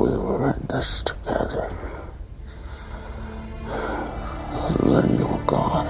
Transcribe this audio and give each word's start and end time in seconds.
we 0.00 0.16
were 0.16 0.54
in 0.54 0.66
this 0.68 1.02
together. 1.02 1.70
And 3.66 4.76
then 4.90 5.18
you 5.18 5.26
were 5.26 5.44
gone. 5.44 5.88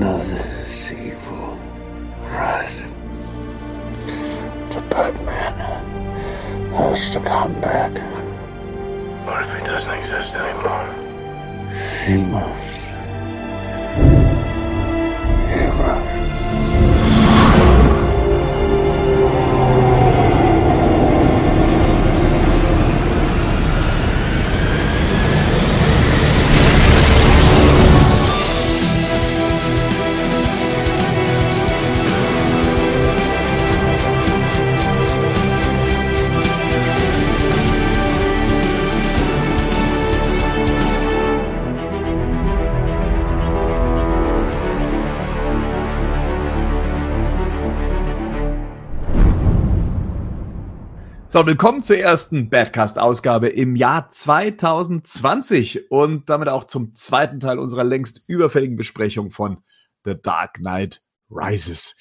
Now 0.00 0.16
there's 0.16 0.92
evil 0.92 1.56
rising. 2.26 2.94
The 4.70 4.80
Batman 4.90 5.54
has 6.72 7.10
to 7.12 7.20
come 7.20 7.54
back. 7.60 7.92
What 9.26 9.42
if 9.42 9.54
he 9.54 9.60
doesn't 9.64 9.94
exist 10.00 10.34
anymore? 10.34 10.88
He 12.04 12.16
must. 12.16 12.80
He 15.52 15.66
must. 15.78 16.03
So, 51.34 51.44
willkommen 51.44 51.82
zur 51.82 51.98
ersten 51.98 52.48
Badcast-Ausgabe 52.48 53.48
im 53.48 53.74
Jahr 53.74 54.08
2020 54.08 55.90
und 55.90 56.30
damit 56.30 56.48
auch 56.48 56.62
zum 56.62 56.94
zweiten 56.94 57.40
Teil 57.40 57.58
unserer 57.58 57.82
längst 57.82 58.22
überfälligen 58.28 58.76
Besprechung 58.76 59.32
von 59.32 59.58
The 60.04 60.14
Dark 60.14 60.58
Knight 60.58 61.02
Rises. 61.28 61.96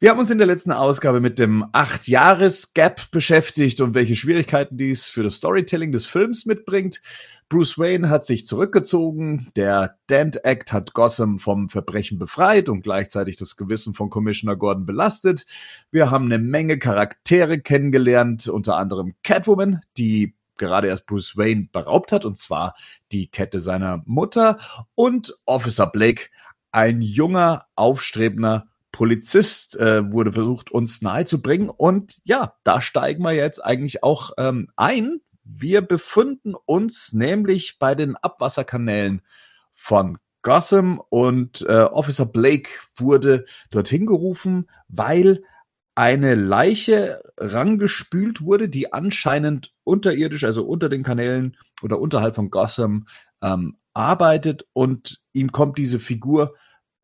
Wir 0.00 0.10
haben 0.10 0.18
uns 0.18 0.30
in 0.30 0.38
der 0.38 0.48
letzten 0.48 0.72
Ausgabe 0.72 1.20
mit 1.20 1.38
dem 1.38 1.62
8-Jahres-Gap 1.66 3.12
beschäftigt 3.12 3.80
und 3.80 3.94
welche 3.94 4.16
Schwierigkeiten 4.16 4.76
dies 4.76 5.08
für 5.08 5.22
das 5.22 5.36
Storytelling 5.36 5.92
des 5.92 6.04
Films 6.04 6.44
mitbringt. 6.44 7.00
Bruce 7.48 7.78
Wayne 7.78 8.08
hat 8.08 8.24
sich 8.24 8.46
zurückgezogen, 8.46 9.48
der 9.54 9.98
Dent 10.08 10.44
Act 10.44 10.72
hat 10.72 10.94
Gotham 10.94 11.38
vom 11.38 11.68
Verbrechen 11.68 12.18
befreit 12.18 12.68
und 12.68 12.82
gleichzeitig 12.82 13.36
das 13.36 13.56
Gewissen 13.56 13.94
von 13.94 14.10
Commissioner 14.10 14.56
Gordon 14.56 14.86
belastet. 14.86 15.46
Wir 15.90 16.10
haben 16.10 16.24
eine 16.24 16.38
Menge 16.38 16.78
Charaktere 16.78 17.60
kennengelernt, 17.60 18.48
unter 18.48 18.76
anderem 18.76 19.14
Catwoman, 19.22 19.80
die 19.96 20.34
gerade 20.56 20.88
erst 20.88 21.06
Bruce 21.06 21.36
Wayne 21.36 21.68
beraubt 21.70 22.12
hat, 22.12 22.24
und 22.24 22.38
zwar 22.38 22.74
die 23.12 23.26
Kette 23.26 23.58
seiner 23.58 24.02
Mutter, 24.06 24.58
und 24.94 25.34
Officer 25.44 25.86
Blake, 25.86 26.30
ein 26.72 27.02
junger, 27.02 27.66
aufstrebender 27.76 28.66
Polizist, 28.90 29.76
äh, 29.76 30.12
wurde 30.12 30.32
versucht, 30.32 30.70
uns 30.70 31.02
nahezubringen. 31.02 31.68
Und 31.68 32.20
ja, 32.24 32.54
da 32.64 32.80
steigen 32.80 33.22
wir 33.22 33.32
jetzt 33.32 33.64
eigentlich 33.64 34.02
auch 34.02 34.30
ähm, 34.38 34.68
ein, 34.76 35.20
wir 35.44 35.82
befinden 35.82 36.54
uns 36.66 37.12
nämlich 37.12 37.78
bei 37.78 37.94
den 37.94 38.16
Abwasserkanälen 38.16 39.22
von 39.72 40.18
Gotham 40.42 41.00
und 41.08 41.62
äh, 41.68 41.82
Officer 41.82 42.26
Blake 42.26 42.68
wurde 42.96 43.46
dorthin 43.70 44.06
gerufen, 44.06 44.68
weil 44.88 45.42
eine 45.94 46.34
Leiche 46.34 47.22
rangespült 47.38 48.42
wurde, 48.42 48.68
die 48.68 48.92
anscheinend 48.92 49.72
unterirdisch, 49.84 50.44
also 50.44 50.66
unter 50.66 50.88
den 50.88 51.02
Kanälen 51.02 51.56
oder 51.82 51.98
unterhalb 51.98 52.34
von 52.34 52.50
Gotham 52.50 53.06
ähm, 53.42 53.76
arbeitet 53.92 54.66
und 54.72 55.22
ihm 55.32 55.52
kommt 55.52 55.78
diese 55.78 56.00
Figur 56.00 56.54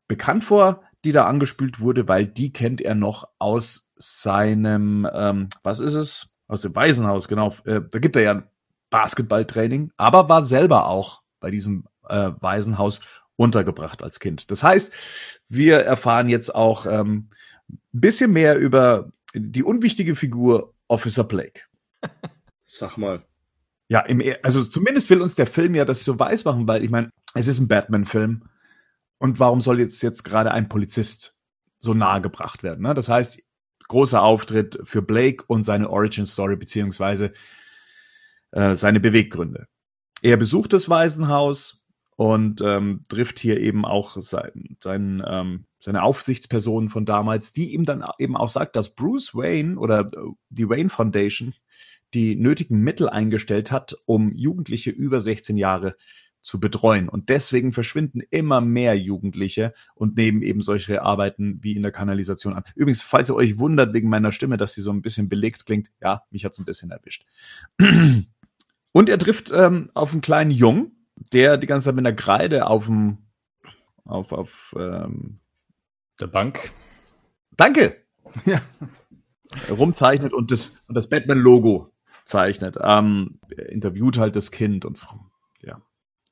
bekannt 0.07 0.43
vor, 0.43 0.83
die 1.05 1.13
da 1.13 1.25
angespült 1.25 1.79
wurde, 1.79 2.07
weil 2.07 2.27
die 2.27 2.51
kennt 2.51 2.81
er 2.81 2.95
noch 2.95 3.27
aus 3.39 3.91
seinem, 3.95 5.07
ähm, 5.11 5.49
was 5.63 5.79
ist 5.79 5.95
es? 5.95 6.30
Aus 6.51 6.61
dem 6.63 6.75
Waisenhaus, 6.75 7.29
genau. 7.29 7.55
Äh, 7.63 7.81
da 7.89 7.99
gibt 7.99 8.15
er 8.17 8.21
ja 8.21 8.31
ein 8.31 8.43
Basketballtraining, 8.89 9.91
aber 9.95 10.27
war 10.27 10.43
selber 10.43 10.87
auch 10.87 11.21
bei 11.39 11.49
diesem 11.49 11.85
äh, 12.09 12.31
Waisenhaus 12.41 12.99
untergebracht 13.37 14.03
als 14.03 14.19
Kind. 14.19 14.51
Das 14.51 14.61
heißt, 14.61 14.91
wir 15.47 15.77
erfahren 15.77 16.27
jetzt 16.27 16.53
auch 16.53 16.85
ähm, 16.85 17.29
ein 17.69 17.79
bisschen 18.01 18.33
mehr 18.33 18.57
über 18.57 19.09
die 19.33 19.63
unwichtige 19.63 20.15
Figur 20.15 20.73
Officer 20.89 21.23
Blake. 21.23 21.61
Sag 22.65 22.97
mal. 22.97 23.23
Ja, 23.87 24.01
im, 24.01 24.19
e- 24.19 24.37
also 24.43 24.65
zumindest 24.65 25.09
will 25.09 25.21
uns 25.21 25.35
der 25.35 25.47
Film 25.47 25.73
ja 25.73 25.85
das 25.85 26.03
so 26.03 26.19
weiß 26.19 26.43
machen, 26.43 26.67
weil 26.67 26.83
ich 26.83 26.89
meine, 26.89 27.11
es 27.33 27.47
ist 27.47 27.59
ein 27.59 27.69
Batman-Film. 27.69 28.43
Und 29.19 29.39
warum 29.39 29.61
soll 29.61 29.79
jetzt 29.79 30.01
jetzt 30.01 30.23
gerade 30.23 30.51
ein 30.51 30.67
Polizist 30.67 31.37
so 31.79 31.93
nahe 31.93 32.19
gebracht 32.19 32.61
werden? 32.61 32.81
Ne? 32.81 32.93
Das 32.93 33.07
heißt, 33.07 33.41
großer 33.91 34.23
Auftritt 34.23 34.79
für 34.83 35.01
Blake 35.01 35.43
und 35.47 35.63
seine 35.63 35.89
Origin 35.89 36.25
Story 36.25 36.55
beziehungsweise 36.55 37.33
äh, 38.51 38.73
seine 38.75 39.01
Beweggründe. 39.01 39.67
Er 40.21 40.37
besucht 40.37 40.71
das 40.71 40.87
Waisenhaus 40.87 41.83
und 42.15 42.61
ähm, 42.61 43.03
trifft 43.09 43.39
hier 43.39 43.59
eben 43.59 43.83
auch 43.83 44.15
sein, 44.21 44.77
sein, 44.79 45.21
ähm, 45.27 45.65
seine 45.79 46.03
Aufsichtsperson 46.03 46.87
von 46.87 47.05
damals, 47.05 47.51
die 47.51 47.73
ihm 47.73 47.83
dann 47.83 48.05
eben 48.17 48.37
auch 48.37 48.47
sagt, 48.47 48.77
dass 48.77 48.95
Bruce 48.95 49.35
Wayne 49.35 49.77
oder 49.77 50.01
äh, 50.01 50.31
die 50.49 50.69
Wayne 50.69 50.89
Foundation 50.89 51.53
die 52.13 52.35
nötigen 52.37 52.79
Mittel 52.79 53.09
eingestellt 53.09 53.71
hat, 53.71 53.97
um 54.05 54.33
Jugendliche 54.33 54.91
über 54.91 55.19
16 55.19 55.57
Jahre 55.57 55.95
zu 56.41 56.59
betreuen. 56.59 57.07
Und 57.07 57.29
deswegen 57.29 57.71
verschwinden 57.71 58.21
immer 58.29 58.61
mehr 58.61 58.97
Jugendliche 58.97 59.73
und 59.95 60.17
nehmen 60.17 60.41
eben 60.41 60.61
solche 60.61 61.01
Arbeiten 61.03 61.59
wie 61.61 61.75
in 61.75 61.83
der 61.83 61.91
Kanalisation 61.91 62.53
an. 62.53 62.63
Übrigens, 62.75 63.01
falls 63.01 63.29
ihr 63.29 63.35
euch 63.35 63.57
wundert 63.59 63.93
wegen 63.93 64.09
meiner 64.09 64.31
Stimme, 64.31 64.57
dass 64.57 64.73
sie 64.73 64.81
so 64.81 64.91
ein 64.91 65.01
bisschen 65.01 65.29
belegt 65.29 65.65
klingt, 65.65 65.89
ja, 66.01 66.23
mich 66.31 66.45
hat's 66.45 66.59
ein 66.59 66.65
bisschen 66.65 66.91
erwischt. 66.91 67.25
Und 68.93 69.09
er 69.09 69.17
trifft 69.17 69.51
ähm, 69.55 69.89
auf 69.93 70.11
einen 70.11 70.21
kleinen 70.21 70.51
Jungen, 70.51 71.07
der 71.31 71.57
die 71.57 71.67
ganze 71.67 71.85
Zeit 71.85 71.95
mit 71.95 72.05
einer 72.05 72.15
Kreide 72.15 72.67
auf 72.67 72.85
dem 72.85 73.19
auf 74.03 74.31
auf 74.31 74.75
ähm, 74.77 75.39
Der 76.19 76.27
Bank. 76.27 76.71
Danke. 77.55 77.97
Ja. 78.45 78.61
Rumzeichnet 79.69 80.31
und 80.31 80.51
das 80.51 80.79
und 80.87 80.95
das 80.95 81.09
Batman-Logo 81.09 81.91
zeichnet. 82.23 82.77
Ähm, 82.81 83.41
er 83.49 83.69
interviewt 83.69 84.17
halt 84.17 84.37
das 84.37 84.51
Kind 84.51 84.85
und. 84.85 84.99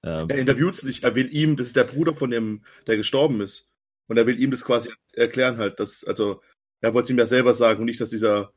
Ähm, 0.04 0.30
Er 0.30 0.38
interviewt 0.38 0.76
es 0.76 0.84
nicht, 0.84 1.04
er 1.04 1.16
will 1.16 1.34
ihm, 1.34 1.58
das 1.58 1.68
ist 1.68 1.76
der 1.76 1.84
Bruder 1.84 2.14
von 2.14 2.30
dem, 2.30 2.64
der 2.88 2.98
gestorben 2.98 3.42
ist. 3.42 3.68
Und 4.08 4.18
er 4.18 4.26
will 4.26 4.40
ihm 4.40 4.52
das 4.52 4.66
quasi 4.66 4.90
erklären 5.14 5.58
halt, 5.58 5.80
dass, 5.80 6.04
also, 6.04 6.42
er 6.82 6.94
wollte 6.94 7.06
es 7.06 7.10
ihm 7.12 7.20
ja 7.20 7.28
selber 7.28 7.54
sagen 7.54 7.82
und 7.82 7.86
nicht, 7.86 8.02
dass 8.02 8.10
dieser 8.10 8.54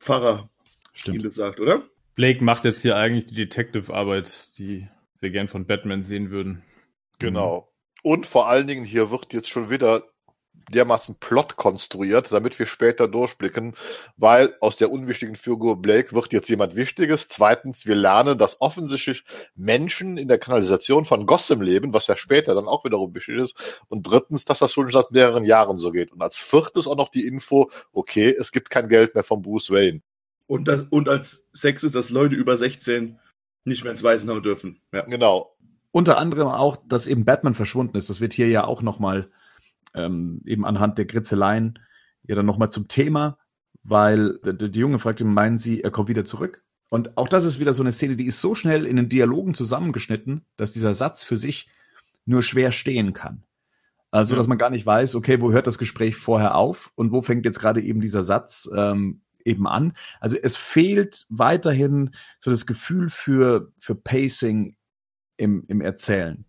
Pfarrer 0.00 0.50
ihm 0.50 0.90
stimmt. 0.92 1.24
das 1.24 1.34
sagt, 1.36 1.60
oder? 1.60 1.84
Blake 2.14 2.42
macht 2.44 2.64
jetzt 2.64 2.82
hier 2.82 2.96
eigentlich 2.96 3.26
die 3.26 3.34
Detective-Arbeit, 3.34 4.56
die 4.58 4.88
wir 5.20 5.30
gern 5.30 5.48
von 5.48 5.66
Batman 5.66 6.02
sehen 6.02 6.30
würden. 6.30 6.62
Genau. 7.18 7.72
Und 8.02 8.26
vor 8.26 8.48
allen 8.48 8.66
Dingen 8.66 8.84
hier 8.84 9.10
wird 9.10 9.32
jetzt 9.32 9.48
schon 9.48 9.70
wieder 9.70 10.04
dermaßen 10.70 11.16
Plot 11.20 11.56
konstruiert, 11.56 12.32
damit 12.32 12.58
wir 12.58 12.66
später 12.66 13.08
durchblicken, 13.08 13.74
weil 14.16 14.54
aus 14.60 14.76
der 14.76 14.90
unwichtigen 14.90 15.36
Figur 15.36 15.80
Blake 15.80 16.14
wird 16.14 16.32
jetzt 16.32 16.48
jemand 16.48 16.76
Wichtiges. 16.76 17.28
Zweitens, 17.28 17.86
wir 17.86 17.94
lernen, 17.94 18.38
dass 18.38 18.60
offensichtlich 18.60 19.24
Menschen 19.54 20.16
in 20.16 20.28
der 20.28 20.38
Kanalisation 20.38 21.04
von 21.04 21.26
Gotham 21.26 21.62
leben, 21.62 21.92
was 21.92 22.06
ja 22.06 22.16
später 22.16 22.54
dann 22.54 22.68
auch 22.68 22.84
wiederum 22.84 23.14
wichtig 23.14 23.36
ist. 23.36 23.54
Und 23.88 24.06
drittens, 24.06 24.44
dass 24.44 24.58
das 24.58 24.72
schon 24.72 24.90
seit 24.90 25.10
mehreren 25.10 25.44
Jahren 25.44 25.78
so 25.78 25.90
geht. 25.90 26.12
Und 26.12 26.22
als 26.22 26.36
viertes 26.36 26.86
auch 26.86 26.96
noch 26.96 27.10
die 27.10 27.26
Info, 27.26 27.70
okay, 27.92 28.34
es 28.38 28.52
gibt 28.52 28.70
kein 28.70 28.88
Geld 28.88 29.14
mehr 29.14 29.24
von 29.24 29.42
Bruce 29.42 29.70
Wayne. 29.70 30.00
Und, 30.46 30.68
das, 30.68 30.82
und 30.90 31.08
als 31.08 31.46
sechstes, 31.52 31.92
dass 31.92 32.10
Leute 32.10 32.34
über 32.34 32.56
16 32.56 33.18
nicht 33.64 33.82
mehr 33.82 33.92
ins 33.92 34.02
Waisenhaus 34.02 34.42
dürfen. 34.42 34.80
Ja. 34.92 35.02
Genau. 35.02 35.56
Unter 35.90 36.18
anderem 36.18 36.48
auch, 36.48 36.76
dass 36.88 37.06
eben 37.06 37.24
Batman 37.24 37.54
verschwunden 37.54 37.96
ist. 37.96 38.10
Das 38.10 38.20
wird 38.20 38.32
hier 38.32 38.48
ja 38.48 38.64
auch 38.64 38.82
noch 38.82 38.98
mal 38.98 39.30
ähm, 39.94 40.40
eben 40.44 40.64
anhand 40.64 40.98
der 40.98 41.06
Kritzeleien 41.06 41.78
ja 42.24 42.34
dann 42.34 42.46
noch 42.46 42.58
mal 42.58 42.70
zum 42.70 42.88
Thema, 42.88 43.38
weil 43.82 44.38
die, 44.44 44.70
die 44.70 44.80
Junge 44.80 44.98
fragt 44.98 45.20
ihn, 45.20 45.32
meinen 45.32 45.58
Sie, 45.58 45.82
er 45.82 45.90
kommt 45.90 46.08
wieder 46.08 46.24
zurück? 46.24 46.64
Und 46.90 47.16
auch 47.16 47.28
das 47.28 47.44
ist 47.44 47.60
wieder 47.60 47.74
so 47.74 47.82
eine 47.82 47.92
Szene, 47.92 48.16
die 48.16 48.26
ist 48.26 48.40
so 48.40 48.54
schnell 48.54 48.86
in 48.86 48.96
den 48.96 49.08
Dialogen 49.08 49.54
zusammengeschnitten, 49.54 50.44
dass 50.56 50.72
dieser 50.72 50.94
Satz 50.94 51.22
für 51.22 51.36
sich 51.36 51.68
nur 52.26 52.42
schwer 52.42 52.72
stehen 52.72 53.12
kann. 53.12 53.42
Also, 54.10 54.36
dass 54.36 54.46
man 54.46 54.58
gar 54.58 54.70
nicht 54.70 54.86
weiß, 54.86 55.16
okay, 55.16 55.40
wo 55.40 55.50
hört 55.50 55.66
das 55.66 55.76
Gespräch 55.76 56.14
vorher 56.14 56.54
auf 56.54 56.92
und 56.94 57.10
wo 57.10 57.20
fängt 57.20 57.44
jetzt 57.44 57.58
gerade 57.58 57.82
eben 57.82 58.00
dieser 58.00 58.22
Satz 58.22 58.70
ähm, 58.74 59.22
eben 59.44 59.66
an. 59.66 59.92
Also 60.20 60.36
es 60.40 60.56
fehlt 60.56 61.26
weiterhin 61.28 62.14
so 62.38 62.50
das 62.50 62.66
Gefühl 62.66 63.10
für, 63.10 63.72
für 63.78 63.94
Pacing 63.94 64.76
im, 65.36 65.64
im 65.68 65.80
Erzählen. 65.80 66.44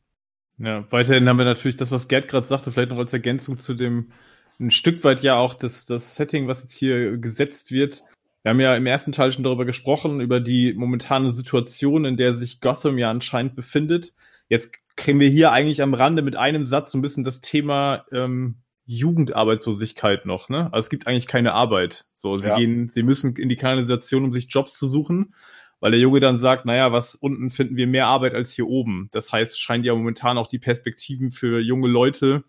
Ja, 0.57 0.86
weiterhin 0.90 1.28
haben 1.28 1.38
wir 1.38 1.46
natürlich 1.46 1.78
das, 1.78 1.92
was 1.92 2.07
Gerd 2.07 2.28
gerade 2.28 2.48
sagte, 2.48 2.72
vielleicht 2.72 2.92
noch 2.92 2.98
als 2.98 3.13
Ergänzung 3.13 3.57
zu 3.57 3.74
dem 3.74 4.12
ein 4.60 4.72
Stück 4.72 5.04
weit 5.04 5.22
ja 5.22 5.36
auch 5.36 5.54
das, 5.54 5.86
das 5.86 6.16
Setting, 6.16 6.48
was 6.48 6.63
jetzt 6.63 6.74
hier 6.74 7.18
gesetzt 7.18 7.72
wird. 7.72 8.04
Wir 8.44 8.52
haben 8.52 8.60
ja 8.60 8.75
im 8.75 8.86
ersten 8.86 9.12
Teil 9.12 9.31
schon 9.31 9.44
darüber 9.44 9.66
gesprochen, 9.66 10.22
über 10.22 10.40
die 10.40 10.74
momentane 10.74 11.31
Situation, 11.31 12.06
in 12.06 12.16
der 12.16 12.34
sich 12.34 12.62
Gotham 12.62 12.98
ja 12.98 13.10
anscheinend 13.10 13.56
befindet. 13.56 14.13
Jetzt 14.48 14.75
kriegen 14.96 15.19
wir 15.19 15.28
hier 15.30 15.52
eigentlich 15.52 15.81
am 15.81 15.94
Rande 15.94 16.22
mit 16.22 16.36
einem 16.36 16.66
Satz 16.66 16.92
so 16.92 16.98
ein 16.98 17.02
bisschen 17.02 17.24
das 17.24 17.42
Thema 17.42 18.06
ähm, 18.13 18.57
Jugendarbeitslosigkeit 18.86 20.25
noch, 20.25 20.48
ne? 20.48 20.72
Also 20.72 20.86
es 20.86 20.90
gibt 20.90 21.07
eigentlich 21.07 21.28
keine 21.28 21.54
Arbeit. 21.54 22.06
So, 22.16 22.38
sie 22.38 22.48
Ja. 22.48 22.57
gehen, 22.57 22.90
sie 22.90 23.04
müssen 23.04 23.36
in 23.36 23.50
die 23.50 23.56
Kanalisation, 23.56 24.24
um 24.24 24.31
sich 24.31 24.48
Jobs 24.50 24.78
zu 24.78 24.88
suchen, 24.88 25.34
weil 25.80 25.92
der 25.92 26.00
Junge 26.00 26.19
dann 26.19 26.39
sagt, 26.39 26.66
naja, 26.66 26.92
was 26.92 27.16
unten 27.16 27.50
finden 27.50 27.75
wir 27.75 27.88
mehr 27.88 28.07
Arbeit 28.07 28.33
als 28.33 28.51
hier 28.51 28.68
oben. 28.68 29.10
Das 29.12 29.31
heißt, 29.31 29.60
scheint 29.60 29.86
ja 29.86 29.94
momentan 29.94 30.38
auch 30.38 30.48
die 30.48 30.60
Perspektiven 30.60 31.31
für 31.31 31.60
junge 31.60 31.88
Leute 31.88 32.44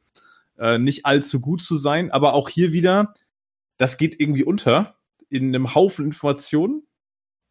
äh, 0.58 0.78
nicht 0.78 1.06
allzu 1.06 1.40
gut 1.40 1.62
zu 1.62 1.76
sein. 1.76 2.10
Aber 2.10 2.34
auch 2.34 2.48
hier 2.48 2.72
wieder, 2.72 3.14
das 3.76 3.98
geht 3.98 4.20
irgendwie 4.20 4.44
unter 4.44 4.96
in 5.28 5.54
einem 5.54 5.74
Haufen 5.74 6.04
Informationen. 6.04 6.86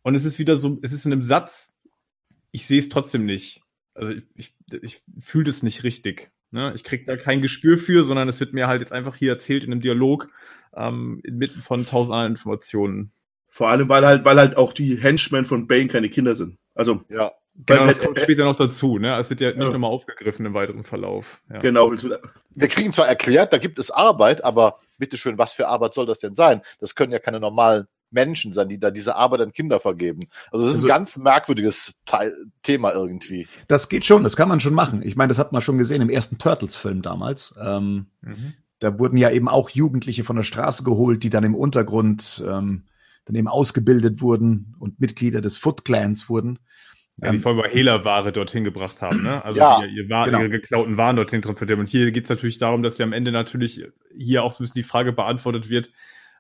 Und 0.02 0.16
es 0.16 0.26
ist 0.26 0.40
wieder 0.40 0.56
so, 0.56 0.80
es 0.82 0.94
ist 0.94 1.06
in 1.06 1.12
einem 1.12 1.22
Satz, 1.22 1.80
ich 2.52 2.68
sehe 2.68 2.80
es 2.80 2.90
trotzdem 2.90 3.26
nicht. 3.26 3.62
Also 3.94 4.14
ich, 4.14 4.24
ich, 4.36 4.54
ich 4.82 5.02
fühle 5.20 5.46
das 5.46 5.64
nicht 5.64 5.84
richtig. 5.84 6.32
Ne? 6.52 6.74
Ich 6.76 6.84
krieg 6.84 7.06
da 7.06 7.18
kein 7.18 7.42
Gespür 7.42 7.78
für, 7.78 8.04
sondern 8.04 8.30
es 8.30 8.40
wird 8.40 8.54
mir 8.54 8.68
halt 8.68 8.82
jetzt 8.82 8.94
einfach 8.94 9.16
hier 9.16 9.32
erzählt 9.32 9.64
in 9.64 9.72
einem 9.72 9.82
Dialog 9.82 10.30
ähm, 10.76 11.22
inmitten 11.24 11.62
von 11.62 11.86
tausend 11.86 12.14
anderen 12.14 12.34
Informationen. 12.34 13.12
Vor 13.56 13.70
allem, 13.70 13.88
weil 13.88 14.06
halt, 14.06 14.26
weil 14.26 14.38
halt 14.38 14.58
auch 14.58 14.74
die 14.74 14.98
Henchmen 14.98 15.46
von 15.46 15.66
Bane 15.66 15.88
keine 15.88 16.10
Kinder 16.10 16.36
sind. 16.36 16.58
Also, 16.74 17.06
Ja. 17.08 17.32
Genau, 17.66 17.86
das 17.86 17.96
halt- 18.00 18.02
kommt 18.02 18.20
später 18.20 18.44
noch 18.44 18.58
dazu. 18.58 18.98
Ne? 19.00 19.18
Es 19.18 19.30
wird 19.30 19.40
ja 19.40 19.48
nicht 19.54 19.60
Ja. 19.64 19.70
nochmal 19.70 19.90
aufgegriffen 19.90 20.46
im 20.46 20.54
weiteren 20.54 20.84
Verlauf. 20.84 21.42
Ja. 21.50 21.60
genau. 21.62 21.90
Wir 22.54 22.68
kriegen 22.68 22.92
zwar 22.92 23.08
erklärt, 23.08 23.54
da 23.54 23.58
gibt 23.60 23.80
es 23.80 23.92
Arbeit, 23.92 24.44
aber 24.44 24.80
bitteschön, 24.98 25.38
was 25.38 25.54
für 25.54 25.70
Arbeit 25.70 25.94
soll 25.94 26.06
das 26.06 26.20
denn 26.20 26.36
sein? 26.36 26.60
Das 26.82 26.96
können 26.96 27.14
ja 27.14 27.20
keine 27.20 27.40
normalen 27.40 27.86
Menschen 28.12 28.52
sein, 28.52 28.68
die 28.68 28.78
da 28.78 28.92
diese 28.92 29.16
Arbeit 29.16 29.40
an 29.40 29.54
Kinder 29.54 29.80
vergeben. 29.80 30.28
Also 30.52 30.66
das 30.66 30.76
ist 30.76 30.82
Also- 30.82 30.88
ein 30.88 30.98
ganz 30.98 31.16
merkwürdiges 31.16 31.96
Teil, 32.04 32.34
Thema 32.62 32.92
irgendwie. 32.92 33.48
Das 33.70 33.88
geht 33.88 34.04
schon, 34.06 34.24
das 34.24 34.36
kann 34.36 34.50
man 34.50 34.60
schon 34.60 34.74
machen. 34.74 35.02
Ich 35.02 35.16
meine, 35.16 35.30
das 35.30 35.40
hat 35.40 35.54
man 35.54 35.62
schon 35.62 35.78
gesehen 35.78 36.02
im 36.02 36.10
ersten 36.10 36.38
Turtles-Film 36.38 37.02
damals. 37.04 37.56
Ähm, 37.58 38.08
Mhm. 38.20 38.54
da 38.80 39.00
wurden 39.00 39.16
ja 39.16 39.30
eben 39.30 39.48
auch 39.48 39.70
Jugendliche 39.70 40.26
von 40.26 40.36
der 40.36 40.44
Straße 40.44 40.84
geholt, 40.84 41.24
die 41.24 41.30
dann 41.30 41.46
im 41.46 41.56
Untergrund 41.56 42.44
ähm, 42.46 42.84
dann 43.26 43.36
eben 43.36 43.48
ausgebildet 43.48 44.22
wurden 44.22 44.76
und 44.80 45.00
Mitglieder 45.00 45.42
des 45.42 45.58
Foot 45.58 45.84
Clans 45.86 46.30
wurden. 46.30 46.60
Ja, 47.18 47.32
die 47.32 47.38
Ähm, 47.38 47.42
vor 47.42 47.54
allem 47.54 47.72
Hehlerware 47.72 48.32
dorthin 48.32 48.64
gebracht 48.64 49.02
haben, 49.02 49.24
ne? 49.24 49.44
Also 49.44 49.60
Ja, 49.60 49.80
ihr, 49.82 49.88
ihr, 49.88 50.10
Wa- 50.10 50.26
genau. 50.26 50.40
ihre 50.42 50.50
geklauten 50.50 50.98
Waren 50.98 51.16
dorthin 51.16 51.42
transportiert. 51.42 51.80
Und 51.80 51.90
hier 51.90 52.12
geht 52.12 52.26
es 52.26 52.30
natürlich 52.30 52.58
darum, 52.58 52.84
dass 52.84 53.00
wir 53.00 53.06
am 53.06 53.14
Ende 53.14 53.32
natürlich 53.32 53.84
hier 54.16 54.44
auch 54.44 54.52
so 54.52 54.62
ein 54.62 54.66
bisschen 54.66 54.82
die 54.82 54.88
Frage 54.88 55.14
beantwortet 55.14 55.70
wird, 55.70 55.92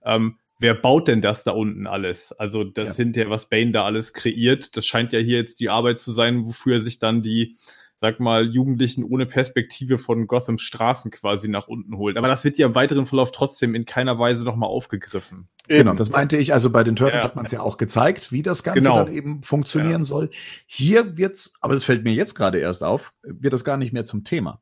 ähm, 0.03 0.37
wer 0.59 0.73
baut 0.75 1.07
denn 1.07 1.21
das 1.21 1.43
da 1.43 1.51
unten 1.51 1.87
alles? 1.87 2.31
Also 2.33 2.63
das 2.63 2.97
Ja. 2.97 3.03
hinterher, 3.03 3.29
was 3.29 3.49
Bane 3.49 3.71
da 3.71 3.83
alles 3.85 4.13
kreiert, 4.13 4.77
das 4.77 4.85
scheint 4.85 5.11
ja 5.13 5.19
hier 5.19 5.37
jetzt 5.37 5.59
die 5.59 5.69
Arbeit 5.69 5.97
zu 5.99 6.11
sein, 6.11 6.45
wofür 6.45 6.75
er 6.75 6.81
sich 6.81 6.99
dann 6.99 7.21
die, 7.23 7.57
sag 7.97 8.19
mal, 8.19 8.45
Jugendlichen 8.45 9.03
ohne 9.03 9.25
Perspektive 9.25 9.97
von 9.97 10.27
Gothams 10.27 10.61
Straßen 10.61 11.11
quasi 11.11 11.47
nach 11.47 11.67
unten 11.67 11.97
holt. 11.97 12.17
Aber 12.17 12.27
das 12.27 12.43
wird 12.43 12.57
ja 12.57 12.67
im 12.67 12.75
weiteren 12.75 13.05
Verlauf 13.05 13.31
trotzdem 13.31 13.73
in 13.73 13.85
keiner 13.85 14.19
Weise 14.19 14.43
nochmal 14.43 14.69
aufgegriffen. 14.69 15.47
Genau, 15.67 15.91
Eben. 15.91 15.97
das 15.97 16.09
meinte 16.09 16.37
ich. 16.37 16.53
Also 16.53 16.69
bei 16.69 16.83
den 16.83 16.95
Turtles 16.95 17.23
Ja. 17.23 17.29
hat 17.29 17.35
man 17.35 17.45
es 17.45 17.51
ja 17.51 17.61
auch 17.61 17.77
gezeigt, 17.77 18.31
wie 18.31 18.41
das 18.41 18.63
Ganze 18.63 18.81
Genau. 18.89 19.03
dann 19.03 19.13
eben 19.13 19.43
funktionieren 19.43 20.03
soll. 20.03 20.29
Hier 20.65 21.17
wird's, 21.17 21.53
aber 21.61 21.73
das 21.73 21.83
fällt 21.83 22.03
mir 22.03 22.13
jetzt 22.13 22.35
gerade 22.35 22.59
erst 22.59 22.83
auf, 22.83 23.13
wird 23.23 23.53
das 23.53 23.63
gar 23.63 23.77
nicht 23.77 23.93
mehr 23.93 24.03
zum 24.03 24.23
Thema. 24.23 24.61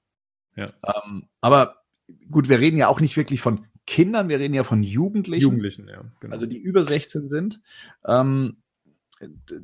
Ja. 0.55 0.67
Ähm, 0.85 1.27
aber 1.41 1.77
gut, 2.29 2.49
wir 2.49 2.59
reden 2.59 2.77
ja 2.77 2.87
auch 2.87 2.99
nicht 3.01 3.17
wirklich 3.17 3.41
von 3.41 3.65
Kindern, 3.85 4.29
wir 4.29 4.39
reden 4.39 4.53
ja 4.53 4.63
von 4.63 4.81
Jugendlichen. 4.83 5.41
Jugendlichen, 5.41 5.87
ja. 5.89 6.03
Genau. 6.21 6.31
also 6.33 6.45
die 6.45 6.57
über 6.57 6.83
16 6.83 7.27
sind. 7.27 7.59
Ähm, 8.07 8.62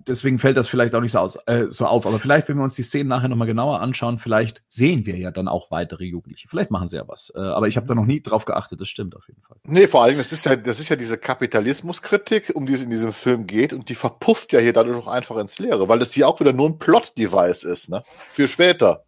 deswegen 0.08 0.40
fällt 0.40 0.58
das 0.58 0.68
vielleicht 0.68 0.94
auch 0.96 1.02
nicht 1.02 1.12
so, 1.12 1.20
aus, 1.20 1.38
äh, 1.46 1.66
so 1.70 1.86
auf. 1.86 2.06
Aber 2.06 2.20
vielleicht, 2.20 2.48
wenn 2.50 2.58
wir 2.58 2.64
uns 2.64 2.76
die 2.76 2.84
Szenen 2.84 3.10
nachher 3.10 3.28
nochmal 3.28 3.48
genauer 3.48 3.80
anschauen, 3.80 4.18
vielleicht 4.18 4.64
sehen 4.70 5.06
wir 5.06 5.18
ja 5.18 5.32
dann 5.32 5.48
auch 5.48 5.72
weitere 5.72 6.06
Jugendliche. 6.06 6.48
Vielleicht 6.48 6.72
machen 6.72 6.88
sie 6.88 6.98
ja 6.98 7.08
was. 7.08 7.32
Äh, 7.36 7.40
aber 7.40 7.68
ich 7.68 7.78
habe 7.78 7.88
da 7.88 7.96
noch 7.96 8.06
nie 8.06 8.22
drauf 8.22 8.46
geachtet. 8.46 8.82
Das 8.82 8.88
stimmt 8.88 9.16
auf 9.16 9.28
jeden 9.28 9.42
Fall. 9.42 9.58
Nee, 9.66 9.88
vor 9.88 10.04
allem, 10.04 10.18
das 10.18 10.32
ist 10.32 10.46
ja, 10.46 10.56
das 10.56 10.80
ist 10.80 10.90
ja 10.90 10.96
diese 10.96 11.18
Kapitalismuskritik, 11.18 12.52
um 12.56 12.66
die 12.66 12.74
es 12.74 12.82
in 12.82 12.90
diesem 12.90 13.14
Film 13.14 13.48
geht, 13.48 13.74
und 13.74 13.90
die 13.90 13.96
verpufft 13.96 14.54
ja 14.54 14.60
hier 14.60 14.74
dadurch 14.74 14.98
auch 14.98 15.08
einfach 15.08 15.38
ins 15.38 15.60
Leere, 15.60 15.88
weil 15.90 16.00
das 16.00 16.14
hier 16.14 16.28
auch 16.28 16.40
wieder 16.40 16.54
nur 16.54 16.70
ein 16.70 16.78
Plot-Device 16.78 17.64
ist, 17.64 17.90
ne? 17.90 18.04
Für 18.32 18.48
später. 18.48 19.06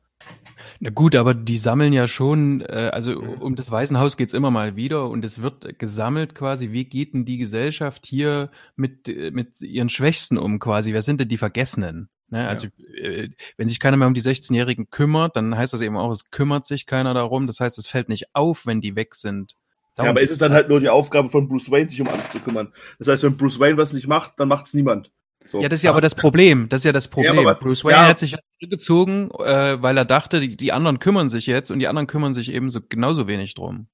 Na 0.84 0.90
gut, 0.90 1.16
aber 1.16 1.36
die 1.36 1.60
sammeln 1.60 1.94
ja 1.94 2.08
schon, 2.08 2.62
äh, 2.62 2.90
also 2.92 3.20
um 3.20 3.56
das 3.56 3.70
Waisenhaus 3.70 4.18
geht's 4.18 4.34
immer 4.34 4.50
mal 4.50 4.76
wieder 4.76 5.12
und 5.12 5.24
es 5.24 5.40
wird 5.44 5.78
gesammelt 5.78 6.34
quasi, 6.34 6.72
wie 6.72 6.86
geht 6.86 7.14
denn 7.14 7.24
die 7.24 7.38
Gesellschaft 7.38 8.08
hier 8.08 8.50
mit, 8.76 9.08
äh, 9.08 9.30
mit 9.30 9.62
ihren 9.62 9.90
Schwächsten 9.90 10.40
um 10.40 10.58
quasi? 10.58 10.92
Wer 10.92 11.04
sind 11.04 11.20
denn 11.20 11.28
die 11.28 11.38
Vergessenen? 11.38 12.10
Ne? 12.30 12.48
Also 12.48 12.66
äh, 13.00 13.30
wenn 13.58 13.68
sich 13.68 13.80
keiner 13.80 13.96
mehr 13.96 14.08
um 14.08 14.16
die 14.16 14.24
16-Jährigen 14.24 14.90
kümmert, 14.90 15.36
dann 15.36 15.56
heißt 15.56 15.72
das 15.72 15.82
eben 15.82 15.98
auch, 15.98 16.10
es 16.10 16.32
kümmert 16.32 16.66
sich 16.66 16.88
keiner 16.88 17.14
darum. 17.14 17.46
Das 17.46 17.60
heißt, 17.60 17.78
es 17.78 17.86
fällt 17.86 18.10
nicht 18.10 18.34
auf, 18.34 18.66
wenn 18.66 18.82
die 18.82 18.96
weg 18.96 19.14
sind. 19.14 19.54
Ja, 20.00 20.06
aber 20.06 20.22
ist 20.22 20.32
es 20.32 20.40
dann 20.40 20.52
halt 20.52 20.68
nur 20.68 20.80
die 20.80 20.90
Aufgabe 20.90 21.30
von 21.30 21.48
Bruce 21.48 21.70
Wayne, 21.70 21.92
sich 21.92 22.02
um 22.02 22.08
alles 22.08 22.32
zu 22.32 22.40
kümmern. 22.40 22.74
Das 22.98 23.08
heißt, 23.08 23.22
wenn 23.22 23.38
Bruce 23.38 23.60
Wayne 23.60 23.78
was 23.78 23.94
nicht 23.94 24.08
macht, 24.08 24.40
dann 24.40 24.48
macht 24.48 24.66
es 24.66 24.74
niemand. 24.74 25.12
So. 25.52 25.62
Ja, 25.62 25.68
das 25.68 25.80
ist 25.80 25.84
ja 25.84 25.92
aber 25.92 26.00
das 26.00 26.16
Problem. 26.16 26.70
Das 26.70 26.80
ist 26.82 26.86
ja 26.86 26.94
das 26.94 27.10
Problem. 27.10 27.36
was- 27.44 27.60
Bruce 27.60 27.84
Wayne 27.84 27.98
ja. 27.98 28.08
hat 28.08 28.20
sich 28.20 28.38
zurückgezogen, 28.58 29.30
äh, 29.32 29.82
weil 29.82 29.98
er 29.98 30.06
dachte, 30.06 30.40
die, 30.40 30.56
die 30.56 30.72
anderen 30.72 31.00
kümmern 31.00 31.28
sich 31.28 31.46
jetzt 31.46 31.72
und 31.72 31.80
die 31.80 31.90
anderen 31.90 32.08
kümmern 32.08 32.34
sich 32.34 32.54
ebenso 32.54 32.80
genauso 32.88 33.28
wenig 33.28 33.54
drum. 33.54 33.88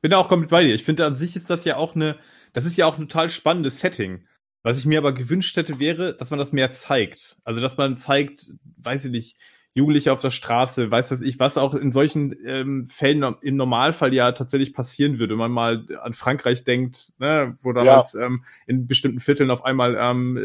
bin 0.00 0.10
da 0.10 0.16
auch 0.16 0.28
komplett 0.28 0.50
bei 0.50 0.64
dir. 0.64 0.74
Ich 0.74 0.82
finde, 0.82 1.04
an 1.04 1.16
sich 1.16 1.36
ist 1.36 1.50
das 1.50 1.64
ja 1.64 1.76
auch 1.76 1.94
eine, 1.94 2.16
das 2.54 2.64
ist 2.64 2.76
ja 2.78 2.86
auch 2.86 2.96
ein 2.98 3.08
total 3.08 3.28
spannendes 3.28 3.80
Setting. 3.80 4.26
Was 4.62 4.78
ich 4.78 4.86
mir 4.86 4.96
aber 4.98 5.12
gewünscht 5.12 5.54
hätte, 5.58 5.78
wäre, 5.78 6.16
dass 6.16 6.30
man 6.30 6.38
das 6.38 6.52
mehr 6.52 6.72
zeigt. 6.72 7.36
Also, 7.44 7.60
dass 7.60 7.76
man 7.76 7.98
zeigt, 7.98 8.46
weiß 8.78 9.04
ich 9.04 9.10
nicht, 9.10 9.36
Jugendliche 9.76 10.12
auf 10.12 10.20
der 10.20 10.30
Straße, 10.30 10.90
weiß 10.90 11.08
das 11.08 11.20
ich, 11.20 11.40
was 11.40 11.58
auch 11.58 11.74
in 11.74 11.90
solchen 11.90 12.34
ähm, 12.46 12.86
Fällen 12.86 13.34
im 13.42 13.56
Normalfall 13.56 14.14
ja 14.14 14.30
tatsächlich 14.30 14.72
passieren 14.72 15.18
würde, 15.18 15.34
wenn 15.34 15.38
man 15.38 15.50
mal 15.50 15.86
an 16.00 16.14
Frankreich 16.14 16.62
denkt, 16.62 17.12
ne, 17.18 17.56
wo 17.60 17.72
damals 17.72 18.14
ähm, 18.14 18.44
in 18.68 18.86
bestimmten 18.86 19.18
Vierteln 19.18 19.50
auf 19.50 19.64
einmal 19.64 19.96
ähm, 19.98 20.36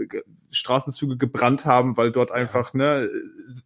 äh, 0.00 0.06
Straßenzüge 0.50 1.18
gebrannt 1.18 1.66
haben, 1.66 1.98
weil 1.98 2.10
dort 2.10 2.32
einfach 2.32 2.72
ne, 2.72 3.10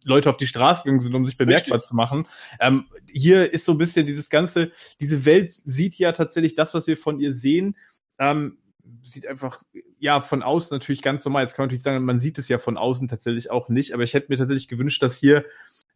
Leute 0.03 0.29
auf 0.29 0.37
die 0.37 0.47
Straße 0.47 0.83
gegangen 0.83 1.01
sind, 1.01 1.15
um 1.15 1.25
sich 1.25 1.37
bemerkbar 1.37 1.77
Richtig. 1.77 1.87
zu 1.87 1.95
machen. 1.95 2.27
Ähm, 2.59 2.85
hier 3.09 3.53
ist 3.53 3.63
so 3.63 3.71
ein 3.71 3.77
bisschen 3.77 4.05
dieses 4.05 4.29
ganze, 4.29 4.73
diese 4.99 5.23
Welt 5.23 5.53
sieht 5.53 5.95
ja 5.95 6.11
tatsächlich 6.11 6.55
das, 6.55 6.73
was 6.73 6.87
wir 6.87 6.97
von 6.97 7.21
ihr 7.21 7.33
sehen, 7.33 7.77
ähm, 8.19 8.57
sieht 9.03 9.27
einfach, 9.27 9.63
ja, 9.99 10.21
von 10.21 10.43
außen 10.43 10.75
natürlich 10.75 11.01
ganz 11.01 11.25
normal. 11.25 11.43
Jetzt 11.43 11.55
kann 11.55 11.63
man 11.63 11.67
natürlich 11.67 11.83
sagen, 11.83 12.05
man 12.05 12.19
sieht 12.19 12.37
es 12.37 12.47
ja 12.47 12.57
von 12.57 12.77
außen 12.77 13.07
tatsächlich 13.07 13.51
auch 13.51 13.69
nicht, 13.69 13.93
aber 13.93 14.03
ich 14.03 14.13
hätte 14.13 14.27
mir 14.29 14.37
tatsächlich 14.37 14.67
gewünscht, 14.67 15.01
dass 15.01 15.17
hier 15.17 15.45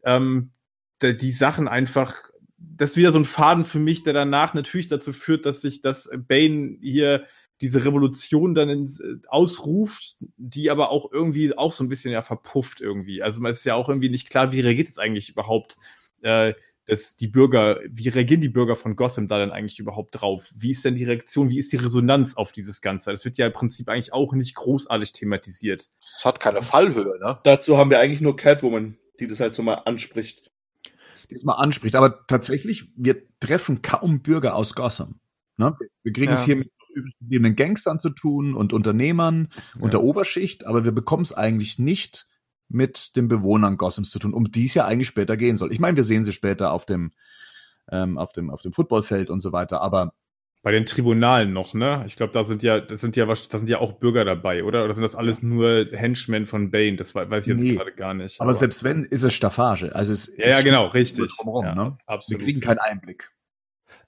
ähm, 0.04 0.52
die 1.02 1.32
Sachen 1.32 1.68
einfach, 1.68 2.16
das 2.58 2.92
ist 2.92 2.98
wieder 2.98 3.12
so 3.12 3.20
ein 3.20 3.26
Faden 3.26 3.66
für 3.66 3.80
mich, 3.80 4.04
der 4.04 4.14
danach 4.14 4.54
natürlich 4.54 4.88
dazu 4.88 5.14
führt, 5.14 5.46
dass 5.46 5.62
sich 5.62 5.82
das 5.82 6.10
Bane 6.28 6.78
hier 6.82 7.26
diese 7.62 7.84
Revolution 7.84 8.56
dann 8.56 8.70
ins, 8.70 9.00
äh, 9.00 9.16
ausruft, 9.28 10.18
die 10.38 10.70
aber 10.70 10.92
auch 10.92 11.12
irgendwie 11.12 11.58
auch 11.58 11.72
so 11.72 11.84
ein 11.84 11.90
bisschen 11.90 12.12
ja 12.12 12.22
verpufft 12.22 12.82
irgendwie. 12.82 13.22
Also 13.22 13.42
man 13.42 13.52
ist 13.52 13.66
ja 13.66 13.76
auch 13.76 13.90
irgendwie 13.90 14.10
nicht 14.10 14.30
klar, 14.30 14.52
wie 14.52 14.62
reagiert 14.62 14.88
jetzt 14.88 15.00
eigentlich 15.00 15.30
überhaupt 15.30 15.78
äh, 16.22 16.54
dass 16.90 17.18
die 17.18 17.28
Bürger, 17.28 17.80
wie 17.88 18.10
reagieren 18.10 18.42
die 18.42 18.50
Bürger 18.50 18.76
von 18.76 18.96
Gotham 18.96 19.28
da 19.28 19.38
denn 19.38 19.52
eigentlich 19.52 19.80
überhaupt 19.80 20.20
drauf? 20.20 20.52
Wie 20.56 20.72
ist 20.72 20.84
denn 20.84 20.96
die 20.96 21.04
Reaktion, 21.04 21.50
wie 21.50 21.60
ist 21.60 21.72
die 21.72 21.78
Resonanz 21.78 22.36
auf 22.36 22.52
dieses 22.52 22.82
Ganze? 22.82 23.12
Das 23.12 23.26
wird 23.26 23.38
ja 23.38 23.46
im 23.48 23.54
Prinzip 23.54 23.90
eigentlich 23.90 24.12
auch 24.12 24.34
nicht 24.34 24.56
großartig 24.56 25.14
thematisiert. 25.14 25.90
Es 26.18 26.26
hat 26.26 26.40
keine 26.40 26.62
Fallhöhe, 26.64 27.20
ne? 27.22 27.40
Dazu 27.44 27.78
haben 27.78 27.92
wir 27.92 28.00
eigentlich 28.00 28.22
nur 28.22 28.36
Catwoman, 28.36 28.98
die 29.20 29.28
das 29.28 29.40
halt 29.40 29.54
so 29.54 29.62
mal 29.62 29.76
anspricht. 29.76 30.52
Die 31.30 31.36
es 31.36 31.44
mal 31.44 31.54
anspricht. 31.54 31.96
Aber 31.96 32.26
tatsächlich, 32.26 32.92
wir 32.96 33.22
treffen 33.40 33.84
kaum 33.84 34.22
Bürger 34.22 34.56
aus 34.56 34.74
Gotham. 34.74 35.20
Ne? 35.58 35.78
Wir 36.02 36.14
kriegen 36.14 36.32
es 36.32 36.42
Ja. 36.42 36.46
hier 36.48 36.56
mit 36.56 36.72
üblichen 36.96 37.56
Gangstern 37.56 38.00
zu 38.00 38.10
tun 38.10 38.56
und 38.56 38.74
Unternehmern 38.74 39.50
und 39.80 39.94
der 39.94 40.02
Oberschicht, 40.02 40.66
aber 40.66 40.84
wir 40.84 40.92
bekommen 40.92 41.22
es 41.22 41.34
eigentlich 41.34 41.78
nicht 41.78 42.29
mit 42.70 43.16
den 43.16 43.28
Bewohnern 43.28 43.78
Gothams 43.78 44.12
zu 44.12 44.20
tun, 44.20 44.34
um 44.34 44.52
die 44.52 44.66
es 44.66 44.74
ja 44.76 44.86
eigentlich 44.86 45.08
später 45.08 45.36
gehen 45.38 45.58
soll. 45.58 45.72
Ich 45.72 45.80
meine, 45.80 45.98
wir 45.98 46.04
sehen 46.04 46.24
sie 46.24 46.34
später 46.34 46.72
auf 46.72 46.86
dem, 46.86 47.12
ähm, 47.92 48.18
auf 48.18 48.32
dem, 48.32 48.50
auf 48.50 48.62
dem 48.62 48.72
Footballfeld 48.74 49.30
und 49.30 49.40
so 49.40 49.52
weiter, 49.52 49.82
aber 49.82 50.14
Bei 50.62 50.72
den 50.72 50.86
Tribunalen 50.86 51.54
noch, 51.54 51.74
ne? 51.74 52.04
Ich 52.06 52.16
glaube, 52.18 52.34
da 52.34 52.44
sind 52.44 52.62
ja, 52.64 52.80
das 52.82 53.00
sind 53.02 53.16
ja, 53.16 53.26
da 53.26 53.36
sind 53.58 53.70
ja 53.70 53.78
auch 53.80 53.94
Bürger 53.94 54.26
dabei, 54.26 54.64
oder? 54.66 54.84
Oder 54.84 54.94
sind 54.94 55.04
das 55.04 55.16
alles 55.16 55.42
nur 55.42 55.88
Henchmen 55.94 56.46
von 56.48 56.70
Bane? 56.70 56.98
Das 56.98 57.16
wei- 57.16 57.30
weiß 57.30 57.46
ich 57.46 57.54
jetzt 57.54 57.64
Nee. 57.64 57.76
gerade 57.76 57.94
gar 57.94 58.14
nicht. 58.14 58.40
aber 58.42 58.54
selbst 58.54 58.84
wenn, 58.84 59.06
ist 59.06 59.24
es 59.24 59.34
Staffage. 59.34 59.90
Also 59.96 60.12
es, 60.14 60.36
ja, 60.38 60.50
ja, 60.50 60.62
genau, 60.62 60.88
richtig. 60.88 61.32
drumherum, 61.38 61.66
ja, 61.66 61.76
ne? 61.76 61.98
Wir 61.98 62.14
Absolut. 62.14 62.42
kriegen 62.44 62.60
keinen 62.60 62.80
Einblick. 62.80 63.32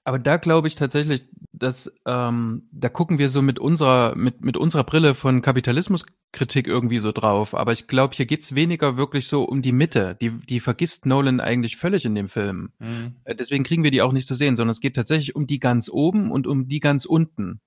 Aber 0.04 0.18
da 0.18 0.38
glaube 0.38 0.68
ich 0.68 0.76
tatsächlich, 0.76 1.26
dass 1.54 1.94
ähm, 2.08 2.68
da 2.72 2.90
gucken 2.90 3.20
wir 3.20 3.30
so 3.30 3.42
mit 3.42 3.60
unserer 3.60 4.16
mit 4.16 4.44
mit 4.44 4.58
unserer 4.58 4.84
Brille 4.84 5.14
von 5.14 5.44
Kapitalismuskritik 5.44 6.68
irgendwie 6.68 6.98
so 6.98 7.12
drauf. 7.12 7.54
Aber 7.54 7.72
ich 7.72 7.88
glaube, 7.88 8.16
hier 8.16 8.26
geht's 8.26 8.56
weniger 8.56 8.98
wirklich 8.98 9.28
so 9.28 9.44
um 9.44 9.62
die 9.62 9.72
Mitte. 9.72 10.18
Die 10.20 10.32
die 10.32 10.60
vergisst 10.60 11.06
Nolan 11.06 11.40
eigentlich 11.40 11.78
völlig 11.78 12.06
in 12.06 12.16
dem 12.16 12.30
Film. 12.30 12.72
Mhm. 12.80 13.16
Äh, 13.26 13.36
Deswegen 13.36 13.64
kriegen 13.64 13.84
wir 13.84 13.92
die 13.92 14.02
auch 14.02 14.12
nicht 14.12 14.28
zu 14.28 14.34
sehen, 14.34 14.56
sondern 14.56 14.72
es 14.72 14.80
geht 14.80 14.96
tatsächlich 14.96 15.36
um 15.36 15.46
die 15.46 15.60
ganz 15.60 15.90
oben 15.90 16.32
und 16.32 16.48
um 16.48 16.68
die 16.68 16.80
ganz 16.80 17.06
unten. 17.06 17.62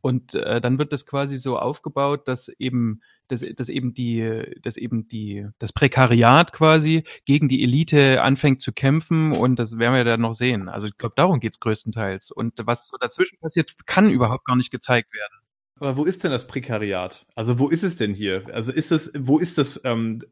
Und 0.00 0.34
äh, 0.34 0.60
dann 0.60 0.78
wird 0.78 0.92
das 0.92 1.06
quasi 1.06 1.38
so 1.38 1.58
aufgebaut, 1.58 2.28
dass 2.28 2.48
eben, 2.48 3.00
dass, 3.28 3.44
dass 3.56 3.68
eben 3.68 3.94
die, 3.94 4.58
dass 4.62 4.76
eben 4.76 5.08
die, 5.08 5.46
das 5.58 5.72
Prekariat 5.72 6.52
quasi 6.52 7.04
gegen 7.24 7.48
die 7.48 7.62
Elite 7.62 8.22
anfängt 8.22 8.60
zu 8.60 8.72
kämpfen 8.72 9.32
und 9.32 9.58
das 9.58 9.78
werden 9.78 9.94
wir 9.94 10.04
dann 10.04 10.20
noch 10.20 10.34
sehen. 10.34 10.68
Also 10.68 10.86
ich 10.86 10.96
glaube, 10.98 11.14
darum 11.16 11.40
geht's 11.40 11.60
größtenteils. 11.60 12.30
Und 12.30 12.54
was 12.64 12.88
so 12.88 12.96
dazwischen 12.98 13.38
passiert, 13.38 13.72
kann 13.86 14.10
überhaupt 14.10 14.44
gar 14.44 14.56
nicht 14.56 14.70
gezeigt 14.70 15.12
werden. 15.12 15.44
Aber 15.76 15.96
wo 15.96 16.04
ist 16.04 16.24
denn 16.24 16.30
das 16.30 16.46
Prekariat? 16.46 17.26
Also 17.34 17.58
wo 17.58 17.68
ist 17.68 17.82
es 17.82 17.96
denn 17.96 18.14
hier? 18.14 18.44
Also 18.52 18.72
ist 18.72 18.92
es, 18.92 19.12
wo 19.18 19.38
ist 19.38 19.58
das, 19.58 19.80
ähm, 19.84 20.22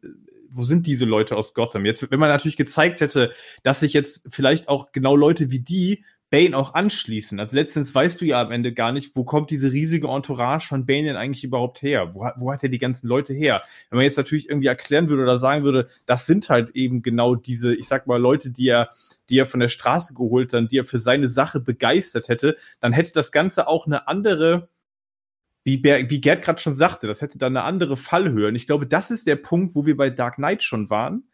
wo 0.51 0.65
sind 0.65 0.87
diese 0.87 1.05
Leute 1.05 1.37
aus 1.37 1.55
Gotham? 1.55 1.85
Jetzt, 1.85 2.11
wenn 2.11 2.21
man 2.21 2.29
natürlich 2.29 2.57
gezeigt 2.57 3.01
hätte, 3.01 3.33
dass 3.63 3.81
sich 3.81 3.93
jetzt 3.93 4.23
vielleicht 4.29 4.69
auch 4.69 4.93
genau 4.93 5.17
Leute 5.17 5.51
wie 5.51 5.61
die 5.61 6.05
Bane 6.33 6.57
auch 6.57 6.73
anschließen. 6.73 7.39
Also 7.39 7.55
letztens 7.55 7.95
weißt 7.95 8.19
du 8.19 8.25
ja 8.25 8.41
am 8.41 8.51
Ende 8.53 8.73
gar 8.73 8.91
nicht, 8.91 9.15
wo 9.15 9.23
kommt 9.23 9.51
diese 9.51 9.71
riesige 9.71 10.09
Entourage 10.09 10.67
von 10.67 10.87
Bane 10.87 11.09
denn 11.09 11.17
eigentlich 11.17 11.45
überhaupt 11.45 11.83
her? 11.83 12.15
Wo, 12.15 12.25
hat- 12.25 12.37
wo 12.39 12.51
hat 12.51 12.63
er 12.63 12.71
die 12.71 12.79
ganzen 12.79 13.07
Leute 13.07 13.35
her? 13.35 13.63
Wenn 13.91 13.99
man 13.99 14.07
jetzt 14.07 14.17
natürlich 14.17 14.49
irgendwie 14.49 14.69
erklären 14.69 15.11
würde 15.11 15.25
oder 15.25 15.39
sagen 15.39 15.63
würde, 15.63 15.89
das 16.07 16.25
sind 16.25 16.49
halt 16.49 16.71
eben 16.71 17.03
genau 17.03 17.35
diese, 17.35 17.75
ich 17.75 17.87
sag 17.87 18.07
mal, 18.07 18.17
Leute, 18.19 18.49
die 18.49 18.67
er, 18.67 18.93
die 19.29 19.39
er 19.39 19.45
von 19.45 19.61
der 19.61 19.69
Straße 19.69 20.15
geholt 20.15 20.55
hat, 20.55 20.73
die 20.73 20.79
er 20.79 20.85
für 20.87 20.99
seine 20.99 21.29
Sache 21.29 21.61
begeistert 21.61 22.29
hätte, 22.29 22.57
dann 22.81 22.95
hätte 22.95 23.13
das 23.13 23.31
Ganze 23.31 23.69
auch 23.69 23.85
eine 23.85 24.09
andere, 24.09 24.71
wie, 25.65 25.85
wie 25.85 26.21
Gerd 26.23 26.41
gerade 26.43 26.63
schon 26.63 26.75
sagte, 26.75 27.07
das 27.07 27.21
hätte 27.21 27.37
dann 27.37 27.55
eine 27.55 27.67
andere 27.67 27.99
Fallhöhe. 27.99 28.49
Und 28.49 28.55
ich 28.55 28.67
glaube, 28.67 28.87
das 28.87 29.11
ist 29.11 29.27
der 29.27 29.37
Punkt, 29.37 29.75
wo 29.75 29.85
wir 29.85 29.99
bei 29.99 30.09
Dark 30.09 30.37
Knight 30.37 30.63
schon 30.63 30.89
waren. 30.89 31.29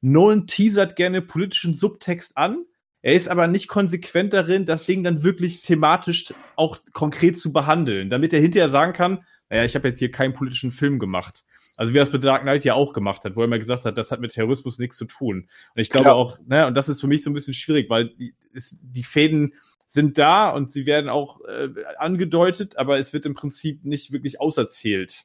Nolan 0.00 0.48
teasert 0.48 0.96
gerne 0.96 1.22
politischen 1.22 1.72
Subtext 1.72 2.36
an. 2.36 2.64
Er 3.02 3.14
ist 3.14 3.28
aber 3.28 3.46
nicht 3.46 3.68
konsequent 3.68 4.32
darin, 4.32 4.66
das 4.66 4.84
Ding 4.84 5.02
dann 5.02 5.22
wirklich 5.22 5.62
thematisch 5.62 6.34
auch 6.56 6.78
konkret 6.92 7.38
zu 7.38 7.52
behandeln, 7.52 8.10
damit 8.10 8.32
er 8.32 8.40
hinterher 8.40 8.68
sagen 8.68 8.92
kann, 8.92 9.24
naja, 9.48 9.64
ich 9.64 9.74
habe 9.74 9.88
jetzt 9.88 9.98
hier 9.98 10.10
keinen 10.10 10.34
politischen 10.34 10.70
Film 10.70 10.98
gemacht. 10.98 11.44
Also 11.76 11.94
wie 11.94 11.98
er 11.98 12.02
es 12.02 12.12
mit 12.12 12.22
Dark 12.22 12.42
Knight 12.42 12.62
ja 12.64 12.74
auch 12.74 12.92
gemacht 12.92 13.24
hat, 13.24 13.36
wo 13.36 13.40
er 13.40 13.48
mal 13.48 13.58
gesagt 13.58 13.86
hat, 13.86 13.96
das 13.96 14.10
hat 14.10 14.20
mit 14.20 14.32
Terrorismus 14.32 14.78
nichts 14.78 14.98
zu 14.98 15.06
tun. 15.06 15.48
Und 15.74 15.80
ich 15.80 15.88
glaube 15.88 16.08
Ja. 16.08 16.12
auch, 16.12 16.38
ne, 16.46 16.66
und 16.66 16.74
das 16.74 16.90
ist 16.90 17.00
für 17.00 17.06
mich 17.06 17.24
so 17.24 17.30
ein 17.30 17.34
bisschen 17.34 17.54
schwierig, 17.54 17.88
weil 17.88 18.10
die, 18.10 18.34
es, 18.52 18.76
die 18.82 19.02
Fäden 19.02 19.54
sind 19.86 20.18
da 20.18 20.50
und 20.50 20.70
sie 20.70 20.84
werden 20.84 21.08
auch 21.08 21.40
äh, 21.46 21.68
angedeutet, 21.96 22.76
aber 22.76 22.98
es 22.98 23.12
wird 23.12 23.24
im 23.24 23.34
Prinzip 23.34 23.84
nicht 23.84 24.12
wirklich 24.12 24.40
auserzählt. 24.40 25.24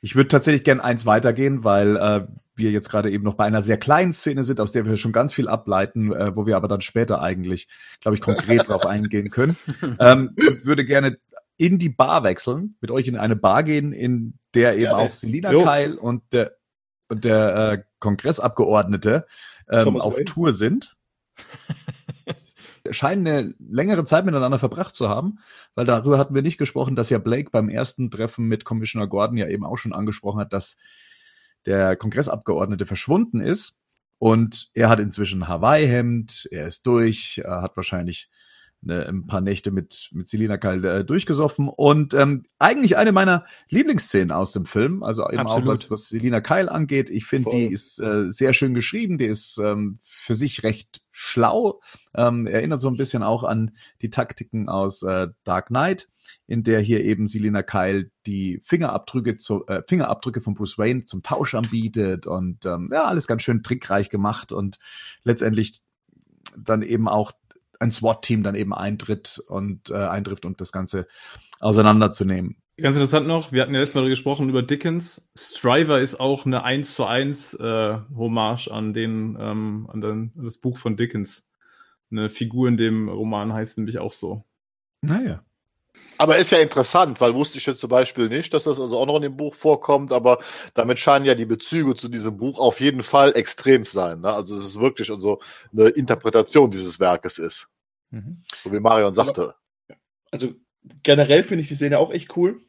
Ich 0.00 0.14
würde 0.14 0.28
tatsächlich 0.28 0.62
gern 0.62 0.80
eins 0.80 1.06
weitergehen, 1.06 1.64
weil 1.64 1.96
äh, 1.96 2.26
wir 2.58 2.70
jetzt 2.70 2.90
gerade 2.90 3.10
eben 3.10 3.24
noch 3.24 3.34
bei 3.34 3.44
einer 3.44 3.62
sehr 3.62 3.78
kleinen 3.78 4.12
Szene 4.12 4.44
sind, 4.44 4.60
aus 4.60 4.72
der 4.72 4.84
wir 4.84 4.96
schon 4.96 5.12
ganz 5.12 5.32
viel 5.32 5.48
ableiten, 5.48 6.12
äh, 6.12 6.36
wo 6.36 6.46
wir 6.46 6.56
aber 6.56 6.68
dann 6.68 6.80
später 6.80 7.20
eigentlich, 7.22 7.68
glaube 8.00 8.16
ich, 8.16 8.20
konkret 8.20 8.68
drauf 8.68 8.86
eingehen 8.86 9.30
können. 9.30 9.56
Ähm, 9.98 10.34
und 10.36 10.64
würde 10.64 10.84
gerne 10.84 11.18
in 11.56 11.78
die 11.78 11.88
Bar 11.88 12.22
wechseln, 12.22 12.76
mit 12.80 12.90
euch 12.90 13.08
in 13.08 13.16
eine 13.16 13.36
Bar 13.36 13.62
gehen, 13.64 13.92
in 13.92 14.38
der 14.54 14.74
eben 14.74 14.82
Gerne. 14.82 14.98
auch 14.98 15.10
Selina 15.10 15.52
Jo. 15.52 15.64
Keil 15.64 15.94
und 15.94 16.22
der, 16.32 16.56
und 17.08 17.24
der 17.24 17.72
äh, 17.72 17.82
Kongressabgeordnete 17.98 19.26
ähm, 19.68 19.84
Thomas 19.84 20.02
auf 20.02 20.14
Wayne. 20.14 20.24
Tour 20.24 20.52
sind. 20.52 20.96
scheinen 22.90 23.26
eine 23.26 23.54
längere 23.58 24.04
Zeit 24.04 24.24
miteinander 24.24 24.58
verbracht 24.58 24.94
zu 24.94 25.08
haben, 25.08 25.38
weil 25.74 25.86
darüber 25.86 26.18
hatten 26.18 26.34
wir 26.34 26.42
nicht 26.42 26.58
gesprochen, 26.58 26.96
dass 26.96 27.10
ja 27.10 27.18
Blake 27.18 27.50
beim 27.50 27.68
ersten 27.68 28.10
Treffen 28.10 28.46
mit 28.46 28.64
Commissioner 28.64 29.06
Gordon 29.06 29.36
ja 29.36 29.48
eben 29.48 29.64
auch 29.64 29.76
schon 29.76 29.92
angesprochen 29.92 30.40
hat, 30.40 30.52
dass 30.52 30.78
der 31.66 31.96
Kongressabgeordnete 31.96 32.86
verschwunden 32.86 33.40
ist. 33.40 33.78
Und 34.18 34.70
er 34.74 34.88
hat 34.88 34.98
inzwischen 35.00 35.46
Hawaii-Hemd, 35.46 36.48
er 36.50 36.66
ist 36.66 36.86
durch, 36.86 37.40
er 37.44 37.62
hat 37.62 37.76
wahrscheinlich 37.76 38.30
eine, 38.82 39.06
ein 39.06 39.26
paar 39.26 39.40
Nächte 39.40 39.70
mit, 39.70 40.08
mit 40.12 40.28
Selina 40.28 40.56
Kyle 40.56 41.00
äh, 41.00 41.04
durchgesoffen. 41.04 41.68
Und 41.68 42.14
ähm, 42.14 42.44
eigentlich 42.58 42.96
eine 42.96 43.12
meiner 43.12 43.44
Lieblingsszenen 43.68 44.30
aus 44.30 44.52
dem 44.52 44.66
Film, 44.66 45.02
also 45.02 45.28
eben 45.28 45.38
Absolut. 45.38 45.64
auch 45.64 45.68
was, 45.68 45.90
was 45.90 46.08
Selina 46.08 46.40
Kyle 46.40 46.70
angeht. 46.70 47.10
Ich 47.10 47.26
finde, 47.26 47.50
die 47.50 47.66
ist 47.66 47.98
äh, 48.00 48.30
sehr 48.30 48.52
schön 48.52 48.74
geschrieben, 48.74 49.18
die 49.18 49.26
ist 49.26 49.58
ähm, 49.58 49.98
für 50.02 50.34
sich 50.34 50.62
recht 50.62 51.02
schlau, 51.10 51.80
ähm, 52.14 52.46
erinnert 52.46 52.80
so 52.80 52.88
ein 52.88 52.96
bisschen 52.96 53.22
auch 53.22 53.44
an 53.44 53.76
die 54.02 54.10
Taktiken 54.10 54.68
aus 54.68 55.02
äh, 55.02 55.28
Dark 55.44 55.66
Knight, 55.68 56.08
in 56.46 56.62
der 56.62 56.80
hier 56.80 57.04
eben 57.04 57.28
Selina 57.28 57.62
Kyle 57.62 58.10
die 58.26 58.60
Fingerabdrücke, 58.62 59.36
zu, 59.36 59.66
äh, 59.66 59.82
Fingerabdrücke 59.86 60.40
von 60.40 60.54
Bruce 60.54 60.78
Wayne 60.78 61.04
zum 61.04 61.22
Tausch 61.22 61.54
anbietet 61.54 62.26
und 62.26 62.66
ähm, 62.66 62.90
ja, 62.92 63.04
alles 63.04 63.26
ganz 63.26 63.42
schön 63.42 63.62
trickreich 63.62 64.10
gemacht 64.10 64.52
und 64.52 64.78
letztendlich 65.24 65.80
dann 66.56 66.82
eben 66.82 67.08
auch 67.08 67.32
ein 67.80 67.90
SWAT-Team 67.90 68.42
dann 68.42 68.54
eben 68.54 68.74
eintritt 68.74 69.42
und 69.46 69.90
äh, 69.90 69.94
eintrifft 69.94 70.44
und 70.44 70.60
das 70.60 70.72
Ganze 70.72 71.06
auseinanderzunehmen. 71.60 72.56
Ganz 72.80 72.96
interessant 72.96 73.26
noch, 73.26 73.50
wir 73.50 73.62
hatten 73.62 73.74
ja 73.74 73.80
letztes 73.80 74.00
Mal 74.00 74.08
gesprochen 74.08 74.48
über 74.48 74.62
Dickens. 74.62 75.28
Striver 75.36 76.00
ist 76.00 76.20
auch 76.20 76.46
eine 76.46 76.62
1 76.62 76.94
zu 76.94 77.06
1 77.06 77.54
äh, 77.54 77.98
Hommage 78.16 78.68
an 78.68 78.94
den, 78.94 79.36
ähm, 79.40 79.88
an, 79.92 80.00
den, 80.00 80.32
an 80.36 80.44
das 80.44 80.58
Buch 80.58 80.78
von 80.78 80.96
Dickens. 80.96 81.50
Eine 82.12 82.28
Figur 82.28 82.68
in 82.68 82.76
dem 82.76 83.08
Roman 83.08 83.52
heißt 83.52 83.78
nämlich 83.78 83.98
auch 83.98 84.12
so. 84.12 84.44
Naja. 85.02 85.42
Aber 86.20 86.36
ist 86.36 86.50
ja 86.50 86.58
interessant, 86.58 87.20
weil 87.20 87.34
wusste 87.34 87.58
ich 87.58 87.66
jetzt 87.66 87.80
zum 87.80 87.90
Beispiel 87.90 88.28
nicht, 88.28 88.52
dass 88.52 88.64
das 88.64 88.80
also 88.80 88.98
auch 88.98 89.06
noch 89.06 89.16
in 89.16 89.22
dem 89.22 89.36
Buch 89.36 89.54
vorkommt, 89.54 90.12
aber 90.12 90.38
damit 90.74 90.98
scheinen 90.98 91.24
ja 91.24 91.34
die 91.36 91.46
Bezüge 91.46 91.94
zu 91.94 92.08
diesem 92.08 92.36
Buch 92.36 92.58
auf 92.58 92.80
jeden 92.80 93.04
Fall 93.04 93.32
extrem 93.36 93.84
sein. 93.86 94.20
Ne? 94.22 94.32
Also 94.32 94.56
es 94.56 94.64
ist 94.64 94.80
wirklich 94.80 95.10
also 95.10 95.40
eine 95.72 95.88
Interpretation 95.90 96.70
dieses 96.72 96.98
Werkes 96.98 97.38
ist. 97.38 97.68
So 98.10 98.72
wie 98.72 98.80
Marion 98.80 99.14
sagte. 99.14 99.54
Also 100.32 100.54
generell 101.04 101.44
finde 101.44 101.62
ich 101.62 101.68
die 101.68 101.76
Szene 101.76 101.98
auch 101.98 102.10
echt 102.10 102.36
cool. 102.36 102.62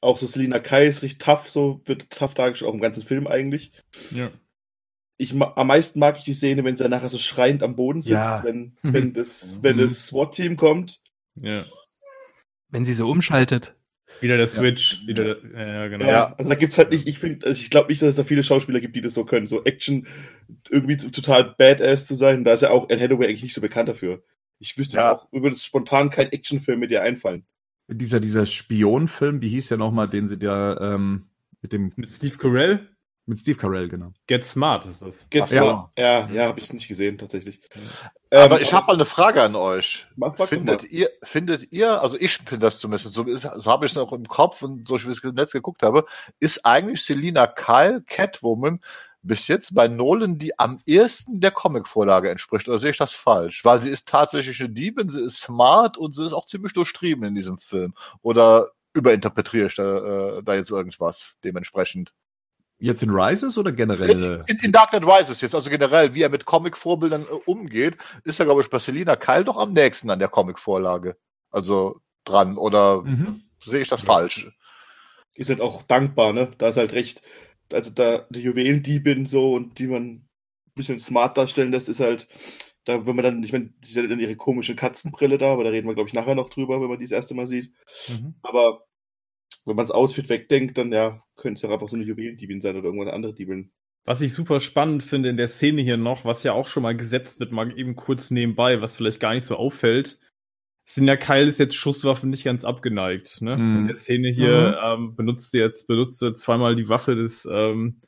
Auch 0.00 0.18
so 0.18 0.26
Selina 0.26 0.58
Kai 0.60 0.86
ist 0.86 1.02
richtig 1.02 1.18
tough, 1.18 1.48
so 1.48 1.80
wird 1.86 2.10
tough 2.10 2.34
dargestellt, 2.34 2.68
auch 2.70 2.74
im 2.74 2.80
ganzen 2.80 3.02
Film 3.02 3.26
eigentlich. 3.26 3.72
Ja. 4.10 4.30
Ich, 5.16 5.32
am 5.40 5.66
meisten 5.66 5.98
mag 6.00 6.18
ich 6.18 6.24
die 6.24 6.34
Szene, 6.34 6.64
wenn 6.64 6.76
sie 6.76 6.88
nachher 6.88 7.08
so 7.08 7.18
schreiend 7.18 7.62
am 7.62 7.74
Boden 7.76 8.00
sitzt, 8.02 8.12
Ja. 8.12 8.44
wenn, 8.44 8.76
Mhm. 8.82 8.92
wenn 8.92 9.12
das, 9.14 9.58
wenn 9.62 9.76
Mhm. 9.76 9.80
das 9.82 10.06
SWAT-Team 10.06 10.56
kommt. 10.56 11.00
ja. 11.34 11.64
Wenn 12.72 12.84
sie 12.84 12.94
so 12.94 13.08
umschaltet. 13.08 13.76
Wieder 14.20 14.36
der 14.36 14.46
Switch. 14.48 15.06
Wieder 15.06 15.36
der, 15.36 15.36
ja, 15.54 15.74
ja, 15.74 15.88
genau. 15.88 16.06
Ja. 16.06 16.34
Also 16.36 16.50
da 16.50 16.56
gibt's 16.56 16.76
halt 16.78 16.90
nicht, 16.90 17.06
ich 17.06 17.18
finde, 17.18 17.46
also 17.46 17.60
ich 17.60 17.70
glaube 17.70 17.90
nicht, 17.90 18.02
dass 18.02 18.08
es 18.10 18.16
da 18.16 18.24
viele 18.24 18.42
Schauspieler 18.42 18.80
gibt, 18.80 18.96
die 18.96 19.00
das 19.00 19.14
so 19.14 19.24
können. 19.24 19.46
So 19.46 19.62
Action 19.64 20.06
irgendwie 20.70 20.96
total 20.96 21.54
badass 21.56 22.06
zu 22.08 22.14
sein. 22.16 22.42
Da 22.44 22.54
ist 22.54 22.62
ja 22.62 22.70
auch 22.70 22.90
Anne 22.90 23.00
Hathaway 23.00 23.26
eigentlich 23.28 23.44
nicht 23.44 23.54
so 23.54 23.60
bekannt 23.60 23.88
dafür. 23.88 24.22
Ich 24.58 24.76
wüsste 24.76 24.96
Ja. 24.96 25.12
jetzt 25.12 25.20
auch, 25.22 25.32
mir 25.32 25.42
würde 25.42 25.54
es 25.54 25.64
spontan 25.64 26.10
kein 26.10 26.32
Actionfilm 26.32 26.80
mit 26.80 26.90
ihr 26.90 27.02
einfallen. 27.02 27.44
Dieser, 27.88 28.20
dieser 28.20 28.46
Spionfilm, 28.46 29.42
wie 29.42 29.48
hieß 29.50 29.68
der 29.68 29.78
nochmal, 29.78 30.08
den 30.08 30.28
sie 30.28 30.38
da 30.38 30.94
ähm, 30.94 31.26
mit 31.60 31.72
dem 31.72 31.92
Mit 31.96 32.10
Steve 32.10 32.36
Carell, 32.38 32.88
mit 33.26 33.38
Steve 33.38 33.58
Carell, 33.58 33.88
genau. 33.88 34.12
Get 34.26 34.44
Smart 34.44 34.84
ist 34.86 35.02
das. 35.02 35.28
Geht 35.30 35.42
Ach 35.42 35.48
so. 35.48 35.56
so. 35.56 35.88
Ja, 35.96 36.28
ja, 36.28 36.46
habe 36.46 36.58
ich 36.58 36.72
nicht 36.72 36.88
gesehen, 36.88 37.18
tatsächlich. 37.18 37.60
Aber 38.30 38.56
Ähm, 38.56 38.62
ich 38.62 38.72
habe 38.72 38.86
mal 38.86 38.94
eine 38.94 39.04
Frage 39.04 39.42
an 39.42 39.54
euch. 39.54 40.06
Doch 40.16 40.48
Findet 40.48 40.84
ihr, 40.90 41.08
findet 41.22 41.72
ihr, 41.72 42.02
also 42.02 42.16
ich 42.18 42.38
finde 42.38 42.66
das 42.66 42.78
zumindest, 42.78 43.12
so, 43.12 43.24
so 43.36 43.70
habe 43.70 43.86
ich 43.86 43.92
es 43.92 43.98
auch 43.98 44.12
im 44.12 44.26
Kopf 44.26 44.62
und 44.62 44.88
so 44.88 44.96
wie 44.96 45.10
ich 45.10 45.18
es 45.18 45.24
im 45.24 45.34
Netz 45.34 45.52
geguckt 45.52 45.82
habe, 45.82 46.04
ist 46.40 46.66
eigentlich 46.66 47.04
Selina 47.04 47.46
Kyle, 47.46 48.02
Catwoman, 48.06 48.80
bis 49.22 49.46
jetzt 49.46 49.74
bei 49.74 49.86
Nolan, 49.86 50.38
die 50.38 50.58
am 50.58 50.80
ersten 50.86 51.40
der 51.40 51.52
Comic-Vorlage 51.52 52.28
entspricht. 52.28 52.68
Oder 52.68 52.80
sehe 52.80 52.90
ich 52.90 52.98
das 52.98 53.12
falsch? 53.12 53.64
Weil 53.64 53.80
sie 53.80 53.90
ist 53.90 54.08
tatsächlich 54.08 54.58
eine 54.60 54.70
Diebin, 54.70 55.10
sie 55.10 55.24
ist 55.24 55.40
smart 55.40 55.96
und 55.96 56.16
sie 56.16 56.26
ist 56.26 56.32
auch 56.32 56.46
ziemlich 56.46 56.72
durchtrieben 56.72 57.24
in 57.24 57.34
diesem 57.36 57.58
Film. 57.58 57.94
Oder 58.22 58.70
überinterpretiere 58.94 59.66
ich 59.68 59.76
da, 59.76 60.38
äh, 60.38 60.42
da 60.42 60.54
jetzt 60.54 60.70
irgendwas 60.70 61.36
dementsprechend? 61.44 62.12
Jetzt 62.82 63.02
in 63.02 63.10
Rises 63.10 63.56
oder 63.56 63.72
generell? 63.72 64.44
In, 64.48 64.58
in 64.58 64.72
Dark 64.72 64.90
Knight 64.90 65.06
Rises 65.06 65.40
jetzt, 65.40 65.54
also 65.54 65.70
generell, 65.70 66.14
wie 66.14 66.22
er 66.22 66.28
mit 66.28 66.44
Comic-Vorbildern 66.44 67.22
äh, 67.22 67.34
umgeht, 67.46 67.96
ist 68.24 68.40
er, 68.40 68.46
glaube 68.46 68.60
ich, 68.60 68.70
bei 68.70 68.78
Selina 68.78 69.16
Kyle 69.16 69.44
doch 69.44 69.56
am 69.56 69.72
nächsten 69.72 70.10
an 70.10 70.18
der 70.18 70.28
Comic-Vorlage. 70.28 71.16
Also 71.50 72.00
dran. 72.24 72.56
Oder 72.56 73.02
Mhm. 73.02 73.42
sehe 73.64 73.82
ich 73.82 73.88
das 73.88 74.02
falsch? 74.04 74.50
ist 75.34 75.48
halt 75.48 75.60
auch 75.62 75.82
dankbar, 75.84 76.32
ne? 76.32 76.52
Da 76.58 76.68
ist 76.68 76.76
halt 76.76 76.92
recht, 76.92 77.22
also 77.72 77.90
da 77.90 78.26
die 78.30 78.40
Juwelendiebin 78.42 79.24
so 79.26 79.54
und 79.54 79.78
die 79.78 79.86
man 79.86 80.02
ein 80.04 80.28
bisschen 80.74 80.98
smart 80.98 81.38
darstellen 81.38 81.72
lässt, 81.72 81.88
ist 81.88 82.00
halt, 82.00 82.28
da, 82.84 83.06
wenn 83.06 83.16
man 83.16 83.24
dann, 83.24 83.42
ich 83.42 83.52
meine, 83.52 83.72
sie 83.80 84.02
hat 84.02 84.10
dann 84.10 84.20
ihre 84.20 84.36
komische 84.36 84.76
Katzenbrille 84.76 85.38
da, 85.38 85.52
aber 85.52 85.64
da 85.64 85.70
reden 85.70 85.88
wir, 85.88 85.94
glaube 85.94 86.08
ich, 86.08 86.14
nachher 86.14 86.34
noch 86.34 86.50
drüber, 86.50 86.80
wenn 86.80 86.88
man 86.88 86.98
die 86.98 87.04
das 87.04 87.12
erste 87.12 87.34
Mal 87.34 87.46
sieht. 87.46 87.72
Mhm. 88.08 88.34
Aber 88.42 88.84
wenn 89.64 89.76
man 89.76 89.84
das 89.84 89.90
Outfit 89.94 90.28
wegdenkt, 90.28 90.76
dann 90.76 90.92
ja, 90.92 91.22
könnte 91.42 91.58
es 91.58 91.62
ja 91.62 91.70
einfach 91.70 91.88
so 91.88 91.96
eine 91.96 92.04
Juwelendiebin 92.04 92.60
sein 92.60 92.76
oder 92.76 92.86
irgendwann 92.86 93.08
eine 93.08 93.16
andere 93.16 93.34
Diebin. 93.34 93.72
Was 94.04 94.20
ich 94.20 94.32
super 94.32 94.60
spannend 94.60 95.02
finde 95.02 95.28
in 95.28 95.36
der 95.36 95.48
Szene 95.48 95.82
hier 95.82 95.96
noch, 95.96 96.24
was 96.24 96.42
ja 96.42 96.52
auch 96.52 96.66
schon 96.66 96.82
mal 96.82 96.96
gesetzt 96.96 97.38
wird, 97.40 97.52
mal 97.52 97.78
eben 97.78 97.94
kurz 97.94 98.30
nebenbei, 98.30 98.80
was 98.80 98.96
vielleicht 98.96 99.20
gar 99.20 99.34
nicht 99.34 99.44
so 99.44 99.56
auffällt, 99.56 100.18
Sinja 100.84 101.16
Keil 101.16 101.46
ist 101.46 101.60
jetzt 101.60 101.76
Schusswaffen 101.76 102.30
nicht 102.30 102.44
ganz 102.44 102.64
abgeneigt. 102.64 103.40
Ne? 103.40 103.56
Mhm. 103.56 103.76
In 103.76 103.86
der 103.88 103.96
Szene 103.96 104.30
hier 104.30 104.80
ähm, 104.82 105.14
benutzt 105.14 105.52
sie 105.52 105.58
jetzt 105.58 105.86
benutzt 105.86 106.18
sie 106.18 106.34
zweimal 106.34 106.74
die 106.74 106.88
Waffe 106.88 107.14
des 107.14 107.48
ähm, 107.50 108.00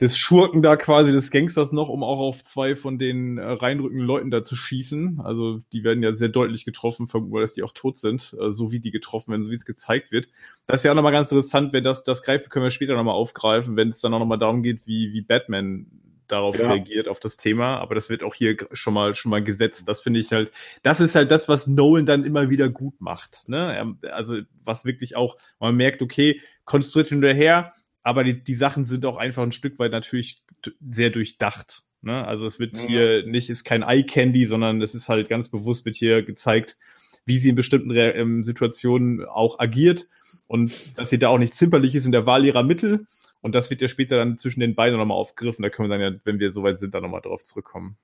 des 0.00 0.18
Schurken 0.18 0.60
da 0.62 0.76
quasi 0.76 1.10
des 1.12 1.30
Gangsters 1.30 1.72
noch, 1.72 1.88
um 1.88 2.02
auch 2.02 2.18
auf 2.20 2.44
zwei 2.44 2.76
von 2.76 2.98
den 2.98 3.38
äh, 3.38 3.42
reinrückenden 3.44 4.06
Leuten 4.06 4.30
da 4.30 4.44
zu 4.44 4.54
schießen. 4.54 5.20
Also 5.24 5.60
die 5.72 5.84
werden 5.84 6.02
ja 6.02 6.14
sehr 6.14 6.28
deutlich 6.28 6.64
getroffen, 6.66 7.08
vermuten 7.08 7.32
wir, 7.34 7.40
dass 7.40 7.54
die 7.54 7.62
auch 7.62 7.72
tot 7.72 7.96
sind, 7.96 8.36
äh, 8.40 8.50
so 8.50 8.72
wie 8.72 8.80
die 8.80 8.90
getroffen 8.90 9.30
werden, 9.30 9.44
so 9.44 9.50
wie 9.50 9.54
es 9.54 9.64
gezeigt 9.64 10.12
wird. 10.12 10.28
Das 10.66 10.80
ist 10.80 10.84
ja 10.84 10.90
auch 10.90 10.96
nochmal 10.96 11.12
ganz 11.12 11.30
interessant, 11.32 11.72
wenn 11.72 11.84
das 11.84 12.02
das 12.02 12.22
greift, 12.22 12.50
können 12.50 12.64
wir 12.64 12.70
später 12.70 12.94
nochmal 12.94 13.14
aufgreifen, 13.14 13.76
wenn 13.76 13.88
es 13.90 14.00
dann 14.00 14.12
auch 14.12 14.18
nochmal 14.18 14.38
darum 14.38 14.62
geht, 14.62 14.86
wie 14.86 15.12
wie 15.14 15.22
Batman 15.22 15.86
darauf 16.28 16.58
Ja. 16.58 16.72
reagiert 16.72 17.08
auf 17.08 17.20
das 17.20 17.36
Thema, 17.36 17.78
aber 17.78 17.94
das 17.94 18.10
wird 18.10 18.22
auch 18.22 18.34
hier 18.34 18.56
schon 18.72 18.92
mal 18.94 19.14
schon 19.14 19.30
mal 19.30 19.42
gesetzt. 19.44 19.84
Das 19.86 20.00
finde 20.00 20.20
ich 20.20 20.32
halt, 20.32 20.50
das 20.82 21.00
ist 21.00 21.14
halt 21.14 21.30
das, 21.30 21.48
was 21.48 21.66
Nolan 21.68 22.04
dann 22.04 22.24
immer 22.24 22.50
wieder 22.50 22.68
gut 22.68 23.00
macht. 23.00 23.48
Ne? 23.48 23.96
Also 24.10 24.40
was 24.64 24.84
wirklich 24.84 25.16
auch, 25.16 25.36
man 25.60 25.76
merkt, 25.76 26.02
okay, 26.02 26.40
konstruiert 26.64 27.08
hinterher, 27.08 27.72
aber 28.06 28.22
die, 28.22 28.42
die 28.42 28.54
Sachen 28.54 28.86
sind 28.86 29.04
auch 29.04 29.16
einfach 29.16 29.42
ein 29.42 29.50
Stück 29.50 29.80
weit 29.80 29.90
natürlich 29.90 30.40
sehr 30.88 31.10
durchdacht. 31.10 31.82
Ne? 32.02 32.24
Also 32.24 32.46
es 32.46 32.60
wird 32.60 32.74
Mhm. 32.74 32.78
hier 32.78 33.26
nicht, 33.26 33.50
ist 33.50 33.64
kein 33.64 33.82
Eye 33.82 34.04
Candy, 34.04 34.46
sondern 34.46 34.80
es 34.80 34.94
ist 34.94 35.08
halt 35.08 35.28
ganz 35.28 35.48
bewusst 35.48 35.84
wird 35.84 35.96
hier 35.96 36.22
gezeigt, 36.22 36.76
wie 37.24 37.36
sie 37.36 37.48
in 37.48 37.56
bestimmten 37.56 37.90
Re 37.90 38.12
ähm, 38.12 38.44
Situationen 38.44 39.24
auch 39.24 39.58
agiert 39.58 40.08
und 40.46 40.72
dass 40.96 41.10
sie 41.10 41.18
da 41.18 41.28
auch 41.28 41.38
nicht 41.38 41.54
zimperlich 41.54 41.96
ist 41.96 42.06
in 42.06 42.12
der 42.12 42.26
Wahl 42.26 42.44
ihrer 42.44 42.62
Mittel. 42.62 43.06
Und 43.40 43.56
das 43.56 43.70
wird 43.70 43.82
ja 43.82 43.88
später 43.88 44.16
dann 44.16 44.38
zwischen 44.38 44.60
den 44.60 44.76
beiden 44.76 44.96
nochmal 44.98 45.16
aufgegriffen. 45.16 45.64
Da 45.64 45.68
können 45.68 45.90
wir 45.90 45.98
dann 45.98 46.14
ja, 46.14 46.20
wenn 46.24 46.38
wir 46.38 46.52
soweit 46.52 46.78
sind, 46.78 46.94
dann 46.94 47.02
nochmal 47.02 47.22
drauf 47.22 47.42
zurückkommen. 47.42 47.96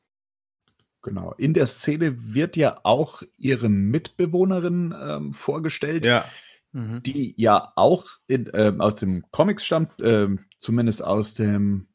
Genau. 1.02 1.32
In 1.38 1.54
der 1.54 1.66
Szene 1.66 2.34
wird 2.34 2.56
ja 2.56 2.80
auch 2.82 3.22
ihre 3.38 3.68
Mitbewohnerin 3.68 4.94
ähm, 5.00 5.32
vorgestellt, 5.32 6.04
Ja, 6.06 6.24
Mhm. 6.72 7.02
die 7.02 7.34
ja 7.36 7.72
auch 7.76 8.06
in, 8.26 8.50
ähm, 8.54 8.80
aus 8.80 8.96
dem 8.96 9.24
Comics 9.30 9.64
stammt, 9.64 9.92
ähm, 10.02 10.40
zumindest 10.58 11.04
aus 11.04 11.34
dem 11.34 11.86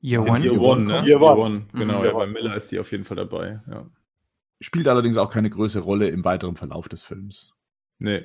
Year 0.00 0.22
One. 0.22 0.40
Year 0.44 0.52
Year 0.54 0.60
One, 0.60 0.82
ne? 0.84 0.92
kommt. 0.94 1.06
Year 1.06 1.20
Year 1.20 1.22
One, 1.36 1.40
One. 1.40 1.66
genau. 1.72 1.84
Mhm. 1.84 1.90
Ja, 1.90 2.02
Year 2.04 2.12
bei 2.14 2.22
One. 2.24 2.32
Miller 2.32 2.56
ist 2.56 2.72
die 2.72 2.78
auf 2.80 2.90
jeden 2.92 3.04
Fall 3.04 3.16
dabei. 3.18 3.60
Ja. 3.70 3.86
spielt 4.60 4.88
allerdings 4.88 5.16
auch 5.16 5.30
keine 5.30 5.50
größere 5.50 5.82
Rolle 5.82 6.08
im 6.08 6.24
weiteren 6.24 6.56
Verlauf 6.56 6.88
des 6.88 7.02
Films. 7.02 7.52
Nee. 7.98 8.22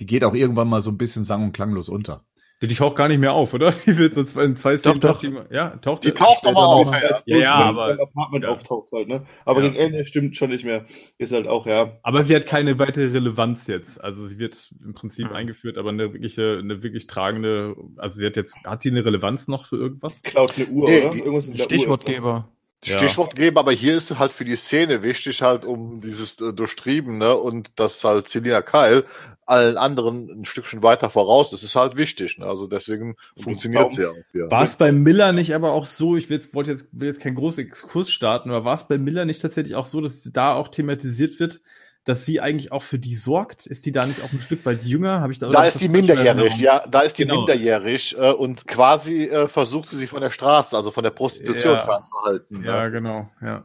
Die 0.00 0.06
geht 0.06 0.24
auch 0.24 0.34
irgendwann 0.34 0.68
mal 0.68 0.80
so 0.82 0.90
ein 0.90 0.98
bisschen 0.98 1.24
sang- 1.24 1.44
und 1.44 1.52
klanglos 1.52 1.88
unter. 1.88 2.24
Die 2.66 2.74
taucht 2.74 2.96
gar 2.96 3.08
nicht 3.08 3.18
mehr 3.18 3.32
auf, 3.32 3.54
oder? 3.54 3.72
Die 3.86 3.96
wird 3.98 4.14
so 4.14 4.24
zwei, 4.24 4.44
in 4.44 4.56
zwei 4.56 4.76
Szenen 4.78 5.00
doch. 5.00 5.12
taucht 5.20 5.22
die 5.22 5.54
Ja, 5.54 5.70
taucht 5.76 6.04
Die 6.04 6.10
taucht 6.12 6.42
noch 6.44 6.52
mal 6.52 6.64
auf, 6.64 6.90
ja. 7.26 7.38
Ja, 7.40 7.54
aber- 7.54 7.98
Apartment 8.00 8.44
ja. 8.44 8.50
auftaucht 8.50 8.90
halt, 8.92 9.08
ne? 9.08 9.24
Aber 9.44 9.62
Ja. 9.62 9.68
gegen 9.68 9.78
Ende 9.80 10.04
stimmt 10.04 10.36
schon 10.36 10.50
nicht 10.50 10.64
mehr. 10.64 10.84
Ist 11.18 11.32
halt 11.32 11.46
auch, 11.46 11.66
ja. 11.66 11.98
Aber 12.02 12.24
sie 12.24 12.34
hat 12.36 12.46
keine 12.46 12.78
weitere 12.78 13.06
Relevanz 13.12 13.66
jetzt. 13.66 14.02
Also 14.02 14.26
sie 14.26 14.38
wird 14.38 14.70
im 14.84 14.94
Prinzip 14.94 15.28
Mhm. 15.30 15.36
eingeführt, 15.36 15.78
aber 15.78 15.90
eine 15.90 16.12
wirkliche, 16.12 16.58
eine 16.60 16.82
wirklich 16.82 17.06
tragende, 17.06 17.74
also 17.96 18.18
sie 18.18 18.26
hat 18.26 18.36
jetzt, 18.36 18.56
hat 18.64 18.82
sie 18.82 18.90
eine 18.90 19.04
Relevanz 19.04 19.48
noch 19.48 19.66
für 19.66 19.76
irgendwas? 19.76 20.22
Klaut 20.22 20.52
eine 20.56 20.66
Uhr, 20.66 20.88
Nee, 20.88 21.00
oder? 21.02 21.10
die- 21.10 21.18
Irgendwas 21.20 21.48
in 21.48 21.56
der 21.56 21.66
Uhr. 21.66 21.70
Stichwortgeber. 21.70 22.48
Ja. 22.84 22.98
Stichwort 22.98 23.34
geben, 23.34 23.58
aber 23.58 23.72
hier 23.72 23.96
ist 23.96 24.18
halt 24.18 24.32
für 24.32 24.44
die 24.44 24.56
Szene 24.56 25.02
wichtig, 25.02 25.42
halt 25.42 25.64
um 25.64 26.00
dieses 26.00 26.40
äh, 26.40 26.52
Durchtriebene 26.52 27.34
und 27.36 27.70
dass 27.76 28.04
halt 28.04 28.28
Selina 28.28 28.62
Kyle 28.62 29.04
allen 29.46 29.76
anderen 29.76 30.28
ein 30.30 30.44
Stückchen 30.44 30.82
weiter 30.82 31.10
voraus 31.10 31.52
ist, 31.52 31.62
ist 31.62 31.76
halt 31.76 31.96
wichtig. 31.96 32.38
Ne? 32.38 32.46
Also 32.46 32.66
deswegen 32.66 33.16
funktioniert 33.36 33.92
sie 33.92 34.02
ja 34.02 34.10
auch 34.10 34.16
hier. 34.32 34.50
War 34.50 34.62
es 34.62 34.76
bei 34.76 34.92
Miller 34.92 35.32
nicht 35.32 35.54
aber 35.54 35.72
auch 35.72 35.84
so, 35.84 36.16
ich 36.16 36.30
will 36.30 36.38
jetzt, 36.38 36.54
wollte 36.54 36.70
jetzt, 36.70 36.88
will 36.92 37.08
jetzt 37.08 37.20
keinen 37.20 37.34
großen 37.34 37.66
Exkurs 37.66 38.10
starten, 38.10 38.50
aber 38.50 38.64
war 38.64 38.76
es 38.76 38.88
bei 38.88 38.98
Miller 38.98 39.24
nicht 39.24 39.42
tatsächlich 39.42 39.74
auch 39.74 39.84
so, 39.84 40.00
dass 40.00 40.22
da 40.32 40.54
auch 40.54 40.68
thematisiert 40.68 41.38
wird, 41.40 41.60
dass 42.04 42.24
sie 42.24 42.40
eigentlich 42.40 42.70
auch 42.70 42.82
für 42.82 42.98
die 42.98 43.14
sorgt? 43.14 43.66
Ist 43.66 43.86
die 43.86 43.92
da 43.92 44.06
nicht 44.06 44.20
auch 44.20 44.32
ein 44.32 44.40
Stück 44.40 44.64
weit 44.66 44.82
jünger? 44.84 45.20
Habe 45.20 45.32
ich 45.32 45.38
da, 45.38 45.50
Da 45.50 45.64
ist 45.64 45.80
die 45.80 45.88
minderjährig, 45.88 46.58
ja, 46.58 46.86
da 46.86 47.00
ist 47.00 47.18
die 47.18 47.24
Genau. 47.24 47.38
minderjährig 47.38 48.16
äh, 48.18 48.32
und 48.32 48.66
quasi 48.66 49.24
äh, 49.24 49.48
versucht 49.48 49.88
sie 49.88 49.96
sich 49.96 50.10
von 50.10 50.20
der 50.20 50.30
Straße, 50.30 50.76
also 50.76 50.90
von 50.90 51.02
der 51.02 51.10
Prostitution 51.10 51.74
Ja. 51.74 51.78
fernzuhalten. 51.80 52.62
Ja, 52.64 52.84
ne? 52.84 52.90
genau, 52.90 53.30
ja. 53.40 53.64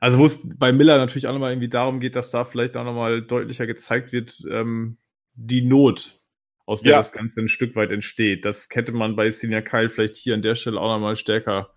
Also 0.00 0.18
wo 0.18 0.26
es 0.26 0.40
bei 0.58 0.72
Miller 0.72 0.96
natürlich 0.98 1.26
auch 1.28 1.32
nochmal 1.32 1.52
irgendwie 1.52 1.68
darum 1.68 2.00
geht, 2.00 2.16
dass 2.16 2.30
da 2.30 2.44
vielleicht 2.44 2.76
auch 2.76 2.84
nochmal 2.84 3.22
deutlicher 3.22 3.66
gezeigt 3.66 4.12
wird, 4.12 4.42
ähm, 4.50 4.96
die 5.34 5.62
Not, 5.62 6.18
aus 6.64 6.82
der 6.82 6.92
Ja. 6.92 6.96
das 6.98 7.12
Ganze 7.12 7.40
ein 7.40 7.48
Stück 7.48 7.76
weit 7.76 7.90
entsteht. 7.90 8.44
Das 8.44 8.68
hätte 8.72 8.92
man 8.92 9.14
bei 9.14 9.30
Senior 9.30 9.60
Kyle 9.62 9.88
vielleicht 9.88 10.16
hier 10.16 10.34
an 10.34 10.42
der 10.42 10.54
Stelle 10.54 10.80
auch 10.80 10.88
nochmal 10.88 11.16
stärker 11.16 11.70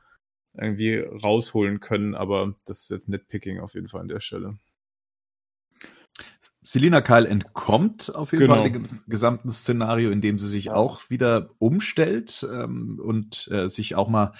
irgendwie 0.57 0.97
rausholen 0.97 1.79
können, 1.79 2.15
aber 2.15 2.55
das 2.65 2.81
ist 2.83 2.89
jetzt 2.89 3.09
Nitpicking 3.09 3.59
auf 3.59 3.75
jeden 3.75 3.87
Fall 3.89 4.01
an 4.01 4.07
der 4.07 4.19
Stelle. 4.21 4.57
Selina 6.63 7.01
Kyle 7.01 7.27
entkommt 7.27 8.13
auf 8.15 8.31
jeden 8.31 8.43
Genau. 8.43 8.55
Fall 8.57 8.71
dem 8.71 8.85
gesamten 9.07 9.49
Szenario, 9.49 10.11
indem 10.11 10.37
sie 10.37 10.47
sich 10.47 10.69
auch 10.69 11.09
wieder 11.09 11.49
umstellt 11.57 12.47
ähm, 12.51 12.99
und 13.03 13.47
äh, 13.51 13.69
sich 13.69 13.95
auch 13.95 14.07
mal 14.07 14.31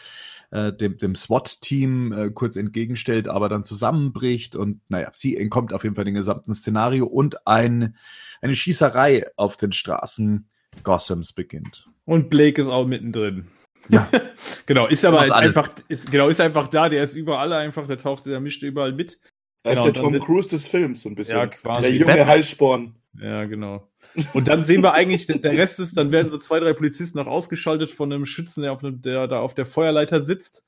äh, 0.52 0.74
dem, 0.74 0.98
dem 0.98 1.16
SWAT-Team 1.16 2.12
äh, 2.12 2.30
kurz 2.32 2.56
entgegenstellt, 2.56 3.28
aber 3.28 3.50
dann 3.50 3.64
zusammenbricht 3.64 4.56
und 4.56 4.82
naja, 4.90 5.10
sie 5.14 5.38
entkommt 5.38 5.74
auf 5.74 5.84
jeden 5.84 5.96
Fall 5.96 6.06
dem 6.06 6.14
gesamten 6.14 6.54
Szenario 6.54 7.06
und 7.06 7.48
ein, 7.48 7.96
eine 8.42 8.54
Schießerei 8.54 9.28
auf 9.36 9.58
den 9.58 9.72
Straßen 9.72 10.48
Gothams 10.84 11.34
beginnt. 11.34 11.88
Und 12.06 12.30
Blake 12.30 12.62
ist 12.62 12.68
auch 12.68 12.86
mittendrin. 12.86 13.48
Ja. 13.90 14.10
genau, 14.66 14.88
ist 14.88 15.06
aber 15.06 15.22
alles. 15.22 15.58
einfach, 15.58 15.72
ist, 15.88 16.12
genau, 16.12 16.30
ist 16.30 16.42
einfach 16.42 16.68
da, 16.68 16.90
der 16.90 17.04
ist 17.04 17.16
überall 17.16 17.54
einfach, 17.54 17.88
der 17.88 17.98
taucht, 17.98 18.26
der 18.26 18.40
mischt 18.40 18.64
überall 18.64 18.94
mit. 18.94 19.20
Er 19.64 19.76
Genau, 19.76 19.88
ist 19.88 19.96
der 19.96 20.04
Tom 20.04 20.20
Cruise 20.20 20.50
des 20.50 20.68
Films, 20.68 21.02
so 21.02 21.10
ein 21.10 21.16
bisschen. 21.16 21.38
Ja, 21.38 21.48
quasi. 21.48 21.90
Der 21.90 21.92
junge 21.98 22.06
Batman. 22.14 22.28
Heißsporn. 22.28 22.96
Ja, 23.20 23.46
genau. 23.46 23.88
Und 24.34 24.48
dann 24.48 24.64
sehen 24.64 24.82
wir 24.82 24.94
eigentlich, 24.94 25.28
der- 25.28 25.40
der 25.40 25.58
Rest 25.58 25.80
ist, 25.80 25.98
dann 25.98 26.12
werden 26.12 26.32
so 26.32 26.38
zwei, 26.38 26.60
drei 26.60 26.74
Polizisten 26.74 27.18
noch 27.18 27.28
ausgeschaltet 27.28 27.92
von 27.92 28.12
einem 28.12 28.26
Schützen, 28.26 28.62
der, 28.62 28.72
auf 28.72 28.84
einem, 28.84 29.02
der 29.02 29.28
da 29.28 29.40
auf 29.42 29.54
der 29.56 29.66
Feuerleiter 29.66 30.22
sitzt. 30.22 30.64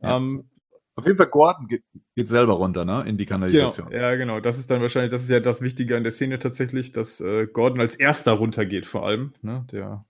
Ja. 0.00 0.16
Ähm, 0.16 0.48
Auf 0.96 1.04
jeden 1.06 1.16
Fall 1.18 1.28
Gordon 1.28 1.66
geht, 1.68 1.82
geht 2.16 2.28
selber 2.28 2.54
runter, 2.54 2.84
ne, 2.84 3.04
in 3.06 3.16
die 3.16 3.24
genau, 3.26 3.40
Kanalisation. 3.40 3.92
ja, 3.92 4.14
genau. 4.16 4.40
Das 4.40 4.58
ist 4.58 4.70
dann 4.70 4.80
wahrscheinlich, 4.82 5.10
das 5.10 5.22
ist 5.22 5.30
ja 5.30 5.40
das 5.40 5.62
Wichtige 5.62 5.96
an 5.96 6.02
der 6.02 6.12
Szene 6.12 6.38
tatsächlich, 6.38 6.92
dass 6.92 7.20
äh, 7.20 7.46
Gordon 7.46 7.80
als 7.80 7.94
erster 7.96 8.32
runtergeht, 8.32 8.86
vor 8.86 9.06
allem. 9.06 9.32
Ne? 9.42 9.66
Der 9.72 10.04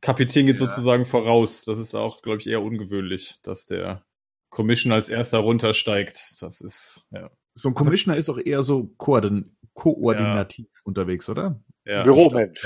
Kapitän 0.00 0.46
geht 0.46 0.58
Ja. 0.60 0.66
sozusagen 0.66 1.04
voraus. 1.04 1.64
Das 1.64 1.78
ist 1.78 1.94
auch, 1.94 2.22
glaube 2.22 2.38
ich, 2.40 2.46
eher 2.46 2.62
ungewöhnlich, 2.62 3.38
dass 3.42 3.66
der 3.66 4.04
Commission 4.50 4.92
als 4.92 5.08
erster 5.08 5.38
runtersteigt. 5.38 6.36
Das 6.42 6.60
ist, 6.60 7.06
ja. 7.10 7.30
So 7.54 7.68
ein 7.68 7.74
Commissioner 7.74 8.16
ist 8.18 8.28
auch 8.28 8.38
eher 8.38 8.62
so 8.62 8.90
koordin 8.96 9.56
koordinativ 9.74 10.66
unterwegs, 10.84 11.28
oder? 11.28 11.60
ja. 11.84 12.02
Büromensch. 12.02 12.62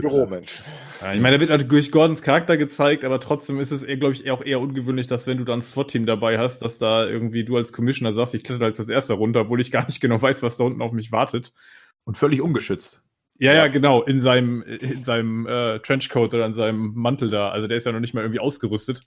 Büromensch. 0.00 0.60
Ja, 1.02 1.12
ich 1.12 1.20
meine, 1.20 1.36
da 1.36 1.40
wird 1.40 1.50
natürlich 1.50 1.90
Gordons 1.92 2.22
Charakter 2.22 2.56
gezeigt, 2.56 3.04
aber 3.04 3.20
trotzdem 3.20 3.60
ist 3.60 3.70
es, 3.72 3.82
eher, 3.82 3.96
glaube 3.96 4.14
ich, 4.14 4.30
auch 4.30 4.42
eher 4.44 4.60
ungewöhnlich, 4.60 5.06
dass 5.08 5.26
wenn 5.26 5.38
du 5.38 5.44
dann 5.44 5.58
ein 5.58 5.62
SWAT-Team 5.62 6.06
dabei 6.06 6.38
hast, 6.38 6.60
dass 6.60 6.78
da 6.78 7.04
irgendwie 7.06 7.44
du 7.44 7.56
als 7.56 7.72
Commissioner 7.72 8.12
sagst, 8.14 8.34
ich 8.34 8.44
kletter 8.44 8.64
als 8.64 8.78
das 8.78 8.88
erster 8.88 9.14
runter, 9.14 9.40
obwohl 9.40 9.60
ich 9.60 9.70
gar 9.72 9.84
nicht 9.86 10.00
genau 10.00 10.20
weiß, 10.22 10.42
was 10.42 10.56
da 10.56 10.64
unten 10.64 10.80
auf 10.82 10.92
mich 10.92 11.12
wartet. 11.12 11.52
Und 12.04 12.16
völlig 12.16 12.40
ungeschützt. 12.40 13.02
Ja, 13.38 13.52
ja, 13.52 13.58
Ja. 13.64 13.66
genau, 13.66 14.02
in 14.02 14.20
seinem, 14.22 14.62
in 14.62 15.04
seinem 15.04 15.46
äh, 15.46 15.80
Trenchcoat 15.80 16.32
oder 16.32 16.46
in 16.46 16.54
seinem 16.54 16.92
Mantel 16.94 17.28
da. 17.30 17.50
Also 17.50 17.66
der 17.66 17.76
ist 17.76 17.84
ja 17.84 17.92
noch 17.92 18.00
nicht 18.00 18.14
mal 18.14 18.22
irgendwie 18.22 18.40
ausgerüstet. 18.40 19.02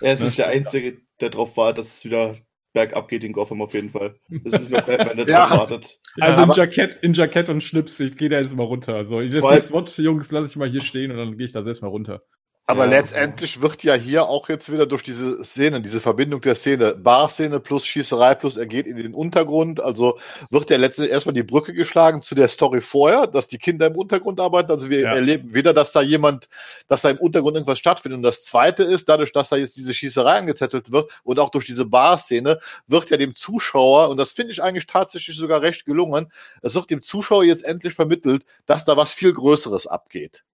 Er 0.00 0.14
ist 0.14 0.20
Ja, 0.20 0.26
nicht 0.26 0.38
der. 0.38 0.48
Einzige, 0.48 0.98
der 1.20 1.30
drauf 1.30 1.56
war, 1.56 1.74
dass 1.74 1.96
es 1.98 2.04
wieder 2.04 2.36
bergab 2.74 3.08
geht 3.08 3.24
in 3.24 3.32
Gotham 3.32 3.62
auf 3.62 3.72
jeden 3.72 3.88
Fall. 3.88 4.16
Das 4.28 4.52
ist 4.54 4.60
nicht 4.60 4.70
nur 4.72 4.82
Batman, 4.82 5.16
der 5.16 5.26
Ja. 5.28 5.48
wartet. 5.50 5.98
Also 6.20 6.42
in 6.42 6.52
Jackett, 6.52 6.96
in 7.02 7.12
Jackett 7.14 7.48
und 7.48 7.62
Schlips, 7.62 7.98
ich 8.00 8.16
gehe 8.18 8.28
da 8.28 8.36
jetzt 8.36 8.54
mal 8.54 8.64
runter. 8.64 9.04
So, 9.06 9.20
das 9.22 9.32
ist 9.32 9.68
SWAT, 9.68 9.96
Jungs, 9.96 10.30
lass 10.30 10.50
ich 10.50 10.56
mal 10.56 10.68
hier 10.68 10.82
stehen 10.82 11.10
und 11.10 11.16
dann 11.16 11.38
gehe 11.38 11.46
ich 11.46 11.52
da 11.52 11.62
selbst 11.62 11.80
mal 11.82 11.88
runter. 11.88 12.22
Aber 12.66 12.84
Ja. 12.84 12.92
letztendlich 12.92 13.60
wird 13.60 13.82
ja 13.84 13.92
hier 13.92 14.24
auch 14.26 14.48
jetzt 14.48 14.72
wieder 14.72 14.86
durch 14.86 15.02
diese 15.02 15.44
Szene, 15.44 15.82
diese 15.82 16.00
Verbindung 16.00 16.40
der 16.40 16.54
Szene, 16.54 16.94
Bar-Szene 16.96 17.60
plus 17.60 17.84
Schießerei 17.84 18.34
plus 18.36 18.56
er 18.56 18.64
geht 18.64 18.86
in 18.86 18.96
den 18.96 19.12
Untergrund, 19.12 19.80
also 19.80 20.18
wird 20.48 20.70
ja 20.70 20.78
letztendlich 20.78 21.12
erstmal 21.12 21.34
die 21.34 21.42
Brücke 21.42 21.74
geschlagen 21.74 22.22
zu 22.22 22.34
der 22.34 22.48
Story 22.48 22.80
vorher, 22.80 23.26
dass 23.26 23.48
die 23.48 23.58
Kinder 23.58 23.86
im 23.88 23.96
Untergrund 23.96 24.40
arbeiten. 24.40 24.70
Also 24.70 24.88
wir 24.88 25.00
Ja. 25.00 25.14
erleben 25.14 25.54
wieder, 25.54 25.74
dass 25.74 25.92
da 25.92 26.00
jemand, 26.00 26.48
dass 26.88 27.02
da 27.02 27.10
im 27.10 27.18
Untergrund 27.18 27.56
irgendwas 27.56 27.78
stattfindet. 27.78 28.16
Und 28.16 28.22
das 28.22 28.42
zweite 28.44 28.82
ist, 28.82 29.10
dadurch, 29.10 29.32
dass 29.32 29.50
da 29.50 29.56
jetzt 29.56 29.76
diese 29.76 29.92
Schießerei 29.92 30.38
angezettelt 30.38 30.90
wird 30.90 31.10
und 31.22 31.38
auch 31.38 31.50
durch 31.50 31.66
diese 31.66 31.84
Bar-Szene, 31.84 32.60
wird 32.86 33.10
ja 33.10 33.18
dem 33.18 33.36
Zuschauer, 33.36 34.08
und 34.08 34.16
das 34.16 34.32
finde 34.32 34.52
ich 34.52 34.62
eigentlich 34.62 34.86
tatsächlich 34.86 35.36
sogar 35.36 35.60
recht 35.60 35.84
gelungen, 35.84 36.32
es 36.62 36.74
wird 36.74 36.88
dem 36.90 37.02
Zuschauer 37.02 37.44
jetzt 37.44 37.62
endlich 37.64 37.92
vermittelt, 37.92 38.42
dass 38.64 38.86
da 38.86 38.96
was 38.96 39.12
viel 39.12 39.34
Größeres 39.34 39.86
abgeht. 39.86 40.44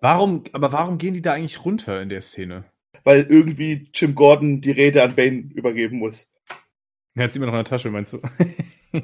Warum, 0.00 0.44
aber 0.52 0.72
warum 0.72 0.98
gehen 0.98 1.14
die 1.14 1.22
da 1.22 1.32
eigentlich 1.32 1.64
runter 1.64 2.00
in 2.02 2.08
der 2.08 2.20
Szene? 2.20 2.64
Weil 3.04 3.26
irgendwie 3.28 3.88
Jim 3.94 4.14
Gordon 4.14 4.60
die 4.60 4.70
Rede 4.70 5.02
an 5.02 5.14
Bane 5.14 5.48
übergeben 5.54 5.98
muss. 5.98 6.32
Er 7.14 7.24
hat 7.24 7.32
sie 7.32 7.38
immer 7.38 7.46
noch 7.46 7.54
in 7.54 7.58
der 7.58 7.64
Tasche, 7.64 7.90
meinst 7.90 8.12
du? 8.12 8.20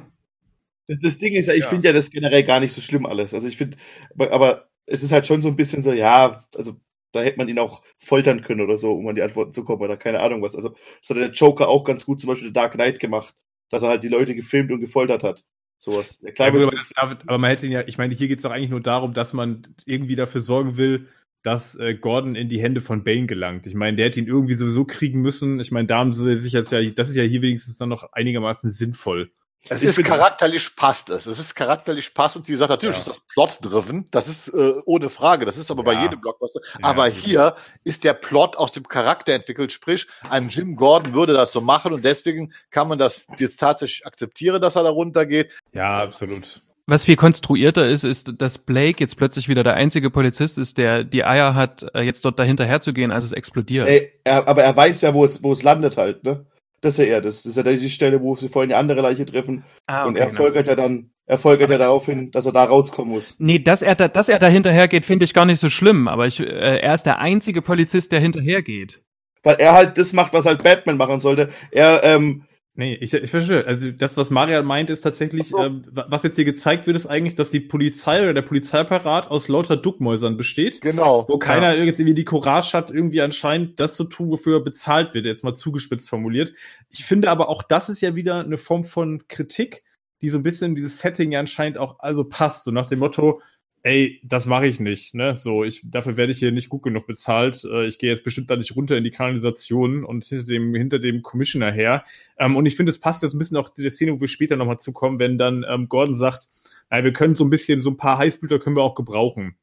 Das, 0.89 0.99
das 0.99 1.19
Ding 1.19 1.33
ist 1.35 1.47
ja, 1.47 1.55
ich 1.55 1.61
Ja. 1.61 1.69
finde 1.69 1.87
ja 1.89 1.93
das 1.93 2.11
generell 2.11 2.43
gar 2.43 2.59
nicht 2.59 2.73
so 2.73 2.81
schlimm 2.81 3.07
alles. 3.07 3.33
Also 3.35 3.47
ich 3.47 3.57
finde, 3.57 3.77
aber, 4.15 4.33
aber 4.33 4.69
es 4.87 5.03
ist 5.05 5.13
halt 5.13 5.27
schon 5.27 5.41
so 5.41 5.49
ein 5.49 5.55
bisschen 5.57 5.83
so, 5.83 5.93
ja, 5.93 6.45
also 6.57 6.75
da 7.13 7.23
hätte 7.23 7.39
man 7.39 7.49
ihn 7.49 7.59
auch 7.61 7.85
foltern 7.97 8.43
können 8.43 8.61
oder 8.63 8.77
so, 8.77 8.93
um 8.93 9.07
an 9.07 9.15
die 9.15 9.23
Antworten 9.23 9.53
zu 9.53 9.65
kommen 9.65 9.81
oder 9.83 9.97
keine 9.97 10.21
Ahnung 10.21 10.43
was. 10.43 10.57
Also 10.57 10.71
das 11.01 11.11
hat 11.11 11.17
der 11.19 11.31
Joker 11.31 11.69
auch 11.69 11.85
ganz 11.85 12.05
gut 12.05 12.21
zum 12.21 12.29
Beispiel 12.29 12.49
in 12.49 12.55
Dark 12.55 12.73
Knight 12.73 12.99
gemacht, 12.99 13.35
dass 13.71 13.83
er 13.83 13.91
halt 13.91 14.03
die 14.03 14.09
Leute 14.09 14.35
gefilmt 14.35 14.73
und 14.73 14.81
gefoltert 14.81 15.23
hat. 15.23 15.45
Sowas. 15.83 16.21
Der 16.21 16.33
Ja, 16.39 16.47
aber, 16.47 16.61
das, 16.61 16.93
aber 16.95 17.17
aber 17.27 17.39
man 17.39 17.51
hätte 17.51 17.67
ihn 17.67 17.73
ja, 17.73 17.83
ich 17.85 17.99
meine, 17.99 18.15
hier 18.15 18.29
geht 18.29 18.39
es 18.39 18.45
doch 18.45 18.53
eigentlich 18.53 18.71
nur 18.71 18.81
darum, 18.81 19.15
dass 19.15 19.33
man 19.33 19.63
irgendwie 19.85 20.15
dafür 20.15 20.41
sorgen 20.41 20.77
will, 20.77 21.09
dass 21.43 21.75
äh, 21.75 21.95
Gordon 21.95 22.37
in 22.37 22.49
die 22.49 22.63
Hände 22.63 22.81
von 22.81 23.03
Bane 23.03 23.27
gelangt. 23.27 23.67
Ich 23.67 23.75
meine, 23.75 23.97
der 23.97 24.07
hätte 24.07 24.21
ihn 24.21 24.29
irgendwie 24.29 24.55
sowieso 24.55 24.85
kriegen 24.85 25.23
müssen. 25.23 25.59
Ich 25.59 25.73
meine, 25.73 25.89
da 25.89 25.99
haben 25.99 26.13
sie 26.13 26.39
sich 26.39 26.53
jetzt 26.53 26.71
ja, 26.71 26.81
das 26.89 27.09
ist 27.09 27.17
ja 27.17 27.25
hier 27.25 27.43
wenigstens 27.43 27.79
dann 27.79 27.89
noch 27.89 28.13
einigermaßen 28.13 28.71
sinnvoll. 28.71 29.33
Es 29.69 29.83
Ich 29.83 29.91
ist 29.91 30.05
charakterlich 30.05 30.75
passt 30.75 31.09
es. 31.11 31.27
Es 31.27 31.39
ist 31.39 31.55
charakterlich 31.55 32.13
passend. 32.15 32.49
Wie 32.49 32.53
gesagt, 32.53 32.71
natürlich 32.71 32.97
Ja. 32.97 33.01
ist 33.01 33.09
das 33.09 33.21
Plot-driven. 33.21 34.09
Das 34.11 34.27
ist 34.29 34.49
äh, 34.49 34.75
ohne 34.87 35.09
Frage. 35.09 35.45
Das 35.47 35.57
ist 35.57 35.71
aber 35.71 35.85
bei 35.85 35.93
Ja. 35.95 36.03
jedem 36.03 36.21
Blockbuster. 36.21 36.61
Ja. 36.81 36.85
Aber 36.89 37.07
hier 37.07 37.55
ist 37.85 38.03
der 38.05 38.15
Plot 38.15 38.57
aus 38.57 38.73
dem 38.73 38.89
Charakter 38.89 39.33
entwickelt. 39.35 39.71
Sprich, 39.73 40.09
ein 40.29 40.49
Jim 40.49 40.75
Gordon 40.77 41.15
würde 41.15 41.33
das 41.33 41.53
so 41.53 41.61
machen 41.61 41.93
und 41.93 42.05
deswegen 42.05 42.53
kann 42.71 42.89
man 42.89 42.99
das 42.99 43.27
jetzt 43.39 43.59
tatsächlich 43.61 44.05
akzeptieren, 44.07 44.61
dass 44.61 44.75
er 44.77 44.83
da 44.83 44.91
runtergeht. 44.91 45.53
Ja, 45.73 45.99
absolut. 45.99 46.61
Was 46.87 47.05
viel 47.05 47.15
konstruierter 47.17 47.87
ist, 47.87 48.03
ist, 48.03 48.33
dass 48.39 48.59
Blake 48.59 48.99
jetzt 48.99 49.17
plötzlich 49.17 49.49
wieder 49.49 49.63
der 49.63 49.75
einzige 49.75 50.11
Polizist 50.11 50.59
ist, 50.59 50.77
der 50.79 51.05
die 51.05 51.25
Eier 51.25 51.55
hat, 51.55 51.87
äh, 51.95 52.01
jetzt 52.03 52.25
dort 52.25 52.41
dahinter 52.41 52.65
herzugehen, 52.67 53.13
als 53.13 53.23
es 53.25 53.31
explodiert. 53.33 53.87
Ey, 53.87 54.13
er, 54.25 54.49
aber 54.49 54.65
er 54.65 54.77
weiß 54.77 55.01
ja, 55.03 55.15
wo 55.15 55.25
es, 55.25 55.45
wo 55.45 55.53
es 55.53 55.63
landet 55.63 55.97
halt, 55.97 56.25
ne? 56.25 56.45
Das 56.83 56.99
ist 56.99 57.07
ja 57.07 57.15
er, 57.15 57.21
das, 57.21 57.45
das 57.45 57.57
ist 57.57 57.65
ja 57.65 57.73
die 57.73 57.91
Stelle, 57.91 58.21
wo 58.21 58.35
sie 58.35 58.49
vorhin 58.49 58.69
die 58.69 58.75
andere 58.75 59.01
Leiche 59.01 59.25
treffen. 59.25 59.65
ah, 59.87 60.05
und 60.05 60.17
er 60.17 60.31
folgert 60.31 60.67
ja 60.67 60.75
dann, 60.75 61.11
er 61.27 61.39
folgert 61.39 61.71
ja 61.71 61.79
darauf 61.79 62.07
hin, 62.07 62.33
dass 62.33 62.45
er 62.45 62.53
da 62.53 62.65
rauskommen 62.65 63.15
muss. 63.15 63.37
Nee, 63.39 63.61
dass 63.61 63.83
er 63.83 63.95
da, 63.95 64.09
dass 64.09 64.29
er 64.29 64.41
da 64.41 64.49
hinterhergeht, 64.49 65.05
finde 65.05 65.25
ich 65.25 65.33
gar 65.33 65.47
nicht 65.47 65.61
so 65.61 65.71
schlimm, 65.71 66.09
aber 66.09 66.27
ich, 66.27 66.41
äh, 66.41 66.79
er 66.79 66.93
ist 66.93 67.05
der 67.05 67.21
einzige 67.21 67.63
Polizist, 67.63 68.11
der 68.11 68.19
hinterhergeht. 68.19 69.01
Weil 69.45 69.57
er 69.57 69.73
halt 69.73 69.97
das 69.97 70.13
macht, 70.13 70.33
was 70.33 70.45
halt 70.45 70.63
Batman 70.63 70.97
machen 70.97 71.21
sollte. 71.21 71.51
Er, 71.71 72.03
ähm, 72.05 72.45
Nee, 72.75 72.95
ich, 72.95 73.13
ich 73.13 73.31
verstehe. 73.31 73.67
Also 73.67 73.91
das, 73.91 74.17
was 74.17 74.31
Marian 74.31 74.65
meint, 74.65 74.89
ist 74.89 75.03
tatsächlich, 75.03 75.49
so. 75.49 75.59
ähm, 75.59 75.85
wa- 75.91 76.07
was 76.09 76.23
jetzt 76.23 76.37
hier 76.37 76.47
gezeigt 76.47 76.87
wird, 76.87 76.97
ist 76.97 77.07
eigentlich, 77.07 77.35
dass 77.35 77.51
die 77.51 77.61
Polizei 77.61 78.23
oder 78.23 78.33
der 78.33 78.41
Polizeiapparat 78.43 79.31
aus 79.31 79.49
lauter 79.49 79.77
Duckmäusern 79.77 80.39
besteht. 80.39 80.81
Genau. 80.81 81.27
Wo 81.29 81.37
keiner 81.37 81.77
irgendwie 81.77 82.15
die 82.15 82.25
Courage 82.25 82.73
hat, 82.73 82.91
irgendwie 82.91 83.21
anscheinend 83.21 83.79
das 83.79 83.95
zu 83.95 84.05
tun, 84.05 84.31
wofür 84.31 84.59
er 84.61 84.65
bezahlt 84.65 85.13
wird, 85.13 85.27
jetzt 85.27 85.45
mal 85.45 85.55
zugespitzt 85.55 86.09
formuliert. 86.09 86.55
Ich 86.89 87.05
finde 87.05 87.29
aber 87.29 87.51
auch, 87.51 87.63
das 87.63 87.91
ist 87.91 88.01
ja 88.01 88.15
wieder 88.15 88.41
eine 88.41 88.57
Form 88.57 88.85
von 88.85 89.29
Kritik, 89.29 89.85
die 90.23 90.31
so 90.31 90.39
ein 90.39 90.43
bisschen 90.43 90.69
in 90.69 90.75
dieses 90.75 90.99
Setting 90.99 91.31
ja 91.33 91.41
anscheinend 91.41 91.77
auch 91.77 91.99
also 91.99 92.25
passt. 92.25 92.65
So 92.65 92.71
nach 92.71 92.87
dem 92.87 93.01
Motto, 93.01 93.43
ey, 93.83 94.21
das 94.25 94.47
mache 94.47 94.67
ich 94.67 94.79
nicht, 94.81 95.15
ne? 95.15 95.37
So, 95.37 95.65
ich, 95.65 95.81
dafür 95.85 96.17
werde 96.17 96.33
ich 96.33 96.39
hier 96.39 96.53
nicht 96.53 96.69
gut 96.69 96.83
genug 96.83 97.07
bezahlt. 97.07 97.65
Äh, 97.65 97.87
ich 97.87 97.99
gehe 97.99 98.11
jetzt 98.11 98.25
bestimmt 98.25 98.49
da 98.51 98.57
nicht 98.57 98.77
runter 98.77 98.97
in 98.97 99.05
die 99.05 99.11
Kanalisation 99.11 100.05
und 100.05 100.25
hinter 100.25 100.45
dem, 100.47 100.75
hinter 100.75 100.99
dem 100.99 101.23
Commissioner 101.23 101.73
her. 101.73 102.05
Ähm, 102.39 102.57
und 102.57 102.67
ich 102.67 102.77
finde, 102.77 102.91
es 102.91 103.01
passt 103.01 103.23
jetzt 103.23 103.35
ein 103.35 103.39
bisschen 103.39 103.57
auch 103.57 103.71
zu 103.71 103.83
der 103.83 103.91
Szene, 103.91 104.13
wo 104.13 104.21
wir 104.21 104.29
später 104.29 104.57
nochmal 104.57 104.79
zukommen, 104.79 105.19
wenn 105.19 105.39
dann 105.39 105.65
ähm, 105.69 105.89
Gordon 105.89 106.15
sagt, 106.15 106.49
naja, 106.91 107.05
wir 107.05 107.13
können 107.13 107.35
so 107.35 107.45
ein 107.45 107.51
bisschen, 107.51 107.81
so 107.81 107.91
ein 107.91 107.97
paar 107.97 108.19
Heißblüter 108.19 108.59
können 108.59 108.77
wir 108.77 108.83
auch 108.83 108.95
gebrauchen. 108.95 109.57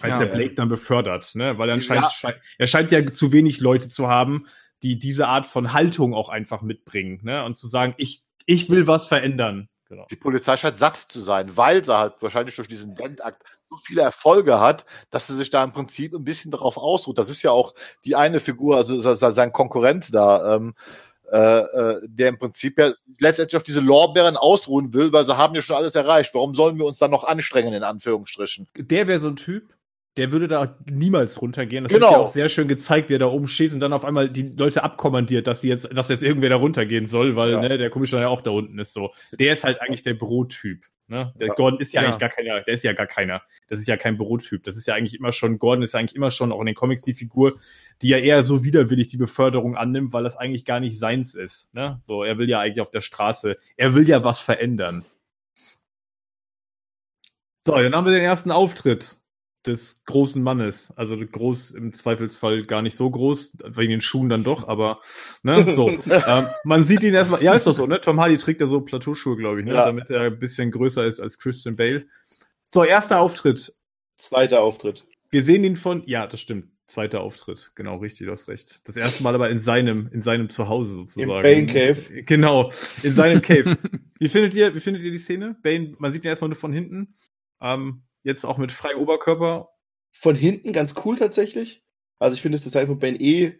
Als 0.00 0.18
Ja. 0.20 0.26
er 0.26 0.34
Blake 0.34 0.54
dann 0.54 0.68
befördert, 0.68 1.34
ne? 1.34 1.56
Weil 1.58 1.68
er 1.68 1.74
anscheinend, 1.74 2.04
Ja. 2.04 2.10
schei- 2.10 2.34
er 2.58 2.66
scheint 2.66 2.90
ja 2.92 3.06
zu 3.06 3.32
wenig 3.32 3.60
Leute 3.60 3.88
zu 3.88 4.08
haben, 4.08 4.46
die 4.82 4.98
diese 4.98 5.28
Art 5.28 5.46
von 5.46 5.72
Haltung 5.72 6.12
auch 6.12 6.28
einfach 6.28 6.60
mitbringen, 6.62 7.20
ne? 7.22 7.44
Und 7.44 7.56
zu 7.56 7.68
sagen, 7.68 7.94
ich, 7.98 8.22
ich 8.46 8.68
will 8.68 8.88
was 8.88 9.06
verändern. 9.06 9.68
Genau. 9.92 10.06
Die 10.10 10.16
Polizei 10.16 10.56
scheint 10.56 10.78
satt 10.78 10.96
zu 10.96 11.20
sein, 11.20 11.54
weil 11.54 11.84
sie 11.84 11.94
halt 11.94 12.14
wahrscheinlich 12.20 12.56
durch 12.56 12.66
diesen 12.66 12.94
Dentakt 12.94 13.42
so 13.68 13.76
viele 13.76 14.00
Erfolge 14.00 14.58
hat, 14.58 14.86
dass 15.10 15.26
sie 15.26 15.36
sich 15.36 15.50
da 15.50 15.62
im 15.62 15.70
Prinzip 15.70 16.14
ein 16.14 16.24
bisschen 16.24 16.50
darauf 16.50 16.78
ausruht. 16.78 17.18
Das 17.18 17.28
ist 17.28 17.42
ja 17.42 17.50
auch 17.50 17.74
die 18.06 18.16
eine 18.16 18.40
Figur, 18.40 18.78
also 18.78 18.98
se- 19.00 19.14
se- 19.14 19.32
sein 19.32 19.52
Konkurrent 19.52 20.14
da, 20.14 20.56
ähm, 20.56 20.72
äh, 21.30 21.58
äh, 21.58 22.00
der 22.08 22.30
im 22.30 22.38
Prinzip 22.38 22.78
ja 22.78 22.90
letztendlich 23.18 23.54
auf 23.58 23.64
diese 23.64 23.80
Lorbeeren 23.80 24.38
ausruhen 24.38 24.94
will, 24.94 25.12
weil 25.12 25.26
sie 25.26 25.36
haben 25.36 25.54
ja 25.54 25.60
schon 25.60 25.76
alles 25.76 25.94
erreicht. 25.94 26.32
Warum 26.32 26.54
sollen 26.54 26.78
wir 26.78 26.86
uns 26.86 26.96
dann 26.96 27.10
noch 27.10 27.24
anstrengen, 27.24 27.74
in 27.74 27.82
Anführungsstrichen? 27.82 28.68
Der 28.74 29.06
wäre 29.08 29.20
so 29.20 29.28
ein 29.28 29.36
Typ, 29.36 29.74
der 30.16 30.30
würde 30.32 30.46
da 30.48 30.76
niemals 30.90 31.40
runtergehen. 31.40 31.84
Das 31.84 31.92
Genau. 31.92 32.06
wird 32.06 32.12
ja 32.12 32.18
auch 32.18 32.32
sehr 32.32 32.48
schön 32.48 32.68
gezeigt, 32.68 33.08
wie 33.08 33.14
er 33.14 33.18
da 33.18 33.26
oben 33.26 33.48
steht 33.48 33.72
und 33.72 33.80
dann 33.80 33.92
auf 33.92 34.04
einmal 34.04 34.28
die 34.28 34.42
Leute 34.56 34.84
abkommandiert, 34.84 35.46
dass 35.46 35.62
sie 35.62 35.68
jetzt, 35.68 35.88
dass 35.96 36.08
jetzt 36.08 36.22
irgendwer 36.22 36.50
da 36.50 36.56
runtergehen 36.56 37.06
soll, 37.06 37.34
weil 37.36 37.52
Ja. 37.52 37.60
ne, 37.62 37.78
der 37.78 37.90
Commissioner 37.90 38.24
ja 38.24 38.28
auch 38.28 38.42
da 38.42 38.50
unten 38.50 38.78
ist 38.78 38.92
so. 38.92 39.12
Der 39.32 39.52
ist 39.54 39.64
halt 39.64 39.80
eigentlich 39.80 40.02
der 40.02 40.14
Bürotyp. 40.14 40.84
Ne? 41.08 41.32
Der 41.38 41.48
Ja. 41.48 41.54
Gordon 41.54 41.80
ist 41.80 41.92
ja, 41.92 42.00
Ja. 42.02 42.08
eigentlich 42.08 42.20
gar 42.20 42.28
keiner, 42.30 42.60
der 42.62 42.74
ist 42.74 42.84
ja 42.84 42.92
gar 42.92 43.06
keiner. 43.06 43.42
Das 43.68 43.78
ist 43.80 43.88
ja 43.88 43.96
kein 43.96 44.16
Bürotyp. 44.16 44.62
Das 44.64 44.76
ist 44.76 44.86
ja 44.86 44.94
eigentlich 44.94 45.14
immer 45.18 45.32
schon, 45.32 45.58
Gordon 45.58 45.82
ist 45.82 45.94
ja 45.94 46.00
eigentlich 46.00 46.14
immer 46.14 46.30
schon 46.30 46.52
auch 46.52 46.60
in 46.60 46.66
den 46.66 46.74
Comics 46.74 47.02
die 47.02 47.14
Figur, 47.14 47.56
die 48.02 48.08
ja 48.08 48.18
eher 48.18 48.42
so 48.42 48.64
widerwillig 48.64 49.08
die 49.08 49.16
Beförderung 49.16 49.76
annimmt, 49.76 50.12
weil 50.12 50.24
das 50.24 50.36
eigentlich 50.36 50.64
gar 50.64 50.80
nicht 50.80 50.98
seins 50.98 51.34
ist. 51.34 51.74
Ne? 51.74 52.00
So, 52.04 52.22
er 52.22 52.38
will 52.38 52.48
ja 52.48 52.60
eigentlich 52.60 52.80
auf 52.80 52.90
der 52.90 53.00
Straße, 53.00 53.56
er 53.76 53.94
will 53.94 54.08
ja 54.08 54.24
was 54.24 54.38
verändern. 54.40 55.04
So, 57.66 57.74
dann 57.76 57.94
haben 57.94 58.04
wir 58.06 58.12
den 58.12 58.24
ersten 58.24 58.50
Auftritt 58.50 59.18
des 59.66 60.04
großen 60.04 60.42
Mannes. 60.42 60.92
Also 60.96 61.16
groß 61.16 61.72
im 61.72 61.92
Zweifelsfall 61.92 62.64
gar 62.64 62.82
nicht 62.82 62.96
so 62.96 63.10
groß, 63.10 63.56
wegen 63.64 63.90
den 63.90 64.00
Schuhen 64.00 64.28
dann 64.28 64.44
doch, 64.44 64.66
aber 64.66 65.00
ne, 65.42 65.70
so. 65.74 65.88
ähm, 66.28 66.46
man 66.64 66.84
sieht 66.84 67.02
ihn 67.02 67.14
erstmal, 67.14 67.42
ja, 67.42 67.54
ist 67.54 67.66
doch 67.66 67.72
so, 67.72 67.86
ne? 67.86 68.00
Tom 68.00 68.20
Hardy 68.20 68.38
trägt 68.38 68.60
ja 68.60 68.66
so 68.66 68.80
Plateauschuhe, 68.80 69.36
glaube 69.36 69.60
ich, 69.60 69.66
ne? 69.66 69.74
Ja. 69.74 69.86
Damit 69.86 70.10
er 70.10 70.22
ein 70.22 70.38
bisschen 70.38 70.70
größer 70.70 71.06
ist 71.06 71.20
als 71.20 71.38
Christian 71.38 71.76
Bale. 71.76 72.06
So, 72.68 72.84
erster 72.84 73.20
Auftritt. 73.20 73.74
zweiter 74.16 74.62
Auftritt. 74.62 75.04
Wir 75.30 75.42
sehen 75.42 75.64
ihn 75.64 75.76
von, 75.76 76.02
ja, 76.06 76.26
das 76.26 76.40
stimmt. 76.40 76.68
Zweiter 76.88 77.22
Auftritt, 77.22 77.72
genau, 77.74 77.96
richtig, 77.96 78.26
du 78.26 78.32
hast 78.32 78.48
recht. 78.48 78.86
Das 78.86 78.98
erste 78.98 79.22
Mal 79.22 79.34
aber 79.34 79.48
in 79.48 79.60
seinem, 79.60 80.10
in 80.12 80.20
seinem 80.20 80.50
Zuhause 80.50 80.94
sozusagen. 80.94 81.42
Bane 81.42 81.66
Cave. 81.66 82.22
Genau, 82.24 82.70
in 83.02 83.14
seinem 83.14 83.40
Cave. 83.42 83.78
Wie 84.18 84.28
findet 84.28 84.52
ihr, 84.52 84.74
wie 84.74 84.80
findet 84.80 85.02
ihr 85.02 85.10
die 85.10 85.18
Szene? 85.18 85.56
Bane, 85.62 85.94
man 85.98 86.12
sieht 86.12 86.24
ihn 86.24 86.28
erstmal 86.28 86.50
nur 86.50 86.58
von 86.58 86.72
hinten. 86.72 87.14
Ähm, 87.62 88.02
jetzt 88.22 88.44
auch 88.44 88.58
mit 88.58 88.72
freiem 88.72 88.98
Oberkörper. 88.98 89.68
Von 90.14 90.36
hinten 90.36 90.72
ganz 90.72 90.94
cool 91.04 91.16
tatsächlich. 91.16 91.82
Also 92.18 92.34
ich 92.34 92.42
finde 92.42 92.56
das 92.56 92.64
Design 92.64 92.86
von 92.86 92.98
Bane 92.98 93.18
eh 93.18 93.58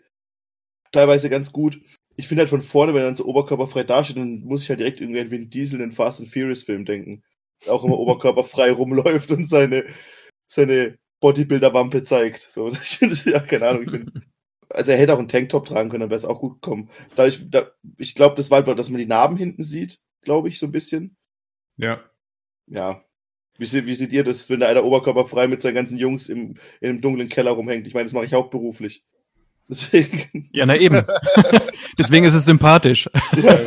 teilweise 0.93 1.31
ganz 1.31 1.53
gut. 1.53 1.81
Ich 2.17 2.29
finde 2.29 2.43
halt 2.43 2.51
von 2.51 2.61
vorne, 2.61 2.93
wenn 2.93 3.01
er 3.01 3.07
dann 3.07 3.17
so 3.17 3.25
oberkörperfrei 3.25 3.85
dasteht, 3.85 4.19
dann 4.19 4.41
muss 4.41 4.65
ich 4.65 4.69
halt 4.69 4.81
direkt 4.81 5.01
irgendwie 5.01 5.21
an 5.21 5.31
Vin 5.31 5.49
Diesel 5.49 5.81
in 5.81 5.89
den 5.89 5.93
Fast 5.93 6.21
and 6.21 6.29
Furious 6.29 6.63
Film 6.63 6.85
denken. 6.85 7.25
Auch 7.69 7.85
immer 7.85 7.99
oberkörperfrei 7.99 8.71
rumläuft 8.71 9.31
und 9.31 9.49
seine, 9.49 9.87
seine 10.47 10.99
Bodybuilder-Wampe 11.21 12.05
zeigt. 12.05 12.41
So, 12.51 12.69
ich 12.83 12.99
finde, 12.99 13.17
ja, 13.31 13.41
keine 13.41 13.69
Ahnung, 13.69 13.85
ich 13.85 13.91
finde. 13.91 14.13
Also 14.69 14.91
er 14.91 14.99
hätte 14.99 15.15
auch 15.15 15.19
einen 15.19 15.29
Tanktop 15.29 15.67
tragen 15.67 15.91
können, 15.91 16.01
dann 16.01 16.11
wäre 16.11 16.19
es 16.19 16.25
auch 16.25 16.41
gut 16.41 16.63
gekommen. 16.63 16.91
Da 17.15 17.27
ich, 17.27 17.51
da, 17.51 17.71
ich 17.99 18.15
glaube, 18.15 18.37
das 18.37 18.51
war 18.51 18.59
einfach, 18.59 18.75
dass 18.75 18.89
man 18.89 18.99
die 18.99 19.07
Narben 19.07 19.37
hinten 19.37 19.63
sieht, 19.63 20.01
glaube 20.23 20.49
ich, 20.49 20.59
so 20.59 20.67
ein 20.67 20.73
bisschen. 20.73 21.17
Ja. 21.77 22.03
Ja. 22.67 23.05
Wie, 23.59 23.67
se- 23.67 23.87
wie 23.87 23.95
seht 23.95 24.13
ihr 24.13 24.25
das, 24.25 24.49
wenn 24.51 24.61
da 24.61 24.69
einer 24.69 24.85
oberkörperfrei 24.85 25.47
mit 25.49 25.63
seinen 25.63 25.75
ganzen 25.75 25.99
Jungs 25.99 26.29
im, 26.29 26.55
in 26.81 26.89
einem 26.91 27.01
dunklen 27.01 27.29
Keller 27.29 27.53
rumhängt? 27.53 27.87
Ich 27.87 27.95
meine, 27.95 28.05
das 28.05 28.13
mache 28.13 28.25
ich 28.25 28.33
hauptberuflich. 28.33 29.03
Deswegen. 29.69 30.49
Ja, 30.53 30.67
na 30.67 30.77
eben. 30.77 31.03
Deswegen 31.99 32.25
ist 32.27 32.35
es 32.35 32.45
sympathisch. 32.45 33.09
Ja. 33.43 33.59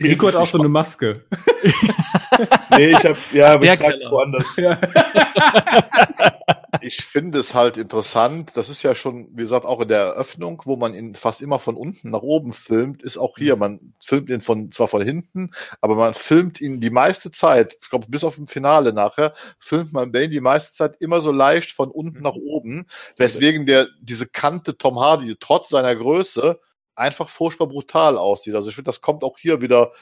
Rico 0.00 0.26
hat 0.28 0.36
auch 0.36 0.46
so 0.46 0.58
eine 0.58 0.68
Maske. 0.68 1.24
nee, 2.76 2.90
ich 2.90 3.04
hab, 3.04 3.16
ja, 3.32 3.54
aber 3.54 3.60
Der 3.60 3.74
ich 3.74 3.80
trage 3.80 4.10
woanders. 4.10 4.56
Ja. 4.56 4.80
Ich 6.80 7.04
finde 7.04 7.38
es 7.38 7.54
halt 7.54 7.76
interessant. 7.76 8.52
Das 8.54 8.68
ist 8.68 8.82
ja 8.82 8.94
schon, 8.94 9.28
wie 9.32 9.42
gesagt, 9.42 9.66
auch 9.66 9.82
in 9.82 9.88
der 9.88 10.00
Eröffnung, 10.00 10.62
wo 10.64 10.76
man 10.76 10.94
ihn 10.94 11.14
fast 11.14 11.42
immer 11.42 11.58
von 11.58 11.76
unten 11.76 12.10
nach 12.10 12.22
oben 12.22 12.52
filmt, 12.52 13.02
ist 13.02 13.18
auch 13.18 13.36
hier. 13.36 13.56
Man 13.56 13.92
filmt 14.04 14.30
ihn 14.30 14.40
von, 14.40 14.72
zwar 14.72 14.88
von 14.88 15.02
hinten, 15.02 15.50
aber 15.80 15.94
man 15.94 16.14
filmt 16.14 16.60
ihn 16.60 16.80
die 16.80 16.90
meiste 16.90 17.30
Zeit, 17.30 17.76
ich 17.80 17.90
glaube, 17.90 18.06
bis 18.08 18.24
auf 18.24 18.36
dem 18.36 18.46
Finale 18.46 18.92
nachher, 18.92 19.34
filmt 19.58 19.92
man 19.92 20.12
Bane 20.12 20.30
die 20.30 20.40
meiste 20.40 20.72
Zeit 20.72 20.96
immer 20.98 21.20
so 21.20 21.30
leicht 21.30 21.70
von 21.72 21.90
unten 21.90 22.22
nach 22.22 22.34
oben, 22.34 22.86
weswegen 23.16 23.66
der, 23.66 23.88
diese 24.00 24.26
Kante 24.26 24.76
Tom 24.76 24.98
Hardy 24.98 25.36
trotz 25.38 25.68
seiner 25.68 25.94
Größe 25.94 26.58
einfach 26.94 27.28
furchtbar 27.28 27.68
brutal 27.68 28.16
aussieht. 28.16 28.54
Also 28.54 28.70
ich 28.70 28.74
finde, 28.74 28.88
das 28.88 29.00
kommt 29.00 29.24
auch 29.24 29.38
hier 29.38 29.60
wieder 29.60 29.92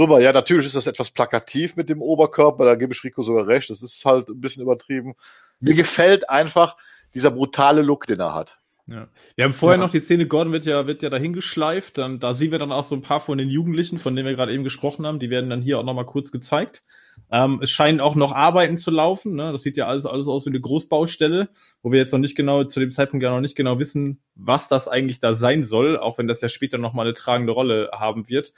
rüber. 0.00 0.20
Ja, 0.20 0.32
natürlich 0.32 0.66
ist 0.66 0.76
das 0.76 0.86
etwas 0.86 1.10
plakativ 1.10 1.76
mit 1.76 1.88
dem 1.88 2.02
Oberkörper, 2.02 2.64
da 2.64 2.74
gebe 2.74 2.92
ich 2.92 3.04
Rico 3.04 3.22
sogar 3.22 3.46
recht. 3.46 3.70
Das 3.70 3.82
ist 3.82 4.04
halt 4.04 4.28
ein 4.28 4.40
bisschen 4.40 4.62
übertrieben. 4.62 5.14
Mir 5.60 5.74
gefällt 5.74 6.28
einfach 6.28 6.76
dieser 7.14 7.30
brutale 7.30 7.82
Look, 7.82 8.06
den 8.06 8.20
er 8.20 8.34
hat. 8.34 8.59
Ja. 8.86 9.08
Wir 9.36 9.44
haben 9.44 9.52
vorher 9.52 9.78
Ja. 9.78 9.84
noch 9.84 9.92
die 9.92 10.00
Szene, 10.00 10.26
Gordon 10.26 10.52
wird 10.52 10.64
ja, 10.66 10.86
wird 10.86 11.02
ja 11.02 11.10
dahin 11.10 11.32
geschleift, 11.32 11.98
dann, 11.98 12.18
da 12.18 12.34
sehen 12.34 12.50
wir 12.50 12.58
dann 12.58 12.72
auch 12.72 12.82
so 12.84 12.94
ein 12.96 13.02
paar 13.02 13.20
von 13.20 13.38
den 13.38 13.48
Jugendlichen, 13.48 13.98
von 13.98 14.16
denen 14.16 14.26
wir 14.26 14.34
gerade 14.34 14.52
eben 14.52 14.64
gesprochen 14.64 15.06
haben, 15.06 15.20
die 15.20 15.30
werden 15.30 15.48
dann 15.48 15.62
hier 15.62 15.78
auch 15.78 15.84
nochmal 15.84 16.06
kurz 16.06 16.32
gezeigt. 16.32 16.82
Ähm, 17.30 17.60
es 17.62 17.70
scheinen 17.70 18.00
auch 18.00 18.16
noch 18.16 18.32
Arbeiten 18.32 18.76
zu 18.76 18.90
laufen, 18.90 19.34
ne? 19.36 19.52
das 19.52 19.62
sieht 19.62 19.76
ja 19.76 19.86
alles, 19.86 20.06
alles 20.06 20.26
aus 20.26 20.46
wie 20.46 20.50
eine 20.50 20.60
Großbaustelle, 20.60 21.50
wo 21.82 21.92
wir 21.92 21.98
jetzt 22.00 22.10
noch 22.12 22.18
nicht 22.18 22.34
genau, 22.36 22.64
zu 22.64 22.80
dem 22.80 22.90
Zeitpunkt 22.90 23.22
ja 23.22 23.30
noch 23.30 23.40
nicht 23.40 23.54
genau 23.56 23.78
wissen, 23.78 24.20
was 24.34 24.66
das 24.66 24.88
eigentlich 24.88 25.20
da 25.20 25.34
sein 25.34 25.64
soll, 25.64 25.96
auch 25.96 26.18
wenn 26.18 26.26
das 26.26 26.40
ja 26.40 26.48
später 26.48 26.78
nochmal 26.78 27.06
eine 27.06 27.14
tragende 27.14 27.52
Rolle 27.52 27.90
haben 27.92 28.28
wird. 28.28 28.52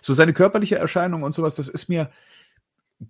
So 0.00 0.12
seine 0.12 0.32
körperliche 0.32 0.76
Erscheinung 0.76 1.22
und 1.24 1.32
sowas, 1.34 1.56
das 1.56 1.68
ist 1.68 1.88
mir 1.88 2.10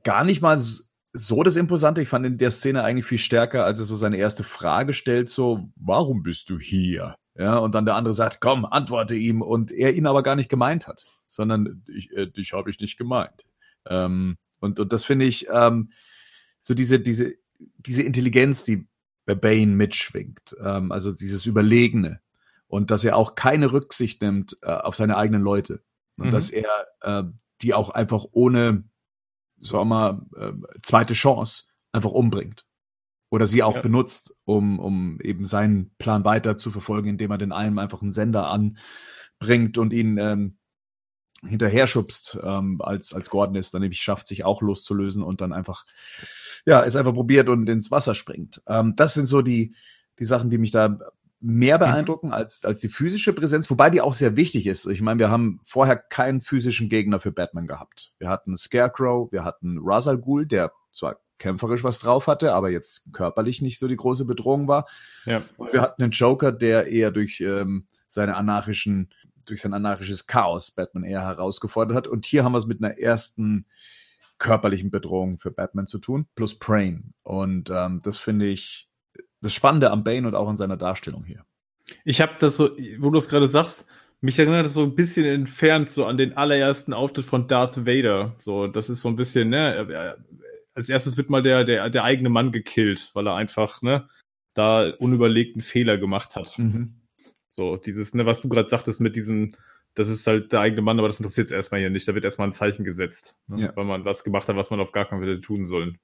gar 0.04 0.24
nicht 0.24 0.40
mal 0.40 0.54
s- 0.56 0.88
so 1.14 1.42
das 1.42 1.56
Imposante. 1.56 2.02
Ich 2.02 2.08
fand 2.08 2.26
in 2.26 2.38
der 2.38 2.50
Szene 2.50 2.82
eigentlich 2.82 3.06
viel 3.06 3.18
stärker, 3.18 3.64
als 3.64 3.78
er 3.78 3.84
so 3.86 3.94
seine 3.94 4.16
erste 4.16 4.44
Frage 4.44 4.92
stellt, 4.92 5.28
so, 5.28 5.70
warum 5.76 6.22
bist 6.22 6.50
du 6.50 6.58
hier? 6.58 7.14
Ja, 7.36 7.56
und 7.58 7.74
dann 7.74 7.86
der 7.86 7.94
andere 7.94 8.14
sagt, 8.14 8.40
komm, 8.40 8.64
antworte 8.64 9.14
ihm, 9.14 9.40
und 9.40 9.72
er 9.72 9.94
ihn 9.94 10.06
aber 10.06 10.22
gar 10.22 10.36
nicht 10.36 10.50
gemeint 10.50 10.86
hat, 10.86 11.06
sondern 11.26 11.82
ich, 11.88 12.10
äh, 12.12 12.26
dich 12.26 12.52
habe 12.52 12.68
ich 12.70 12.80
nicht 12.80 12.98
gemeint. 12.98 13.44
Ähm, 13.86 14.36
Und, 14.60 14.80
und 14.80 14.92
das 14.92 15.04
finde 15.04 15.26
ich, 15.26 15.46
ähm, 15.52 15.90
so 16.58 16.74
diese, 16.74 16.98
diese, 16.98 17.34
diese 17.78 18.02
Intelligenz, 18.02 18.64
die 18.64 18.88
bei 19.26 19.34
Bane 19.34 19.72
mitschwingt, 19.76 20.56
ähm, 20.64 20.90
also 20.90 21.12
dieses 21.12 21.44
Überlegene 21.46 22.20
und 22.66 22.90
dass 22.90 23.04
er 23.04 23.16
auch 23.16 23.34
keine 23.34 23.72
Rücksicht 23.72 24.22
nimmt 24.22 24.56
äh, 24.62 24.70
auf 24.70 24.96
seine 24.96 25.16
eigenen 25.16 25.42
Leute 25.42 25.82
und 26.16 26.26
Mhm. 26.26 26.30
dass 26.30 26.50
er 26.50 26.70
äh, 27.02 27.24
die 27.60 27.74
auch 27.74 27.90
einfach 27.90 28.24
ohne, 28.32 28.84
sagen 29.64 29.80
wir 29.82 29.84
mal, 29.84 30.22
äh, 30.36 30.52
zweite 30.82 31.14
Chance 31.14 31.64
einfach 31.92 32.10
umbringt 32.10 32.64
oder 33.30 33.46
sie 33.46 33.62
auch 33.62 33.76
Ja. 33.76 33.82
benutzt, 33.82 34.34
um, 34.44 34.78
um 34.78 35.20
eben 35.20 35.44
seinen 35.44 35.94
Plan 35.98 36.24
weiter 36.24 36.56
zu 36.56 36.70
verfolgen, 36.70 37.08
indem 37.08 37.30
er 37.30 37.38
den 37.38 37.52
einen 37.52 37.78
einfach 37.78 38.02
einen 38.02 38.12
Sender 38.12 38.48
anbringt 38.48 39.78
und 39.78 39.92
ihn 39.92 40.18
ähm, 40.18 40.58
hinterher 41.46 41.86
schubst, 41.86 42.38
ähm, 42.42 42.80
als, 42.80 43.12
als 43.12 43.28
Gordon 43.30 43.56
es 43.56 43.70
dann 43.70 43.82
nämlich 43.82 44.00
schafft, 44.00 44.26
sich 44.26 44.44
auch 44.44 44.62
loszulösen 44.62 45.22
und 45.22 45.40
dann 45.40 45.52
einfach, 45.52 45.84
ja, 46.64 46.84
es 46.84 46.96
einfach 46.96 47.12
probiert 47.12 47.48
und 47.48 47.68
ins 47.68 47.90
Wasser 47.90 48.14
springt. 48.14 48.62
Ähm, 48.66 48.94
das 48.96 49.14
sind 49.14 49.26
so 49.26 49.42
die, 49.42 49.74
die 50.18 50.24
Sachen, 50.24 50.48
die 50.48 50.58
mich 50.58 50.70
da 50.70 50.98
mehr 51.46 51.78
beeindrucken 51.78 52.32
als, 52.32 52.64
als 52.64 52.80
die 52.80 52.88
physische 52.88 53.34
Präsenz, 53.34 53.70
wobei 53.70 53.90
die 53.90 54.00
auch 54.00 54.14
sehr 54.14 54.34
wichtig 54.34 54.66
ist. 54.66 54.86
Ich 54.86 55.02
meine, 55.02 55.20
wir 55.20 55.30
haben 55.30 55.60
vorher 55.62 55.96
keinen 55.96 56.40
physischen 56.40 56.88
Gegner 56.88 57.20
für 57.20 57.32
Batman 57.32 57.66
gehabt. 57.66 58.12
Wir 58.18 58.30
hatten 58.30 58.56
Scarecrow, 58.56 59.30
wir 59.30 59.44
hatten 59.44 59.78
Ra's 59.82 60.08
al 60.08 60.16
Ghul, 60.16 60.46
der 60.46 60.72
zwar 60.90 61.20
kämpferisch 61.38 61.84
was 61.84 61.98
drauf 61.98 62.28
hatte, 62.28 62.54
aber 62.54 62.70
jetzt 62.70 63.04
körperlich 63.12 63.60
nicht 63.60 63.78
so 63.78 63.88
die 63.88 63.96
große 63.96 64.24
Bedrohung 64.24 64.68
war. 64.68 64.88
Ja. 65.26 65.42
Und 65.58 65.74
wir 65.74 65.82
hatten 65.82 66.02
einen 66.02 66.12
Joker, 66.12 66.50
der 66.50 66.86
eher 66.86 67.10
durch 67.10 67.42
ähm, 67.42 67.86
seine 68.06 68.36
anarchischen, 68.36 69.10
durch 69.44 69.60
sein 69.60 69.74
anarchisches 69.74 70.26
Chaos 70.26 70.70
Batman 70.70 71.04
eher 71.04 71.20
herausgefordert 71.20 71.94
hat. 71.94 72.06
Und 72.06 72.24
hier 72.24 72.44
haben 72.44 72.52
wir 72.52 72.58
es 72.58 72.66
mit 72.66 72.82
einer 72.82 72.96
ersten 72.96 73.66
körperlichen 74.38 74.90
Bedrohung 74.90 75.36
für 75.36 75.50
Batman 75.50 75.86
zu 75.86 75.98
tun, 75.98 76.26
plus 76.34 76.58
Prane. 76.58 77.02
Und 77.22 77.68
ähm, 77.68 78.00
das 78.02 78.16
finde 78.16 78.46
ich 78.46 78.88
das 79.44 79.52
Spannende 79.52 79.90
am 79.90 80.04
Bane 80.04 80.26
und 80.26 80.34
auch 80.34 80.48
an 80.48 80.56
seiner 80.56 80.78
Darstellung 80.78 81.24
hier. 81.24 81.44
Ich 82.04 82.22
habe 82.22 82.32
das 82.38 82.56
so, 82.56 82.70
wo 82.98 83.10
du 83.10 83.18
es 83.18 83.28
gerade 83.28 83.46
sagst, 83.46 83.86
mich 84.22 84.38
erinnert 84.38 84.64
das 84.64 84.72
so 84.72 84.82
ein 84.82 84.94
bisschen 84.94 85.26
entfernt 85.26 85.90
so 85.90 86.06
an 86.06 86.16
den 86.16 86.34
allerersten 86.34 86.94
Auftritt 86.94 87.26
von 87.26 87.46
Darth 87.46 87.84
Vader. 87.84 88.34
So, 88.38 88.68
das 88.68 88.88
ist 88.88 89.02
so 89.02 89.10
ein 89.10 89.16
bisschen, 89.16 89.50
ne, 89.50 90.16
als 90.72 90.88
erstes 90.88 91.18
wird 91.18 91.28
mal 91.28 91.42
der, 91.42 91.64
der, 91.64 91.90
der 91.90 92.04
eigene 92.04 92.30
Mann 92.30 92.52
gekillt, 92.52 93.10
weil 93.12 93.26
er 93.28 93.34
einfach, 93.34 93.82
ne, 93.82 94.08
da 94.54 94.88
unüberlegten 94.98 95.60
Fehler 95.60 95.98
gemacht 95.98 96.36
hat. 96.36 96.56
So, 97.50 97.76
dieses, 97.76 98.14
ne, 98.14 98.24
was 98.24 98.40
du 98.40 98.48
gerade 98.48 98.68
sagtest 98.68 99.02
mit 99.02 99.14
diesem, 99.14 99.54
das 99.94 100.08
ist 100.08 100.26
halt 100.26 100.52
der 100.54 100.60
eigene 100.60 100.80
Mann, 100.80 100.98
aber 100.98 101.08
das 101.08 101.20
interessiert 101.20 101.48
es 101.48 101.52
erstmal 101.52 101.80
hier 101.80 101.90
nicht. 101.90 102.08
Da 102.08 102.14
wird 102.14 102.24
erstmal 102.24 102.48
ein 102.48 102.54
Zeichen 102.54 102.84
gesetzt, 102.84 103.36
ne, 103.46 103.64
Ja. 103.64 103.76
weil 103.76 103.84
man 103.84 104.06
was 104.06 104.24
gemacht 104.24 104.48
hat, 104.48 104.56
was 104.56 104.70
man 104.70 104.80
auf 104.80 104.92
gar 104.92 105.04
keinen 105.04 105.20
Fall 105.20 105.28
hätte 105.28 105.42
tun 105.42 105.66
sollen. 105.66 105.98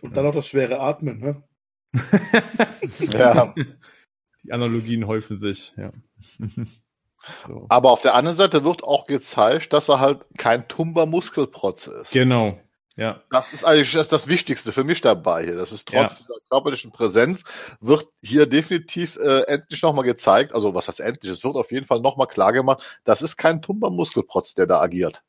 Und 0.00 0.16
dann 0.16 0.26
auch 0.26 0.34
das 0.34 0.46
schwere 0.46 0.78
Atmen, 0.78 1.18
ne? 1.18 1.42
Ja. 3.12 3.54
Die 4.42 4.52
Analogien 4.52 5.06
häufen 5.06 5.36
sich, 5.36 5.72
ja. 5.76 5.92
So. 7.46 7.66
Aber 7.68 7.90
auf 7.90 8.00
der 8.00 8.14
anderen 8.14 8.34
Seite 8.34 8.64
wird 8.64 8.82
auch 8.82 9.06
gezeigt, 9.06 9.74
dass 9.74 9.90
er 9.90 10.00
halt 10.00 10.24
kein 10.38 10.66
tumber 10.68 11.04
Muskelprotz 11.04 11.86
ist. 11.86 12.12
Genau. 12.12 12.58
Ja. 12.96 13.22
Das 13.30 13.52
ist 13.52 13.62
eigentlich 13.64 13.92
das, 13.92 14.08
das 14.08 14.26
Wichtigste 14.28 14.72
für 14.72 14.84
mich 14.84 15.02
dabei 15.02 15.44
hier. 15.44 15.56
Das 15.56 15.70
ist 15.70 15.86
trotz 15.86 16.12
Ja. 16.12 16.18
dieser 16.18 16.40
körperlichen 16.48 16.92
Präsenz 16.92 17.44
wird 17.80 18.06
hier 18.22 18.46
definitiv 18.46 19.16
äh, 19.16 19.42
endlich 19.48 19.82
nochmal 19.82 20.04
gezeigt, 20.04 20.54
also 20.54 20.74
was 20.74 20.88
heißt 20.88 21.00
endlich, 21.00 21.32
es 21.32 21.44
wird 21.44 21.56
auf 21.56 21.70
jeden 21.72 21.84
Fall 21.84 22.00
nochmal 22.00 22.26
klar 22.26 22.54
gemacht, 22.54 23.00
das 23.04 23.20
ist 23.22 23.36
kein 23.36 23.60
tumber 23.60 23.90
Muskelprotz, 23.90 24.54
der 24.54 24.66
da 24.66 24.80
agiert. 24.80 25.22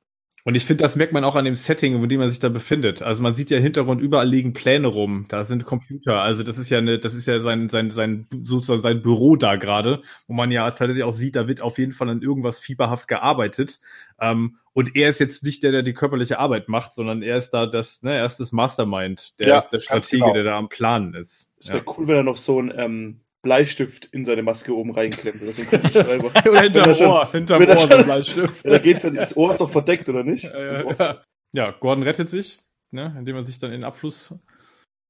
Und 0.43 0.55
ich 0.55 0.65
finde, 0.65 0.81
das 0.83 0.95
merkt 0.95 1.13
man 1.13 1.23
auch 1.23 1.35
an 1.35 1.45
dem 1.45 1.55
Setting, 1.55 2.01
in 2.01 2.09
dem 2.09 2.19
man 2.19 2.29
sich 2.29 2.39
da 2.39 2.49
befindet. 2.49 3.01
Also 3.01 3.21
man 3.21 3.35
sieht 3.35 3.51
ja 3.51 3.57
im 3.57 3.63
Hintergrund 3.63 4.01
überall 4.01 4.27
liegen 4.27 4.53
Pläne 4.53 4.87
rum. 4.87 5.25
Da 5.27 5.45
sind 5.45 5.65
Computer. 5.65 6.21
Also 6.21 6.43
das 6.43 6.57
ist 6.57 6.69
ja 6.69 6.79
eine, 6.79 6.99
das 6.99 7.13
ist 7.13 7.27
ja 7.27 7.39
sein, 7.39 7.69
sein, 7.69 7.91
sein, 7.91 8.27
sozusagen 8.43 8.81
sein 8.81 9.01
Büro 9.01 9.35
da 9.35 9.55
gerade, 9.55 10.01
wo 10.27 10.33
man 10.33 10.51
ja 10.51 10.69
tatsächlich 10.71 11.03
auch 11.03 11.13
sieht, 11.13 11.35
da 11.35 11.47
wird 11.47 11.61
auf 11.61 11.77
jeden 11.77 11.91
Fall 11.91 12.09
an 12.09 12.21
irgendwas 12.21 12.57
fieberhaft 12.57 13.07
gearbeitet. 13.07 13.79
Ähm, 14.19 14.57
und 14.73 14.95
er 14.95 15.09
ist 15.09 15.19
jetzt 15.19 15.43
nicht 15.43 15.63
der, 15.63 15.71
der 15.71 15.83
die 15.83 15.93
körperliche 15.93 16.39
Arbeit 16.39 16.69
macht, 16.69 16.93
sondern 16.93 17.21
er 17.21 17.37
ist 17.37 17.51
da 17.51 17.65
das, 17.65 18.01
ne, 18.03 18.17
er 18.17 18.25
ist 18.25 18.39
das 18.39 18.51
Mastermind. 18.51 19.37
Der 19.39 19.47
Ja, 19.49 19.57
ist 19.59 19.69
der 19.69 19.79
Stratege, 19.79 20.23
genau. 20.23 20.33
der 20.33 20.43
da 20.43 20.57
am 20.57 20.69
Planen 20.69 21.13
ist. 21.13 21.51
Es 21.59 21.71
wäre 21.71 21.83
cool, 21.97 22.07
wenn 22.07 22.15
er 22.15 22.23
noch 22.23 22.37
so 22.37 22.59
ein 22.59 22.73
ähm, 22.75 23.20
Bleistift 23.41 24.05
in 24.13 24.25
seine 24.25 24.43
Maske 24.43 24.75
oben 24.75 24.91
reinklemmt 24.91 25.41
oder 25.41 25.51
so 25.51 25.61
ein 25.63 25.67
Kugelschreiber. 25.67 26.25
Oder 26.27 26.53
er 26.53 26.61
hinterm 26.63 26.95
schon- 26.95 27.07
Ohr, 27.07 27.31
hinterm 27.31 27.61
er 27.63 27.69
Ohr, 27.69 27.77
so 27.77 27.87
schon- 27.87 27.97
ein 27.99 28.05
Bleistift. 28.05 28.65
ja, 28.65 28.71
da 28.71 28.77
geht's 28.79 29.03
ja, 29.03 29.09
das 29.09 29.35
Ohr 29.37 29.51
ist 29.51 29.61
doch 29.61 29.69
verdeckt, 29.71 30.07
oder 30.09 30.23
nicht? 30.23 30.45
Ohr- 30.53 30.95
ja. 30.99 31.21
ja, 31.53 31.71
Gordon 31.71 32.03
rettet 32.03 32.29
sich, 32.29 32.59
ne, 32.91 33.15
indem 33.17 33.35
er 33.35 33.43
sich 33.43 33.59
dann 33.59 33.71
in 33.71 33.79
den 33.81 33.83
Abfluss 33.83 34.35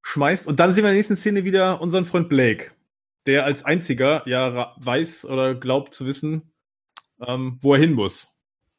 schmeißt. 0.02 0.46
Und 0.48 0.60
dann 0.60 0.72
sehen 0.72 0.84
wir 0.84 0.88
in 0.90 0.94
der 0.94 0.98
nächsten 0.98 1.16
Szene 1.16 1.44
wieder 1.44 1.80
unseren 1.80 2.04
Freund 2.06 2.28
Blake, 2.28 2.72
der 3.26 3.44
als 3.44 3.64
einziger 3.64 4.22
ja 4.26 4.74
weiß 4.78 5.26
oder 5.26 5.54
glaubt 5.54 5.94
zu 5.94 6.06
wissen, 6.06 6.52
ähm, 7.26 7.58
wo 7.60 7.74
er 7.74 7.80
hin 7.80 7.92
muss. 7.92 8.28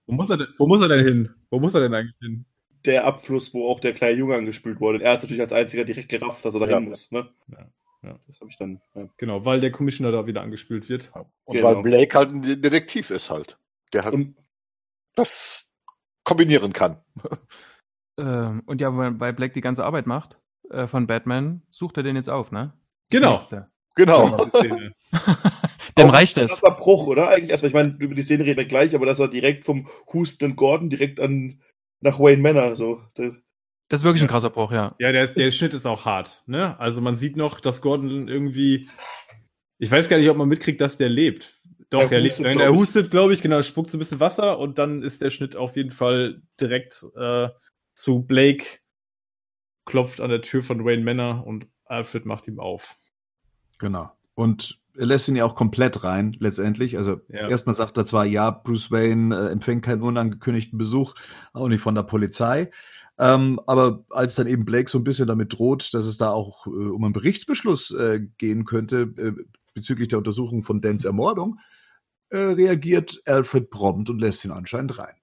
Wo 0.05 0.13
muss 0.15 0.29
er 0.29 0.37
denn, 0.37 0.47
wo 0.57 0.67
muss 0.67 0.81
er 0.81 0.89
denn 0.89 1.05
hin? 1.05 1.29
Wo 1.49 1.59
muss 1.59 1.73
er 1.75 1.81
denn 1.81 1.93
eigentlich 1.93 2.15
hin? 2.19 2.45
Der 2.85 3.05
Abfluss, 3.05 3.53
wo 3.53 3.69
auch 3.69 3.79
der 3.79 3.93
kleine 3.93 4.17
Junge 4.17 4.35
angespült 4.35 4.81
wurde. 4.81 5.01
Er 5.01 5.13
hat 5.13 5.21
natürlich 5.21 5.39
als 5.41 5.53
einziger 5.53 5.85
direkt 5.85 6.09
gerafft, 6.09 6.43
dass 6.43 6.53
er 6.55 6.59
da 6.59 6.67
Ja. 6.67 6.79
hin 6.79 6.89
muss. 6.89 7.09
Ne? 7.11 7.29
Ja, 7.47 7.67
ja. 8.03 8.19
Das 8.27 8.39
habe 8.39 8.49
ich 8.49 8.57
dann. 8.57 8.81
Ja. 8.95 9.07
Genau, 9.17 9.45
weil 9.45 9.61
der 9.61 9.71
Commissioner 9.71 10.11
da 10.11 10.27
wieder 10.27 10.41
angespült 10.41 10.89
wird. 10.89 11.11
Und 11.45 11.55
Genau. 11.55 11.75
weil 11.75 11.83
Blake 11.83 12.17
halt 12.17 12.31
ein 12.31 12.41
Detektiv 12.61 13.09
ist 13.09 13.29
halt, 13.29 13.57
der 13.93 14.03
halt 14.03 14.13
Und 14.13 14.35
das 15.15 15.69
kombinieren 16.23 16.73
kann. 16.73 17.03
Ähm, 18.15 18.61
und 18.67 18.79
ja, 18.79 18.95
weil 18.95 19.33
Black 19.33 19.55
die 19.55 19.61
ganze 19.61 19.83
Arbeit 19.83 20.05
macht 20.05 20.39
äh, 20.69 20.85
von 20.85 21.07
Batman, 21.07 21.63
sucht 21.71 21.97
er 21.97 22.03
den 22.03 22.15
jetzt 22.15 22.29
auf, 22.29 22.51
ne? 22.51 22.73
Genau. 23.09 23.41
Genau. 23.95 24.47
Szene. 24.49 24.93
Dem 25.97 26.09
reicht 26.09 26.37
es. 26.37 26.59
krasser 26.61 26.75
Bruch, 26.75 27.07
oder? 27.07 27.29
Eigentlich 27.29 27.51
erstmal, 27.51 27.69
ich 27.69 27.73
meine, 27.73 27.95
über 27.99 28.15
die 28.15 28.23
Szene 28.23 28.43
reden 28.45 28.57
wir 28.57 28.65
gleich, 28.65 28.95
aber 28.95 29.05
dass 29.05 29.19
er 29.19 29.27
direkt 29.27 29.65
vom 29.65 29.87
hustenden 30.11 30.55
Gordon 30.55 30.89
direkt 30.89 31.19
an 31.19 31.61
nach 32.01 32.19
Wayne 32.19 32.41
Manor 32.41 32.75
so. 32.75 33.01
Das, 33.15 33.33
Das 33.89 33.99
ist 33.99 34.03
wirklich 34.05 34.21
ein 34.23 34.27
krasser 34.29 34.49
Bruch, 34.49 34.71
ja. 34.71 34.95
Ja, 34.99 35.11
der, 35.11 35.27
der 35.27 35.51
Schnitt 35.51 35.73
ist 35.73 35.85
auch 35.85 36.05
hart. 36.05 36.43
Ne? 36.47 36.79
Also 36.79 37.01
man 37.01 37.15
sieht 37.15 37.35
noch, 37.35 37.59
dass 37.59 37.81
Gordon 37.81 38.27
irgendwie. 38.27 38.89
Ich 39.77 39.91
weiß 39.91 40.09
gar 40.09 40.17
nicht, 40.17 40.29
ob 40.29 40.37
man 40.37 40.47
mitkriegt, 40.47 40.79
dass 40.81 40.97
der 40.97 41.09
lebt. 41.09 41.55
Doch, 41.89 42.01
Er 42.03 42.11
er, 42.13 42.19
lebt. 42.21 42.37
hustet, 42.39 42.55
Er 42.55 42.73
hustet, 42.73 43.11
glaube 43.11 43.33
ich, 43.33 43.41
genau, 43.41 43.61
spuckt 43.61 43.91
so 43.91 43.97
ein 43.97 43.99
bisschen 43.99 44.19
Wasser 44.19 44.57
und 44.57 44.79
dann 44.79 45.03
ist 45.03 45.21
der 45.21 45.29
Schnitt 45.29 45.55
auf 45.55 45.75
jeden 45.75 45.91
Fall 45.91 46.41
direkt 46.59 47.05
äh, 47.15 47.49
zu 47.93 48.23
Blake, 48.23 48.65
klopft 49.85 50.21
an 50.21 50.29
der 50.29 50.41
Tür 50.41 50.63
von 50.63 50.83
Wayne 50.85 51.03
Manor 51.03 51.45
und 51.45 51.67
Alfred 51.85 52.25
macht 52.25 52.47
ihm 52.47 52.59
auf. 52.59 52.95
Genau. 53.79 54.11
Und 54.35 54.79
er 54.95 55.05
lässt 55.05 55.27
ihn 55.27 55.35
ja 55.35 55.45
auch 55.45 55.55
komplett 55.55 56.03
rein, 56.03 56.35
letztendlich. 56.39 56.97
Also 56.97 57.19
Ja. 57.27 57.47
erstmal 57.49 57.75
sagt 57.75 57.97
er 57.97 58.05
zwar, 58.05 58.25
ja, 58.25 58.49
Bruce 58.49 58.89
Wayne 58.91 59.35
äh, 59.35 59.51
empfängt 59.51 59.83
keinen 59.83 60.01
unangekündigten 60.01 60.77
Besuch, 60.79 61.13
auch 61.51 61.67
nicht 61.67 61.81
von 61.81 61.95
der 61.95 62.03
Polizei. 62.03 62.71
Ähm, 63.19 63.60
aber 63.67 64.06
als 64.10 64.36
dann 64.36 64.47
eben 64.47 64.65
Blake 64.65 64.89
so 64.89 64.97
ein 64.97 65.04
bisschen 65.04 65.28
damit 65.28 65.58
droht, 65.58 65.93
dass 65.93 66.06
es 66.06 66.17
da 66.17 66.32
auch 66.32 66.65
äh, 66.65 66.69
um 66.69 67.04
einen 67.04 67.13
Berichtsbeschluss 67.13 67.91
äh, 67.91 68.21
gehen 68.38 68.65
könnte 68.65 69.13
äh, 69.17 69.34
bezüglich 69.76 70.08
der 70.08 70.17
Untersuchung 70.17 70.63
von 70.63 70.82
Dans 70.82 71.06
Ermordung, 71.06 71.60
äh, 72.30 72.38
reagiert 72.38 73.21
Alfred 73.26 73.69
prompt 73.69 74.10
und 74.10 74.19
lässt 74.19 74.43
ihn 74.45 74.52
anscheinend 74.52 74.97
rein. 74.97 75.13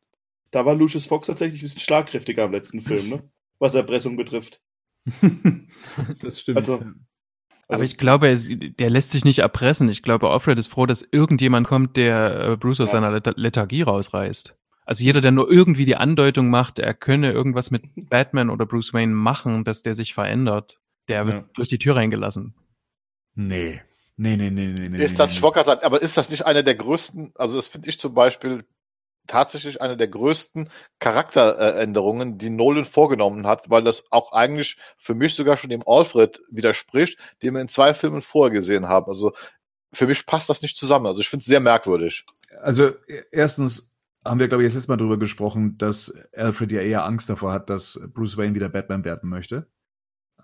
da 0.52 0.64
war 0.64 0.74
Lucius 0.76 1.06
Fox 1.06 1.26
tatsächlich 1.26 1.60
ein 1.60 1.64
bisschen 1.64 1.80
schlagkräftiger 1.80 2.44
im 2.44 2.52
letzten 2.52 2.80
Film, 2.80 3.08
ne? 3.08 3.22
Was 3.58 3.74
Erpressung 3.74 4.16
betrifft. 4.16 4.60
das 6.22 6.40
stimmt. 6.40 6.58
Also- 6.58 6.82
Aber 7.68 7.82
ich 7.84 7.96
glaube, 7.98 8.26
er 8.28 8.32
ist, 8.34 8.50
der 8.78 8.90
lässt 8.90 9.10
sich 9.10 9.24
nicht 9.24 9.40
erpressen. 9.40 9.88
Ich 9.88 10.02
glaube, 10.02 10.30
Alfred 10.30 10.58
ist 10.58 10.68
froh, 10.68 10.86
dass 10.86 11.06
irgendjemand 11.10 11.66
kommt, 11.66 11.96
der 11.96 12.50
äh, 12.50 12.56
Bruce 12.56 12.80
aus 12.80 12.92
Ja. 12.92 13.00
seiner 13.00 13.10
Leth 13.12 13.36
Lethargie 13.36 13.82
rausreißt. 13.82 14.56
Also 14.90 15.04
jeder, 15.04 15.20
der 15.20 15.30
nur 15.30 15.48
irgendwie 15.48 15.84
die 15.84 15.94
Andeutung 15.94 16.50
macht, 16.50 16.80
er 16.80 16.94
könne 16.94 17.30
irgendwas 17.30 17.70
mit 17.70 17.84
Batman 18.10 18.50
oder 18.50 18.66
Bruce 18.66 18.92
Wayne 18.92 19.14
machen, 19.14 19.62
dass 19.62 19.82
der 19.82 19.94
sich 19.94 20.14
verändert, 20.14 20.80
der 21.06 21.26
wird 21.26 21.36
Ja. 21.36 21.44
durch 21.54 21.68
die 21.68 21.78
Tür 21.78 21.94
reingelassen. 21.94 22.54
Nee. 23.36 23.80
Nee, 24.16 24.36
nee, 24.36 24.50
nee, 24.50 24.66
nee, 24.66 24.88
nee. 24.88 24.98
Ist 25.02 25.20
das, 25.20 25.30
nee, 25.30 25.36
ich 25.36 25.42
wollte 25.42 25.62
gerade 25.62 25.84
aber 25.84 26.02
ist 26.02 26.16
das 26.16 26.28
nicht 26.30 26.44
eine 26.44 26.64
der 26.64 26.74
größten, 26.74 27.30
also 27.36 27.54
das 27.54 27.68
finde 27.68 27.88
ich 27.88 28.00
zum 28.00 28.14
Beispiel 28.14 28.64
tatsächlich 29.28 29.80
eine 29.80 29.96
der 29.96 30.08
größten 30.08 30.68
Charakteränderungen, 30.98 32.38
die 32.38 32.50
Nolan 32.50 32.84
vorgenommen 32.84 33.46
hat, 33.46 33.70
weil 33.70 33.84
das 33.84 34.02
auch 34.10 34.32
eigentlich 34.32 34.76
für 34.98 35.14
mich 35.14 35.36
sogar 35.36 35.56
schon 35.56 35.70
dem 35.70 35.84
Alfred 35.86 36.40
widerspricht, 36.50 37.16
den 37.44 37.54
wir 37.54 37.60
in 37.60 37.68
zwei 37.68 37.94
Filmen 37.94 38.22
vorher 38.22 38.50
gesehen 38.50 38.88
haben. 38.88 39.08
Also 39.08 39.32
für 39.92 40.08
mich 40.08 40.26
passt 40.26 40.50
das 40.50 40.62
nicht 40.62 40.76
zusammen. 40.76 41.06
Also 41.06 41.20
ich 41.20 41.28
finde 41.28 41.42
es 41.42 41.46
sehr 41.46 41.60
merkwürdig. 41.60 42.26
Also 42.60 42.88
e- 43.06 43.22
erstens 43.30 43.89
haben 44.24 44.40
wir, 44.40 44.48
glaube 44.48 44.62
ich, 44.62 44.66
jetzt 44.66 44.74
letztes 44.74 44.88
Mal 44.88 44.96
drüber 44.96 45.18
gesprochen, 45.18 45.78
dass 45.78 46.12
Alfred 46.34 46.72
ja 46.72 46.80
eher 46.80 47.04
Angst 47.06 47.28
davor 47.30 47.52
hat, 47.52 47.70
dass 47.70 48.00
Bruce 48.12 48.36
Wayne 48.36 48.54
wieder 48.54 48.68
Batman 48.68 49.04
werden 49.04 49.30
möchte 49.30 49.66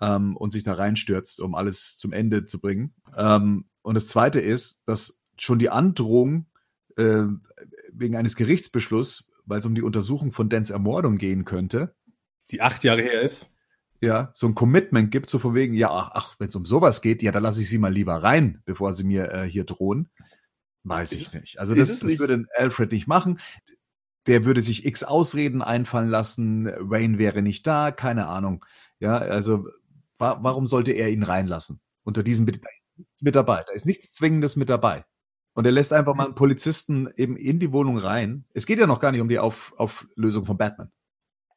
ähm, 0.01 0.35
und 0.35 0.49
sich 0.49 0.63
da 0.63 0.73
reinstürzt, 0.73 1.39
um 1.39 1.55
alles 1.55 1.97
zum 1.97 2.11
Ende 2.13 2.45
zu 2.45 2.59
bringen. 2.59 2.93
Ähm, 3.15 3.65
und 3.81 3.95
das 3.95 4.07
Zweite 4.07 4.39
ist, 4.41 4.83
dass 4.87 5.21
schon 5.37 5.59
die 5.59 5.69
Androhung 5.69 6.47
äh, 6.97 7.23
wegen 7.93 8.15
eines 8.15 8.35
Gerichtsbeschlusses, 8.35 9.29
weil 9.45 9.59
es 9.59 9.65
um 9.65 9.75
die 9.75 9.83
Untersuchung 9.83 10.31
von 10.31 10.49
Dens 10.49 10.71
Ermordung 10.71 11.17
gehen 11.17 11.45
könnte, 11.45 11.95
Die 12.51 12.61
acht 12.61 12.83
Jahre 12.83 13.01
her 13.01 13.21
ist. 13.21 13.51
ja, 14.01 14.29
so 14.33 14.47
ein 14.47 14.55
Commitment 14.55 15.11
gibt, 15.11 15.29
so 15.29 15.39
von 15.39 15.53
wegen, 15.55 15.73
ja, 15.73 15.89
ach, 15.89 16.11
ach 16.13 16.35
wenn 16.39 16.47
es 16.49 16.55
um 16.55 16.65
sowas 16.65 17.01
geht, 17.01 17.21
ja, 17.23 17.31
dann 17.31 17.43
lasse 17.43 17.61
ich 17.61 17.69
sie 17.69 17.77
mal 17.77 17.93
lieber 17.93 18.15
rein, 18.15 18.61
bevor 18.65 18.93
sie 18.93 19.03
mir 19.03 19.31
äh, 19.31 19.43
hier 19.49 19.63
drohen. 19.63 20.09
Weiß 20.89 21.11
Ist 21.11 21.21
ich 21.21 21.27
es- 21.27 21.33
nicht. 21.41 21.59
Also 21.59 21.75
das, 21.75 21.99
das 21.99 22.03
nicht- 22.09 22.19
würde 22.19 22.45
Alfred 22.57 22.91
nicht 22.91 23.07
machen. 23.07 23.39
Der 24.27 24.43
würde 24.45 24.61
sich 24.61 24.85
x 24.85 25.03
Ausreden 25.03 25.61
einfallen 25.61 26.09
lassen. 26.09 26.65
Wayne 26.79 27.17
wäre 27.17 27.41
nicht 27.41 27.65
da, 27.65 27.91
keine 27.91 28.27
Ahnung. 28.27 28.65
Ja, 28.99 29.17
also 29.17 29.67
wa 30.17 30.39
warum 30.41 30.67
sollte 30.67 30.91
er 30.91 31.09
ihn 31.09 31.23
reinlassen? 31.23 31.79
Unter 32.03 32.23
diesem 32.23 32.45
Bed- 32.45 32.63
da 32.63 32.69
ist 32.69 32.97
nichts 32.97 33.21
mit 33.21 33.35
dabei. 33.35 33.63
Da 33.67 33.73
ist 33.73 33.85
nichts 33.85 34.13
Zwingendes 34.13 34.55
mit 34.55 34.69
dabei. 34.69 35.05
Und 35.53 35.65
er 35.65 35.71
lässt 35.71 35.93
einfach 35.93 36.13
mal 36.13 36.25
einen 36.25 36.35
Polizisten 36.35 37.07
eben 37.15 37.35
in 37.37 37.59
die 37.59 37.71
Wohnung 37.71 37.97
rein. 37.97 38.45
Es 38.53 38.65
geht 38.65 38.79
ja 38.79 38.85
noch 38.87 38.99
gar 38.99 39.11
nicht 39.11 39.21
um 39.21 39.29
die 39.29 39.39
Auf 39.39 39.73
Auflösung 39.77 40.45
von 40.45 40.57
Batman. 40.57 40.91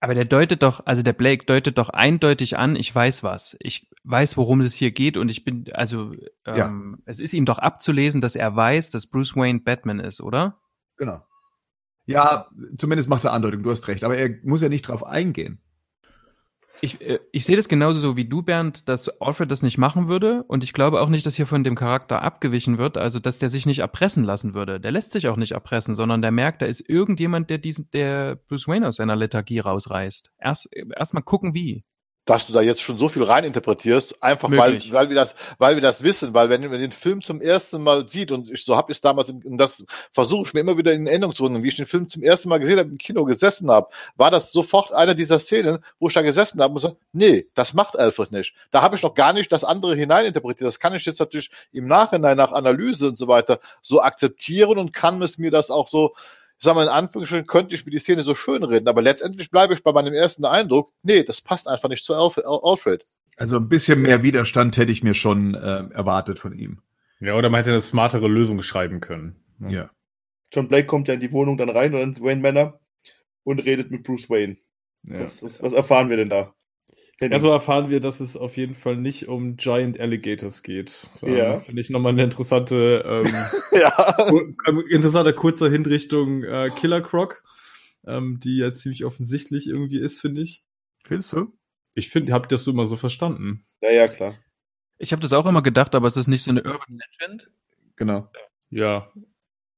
Aber 0.02 0.14
der 0.14 0.24
deutet 0.24 0.62
doch, 0.62 0.86
also 0.86 1.02
der 1.02 1.12
Blake 1.12 1.44
deutet 1.44 1.76
doch 1.76 1.90
eindeutig 1.90 2.56
an, 2.56 2.74
ich 2.74 2.92
weiß 2.94 3.22
was. 3.22 3.56
Ich 3.60 3.90
weiß, 4.02 4.38
worum 4.38 4.60
es 4.62 4.74
hier 4.74 4.92
geht 4.92 5.18
und 5.18 5.28
ich 5.28 5.44
bin, 5.44 5.66
also 5.72 6.12
Ja. 6.46 6.66
ähm, 6.66 7.02
es 7.04 7.20
ist 7.20 7.34
ihm 7.34 7.44
doch 7.44 7.58
abzulesen, 7.58 8.22
dass 8.22 8.34
er 8.34 8.56
weiß, 8.56 8.90
dass 8.90 9.06
Bruce 9.06 9.36
Wayne 9.36 9.60
Batman 9.60 10.00
ist, 10.00 10.22
oder? 10.22 10.58
Genau. 10.96 11.22
Ja, 12.06 12.48
zumindest 12.78 13.10
macht 13.10 13.24
er 13.24 13.32
Andeutung, 13.32 13.62
du 13.62 13.70
hast 13.70 13.86
recht. 13.88 14.02
Aber 14.02 14.16
er 14.16 14.30
muss 14.42 14.62
ja 14.62 14.70
nicht 14.70 14.88
drauf 14.88 15.04
eingehen. 15.04 15.60
Ich, 16.82 17.00
äh, 17.00 17.20
ich 17.32 17.44
sehe 17.44 17.56
das 17.56 17.68
genauso 17.68 18.00
so 18.00 18.16
wie 18.16 18.24
du, 18.24 18.42
Bernd, 18.42 18.88
dass 18.88 19.08
Alfred 19.20 19.50
das 19.50 19.62
nicht 19.62 19.78
machen 19.78 20.08
würde. 20.08 20.44
Und 20.44 20.64
ich 20.64 20.72
glaube 20.72 21.00
auch 21.00 21.08
nicht, 21.08 21.26
dass 21.26 21.34
hier 21.34 21.46
von 21.46 21.64
dem 21.64 21.74
Charakter 21.74 22.22
abgewichen 22.22 22.78
wird, 22.78 22.96
also 22.96 23.18
dass 23.18 23.38
der 23.38 23.48
sich 23.48 23.66
nicht 23.66 23.80
erpressen 23.80 24.24
lassen 24.24 24.54
würde. 24.54 24.80
Der 24.80 24.92
lässt 24.92 25.12
sich 25.12 25.28
auch 25.28 25.36
nicht 25.36 25.52
erpressen, 25.52 25.94
sondern 25.94 26.22
der 26.22 26.30
merkt, 26.30 26.62
da 26.62 26.66
ist 26.66 26.88
irgendjemand, 26.88 27.50
der 27.50 27.58
diesen, 27.58 27.90
der 27.92 28.36
Bruce 28.48 28.68
Wayne 28.68 28.88
aus 28.88 28.96
seiner 28.96 29.16
Lethargie 29.16 29.60
rausreißt. 29.60 30.32
Erst 30.38 30.68
erst 30.96 31.14
mal 31.14 31.20
gucken, 31.20 31.54
wie. 31.54 31.84
Dass 32.24 32.46
du 32.46 32.52
da 32.52 32.61
jetzt 32.61 32.80
schon 32.80 32.98
so 32.98 33.09
viel 33.09 33.22
reininterpretierst, 33.22 34.22
einfach 34.22 34.50
weil, 34.50 34.72
Möglich. 34.72 34.92
weil 34.92 35.09
wir 35.09 35.16
das, 35.16 35.35
weil 35.59 35.74
wir 35.74 35.83
das 35.83 36.04
wissen, 36.04 36.35
weil 36.35 36.48
wenn 36.50 36.61
man 36.68 36.78
den 36.78 36.92
Film 36.92 37.22
zum 37.22 37.40
ersten 37.40 37.83
Mal 37.83 38.09
sieht 38.09 38.30
und 38.30 38.50
ich 38.50 38.64
so 38.64 38.76
habe 38.76 38.92
ich 38.92 38.98
es 38.98 39.00
damals 39.00 39.30
und 39.30 39.59
das 39.59 39.85
versuche 40.12 40.46
ich 40.46 40.54
mir 40.54 40.61
immer 40.61 40.76
wieder 40.76 40.92
in 40.92 41.06
Erinnerung 41.06 41.35
zu 41.35 41.44
bringen, 41.44 41.62
wie 41.62 41.68
ich 41.68 41.76
den 41.76 41.87
Film 41.87 42.09
zum 42.09 42.22
ersten 42.22 42.48
Mal 42.48 42.61
gesehen 42.61 42.78
habe 42.78 42.90
im 42.90 42.98
Kino 42.98 43.24
gesessen 43.24 43.70
habe, 43.70 43.88
war 44.16 44.30
das 44.30 44.52
sofort 44.52 44.92
einer 44.92 45.14
dieser 45.14 45.40
Szenen, 45.40 45.78
wo 45.98 46.09
ich 46.09 46.14
da 46.14 46.22
gesessen 46.22 46.61
habe 46.61 46.74
und 46.74 46.80
so, 46.80 46.96
nee, 47.12 47.46
das 47.54 47.74
macht 47.74 47.98
Alfred 47.98 48.33
nicht. 48.33 48.54
Da 48.70 48.83
habe 48.83 48.96
ich 48.96 49.02
noch 49.02 49.14
gar 49.14 49.33
nicht 49.33 49.50
das 49.50 49.64
andere 49.64 49.96
hineininterpretiert. 49.96 50.68
Das 50.68 50.78
kann 50.78 50.94
ich 50.94 51.04
jetzt 51.06 51.20
natürlich 51.20 51.50
im 51.72 51.87
Nachhinein 51.88 52.37
nach 52.37 52.52
Analyse 52.52 53.09
und 53.09 53.18
so 53.18 53.28
weiter 53.28 53.61
so 53.83 54.02
akzeptieren 54.02 54.78
und 54.78 54.92
kann 54.92 55.20
es 55.22 55.38
mir 55.38 55.50
das 55.50 55.70
auch 55.70 55.88
so 55.88 56.14
ich 56.60 56.64
sag 56.64 56.74
mal, 56.74 56.82
in 56.82 56.90
Anführungsstrichen 56.90 57.46
könnte 57.46 57.74
ich 57.74 57.86
mir 57.86 57.90
die 57.90 57.98
Szene 57.98 58.22
so 58.22 58.34
schön 58.34 58.62
reden, 58.62 58.86
aber 58.86 59.00
letztendlich 59.00 59.50
bleibe 59.50 59.72
ich 59.72 59.82
bei 59.82 59.92
meinem 59.92 60.12
ersten 60.12 60.44
Eindruck, 60.44 60.92
nee, 61.02 61.22
das 61.22 61.40
passt 61.40 61.66
einfach 61.66 61.88
nicht 61.88 62.04
zu 62.04 62.14
Alf 62.14 62.38
Alfred. 62.44 63.06
Also 63.38 63.56
ein 63.56 63.70
bisschen 63.70 64.02
mehr 64.02 64.22
Widerstand 64.22 64.76
hätte 64.76 64.92
ich 64.92 65.02
mir 65.02 65.14
schon 65.14 65.54
äh, 65.54 65.88
erwartet 65.94 66.38
von 66.38 66.52
ihm. 66.52 66.82
Ja, 67.18 67.34
oder 67.34 67.48
man 67.48 67.60
hätte 67.60 67.70
eine 67.70 67.80
smartere 67.80 68.28
Lösung 68.28 68.60
schreiben 68.60 69.00
können. 69.00 69.36
Ja. 69.58 69.88
John 70.52 70.68
Blake 70.68 70.86
kommt 70.86 71.08
ja 71.08 71.14
in 71.14 71.20
die 71.20 71.32
Wohnung 71.32 71.56
dann 71.56 71.70
rein 71.70 71.94
und 71.94 72.18
dann 72.18 72.22
Wayne 72.22 72.42
Manor 72.42 72.78
und 73.42 73.60
redet 73.60 73.90
mit 73.90 74.02
Bruce 74.02 74.28
Wayne. 74.28 74.58
Ja. 75.04 75.20
Was, 75.20 75.42
was, 75.42 75.62
was 75.62 75.72
erfahren 75.72 76.10
wir 76.10 76.18
denn 76.18 76.28
da? 76.28 76.54
Henning. 77.20 77.33
Erstmal 77.33 77.52
erfahren 77.52 77.90
wir, 77.90 78.00
dass 78.00 78.20
es 78.20 78.37
auf 78.37 78.56
jeden 78.56 78.74
Fall 78.74 78.96
nicht 78.96 79.28
um 79.28 79.56
Giant 79.56 80.00
Alligators 80.00 80.62
geht. 80.62 81.09
So, 81.16 81.28
Ja. 81.28 81.59
Finde 81.61 81.80
ich 81.80 81.90
nochmal 81.90 82.12
eine 82.12 82.24
interessante, 82.24 83.04
ähm, 83.06 83.33
Ja. 83.80 83.90
kur- 84.64 84.90
interessanter 84.90 85.33
kurzer 85.35 85.70
Hinrichtung 85.70 86.42
äh, 86.44 86.70
Killer 86.74 87.00
Croc, 87.02 87.42
ähm, 88.06 88.38
die 88.42 88.56
ja 88.56 88.72
ziemlich 88.72 89.04
offensichtlich 89.04 89.68
irgendwie 89.68 90.00
ist, 90.00 90.20
finde 90.20 90.40
ich. 90.42 90.64
Findest 91.04 91.33
du? 91.35 91.56
Ich 91.94 92.09
finde, 92.09 92.33
habt 92.33 92.46
ihr 92.46 92.56
das 92.56 92.64
so 92.64 92.70
immer 92.70 92.87
so 92.87 92.96
verstanden? 92.96 93.66
Ja, 93.83 93.90
ja, 93.90 94.09
klar. 94.09 94.35
Ich 94.98 95.12
habe 95.12 95.20
das 95.22 95.33
auch 95.33 95.46
immer 95.46 95.62
gedacht, 95.62 95.94
aber 95.94 96.06
es 96.06 96.16
ist 96.16 96.26
nicht 96.26 96.42
so 96.42 96.50
eine 96.50 96.62
Urban 96.62 96.98
Legend. 97.20 97.50
Genau. 97.96 98.30
Ja, 98.70 99.11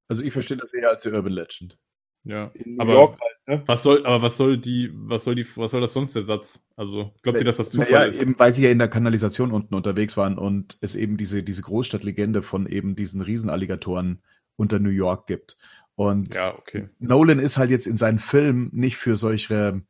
Also 0.07 0.23
ich 0.23 0.31
verstehe 0.33 0.57
das 0.57 0.73
eher 0.73 0.89
als 0.89 1.01
die 1.03 1.09
Urban 1.09 1.33
Legend. 1.33 1.77
Ja. 2.23 2.51
In 2.53 2.75
New 2.75 2.81
Aber- 2.81 2.93
York 2.93 3.19
halt, 3.19 3.59
ne? 3.59 3.63
Was 3.67 3.83
soll, 3.83 4.05
aber 4.05 4.21
was 4.21 4.37
soll 4.37 4.57
die, 4.57 4.89
was 4.93 5.23
soll 5.23 5.35
die, 5.35 5.45
was 5.57 5.71
soll 5.71 5.81
das 5.81 5.93
sonst 5.93 6.15
der 6.15 6.23
Satz? 6.23 6.61
Also, 6.75 7.11
glaubt 7.21 7.37
ihr, 7.39 7.43
dass 7.45 7.57
das 7.57 7.69
Zufall 7.71 7.91
Naja, 7.91 8.03
ist? 8.05 8.21
eben 8.21 8.35
weil 8.37 8.51
sie 8.51 8.63
ja 8.63 8.71
in 8.71 8.79
der 8.79 8.87
Kanalisation 8.87 9.51
unten 9.51 9.75
unterwegs 9.75 10.15
waren 10.17 10.37
und 10.37 10.77
es 10.81 10.95
eben 10.95 11.17
diese, 11.17 11.43
diese 11.43 11.61
Großstadtlegende 11.61 12.41
von 12.41 12.67
eben 12.67 12.95
diesen 12.95 13.21
Riesenalligatoren 13.21 14.21
unter 14.55 14.79
New 14.79 14.89
York 14.89 15.27
gibt. 15.27 15.57
Und 15.95 16.33
Ja, 16.35 16.57
okay. 16.57 16.89
Nolan 16.99 17.39
ist 17.39 17.57
halt 17.57 17.69
jetzt 17.69 17.87
in 17.87 17.97
seinen 17.97 18.19
Filmen 18.19 18.69
nicht 18.73 18.97
für 18.97 19.15
solche 19.15 19.81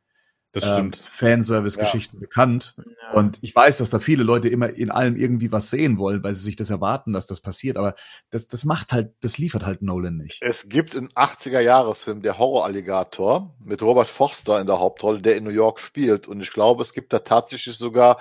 Das 0.54 0.62
ähm, 0.64 0.70
stimmt. 0.70 0.96
Fanservice-Geschichten 0.96 2.20
bekannt. 2.20 2.76
Und 3.12 3.38
ich 3.42 3.54
weiß, 3.54 3.78
dass 3.78 3.90
da 3.90 3.98
viele 3.98 4.22
Leute 4.22 4.48
immer 4.48 4.70
in 4.70 4.90
allem 4.90 5.16
irgendwie 5.16 5.50
was 5.50 5.68
sehen 5.68 5.98
wollen, 5.98 6.22
weil 6.22 6.34
sie 6.34 6.44
sich 6.44 6.56
das 6.56 6.70
erwarten, 6.70 7.12
dass 7.12 7.26
das 7.26 7.40
passiert. 7.40 7.76
Aber 7.76 7.96
das, 8.30 8.46
das 8.46 8.64
macht 8.64 8.92
halt, 8.92 9.12
das 9.20 9.36
liefert 9.36 9.66
halt 9.66 9.82
Nolan 9.82 10.16
nicht. 10.16 10.38
Es 10.42 10.68
gibt 10.68 10.96
einen 10.96 11.08
80er-Jahre-Film, 11.08 12.22
der 12.22 12.38
Horror-Alligator, 12.38 13.52
mit 13.58 13.82
Robert 13.82 14.08
Forster 14.08 14.60
in 14.60 14.68
der 14.68 14.78
Hauptrolle, 14.78 15.20
der 15.20 15.36
in 15.36 15.44
New 15.44 15.50
York 15.50 15.80
spielt. 15.80 16.28
Und 16.28 16.40
ich 16.40 16.52
glaube, 16.52 16.82
es 16.82 16.92
gibt 16.92 17.12
da 17.12 17.18
tatsächlich 17.18 17.76
sogar 17.76 18.18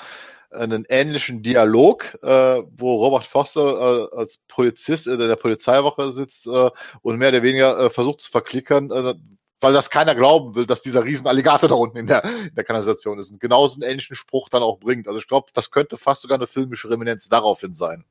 einen 0.49 0.85
ähnlichen 0.89 1.43
Dialog, 1.43 2.17
äh, 2.23 2.63
wo 2.77 2.95
Robert 2.95 3.25
Forster 3.25 4.09
äh, 4.11 4.17
als 4.17 4.39
Polizist 4.47 5.05
in 5.05 5.19
der 5.19 5.35
Polizeiwache 5.35 6.11
sitzt 6.11 6.47
äh, 6.47 6.69
und 7.01 7.17
mehr 7.17 7.29
oder 7.29 7.43
weniger 7.43 7.79
äh, 7.79 7.89
versucht 7.89 8.21
zu 8.21 8.31
verklickern, 8.31 8.91
äh, 8.91 9.15
weil 9.63 9.73
das 9.73 9.89
keiner 9.89 10.13
glauben 10.13 10.53
will, 10.55 10.65
dass 10.65 10.81
dieser 10.81 11.03
Riesenalligator 11.03 11.69
da 11.69 11.75
unten 11.75 11.97
in 11.97 12.07
der, 12.07 12.23
in 12.23 12.53
der 12.53 12.63
Kanalisation 12.63 13.17
ist. 13.17 13.31
Und 13.31 13.39
genauso 13.39 13.75
einen 13.75 13.89
ähnlichen 13.89 14.15
Spruch 14.15 14.49
dann 14.49 14.61
auch 14.61 14.77
bringt. 14.77 15.07
Also 15.07 15.19
ich 15.19 15.27
glaube, 15.27 15.47
das 15.53 15.71
könnte 15.71 15.97
fast 15.97 16.21
sogar 16.21 16.37
eine 16.37 16.47
filmische 16.47 16.89
Reminenz 16.89 17.29
daraufhin 17.29 17.73
sein. 17.73 18.05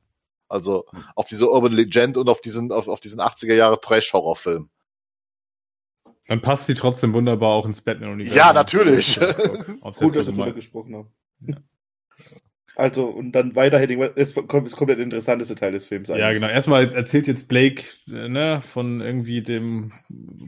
Also 0.49 0.85
auf 1.15 1.27
diese 1.27 1.49
Urban 1.49 1.73
Legend 1.73 2.17
und 2.17 2.29
auf 2.29 2.41
diesen, 2.41 2.71
auf, 2.71 2.87
auf 2.87 2.99
diesen 2.99 3.21
80er 3.21 3.53
Jahre 3.53 3.79
Trash-Horror-Film. 3.79 4.69
Dann 6.27 6.41
passt 6.41 6.65
sie 6.65 6.73
trotzdem 6.73 7.13
wunderbar 7.13 7.51
auch 7.51 7.65
ins 7.65 7.81
Batman-Universum. 7.81 8.37
Ja, 8.37 8.53
natürlich. 8.53 9.19
Gut, 9.99 10.15
dass 10.15 10.25
wir 10.25 10.33
mal- 10.33 10.53
gesprochen 10.53 10.95
haben. 10.95 11.13
Also, 12.75 13.05
und 13.05 13.33
dann 13.33 13.55
weiter, 13.55 13.77
Henning, 13.77 14.01
es 14.15 14.33
kommt 14.33 14.65
das 14.65 14.75
komplett 14.75 14.99
interessanteste 14.99 15.55
Teil 15.55 15.73
des 15.73 15.85
Films 15.85 16.09
Ja, 16.09 16.31
genau. 16.31 16.47
Erstmal 16.47 16.91
erzählt 16.91 17.27
jetzt 17.27 17.47
Blake 17.47 17.83
äh, 18.07 18.27
ne, 18.29 18.61
von 18.63 18.99
irgendwie 18.99 19.43
dem 19.43 19.91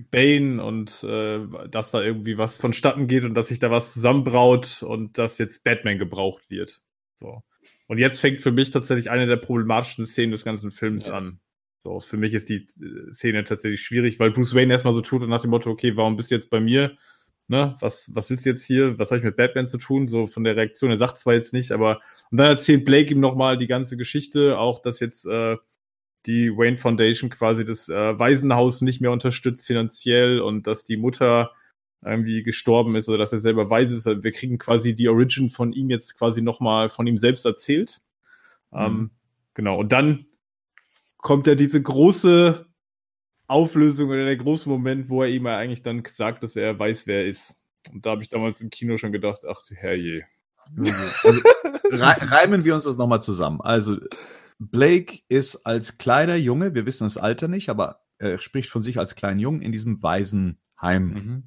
Bane 0.10 0.64
und 0.64 1.04
äh, 1.04 1.40
dass 1.70 1.92
da 1.92 2.02
irgendwie 2.02 2.38
was 2.38 2.58
vonstatten 2.58 3.08
geht 3.08 3.26
und 3.26 3.36
dass 3.36 3.50
sich 3.50 3.60
da 3.60 3.70
was 3.70 3.94
zusammenbraut 3.94 4.82
und 4.82 5.18
dass 5.18 5.38
jetzt 5.38 5.64
Batman 5.64 6.00
gebraucht 6.00 6.50
wird. 6.50 6.82
So. 7.14 7.44
Und 7.88 8.00
jetzt 8.00 8.20
fängt 8.20 8.42
für 8.42 8.52
mich 8.52 8.72
tatsächlich 8.72 9.12
eine 9.12 9.28
der 9.28 9.38
problematischsten 9.38 10.08
Szenen 10.08 10.32
des 10.32 10.44
ganzen 10.44 10.72
Films 10.72 11.08
an. 11.08 11.40
So, 11.78 12.00
für 12.00 12.18
mich 12.18 12.34
ist 12.34 12.50
die 12.50 12.66
äh, 12.82 13.12
Szene 13.12 13.44
tatsächlich 13.44 13.82
schwierig, 13.82 14.20
weil 14.20 14.32
Bruce 14.32 14.56
Wayne 14.56 14.74
erstmal 14.74 14.96
so 14.96 15.02
tut 15.02 15.22
und 15.22 15.30
nach 15.30 15.42
dem 15.42 15.52
Motto, 15.52 15.70
okay, 15.70 15.96
warum 15.96 16.16
bist 16.16 16.32
du 16.32 16.36
jetzt 16.36 16.50
bei 16.50 16.60
mir? 16.60 16.98
Ne, 17.48 17.76
was, 17.80 18.10
was 18.16 18.30
willst 18.30 18.46
du 18.46 18.50
jetzt 18.50 18.64
hier? 18.64 18.98
Was 18.98 19.12
habe 19.12 19.20
ich 19.20 19.24
mit 19.24 19.36
Batman 19.36 19.68
zu 19.68 19.78
tun? 19.78 20.08
So 20.08 20.26
von 20.26 20.44
der 20.44 20.56
Reaktion, 20.56 20.90
er 20.90 20.98
sagt 20.98 21.20
zwar 21.20 21.36
jetzt 21.36 21.54
nicht, 21.54 21.72
aber 21.72 22.02
und 22.32 22.40
dann 22.40 22.48
erzählt 22.48 22.86
Blake 22.86 23.12
ihm 23.14 23.20
nochmal 23.20 23.58
die 23.58 23.68
ganze 23.68 23.98
Geschichte, 23.98 24.58
auch 24.58 24.82
dass 24.82 25.00
jetzt 25.00 25.28
äh, 25.28 25.58
die 26.26 26.50
Wayne 26.50 26.78
Foundation 26.78 27.30
quasi 27.30 27.64
das 27.64 27.88
äh, 27.88 28.18
Waisenhaus 28.18 28.82
nicht 28.82 29.00
mehr 29.00 29.12
unterstützt 29.12 29.68
finanziell 29.68 30.40
und 30.40 30.66
dass 30.66 30.86
die 30.86 30.98
Mutter 30.98 31.52
irgendwie 32.04 32.44
gestorben 32.44 32.96
ist 32.96 33.10
oder 33.10 33.18
dass 33.20 33.32
er 33.32 33.40
selber 33.40 33.70
weiß 33.70 33.92
ist. 33.92 34.08
Also 34.08 34.24
wir 34.24 34.32
kriegen 34.32 34.58
quasi 34.58 34.96
die 34.96 35.10
Origin 35.10 35.50
von 35.50 35.74
ihm 35.74 35.90
jetzt 35.90 36.18
quasi 36.18 36.42
nochmal 36.42 36.90
von 36.90 37.06
ihm 37.08 37.18
selbst 37.18 37.46
erzählt. 37.46 38.02
Ähm, 38.74 39.12
genau. 39.54 39.80
Und 39.80 39.92
dann 39.92 40.26
kommt 41.18 41.48
ja 41.48 41.56
diese 41.56 41.82
große 41.82 42.66
Auflösung 43.48 44.10
oder 44.10 44.26
der 44.26 44.38
große 44.38 44.68
Moment, 44.68 45.10
wo 45.10 45.24
er 45.24 45.30
ihm 45.30 45.46
ja 45.46 45.58
eigentlich 45.58 45.84
dann 45.84 46.04
sagt, 46.10 46.44
dass 46.44 46.56
er 46.56 46.78
weiß, 46.78 47.08
wer 47.08 47.22
er 47.22 47.28
ist. 47.28 47.60
Und 47.92 48.06
da 48.06 48.12
habe 48.12 48.22
ich 48.22 48.30
damals 48.30 48.62
im 48.62 48.70
Kino 48.70 48.98
schon 48.98 49.12
gedacht, 49.12 49.42
ach 49.48 49.62
herrje. 49.70 50.24
Also, 51.24 51.42
rei- 51.92 52.26
reimen 52.26 52.66
wir 52.66 52.74
uns 52.74 52.86
das 52.86 52.98
nochmal 52.98 53.22
zusammen. 53.22 53.62
Also, 53.62 53.98
Blake 54.58 55.20
ist 55.28 55.66
als 55.66 55.98
kleiner 55.98 56.36
Junge, 56.36 56.74
wir 56.74 56.86
wissen 56.86 57.04
das 57.04 57.18
Alter 57.18 57.48
nicht, 57.48 57.70
aber 57.70 58.02
er 58.18 58.38
spricht 58.40 58.70
von 58.70 58.82
sich 58.82 58.98
als 58.98 59.16
kleinen 59.16 59.40
Jungen 59.40 59.62
in 59.62 59.72
diesem 59.72 60.02
Waisenheim. 60.02 60.58
Mhm. 61.04 61.43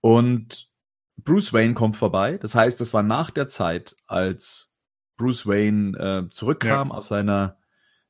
Und 0.00 0.70
Bruce 1.16 1.52
Wayne 1.52 1.74
kommt 1.74 1.96
vorbei. 1.96 2.38
Das 2.38 2.54
heißt, 2.54 2.80
das 2.80 2.92
war 2.92 3.02
nach 3.02 3.30
der 3.30 3.48
Zeit, 3.48 3.96
als 4.06 4.74
Bruce 5.16 5.46
Wayne 5.46 5.98
äh, 5.98 6.30
zurückkam 6.30 6.92
aus 6.92 7.08
seiner 7.08 7.58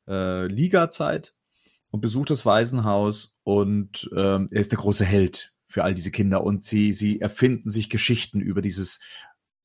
äh, 0.09 0.47
Liga-Zeit 0.47 1.35
und 1.95 2.01
besucht 2.01 2.30
das 2.30 2.45
Waisenhaus 2.45 3.38
und 3.45 4.11
ähm, 4.16 4.49
er 4.51 4.61
ist 4.61 4.72
der 4.72 4.80
große 4.80 5.05
Held 5.05 5.55
für 5.64 5.84
all 5.84 5.95
diese 5.95 6.11
Kinder 6.11 6.42
und 6.42 6.64
sie 6.64 6.92
sie 6.92 7.20
erfinden 7.20 7.70
sich 7.70 7.88
Geschichten 7.88 8.40
über 8.40 8.61
dieses 8.61 8.99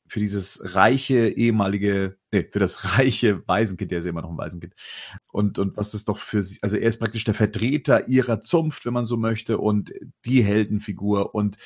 für 0.05 0.19
dieses 0.19 0.75
reiche 0.75 1.27
ehemalige 1.27 2.19
nee, 2.31 2.47
für 2.51 2.59
das 2.59 2.85
reiche 2.99 3.41
Waisenkind, 3.47 3.89
der 3.89 3.97
ist 3.97 4.05
immer 4.05 4.21
noch 4.21 4.29
ein 4.29 4.37
Waisenkind 4.37 4.75
und 5.31 5.57
und 5.57 5.75
was 5.75 5.89
das 5.89 6.05
doch 6.05 6.19
für 6.19 6.43
sie 6.43 6.59
also 6.61 6.77
er 6.77 6.87
ist 6.87 6.99
praktisch 6.99 7.23
der 7.23 7.33
Vertreter 7.33 8.07
ihrer 8.07 8.41
Zunft, 8.41 8.85
wenn 8.85 8.93
man 8.93 9.05
so 9.05 9.17
möchte 9.17 9.57
und 9.57 9.91
die 10.25 10.43
Heldenfigur 10.43 11.33
und 11.33 11.57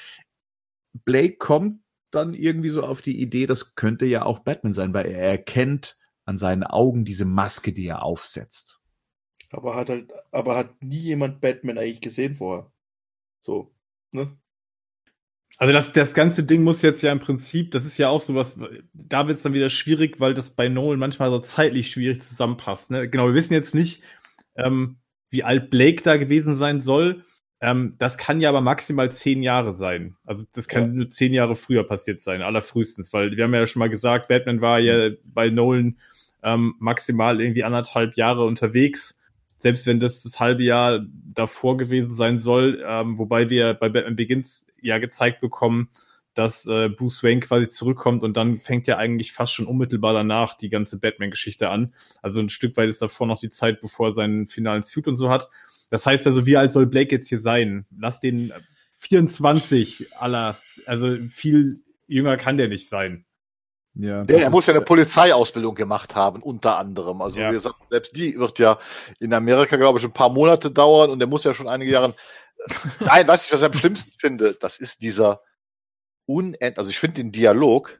Blake 1.03 1.36
kommt 1.39 1.82
dann 2.11 2.34
irgendwie 2.34 2.70
so 2.70 2.84
auf 2.84 3.01
die 3.01 3.20
Idee, 3.20 3.47
das 3.47 3.76
könnte 3.76 4.05
ja 4.05 4.24
auch 4.24 4.39
Batman 4.39 4.72
sein, 4.72 4.93
weil 4.93 5.07
er 5.07 5.28
erkennt 5.28 5.99
an 6.24 6.38
seinen 6.38 6.64
Augen 6.64 7.03
diese 7.03 7.26
Maske, 7.26 7.74
die 7.74 7.86
er 7.86 8.01
aufsetzt. 8.01 8.80
Aber 9.54 9.76
hat 9.76 9.89
halt, 9.89 10.12
aber 10.32 10.56
hat 10.58 10.82
nie 10.82 10.97
jemand 10.97 11.39
Batman 11.39 11.78
eigentlich 11.78 12.01
gesehen 12.01 12.34
vorher. 12.34 12.72
So, 13.41 13.72
ne? 14.12 14.36
Also 15.60 15.72
das, 15.72 15.93
das 15.93 16.16
ganze 16.16 16.43
Ding 16.43 16.64
muss 16.64 16.82
jetzt 16.82 17.04
ja 17.04 17.12
im 17.12 17.20
Prinzip, 17.20 17.70
das 17.72 17.86
ist 17.86 17.99
ja 17.99 18.10
auch 18.10 18.20
sowas, 18.20 18.58
da 18.93 19.28
wird 19.28 19.38
es 19.38 19.43
dann 19.43 19.54
wieder 19.54 19.70
schwierig, 19.70 20.20
weil 20.20 20.34
das 20.34 20.56
bei 20.56 20.68
Nolan 20.68 20.97
manchmal 20.97 21.30
so 21.30 21.39
zeitlich 21.39 21.91
schwierig 21.91 22.22
zusammenpasst. 22.24 22.89
Ne? 22.89 23.08
Genau, 23.08 23.28
wir 23.28 23.36
wissen 23.36 23.54
jetzt 23.54 23.76
nicht, 23.76 24.01
ähm, 24.56 24.97
wie 25.30 25.43
alt 25.43 25.70
Blake 25.70 26.01
da 26.01 26.18
gewesen 26.18 26.56
sein 26.56 26.82
soll. 26.82 27.24
Ähm, 27.62 27.95
das 27.99 28.18
kann 28.18 28.41
ja 28.41 28.49
aber 28.49 28.62
maximal 28.62 29.12
zehn 29.12 29.43
Jahre 29.43 29.74
sein. 29.76 30.16
Also 30.26 30.43
das 30.54 30.68
kann 30.68 30.84
Ja. 30.84 30.88
nur 30.88 31.10
zehn 31.12 31.34
Jahre 31.34 31.56
früher 31.56 31.84
passiert 31.84 32.22
sein, 32.22 32.41
allerfrühestens, 32.41 33.14
weil 33.14 33.38
wir 33.38 33.43
haben 33.43 33.54
ja 33.54 33.68
schon 33.68 33.80
mal 33.80 33.89
gesagt, 33.89 34.30
Batman 34.30 34.62
war 34.62 34.80
ja 34.80 35.12
bei 35.24 35.49
Nolan 35.51 35.97
ähm, 36.41 36.74
maximal 36.80 37.39
irgendwie 37.39 37.64
anderthalb 37.64 38.18
Jahre 38.18 38.45
unterwegs. 38.45 39.20
Selbst 39.64 39.88
wenn 39.88 40.01
das 40.01 40.24
das 40.24 40.41
halbe 40.41 40.61
Jahr 40.61 41.05
davor 41.34 41.78
gewesen 41.78 42.16
sein 42.16 42.38
soll, 42.41 42.84
ähm, 42.86 43.18
wobei 43.18 43.49
wir 43.49 43.74
bei 43.74 43.88
Batman 43.88 44.18
Begins 44.18 44.68
ja 44.82 44.97
gezeigt 44.97 45.39
bekommen, 45.39 45.88
dass 46.34 46.68
äh, 46.68 46.89
Bruce 46.89 47.24
Wayne 47.24 47.39
quasi 47.39 47.70
zurückkommt 47.70 48.24
und 48.24 48.36
dann 48.36 48.59
fängt 48.59 48.88
ja 48.88 48.97
eigentlich 48.97 49.32
fast 49.32 49.53
schon 49.53 49.66
unmittelbar 49.66 50.14
danach 50.14 50.57
die 50.57 50.68
ganze 50.68 50.99
Batman-Geschichte 50.99 51.70
an. 51.70 51.93
Also 52.22 52.41
ein 52.41 52.49
Stück 52.49 52.76
weit 52.76 52.89
ist 52.89 53.01
davor 53.01 53.26
noch 53.26 53.39
die 53.39 53.51
Zeit, 53.51 53.80
bevor 53.80 54.09
er 54.09 54.14
seinen 54.14 54.49
finalen 54.49 54.84
Suit 54.84 55.07
und 55.07 55.16
so 55.16 55.30
hat. 55.30 55.47
Das 55.89 56.05
heißt 56.05 56.28
also, 56.28 56.45
wie 56.45 56.57
alt 56.57 56.74
soll 56.74 56.86
Blake 56.86 57.16
jetzt 57.16 57.30
hier 57.30 57.39
sein? 57.39 57.86
Lass 57.97 58.20
den 58.20 58.51
24 58.97 60.14
aller, 60.18 60.57
also 60.86 61.16
viel 61.30 61.84
jünger 62.07 62.36
kann 62.36 62.57
der 62.57 62.68
nicht 62.68 62.89
sein. 62.89 63.24
Ja, 63.96 64.24
Der, 64.24 64.41
er 64.41 64.50
muss 64.50 64.66
ja 64.66 64.74
eine 64.74 64.84
Polizeiausbildung 64.84 65.76
gemacht 65.76 66.16
haben, 66.16 66.41
unter 66.41 66.78
anderem. 66.78 67.22
Also 67.22 67.39
Ja. 67.39 67.50
wie 67.50 67.54
gesagt, 67.54 67.76
selbst 67.89 68.16
die 68.16 68.36
wird 68.38 68.58
ja 68.60 68.80
in 69.20 69.34
Amerika, 69.34 69.76
glaube 69.76 70.00
ich, 70.00 70.06
ein 70.06 70.14
paar 70.14 70.30
Monate 70.30 70.72
dauern 70.72 71.12
und 71.12 71.20
der 71.20 71.28
muss 71.28 71.44
ja 71.44 71.54
schon 71.54 71.68
einige 71.68 71.91
Jahre. 71.91 72.16
Nein, 73.00 73.28
weißt 73.28 73.50
du, 73.50 73.54
was 73.54 73.62
ich 73.62 73.66
am 73.66 73.74
schlimmsten 73.74 74.14
finde? 74.18 74.56
Das 74.60 74.78
ist 74.78 75.02
dieser 75.02 75.41
unend, 76.26 76.80
also 76.80 76.89
ich 76.89 77.00
finde 77.00 77.16
den 77.22 77.32
Dialog 77.32 78.00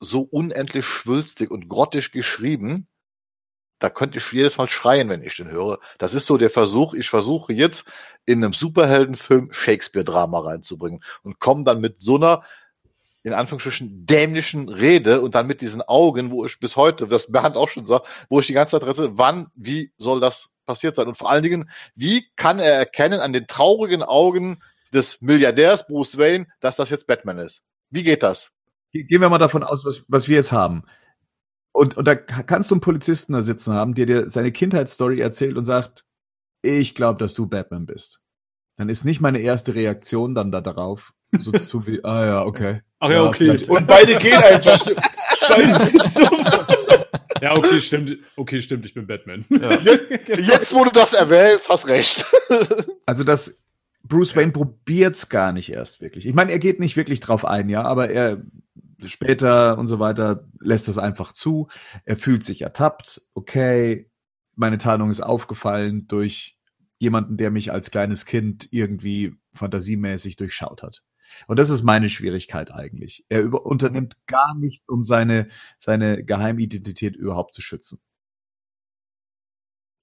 so 0.00 0.22
unendlich 0.22 0.86
schwülstig 0.86 1.50
und 1.50 1.68
grottig 1.68 2.10
geschrieben. 2.12 2.88
Da 3.80 3.90
könnte 3.90 4.18
ich 4.18 4.32
jedes 4.32 4.58
Mal 4.58 4.68
schreien, 4.68 5.08
wenn 5.08 5.22
ich 5.22 5.36
den 5.36 5.50
höre. 5.50 5.78
Das 5.98 6.14
ist 6.14 6.26
so 6.26 6.36
der 6.36 6.50
Versuch, 6.50 6.94
ich 6.94 7.08
versuche 7.08 7.52
jetzt 7.52 7.84
in 8.26 8.42
einem 8.42 8.52
Superheldenfilm 8.52 9.52
Shakespeare-Drama 9.52 10.40
reinzubringen 10.40 11.04
und 11.22 11.38
komme 11.38 11.62
dann 11.62 11.80
mit 11.80 12.02
so 12.02 12.16
einer 12.16 12.42
in 13.28 13.34
Anführungsstrichen 13.34 14.06
dämlichen 14.06 14.68
Rede 14.68 15.20
und 15.20 15.34
dann 15.34 15.46
mit 15.46 15.60
diesen 15.60 15.82
Augen, 15.82 16.30
wo 16.30 16.44
ich 16.44 16.58
bis 16.58 16.76
heute, 16.76 17.10
was 17.10 17.30
Bernd 17.30 17.56
auch 17.56 17.68
schon 17.68 17.86
sagt, 17.86 18.06
wo 18.28 18.40
ich 18.40 18.46
die 18.46 18.52
ganze 18.52 18.72
Zeit 18.72 18.88
rette, 18.88 19.16
wann, 19.16 19.48
wie 19.54 19.92
soll 19.96 20.20
das 20.20 20.48
passiert 20.66 20.96
sein? 20.96 21.06
Und 21.06 21.16
vor 21.16 21.30
allen 21.30 21.42
Dingen, 21.42 21.70
wie 21.94 22.26
kann 22.36 22.58
er 22.58 22.74
erkennen 22.74 23.20
an 23.20 23.32
den 23.32 23.46
traurigen 23.46 24.02
Augen 24.02 24.62
des 24.92 25.20
Milliardärs 25.20 25.86
Bruce 25.86 26.18
Wayne, 26.18 26.46
dass 26.60 26.76
das 26.76 26.90
jetzt 26.90 27.06
Batman 27.06 27.38
ist? 27.38 27.62
Wie 27.90 28.02
geht 28.02 28.22
das? 28.22 28.52
Gehen 28.92 29.20
wir 29.20 29.28
mal 29.28 29.38
davon 29.38 29.62
aus, 29.62 29.84
was, 29.84 30.04
was 30.08 30.28
wir 30.28 30.36
jetzt 30.36 30.52
haben. 30.52 30.84
Und, 31.72 31.96
und 31.96 32.06
da 32.06 32.16
kannst 32.16 32.70
du 32.70 32.74
einen 32.74 32.80
Polizisten 32.80 33.34
da 33.34 33.42
sitzen 33.42 33.74
haben, 33.74 33.94
der 33.94 34.06
dir 34.06 34.30
seine 34.30 34.50
Kindheitsstory 34.50 35.20
erzählt 35.20 35.56
und 35.56 35.64
sagt, 35.64 36.06
ich 36.62 36.94
glaube, 36.94 37.18
dass 37.18 37.34
du 37.34 37.46
Batman 37.46 37.86
bist. 37.86 38.20
Dann 38.76 38.88
ist 38.88 39.04
nicht 39.04 39.20
meine 39.20 39.40
erste 39.40 39.74
Reaktion 39.74 40.34
dann 40.34 40.50
da 40.50 40.60
darauf, 40.60 41.12
so 41.36 41.52
zu 41.52 41.86
wie, 41.86 42.02
ah 42.04 42.26
ja, 42.26 42.44
okay. 42.44 42.82
Ach 43.00 43.10
ja, 43.10 43.24
okay. 43.24 43.44
vielleicht- 43.44 43.68
Und 43.68 43.86
beide 43.86 44.16
gehen 44.16 44.36
einfach. 44.36 44.84
Ja, 47.40 47.54
okay, 47.56 47.80
stimmt. 47.80 48.16
Okay, 48.36 48.60
stimmt, 48.60 48.84
ich 48.84 48.94
bin 48.94 49.06
Batman. 49.06 49.44
Jetzt, 49.50 50.74
wo 50.74 50.84
du 50.84 50.90
das 50.90 51.14
erwähnst, 51.14 51.68
hast 51.68 51.86
recht. 51.86 52.24
Also 53.06 53.24
das 53.24 53.64
Bruce 54.02 54.36
Wayne 54.36 54.52
probiert's 54.52 55.28
gar 55.30 55.52
nicht 55.52 55.70
erst 55.72 56.00
wirklich. 56.02 56.26
Ich 56.26 56.34
meine, 56.34 56.52
er 56.52 56.58
geht 56.58 56.78
nicht 56.80 56.96
wirklich 56.98 57.20
drauf 57.20 57.44
ein, 57.46 57.68
ja, 57.70 57.82
aber 57.84 58.10
er 58.10 58.42
später 59.06 59.78
und 59.78 59.86
so 59.86 59.98
weiter 59.98 60.44
lässt 60.60 60.88
das 60.88 60.98
einfach 60.98 61.32
zu. 61.32 61.68
Er 62.04 62.16
fühlt 62.18 62.42
sich 62.44 62.60
ertappt. 62.62 63.22
Okay, 63.32 64.10
meine 64.56 64.76
Tarnung 64.78 65.08
ist 65.08 65.22
aufgefallen 65.22 66.06
durch 66.06 66.58
jemanden, 66.98 67.36
der 67.38 67.50
mich 67.50 67.72
als 67.72 67.90
kleines 67.90 68.26
Kind 68.26 68.68
irgendwie 68.72 69.34
fantasiemäßig 69.54 70.36
durchschaut 70.36 70.82
hat. 70.82 71.02
Und 71.46 71.58
das 71.58 71.70
ist 71.70 71.82
meine 71.82 72.08
Schwierigkeit 72.08 72.70
eigentlich. 72.72 73.24
Er 73.28 73.40
über 73.42 73.66
unternimmt 73.66 74.16
gar 74.26 74.54
nichts, 74.54 74.88
um 74.88 75.02
seine, 75.02 75.48
seine 75.78 76.24
Geheimidentität 76.24 77.16
überhaupt 77.16 77.54
zu 77.54 77.62
schützen. 77.62 78.00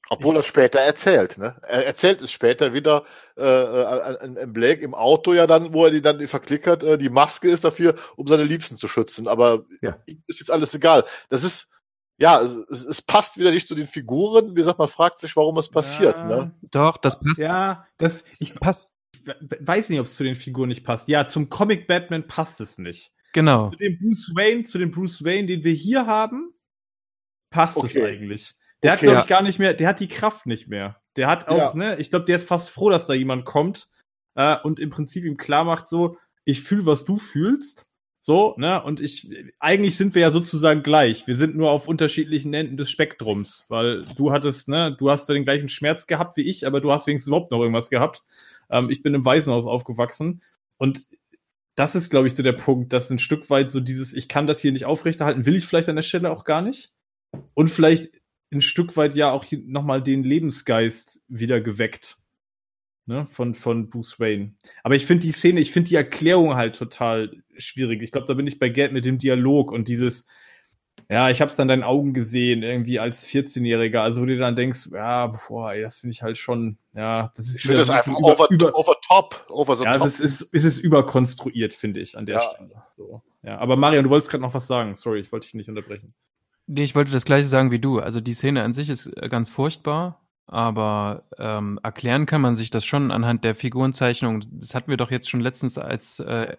Obwohl 0.10 0.36
er 0.36 0.44
später 0.44 0.80
erzählt, 0.80 1.40
ne? 1.40 1.56
Er 1.68 1.88
erzählt 1.88 2.22
es 2.22 2.32
später 2.32 2.74
wieder 2.74 3.06
äh, 3.38 3.44
äh, 3.44 4.26
in 4.44 4.54
Blake 4.54 4.82
im 4.82 4.94
Auto 4.94 5.34
ja 5.34 5.48
dann, 5.48 5.74
wo 5.74 5.86
er 5.86 5.92
die 5.92 6.02
dann 6.02 6.20
verklickert, 6.28 6.84
äh, 6.84 6.98
die 7.00 7.10
Maske 7.10 7.50
ist 7.50 7.64
dafür, 7.64 7.96
um 8.16 8.28
seine 8.28 8.44
Liebsten 8.44 8.78
zu 8.78 8.88
schützen. 8.88 9.28
Aber 9.28 9.66
Ja. 9.82 9.98
ihm 10.06 10.24
ist 10.28 10.40
jetzt 10.42 10.52
alles 10.52 10.76
egal. 10.76 11.06
Das 11.30 11.44
ist, 11.44 11.72
ja, 12.20 12.40
es, 12.40 12.52
es, 12.54 12.86
es 12.86 13.02
passt 13.02 13.40
wieder 13.40 13.50
nicht 13.50 13.68
zu 13.68 13.74
den 13.74 13.88
Figuren. 13.88 14.52
Wie 14.52 14.56
gesagt, 14.60 14.78
man 14.78 14.88
fragt 14.90 15.22
sich, 15.22 15.36
warum 15.36 15.58
es 15.58 15.70
passiert, 15.70 16.20
Ja. 16.20 16.26
ne? 16.28 16.56
Doch, 16.70 16.98
das 16.98 17.20
passt. 17.20 17.40
Ja, 17.40 17.88
das, 17.98 18.26
ich 18.40 18.54
passt. 18.54 18.92
Weiß 19.60 19.90
nicht, 19.90 20.00
ob 20.00 20.06
es 20.06 20.16
zu 20.16 20.24
den 20.24 20.36
Figuren 20.36 20.70
nicht 20.70 20.84
passt. 20.84 21.08
Ja, 21.08 21.28
zum 21.28 21.50
Comic 21.50 21.88
Batman 21.88 22.28
passt 22.28 22.62
es 22.62 22.78
nicht. 22.78 23.12
Genau. 23.34 23.70
Zu 23.72 23.78
dem 23.78 24.00
Bruce 24.00 24.32
Wayne, 24.36 24.64
zu 24.64 24.78
dem 24.78 24.92
Bruce 24.92 25.24
Wayne, 25.24 25.48
den 25.48 25.64
wir 25.64 25.74
hier 25.74 26.06
haben, 26.08 26.54
passt 27.50 27.78
es 27.78 27.96
Okay. 27.96 28.06
eigentlich. 28.06 28.54
Der 28.84 28.92
hat, 28.92 29.00
Okay. 29.00 29.06
glaube 29.08 29.20
ich, 29.20 29.30
Ja. 29.30 29.38
gar 29.38 29.44
nicht 29.44 29.60
mehr, 29.60 29.74
der 29.74 29.88
hat 29.88 30.00
die 30.00 30.08
Kraft 30.08 30.46
nicht 30.46 30.68
mehr. 30.68 31.02
Der 31.16 31.28
hat 31.28 31.48
auch, 31.48 31.58
Ja. 31.58 31.76
ne, 31.76 31.98
ich 32.00 32.10
glaube, 32.10 32.26
der 32.26 32.36
ist 32.36 32.48
fast 32.48 32.70
froh, 32.70 32.90
dass 32.90 33.08
da 33.08 33.14
jemand 33.14 33.46
kommt 33.46 33.90
äh, 34.36 34.58
und 34.64 34.80
im 34.80 34.90
Prinzip 34.90 35.24
ihm 35.24 35.38
klar 35.38 35.64
macht, 35.64 35.88
so, 35.88 36.18
ich 36.44 36.62
fühle, 36.62 36.86
was 36.86 37.06
du 37.06 37.18
fühlst. 37.18 37.88
So, 38.20 38.56
ne, 38.58 38.82
und 38.84 39.00
ich, 39.00 39.30
eigentlich 39.60 39.98
sind 39.98 40.16
wir 40.16 40.24
ja 40.24 40.32
sozusagen 40.32 40.82
gleich. 40.82 41.28
Wir 41.28 41.36
sind 41.36 41.56
nur 41.56 41.70
auf 41.70 41.88
unterschiedlichen 41.88 42.54
Enden 42.56 42.76
des 42.76 42.90
Spektrums, 42.90 43.66
weil 43.70 44.04
du 44.18 44.32
hattest, 44.32 44.68
ne, 44.68 44.96
du 44.98 45.12
hast 45.12 45.30
ja 45.30 45.36
den 45.36 45.44
gleichen 45.46 45.70
Schmerz 45.70 46.08
gehabt 46.08 46.36
wie 46.36 46.42
ich, 46.42 46.66
aber 46.66 46.82
du 46.82 46.92
hast 46.92 47.06
wenigstens 47.06 47.28
überhaupt 47.30 47.52
noch 47.52 47.60
irgendwas 47.60 47.90
gehabt. 47.92 48.24
Ähm, 48.70 48.90
ich 48.90 49.02
bin 49.02 49.14
im 49.14 49.26
Waisenhaus 49.26 49.66
aufgewachsen 49.66 50.42
und 50.78 51.08
das 51.76 51.96
ist, 51.96 52.10
glaube 52.10 52.28
ich, 52.28 52.36
so 52.36 52.44
der 52.44 52.54
Punkt, 52.54 52.94
dass 52.94 53.10
ein 53.10 53.20
Stück 53.20 53.50
weit 53.50 53.70
so 53.70 53.82
dieses, 53.82 54.14
ich 54.14 54.30
kann 54.30 54.48
das 54.48 54.62
hier 54.62 54.72
nicht 54.72 54.86
aufrechterhalten, 54.86 55.46
will 55.46 55.56
ich 55.56 55.66
vielleicht 55.66 55.90
an 55.90 55.98
der 55.98 56.04
Stelle 56.04 56.32
auch 56.32 56.46
gar 56.46 56.62
nicht. 56.62 56.94
Und 57.54 57.68
vielleicht 57.68 58.22
ein 58.54 58.62
Stück 58.62 58.96
weit 58.96 59.16
ja 59.16 59.32
auch 59.32 59.46
nochmal 59.66 60.02
den 60.02 60.24
Lebensgeist 60.24 61.22
wieder 61.28 61.60
geweckt. 61.60 62.18
Ne, 63.08 63.28
von, 63.30 63.54
von 63.54 63.92
Bruce 63.92 64.20
Wayne. 64.20 64.56
Aber 64.82 64.96
ich 64.96 65.06
finde 65.06 65.28
die 65.28 65.32
Szene, 65.32 65.60
ich 65.60 65.72
finde 65.72 65.90
die 65.90 65.96
Erklärung 65.96 66.56
halt 66.56 66.76
total 66.76 67.44
schwierig. 67.56 68.02
Ich 68.02 68.12
glaube, 68.12 68.26
da 68.26 68.34
bin 68.34 68.48
ich 68.48 68.58
bei 68.58 68.68
Gerd 68.68 68.94
mit 68.94 69.06
dem 69.06 69.20
Dialog 69.20 69.72
und 69.72 69.88
dieses, 69.88 70.26
ja, 71.10 71.30
ich 71.30 71.42
habe 71.42 71.52
es 71.52 71.60
an 71.60 71.68
deinen 71.68 71.84
Augen 71.84 72.14
gesehen, 72.14 72.64
irgendwie 72.64 73.00
als 73.00 73.28
14-Jähriger, 73.28 74.00
also 74.00 74.22
wo 74.22 74.26
du 74.26 74.38
dann 74.38 74.56
denkst, 74.56 74.90
ja, 74.92 75.28
boah, 75.28 75.74
ey, 75.74 75.82
das 75.82 75.98
finde 76.00 76.14
ich 76.14 76.24
halt 76.24 76.38
schon, 76.38 76.78
ja, 76.94 77.32
das 77.36 77.48
ist 77.48 77.58
Ich 77.58 77.62
finde 77.64 77.78
das 77.80 77.90
ein 77.90 77.98
einfach 77.98 78.12
bisschen 78.14 78.26
over, 78.26 78.48
über, 78.50 78.76
over 78.76 78.96
top, 79.08 79.46
over 79.50 79.76
the 79.78 79.84
ja, 79.84 79.98
top. 79.98 80.08
es 80.08 80.20
ist, 80.20 80.42
ist, 80.42 80.54
ist 80.54 80.64
es 80.66 80.80
überkonstruiert, 80.80 81.74
finde 81.74 82.00
ich, 82.00 82.18
an 82.18 82.26
der 82.26 82.38
Ja. 82.38 82.42
Stelle. 82.42 82.84
So. 82.96 83.22
Ja, 83.44 83.60
aber 83.60 83.78
Marian, 83.78 84.04
du 84.04 84.10
wolltest 84.10 84.32
gerade 84.32 84.42
noch 84.42 84.54
was 84.56 84.66
sagen. 84.66 84.96
Sorry, 84.96 85.20
ich 85.20 85.32
wollte 85.32 85.46
dich 85.46 85.54
nicht 85.54 85.70
unterbrechen. 85.70 86.16
Nee, 86.68 86.84
ich 86.84 86.96
wollte 86.96 87.12
das 87.12 87.26
gleiche 87.26 87.48
sagen 87.48 87.70
wie 87.70 87.80
du. 87.80 88.00
Also 88.00 88.20
die 88.20 88.34
Szene 88.34 88.64
an 88.64 88.74
sich 88.74 88.90
ist 88.90 89.06
äh, 89.18 89.30
ganz 89.30 89.50
furchtbar, 89.52 90.26
aber 90.48 91.26
ähm, 91.38 91.80
erklären 91.84 92.26
kann 92.26 92.42
man 92.42 92.56
sich 92.56 92.72
das 92.72 92.84
schon 92.86 93.12
anhand 93.12 93.44
der 93.44 93.54
Figurenzeichnung. 93.54 94.44
Das 94.54 94.74
hatten 94.74 94.90
wir 94.90 94.98
doch 94.98 95.12
jetzt 95.12 95.30
schon 95.30 95.42
letztens, 95.42 95.78
als, 95.78 96.20
äh, 96.20 96.58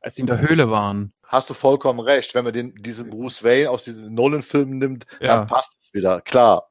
als 0.00 0.16
sie 0.16 0.22
in 0.22 0.26
der 0.26 0.40
Höhle 0.40 0.70
waren. 0.70 1.12
Hast 1.28 1.48
du 1.50 1.54
vollkommen 1.54 2.00
recht. 2.00 2.34
Wenn 2.34 2.44
man 2.44 2.52
den, 2.54 2.74
diesen 2.74 3.10
Bruce 3.10 3.44
Wayne 3.44 3.70
aus 3.70 3.84
diesen 3.84 4.14
Nolan-Filmen 4.14 4.78
nimmt, 4.78 5.06
Ja. 5.20 5.36
dann 5.36 5.46
passt 5.46 5.76
es 5.80 5.92
wieder. 5.92 6.20
Klar. 6.22 6.68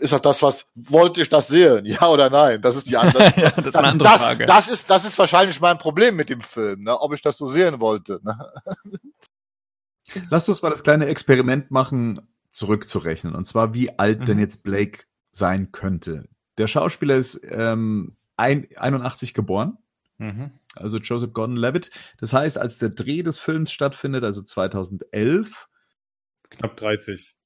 Ist 0.00 0.12
halt 0.12 0.24
das, 0.24 0.42
was, 0.42 0.64
wollte 0.76 1.20
ich 1.20 1.28
das 1.28 1.48
sehen? 1.48 1.84
Ja 1.84 2.06
oder 2.08 2.30
nein? 2.30 2.62
Das 2.62 2.76
ist 2.76 2.88
die 2.88 2.96
andere, 2.96 3.24
ja, 3.36 3.50
das 3.50 3.66
ist 3.66 3.76
eine 3.76 3.88
andere 3.88 4.08
das, 4.08 4.22
Frage. 4.22 4.46
Das 4.46 4.68
ist, 4.68 4.88
das 4.88 5.04
ist 5.04 5.18
wahrscheinlich 5.18 5.60
mein 5.60 5.76
Problem 5.78 6.14
mit 6.16 6.28
dem 6.30 6.40
Film, 6.40 6.84
ne? 6.84 6.98
ob 7.00 7.12
ich 7.14 7.20
das 7.20 7.36
so 7.36 7.46
sehen 7.48 7.80
wollte. 7.80 8.20
Ne? 8.22 8.52
Lass 10.30 10.48
uns 10.48 10.62
mal 10.62 10.70
das 10.70 10.82
kleine 10.82 11.06
Experiment 11.06 11.70
machen, 11.70 12.14
zurückzurechnen. 12.48 13.34
Und 13.34 13.44
zwar, 13.46 13.74
wie 13.74 13.98
alt 13.98 14.20
Mhm. 14.20 14.24
denn 14.26 14.38
jetzt 14.38 14.62
Blake 14.62 15.04
sein 15.32 15.70
könnte. 15.72 16.28
Der 16.56 16.66
Schauspieler 16.66 17.16
ist 17.16 17.40
ähm, 17.48 18.16
ein, 18.36 18.68
81 18.76 19.34
geboren, 19.34 19.78
also 20.74 20.98
Joseph 20.98 21.32
Gordon-Levitt. 21.32 21.90
Das 22.18 22.32
heißt, 22.32 22.58
als 22.58 22.78
der 22.78 22.90
Dreh 22.90 23.22
des 23.22 23.38
Films 23.38 23.72
stattfindet, 23.72 24.24
also 24.24 24.42
2011, 24.42 25.68
Knapp 26.50 26.76
30. 26.76 27.36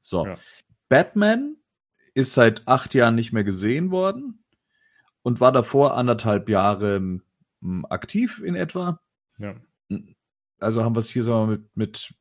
so. 0.00 0.26
Ja. 0.26 0.38
Batman 0.88 1.56
ist 2.14 2.34
seit 2.34 2.66
acht 2.66 2.94
Jahren 2.94 3.14
nicht 3.14 3.32
mehr 3.32 3.44
gesehen 3.44 3.90
worden 3.90 4.44
und 5.22 5.40
war 5.40 5.52
davor 5.52 5.96
anderthalb 5.96 6.48
Jahre 6.48 7.00
mh, 7.60 7.88
aktiv 7.88 8.42
in 8.42 8.54
etwa. 8.54 9.00
Ja. 9.38 9.54
Also 10.58 10.84
haben 10.84 10.94
wir 10.94 11.00
es 11.00 11.10
hier 11.10 11.22
so 11.22 11.46
mit, 11.46 11.76
mit 11.76 12.14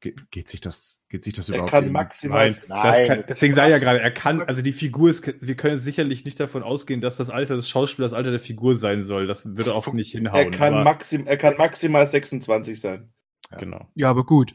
geht, 0.00 0.30
geht 0.30 0.48
sich 0.48 0.60
das, 0.60 0.97
geht 1.08 1.22
sich 1.24 1.32
das 1.34 1.48
Er 1.48 1.54
überhaupt? 1.56 1.70
kann 1.70 1.84
irgendwie? 1.84 1.92
maximal. 1.94 2.48
Nein, 2.50 2.60
Nein, 2.68 2.82
das 2.92 3.06
kann, 3.06 3.24
deswegen 3.28 3.54
sei 3.54 3.70
ja 3.70 3.78
gerade, 3.78 4.00
er 4.00 4.10
kann, 4.10 4.42
also 4.42 4.62
die 4.62 4.72
Figur 4.72 5.08
ist, 5.10 5.26
wir 5.40 5.54
können 5.56 5.78
sicherlich 5.78 6.24
nicht 6.24 6.38
davon 6.38 6.62
ausgehen, 6.62 7.00
dass 7.00 7.16
das 7.16 7.30
Alter 7.30 7.56
des 7.56 7.68
Schauspielers 7.68 8.10
das 8.12 8.16
Alter 8.16 8.30
der 8.30 8.40
Figur 8.40 8.76
sein 8.76 9.04
soll. 9.04 9.26
Das 9.26 9.44
würde 9.56 9.74
auch 9.74 9.92
nicht 9.92 10.12
hinhauen. 10.12 10.46
Er 10.46 10.50
kann, 10.50 10.74
aber- 10.74 10.84
maxim, 10.84 11.26
er 11.26 11.36
kann 11.36 11.56
maximal 11.56 12.06
26 12.06 12.80
sein. 12.80 13.12
genau. 13.58 13.88
Ja, 13.94 14.10
aber 14.10 14.24
gut. 14.26 14.54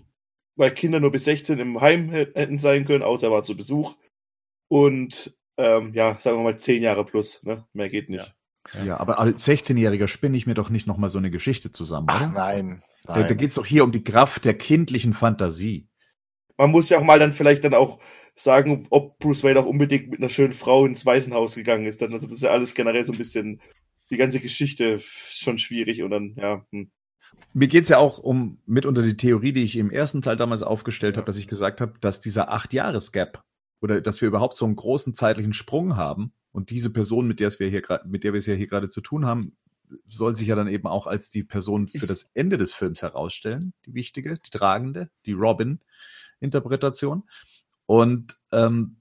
Weil 0.55 0.69
Kinder 0.71 0.99
nur 0.99 1.11
bis 1.11 1.23
16 1.25 1.57
im 1.59 1.81
Heim 1.81 2.11
hä- 2.11 2.27
hätten 2.35 2.59
sein 2.59 2.85
können, 2.85 3.03
außer 3.03 3.27
er 3.27 3.31
war 3.31 3.43
zu 3.43 3.57
Besuch. 3.57 3.95
Und 4.67 5.35
ähm, 5.57 5.93
ja, 5.93 6.17
sagen 6.19 6.37
wir 6.37 6.43
mal 6.43 6.57
10 6.59 6.81
Jahre 6.81 7.05
plus. 7.05 7.41
Ne? 7.43 7.65
Mehr 7.73 7.89
geht 7.89 8.09
nicht. 8.09 8.35
Ja, 8.85 8.97
aber 8.97 9.19
als 9.19 9.45
16-Jähriger 9.47 10.07
spinne 10.07 10.37
ich 10.37 10.47
mir 10.47 10.53
doch 10.53 10.69
nicht 10.69 10.87
nochmal 10.87 11.09
so 11.09 11.17
eine 11.17 11.29
Geschichte 11.29 11.71
zusammen, 11.71 12.07
Ach 12.09 12.21
oder? 12.21 12.31
nein. 12.31 12.81
Da, 13.03 13.17
nein. 13.17 13.27
da 13.27 13.33
geht 13.33 13.49
es 13.49 13.55
doch 13.55 13.65
hier 13.65 13.83
um 13.83 13.91
die 13.91 14.03
Kraft 14.03 14.45
der 14.45 14.53
kindlichen 14.57 15.13
Fantasie. 15.13 15.89
Man 16.63 16.71
muss 16.71 16.87
ja 16.87 16.97
auch 16.97 17.03
mal 17.03 17.19
dann 17.19 17.33
vielleicht 17.33 17.65
dann 17.65 17.73
auch 17.73 17.99
sagen, 18.35 18.87
ob 18.89 19.19
Bruce 19.19 19.43
Wayne 19.43 19.59
auch 19.59 19.65
unbedingt 19.65 20.09
mit 20.09 20.21
einer 20.21 20.29
schönen 20.29 20.53
Frau 20.53 20.85
ins 20.85 21.05
Waisenhaus 21.05 21.55
gegangen 21.55 21.85
ist. 21.85 22.01
Dann, 22.01 22.13
also 22.13 22.25
das 22.25 22.37
ist 22.37 22.43
ja 22.43 22.51
alles 22.51 22.73
generell 22.73 23.03
so 23.03 23.11
ein 23.11 23.17
bisschen, 23.17 23.59
die 24.09 24.15
ganze 24.15 24.39
Geschichte 24.39 25.01
schon 25.01 25.57
schwierig 25.57 26.03
und 26.03 26.11
dann, 26.11 26.35
ja. 26.37 26.65
Hm. 26.71 26.89
Mir 27.53 27.67
geht's 27.67 27.89
ja 27.89 27.97
auch 27.97 28.17
um 28.17 28.59
mitunter 28.65 29.01
die 29.01 29.17
Theorie, 29.17 29.51
die 29.51 29.63
ich 29.63 29.75
im 29.75 29.91
ersten 29.91 30.21
Teil 30.21 30.37
damals 30.37 30.63
aufgestellt 30.63 31.17
habe, 31.17 31.27
dass 31.27 31.37
ich 31.37 31.49
gesagt 31.49 31.81
habe, 31.81 31.95
dass 31.99 32.21
dieser 32.21 32.49
Acht-Jahres-Gap 32.49 33.43
oder 33.81 33.99
dass 33.99 34.21
wir 34.21 34.29
überhaupt 34.29 34.55
so 34.55 34.63
einen 34.63 34.77
großen 34.77 35.13
zeitlichen 35.13 35.51
Sprung 35.51 35.97
haben 35.97 36.31
und 36.53 36.69
diese 36.69 36.93
Person, 36.93 37.27
mit 37.27 37.41
der 37.41 37.51
wir 37.59 37.67
hier 37.67 37.81
mit 38.05 38.23
der 38.23 38.31
wir 38.31 38.37
es 38.37 38.47
ja 38.47 38.53
hier 38.53 38.67
gerade 38.67 38.87
zu 38.87 39.01
tun 39.01 39.25
haben, 39.25 39.57
soll 40.07 40.33
sich 40.33 40.47
ja 40.47 40.55
dann 40.55 40.69
eben 40.69 40.87
auch 40.87 41.07
als 41.07 41.29
die 41.29 41.43
Person 41.43 41.89
für 41.89 42.07
das 42.07 42.31
Ende 42.33 42.57
des 42.57 42.73
Films 42.73 43.01
herausstellen, 43.01 43.73
die 43.85 43.93
wichtige, 43.93 44.35
die 44.37 44.49
tragende, 44.49 45.09
die 45.25 45.33
Robin-Interpretation. 46.43 47.23
Und 47.85 48.35
ähm, 48.51 48.97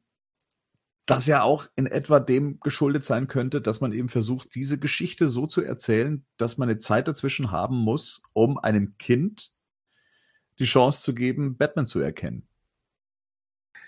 das 1.06 1.26
ja 1.26 1.42
auch 1.42 1.66
in 1.74 1.86
etwa 1.86 2.20
dem 2.20 2.60
geschuldet 2.60 3.04
sein 3.04 3.26
könnte, 3.26 3.60
dass 3.60 3.80
man 3.80 3.92
eben 3.92 4.08
versucht, 4.08 4.54
diese 4.54 4.78
Geschichte 4.78 5.28
so 5.28 5.46
zu 5.46 5.62
erzählen, 5.62 6.24
dass 6.36 6.58
man 6.58 6.68
eine 6.68 6.78
Zeit 6.78 7.08
dazwischen 7.08 7.50
haben 7.50 7.76
muss, 7.76 8.22
um 8.32 8.56
einem 8.58 8.96
Kind 8.98 9.50
die 10.58 10.64
Chance 10.64 11.02
zu 11.02 11.14
geben, 11.14 11.56
Batman 11.56 11.86
zu 11.86 12.00
erkennen. 12.00 12.46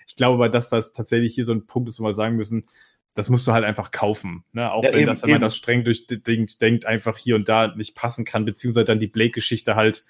Ich 0.06 0.16
glaube 0.16 0.34
aber, 0.34 0.48
dass 0.48 0.70
das 0.70 0.92
tatsächlich 0.92 1.34
hier 1.34 1.44
so 1.44 1.52
ein 1.52 1.66
Punkt 1.66 1.88
ist, 1.88 2.00
wo 2.00 2.04
wir 2.04 2.14
sagen 2.14 2.36
müssen, 2.36 2.68
das 3.14 3.28
musst 3.28 3.46
du 3.46 3.52
halt 3.52 3.64
einfach 3.64 3.92
kaufen. 3.92 4.44
Ne? 4.52 4.70
Auch 4.72 4.82
Ja, 4.82 4.92
wenn 4.92 5.00
eben, 5.00 5.06
das, 5.06 5.22
wenn 5.22 5.30
man 5.30 5.36
eben. 5.36 5.42
das 5.42 5.56
streng 5.56 5.84
durchdenkt, 5.84 6.60
denkt, 6.60 6.84
einfach 6.84 7.16
hier 7.16 7.36
und 7.36 7.48
da 7.48 7.74
nicht 7.74 7.94
passen 7.94 8.24
kann, 8.24 8.44
beziehungsweise 8.44 8.86
dann 8.86 8.98
die 8.98 9.06
Blake-Geschichte 9.06 9.76
halt, 9.76 10.04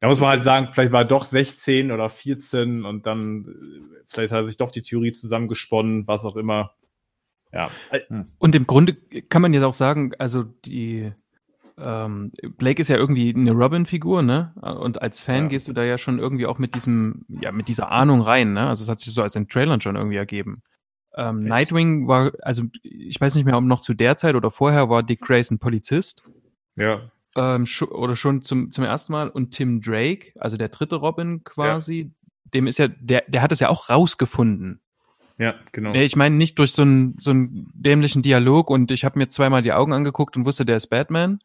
da 0.00 0.08
muss 0.08 0.20
man 0.20 0.30
halt 0.30 0.44
sagen, 0.44 0.68
vielleicht 0.72 0.92
war 0.92 1.02
er 1.02 1.06
doch 1.06 1.24
16 1.24 1.90
oder 1.90 2.10
14 2.10 2.84
und 2.84 3.06
dann, 3.06 3.46
äh, 3.46 4.02
vielleicht 4.06 4.32
hat 4.32 4.40
er 4.42 4.46
sich 4.46 4.56
doch 4.56 4.70
die 4.70 4.82
Theorie 4.82 5.12
zusammengesponnen, 5.12 6.06
was 6.06 6.24
auch 6.24 6.36
immer. 6.36 6.72
Ja. 7.52 7.70
Und 8.38 8.54
im 8.54 8.66
Grunde 8.66 8.94
kann 8.94 9.40
man 9.42 9.54
jetzt 9.54 9.62
auch 9.62 9.74
sagen, 9.74 10.12
also 10.18 10.42
die 10.42 11.12
ähm, 11.78 12.32
Blake 12.58 12.80
ist 12.80 12.88
ja 12.88 12.96
irgendwie 12.96 13.34
eine 13.34 13.52
Robin-Figur, 13.52 14.22
ne? 14.22 14.52
Und 14.80 15.00
als 15.02 15.20
Fan 15.20 15.44
Ja. 15.44 15.48
gehst 15.48 15.68
du 15.68 15.72
da 15.72 15.84
ja 15.84 15.98
schon 15.98 16.18
irgendwie 16.18 16.46
auch 16.46 16.58
mit 16.58 16.74
diesem, 16.74 17.24
ja, 17.28 17.52
mit 17.52 17.68
dieser 17.68 17.90
Ahnung 17.90 18.22
rein, 18.22 18.52
ne? 18.52 18.66
Also 18.66 18.84
es 18.84 18.88
hat 18.90 19.00
sich 19.00 19.12
so 19.12 19.22
als 19.22 19.36
in 19.36 19.48
Trailern 19.48 19.80
schon 19.80 19.96
irgendwie 19.96 20.16
ergeben. 20.16 20.62
Ähm? 21.14 21.44
Nightwing 21.44 22.08
war, 22.08 22.32
also 22.42 22.64
ich 22.82 23.20
weiß 23.20 23.34
nicht 23.34 23.44
mehr, 23.44 23.56
ob 23.56 23.64
noch 23.64 23.80
zu 23.80 23.94
der 23.94 24.16
Zeit 24.16 24.34
oder 24.34 24.50
vorher 24.50 24.88
war 24.88 25.02
Dick 25.02 25.20
Grayson 25.20 25.58
Polizist. 25.58 26.22
Ja. 26.76 27.10
Ähm, 27.36 27.66
scho- 27.66 27.90
oder 27.90 28.16
schon 28.16 28.42
zum, 28.42 28.70
zum 28.70 28.84
ersten 28.84 29.12
Mal. 29.12 29.28
Und 29.28 29.52
Tim 29.52 29.80
Drake, 29.80 30.32
also 30.40 30.56
der 30.56 30.68
dritte 30.68 30.96
Robin 30.96 31.44
quasi, 31.44 32.12
dem 32.54 32.66
ist 32.66 32.78
ja, 32.78 32.88
der, 32.88 33.24
der 33.28 33.42
hat 33.42 33.52
es 33.52 33.60
ja 33.60 33.68
auch 33.68 33.90
rausgefunden. 33.90 34.80
Ja, 35.38 35.54
genau. 35.72 35.92
Ich 35.92 36.16
meine 36.16 36.34
nicht 36.34 36.58
durch 36.58 36.72
so 36.72 36.82
einen 36.82 37.16
so 37.20 37.30
einen 37.30 37.70
dämlichen 37.74 38.22
Dialog 38.22 38.70
und 38.70 38.90
ich 38.90 39.04
habe 39.04 39.18
mir 39.18 39.28
zweimal 39.28 39.60
die 39.60 39.74
Augen 39.74 39.92
angeguckt 39.92 40.36
und 40.36 40.46
wusste, 40.46 40.64
der 40.64 40.78
ist 40.78 40.86
Batman. 40.86 41.40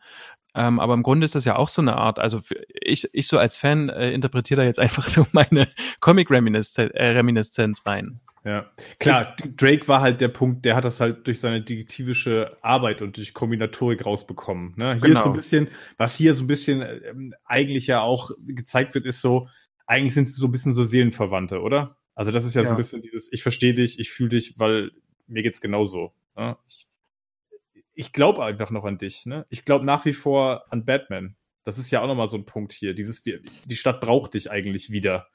Ähm, 0.54 0.80
aber 0.80 0.94
im 0.94 1.04
Grunde 1.04 1.26
ist 1.26 1.36
das 1.36 1.46
ja 1.46 1.56
auch 1.56 1.70
so 1.70 1.82
eine 1.82 1.96
Art, 1.98 2.20
also 2.20 2.40
für, 2.40 2.62
ich, 2.70 3.08
ich 3.14 3.28
so 3.28 3.38
als 3.38 3.56
Fan 3.58 3.88
äh, 3.90 4.12
interpretiere 4.12 4.62
da 4.62 4.66
jetzt 4.68 4.80
einfach 4.80 5.08
so 5.08 5.26
meine 5.32 5.68
Comic-Reminiszenz 6.02 6.92
äh, 6.94 7.06
Reminiszenz 7.08 7.86
rein. 7.86 8.20
Ja, 8.44 8.72
klar, 9.00 9.36
Drake 9.56 9.88
war 9.88 10.02
halt 10.02 10.20
der 10.20 10.28
Punkt, 10.28 10.66
der 10.66 10.76
hat 10.76 10.84
das 10.84 11.00
halt 11.00 11.28
durch 11.28 11.40
seine 11.40 11.62
detektivische 11.62 12.58
Arbeit 12.62 13.02
und 13.04 13.16
durch 13.18 13.34
Kombinatorik 13.36 14.06
rausbekommen. 14.06 14.74
Ne? 14.78 14.94
Hier 14.94 15.02
Genau. 15.02 15.20
ist 15.20 15.24
so 15.24 15.30
ein 15.30 15.36
bisschen, 15.36 15.68
was 15.98 16.16
hier 16.16 16.34
so 16.34 16.44
ein 16.44 16.48
bisschen 16.48 16.82
ähm, 16.82 17.34
eigentlich 17.46 17.86
ja 17.88 18.02
auch 18.02 18.32
gezeigt 18.48 18.96
wird, 18.96 19.06
ist 19.06 19.22
so, 19.22 19.48
eigentlich 19.86 20.16
sind 20.16 20.28
es 20.28 20.36
so 20.36 20.48
ein 20.48 20.52
bisschen 20.52 20.74
so 20.74 20.84
Seelenverwandte, 20.84 21.62
oder? 21.62 21.98
Also 22.16 22.32
das 22.32 22.44
ist 22.44 22.56
ja, 22.56 22.64
so 22.64 22.70
Ja. 22.70 22.74
ein 22.74 22.78
bisschen 22.78 23.02
dieses, 23.04 23.32
ich 23.32 23.44
verstehe 23.44 23.76
dich, 23.76 24.00
ich 24.00 24.10
fühle 24.10 24.30
dich, 24.30 24.56
weil 24.58 24.90
mir 25.28 25.44
geht's 25.44 25.62
genauso. 25.62 26.12
Ne? 26.36 26.58
Ich, 26.68 26.88
ich 27.94 28.14
glaube 28.14 28.44
einfach 28.44 28.72
noch 28.72 28.86
an 28.86 28.98
dich. 28.98 29.26
Ne? 29.26 29.46
Ich 29.50 29.66
glaube 29.66 29.86
nach 29.86 30.06
wie 30.06 30.14
vor 30.14 30.66
an 30.72 30.86
Batman. 30.86 31.36
Das 31.64 31.78
ist 31.78 31.92
ja 31.92 32.02
auch 32.02 32.08
nochmal 32.08 32.28
so 32.28 32.38
ein 32.38 32.46
Punkt 32.46 32.74
hier. 32.74 32.94
Dieses, 32.94 33.24
die 33.24 33.76
Stadt 33.76 34.02
braucht 34.02 34.34
dich 34.34 34.50
eigentlich 34.50 34.90
wieder. 34.92 35.28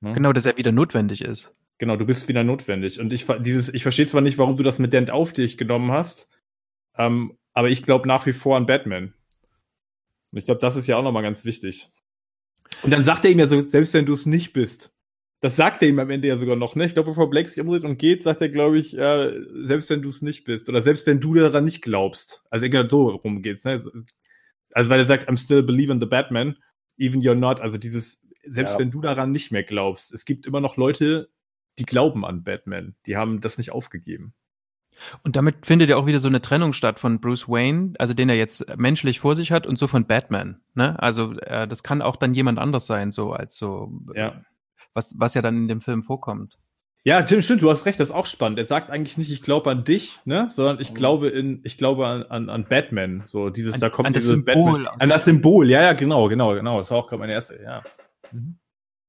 Ne? 0.00 0.12
Genau, 0.12 0.32
dass 0.32 0.46
er 0.46 0.56
wieder 0.56 0.72
notwendig 0.72 1.22
ist. 1.22 1.54
Genau, 1.78 1.96
du 1.96 2.04
bist 2.04 2.28
wieder 2.28 2.44
notwendig. 2.44 3.00
Und 3.00 3.12
ich 3.12 3.26
dieses, 3.40 3.72
ich 3.72 3.82
verstehe 3.82 4.06
zwar 4.06 4.20
nicht, 4.20 4.38
warum 4.38 4.56
du 4.56 4.62
das 4.62 4.78
mit 4.78 4.92
Dent 4.92 5.10
auf 5.10 5.32
dich 5.32 5.56
genommen 5.56 5.90
hast, 5.90 6.30
ähm, 6.96 7.38
aber 7.52 7.70
ich 7.70 7.82
glaube 7.82 8.06
nach 8.06 8.26
wie 8.26 8.32
vor 8.32 8.56
an 8.56 8.66
Batman. 8.66 9.14
Und 10.30 10.38
ich 10.38 10.44
glaube, 10.44 10.60
das 10.60 10.76
ist 10.76 10.86
ja 10.86 10.96
auch 10.96 11.02
nochmal 11.02 11.22
ganz 11.22 11.44
wichtig. 11.44 11.90
Und 12.82 12.90
dann 12.90 13.04
sagt 13.04 13.24
er 13.24 13.30
ihm 13.30 13.38
ja 13.38 13.46
so, 13.46 13.66
selbst 13.66 13.94
wenn 13.94 14.06
du 14.06 14.12
es 14.12 14.26
nicht 14.26 14.52
bist. 14.52 14.93
Das 15.44 15.56
sagt 15.56 15.82
er 15.82 15.90
ihm 15.90 15.98
am 15.98 16.08
Ende 16.08 16.26
ja 16.26 16.36
sogar 16.36 16.56
noch, 16.56 16.74
ne? 16.74 16.86
Ich 16.86 16.94
glaube, 16.94 17.10
bevor 17.10 17.28
Blake 17.28 17.46
sich 17.50 17.60
umdreht 17.60 17.84
und 17.84 17.98
geht, 17.98 18.24
sagt 18.24 18.40
er, 18.40 18.48
glaube 18.48 18.78
ich, 18.78 18.96
äh, 18.96 19.42
selbst 19.64 19.90
wenn 19.90 20.00
du 20.00 20.08
es 20.08 20.22
nicht 20.22 20.44
bist. 20.44 20.70
Oder 20.70 20.80
selbst 20.80 21.06
wenn 21.06 21.20
du 21.20 21.34
daran 21.34 21.64
nicht 21.66 21.82
glaubst. 21.82 22.42
Also 22.48 22.64
egal, 22.64 22.88
so 22.88 23.10
rum 23.10 23.42
geht's, 23.42 23.62
ne? 23.66 23.78
Also 24.72 24.88
weil 24.90 25.00
er 25.00 25.04
sagt, 25.04 25.28
I'm 25.28 25.36
still 25.36 25.62
believing 25.62 26.00
the 26.00 26.06
Batman, 26.06 26.56
even 26.96 27.20
you're 27.20 27.34
not. 27.34 27.60
Also 27.60 27.76
dieses, 27.76 28.22
selbst 28.46 28.72
Ja. 28.72 28.78
wenn 28.78 28.90
du 28.90 29.02
daran 29.02 29.32
nicht 29.32 29.52
mehr 29.52 29.64
glaubst. 29.64 30.14
Es 30.14 30.24
gibt 30.24 30.46
immer 30.46 30.62
noch 30.62 30.78
Leute, 30.78 31.28
die 31.78 31.84
glauben 31.84 32.24
an 32.24 32.42
Batman. 32.42 32.94
Die 33.04 33.18
haben 33.18 33.42
das 33.42 33.58
nicht 33.58 33.70
aufgegeben. 33.70 34.32
Und 35.24 35.36
damit 35.36 35.66
findet 35.66 35.90
ja 35.90 35.96
auch 35.98 36.06
wieder 36.06 36.20
so 36.20 36.28
eine 36.28 36.40
Trennung 36.40 36.72
statt 36.72 36.98
von 36.98 37.20
Bruce 37.20 37.50
Wayne, 37.50 37.92
also 37.98 38.14
den 38.14 38.30
er 38.30 38.36
jetzt 38.36 38.78
menschlich 38.78 39.20
vor 39.20 39.36
sich 39.36 39.52
hat, 39.52 39.66
und 39.66 39.78
so 39.78 39.88
von 39.88 40.06
Batman. 40.06 40.62
Ne? 40.72 40.98
Also 41.02 41.32
äh, 41.40 41.68
das 41.68 41.82
kann 41.82 42.00
auch 42.00 42.16
dann 42.16 42.32
jemand 42.32 42.58
anders 42.58 42.86
sein, 42.86 43.10
so 43.10 43.34
als 43.34 43.58
so, 43.58 43.92
Ja. 44.14 44.40
Was, 44.94 45.14
was 45.18 45.34
ja 45.34 45.42
dann 45.42 45.56
in 45.56 45.68
dem 45.68 45.80
Film 45.80 46.02
vorkommt. 46.02 46.56
Ja, 47.06 47.20
Tim, 47.20 47.42
stimmt, 47.42 47.60
du 47.60 47.68
hast 47.70 47.84
recht, 47.84 48.00
das 48.00 48.08
ist 48.08 48.14
auch 48.14 48.24
spannend. 48.24 48.58
Er 48.58 48.64
sagt 48.64 48.88
eigentlich 48.90 49.18
nicht, 49.18 49.30
ich 49.30 49.42
glaube 49.42 49.70
an 49.70 49.84
dich, 49.84 50.20
ne, 50.24 50.48
sondern 50.50 50.80
ich 50.80 50.90
Mhm. 50.92 50.94
glaube 50.94 51.28
in, 51.28 51.60
ich 51.62 51.76
glaube 51.76 52.06
an, 52.06 52.22
an, 52.22 52.48
an 52.48 52.64
Batman. 52.66 53.24
So 53.26 53.50
dieses, 53.50 53.74
An- 53.74 53.80
da 53.80 53.90
kommt 53.90 54.06
an 54.06 54.12
das 54.14 54.24
Symbol. 54.24 54.54
Batman, 54.54 54.86
an 54.86 55.08
das 55.10 55.26
Symbol. 55.26 55.68
Ja, 55.68 55.82
ja, 55.82 55.92
genau, 55.92 56.28
genau, 56.28 56.54
genau. 56.54 56.78
Das 56.78 56.90
war 56.90 56.96
auch 56.98 57.06
gerade 57.06 57.20
meine 57.20 57.32
erste. 57.32 57.60
Ja. 57.62 57.82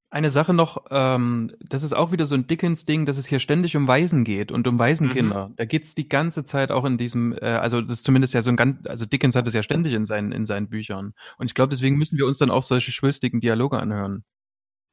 Eine 0.09 0.29
Sache 0.29 0.53
noch, 0.53 0.85
ähm, 0.91 1.51
das 1.67 1.83
ist 1.83 1.93
auch 1.93 2.11
wieder 2.11 2.25
so 2.25 2.35
ein 2.35 2.47
Dickens-Ding, 2.47 3.05
dass 3.05 3.17
es 3.17 3.25
hier 3.27 3.39
ständig 3.39 3.75
um 3.75 3.87
Waisen 3.87 4.23
geht 4.23 4.51
und 4.51 4.65
um 4.67 4.77
Waisenkinder. 4.79 5.51
Da 5.55 5.65
geht's 5.65 5.95
die 5.95 6.07
ganze 6.07 6.43
Zeit 6.45 6.71
auch 6.71 6.85
in 6.85 6.97
diesem, 6.97 7.33
äh, 7.33 7.45
also 7.45 7.81
das 7.81 7.93
ist 7.99 8.03
zumindest 8.05 8.33
ja 8.33 8.41
so 8.41 8.49
ein 8.49 8.55
ganz, 8.55 8.85
also 8.87 9.05
Dickens 9.05 9.35
hat 9.35 9.47
es 9.47 9.53
ja 9.53 9.63
ständig 9.63 9.93
in 9.93 10.05
seinen, 10.05 10.31
in 10.31 10.45
seinen 10.45 10.69
Büchern. 10.69 11.13
Und 11.37 11.47
ich 11.47 11.53
glaube, 11.53 11.69
deswegen 11.69 11.97
müssen 11.97 12.17
wir 12.17 12.27
uns 12.27 12.37
dann 12.37 12.51
auch 12.51 12.63
solche 12.63 12.91
schwülstigen 12.91 13.39
Dialoge 13.41 13.77
anhören. 13.79 14.23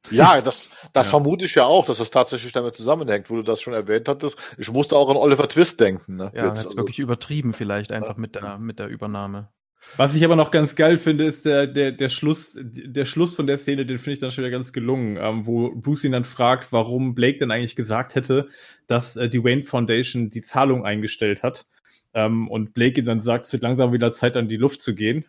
Ja, 0.09 0.41
das, 0.41 0.69
das 0.93 1.07
Ja. 1.07 1.11
vermute 1.11 1.45
ich 1.45 1.55
ja 1.55 1.65
auch, 1.65 1.85
dass 1.85 1.97
das 1.97 2.11
tatsächlich 2.11 2.51
damit 2.51 2.75
zusammenhängt, 2.75 3.29
wo 3.29 3.35
du 3.35 3.41
das 3.43 3.61
schon 3.61 3.73
erwähnt 3.73 4.07
hattest. 4.07 4.37
Ich 4.57 4.71
musste 4.71 4.95
auch 4.95 5.09
an 5.09 5.17
Oliver 5.17 5.47
Twist 5.47 5.79
denken. 5.79 6.17
Ne? 6.17 6.31
Ja, 6.35 6.47
Jetzt, 6.47 6.65
also, 6.65 6.77
wirklich 6.77 6.99
übertrieben 6.99 7.53
vielleicht 7.53 7.91
einfach 7.91 8.17
mit 8.17 8.35
der, 8.35 8.57
mit 8.57 8.79
der 8.79 8.87
Übernahme. 8.87 9.49
Was 9.97 10.15
ich 10.15 10.23
aber 10.23 10.35
noch 10.35 10.49
ganz 10.49 10.75
geil 10.75 10.97
finde, 10.97 11.25
ist 11.25 11.45
der, 11.45 11.67
der, 11.67 11.91
der 11.91 12.09
Schluss, 12.09 12.57
der 12.57 13.05
Schluss 13.05 13.35
von 13.35 13.47
der 13.47 13.57
Szene, 13.57 13.85
den 13.85 13.99
finde 13.99 14.13
ich 14.13 14.19
dann 14.19 14.31
schon 14.31 14.43
wieder 14.43 14.51
ganz 14.51 14.71
gelungen, 14.73 15.17
ähm, 15.19 15.45
wo 15.45 15.71
Bruce 15.75 16.05
ihn 16.05 16.13
dann 16.13 16.23
fragt, 16.23 16.71
warum 16.71 17.13
Blake 17.15 17.39
denn 17.39 17.51
eigentlich 17.51 17.75
gesagt 17.75 18.15
hätte, 18.15 18.47
dass 18.87 19.17
äh, 19.17 19.29
die 19.29 19.43
Wayne 19.43 19.63
Foundation 19.63 20.29
die 20.29 20.41
Zahlung 20.41 20.85
eingestellt 20.85 21.43
hat. 21.43 21.65
Ähm, 22.13 22.47
und 22.47 22.73
Blake 22.73 22.99
ihm 22.99 23.05
dann 23.05 23.21
sagt, 23.21 23.45
es 23.45 23.53
wird 23.53 23.63
langsam 23.63 23.91
wieder 23.91 24.11
Zeit, 24.11 24.37
an 24.37 24.47
die 24.47 24.57
Luft 24.57 24.81
zu 24.81 24.95
gehen. 24.95 25.25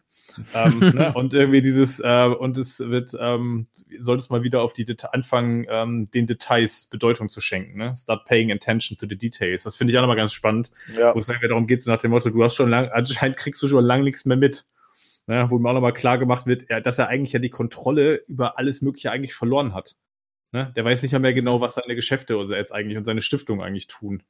Ähm, 0.55 0.79
ne? 0.81 1.13
Und 1.15 1.35
irgendwie 1.35 1.63
dieses, 1.63 2.01
äh, 2.01 2.27
und 2.27 2.59
es 2.59 2.81
wird, 2.81 3.17
ähm, 3.19 3.67
solltest 3.99 4.31
mal 4.31 4.43
wieder 4.43 4.63
auf 4.63 4.73
die 4.73 4.85
Deta 4.85 5.09
anfangen, 5.09 5.67
ähm, 5.69 6.11
den 6.11 6.27
Details 6.27 6.87
Bedeutung 6.87 7.29
zu 7.29 7.41
schenken. 7.41 7.79
Ne? 7.79 7.95
Start 7.97 8.25
paying 8.25 8.51
attention 8.51 8.99
to 8.99 9.07
the 9.09 9.17
details. 9.17 9.63
Das 9.63 9.77
finde 9.77 9.93
ich 9.93 9.99
auch 9.99 10.03
nochmal 10.03 10.17
ganz 10.17 10.33
spannend 10.33 10.71
ja. 10.97 11.15
wo 11.15 11.19
es 11.19 11.29
wieder 11.29 11.49
darum 11.49 11.67
geht, 11.67 11.83
so 11.83 11.91
nach 11.91 12.01
dem 12.01 12.11
Motto, 12.11 12.31
du 12.31 12.43
hast 12.43 12.55
schon 12.55 12.71
lang, 12.71 12.89
anscheinend 12.89 13.37
kriegst 13.37 13.63
du 13.63 13.69
schon 13.69 13.85
lange 13.85 14.05
nichts 14.05 14.25
mehr 14.25 14.37
mit. 14.37 14.67
Ne, 15.27 15.47
wo 15.49 15.59
mir 15.59 15.71
auch 15.71 15.75
nochmal 15.75 15.95
klar 15.95 16.19
gemacht 16.19 16.45
wird, 16.45 16.67
dass 16.85 16.99
er 16.99 17.09
eigentlich 17.09 17.33
ja 17.33 17.39
die 17.39 17.49
Kontrolle 17.49 18.17
über 18.29 18.59
alles 18.59 18.83
Mögliche 18.83 19.11
eigentlich 19.11 19.33
verloren 19.33 19.73
hat. 19.73 19.97
Ne? 20.53 20.71
Der 20.77 20.85
weiß 20.85 21.03
nicht 21.03 21.13
mal 21.13 21.19
mehr 21.19 21.33
genau, 21.33 21.63
was 21.63 21.77
seine 21.77 21.95
Geschäfte 21.95 22.37
und 22.37 22.51
jetzt 22.51 22.75
eigentlich 22.75 22.99
und 22.99 23.07
seine 23.07 23.23
Stiftung 23.23 23.63
eigentlich 23.63 23.87
tun. 23.87 24.23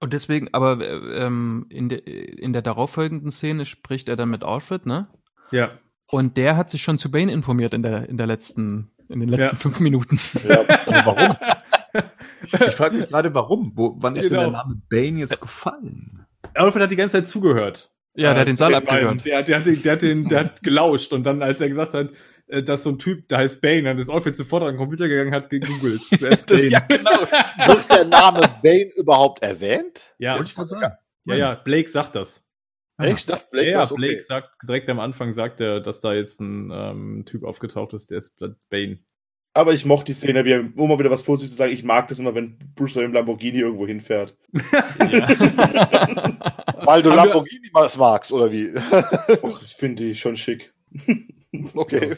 Und 0.00 0.12
deswegen, 0.14 0.48
aber 0.52 0.80
äh, 0.80 1.24
ähm, 1.26 1.66
in, 1.68 1.88
de, 1.90 1.98
in 1.98 2.52
der 2.52 2.62
darauffolgenden 2.62 3.30
Szene 3.30 3.66
spricht 3.66 4.08
er 4.08 4.16
dann 4.16 4.30
mit 4.30 4.42
Alfred, 4.42 4.86
ne? 4.86 5.08
Ja. 5.50 5.70
Und 6.06 6.36
der 6.36 6.56
hat 6.56 6.70
sich 6.70 6.82
schon 6.82 6.98
zu 6.98 7.10
Bane 7.10 7.30
informiert 7.30 7.74
in 7.74 7.82
der, 7.82 8.08
in 8.08 8.16
der 8.16 8.26
letzten, 8.26 8.90
in 9.08 9.20
den 9.20 9.28
letzten 9.28 9.54
Ja. 9.56 9.60
fünf 9.60 9.78
Minuten. 9.80 10.18
Ja. 10.48 10.60
Aber 10.86 11.06
warum? 11.16 11.36
ich 12.68 12.74
frage 12.74 12.96
mich 12.96 13.08
gerade, 13.08 13.34
warum? 13.34 13.72
Wo, 13.74 13.94
wann 13.98 14.16
ist 14.16 14.28
Genau. 14.30 14.42
denn 14.42 14.52
der 14.52 14.58
Name 14.62 14.82
Bane 14.88 15.18
jetzt 15.20 15.40
gefallen? 15.40 16.26
Alfred 16.54 16.82
hat 16.84 16.90
die 16.90 16.96
ganze 16.96 17.18
Zeit 17.18 17.28
zugehört. 17.28 17.92
Ja, 18.14 18.32
der 18.32 18.40
hat 18.40 18.48
den 18.48 18.56
Saal 18.56 18.74
abgehört. 18.74 19.24
Der, 19.24 19.42
der, 19.42 19.58
hat 19.60 19.66
der, 19.66 19.92
hat 19.92 20.02
den, 20.02 20.24
der 20.24 20.40
hat 20.40 20.62
gelauscht 20.62 21.12
und 21.12 21.22
dann, 21.24 21.42
als 21.42 21.60
er 21.60 21.68
gesagt 21.68 21.94
hat, 21.94 22.10
dass 22.62 22.82
so 22.82 22.90
ein 22.90 22.98
Typ, 22.98 23.28
der 23.28 23.38
heißt 23.38 23.60
Bane, 23.60 23.84
dann 23.84 23.98
ist 23.98 24.08
Alfred 24.10 24.36
sofort 24.36 24.62
an 24.62 24.70
den 24.70 24.76
Computer 24.76 25.08
gegangen, 25.08 25.32
hat 25.34 25.50
gegoogelt. 25.50 26.02
Wer 26.20 26.32
ist 26.32 26.50
Das, 26.50 26.60
Bane? 26.60 26.70
ja, 26.72 26.80
genau. 26.80 27.10
Wird 27.66 27.90
der 27.90 28.04
Name 28.04 28.40
Bane 28.62 28.90
überhaupt 28.96 29.42
erwähnt? 29.42 30.14
ja, 30.18 30.34
Wollte 30.34 30.48
ich 30.48 30.54
gerade 30.54 30.68
sagen. 30.68 30.94
ja, 31.26 31.34
ja, 31.36 31.54
Blake 31.54 31.88
sagt 31.88 32.14
das. 32.16 32.46
Echt? 32.98 33.26
Sagt 33.26 33.50
Blake 33.50 33.66
ja, 33.68 33.72
ja, 33.72 33.80
das? 33.80 33.92
Okay. 33.92 34.00
Blake 34.06 34.22
sagt 34.22 34.50
direkt 34.66 34.88
am 34.90 35.00
Anfang 35.00 35.32
sagt 35.32 35.60
er, 35.60 35.80
dass 35.80 36.00
da 36.00 36.12
jetzt 36.12 36.40
ein 36.40 36.70
ähm, 36.72 37.24
Typ 37.26 37.44
aufgetaucht 37.44 37.94
ist, 37.94 38.10
der 38.10 38.18
ist 38.18 38.36
Bane. 38.68 38.98
Aber 39.52 39.74
ich 39.74 39.84
mochte 39.84 40.06
die 40.06 40.14
Szene, 40.14 40.44
wie, 40.44 40.54
um 40.54 40.88
mal 40.88 40.98
wieder 40.98 41.10
was 41.10 41.24
Positives 41.24 41.54
zu 41.54 41.58
sagen, 41.58 41.72
ich 41.72 41.82
mag 41.82 42.06
das 42.08 42.20
immer, 42.20 42.34
wenn 42.36 42.56
Bruce 42.76 42.94
Wayne 42.96 43.06
im 43.06 43.12
Lamborghini 43.14 43.58
irgendwo 43.58 43.84
hinfährt. 43.86 44.36
Weil 46.84 47.02
du 47.02 47.10
Lamborghini 47.10 47.68
mal 47.72 47.88
magst, 47.98 48.30
oder 48.30 48.52
wie? 48.52 48.72
Och, 49.42 49.58
das 49.60 49.72
finde 49.72 50.04
ich 50.04 50.20
schon 50.20 50.36
schick. 50.36 50.72
okay. 51.74 52.16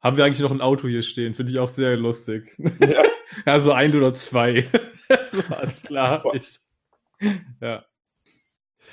Haben 0.00 0.16
wir 0.16 0.24
eigentlich 0.24 0.40
noch 0.40 0.50
ein 0.50 0.60
Auto 0.60 0.86
hier 0.86 1.02
stehen? 1.02 1.34
Finde 1.34 1.52
ich 1.52 1.58
auch 1.58 1.68
sehr 1.68 1.96
lustig. 1.96 2.56
Ja. 2.80 3.04
ja, 3.46 3.60
so 3.60 3.72
ein 3.72 3.94
oder 3.96 4.12
zwei. 4.12 4.68
alles 5.50 5.82
klar. 5.82 6.22
Ich, 6.34 6.58
ja. 7.60 7.84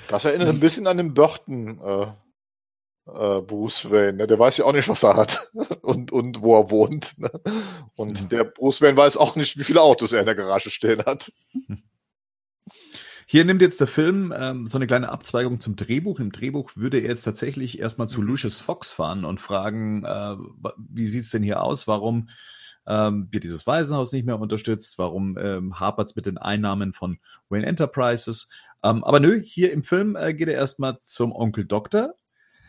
Das 0.08 0.24
erinnert 0.24 0.48
ein 0.48 0.60
bisschen 0.60 0.86
an 0.86 0.96
den 0.96 1.14
Burton 1.14 1.80
äh, 1.84 2.06
äh, 3.06 3.40
Bruce 3.40 3.90
Wayne. 3.90 4.14
Ne? 4.14 4.26
Der 4.26 4.38
weiß 4.38 4.58
ja 4.58 4.64
auch 4.64 4.72
nicht, 4.72 4.88
was 4.88 5.02
er 5.02 5.16
hat 5.16 5.50
und, 5.82 6.12
und 6.12 6.42
wo 6.42 6.58
er 6.58 6.70
wohnt. 6.70 7.18
Ne? 7.18 7.30
Und 7.94 8.32
der 8.32 8.44
Bruce 8.44 8.82
Wayne 8.82 8.96
weiß 8.96 9.16
auch 9.16 9.36
nicht, 9.36 9.58
wie 9.58 9.64
viele 9.64 9.82
Autos 9.82 10.12
er 10.12 10.20
in 10.20 10.26
der 10.26 10.34
Garage 10.34 10.70
stehen 10.70 11.04
hat. 11.04 11.32
Hier 13.28 13.44
nimmt 13.44 13.60
jetzt 13.60 13.80
der 13.80 13.88
Film 13.88 14.32
ähm, 14.36 14.68
so 14.68 14.78
eine 14.78 14.86
kleine 14.86 15.08
Abzweigung 15.08 15.58
zum 15.58 15.74
Drehbuch. 15.74 16.20
Im 16.20 16.30
Drehbuch 16.30 16.76
würde 16.76 17.00
er 17.00 17.08
jetzt 17.08 17.24
tatsächlich 17.24 17.80
erstmal 17.80 18.06
zu 18.06 18.22
Lucius 18.22 18.60
Fox 18.60 18.92
fahren 18.92 19.24
und 19.24 19.40
fragen, 19.40 20.04
äh, 20.04 20.36
wie 20.78 21.06
sieht's 21.06 21.30
denn 21.30 21.42
hier 21.42 21.60
aus? 21.60 21.88
Warum 21.88 22.28
ähm, 22.86 23.26
wird 23.32 23.42
dieses 23.42 23.66
Waisenhaus 23.66 24.12
nicht 24.12 24.26
mehr 24.26 24.38
unterstützt? 24.38 24.96
Warum 24.98 25.36
ähm, 25.38 25.80
hapert's 25.80 26.14
mit 26.14 26.26
den 26.26 26.38
Einnahmen 26.38 26.92
von 26.92 27.18
Wayne 27.48 27.66
Enterprises? 27.66 28.48
Ähm, 28.84 29.02
aber 29.02 29.18
nö, 29.18 29.42
hier 29.42 29.72
im 29.72 29.82
Film 29.82 30.14
äh, 30.14 30.32
geht 30.32 30.46
er 30.46 30.54
erstmal 30.54 31.00
zum 31.02 31.32
Onkel 31.32 31.64
Doktor, 31.64 32.14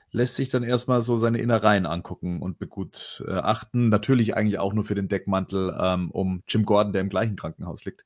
lässt 0.10 0.38
sich 0.38 0.50
dann 0.50 0.64
erstmal 0.64 1.04
so 1.04 1.18
seine 1.18 1.38
Innereien 1.38 1.86
angucken 1.86 2.42
und 2.42 2.58
begutachten. 2.58 3.90
Natürlich 3.90 4.36
eigentlich 4.36 4.58
auch 4.58 4.74
nur 4.74 4.84
für 4.84 4.96
den 4.96 5.08
Deckmantel, 5.08 5.78
ähm, 5.80 6.10
um 6.10 6.42
Jim 6.48 6.66
Gordon, 6.66 6.94
der 6.94 7.02
im 7.02 7.10
gleichen 7.10 7.36
Krankenhaus 7.36 7.86
liegt, 7.86 8.06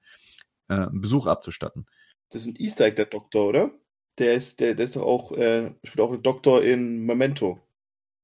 äh, 0.68 0.74
einen 0.74 1.00
Besuch 1.00 1.28
abzustatten. 1.28 1.86
Das 2.32 2.44
ist 2.44 2.48
ein 2.48 2.56
Easter 2.58 2.86
Egg, 2.86 2.96
der 2.96 3.06
Doktor, 3.06 3.48
oder? 3.48 3.72
Der 4.18 4.34
ist, 4.34 4.60
der, 4.60 4.74
der 4.74 4.86
ist 4.86 4.96
doch 4.96 5.04
auch, 5.04 5.32
äh, 5.34 5.72
spielt 5.84 6.00
auch 6.02 6.12
ein 6.12 6.24
Doktor 6.24 6.64
in 6.64 7.06
Memento. 7.06 7.60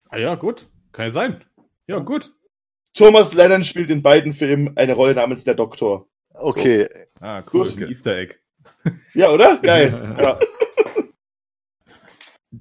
Ah 0.10 0.18
ja, 0.18 0.36
gut. 0.36 0.68
Kann 0.94 1.06
ja 1.06 1.12
sein. 1.12 1.44
Ja, 1.88 2.00
gut. 2.00 2.34
Thomas 2.94 3.34
Lennon 3.34 3.64
spielt 3.64 3.90
in 3.90 4.02
beiden 4.02 4.34
Filmen 4.34 4.76
eine 4.78 4.94
Rolle 4.94 5.14
namens 5.14 5.44
der 5.44 5.56
Doktor. 5.56 6.08
Okay. 6.34 6.88
Ah, 7.20 7.44
cool. 7.54 7.66
Gut. 7.70 7.82
Ein 7.82 7.90
Easter 7.90 8.18
Egg. 8.18 8.36
Ja, 9.14 9.30
oder? 9.32 9.58
Geil. 9.62 10.16
Ja. 10.20 10.40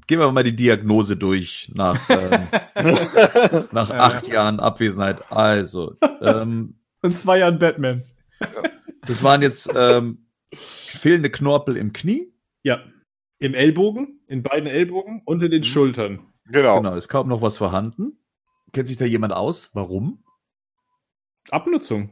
Gehen 0.09 0.19
wir 0.19 0.31
mal 0.33 0.43
die 0.43 0.57
Diagnose 0.57 1.17
durch 1.17 1.71
nach, 1.75 2.11
ähm, 2.11 2.49
nach 3.71 3.91
acht 3.91 4.27
Jahren 4.27 4.59
Abwesenheit. 4.59 5.31
Also, 5.31 5.97
ähm, 6.21 6.79
Und 7.03 7.19
zwei 7.19 7.39
Jahren 7.39 7.59
Batman. 7.59 8.05
das 9.07 9.23
waren 9.23 9.43
jetzt 9.43 9.71
ähm, 9.75 10.26
fehlende 10.97 11.31
Knorpel 11.31 11.77
im 11.77 11.93
Knie. 11.93 12.33
Ja. 12.63 12.83
Im 13.39 13.55
Ellbogen, 13.55 14.21
in 14.27 14.43
beiden 14.43 14.67
Ellbogen 14.67 15.23
und 15.25 15.43
in 15.43 15.51
den 15.51 15.65
Schultern. 15.65 16.33
Genau. 16.47 16.79
Genau, 16.79 16.95
ist 16.95 17.09
kaum 17.09 17.29
noch 17.29 17.43
was 17.43 17.59
vorhanden. 17.59 18.19
Kennt 18.73 18.89
sich 18.89 18.97
da 18.97 19.05
jemand 19.05 19.33
aus? 19.33 19.71
Warum? 19.75 20.25
Abnutzung. 21.51 22.11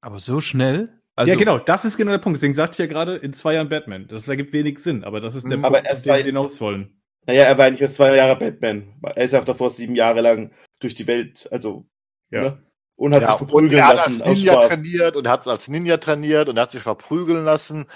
Aber 0.00 0.18
so 0.18 0.40
schnell? 0.40 1.00
Also, 1.14 1.32
ja, 1.32 1.38
genau, 1.38 1.58
das 1.58 1.84
ist 1.84 1.96
genau 1.96 2.10
der 2.12 2.18
Punkt. 2.18 2.36
Deswegen 2.38 2.54
sagte 2.54 2.74
ich 2.74 2.78
ja 2.78 2.86
gerade, 2.86 3.16
in 3.16 3.34
zwei 3.34 3.54
Jahren 3.54 3.68
Batman. 3.68 4.08
Das 4.08 4.26
ergibt 4.28 4.52
wenig 4.52 4.78
Sinn, 4.78 5.04
aber 5.04 5.20
das 5.20 5.34
ist 5.34 5.48
der 5.48 5.58
Mhm. 5.58 5.64
Aber 5.64 5.76
Punkt, 5.78 5.88
er 5.88 5.96
auf 5.96 6.02
den 6.02 6.16
sie 6.16 6.22
hinaus 6.22 6.60
wollen. 6.60 7.02
Naja, 7.26 7.44
er 7.44 7.58
war 7.58 7.70
nicht 7.70 7.80
mehr 7.80 7.90
zwei 7.90 8.16
Jahre 8.16 8.36
Batman. 8.36 8.94
Er 9.02 9.24
ist 9.24 9.32
ja 9.32 9.40
auch 9.40 9.44
davor 9.44 9.70
sieben 9.70 9.94
Jahre 9.94 10.22
lang 10.22 10.52
durch 10.80 10.94
die 10.94 11.06
Welt, 11.06 11.48
also, 11.52 11.86
Ja. 12.30 12.40
ne? 12.42 12.62
Und 12.96 13.14
hat 13.14 13.22
Ja, 13.22 13.26
sich 13.26 13.36
und 13.36 13.48
verprügeln 13.48 13.74
er 13.74 13.86
hat 13.86 13.98
als 13.98 14.18
lassen 14.18 14.22
aus 14.22 14.38
Ninja 14.38 14.52
Spaß. 14.54 14.68
trainiert 14.68 15.16
und 15.16 15.28
hat 15.28 15.42
es 15.42 15.48
als 15.48 15.68
Ninja 15.68 15.96
trainiert 15.98 16.48
und 16.48 16.58
hat 16.58 16.70
sich 16.70 16.82
verprügeln 16.82 17.44
lassen. 17.44 17.86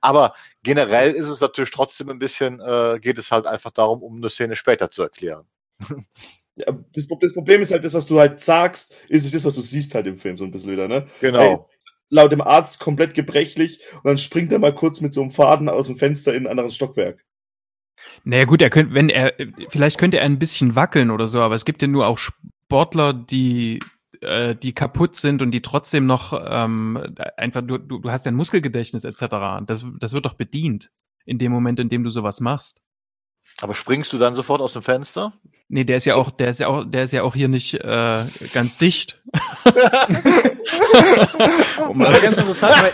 Aber 0.00 0.34
generell 0.62 1.12
ist 1.12 1.28
es 1.28 1.40
natürlich 1.40 1.70
trotzdem 1.70 2.08
ein 2.10 2.18
bisschen, 2.18 2.60
äh, 2.60 2.98
geht 3.00 3.18
es 3.18 3.30
halt 3.30 3.46
einfach 3.46 3.70
darum, 3.70 4.02
um 4.02 4.16
eine 4.16 4.30
Szene 4.30 4.56
später 4.56 4.90
zu 4.90 5.02
erklären. 5.02 5.46
Ja, 6.56 6.72
das, 6.94 7.06
das 7.20 7.34
Problem 7.34 7.60
ist 7.60 7.70
halt, 7.70 7.84
das, 7.84 7.92
was 7.92 8.06
du 8.06 8.18
halt 8.18 8.42
sagst, 8.42 8.94
ist 9.08 9.24
nicht 9.24 9.34
das, 9.34 9.44
was 9.44 9.54
du 9.56 9.60
siehst 9.60 9.94
halt 9.94 10.06
im 10.06 10.16
Film 10.16 10.38
so 10.38 10.44
ein 10.44 10.50
bisschen 10.50 10.72
wieder, 10.72 10.88
ne? 10.88 11.06
Genau. 11.20 11.68
Laut 12.08 12.32
dem 12.32 12.40
Arzt 12.40 12.80
komplett 12.80 13.14
gebrechlich 13.14 13.80
und 13.96 14.04
dann 14.04 14.18
springt 14.18 14.52
er 14.52 14.58
mal 14.58 14.74
kurz 14.74 15.00
mit 15.02 15.12
so 15.12 15.20
einem 15.20 15.30
Faden 15.30 15.68
aus 15.68 15.86
dem 15.86 15.96
Fenster 15.96 16.34
in 16.34 16.46
ein 16.46 16.50
anderes 16.50 16.74
Stockwerk. 16.74 17.24
Naja 18.24 18.44
gut, 18.44 18.60
er 18.62 18.70
könnte, 18.70 18.94
wenn 18.94 19.08
er, 19.08 19.32
vielleicht 19.70 19.98
könnte 19.98 20.18
er 20.18 20.24
ein 20.24 20.38
bisschen 20.38 20.74
wackeln 20.74 21.10
oder 21.10 21.26
so, 21.28 21.40
aber 21.40 21.54
es 21.54 21.64
gibt 21.64 21.80
ja 21.82 21.88
nur 21.88 22.06
auch 22.06 22.18
Sportler, 22.66 23.12
die, 23.12 23.80
äh, 24.20 24.56
die 24.56 24.74
kaputt 24.74 25.16
sind 25.16 25.40
und 25.40 25.52
die 25.52 25.62
trotzdem 25.62 26.06
noch 26.06 26.38
ähm, 26.44 27.14
einfach, 27.36 27.62
du, 27.62 27.78
du, 27.78 28.02
hast 28.10 28.26
ja 28.26 28.32
ein 28.32 28.36
Muskelgedächtnis 28.36 29.04
etc. 29.04 29.62
Das, 29.66 29.86
das 30.00 30.12
wird 30.12 30.24
doch 30.24 30.34
bedient 30.34 30.90
in 31.24 31.38
dem 31.38 31.52
Moment, 31.52 31.78
in 31.78 31.88
dem 31.88 32.02
du 32.02 32.10
sowas 32.10 32.40
machst. 32.40 32.82
Aber 33.60 33.74
springst 33.74 34.12
du 34.12 34.18
dann 34.18 34.34
sofort 34.34 34.60
aus 34.60 34.72
dem 34.72 34.82
Fenster? 34.82 35.32
Nee, 35.68 35.84
der 35.84 35.98
ist 35.98 36.04
ja 36.04 36.16
auch, 36.16 36.32
der 36.32 36.50
ist 36.50 36.58
ja 36.58 36.66
auch, 36.66 36.84
der 36.84 37.04
ist 37.04 37.12
ja 37.12 37.22
auch 37.22 37.34
hier 37.34 37.48
nicht 37.48 37.74
äh, 37.74 38.24
ganz 38.52 38.78
dicht. 38.78 39.22
um, 41.88 42.02
Aber 42.02 42.18
ganz 42.18 42.36
interessant, 42.36 42.74
weil, 42.82 42.92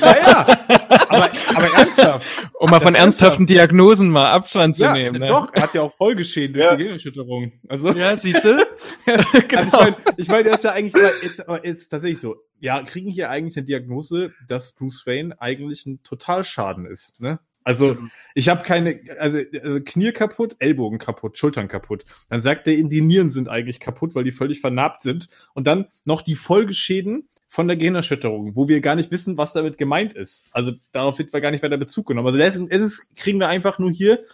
ja, 0.00 0.20
ja, 0.20 0.59
aber, 1.08 1.30
aber 1.54 1.66
ernsthaft. 1.76 2.26
um 2.58 2.70
mal 2.70 2.80
von 2.80 2.94
Das 2.94 3.02
ernsthaften 3.02 3.46
Diagnosen 3.46 4.10
mal 4.10 4.30
Abstand 4.30 4.76
zu 4.76 4.84
Ja, 4.84 4.92
nehmen. 4.92 5.20
Ne? 5.20 5.26
doch, 5.28 5.52
er 5.54 5.62
hat 5.62 5.74
ja 5.74 5.82
auch 5.82 5.92
Folgeschäden 5.92 6.54
durch 6.54 6.64
Ja. 6.64 6.72
die 6.72 6.78
Gehirnerschütterung. 6.78 7.52
Also, 7.68 7.92
Ja, 7.92 8.16
siehst 8.16 8.44
du? 8.44 8.66
Also 9.06 9.38
ich 9.38 9.48
genau. 9.48 9.78
meine, 9.78 9.96
ich 10.16 10.28
mein, 10.28 10.44
der 10.44 10.54
ist 10.54 10.64
ja 10.64 10.72
eigentlich 10.72 10.94
aber 11.02 11.12
jetzt, 11.22 11.48
aber 11.48 11.66
jetzt 11.66 11.88
tatsächlich 11.88 12.20
so. 12.20 12.36
Ja, 12.58 12.82
kriegen 12.82 13.10
hier 13.10 13.30
eigentlich 13.30 13.56
eine 13.56 13.64
Diagnose, 13.66 14.32
dass 14.48 14.72
Bruce 14.72 15.06
Wayne 15.06 15.40
eigentlich 15.40 15.86
ein 15.86 16.02
Totalschaden 16.02 16.84
ist. 16.86 17.20
Ne? 17.20 17.38
Also 17.64 17.96
ich 18.34 18.48
habe 18.48 18.62
keine, 18.62 19.00
also, 19.18 19.38
also 19.62 19.80
Knie 19.84 20.12
kaputt, 20.12 20.56
Ellbogen 20.58 20.98
kaputt, 20.98 21.38
Schultern 21.38 21.68
kaputt. 21.68 22.04
Dann 22.28 22.40
sagt 22.40 22.66
er 22.66 22.74
ihm, 22.74 22.88
die 22.88 23.00
Nieren 23.00 23.30
sind 23.30 23.48
eigentlich 23.48 23.80
kaputt, 23.80 24.14
weil 24.14 24.24
die 24.24 24.32
völlig 24.32 24.60
vernarbt 24.60 25.02
sind. 25.02 25.28
Und 25.54 25.66
dann 25.66 25.86
noch 26.04 26.22
die 26.22 26.36
Folgeschäden 26.36 27.28
von 27.52 27.66
der 27.66 27.76
Gehirnerschütterung, 27.76 28.54
wo 28.54 28.68
wir 28.68 28.80
gar 28.80 28.94
nicht 28.94 29.10
wissen, 29.10 29.36
was 29.36 29.52
damit 29.52 29.76
gemeint 29.76 30.14
ist. 30.14 30.46
Also 30.52 30.70
darauf 30.92 31.18
wird 31.18 31.32
wir 31.32 31.40
gar 31.40 31.50
nicht 31.50 31.64
weiter 31.64 31.78
Bezug 31.78 32.06
genommen. 32.06 32.28
Also 32.28 32.38
letztendlich 32.38 32.92
kriegen 33.16 33.40
wir 33.40 33.48
einfach 33.48 33.80
nur 33.80 33.90
hier, 33.90 34.24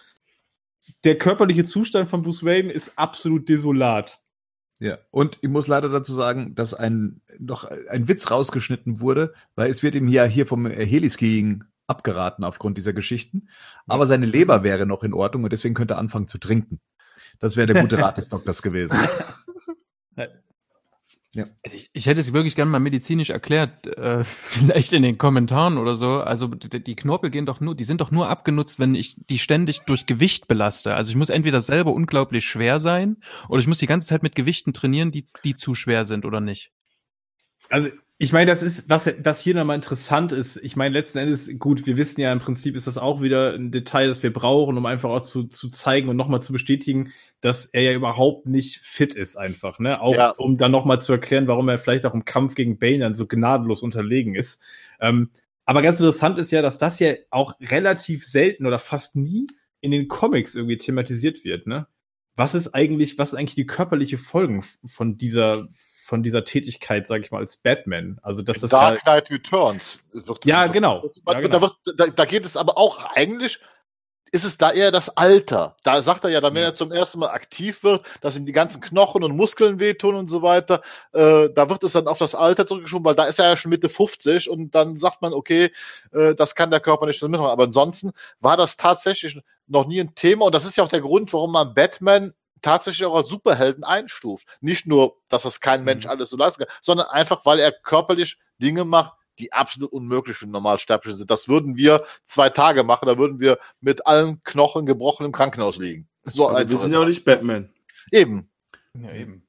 der 1.03 1.17
körperliche 1.17 1.65
Zustand 1.65 2.11
von 2.11 2.21
Bruce 2.21 2.43
Wayne 2.43 2.71
ist 2.71 2.93
absolut 2.95 3.49
desolat. 3.49 4.21
Ja, 4.79 4.99
und 5.09 5.39
ich 5.41 5.49
muss 5.49 5.65
leider 5.65 5.89
dazu 5.89 6.13
sagen, 6.13 6.53
dass 6.53 6.75
ein 6.75 7.21
noch 7.39 7.63
ein 7.89 8.07
Witz 8.07 8.29
rausgeschnitten 8.29 9.01
wurde, 9.01 9.33
weil 9.55 9.71
es 9.71 9.81
wird 9.81 9.95
ihm 9.95 10.07
ja 10.07 10.25
hier 10.25 10.45
vom 10.45 10.67
Heliskiing 10.67 11.63
abgeraten 11.87 12.43
aufgrund 12.43 12.77
dieser 12.77 12.93
Geschichten. 12.93 13.49
Aber 13.87 14.05
seine 14.05 14.27
Leber 14.27 14.61
wäre 14.61 14.85
noch 14.85 15.01
in 15.01 15.15
Ordnung 15.15 15.43
und 15.43 15.51
deswegen 15.51 15.73
könnte 15.73 15.95
er 15.95 15.97
anfangen 15.97 16.27
zu 16.27 16.37
trinken. 16.37 16.79
Das 17.39 17.57
wäre 17.57 17.73
der 17.73 17.81
gute 17.81 17.97
Rat 17.97 18.19
des 18.19 18.29
Doktors 18.29 18.61
gewesen. 18.61 18.99
Also 21.63 21.77
ich, 21.77 21.89
ich 21.93 22.05
hätte 22.05 22.21
es 22.21 22.33
wirklich 22.33 22.55
gerne 22.55 22.71
mal 22.71 22.79
medizinisch 22.79 23.29
erklärt, 23.29 23.87
äh, 23.87 24.23
vielleicht 24.23 24.93
in 24.93 25.03
den 25.03 25.17
Kommentaren 25.17 25.77
oder 25.77 25.95
so. 25.95 26.21
Also 26.21 26.47
die, 26.47 26.83
die 26.83 26.95
Knorpel 26.95 27.29
gehen 27.29 27.45
doch 27.45 27.59
nur, 27.59 27.75
die 27.75 27.83
sind 27.83 28.01
doch 28.01 28.11
nur 28.11 28.29
abgenutzt, 28.29 28.79
wenn 28.79 28.95
ich 28.95 29.15
die 29.29 29.39
ständig 29.39 29.81
durch 29.81 30.05
Gewicht 30.05 30.47
belaste. 30.47 30.95
Also 30.95 31.11
ich 31.11 31.15
muss 31.15 31.29
entweder 31.29 31.61
selber 31.61 31.93
unglaublich 31.93 32.45
schwer 32.45 32.79
sein 32.79 33.17
oder 33.49 33.59
ich 33.59 33.67
muss 33.67 33.79
die 33.79 33.87
ganze 33.87 34.07
Zeit 34.07 34.23
mit 34.23 34.35
Gewichten 34.35 34.73
trainieren, 34.73 35.11
die, 35.11 35.27
die 35.43 35.55
zu 35.55 35.75
schwer 35.75 36.05
sind 36.05 36.25
oder 36.25 36.41
nicht. 36.41 36.71
Also, 37.69 37.89
ich 38.19 38.33
meine, 38.33 38.49
das 38.49 38.63
ist, 38.63 38.89
was, 38.89 39.13
was 39.23 39.39
hier 39.39 39.53
nochmal 39.53 39.75
interessant 39.75 40.31
ist. 40.31 40.57
Ich 40.57 40.75
meine, 40.75 40.93
letzten 40.93 41.19
Endes, 41.19 41.51
gut, 41.59 41.85
wir 41.85 41.97
wissen 41.97 42.19
ja 42.19 42.31
im 42.33 42.39
Prinzip 42.39 42.75
ist 42.75 42.87
das 42.87 42.97
auch 42.97 43.21
wieder 43.21 43.53
ein 43.53 43.71
Detail, 43.71 44.07
das 44.07 44.23
wir 44.23 44.33
brauchen, 44.33 44.75
um 44.75 44.85
einfach 44.87 45.09
auch 45.11 45.21
zu, 45.21 45.43
zu 45.43 45.69
zeigen 45.69 46.09
und 46.09 46.17
nochmal 46.17 46.41
zu 46.41 46.51
bestätigen, 46.51 47.11
dass 47.41 47.65
er 47.67 47.83
ja 47.83 47.93
überhaupt 47.93 48.47
nicht 48.47 48.79
fit 48.79 49.13
ist 49.13 49.35
einfach, 49.37 49.77
ne? 49.77 50.01
Auch 50.01 50.15
Ja. 50.15 50.29
um 50.31 50.57
dann 50.57 50.71
nochmal 50.71 50.99
zu 51.01 51.13
erklären, 51.13 51.47
warum 51.47 51.69
er 51.69 51.77
vielleicht 51.77 52.05
auch 52.07 52.13
im 52.15 52.25
Kampf 52.25 52.55
gegen 52.55 52.79
Bane 52.79 52.99
dann 52.99 53.13
so 53.15 53.27
gnadenlos 53.27 53.83
unterlegen 53.83 54.33
ist. 54.35 54.63
Ähm, 54.99 55.29
Aber 55.65 55.81
ganz 55.83 55.99
interessant 55.99 56.39
ist 56.39 56.51
ja, 56.51 56.61
dass 56.63 56.77
das 56.79 56.97
ja 56.99 57.13
auch 57.29 57.53
relativ 57.61 58.25
selten 58.25 58.65
oder 58.65 58.79
fast 58.79 59.15
nie 59.15 59.45
in 59.81 59.91
den 59.91 60.07
Comics 60.07 60.55
irgendwie 60.55 60.77
thematisiert 60.79 61.43
wird, 61.43 61.67
ne? 61.67 61.87
Was 62.35 62.55
ist 62.55 62.73
eigentlich, 62.73 63.17
was 63.19 63.33
ist 63.33 63.39
eigentlich 63.39 63.55
die 63.55 63.65
körperliche 63.67 64.17
Folgen 64.17 64.63
von 64.85 65.17
dieser, 65.17 65.67
von 66.07 66.23
dieser 66.23 66.45
Tätigkeit, 66.45 67.07
sag 67.07 67.21
ich 67.21 67.31
mal, 67.31 67.39
als 67.39 67.57
Batman? 67.57 68.19
Also, 68.23 68.41
dass 68.41 68.61
das 68.61 68.71
Dark 68.71 68.95
ja, 68.95 69.01
Knight 69.01 69.29
Returns. 69.29 69.99
Wird 70.13 70.27
das- 70.29 70.37
Ja, 70.45 70.67
genau. 70.67 71.01
das- 71.01 71.21
Ja, 71.27 71.39
genau. 71.41 71.59
Da, 71.59 71.61
wird, 71.61 71.75
da, 71.97 72.07
da 72.07 72.25
geht 72.25 72.45
es 72.45 72.55
aber 72.55 72.77
auch 72.77 73.03
eigentlich, 73.13 73.59
ist 74.31 74.43
es 74.45 74.57
da 74.57 74.71
eher 74.71 74.91
das 74.91 75.15
Alter. 75.15 75.75
Da 75.83 76.01
sagt 76.01 76.23
er 76.23 76.29
ja, 76.29 76.39
dann, 76.41 76.53
wenn 76.53 76.63
er 76.63 76.73
zum 76.73 76.91
ersten 76.91 77.19
Mal 77.19 77.29
aktiv 77.29 77.83
wird, 77.83 78.05
dass 78.21 78.37
ihm 78.37 78.45
die 78.45 78.51
ganzen 78.51 78.81
Knochen 78.81 79.23
und 79.23 79.35
Muskeln 79.35 79.79
wehtun 79.79 80.15
und 80.15 80.29
so 80.29 80.41
weiter, 80.41 80.81
äh, 81.13 81.49
da 81.53 81.69
wird 81.69 81.83
es 81.83 81.93
dann 81.93 82.07
auf 82.07 82.17
das 82.17 82.35
Alter 82.35 82.65
zurückgeschoben, 82.67 83.05
weil 83.05 83.15
da 83.15 83.25
ist 83.25 83.39
er 83.39 83.49
ja 83.49 83.57
schon 83.57 83.69
Mitte 83.69 83.89
50 83.89 84.49
und 84.49 84.75
dann 84.75 84.97
sagt 84.97 85.21
man, 85.21 85.33
okay, 85.33 85.71
äh, 86.11 86.35
das 86.35 86.55
kann 86.55 86.71
der 86.71 86.79
Körper 86.81 87.05
nicht 87.05 87.19
so 87.19 87.27
mitmachen. 87.27 87.51
Aber 87.51 87.63
ansonsten 87.65 88.11
war 88.39 88.55
das 88.57 88.75
tatsächlich 88.77 89.39
noch 89.67 89.87
nie 89.87 89.99
ein 90.01 90.13
Thema 90.15 90.45
und 90.45 90.55
das 90.55 90.65
ist 90.65 90.75
ja 90.77 90.83
auch 90.83 90.89
der 90.89 91.01
Grund, 91.01 91.31
warum 91.33 91.51
man 91.53 91.73
Batman 91.73 92.33
tatsächlich 92.61 93.05
auch 93.05 93.15
als 93.15 93.29
Superhelden 93.29 93.83
einstuft. 93.83 94.47
Nicht 94.61 94.87
nur, 94.87 95.17
dass 95.27 95.43
das 95.43 95.59
kein 95.59 95.83
Mensch 95.83 96.05
alles 96.05 96.29
so 96.29 96.37
leisten 96.37 96.63
kann, 96.63 96.73
sondern 96.81 97.07
einfach, 97.07 97.45
weil 97.45 97.59
er 97.59 97.71
körperlich 97.71 98.37
Dinge 98.59 98.85
macht, 98.85 99.13
die 99.39 99.53
absolut 99.53 99.91
unmöglich 99.91 100.37
für 100.37 100.45
einen 100.45 100.53
Normalsterblichen 100.53 101.17
sind. 101.17 101.31
Das 101.31 101.47
würden 101.47 101.77
wir 101.77 102.03
zwei 102.23 102.49
Tage 102.49 102.83
machen, 102.83 103.07
da 103.07 103.17
würden 103.17 103.39
wir 103.39 103.59
mit 103.81 104.07
allen 104.07 104.43
Knochen 104.43 104.85
gebrochen 104.85 105.25
im 105.25 105.31
Krankenhaus 105.31 105.77
liegen. 105.77 106.07
So 106.29 106.49
Aber 106.49 106.69
wir 106.69 106.77
sind 106.77 106.91
ja 106.91 106.99
auch 106.99 107.05
nicht 107.05 107.23
Batman. 107.23 107.69
Eben. 108.11 108.49
Ja, 108.93 109.13
eben. 109.13 109.47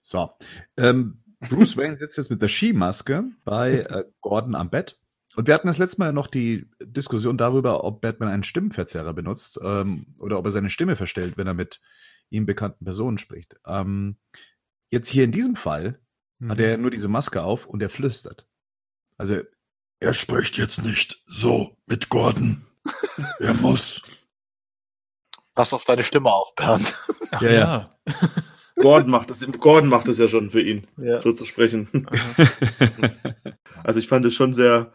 So. 0.00 0.30
Ähm, 0.78 1.22
Bruce 1.40 1.76
Wayne 1.76 1.96
sitzt 1.96 2.16
jetzt 2.16 2.30
mit 2.30 2.40
der 2.40 2.48
Skimaske 2.48 3.24
bei 3.44 3.80
äh, 3.80 4.04
Gordon 4.22 4.54
am 4.54 4.70
Bett. 4.70 4.98
Und 5.36 5.46
wir 5.48 5.54
hatten 5.54 5.66
das 5.66 5.78
letzte 5.78 6.00
Mal 6.00 6.12
noch 6.12 6.26
die 6.28 6.68
Diskussion 6.80 7.36
darüber, 7.36 7.84
ob 7.84 8.00
Batman 8.00 8.28
einen 8.28 8.44
Stimmenverzerrer 8.44 9.12
benutzt 9.14 9.58
ähm, 9.62 10.14
oder 10.18 10.38
ob 10.38 10.44
er 10.44 10.50
seine 10.50 10.70
Stimme 10.70 10.96
verstellt, 10.96 11.36
wenn 11.36 11.46
er 11.46 11.54
mit 11.54 11.80
ihm 12.30 12.46
bekannten 12.46 12.84
Personen 12.84 13.18
spricht. 13.18 13.56
Ähm, 13.66 14.16
jetzt 14.90 15.08
hier 15.08 15.24
in 15.24 15.32
diesem 15.32 15.56
Fall 15.56 16.00
hat 16.48 16.60
er 16.60 16.76
nur 16.78 16.90
diese 16.90 17.08
Maske 17.08 17.42
auf 17.42 17.66
und 17.66 17.80
er 17.82 17.88
flüstert. 17.90 18.46
Also 19.16 19.40
Er 20.00 20.14
spricht 20.14 20.58
jetzt 20.58 20.84
nicht 20.84 21.22
so 21.26 21.76
mit 21.86 22.08
Gordon. 22.10 22.66
Er 23.38 23.54
muss. 23.54 24.02
Pass 25.54 25.72
auf 25.72 25.84
deine 25.84 26.02
Stimme 26.02 26.30
auf, 26.32 26.54
Bernd. 26.54 27.00
Ach, 27.30 27.40
Ja, 27.42 27.50
ja. 27.52 27.98
Gordon 28.76 29.10
macht 29.10 29.30
das, 29.30 29.46
Gordon 29.60 29.88
macht 29.88 30.08
das 30.08 30.18
ja 30.18 30.26
schon 30.28 30.50
für 30.50 30.60
ihn, 30.60 30.86
Ja. 30.98 31.22
so 31.22 31.32
zu 31.32 31.44
sprechen. 31.44 32.08
Also 33.84 34.00
ich 34.00 34.08
fand 34.08 34.26
es 34.26 34.34
schon 34.34 34.52
sehr, 34.52 34.92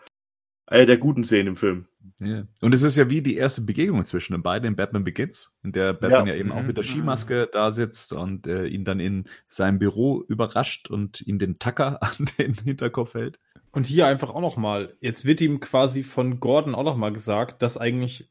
eine 0.69 0.85
der 0.85 0.97
guten 0.97 1.23
Szenen 1.23 1.49
im 1.49 1.55
Film. 1.55 1.87
Ja. 2.19 2.43
Und 2.61 2.73
es 2.73 2.81
ist 2.81 2.97
ja 2.97 3.09
wie 3.09 3.21
die 3.21 3.35
erste 3.37 3.61
Begegnung 3.61 4.03
zwischen 4.03 4.33
den 4.33 4.43
beiden 4.43 4.67
in 4.67 4.75
Batman 4.75 5.03
Begins, 5.05 5.57
in 5.63 5.71
der 5.71 5.93
Batman 5.93 6.27
ja, 6.27 6.33
Ja. 6.33 6.39
eben 6.39 6.51
auch 6.51 6.63
mit 6.63 6.77
der 6.77 6.83
Mhm. 6.83 6.89
Skimaske 6.89 7.49
da 7.51 7.71
sitzt 7.71 8.13
und 8.13 8.45
äh, 8.45 8.65
ihn 8.67 8.83
dann 8.85 8.99
in 8.99 9.25
seinem 9.47 9.79
Büro 9.79 10.21
überrascht 10.27 10.89
und 10.89 11.21
ihm 11.21 11.39
den 11.39 11.59
Tacker 11.59 12.01
an 12.03 12.25
den 12.37 12.53
Hinterkopf 12.55 13.13
hält. 13.13 13.39
Und 13.71 13.87
hier 13.87 14.07
einfach 14.07 14.31
auch 14.31 14.41
noch 14.41 14.57
mal, 14.57 14.97
jetzt 14.99 15.25
wird 15.25 15.41
ihm 15.41 15.59
quasi 15.59 16.03
von 16.03 16.39
Gordon 16.39 16.75
auch 16.75 16.83
noch 16.83 16.97
mal 16.97 17.13
gesagt, 17.13 17.61
dass 17.61 17.77
eigentlich 17.77 18.29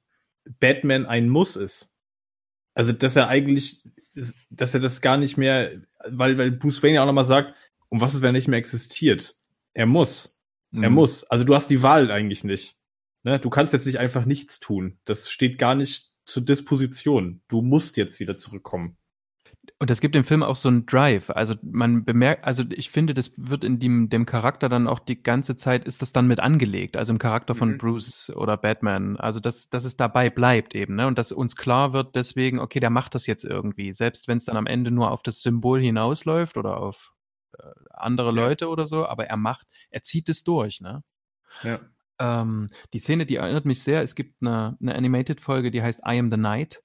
Batman 0.61 1.07
ein 1.07 1.29
Muss 1.29 1.57
ist. 1.57 1.95
Also, 2.75 2.93
dass 2.93 3.17
er 3.17 3.29
eigentlich, 3.29 3.83
dass 4.51 4.75
er 4.75 4.81
das 4.81 5.01
gar 5.01 5.17
nicht 5.17 5.37
mehr, 5.37 5.71
weil, 6.09 6.37
weil 6.39 6.51
Bruce 6.53 6.83
Wayne 6.83 6.97
ja 6.97 7.03
auch 7.03 7.07
noch 7.07 7.13
mal 7.13 7.25
sagt, 7.25 7.55
um 7.89 8.01
was 8.01 8.15
ist, 8.15 8.21
wenn 8.23 8.31
er 8.31 8.33
nicht 8.33 8.49
mehr 8.49 8.59
existiert? 8.59 9.37
Er 9.75 9.87
muss. 9.87 10.38
Er 10.73 10.91
Mhm. 10.91 10.97
muss. 10.97 11.25
Also, 11.25 11.45
du 11.45 11.55
hast 11.55 11.69
die 11.71 11.83
Wahl 11.83 12.11
eigentlich 12.11 12.45
nicht. 12.45 12.77
Ne? 13.25 13.39
Du 13.39 13.51
kannst 13.51 13.73
jetzt 13.73 13.87
nicht 13.87 13.99
einfach 13.99 14.25
nichts 14.25 14.61
tun. 14.61 14.99
Das 15.05 15.31
steht 15.31 15.59
gar 15.59 15.75
nicht 15.75 16.11
zur 16.25 16.45
Disposition. 16.45 17.41
Du 17.49 17.63
musst 17.63 17.97
jetzt 17.97 18.21
wieder 18.21 18.37
zurückkommen. 18.37 18.97
Und 19.81 19.91
es 19.91 20.01
gibt 20.01 20.17
im 20.17 20.25
Film 20.25 20.43
auch 20.43 20.57
so 20.57 20.69
einen 20.69 20.87
Drive. 20.87 21.31
Also 21.31 21.55
man 21.63 22.05
bemerkt, 22.05 22.45
also 22.45 22.65
ich 22.71 22.91
finde, 22.91 23.15
das 23.15 23.33
wird 23.37 23.65
in 23.65 23.79
dem, 23.79 24.09
dem 24.09 24.27
Charakter 24.27 24.69
dann 24.69 24.89
auch 24.89 24.99
die 24.99 25.23
ganze 25.23 25.57
Zeit, 25.57 25.85
ist 25.85 26.03
das 26.03 26.13
dann 26.13 26.27
mit 26.27 26.41
angelegt, 26.41 26.97
also 26.97 27.13
im 27.13 27.19
Charakter 27.19 27.55
von 27.55 27.73
Mhm. 27.73 27.79
Bruce 27.79 28.31
oder 28.35 28.57
Batman. 28.57 29.17
Also 29.19 29.41
dass, 29.41 29.69
dass 29.71 29.85
es 29.85 29.97
dabei 29.97 30.31
bleibt 30.31 30.75
eben, 30.75 30.97
ne? 30.97 31.07
Und 31.07 31.19
dass 31.19 31.33
uns 31.33 31.55
klar 31.55 31.93
wird 31.93 32.15
deswegen, 32.17 32.59
okay, 32.59 32.81
der 32.81 32.91
macht 32.91 33.15
das 33.15 33.27
jetzt 33.27 33.45
irgendwie, 33.45 33.93
selbst 33.93 34.27
wenn 34.27 34.39
es 34.39 34.47
dann 34.47 34.57
am 34.57 34.67
Ende 34.67 34.91
nur 34.91 35.11
auf 35.11 35.23
das 35.23 35.43
Symbol 35.43 35.81
hinausläuft 35.81 36.57
oder 36.57 36.79
auf 36.79 37.13
andere 37.91 38.33
Leute 38.33 38.69
oder 38.69 38.87
so, 38.87 39.07
aber 39.07 39.27
er 39.27 39.37
macht, 39.37 39.67
er 39.91 40.03
zieht 40.03 40.29
es 40.29 40.45
durch, 40.45 40.81
ne? 40.81 41.03
Ja. 41.63 41.81
Ähm, 42.19 42.69
die 42.93 42.99
Szene, 42.99 43.27
die 43.27 43.37
erinnert 43.37 43.65
mich 43.65 43.83
sehr, 43.83 44.03
es 44.03 44.15
gibt 44.15 44.43
eine, 44.43 44.77
eine 44.81 44.95
Animated-Folge, 44.95 45.71
die 45.71 45.83
heißt 45.83 46.01
I 46.01 46.19
Am 46.19 46.31
the 46.31 46.37
Night. 46.37 46.83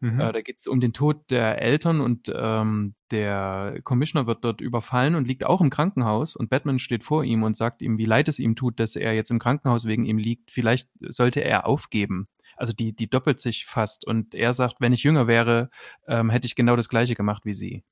Mhm. 0.00 0.20
Äh, 0.20 0.32
da 0.32 0.40
geht 0.42 0.58
es 0.60 0.66
um 0.66 0.80
den 0.80 0.92
Tod 0.92 1.28
der 1.30 1.60
Eltern 1.60 2.00
und 2.00 2.32
ähm, 2.34 2.94
der 3.10 3.80
Commissioner 3.82 4.26
wird 4.26 4.44
dort 4.44 4.60
überfallen 4.60 5.16
und 5.16 5.26
liegt 5.26 5.44
auch 5.44 5.60
im 5.60 5.70
Krankenhaus 5.70 6.36
und 6.36 6.50
Batman 6.50 6.78
steht 6.78 7.02
vor 7.02 7.24
ihm 7.24 7.42
und 7.42 7.56
sagt 7.56 7.82
ihm, 7.82 7.98
wie 7.98 8.04
leid 8.04 8.28
es 8.28 8.38
ihm 8.38 8.54
tut, 8.54 8.78
dass 8.78 8.94
er 8.94 9.14
jetzt 9.14 9.30
im 9.30 9.40
Krankenhaus 9.40 9.86
wegen 9.86 10.04
ihm 10.04 10.18
liegt. 10.18 10.52
Vielleicht 10.52 10.88
sollte 11.00 11.40
er 11.40 11.66
aufgeben. 11.66 12.28
Also 12.56 12.72
die, 12.72 12.94
die 12.94 13.08
doppelt 13.10 13.40
sich 13.40 13.66
fast 13.66 14.06
und 14.06 14.34
er 14.34 14.54
sagt, 14.54 14.80
wenn 14.80 14.92
ich 14.92 15.02
jünger 15.02 15.26
wäre, 15.26 15.70
ähm, 16.06 16.30
hätte 16.30 16.46
ich 16.46 16.54
genau 16.54 16.76
das 16.76 16.88
gleiche 16.88 17.14
gemacht 17.14 17.44
wie 17.44 17.54
sie. 17.54 17.84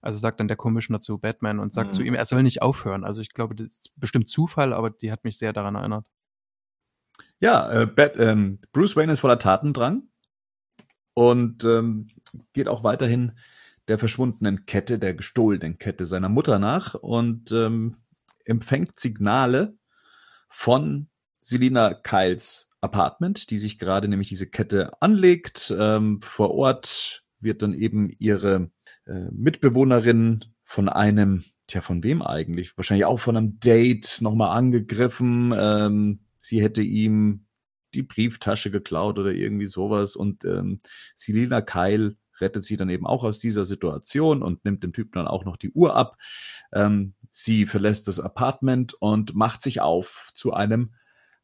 Also 0.00 0.18
sagt 0.18 0.40
dann 0.40 0.48
der 0.48 0.56
Commissioner 0.56 1.00
zu 1.00 1.18
Batman 1.18 1.58
und 1.58 1.72
sagt 1.72 1.90
Mhm. 1.90 1.92
zu 1.94 2.02
ihm, 2.02 2.14
er 2.14 2.24
soll 2.26 2.42
nicht 2.42 2.62
aufhören. 2.62 3.04
Also 3.04 3.20
ich 3.20 3.32
glaube, 3.34 3.54
das 3.54 3.66
ist 3.66 3.92
bestimmt 3.96 4.28
Zufall, 4.28 4.72
aber 4.72 4.90
die 4.90 5.10
hat 5.10 5.24
mich 5.24 5.38
sehr 5.38 5.52
daran 5.52 5.74
erinnert. 5.74 6.06
Ja, 7.40 7.70
äh, 7.70 7.86
Bat, 7.86 8.16
ähm, 8.18 8.58
Bruce 8.72 8.96
Wayne 8.96 9.12
ist 9.12 9.20
voller 9.20 9.38
Tatendrang 9.38 10.02
und 11.14 11.64
ähm, 11.64 12.08
geht 12.52 12.68
auch 12.68 12.84
weiterhin 12.84 13.38
der 13.88 13.98
verschwundenen 13.98 14.66
Kette, 14.66 14.98
der 14.98 15.14
gestohlenen 15.14 15.78
Kette 15.78 16.04
seiner 16.04 16.28
Mutter 16.28 16.58
nach 16.58 16.94
und 16.94 17.52
ähm, 17.52 17.96
empfängt 18.44 18.98
Signale 19.00 19.76
von 20.48 21.08
Selina 21.42 21.94
Kyles 21.94 22.70
Apartment, 22.80 23.50
die 23.50 23.58
sich 23.58 23.78
gerade 23.78 24.08
nämlich 24.08 24.28
diese 24.28 24.48
Kette 24.48 24.92
anlegt. 25.00 25.74
Ähm, 25.76 26.20
vor 26.22 26.54
Ort 26.54 27.24
wird 27.40 27.62
dann 27.62 27.74
eben 27.74 28.10
ihre 28.18 28.70
äh, 29.08 29.28
Mitbewohnerin 29.32 30.44
von 30.62 30.88
einem, 30.88 31.44
tja, 31.66 31.80
von 31.80 32.02
wem 32.02 32.22
eigentlich? 32.22 32.76
Wahrscheinlich 32.76 33.06
auch 33.06 33.20
von 33.20 33.36
einem 33.36 33.58
Date 33.60 34.18
nochmal 34.20 34.56
angegriffen. 34.56 35.54
Ähm, 35.56 36.20
sie 36.38 36.62
hätte 36.62 36.82
ihm 36.82 37.46
die 37.94 38.02
Brieftasche 38.02 38.70
geklaut 38.70 39.18
oder 39.18 39.32
irgendwie 39.32 39.66
sowas 39.66 40.14
und 40.14 40.44
ähm, 40.44 40.80
Selina 41.14 41.62
Kyle 41.62 42.16
rettet 42.40 42.64
sie 42.64 42.76
dann 42.76 42.90
eben 42.90 43.06
auch 43.06 43.24
aus 43.24 43.38
dieser 43.38 43.64
Situation 43.64 44.42
und 44.42 44.64
nimmt 44.64 44.82
dem 44.84 44.92
Typen 44.92 45.12
dann 45.14 45.26
auch 45.26 45.44
noch 45.44 45.56
die 45.56 45.70
Uhr 45.70 45.96
ab. 45.96 46.16
Ähm, 46.72 47.14
sie 47.28 47.66
verlässt 47.66 48.08
das 48.08 48.20
Apartment 48.20 48.94
und 48.94 49.34
macht 49.34 49.62
sich 49.62 49.80
auf 49.80 50.30
zu 50.34 50.52
einem 50.52 50.94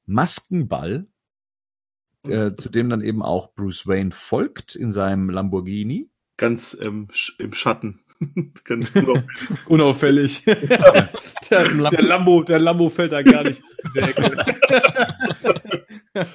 Maskenball, 0.07 1.07
äh, 2.27 2.55
zu 2.55 2.69
dem 2.69 2.89
dann 2.89 3.01
eben 3.01 3.23
auch 3.23 3.55
Bruce 3.55 3.87
Wayne 3.87 4.11
folgt 4.11 4.75
in 4.75 4.93
seinem 4.93 5.31
Lamborghini. 5.31 6.11
Ganz 6.37 6.76
ähm, 6.80 7.09
sch- 7.12 7.39
im 7.41 7.55
Schatten. 7.55 8.01
Ganz 8.64 8.95
unauffällig. 8.95 9.26
Unauffällig. 9.66 10.45
der, 10.45 11.09
der, 11.91 12.03
Lambo, 12.03 12.43
der 12.43 12.59
Lambo 12.59 12.89
fällt 12.89 13.12
da 13.12 13.22
gar 13.22 13.43
nicht 13.45 13.61
in 13.85 13.91
der 13.95 14.09
Ecke. 14.09 14.57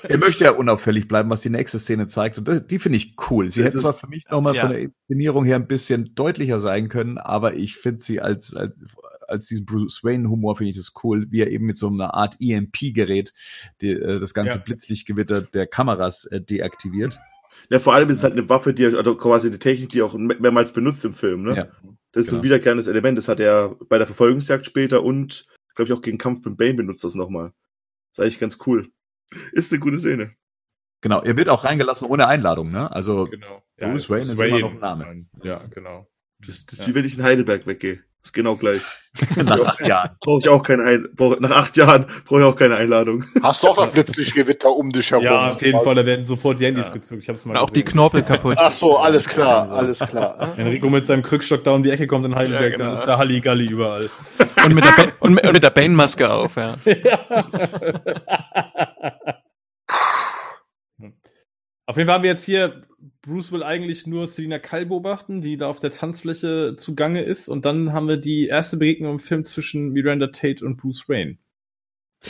Er 0.04 0.18
möchte 0.18 0.44
ja 0.44 0.52
unauffällig 0.52 1.08
bleiben, 1.08 1.30
was 1.30 1.42
die 1.42 1.50
nächste 1.50 1.80
Szene 1.80 2.08
zeigt. 2.08 2.38
Und 2.38 2.48
das, 2.48 2.68
die 2.68 2.80
finde 2.80 2.98
ich 2.98 3.16
cool. 3.30 3.50
Sie 3.50 3.62
Das 3.62 3.68
hätte 3.68 3.78
ist- 3.78 3.84
zwar 3.84 3.94
für 3.94 4.08
mich 4.08 4.26
nochmal 4.30 4.56
Ja. 4.56 4.62
von 4.64 4.72
der 4.72 4.80
Inszenierung 4.82 5.46
her 5.46 5.56
ein 5.56 5.68
bisschen 5.68 6.14
deutlicher 6.16 6.60
sein 6.60 6.90
können, 6.90 7.18
aber 7.18 7.56
ich 7.56 7.76
finde 7.78 8.02
sie 8.02 8.20
als, 8.20 8.54
als, 8.56 8.78
als 9.28 9.48
diesen 9.48 9.66
Bruce 9.66 10.04
Wayne-Humor 10.04 10.58
finde 10.58 10.72
ich 10.72 10.78
das 10.78 10.92
cool, 11.04 11.28
wie 11.32 11.42
er 11.42 11.50
eben 11.50 11.66
mit 11.66 11.78
so 11.78 11.88
einer 11.88 12.14
Art 12.14 12.36
EMP-Gerät 12.42 13.34
die, 13.82 13.92
äh, 13.92 14.20
das 14.20 14.34
ganze 14.34 14.58
Ja. 14.58 14.64
Blitzlichtgewitter 14.66 15.42
der 15.42 15.66
Kameras 15.66 16.26
äh, 16.26 16.42
deaktiviert. 16.42 17.20
Ja, 17.70 17.80
vor 17.80 17.94
allem 17.94 18.10
ist 18.10 18.18
es 18.20 18.24
halt 18.24 18.34
eine 18.34 18.48
Waffe, 18.50 18.74
die, 18.74 18.86
also 18.86 19.16
quasi 19.16 19.48
eine 19.48 19.60
Technik, 19.60 19.90
die 19.90 20.02
auch 20.02 20.14
mehr- 20.16 20.40
mehrmals 20.40 20.74
benutzt 20.74 21.04
im 21.06 21.14
Film, 21.14 21.44
ne? 21.44 21.56
Ja. 21.56 21.68
Das 22.12 22.26
ist 22.26 22.30
Genau. 22.32 22.40
ein 22.42 22.44
wiederkehrendes 22.44 22.88
Element. 22.88 23.18
Das 23.18 23.28
hat 23.28 23.40
er 23.40 23.76
bei 23.88 23.98
der 23.98 24.08
Verfolgungsjagd 24.08 24.66
später 24.66 25.04
und, 25.04 25.46
glaube 25.76 25.92
ich, 25.92 25.94
auch 25.98 26.02
gegen 26.02 26.18
Kampf 26.18 26.44
mit 26.46 26.58
Bane 26.58 26.74
benutzt 26.74 27.04
das 27.04 27.16
nochmal. 27.16 27.52
Das 28.12 28.18
ist 28.18 28.20
eigentlich 28.22 28.40
ganz 28.40 28.58
cool. 28.66 28.90
Ist 29.52 29.72
eine 29.72 29.80
gute 29.80 30.00
Szene. 30.00 30.34
Genau, 31.02 31.22
er 31.22 31.38
wird 31.38 31.50
auch 31.50 31.64
reingelassen 31.64 32.08
ohne 32.10 32.28
Einladung, 32.28 32.72
ne? 32.72 32.92
Also 32.92 33.26
Genau. 33.26 33.64
Bruce 33.78 34.10
Wayne 34.10 34.32
ist 34.32 34.40
immer 34.42 34.60
noch 34.60 34.72
ein 34.74 34.80
Name. 34.80 35.26
Ja, 35.44 35.64
genau. 35.68 36.08
Das, 36.40 36.66
das 36.66 36.74
ist 36.80 36.82
Ja. 36.82 36.88
wie 36.88 36.96
wenn 36.96 37.06
ich 37.06 37.18
in 37.18 37.24
Heidelberg 37.24 37.68
weggehe. 37.68 38.04
Ist 38.24 38.34
genau 38.34 38.56
gleich. 38.58 38.82
Nach 39.38 39.60
acht 39.66 39.82
Jahren. 39.82 40.12
Brauche 40.22 40.40
ich 40.42 40.50
auch 40.50 40.62
keine 40.62 40.84
Ein 40.84 41.08
brauch, 41.16 41.40
Nach 41.40 41.50
acht 41.52 41.76
Jahren 41.78 42.06
brauche 42.26 42.42
ich 42.42 42.46
auch 42.46 42.56
keine 42.56 42.76
Einladung. 42.76 43.24
Hast 43.42 43.64
du 43.64 43.68
auch 43.70 43.78
noch 43.78 43.92
plötzlich 43.92 44.34
Gewitter 44.34 44.70
um 44.72 44.92
dich 44.92 45.10
herum? 45.10 45.24
Ja, 45.26 45.52
auf 45.54 45.62
jeden 45.64 45.82
Fall, 45.82 45.96
da 45.96 46.06
werden 46.06 46.26
sofort 46.26 46.60
die 46.60 46.66
Handys 46.66 46.92
gezogen. 46.92 47.20
Ich 47.22 47.28
hab's 47.28 47.44
mal 47.46 47.58
Auch 47.58 47.70
die 47.72 47.84
gesehen. 47.84 47.94
Knorpel 47.96 48.22
kaputt. 48.22 48.58
Ach 48.60 48.72
so, 48.72 48.98
alles 48.98 49.28
klar, 49.28 49.72
alles 49.72 50.00
klar. 50.00 50.54
Wenn 50.58 50.68
Rico 50.68 50.90
mit 50.90 51.08
seinem 51.08 51.24
Krückstock 51.24 51.64
da 51.64 51.72
um 51.72 51.82
die 51.82 51.90
Ecke 51.90 52.06
kommt 52.08 52.26
in 52.26 52.36
Heidelberg, 52.36 52.62
Ja, 52.64 52.70
genau. 52.78 52.86
dann 52.92 52.94
ist 53.00 53.06
da 53.06 53.18
Halligalli 53.18 53.66
überall. 53.66 54.10
Und 54.64 54.74
mit 54.76 54.86
der, 54.86 54.92
ba 54.92 55.04
und 55.22 55.34
mit, 55.34 55.44
und 55.44 55.54
mit 55.54 55.64
der 55.64 55.70
Bane-Maske 55.72 56.32
auf, 56.32 56.56
ja. 56.58 56.76
Auf 61.88 61.98
jeden 61.98 62.08
Fall 62.08 62.16
haben 62.16 62.24
wir 62.24 62.30
jetzt 62.32 62.44
hier, 62.46 62.84
Bruce 63.30 63.52
will 63.52 63.64
eigentlich 63.64 64.08
nur 64.08 64.28
Selina 64.28 64.58
Kyle 64.60 64.88
beobachten, 64.88 65.42
die 65.42 65.56
da 65.56 65.68
auf 65.68 65.80
der 65.80 65.92
Tanzfläche 65.92 66.76
zugange 66.78 67.22
ist. 67.24 67.48
Und 67.48 67.66
dann 67.66 67.94
haben 67.94 68.08
wir 68.08 68.18
die 68.18 68.48
erste 68.48 68.78
Begegnung 68.78 69.14
im 69.14 69.20
Film 69.20 69.46
zwischen 69.46 69.92
Miranda 69.94 70.28
Tate 70.28 70.66
und 70.66 70.78
Bruce 70.78 71.08
Wayne. 71.08 71.38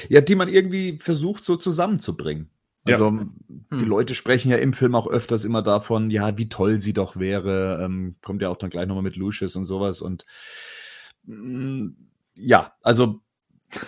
Ja, 0.10 0.22
die 0.22 0.36
man 0.36 0.50
irgendwie 0.50 0.98
versucht 1.00 1.44
so 1.46 1.56
zusammenzubringen. 1.56 2.50
Ja. 2.86 2.96
Also 2.96 3.20
die 3.48 3.86
Leute 3.86 4.14
sprechen 4.14 4.52
ja 4.52 4.58
im 4.58 4.74
Film 4.74 4.94
auch 4.94 5.08
öfters 5.08 5.46
immer 5.46 5.62
davon, 5.62 6.12
ja, 6.12 6.38
wie 6.38 6.50
toll 6.50 6.80
sie 6.80 6.94
doch 6.94 7.18
wäre. 7.18 7.84
Ähm, 7.84 8.16
kommt 8.22 8.42
ja 8.42 8.50
auch 8.50 8.58
dann 8.58 8.70
gleich 8.70 8.88
nochmal 8.88 9.04
mit 9.04 9.16
Lucius 9.16 9.56
und 9.56 9.66
sowas. 9.66 10.02
Und 10.02 10.26
mm, 11.24 11.90
ja, 12.36 12.74
also 12.82 13.22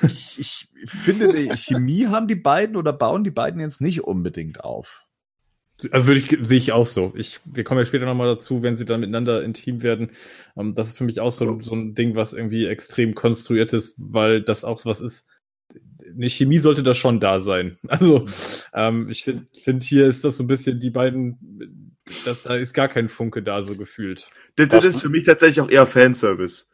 ich, 0.03 0.39
ich 0.39 0.69
finde, 0.85 1.33
die 1.33 1.49
Chemie 1.57 2.07
haben 2.07 2.27
die 2.27 2.35
beiden 2.35 2.75
oder 2.75 2.93
bauen 2.93 3.23
die 3.23 3.31
beiden 3.31 3.59
jetzt 3.59 3.81
nicht 3.81 4.03
unbedingt 4.03 4.63
auf. 4.63 5.05
Also 5.91 6.07
würde 6.07 6.19
ich, 6.19 6.37
sehe 6.41 6.57
ich 6.57 6.71
auch 6.71 6.85
so. 6.85 7.13
Ich, 7.15 7.39
wir 7.45 7.63
kommen 7.63 7.79
ja 7.79 7.85
später 7.85 8.05
nochmal 8.05 8.27
dazu, 8.27 8.61
wenn 8.61 8.75
sie 8.75 8.85
dann 8.85 8.99
miteinander 8.99 9.43
intim 9.43 9.81
werden. 9.81 10.11
Ähm, 10.57 10.75
das 10.75 10.89
ist 10.89 10.97
für 10.97 11.03
mich 11.03 11.19
auch 11.19 11.31
so, 11.31 11.59
so 11.61 11.75
ein 11.75 11.95
Ding, 11.95 12.15
was 12.15 12.33
irgendwie 12.33 12.65
extrem 12.65 13.15
konstruiert 13.15 13.73
ist, 13.73 13.95
weil 13.97 14.41
das 14.41 14.63
auch 14.63 14.85
was 14.85 15.01
ist. 15.01 15.27
Eine 16.13 16.29
Chemie 16.29 16.59
sollte 16.59 16.83
da 16.83 16.93
schon 16.93 17.19
da 17.19 17.39
sein. 17.39 17.77
Also 17.87 18.25
ähm, 18.73 19.09
ich 19.09 19.23
finde, 19.23 19.47
find, 19.61 19.83
hier 19.83 20.07
ist 20.07 20.23
das 20.23 20.37
so 20.37 20.43
ein 20.43 20.47
bisschen 20.47 20.79
die 20.79 20.89
beiden, 20.89 21.95
das, 22.25 22.41
da 22.43 22.55
ist 22.55 22.73
gar 22.73 22.87
kein 22.87 23.09
Funke 23.09 23.41
da 23.43 23.63
so 23.63 23.75
gefühlt. 23.75 24.27
Das, 24.55 24.67
das 24.69 24.85
ist 24.85 25.01
für 25.01 25.09
mich 25.09 25.23
tatsächlich 25.23 25.61
auch 25.61 25.69
eher 25.69 25.85
Fanservice. 25.85 26.67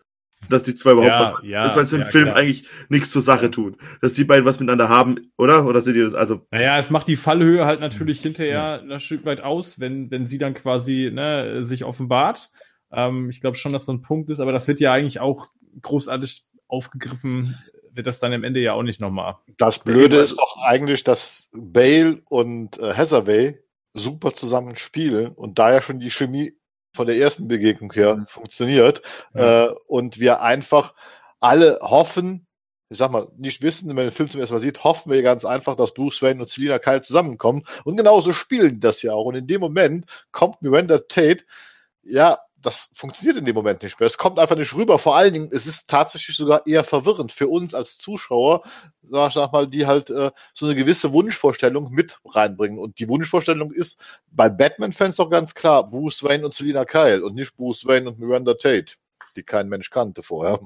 Dass 0.49 0.63
die 0.63 0.75
zwei 0.75 0.91
überhaupt 0.91 1.09
Ja, 1.09 1.21
was 1.21 1.33
ja, 1.43 1.63
das, 1.63 1.75
weil 1.75 1.88
sie 1.88 1.95
im 1.95 2.01
ja, 2.03 2.07
Film 2.07 2.25
klar. 2.25 2.38
eigentlich 2.38 2.67
nichts 2.89 3.11
zur 3.11 3.21
Sache 3.21 3.49
tun. 3.51 3.75
Dass 4.01 4.13
die 4.13 4.23
beiden 4.23 4.45
was 4.45 4.59
miteinander 4.59 4.88
haben, 4.88 5.31
oder? 5.38 5.65
Oder 5.65 5.81
seht 5.81 5.95
ihr 5.95 6.03
das? 6.03 6.13
Also, 6.13 6.45
Naja, 6.51 6.77
es 6.77 6.89
macht 6.89 7.07
die 7.07 7.15
Fallhöhe 7.15 7.65
halt 7.65 7.79
natürlich 7.79 8.21
hinterher 8.21 8.81
ein 8.81 8.99
Stück 8.99 9.25
weit 9.25 9.41
aus, 9.41 9.79
wenn, 9.79 10.11
wenn 10.11 10.27
sie 10.27 10.38
dann 10.38 10.53
quasi 10.53 11.11
ne, 11.11 11.65
sich 11.65 11.83
offenbart. 11.83 12.51
Ähm, 12.91 13.29
ich 13.29 13.41
glaube 13.41 13.57
schon, 13.57 13.73
dass 13.73 13.85
so 13.85 13.91
ein 13.91 14.01
Punkt 14.01 14.29
ist, 14.29 14.39
aber 14.39 14.51
das 14.51 14.67
wird 14.67 14.79
ja 14.79 14.93
eigentlich 14.93 15.19
auch 15.19 15.47
großartig 15.81 16.45
aufgegriffen, 16.67 17.57
wird 17.91 18.07
das 18.07 18.19
dann 18.19 18.33
am 18.33 18.43
Ende 18.43 18.59
ja 18.59 18.73
auch 18.73 18.83
nicht 18.83 19.01
nochmal. 19.01 19.35
Das 19.57 19.79
Blöde 19.79 20.17
ist 20.17 20.38
doch 20.38 20.57
eigentlich, 20.61 21.03
dass 21.03 21.49
Bale 21.51 22.21
und 22.29 22.79
äh, 22.79 22.93
Hathaway 22.93 23.59
super 23.93 24.33
zusammen 24.33 24.75
spielen 24.75 25.33
und 25.33 25.59
da 25.59 25.73
ja 25.73 25.81
schon 25.81 25.99
die 25.99 26.11
Chemie 26.11 26.53
von 26.97 27.07
der 27.07 27.17
ersten 27.17 27.47
Begegnung 27.47 27.93
her 27.93 28.25
funktioniert 28.27 29.01
Ja. 29.33 29.67
äh, 29.67 29.75
und 29.87 30.19
wir 30.19 30.41
einfach 30.41 30.93
alle 31.39 31.79
hoffen, 31.81 32.45
ich 32.89 32.97
sag 32.97 33.11
mal, 33.11 33.27
nicht 33.37 33.61
wissen, 33.61 33.87
wenn 33.89 33.95
man 33.95 34.05
den 34.05 34.11
Film 34.11 34.29
zum 34.29 34.41
ersten 34.41 34.55
Mal 34.55 34.59
sieht, 34.61 34.83
hoffen 34.83 35.11
wir 35.11 35.21
ganz 35.21 35.45
einfach, 35.45 35.75
dass 35.75 35.93
Bruce 35.93 36.21
Wayne 36.21 36.39
und 36.41 36.49
Selina 36.49 36.79
Kyle 36.79 37.01
zusammenkommen. 37.01 37.63
Und 37.83 37.97
genauso 37.97 38.33
spielen 38.33 38.75
die 38.75 38.79
das 38.79 39.01
ja 39.01 39.13
auch. 39.13 39.25
Und 39.25 39.35
in 39.35 39.47
dem 39.47 39.61
Moment 39.61 40.05
kommt 40.31 40.61
Miranda 40.61 40.97
Tate, 40.97 41.43
ja, 42.03 42.37
das 42.68 42.89
funktioniert 42.93 43.38
in 43.38 43.45
dem 43.45 43.55
Moment 43.55 43.82
nicht 43.82 43.97
mehr. 43.97 44.07
Es 44.07 44.18
kommt 44.18 44.39
einfach 44.39 44.57
nicht 44.57 44.74
rüber. 44.74 44.99
Vor 44.99 45.15
allen 45.15 45.32
Dingen, 45.32 45.49
es 45.53 45.65
ist 45.65 45.89
tatsächlich 45.89 46.36
sogar 46.36 46.68
eher 46.68 46.84
verwirrend 46.84 47.32
für 47.32 47.47
uns 47.47 47.74
als 47.74 47.97
Zuschauer, 47.97 48.63
sag, 49.09 49.32
sag 49.32 49.53
mal, 49.53 49.68
die 49.68 49.88
halt 49.88 50.09
äh, 50.09 50.32
so 50.53 50.65
eine 50.65 50.76
gewisse 50.76 51.13
Wunschvorstellung 51.13 51.91
mit 51.91 52.20
reinbringen. 52.26 52.78
Und 52.78 52.99
die 52.99 53.07
Wunschvorstellung 53.07 53.72
ist 53.72 53.97
bei 54.32 54.49
Batman-Fans 54.49 55.15
doch 55.15 55.30
ganz 55.30 55.55
klar 55.55 55.89
Bruce 55.89 56.24
Wayne 56.24 56.43
und 56.43 56.53
Selina 56.53 56.84
Kyle 56.84 57.24
und 57.24 57.36
nicht 57.36 57.55
Bruce 57.55 57.86
Wayne 57.86 58.09
und 58.09 58.20
Miranda 58.20 58.53
Tate, 58.55 58.95
die 59.38 59.43
kein 59.43 59.70
Mensch 59.70 59.89
kannte 59.89 60.22
vorher. 60.22 60.59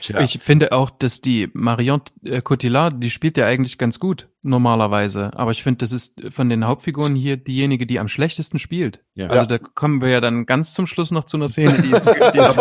Tja. 0.00 0.18
Ich 0.20 0.40
finde 0.40 0.72
auch, 0.72 0.90
dass 0.90 1.20
die 1.20 1.48
Marion 1.52 2.02
äh, 2.24 2.42
Cotillard, 2.42 2.94
die 2.96 3.10
spielt 3.10 3.36
ja 3.36 3.46
eigentlich 3.46 3.78
ganz 3.78 4.00
gut, 4.00 4.28
normalerweise. 4.44 5.30
Aber 5.36 5.50
ich 5.50 5.62
finde, 5.62 5.78
das 5.78 5.92
ist 5.92 6.22
von 6.30 6.48
den 6.48 6.64
Hauptfiguren 6.66 7.14
hier 7.14 7.36
diejenige, 7.36 7.86
die 7.86 7.98
am 7.98 8.08
schlechtesten 8.08 8.58
spielt. 8.58 9.02
Ja. 9.14 9.28
Also 9.28 9.46
da 9.46 9.58
kommen 9.58 10.00
wir 10.00 10.08
ja 10.08 10.20
dann 10.20 10.46
ganz 10.46 10.72
zum 10.74 10.86
Schluss 10.86 11.10
noch 11.10 11.24
zu 11.24 11.36
einer 11.36 11.48
Szene, 11.48 11.80
die 11.82 11.90
ist, 11.90 12.06
die 12.06 12.38
ist, 12.38 12.58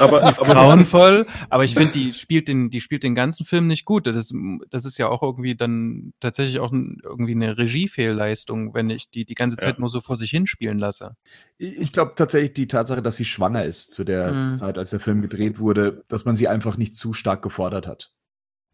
aber, 0.00 0.20
die 0.22 0.30
ist 0.30 0.40
aber 0.40 0.54
grauenvoll, 0.54 1.26
aber 1.50 1.64
ich 1.64 1.74
finde, 1.74 1.92
die 1.92 2.12
spielt 2.12 2.48
den, 2.48 2.70
die 2.70 2.80
spielt 2.80 3.02
den 3.02 3.14
ganzen 3.14 3.44
Film 3.44 3.66
nicht 3.66 3.84
gut. 3.84 4.06
Das 4.06 4.16
ist, 4.16 4.34
das 4.70 4.84
ist 4.84 4.98
ja 4.98 5.08
auch 5.08 5.22
irgendwie 5.22 5.54
dann 5.56 6.12
tatsächlich 6.20 6.58
auch 6.60 6.72
irgendwie 6.72 7.32
eine 7.32 7.58
Regiefehlleistung, 7.58 8.74
wenn 8.74 8.90
ich 8.90 9.10
die 9.10 9.24
die 9.24 9.34
ganze 9.34 9.56
Zeit 9.56 9.74
Ja. 9.76 9.80
nur 9.80 9.88
so 9.88 10.00
vor 10.00 10.16
sich 10.16 10.30
hinspielen 10.30 10.78
lasse. 10.78 11.16
Ich 11.58 11.92
glaube 11.92 12.12
tatsächlich 12.16 12.52
die 12.54 12.66
Tatsache, 12.68 13.02
dass 13.02 13.16
sie 13.16 13.24
schwanger 13.24 13.64
ist 13.64 13.92
zu 13.92 14.04
der 14.04 14.32
Mhm. 14.32 14.54
Zeit, 14.54 14.78
als 14.78 14.90
der 14.90 15.00
Film 15.00 15.20
gedreht 15.22 15.58
wurde, 15.58 16.04
dass 16.08 16.24
man 16.24 16.36
sie 16.36 16.48
einfach 16.48 16.76
nicht 16.76 16.94
zu 16.94 17.12
stark 17.12 17.42
gefordert 17.42 17.86
hat. 17.86 18.12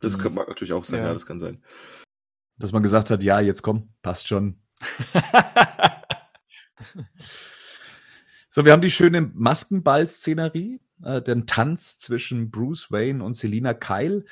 das 0.01 0.19
kann, 0.19 0.35
mag 0.35 0.49
natürlich 0.49 0.73
auch 0.75 0.85
sein, 0.85 1.01
Ja. 1.01 1.07
ja. 1.07 1.13
das 1.15 1.25
kann 1.25 1.39
sein. 1.39 1.63
Dass 2.59 2.73
man 2.73 2.83
gesagt 2.83 3.11
hat, 3.11 3.23
ja, 3.23 3.41
jetzt 3.41 3.63
komm, 3.63 3.89
passt 4.03 4.29
schon. 4.29 4.59
So, 8.55 8.65
wir 8.65 8.71
haben 8.71 8.83
die 8.83 8.91
schöne 8.93 9.21
Maskenball-Szenerie, 9.21 10.81
äh, 11.03 11.21
den 11.21 11.45
Tanz 11.49 11.99
zwischen 11.99 12.53
Bruce 12.53 12.93
Wayne 12.93 13.25
und 13.25 13.35
Selina 13.35 13.75
Kyle. 13.75 14.25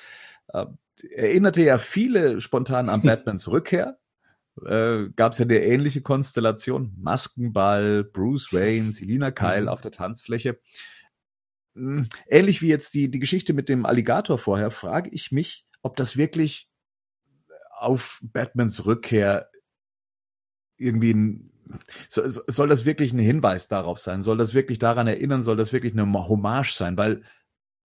Äh, 0.47 0.66
erinnerte 1.11 1.64
ja 1.64 1.77
viele 1.79 2.41
spontan 2.41 2.89
an 2.89 3.03
Batmans 3.03 3.51
Rückkehr. 3.51 3.99
Äh, 4.64 5.09
Gab 5.16 5.33
es 5.33 5.39
ja 5.39 5.45
eine 5.45 5.64
ähnliche 5.64 6.03
Konstellation. 6.03 6.95
Maskenball, 7.01 8.05
Bruce 8.05 8.53
Wayne, 8.53 8.93
Selina 8.93 9.33
Kyle 9.33 9.68
auf 9.68 9.81
der 9.81 9.91
Tanzfläche. 9.91 10.61
Hm, 11.75 12.09
Ähnlich 12.29 12.62
wie 12.62 12.68
jetzt 12.68 12.95
die, 12.95 13.11
die 13.11 13.18
Geschichte 13.18 13.53
mit 13.55 13.68
dem 13.68 13.85
Alligator 13.85 14.39
vorher, 14.39 14.70
frage 14.70 15.11
ich 15.11 15.33
mich, 15.33 15.66
ob 15.83 15.97
das 15.97 16.16
wirklich 16.16 16.70
auf 17.83 18.20
Batmans 18.22 18.87
Rückkehr 18.87 19.51
irgendwie 20.76 21.12
ein, 21.14 21.53
so, 22.09 22.26
so- 22.28 22.43
soll 22.47 22.68
das 22.68 22.85
wirklich 22.85 23.12
ein 23.12 23.18
Hinweis 23.18 23.68
darauf 23.68 23.99
sein? 23.99 24.22
Soll 24.22 24.39
das 24.39 24.55
wirklich 24.55 24.78
daran 24.78 25.07
erinnern? 25.07 25.43
Soll 25.43 25.57
das 25.57 25.72
wirklich 25.72 25.93
eine 25.93 26.11
Hommage 26.28 26.72
sein? 26.72 26.97
Weil, 26.97 27.22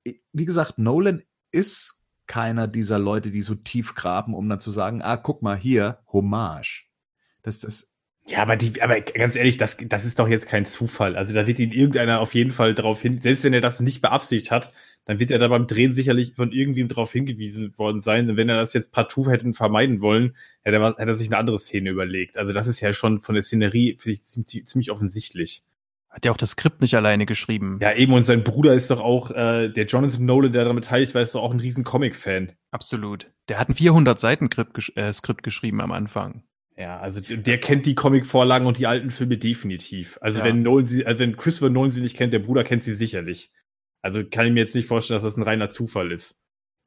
wie 0.04 0.46
gesagt, 0.46 0.78
Nolan 0.78 1.24
ist 1.52 2.06
keiner 2.28 2.68
dieser 2.68 3.00
Leute, 3.00 3.32
die 3.32 3.42
so 3.42 3.56
tief 3.56 3.96
graben, 3.96 4.34
um 4.34 4.50
dann 4.50 4.60
zu 4.60 4.72
sagen, 4.72 5.02
ah, 5.02 5.18
guck 5.18 5.42
mal 5.42 5.58
hier, 5.58 6.00
Hommage. 6.12 6.88
Das, 7.44 7.60
das, 7.60 7.97
Ja, 8.28 8.42
aber 8.42 8.58
die, 8.58 8.82
aber 8.82 9.00
ganz 9.00 9.38
ehrlich, 9.38 9.58
das, 9.58 9.78
das 9.88 10.04
ist 10.04 10.20
doch 10.20 10.28
jetzt 10.28 10.48
kein 10.48 10.66
Zufall. 10.66 11.16
Also 11.16 11.34
da 11.34 11.48
wird 11.48 11.60
ihn 11.60 11.72
irgendeiner 11.72 12.20
auf 12.20 12.34
jeden 12.34 12.52
Fall 12.52 12.76
darauf 12.76 13.02
hin, 13.02 13.22
selbst 13.22 13.46
wenn 13.46 13.54
er 13.54 13.62
das 13.62 13.80
nicht 13.80 14.02
beabsichtigt 14.02 14.52
hat, 14.52 14.74
dann 15.06 15.22
wird 15.22 15.32
er 15.32 15.40
da 15.40 15.48
beim 15.48 15.68
Drehen 15.68 15.94
sicherlich 15.94 16.34
von 16.36 16.52
irgendwem 16.52 16.90
darauf 16.90 17.14
hingewiesen 17.14 17.78
worden 17.78 18.02
sein. 18.02 18.30
Und 18.30 18.36
wenn 18.36 18.50
er 18.50 18.58
das 18.58 18.74
jetzt 18.74 18.92
partout 18.92 19.30
hätte 19.30 19.54
vermeiden 19.54 20.02
wollen, 20.02 20.36
hätte 20.64 20.78
er, 20.78 20.90
hätte 20.90 21.04
er 21.04 21.16
sich 21.16 21.30
eine 21.30 21.38
andere 21.38 21.58
Szene 21.58 21.90
überlegt. 21.90 22.38
Also 22.38 22.52
das 22.52 22.68
ist 22.68 22.82
ja 22.82 22.92
schon 22.92 23.22
von 23.22 23.34
der 23.34 23.44
Szenerie, 23.44 23.96
finde 23.98 24.14
ich, 24.16 24.24
ziemlich, 24.26 24.66
ziemlich 24.66 24.92
offensichtlich. 24.92 25.64
Hat 26.10 26.26
ja 26.26 26.32
auch 26.32 26.38
das 26.38 26.52
Skript 26.52 26.82
nicht 26.82 26.96
alleine 26.96 27.26
geschrieben. 27.26 27.80
Ja, 27.82 27.94
eben, 27.94 28.12
und 28.12 28.26
sein 28.26 28.44
Bruder 28.44 28.74
ist 28.74 28.92
doch 28.92 29.00
auch, 29.00 29.32
äh, 29.32 29.70
der 29.70 29.86
Jonathan 29.86 30.26
Nolan, 30.26 30.52
der 30.52 30.66
damit 30.66 30.84
beteiligt 30.84 31.16
war, 31.16 31.22
ist 31.22 31.36
doch 31.36 31.44
auch 31.44 31.52
ein 31.52 31.60
riesen 31.62 31.86
Comic-Fan. 31.86 32.52
Absolut. 32.72 33.32
Der 33.48 33.60
hat 33.60 33.70
ein 33.70 33.76
400 33.76 34.20
Seiten 34.20 34.48
Skript, 34.48 34.74
gesch 34.74 34.92
äh, 34.96 35.14
Skript 35.14 35.44
geschrieben 35.44 35.80
am 35.80 35.94
Anfang. 35.94 36.44
Ja, 36.78 37.00
also 37.00 37.22
der 37.22 37.38
der 37.38 37.58
kennt 37.58 37.86
die 37.88 37.96
Comic-Vorlagen 37.96 38.68
und 38.68 38.78
die 38.78 38.86
alten 38.88 39.10
Filme 39.12 39.38
definitiv. 39.38 40.20
Also 40.22 40.40
Ja. 40.40 40.46
wenn 40.46 40.62
Nolan 40.62 40.88
sie, 40.88 41.06
also 41.06 41.20
wenn 41.20 41.36
Christopher 41.36 41.72
Nolan 41.72 41.90
sie 41.90 42.02
nicht 42.02 42.16
kennt, 42.16 42.34
der 42.34 42.40
Bruder 42.40 42.64
kennt 42.64 42.84
sie 42.84 42.94
sicherlich. 42.94 43.52
Also 44.04 44.24
kann 44.24 44.46
ich 44.46 44.54
mir 44.54 44.60
jetzt 44.60 44.76
nicht 44.76 44.88
vorstellen, 44.88 45.16
dass 45.18 45.24
das 45.24 45.38
ein 45.38 45.44
reiner 45.44 45.70
Zufall 45.72 46.12
ist. 46.12 46.40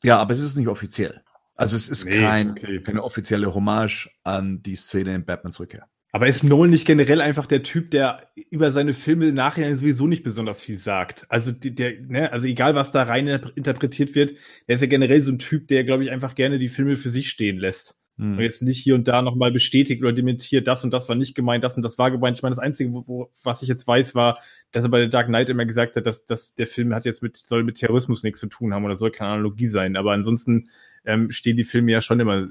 ja, 0.03 0.19
aber 0.19 0.33
es 0.33 0.41
ist 0.41 0.57
nicht 0.57 0.69
offiziell. 0.69 1.23
Also 1.57 1.77
es 1.77 1.89
ist 1.89 2.07
Nee, 2.07 2.21
kein, 2.21 2.51
okay. 2.53 2.81
keine 2.83 3.03
offizielle 3.03 3.53
Hommage 3.55 4.09
an 4.23 4.63
die 4.63 4.77
Szene 4.77 5.15
in 5.15 5.25
Batmans 5.27 5.61
Rückkehr. 5.61 5.89
Aber 6.13 6.27
ist 6.27 6.43
Nolan 6.43 6.71
nicht 6.71 6.87
generell 6.87 7.21
einfach 7.21 7.47
der 7.47 7.63
Typ, 7.63 7.91
der 7.91 8.31
über 8.51 8.73
seine 8.73 8.95
Filme 8.95 9.27
im 9.29 9.35
Nachhinein 9.35 9.77
sowieso 9.77 10.07
nicht 10.07 10.23
besonders 10.25 10.61
viel 10.61 10.79
sagt? 10.79 11.27
Also 11.29 11.53
der, 11.53 12.01
ne, 12.01 12.33
also 12.33 12.47
egal 12.47 12.75
was 12.75 12.93
da 12.93 13.03
rein 13.05 13.29
interpretiert 13.29 14.15
wird, 14.15 14.35
der 14.67 14.75
ist 14.77 14.81
ja 14.81 14.87
generell 14.89 15.21
so 15.23 15.31
ein 15.33 15.39
Typ, 15.39 15.69
der, 15.69 15.85
glaube 15.85 16.05
ich, 16.05 16.11
einfach 16.11 16.35
gerne 16.35 16.59
die 16.59 16.69
Filme 16.69 16.97
für 16.97 17.11
sich 17.11 17.29
stehen 17.29 17.59
lässt. 17.59 18.00
Hm. 18.21 18.37
Und 18.37 18.41
jetzt 18.41 18.61
nicht 18.61 18.79
hier 18.79 18.95
und 18.95 19.09
da 19.09 19.23
nochmal 19.23 19.51
bestätigt 19.51 20.03
oder 20.03 20.13
dementiert, 20.13 20.67
das 20.67 20.85
und 20.85 20.93
das 20.93 21.09
war 21.09 21.17
nicht 21.17 21.35
gemeint, 21.35 21.65
das 21.65 21.75
und 21.77 21.83
das 21.83 21.97
war 21.97 22.11
gemeint. 22.11 22.37
Ich 22.37 22.43
meine, 22.43 22.55
das 22.55 22.63
Einzige, 22.63 22.93
wo, 22.93 23.05
wo, 23.07 23.31
was 23.43 23.63
ich 23.63 23.69
jetzt 23.69 23.87
weiß, 23.87 24.15
war, 24.15 24.39
dass 24.73 24.85
er 24.85 24.91
bei 24.91 25.03
The 25.03 25.09
Dark 25.09 25.29
Knight 25.29 25.49
immer 25.49 25.65
gesagt 25.65 25.97
hat, 25.97 26.05
dass, 26.05 26.27
dass 26.27 26.55
der 26.55 26.67
Film 26.67 26.95
hat 26.95 27.07
jetzt 27.07 27.23
mit, 27.23 27.39
soll 27.39 27.65
mit 27.65 27.77
Terrorismus 27.77 28.23
nichts 28.23 28.41
zu 28.41 28.49
tun 28.49 28.75
haben 28.75 28.85
oder 28.85 28.95
soll 28.95 29.11
keine 29.11 29.33
Analogie 29.33 29.67
sein. 29.67 29.97
Aber 29.97 30.13
ansonsten 30.13 30.69
ähm, 31.07 31.31
stehen 31.31 31.57
die 31.57 31.65
Filme 31.65 31.93
ja 31.93 32.03
schon 32.03 32.21
immer 32.21 32.49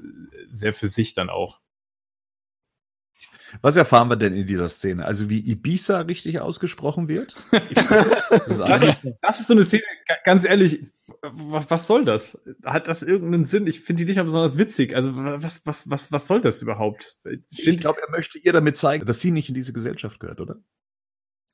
sehr 0.50 0.72
für 0.72 0.88
sich 0.88 1.14
dann 1.14 1.30
auch. 1.30 1.60
Was 3.62 3.76
erfahren 3.76 4.08
wir 4.08 4.16
denn 4.16 4.34
in 4.34 4.46
dieser 4.46 4.68
Szene? 4.68 5.04
Also 5.04 5.28
wie 5.28 5.38
Ibiza 5.40 6.00
richtig 6.00 6.40
ausgesprochen 6.40 7.08
wird? 7.08 7.34
das 7.50 8.82
ist 8.82 9.04
ist, 9.04 9.14
das 9.22 9.40
ist 9.40 9.46
so 9.48 9.52
eine 9.54 9.64
Szene, 9.64 9.82
ga- 10.06 10.14
ganz 10.24 10.44
ehrlich, 10.44 10.86
was, 11.22 11.70
was 11.70 11.86
soll 11.86 12.04
das? 12.04 12.40
Hat 12.64 12.88
das 12.88 13.02
irgendeinen 13.02 13.44
Sinn? 13.44 13.66
Ich 13.66 13.80
finde 13.80 14.02
die 14.02 14.06
nicht 14.06 14.16
mal 14.16 14.24
besonders 14.24 14.58
witzig. 14.58 14.94
Also 14.94 15.12
was, 15.14 15.66
was, 15.66 15.90
was, 15.90 16.12
was 16.12 16.26
soll 16.26 16.40
das 16.40 16.62
überhaupt? 16.62 17.18
Ich 17.50 17.78
glaube, 17.78 18.00
er 18.00 18.10
möchte 18.10 18.38
ihr 18.38 18.52
damit 18.52 18.76
zeigen, 18.76 19.06
dass 19.06 19.20
sie 19.20 19.30
nicht 19.30 19.48
in 19.48 19.54
diese 19.54 19.72
Gesellschaft 19.72 20.20
gehört, 20.20 20.40
oder? 20.40 20.56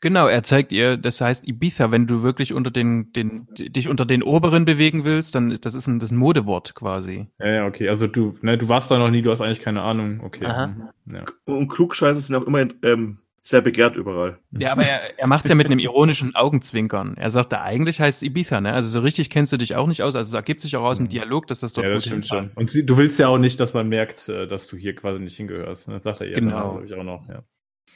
Genau, 0.02 0.26
er 0.26 0.42
zeigt 0.42 0.72
ihr, 0.72 0.96
das 0.96 1.20
heißt 1.20 1.48
Ibiza, 1.48 1.90
wenn 1.90 2.06
du 2.06 2.22
wirklich 2.22 2.52
unter 2.52 2.70
den, 2.70 3.12
den, 3.12 3.46
dich 3.56 3.88
unter 3.88 4.04
den 4.04 4.22
Oberen 4.22 4.64
bewegen 4.66 5.04
willst, 5.04 5.34
dann 5.34 5.56
das 5.60 5.74
ist 5.74 5.86
ein, 5.86 5.98
das 5.98 6.10
ist 6.10 6.16
ein 6.16 6.18
Modewort 6.18 6.74
quasi. 6.74 7.28
Ja, 7.38 7.46
ja, 7.46 7.66
okay. 7.66 7.88
Also 7.88 8.06
du, 8.06 8.36
ne, 8.42 8.58
du 8.58 8.68
warst 8.68 8.90
da 8.90 8.98
noch 8.98 9.10
nie, 9.10 9.22
du 9.22 9.30
hast 9.30 9.40
eigentlich 9.40 9.62
keine 9.62 9.82
Ahnung. 9.82 10.20
Okay. 10.22 10.44
Aha. 10.44 10.66
Mhm. 10.66 11.14
Ja. 11.14 11.24
Und 11.46 11.68
Klugscheißer 11.68 12.20
sind 12.20 12.36
auch 12.36 12.46
immer 12.46 12.66
ähm, 12.82 13.18
sehr 13.40 13.60
begehrt 13.62 13.96
überall. 13.96 14.38
Ja, 14.50 14.72
aber 14.72 14.84
er, 14.84 15.18
er 15.18 15.26
macht's 15.28 15.48
ja 15.48 15.54
mit 15.54 15.66
einem 15.66 15.78
ironischen 15.78 16.34
Augenzwinkern. 16.34 17.16
Er 17.16 17.30
sagt, 17.30 17.54
eigentlich 17.54 18.00
heißt 18.00 18.22
es 18.22 18.28
Ibiza, 18.28 18.60
ne? 18.60 18.72
Also 18.72 18.88
so 18.88 19.00
richtig 19.00 19.30
kennst 19.30 19.52
du 19.52 19.56
dich 19.56 19.76
auch 19.76 19.86
nicht 19.86 20.02
aus. 20.02 20.16
Also 20.16 20.28
es 20.28 20.34
ergibt 20.34 20.60
sich 20.60 20.76
auch 20.76 20.84
aus 20.84 20.98
dem 20.98 21.08
Dialog, 21.08 21.46
dass 21.46 21.60
das 21.60 21.72
dort 21.72 21.86
ja, 21.86 21.92
das 21.92 22.02
gut 22.02 22.24
stimmt 22.24 22.26
schon. 22.26 22.60
Und 22.60 22.70
sie, 22.70 22.84
du 22.84 22.98
willst 22.98 23.18
ja 23.18 23.28
auch 23.28 23.38
nicht, 23.38 23.60
dass 23.60 23.72
man 23.72 23.88
merkt, 23.88 24.28
äh, 24.28 24.46
dass 24.46 24.66
du 24.66 24.76
hier 24.76 24.94
quasi 24.94 25.20
nicht 25.20 25.36
hingehörst. 25.36 25.88
Ne? 25.88 25.94
Das 25.94 26.02
sagt 26.02 26.20
er 26.20 26.26
ihr 26.26 26.34
Genau. 26.34 26.72
glaube 26.72 26.86
ich 26.86 26.94
auch 26.94 27.04
noch. 27.04 27.26
Ja. 27.28 27.44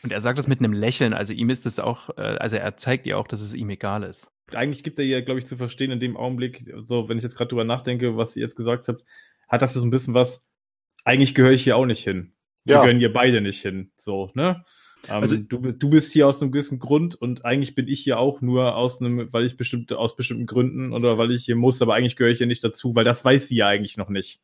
Und 0.02 0.12
er 0.12 0.20
sagt 0.20 0.38
das 0.38 0.48
mit 0.48 0.60
einem 0.60 0.72
Lächeln. 0.72 1.12
Also 1.12 1.32
ihm 1.32 1.50
ist 1.50 1.66
es 1.66 1.78
auch, 1.78 2.10
äh, 2.16 2.22
also 2.22 2.56
er 2.56 2.76
zeigt 2.76 3.06
ihr 3.06 3.18
auch, 3.18 3.28
dass 3.28 3.40
es 3.42 3.54
ihm 3.54 3.68
egal 3.70 4.02
ist. 4.02 4.30
Eigentlich 4.52 4.82
gibt 4.82 4.98
er 4.98 5.04
ihr, 5.04 5.22
glaube 5.22 5.38
ich, 5.38 5.46
zu 5.46 5.56
verstehen 5.56 5.90
in 5.90 6.00
dem 6.00 6.16
Augenblick, 6.16 6.64
so 6.82 7.08
wenn 7.08 7.18
ich 7.18 7.22
jetzt 7.22 7.36
gerade 7.36 7.48
drüber 7.48 7.64
nachdenke, 7.64 8.16
was 8.16 8.36
ihr 8.36 8.42
jetzt 8.42 8.56
gesagt 8.56 8.88
habt, 8.88 9.04
hat 9.48 9.62
das 9.62 9.74
so 9.74 9.84
ein 9.86 9.90
bisschen 9.90 10.14
was, 10.14 10.48
eigentlich 11.04 11.34
gehöre 11.34 11.52
ich 11.52 11.62
hier 11.64 11.76
auch 11.76 11.86
nicht 11.86 12.02
hin. 12.02 12.32
Wir 12.64 12.76
Ja. 12.76 12.80
gehören 12.82 12.98
hier 12.98 13.12
beide 13.12 13.40
nicht 13.40 13.60
hin. 13.62 13.92
So, 13.96 14.30
ne? 14.34 14.64
Ähm, 15.08 15.14
Also- 15.22 15.36
du, 15.36 15.72
du 15.72 15.90
bist 15.90 16.12
hier 16.12 16.26
aus 16.26 16.42
einem 16.42 16.50
gewissen 16.52 16.78
Grund 16.78 17.14
und 17.14 17.44
eigentlich 17.44 17.74
bin 17.74 17.88
ich 17.88 18.00
hier 18.00 18.18
auch 18.18 18.40
nur 18.40 18.76
aus 18.76 19.00
einem, 19.00 19.32
weil 19.32 19.44
ich 19.44 19.56
bestimmte, 19.56 19.98
aus 19.98 20.16
bestimmten 20.16 20.46
Gründen 20.46 20.92
oder 20.92 21.16
weil 21.16 21.30
ich 21.30 21.44
hier 21.44 21.56
muss, 21.56 21.80
aber 21.80 21.94
eigentlich 21.94 22.16
gehöre 22.16 22.32
ich 22.32 22.38
hier 22.38 22.46
nicht 22.46 22.64
dazu, 22.64 22.94
weil 22.94 23.04
das 23.04 23.24
weiß 23.24 23.48
sie 23.48 23.56
ja 23.56 23.68
eigentlich 23.68 23.96
noch 23.96 24.08
nicht. 24.10 24.40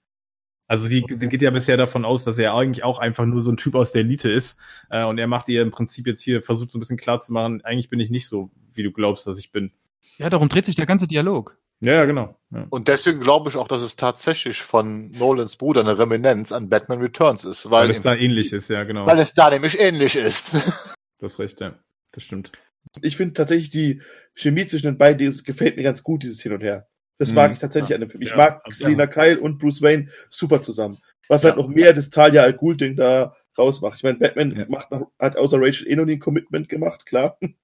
Also 0.69 0.87
sie, 0.87 1.05
sie 1.09 1.29
geht 1.29 1.43
ja 1.43 1.51
bisher 1.51 1.77
davon 1.77 2.05
aus, 2.05 2.25
dass 2.25 2.39
er 2.39 2.55
eigentlich 2.55 2.83
auch 2.83 2.99
einfach 2.99 3.25
nur 3.25 3.43
so 3.43 3.53
ein 3.53 3.57
Typ 3.57 3.75
aus 3.77 3.93
der 3.93 4.03
Elite 4.03 4.31
ist. 4.31 4.61
Äh, 4.91 5.05
und 5.05 5.19
er 5.19 5.27
macht 5.27 5.49
ihr 5.49 5.63
im 5.63 5.71
Prinzip 5.71 6.07
jetzt 6.07 6.23
hier, 6.23 6.43
versucht 6.43 6.71
so 6.71 6.79
ein 6.79 6.81
bisschen 6.81 6.97
klar 6.97 7.21
zu 7.21 7.33
machen, 7.33 7.65
eigentlich 7.65 7.89
bin 7.89 8.01
ich 8.01 8.11
nicht 8.11 8.29
so, 8.29 8.51
wie 8.73 8.83
du 8.83 8.93
glaubst, 8.93 9.27
dass 9.27 9.39
ich 9.39 9.53
bin. 9.53 9.73
Ja, 10.19 10.29
darum 10.31 10.49
dreht 10.49 10.67
sich 10.67 10.75
der 10.75 10.87
ganze 10.87 11.07
Dialog. 11.07 11.59
Ja, 11.81 11.93
ja, 11.93 12.05
genau. 12.07 12.37
Ja. 12.51 12.67
Und 12.71 12.89
deswegen 12.89 13.21
glaube 13.21 13.51
ich 13.51 13.57
auch, 13.57 13.69
dass 13.69 13.83
es 13.83 13.97
tatsächlich 13.97 14.63
von 14.63 15.11
Nolans 15.13 15.57
Bruder 15.57 15.83
eine 15.83 15.99
Reminiszenz 15.99 16.51
an 16.53 16.71
Batman 16.71 17.01
Returns 17.01 17.45
ist, 17.45 17.71
Weil 17.71 17.85
weil, 17.85 17.91
es 17.91 18.03
da 18.03 18.15
ähnlich 18.15 18.53
ist, 18.53 18.71
ja, 18.71 18.85
genau. 18.85 19.07
weil 19.07 19.19
es 19.19 19.35
da 19.35 19.51
nämlich 19.51 19.79
ähnlich 19.79 20.17
ist. 20.17 20.55
Du 21.19 21.25
hast 21.25 21.39
recht, 21.39 21.59
ja. 21.63 21.75
Das 22.13 22.25
stimmt. 22.25 22.53
Ich 23.01 23.17
finde 23.17 23.33
tatsächlich 23.33 23.71
die 23.71 24.03
Chemie 24.35 24.67
zwischen 24.67 24.85
den 24.85 24.99
beiden, 24.99 25.27
das 25.27 25.45
gefällt 25.45 25.79
mir 25.79 25.83
ganz 25.83 26.03
gut, 26.03 26.23
dieses 26.23 26.43
Hin 26.43 26.53
und 26.53 26.61
Her. 26.61 26.89
Das 27.19 27.31
Mhm. 27.31 27.35
mag 27.37 27.53
ich 27.53 27.59
tatsächlich 27.59 27.95
an 27.95 28.01
dem 28.01 28.11
Film. 28.11 28.23
Ich 28.23 28.31
Ja, 28.31 28.37
mag. 28.37 28.63
Selina 28.71 29.07
Kyle 29.07 29.41
und 29.41 29.59
Bruce 29.59 29.81
Wayne 29.83 30.09
super 30.31 30.61
zusammen. 30.63 30.99
Was 31.29 31.45
halt 31.45 31.57
noch 31.57 31.69
mehr 31.69 31.93
das 31.93 32.11
Talia 32.11 32.43
al 32.43 32.53
Ghul-Ding 32.53 32.97
da 32.97 33.35
rausmacht. 33.59 33.97
Ich 33.97 34.03
meine, 34.03 34.19
Batman 34.19 34.55
Ja. 34.55 34.67
macht 34.69 34.91
noch, 34.91 35.11
hat 35.19 35.37
außer 35.37 35.59
Rachel 35.61 35.89
eh 35.89 35.97
noch 35.97 36.05
nie 36.05 36.13
ein 36.17 36.21
Commitment 36.21 36.69
gemacht, 36.69 37.07
klar. 37.07 37.39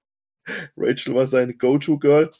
Rachel 0.76 1.14
war 1.14 1.26
seine 1.26 1.54
Go-To-Girl. 1.54 2.30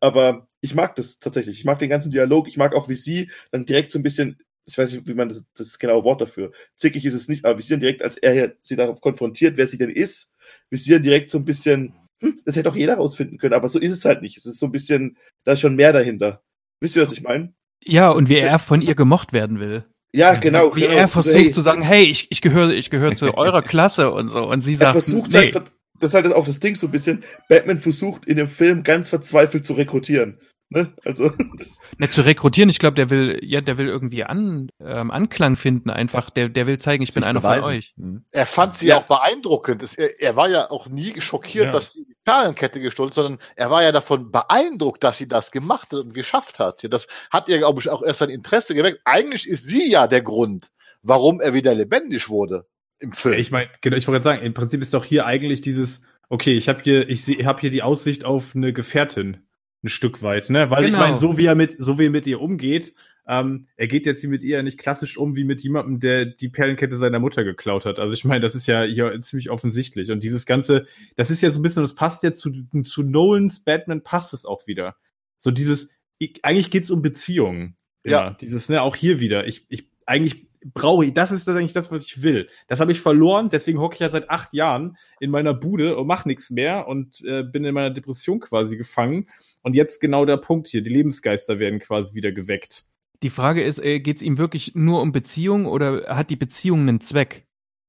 Aber 0.00 0.46
ich 0.60 0.74
mag 0.74 0.94
das 0.96 1.18
tatsächlich. 1.18 1.58
Ich 1.58 1.64
mag 1.64 1.78
den 1.78 1.88
ganzen 1.88 2.10
Dialog. 2.10 2.48
Ich 2.48 2.56
mag 2.56 2.74
auch, 2.74 2.88
wie 2.88 2.96
sie 2.96 3.30
dann 3.50 3.64
direkt 3.64 3.90
so 3.90 3.98
ein 3.98 4.02
bisschen, 4.02 4.38
ich 4.66 4.76
weiß 4.76 4.92
nicht, 4.92 5.06
wie 5.06 5.14
man 5.14 5.28
das, 5.28 5.44
das 5.56 5.78
genaue 5.78 6.04
Wort 6.04 6.20
dafür. 6.20 6.52
Zickig 6.74 7.04
ist 7.06 7.14
es 7.14 7.28
nicht, 7.28 7.44
aber 7.44 7.58
wie 7.58 7.62
sie 7.62 7.74
dann 7.74 7.80
direkt, 7.80 8.02
als 8.02 8.16
er 8.18 8.54
sie 8.60 8.76
darauf 8.76 9.00
konfrontiert, 9.00 9.56
wer 9.56 9.66
sie 9.68 9.78
denn 9.78 9.90
ist, 9.90 10.32
wie 10.70 10.76
sie 10.76 10.92
dann 10.92 11.02
direkt 11.02 11.30
so 11.30 11.38
ein 11.38 11.44
bisschen, 11.46 11.94
hm, 12.20 12.40
das 12.44 12.56
hätte 12.56 12.68
auch 12.68 12.76
jeder 12.76 12.94
rausfinden 12.96 13.38
können, 13.38 13.54
aber 13.54 13.68
so 13.70 13.78
ist 13.78 13.92
es 13.92 14.04
halt 14.04 14.20
nicht. 14.20 14.36
Es 14.36 14.44
ist 14.44 14.58
so 14.58 14.66
ein 14.66 14.72
bisschen, 14.72 15.16
da 15.44 15.52
ist 15.52 15.60
schon 15.60 15.76
mehr 15.76 15.92
dahinter. 15.94 16.42
Wisst 16.80 16.96
ihr, 16.96 17.02
was 17.02 17.12
ich 17.12 17.22
meine? 17.22 17.54
Ja, 17.84 18.10
und 18.10 18.28
wie 18.28 18.36
er 18.36 18.58
von 18.58 18.82
ihr 18.82 18.94
gemocht 18.94 19.32
werden 19.32 19.60
will. 19.60 19.84
Ja, 20.12 20.34
genau. 20.34 20.74
Wie 20.74 20.80
genau. 20.80 20.94
er 20.94 21.02
Also, 21.02 21.12
versucht 21.12 21.36
hey, 21.36 21.52
zu 21.52 21.60
sagen, 21.60 21.82
hey, 21.82 22.04
ich, 22.04 22.30
ich 22.30 22.40
gehöre 22.40 22.70
ich 22.70 22.90
gehöre 22.90 23.14
zu 23.14 23.36
eurer 23.36 23.62
Klasse 23.62 24.10
und 24.10 24.28
so. 24.28 24.48
Und 24.48 24.60
sie 24.60 24.72
er 24.72 24.78
sagt, 24.78 24.92
versucht 24.92 25.32
nee. 25.32 25.52
halt, 25.52 25.54
das 26.00 26.10
ist 26.10 26.14
halt 26.14 26.32
auch 26.32 26.46
das 26.46 26.60
Ding 26.60 26.74
so 26.74 26.86
ein 26.88 26.90
bisschen, 26.90 27.22
Batman 27.48 27.78
versucht 27.78 28.26
in 28.26 28.36
dem 28.36 28.48
Film 28.48 28.82
ganz 28.82 29.10
verzweifelt 29.10 29.66
zu 29.66 29.74
rekrutieren. 29.74 30.40
Ne? 30.68 30.92
Also, 31.04 31.30
das, 31.58 31.78
Ne, 31.98 32.08
zu 32.10 32.22
rekrutieren, 32.22 32.68
ich 32.68 32.78
glaube, 32.80 32.96
der 32.96 33.08
will, 33.08 33.38
ja, 33.42 33.60
der 33.60 33.78
will 33.78 33.86
irgendwie 33.86 34.24
an, 34.24 34.68
ähm, 34.80 35.10
Anklang 35.12 35.56
finden 35.56 35.90
einfach. 35.90 36.28
Der, 36.30 36.48
der 36.48 36.66
will 36.66 36.78
zeigen, 36.78 37.02
ich 37.04 37.14
bin 37.14 37.22
einer 37.22 37.40
beweisen. 37.40 37.62
von 37.68 37.72
euch. 37.76 37.94
Mhm. 37.96 38.24
Er 38.32 38.46
fand 38.46 38.76
sie 38.76 38.88
Ja. 38.88 38.98
auch 38.98 39.04
beeindruckend. 39.04 39.82
Es, 39.82 39.94
er, 39.94 40.20
er 40.20 40.34
war 40.34 40.48
ja 40.48 40.70
auch 40.70 40.88
nie 40.88 41.20
schockiert, 41.20 41.66
Ja. 41.66 41.72
dass 41.72 41.92
sie 41.92 42.04
die 42.04 42.16
Perlenkette 42.24 42.80
gestohlen, 42.80 43.10
hat, 43.10 43.14
sondern 43.14 43.38
er 43.54 43.70
war 43.70 43.82
ja 43.84 43.92
davon 43.92 44.32
beeindruckt, 44.32 45.04
dass 45.04 45.18
sie 45.18 45.28
das 45.28 45.52
gemacht 45.52 45.92
hat 45.92 46.00
und 46.00 46.14
geschafft 46.14 46.58
hat. 46.58 46.84
Das 46.90 47.06
hat 47.30 47.48
ihr, 47.48 47.58
glaube 47.58 47.80
ich, 47.80 47.88
auch 47.88 48.02
erst 48.02 48.18
sein 48.18 48.30
Interesse 48.30 48.74
geweckt. 48.74 49.00
Eigentlich 49.04 49.48
ist 49.48 49.68
sie 49.68 49.88
ja 49.90 50.08
der 50.08 50.22
Grund, 50.22 50.68
warum 51.02 51.40
er 51.40 51.54
wieder 51.54 51.74
lebendig 51.74 52.28
wurde 52.28 52.66
im 52.98 53.12
Film. 53.12 53.38
Ich 53.38 53.52
meine, 53.52 53.68
genau, 53.82 53.96
ich 53.96 54.08
wollte 54.08 54.22
gerade 54.22 54.36
sagen, 54.38 54.46
im 54.46 54.54
Prinzip 54.54 54.82
ist 54.82 54.94
doch 54.94 55.04
hier 55.04 55.26
eigentlich 55.26 55.60
dieses, 55.60 56.02
okay, 56.28 56.54
ich 56.56 56.68
habe 56.68 56.80
hier, 56.82 57.08
ich 57.08 57.24
sehe, 57.24 57.44
habe 57.46 57.60
hier 57.60 57.70
die 57.70 57.82
Aussicht 57.84 58.24
auf 58.24 58.56
eine 58.56 58.72
Gefährtin, 58.72 59.45
ein 59.82 59.88
Stück 59.88 60.22
weit, 60.22 60.50
ne? 60.50 60.70
Weil 60.70 60.84
ich 60.84 60.92
Genau. 60.92 61.02
meine, 61.02 61.18
so 61.18 61.38
wie 61.38 61.46
er 61.46 61.54
mit, 61.54 61.76
so 61.78 61.98
wie 61.98 62.06
er 62.06 62.10
mit 62.10 62.26
ihr 62.26 62.40
umgeht, 62.40 62.94
ähm, 63.28 63.66
er 63.76 63.88
geht 63.88 64.06
jetzt 64.06 64.20
hier 64.20 64.30
mit 64.30 64.42
ihr 64.42 64.62
nicht 64.62 64.78
klassisch 64.78 65.18
um 65.18 65.34
wie 65.36 65.44
mit 65.44 65.60
jemandem, 65.60 65.98
der 65.98 66.26
die 66.26 66.48
Perlenkette 66.48 66.96
seiner 66.96 67.18
Mutter 67.18 67.42
geklaut 67.44 67.84
hat. 67.84 67.98
Also 67.98 68.14
ich 68.14 68.24
meine, 68.24 68.40
das 68.40 68.54
ist 68.54 68.66
ja 68.66 68.82
hier 68.84 69.20
ziemlich 69.22 69.50
offensichtlich. 69.50 70.10
Und 70.12 70.22
dieses 70.22 70.46
Ganze, 70.46 70.86
das 71.16 71.30
ist 71.30 71.42
ja 71.42 71.50
so 71.50 71.58
ein 71.58 71.62
bisschen, 71.62 71.82
das 71.82 71.94
passt 71.96 72.22
ja 72.22 72.32
zu, 72.32 72.52
zu 72.84 73.02
Nolans 73.02 73.64
Batman 73.64 74.02
passt 74.02 74.32
es 74.32 74.44
auch 74.44 74.66
wieder. 74.68 74.96
So 75.38 75.50
dieses, 75.50 75.90
ich, 76.18 76.44
eigentlich 76.44 76.70
geht's 76.70 76.90
um 76.90 77.02
Beziehungen. 77.02 77.76
Ja. 78.04 78.36
Dieses, 78.40 78.68
ne, 78.68 78.80
auch 78.80 78.94
hier 78.94 79.18
wieder. 79.18 79.46
Ich, 79.48 79.66
ich, 79.68 79.90
eigentlich 80.06 80.45
brauche 80.74 81.04
ich, 81.04 81.14
das 81.14 81.32
ist 81.32 81.46
das 81.46 81.56
eigentlich 81.56 81.72
das, 81.72 81.90
was 81.90 82.06
ich 82.06 82.22
will. 82.22 82.46
Das 82.68 82.80
habe 82.80 82.92
ich 82.92 83.00
verloren, 83.00 83.48
deswegen 83.50 83.80
hocke 83.80 83.94
ich 83.94 84.00
ja 84.00 84.08
seit 84.08 84.30
acht 84.30 84.52
Jahren 84.52 84.96
in 85.20 85.30
meiner 85.30 85.54
Bude 85.54 85.96
und 85.96 86.06
mache 86.06 86.28
nichts 86.28 86.50
mehr 86.50 86.88
und 86.88 87.22
äh, 87.24 87.42
bin 87.42 87.64
in 87.64 87.74
meiner 87.74 87.90
Depression 87.90 88.40
quasi 88.40 88.76
gefangen. 88.76 89.28
Und 89.62 89.74
jetzt 89.74 90.00
genau 90.00 90.24
der 90.24 90.36
Punkt 90.38 90.68
hier, 90.68 90.82
die 90.82 90.90
Lebensgeister 90.90 91.58
werden 91.58 91.78
quasi 91.78 92.14
wieder 92.14 92.32
geweckt. 92.32 92.84
Die 93.22 93.30
Frage 93.30 93.64
ist, 93.64 93.78
äh, 93.78 94.00
geht 94.00 94.16
es 94.16 94.22
ihm 94.22 94.38
wirklich 94.38 94.74
nur 94.74 95.00
um 95.00 95.12
Beziehung 95.12 95.66
oder 95.66 96.14
hat 96.14 96.30
die 96.30 96.36
Beziehung 96.36 96.80
einen 96.80 97.00
Zweck? 97.00 97.45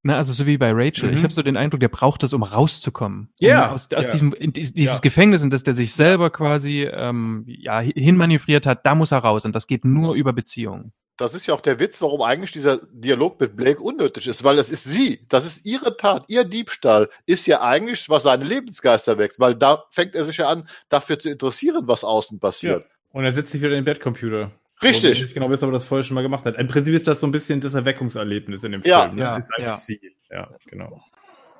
Na, 0.07 0.15
also 0.15 0.31
so 0.31 0.45
wie 0.45 0.57
bei 0.57 0.71
Rachel. 0.71 1.11
Mhm. 1.11 1.17
Ich 1.17 1.23
habe 1.23 1.33
so 1.33 1.41
den 1.43 1.57
Eindruck, 1.57 1.81
der 1.81 1.89
braucht 1.89 2.23
das, 2.23 2.31
um 2.31 2.41
rauszukommen. 2.41 3.29
Ja, 3.39 3.67
Um 3.67 3.75
aus, 3.75 3.89
aus 3.93 4.05
ja. 4.05 4.11
diesem 4.13 4.33
dieses 4.53 4.73
Ja. 4.75 4.99
Gefängnis, 4.99 5.43
in 5.43 5.49
das 5.49 5.63
der 5.63 5.73
sich 5.73 5.91
selber 5.91 6.29
quasi 6.29 6.83
ähm, 6.83 7.43
ja, 7.45 7.81
hinmanövriert 7.81 8.65
hat, 8.65 8.85
da 8.85 8.95
muss 8.95 9.11
er 9.11 9.17
raus. 9.17 9.43
Und 9.43 9.53
das 9.53 9.67
geht 9.67 9.83
nur 9.83 10.15
über 10.15 10.31
Beziehungen. 10.31 10.93
Das 11.17 11.33
ist 11.33 11.45
ja 11.45 11.53
auch 11.53 11.59
der 11.59 11.81
Witz, 11.81 12.01
warum 12.01 12.21
eigentlich 12.21 12.53
dieser 12.53 12.79
Dialog 12.89 13.37
mit 13.41 13.57
Blake 13.57 13.81
unnötig 13.81 14.27
ist, 14.27 14.45
weil 14.45 14.55
das 14.55 14.69
ist 14.69 14.85
sie, 14.85 15.19
das 15.27 15.45
ist 15.45 15.65
ihre 15.65 15.97
Tat, 15.97 16.23
ihr 16.29 16.45
Diebstahl 16.45 17.09
ist 17.25 17.45
ja 17.45 17.59
eigentlich, 17.61 18.07
was 18.07 18.23
seine 18.23 18.45
Lebensgeister 18.45 19.17
wächst, 19.17 19.41
weil 19.41 19.55
da 19.55 19.83
fängt 19.91 20.15
er 20.15 20.23
sich 20.23 20.37
ja 20.37 20.47
an, 20.47 20.69
dafür 20.87 21.19
zu 21.19 21.29
interessieren, 21.29 21.85
was 21.85 22.05
außen 22.05 22.39
passiert. 22.39 22.85
Und 23.11 23.25
er 23.25 23.33
setzt 23.33 23.51
sich 23.51 23.61
wieder 23.61 23.71
in 23.71 23.79
den 23.79 23.85
Bettcomputer. 23.85 24.51
Richtig. 24.82 25.21
Nicht 25.21 25.34
genau 25.34 25.49
wissen, 25.49 25.63
ob 25.65 25.69
er 25.69 25.73
das 25.73 25.86
vorher 25.86 26.03
schon 26.03 26.15
mal 26.15 26.21
gemacht 26.21 26.45
hat. 26.45 26.55
Im 26.57 26.67
Prinzip 26.67 26.93
ist 26.93 27.07
das 27.07 27.19
so 27.19 27.28
ein 27.28 27.32
bisschen 27.32 27.61
das 27.61 27.73
Erweckungserlebnis 27.73 28.63
in 28.63 28.73
dem 28.73 28.82
Ja. 28.86 29.05
Film. 29.05 29.15
ne? 29.15 29.21
Ja, 29.23 29.38
ist 29.38 29.51
ja. 29.57 29.75
sie. 29.75 29.99
Ja, 30.30 30.47
genau. 30.67 31.01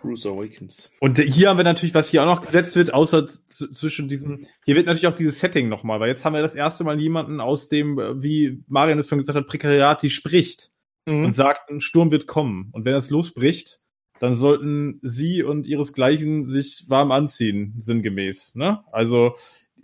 Bruce 0.03 0.28
Awakens. 0.28 0.91
Und 0.99 1.18
hier 1.18 1.49
haben 1.49 1.57
wir 1.57 1.63
natürlich, 1.63 1.95
was 1.95 2.09
hier 2.09 2.22
auch 2.22 2.28
noch 2.28 2.45
gesetzt 2.45 2.76
wird, 2.76 2.93
außer 2.93 3.26
zwischen 3.28 4.07
diesem, 4.07 4.45
hier 4.63 4.76
wird 4.76 4.86
natürlich 4.86 5.07
auch 5.07 5.15
dieses 5.15 5.39
Setting 5.39 5.70
nochmal, 5.70 5.99
weil 5.99 6.09
jetzt 6.09 6.24
haben 6.24 6.34
wir 6.34 6.41
das 6.43 6.53
erste 6.53 6.84
Mal 6.84 6.99
jemanden 6.99 7.39
aus 7.41 7.68
dem, 7.70 7.97
äh, 7.97 8.22
wie 8.22 8.63
Marian 8.68 8.99
es 8.99 9.07
vorhin 9.07 9.22
gesagt 9.24 9.38
hat, 9.39 9.47
Prekariat, 9.47 10.03
die 10.03 10.11
spricht 10.11 10.72
Mhm. 11.07 11.26
und 11.26 11.36
sagt, 11.36 11.70
ein 11.72 11.82
Sturm 11.82 12.11
wird 12.11 12.28
kommen. 12.28 12.70
Und 12.74 12.86
wenn 12.86 12.93
das 12.93 13.09
losbricht, 13.09 13.80
dann 14.20 14.36
sollten 14.36 14.99
sie 15.01 15.41
und 15.41 15.65
ihresgleichen 15.65 16.45
sich 16.47 16.84
warm 16.89 17.11
anziehen, 17.11 17.74
sinngemäß. 17.80 18.55
Ne? 18.55 18.84
Also, 18.91 19.36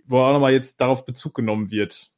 wo 0.06 0.20
auch 0.20 0.34
nochmal 0.34 0.54
jetzt 0.54 0.82
darauf 0.82 1.06
Bezug 1.06 1.34
genommen 1.34 1.72
wird. 1.72 2.12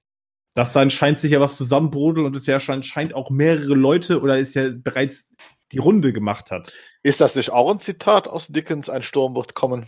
Dass 0.56 0.74
da 0.74 0.82
anscheinend 0.82 1.20
sich 1.20 1.32
ja 1.32 1.39
was 1.39 1.58
zusammenbrodelt 1.58 2.26
und 2.26 2.36
es 2.36 2.47
ja 2.47 2.58
anscheinend 2.58 3.14
auch 3.14 3.30
mehrere 3.30 3.76
Leute 3.76 4.22
oder 4.22 4.39
es 4.39 4.56
ja 4.56 4.70
bereits 4.74 5.30
die 5.72 5.78
Runde 5.78 6.14
gemacht 6.14 6.49
hat. 6.49 6.74
Ist 7.03 7.22
das 7.22 7.36
nicht 7.36 7.51
auch 7.51 7.72
ein 7.72 7.80
Zitat 7.80 8.28
aus 8.28 8.47
Dickens, 8.47 8.89
ein 8.89 9.03
Sturm 9.03 9.36
wird 9.36 9.53
kommen? 9.53 9.88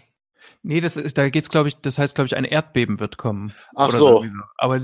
Nee, 0.64 0.82
das 0.82 0.98
ist, 0.98 1.18
da 1.18 1.30
geht's, 1.30 1.50
glaube 1.50 1.70
ich, 1.70 1.78
das 1.78 1.98
heißt, 1.98 2.16
glaube 2.16 2.28
ich, 2.28 2.36
ein 2.36 2.44
Erdbeben 2.44 3.00
wird 3.00 3.18
kommen. 3.18 3.54
Ach 3.76 3.88
Oder 3.88 3.98
so. 3.98 4.24
irgendwie 4.24 4.38
Aber 4.58 4.82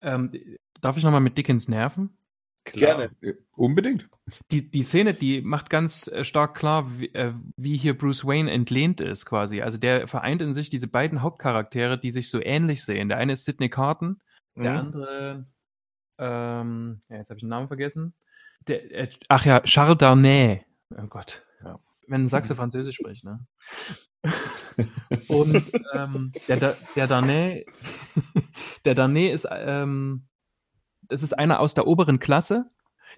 ähm, 0.00 0.32
darf 0.80 0.96
ich 0.96 1.04
nochmal 1.04 1.20
mit 1.20 1.36
Dickens 1.36 1.68
nerven? 1.68 2.16
Gerne. 2.64 3.10
Äh, 3.20 3.34
Unbedingt. 3.56 4.08
die, 4.50 4.70
die 4.70 4.82
Szene, 4.82 5.14
die 5.14 5.40
macht 5.40 5.70
ganz 5.70 6.08
äh, 6.08 6.24
stark 6.24 6.54
klar, 6.54 6.86
wie, 6.98 7.12
äh, 7.14 7.32
wie 7.56 7.76
hier 7.76 7.96
Bruce 7.96 8.24
Wayne 8.24 8.50
entlehnt 8.50 9.00
ist 9.00 9.26
quasi. 9.26 9.62
Also 9.62 9.78
der 9.78 10.06
vereint 10.06 10.42
in 10.42 10.54
sich 10.54 10.70
diese 10.70 10.88
beiden 10.88 11.22
Hauptcharaktere, 11.22 11.98
die 11.98 12.10
sich 12.10 12.30
so 12.30 12.40
ähnlich 12.40 12.84
sehen. 12.84 13.08
Der 13.08 13.18
eine 13.18 13.34
ist 13.34 13.44
Sidney 13.44 13.68
Carton, 13.68 14.20
der 14.62 14.72
Mhm. 14.72 14.78
andere, 14.78 15.44
ähm, 16.18 17.02
ja, 17.08 17.16
jetzt 17.16 17.30
habe 17.30 17.38
ich 17.38 17.42
den 17.42 17.48
Namen 17.48 17.68
vergessen. 17.68 18.14
Der, 18.66 18.90
äh, 18.92 19.08
ach 19.28 19.44
ja, 19.44 19.60
Charles 19.60 19.98
Darnay. 19.98 20.64
Oh 20.96 21.06
Gott. 21.06 21.44
wenn 22.10 22.22
ein 22.24 22.28
Sachse 22.28 22.56
Französisch 22.56 22.96
spricht, 22.96 23.24
ne? 23.24 23.46
Und 25.28 25.70
ähm, 25.92 26.32
der, 26.48 26.74
der 26.96 27.06
Darnay, 27.06 27.66
der 28.86 28.94
Darnay 28.94 29.30
ist, 29.30 29.46
ähm, 29.50 30.26
das 31.02 31.22
ist 31.22 31.34
einer 31.34 31.60
aus 31.60 31.74
der 31.74 31.86
oberen 31.86 32.18
Klasse, 32.18 32.70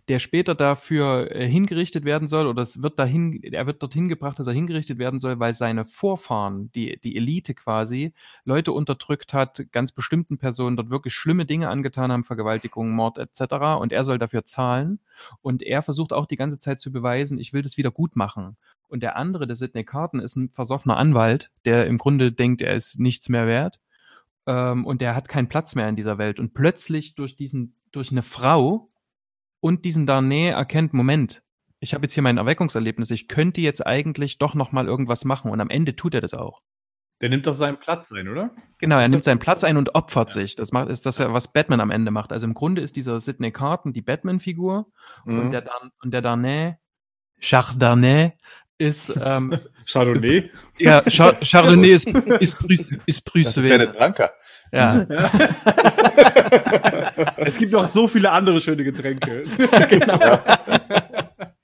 der 0.09 0.19
später 0.19 0.55
dafür 0.55 1.35
äh, 1.35 1.47
hingerichtet 1.47 2.05
werden 2.05 2.29
soll, 2.29 2.47
oder 2.47 2.63
es 2.63 2.83
wird 2.83 2.99
dahin, 2.99 3.43
er 3.43 3.67
wird 3.67 3.83
dorthin 3.83 4.09
gebracht, 4.09 4.39
dass 4.39 4.47
er 4.47 4.53
hingerichtet 4.53 4.99
werden 4.99 5.19
soll, 5.19 5.39
weil 5.39 5.55
seine 5.55 5.85
Vorfahren, 5.85 6.71
die, 6.73 7.01
die 7.01 7.17
Elite 7.17 7.55
quasi, 7.55 8.13
Leute 8.45 8.73
unterdrückt 8.73 9.35
hat, 9.35 9.65
ganz 9.73 9.93
bestimmten 9.93 10.39
Personen 10.39 10.77
dort 10.77 10.91
wirklich 10.91 11.15
schlimme 11.15 11.47
Dinge 11.47 11.69
angetan 11.69 12.13
haben, 12.13 12.25
Vergewaltigung, 12.25 12.91
Mord 12.91 13.19
etc. 13.19 13.55
Und 13.81 13.93
er 13.93 14.05
soll 14.05 14.19
dafür 14.19 14.45
zahlen. 14.45 15.01
Und 15.43 15.63
er 15.63 15.83
versucht 15.83 16.13
auch 16.13 16.27
die 16.27 16.37
ganze 16.37 16.59
Zeit 16.59 16.81
zu 16.81 16.93
beweisen, 16.93 17.39
ich 17.39 17.53
will 17.53 17.63
das 17.63 17.77
wieder 17.77 17.91
gut 17.91 18.17
machen. 18.17 18.57
Und 18.89 19.03
der 19.03 19.17
andere, 19.17 19.47
der 19.47 19.57
Sidney 19.57 19.85
Carton, 19.85 20.21
ist 20.21 20.37
ein 20.37 20.51
versoffener 20.51 20.97
Anwalt, 20.97 21.51
der 21.65 21.87
im 21.87 21.99
Grunde 21.99 22.33
denkt, 22.33 22.61
er 22.63 22.75
ist 22.75 22.99
nichts 22.99 23.29
mehr 23.29 23.47
wert. 23.47 23.81
Ähm, 24.47 24.85
und 24.85 25.01
der 25.01 25.15
hat 25.15 25.29
keinen 25.29 25.49
Platz 25.49 25.75
mehr 25.75 25.89
in 25.89 25.97
dieser 25.97 26.19
Welt. 26.19 26.41
Und 26.41 26.55
plötzlich 26.55 27.15
durch 27.15 27.37
diesen, 27.37 27.75
durch 27.93 28.11
eine 28.11 28.23
Frau 28.23 28.89
und 29.61 29.85
diesen 29.85 30.07
Darnay 30.07 30.49
erkennt, 30.49 30.93
Moment, 30.95 31.43
ich 31.81 31.95
habe 31.95 32.05
jetzt 32.05 32.15
hier 32.15 32.23
mein 32.23 32.37
Erweckungserlebnis, 32.39 33.11
ich 33.11 33.29
könnte 33.29 33.61
jetzt 33.61 33.87
eigentlich 33.87 34.39
doch 34.39 34.55
noch 34.55 34.73
mal 34.73 34.87
irgendwas 34.87 35.25
machen. 35.25 35.51
Und 35.51 35.61
am 35.61 35.71
Ende 35.71 35.97
tut 35.97 36.15
er 36.15 36.21
das 36.21 36.35
auch. 36.35 36.61
Der 37.23 37.29
nimmt 37.29 37.47
doch 37.47 37.55
seinen 37.55 37.79
Platz 37.79 38.11
ein, 38.13 38.29
oder? 38.29 38.51
Genau, 38.79 38.97
er 38.97 39.05
Ist 39.05 39.11
nimmt 39.11 39.25
seinen 39.25 39.39
Platz 39.41 39.63
ein 39.65 39.77
und 39.77 39.95
opfert 39.95 40.31
sich. 40.31 40.57
Das 40.57 40.73
macht, 40.73 40.89
ist 40.89 41.05
das 41.07 41.19
ja, 41.19 41.33
was 41.33 41.53
Batman 41.53 41.81
am 41.81 41.91
Ende 41.91 42.11
macht. 42.11 42.33
Also 42.33 42.47
im 42.47 42.55
Grunde 42.55 42.81
ist 42.81 42.97
dieser 42.97 43.21
Sidney 43.21 43.51
Carton 43.53 43.93
die 43.93 44.01
Batman-Figur 44.03 44.87
und 45.27 45.47
Mhm. 45.47 45.51
der 45.53 45.61
Dan 45.63 45.91
und 46.03 46.13
der 46.15 46.23
Darnay, 46.23 46.77
Charles 47.41 47.79
Darnay, 47.79 48.33
ist, 48.79 49.13
ähm, 49.23 49.59
Chardonnay. 49.87 50.51
ja, 50.79 51.03
Char 51.11 51.35
Chardonnay 51.43 51.91
ist, 51.91 52.09
ist, 52.09 52.59
Brüs- 52.59 52.91
ist 53.05 53.23
Brüssel. 53.27 53.89
Branca. 53.89 54.31
Ja, 54.73 55.05
es 57.47 57.59
gibt 57.59 57.73
noch 57.73 57.87
so 57.87 58.07
viele 58.07 58.31
andere 58.31 58.61
schöne 58.61 58.85
Getränke. 58.85 59.45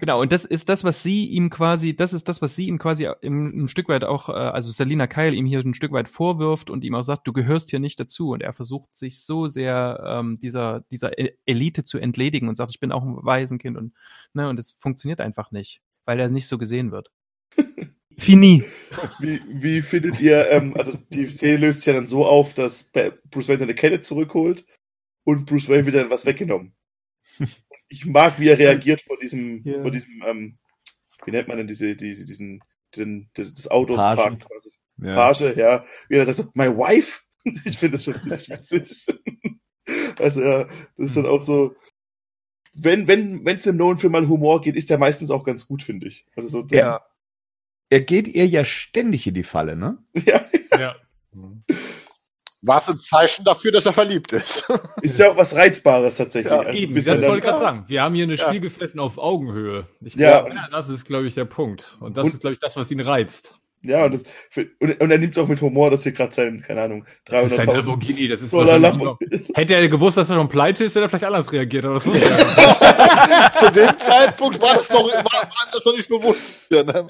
genau. 0.00 0.20
Und 0.20 0.32
das 0.32 0.44
ist 0.44 0.68
das, 0.68 0.84
was 0.84 1.02
sie 1.02 1.26
ihm 1.26 1.50
quasi, 1.50 1.94
das 1.94 2.12
ist 2.12 2.28
das, 2.28 2.42
was 2.42 2.56
sie 2.56 2.66
ihm 2.66 2.78
quasi 2.78 3.08
im, 3.20 3.64
ein 3.64 3.68
Stück 3.68 3.88
weit 3.88 4.04
auch, 4.04 4.28
äh, 4.28 4.32
also 4.32 4.70
Selina 4.70 5.06
Kyle 5.06 5.34
ihm 5.34 5.46
hier 5.46 5.60
ein 5.60 5.74
Stück 5.74 5.92
weit 5.92 6.08
vorwirft 6.08 6.70
und 6.70 6.84
ihm 6.84 6.94
auch 6.94 7.02
sagt, 7.02 7.26
du 7.26 7.32
gehörst 7.32 7.70
hier 7.70 7.80
nicht 7.80 8.00
dazu. 8.00 8.30
Und 8.30 8.42
er 8.42 8.52
versucht 8.52 8.96
sich 8.96 9.24
so 9.24 9.46
sehr 9.46 10.02
ähm, 10.06 10.38
dieser, 10.40 10.80
dieser 10.90 11.18
E- 11.18 11.36
Elite 11.46 11.84
zu 11.84 11.98
entledigen 11.98 12.48
und 12.48 12.56
sagt, 12.56 12.72
ich 12.72 12.80
bin 12.80 12.92
auch 12.92 13.02
ein 13.02 13.16
Waisenkind 13.16 13.76
und, 13.76 13.94
ne, 14.34 14.48
und 14.48 14.58
es 14.58 14.72
funktioniert 14.72 15.20
einfach 15.20 15.52
nicht, 15.52 15.80
weil 16.04 16.18
er 16.18 16.28
nicht 16.28 16.48
so 16.48 16.58
gesehen 16.58 16.90
wird. 16.90 17.10
Fini. 18.18 18.64
Wie, 19.20 19.40
wie 19.48 19.82
findet 19.82 20.20
ihr, 20.20 20.50
ähm, 20.50 20.76
also 20.76 20.98
die 21.10 21.26
Szene 21.26 21.58
löst 21.58 21.80
sich 21.80 21.86
ja 21.86 21.92
dann 21.94 22.06
so 22.06 22.26
auf, 22.26 22.54
dass 22.54 22.90
Bruce 23.30 23.48
Wayne 23.48 23.58
seine 23.60 23.74
Kette 23.74 24.00
zurückholt 24.00 24.64
und 25.24 25.46
Bruce 25.46 25.68
Wayne 25.68 25.86
wird 25.86 25.96
dann 25.96 26.10
was 26.10 26.26
weggenommen. 26.26 26.74
Ich 27.88 28.06
mag, 28.06 28.40
wie 28.40 28.48
er 28.48 28.58
reagiert 28.58 29.02
vor 29.02 29.18
diesem, 29.18 29.62
Ja. 29.66 29.78
vor 29.82 29.90
diesem, 29.90 30.22
ähm, 30.26 30.56
wie 31.26 31.30
nennt 31.30 31.46
man 31.46 31.58
denn 31.58 31.66
diese, 31.66 31.94
diese 31.94 32.24
diesen, 32.24 32.62
den, 32.96 33.28
das 33.34 33.68
Auto 33.70 33.96
Pagen. 33.96 34.16
parkt 34.16 34.46
quasi. 34.46 34.70
Ja. 34.96 35.14
Page, 35.14 35.54
ja. 35.58 35.84
Wie 36.08 36.14
er 36.14 36.24
dann 36.24 36.34
sagt 36.34 36.48
so, 36.48 36.52
my 36.54 36.68
wife? 36.68 37.20
Ich 37.66 37.76
finde 37.76 37.98
das 37.98 38.04
schon 38.04 38.20
ziemlich 38.22 38.48
witzig. 38.48 39.06
Also 40.18 40.40
ja, 40.42 40.64
das 40.96 41.08
ist 41.08 41.16
dann 41.16 41.26
auch 41.26 41.42
so, 41.42 41.74
wenn, 42.72 43.06
wenn, 43.08 43.44
wenn 43.44 43.56
es 43.56 43.66
im 43.66 43.76
neuen 43.76 43.98
Film 43.98 44.12
mal 44.12 44.26
Humor 44.26 44.62
geht, 44.62 44.76
ist 44.76 44.88
der 44.88 44.96
meistens 44.96 45.30
auch 45.30 45.44
ganz 45.44 45.66
gut, 45.66 45.82
finde 45.82 46.08
ich. 46.08 46.24
Also 46.36 46.48
so, 46.48 46.66
Er, 46.70 47.04
er 47.92 48.00
geht 48.00 48.26
ihr 48.26 48.46
ja 48.46 48.64
ständig 48.64 49.26
in 49.26 49.34
die 49.34 49.42
Falle, 49.42 49.76
ne? 49.76 49.98
ja, 50.14 50.40
ja. 50.78 50.96
Was 52.64 52.88
ein 52.88 52.96
Zeichen 52.98 53.44
dafür, 53.44 53.72
dass 53.72 53.86
er 53.86 53.92
verliebt 53.92 54.32
ist. 54.32 54.64
ist 55.02 55.18
ja 55.18 55.32
auch 55.32 55.36
was 55.36 55.56
Reizbares 55.56 56.16
tatsächlich. 56.16 56.52
Ja, 56.52 56.60
also 56.60 56.70
Eben, 56.78 56.94
das 56.94 57.06
wollte 57.22 57.38
ich 57.38 57.42
gerade 57.44 57.58
sagen. 57.58 57.84
Wir 57.88 58.02
haben 58.02 58.14
hier 58.14 58.22
eine 58.22 58.34
Ja. 58.36 58.46
Spielgefechten 58.46 59.00
auf 59.00 59.18
Augenhöhe. 59.18 59.88
Ich 60.00 60.14
Ja. 60.14 60.42
glaub, 60.42 60.54
ja, 60.54 60.68
das 60.70 60.88
ist, 60.88 61.04
glaube 61.04 61.26
ich, 61.26 61.34
der 61.34 61.44
Punkt. 61.44 61.96
Und 62.00 62.16
das 62.16 62.24
Und- 62.24 62.30
ist, 62.34 62.40
glaube 62.40 62.54
ich, 62.54 62.60
das, 62.60 62.76
was 62.76 62.88
ihn 62.92 63.00
reizt. 63.00 63.56
Ja, 63.84 64.04
und, 64.04 64.14
das, 64.14 64.22
und, 64.80 65.00
und 65.00 65.10
er 65.10 65.18
nimmt 65.18 65.36
es 65.36 65.42
auch 65.42 65.48
mit 65.48 65.60
Humor, 65.60 65.90
dass 65.90 66.04
hier 66.04 66.12
gerade 66.12 66.32
sein, 66.32 66.62
keine 66.66 66.82
Ahnung, 66.82 67.04
Das 67.24 67.44
ist 67.46 67.56
sein 67.56 67.68
300.000 67.68 67.74
Lamborghini, 67.74 68.28
das 68.28 68.42
ist 68.42 68.52
wahrscheinlich 68.52 68.92
noch, 68.94 69.18
Hätte 69.54 69.74
er 69.74 69.88
gewusst, 69.88 70.16
dass 70.16 70.30
er 70.30 70.36
schon 70.36 70.48
pleite 70.48 70.84
ist, 70.84 70.94
hätte 70.94 71.06
er 71.06 71.08
vielleicht 71.08 71.24
anders 71.24 71.50
reagiert. 71.52 71.84
Aber 71.84 71.94
das 71.94 72.06
wusste 72.06 72.24
er. 72.24 73.52
Zu 73.58 73.70
dem 73.72 73.98
Zeitpunkt 73.98 74.60
war 74.62 74.74
das 74.74 74.88
noch, 74.90 75.08
war, 75.08 75.24
war 75.24 75.68
das 75.72 75.84
noch 75.84 75.96
nicht 75.96 76.08
bewusst. 76.08 76.60
Ja, 76.70 76.82
ne? 76.84 77.08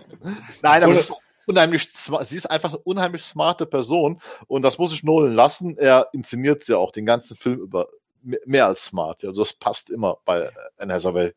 Nein, 0.62 0.82
aber 0.82 0.94
ist 0.94 1.12
unheimlich, 1.46 1.88
sie 1.90 2.36
ist 2.36 2.50
einfach 2.50 2.70
eine 2.70 2.78
unheimlich 2.78 3.22
smarte 3.22 3.66
Person 3.66 4.20
und 4.46 4.62
das 4.62 4.78
muss 4.78 4.92
ich 4.94 5.02
Nolan 5.02 5.32
lassen. 5.32 5.76
Er 5.76 6.08
inszeniert 6.12 6.64
sie 6.64 6.74
auch 6.76 6.92
den 6.92 7.04
ganzen 7.04 7.36
Film 7.36 7.60
über 7.60 7.88
me- 8.22 8.38
mehr 8.46 8.66
als 8.66 8.84
smart. 8.86 9.24
Also 9.24 9.42
das 9.42 9.52
passt 9.52 9.90
immer 9.90 10.18
bei 10.24 10.48
Anne 10.78 10.94
Hathaway. 10.94 11.32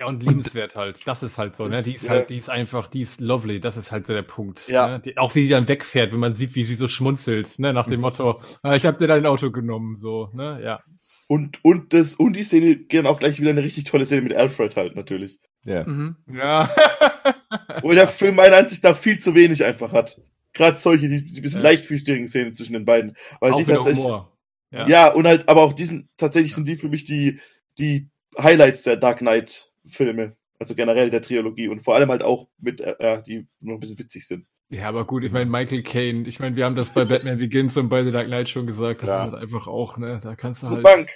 Ja, 0.00 0.06
und 0.06 0.22
liebenswert 0.24 0.74
halt. 0.74 1.06
Das 1.06 1.22
ist 1.22 1.38
halt 1.38 1.54
so, 1.54 1.68
ne? 1.68 1.82
Die 1.82 1.94
ist 1.94 2.04
Ja. 2.04 2.10
halt, 2.10 2.30
die 2.30 2.36
ist 2.36 2.50
einfach, 2.50 2.88
die 2.88 3.00
ist 3.02 3.20
lovely. 3.20 3.60
Das 3.60 3.76
ist 3.76 3.92
halt 3.92 4.06
so 4.08 4.12
der 4.12 4.22
Punkt. 4.22 4.66
Ja. 4.68 4.88
Ne? 4.88 5.00
Die, 5.00 5.16
auch 5.18 5.34
wie 5.36 5.42
die 5.44 5.48
dann 5.50 5.68
wegfährt, 5.68 6.12
wenn 6.12 6.18
man 6.18 6.34
sieht, 6.34 6.56
wie 6.56 6.64
sie 6.64 6.74
so 6.74 6.88
schmunzelt, 6.88 7.58
ne? 7.60 7.72
Nach 7.72 7.86
dem 7.86 8.00
Motto, 8.00 8.40
ah, 8.62 8.74
ich 8.74 8.86
hab 8.86 8.98
dir 8.98 9.06
dein 9.06 9.24
Auto 9.24 9.52
genommen, 9.52 9.96
so, 9.96 10.30
ne? 10.32 10.60
Ja. 10.64 10.82
Und, 11.28 11.64
und, 11.64 11.92
das, 11.92 12.14
und 12.16 12.34
die 12.34 12.42
Szene 12.44 12.76
geht 12.76 12.98
dann 12.98 13.06
auch 13.06 13.18
gleich 13.20 13.40
wieder 13.40 13.50
eine 13.50 13.62
richtig 13.62 13.84
tolle 13.84 14.04
Szene 14.04 14.22
mit 14.22 14.34
Alfred 14.34 14.74
halt 14.76 14.96
natürlich. 14.96 15.38
Ja. 15.64 15.84
Mhm. 15.86 16.16
Ja. 16.32 16.68
Wo 17.82 17.92
der 17.92 18.08
Film 18.08 18.34
meiner 18.34 18.56
Ansicht 18.56 18.82
nach 18.84 18.96
viel 18.96 19.18
zu 19.18 19.34
wenig 19.34 19.64
einfach 19.64 19.92
hat. 19.92 20.20
Gerade 20.52 20.78
solche, 20.78 21.08
die, 21.08 21.24
die 21.24 21.40
bisschen 21.40 21.60
Ja. 21.60 21.70
leichtfüßigen 21.70 22.28
Szenen 22.28 22.52
zwischen 22.52 22.74
den 22.74 22.84
beiden. 22.84 23.16
Weil 23.40 23.52
auch 23.52 23.56
die 23.58 23.64
tatsächlich. 23.64 24.04
Humor. 24.04 24.36
Ja. 24.72 24.88
Ja. 24.88 25.12
und 25.12 25.26
halt, 25.26 25.48
aber 25.48 25.62
auch 25.62 25.72
diesen, 25.72 26.08
tatsächlich 26.16 26.54
sind 26.54 26.66
die 26.66 26.76
für 26.76 26.88
mich 26.88 27.04
die, 27.04 27.40
die 27.78 28.08
Highlights 28.38 28.82
der 28.82 28.96
Dark 28.96 29.18
Knight 29.18 29.70
Filme. 29.86 30.36
Also 30.58 30.74
generell 30.74 31.10
der 31.10 31.20
Trilogie 31.22 31.68
und 31.68 31.80
vor 31.80 31.94
allem 31.96 32.10
halt 32.10 32.22
auch 32.22 32.48
mit, 32.58 32.80
äh, 32.80 32.94
äh, 32.98 33.22
die 33.22 33.46
noch 33.60 33.74
ein 33.74 33.80
bisschen 33.80 33.98
witzig 33.98 34.26
sind. 34.26 34.46
Ja, 34.70 34.88
aber 34.88 35.04
gut, 35.06 35.24
ich 35.24 35.32
meine, 35.32 35.50
Michael 35.50 35.82
Caine, 35.82 36.26
ich 36.26 36.40
meine, 36.40 36.56
wir 36.56 36.64
haben 36.64 36.76
das 36.76 36.90
bei 36.94 37.04
Batman 37.04 37.38
Begins 37.38 37.76
und 37.76 37.88
bei 37.88 38.04
The 38.04 38.12
Dark 38.12 38.28
Knight 38.28 38.48
schon 38.48 38.66
gesagt, 38.66 39.02
das 39.02 39.08
Ja. 39.10 39.24
ist 39.26 39.32
halt 39.32 39.42
einfach 39.42 39.66
auch, 39.66 39.96
ne, 39.98 40.20
da 40.22 40.34
kannst 40.36 40.62
du 40.62 40.66
Zur 40.68 40.76
halt. 40.76 40.84
Bank. 40.84 41.10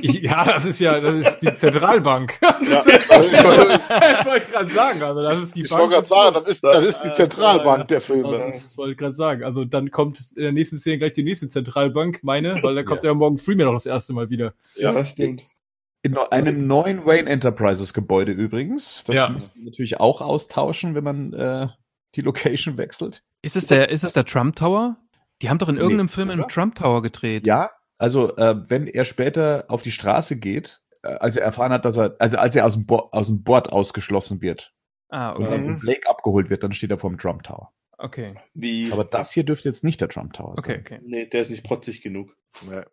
Ich, 0.00 0.14
ja, 0.22 0.44
das 0.44 0.64
ist 0.64 0.80
ja, 0.80 0.98
das 1.00 1.14
ist 1.14 1.38
die 1.40 1.54
Zentralbank. 1.54 2.36
Ja, 2.42 2.48
also 3.10 3.26
ich 3.26 3.32
ich 3.32 4.26
wollte 4.26 4.50
gerade 4.50 4.70
sagen, 4.72 5.02
also 5.02 5.22
das 5.22 5.42
ist 5.42 5.54
die 5.54 5.62
ich 5.62 5.70
wollte 5.70 5.88
gerade 5.94 6.06
sagen, 6.06 6.34
das 6.34 6.48
ist, 6.48 6.64
das 6.64 6.84
ist 6.84 7.02
die 7.02 7.12
Zentralbank 7.12 7.86
der 7.88 7.98
Also, 7.98 8.12
Filme. 8.14 8.38
das 8.38 8.76
wollte 8.76 8.92
ich 8.92 8.98
gerade 8.98 9.14
sagen. 9.14 9.44
Also 9.44 9.64
dann 9.64 9.90
kommt 9.92 10.20
in 10.34 10.42
der 10.42 10.52
nächsten 10.52 10.78
Szene 10.78 10.98
gleich 10.98 11.12
die 11.12 11.22
nächste 11.22 11.48
Zentralbank, 11.48 12.20
meine, 12.24 12.60
weil 12.62 12.74
da 12.74 12.82
kommt 12.82 13.04
ja, 13.04 13.14
morgen 13.14 13.38
Freeman 13.38 13.66
noch 13.66 13.74
das 13.74 13.86
erste 13.86 14.12
Mal 14.12 14.30
wieder. 14.30 14.54
Ja, 14.76 15.04
stimmt. 15.04 15.46
In 16.02 16.12
neu- 16.12 16.28
einem 16.30 16.66
neuen 16.66 17.04
Wayne 17.06 17.28
Enterprises 17.28 17.92
Gebäude 17.92 18.32
übrigens. 18.32 19.04
Das 19.04 19.16
Ja. 19.16 19.28
muss 19.30 19.54
man 19.54 19.64
natürlich 19.66 19.98
auch 20.00 20.20
austauschen, 20.20 20.94
wenn 20.94 21.04
man 21.04 21.32
äh, 21.32 21.68
die 22.14 22.20
Location 22.22 22.76
wechselt. 22.78 23.22
Ist 23.42 23.56
es 23.56 23.66
der, 23.66 23.88
ist 23.90 24.04
es 24.04 24.12
der 24.12 24.24
Trump 24.24 24.56
Tower? 24.56 24.96
Die 25.42 25.50
haben 25.50 25.58
doch 25.58 25.68
in 25.68 25.74
Nee, 25.76 25.80
irgendeinem 25.80 26.08
Film 26.08 26.30
oder? 26.30 26.42
im 26.42 26.48
Trump 26.48 26.74
Tower 26.76 27.02
gedreht. 27.02 27.46
Ja, 27.46 27.70
also 27.98 28.36
äh, 28.36 28.56
wenn 28.70 28.86
er 28.86 29.04
später 29.04 29.64
auf 29.68 29.82
die 29.82 29.90
Straße 29.90 30.38
geht, 30.38 30.80
äh, 31.02 31.08
als 31.08 31.36
er 31.36 31.42
erfahren 31.44 31.72
hat, 31.72 31.84
dass 31.84 31.96
er, 31.96 32.16
also 32.18 32.38
als 32.38 32.54
er 32.56 32.64
aus 32.64 32.74
dem, 32.74 32.86
Bo 32.86 33.08
aus 33.12 33.26
dem 33.28 33.42
Board 33.42 33.72
ausgeschlossen 33.72 34.40
wird 34.40 34.72
Ah, 35.10 35.30
und 35.30 35.44
okay. 35.44 35.52
dann 35.56 35.64
von 35.64 35.80
Blake 35.80 36.08
abgeholt 36.08 36.50
wird, 36.50 36.62
dann 36.62 36.72
steht 36.72 36.90
er 36.90 36.98
vor 36.98 37.10
dem 37.10 37.18
Trump 37.18 37.42
Tower. 37.42 37.72
Okay. 37.98 38.36
Wie, 38.54 38.92
Aber 38.92 39.04
das 39.04 39.32
hier 39.32 39.44
dürfte 39.44 39.68
jetzt 39.68 39.82
nicht 39.82 40.00
der 40.00 40.08
Trump 40.08 40.32
Tower 40.32 40.54
Okay, 40.58 40.72
sein. 40.74 40.80
okay. 40.80 41.00
nee, 41.04 41.26
der 41.26 41.42
ist 41.42 41.50
nicht 41.50 41.64
protzig 41.64 42.02
genug. 42.02 42.36
Ja. 42.70 42.84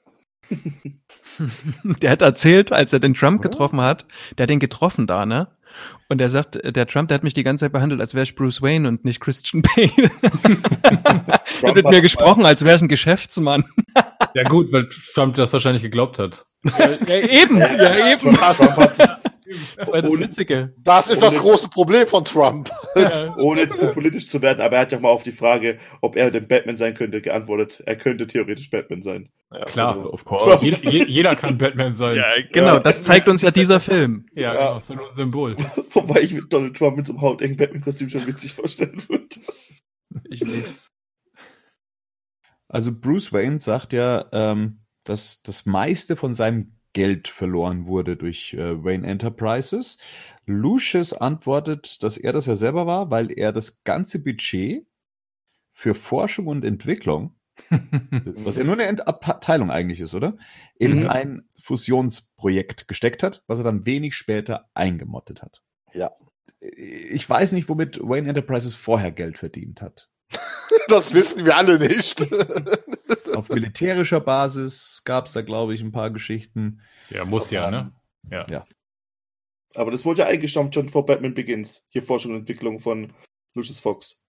Der 2.01 2.11
hat 2.11 2.21
erzählt, 2.21 2.71
als 2.71 2.93
er 2.93 2.99
den 2.99 3.13
Trump 3.13 3.39
Oder? 3.39 3.49
getroffen 3.49 3.81
hat, 3.81 4.05
der 4.37 4.43
hat 4.43 4.49
den 4.49 4.59
getroffen 4.59 5.07
da, 5.07 5.25
ne? 5.25 5.47
Und 6.07 6.21
er 6.21 6.29
sagt, 6.29 6.57
der 6.63 6.87
Trump, 6.87 7.09
der 7.09 7.15
hat 7.15 7.23
mich 7.23 7.33
die 7.33 7.43
ganze 7.43 7.65
Zeit 7.65 7.73
behandelt, 7.73 7.99
als 7.99 8.13
wäre 8.13 8.23
ich 8.23 8.35
Bruce 8.35 8.61
Wayne 8.61 8.87
und 8.87 9.03
nicht 9.03 9.19
Christian 9.19 9.61
Bale. 9.61 9.89
er 11.61 11.67
hat 11.69 11.75
mit 11.75 11.89
mir 11.89 12.01
gesprochen, 12.01 12.45
als 12.45 12.63
wäre 12.63 12.75
ich 12.77 12.81
ein 12.81 12.87
Geschäftsmann. 12.87 13.65
Ja 14.33 14.43
gut, 14.43 14.71
weil 14.71 14.87
Trump 15.13 15.35
das 15.35 15.51
wahrscheinlich 15.51 15.81
geglaubt 15.81 16.19
hat. 16.19 16.45
Ja, 16.77 16.91
eben, 17.09 17.57
ja, 17.57 18.11
eben. 18.11 18.33
Trump 18.35 18.77
hat 18.77 18.95
sich, 18.95 19.09
Das 19.77 19.91
war 19.91 20.01
das 20.01 20.11
Ohne- 20.11 20.25
Witzige. 20.25 20.73
Das 20.77 21.07
ist 21.07 21.21
das 21.21 21.33
Ohne- 21.33 21.41
große 21.41 21.69
Problem 21.69 22.07
von 22.07 22.25
Trump. 22.25 22.69
ohne 23.37 23.61
jetzt 23.61 23.79
zu 23.79 23.91
politisch 23.93 24.25
zu 24.27 24.41
werden, 24.41 24.61
aber 24.61 24.75
er 24.77 24.81
hat 24.81 24.91
ja 24.91 24.99
mal 24.99 25.09
auf 25.09 25.23
die 25.23 25.31
Frage, 25.31 25.77
ob 26.01 26.15
er 26.15 26.31
denn 26.31 26.47
Batman 26.47 26.77
sein 26.77 26.93
könnte, 26.95 27.21
geantwortet, 27.21 27.83
er 27.85 27.95
könnte 27.95 28.25
theoretisch 28.27 28.69
Batman 28.69 29.01
sein. 29.03 29.29
Klar. 29.67 29.95
Also, 29.97 30.11
Of 30.13 30.25
course. 30.25 30.65
Jeder, 30.65 30.89
je- 30.89 31.05
jeder 31.05 31.35
kann 31.35 31.57
Batman 31.57 31.95
sein. 31.95 32.17
Ja, 32.17 32.25
Genau, 32.51 32.75
Ja. 32.75 32.79
das 32.79 33.03
zeigt 33.03 33.29
uns 33.29 33.41
ja 33.43 33.51
dieser 33.51 33.79
Film. 33.79 34.25
genau, 34.33 34.81
so 34.87 34.93
ein 34.93 34.99
Symbol. 35.15 35.55
Wobei 35.93 36.21
ich 36.21 36.33
mit 36.33 36.51
Donald 36.51 36.75
Trump 36.75 36.97
mit 36.97 37.07
so 37.07 37.13
einem 37.13 37.21
hautengen 37.21 37.55
Batman-Kostüm 37.57 38.09
schon 38.09 38.25
witzig 38.27 38.53
vorstellen 38.53 39.01
würde. 39.07 39.27
Ich 40.29 40.43
nicht. 40.43 40.65
Also 42.67 42.91
Bruce 42.99 43.31
Wayne 43.31 43.59
sagt 43.59 43.93
ja, 43.93 44.25
ähm, 44.31 44.79
dass 45.03 45.41
das 45.43 45.65
meiste 45.65 46.15
von 46.15 46.33
seinem 46.33 46.77
Geld 46.95 47.27
verloren 47.27 47.85
wurde 47.87 48.15
durch 48.15 48.53
äh, 48.53 48.81
Wayne 48.83 49.05
Enterprises, 49.05 49.97
Lucius 50.45 51.11
antwortet, 51.11 52.01
dass 52.03 52.17
er 52.17 52.31
das 52.31 52.45
ja 52.45 52.55
selber 52.55 52.87
war, 52.87 53.11
weil 53.11 53.31
er 53.37 53.51
das 53.51 53.83
ganze 53.83 54.23
Budget 54.23 54.85
für 55.69 55.93
Forschung 55.93 56.47
und 56.47 56.63
Entwicklung, 56.63 57.35
was 57.69 58.55
ja 58.57 58.63
nur 58.63 58.75
eine 58.75 58.85
Ent- 58.85 59.07
Abteilung 59.07 59.69
eigentlich 59.71 59.99
ist, 59.99 60.15
oder? 60.15 60.37
In 60.77 61.01
Mhm. 61.01 61.09
ein 61.09 61.49
Fusionsprojekt 61.59 62.87
gesteckt 62.87 63.23
hat, 63.23 63.43
was 63.47 63.59
er 63.59 63.65
dann 63.65 63.85
wenig 63.85 64.15
später 64.15 64.69
eingemottet 64.73 65.41
hat. 65.41 65.63
Ja. 65.93 66.11
Ich 66.61 67.29
weiß 67.29 67.51
nicht, 67.51 67.67
womit 67.67 67.99
Wayne 68.01 68.29
Enterprises 68.29 68.73
vorher 68.73 69.11
Geld 69.11 69.37
verdient 69.37 69.81
hat. 69.81 70.09
Das 70.87 71.15
wissen 71.15 71.45
wir 71.45 71.57
alle 71.57 71.79
nicht. 71.79 72.21
Auf 73.35 73.49
militärischer 73.49 74.21
Basis 74.21 75.01
gab 75.05 75.25
es 75.25 75.33
da, 75.33 75.41
glaube 75.41 75.73
ich, 75.73 75.81
ein 75.81 75.91
paar 75.91 76.11
Geschichten. 76.11 76.81
Ja, 77.09 77.25
muss 77.25 77.51
ja, 77.51 77.69
ne? 77.69 77.93
Ja. 78.29 78.65
Aber 79.75 79.91
das 79.91 80.05
wurde 80.05 80.21
ja 80.21 80.27
eingestampft 80.27 80.73
schon 80.73 80.89
vor 80.89 81.05
Batman 81.05 81.33
Begins. 81.33 81.83
Hier 81.89 82.01
Forschung 82.01 82.31
und 82.31 82.39
Entwicklung 82.39 82.79
von 82.79 83.13
Lucius 83.53 83.79
Fox. 83.79 84.23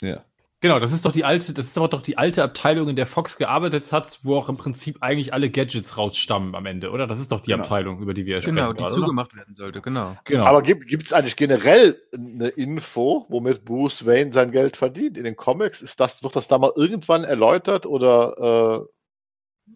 Ja. 0.00 0.24
Genau, 0.62 0.78
das 0.78 0.92
ist 0.92 1.06
doch 1.06 1.12
die 1.12 1.24
alte, 1.24 1.54
das 1.54 1.68
ist 1.68 1.78
aber 1.78 1.88
doch 1.88 2.02
die 2.02 2.18
alte 2.18 2.42
Abteilung, 2.42 2.90
in 2.90 2.96
der 2.96 3.06
Fox 3.06 3.38
gearbeitet 3.38 3.92
hat, 3.92 4.20
wo 4.22 4.36
auch 4.36 4.50
im 4.50 4.58
Prinzip 4.58 4.98
eigentlich 5.00 5.32
alle 5.32 5.48
Gadgets 5.48 5.96
rausstammen 5.96 6.54
am 6.54 6.66
Ende, 6.66 6.90
oder? 6.90 7.06
Das 7.06 7.18
ist 7.18 7.32
doch 7.32 7.40
die 7.40 7.50
Genau. 7.50 7.62
Abteilung, 7.62 7.98
über 8.00 8.12
die 8.12 8.26
wir 8.26 8.40
Genau, 8.40 8.64
sprechen 8.64 8.76
die 8.76 8.82
gerade, 8.82 8.94
oder? 8.94 9.02
zugemacht 9.02 9.34
werden 9.34 9.54
sollte, 9.54 9.80
genau. 9.80 10.18
Genau. 10.26 10.44
Aber 10.44 10.60
gibt 10.60 11.02
es 11.02 11.14
eigentlich 11.14 11.36
generell 11.36 11.98
eine 12.14 12.48
Info, 12.48 13.24
womit 13.30 13.64
Bruce 13.64 14.04
Wayne 14.04 14.34
sein 14.34 14.50
Geld 14.50 14.76
verdient 14.76 15.16
in 15.16 15.24
den 15.24 15.34
Comics? 15.34 15.80
Ist 15.80 15.98
das, 15.98 16.22
wird 16.22 16.36
das 16.36 16.46
da 16.46 16.58
mal 16.58 16.72
irgendwann 16.76 17.24
erläutert 17.24 17.86
oder 17.86 18.86
äh, 19.66 19.72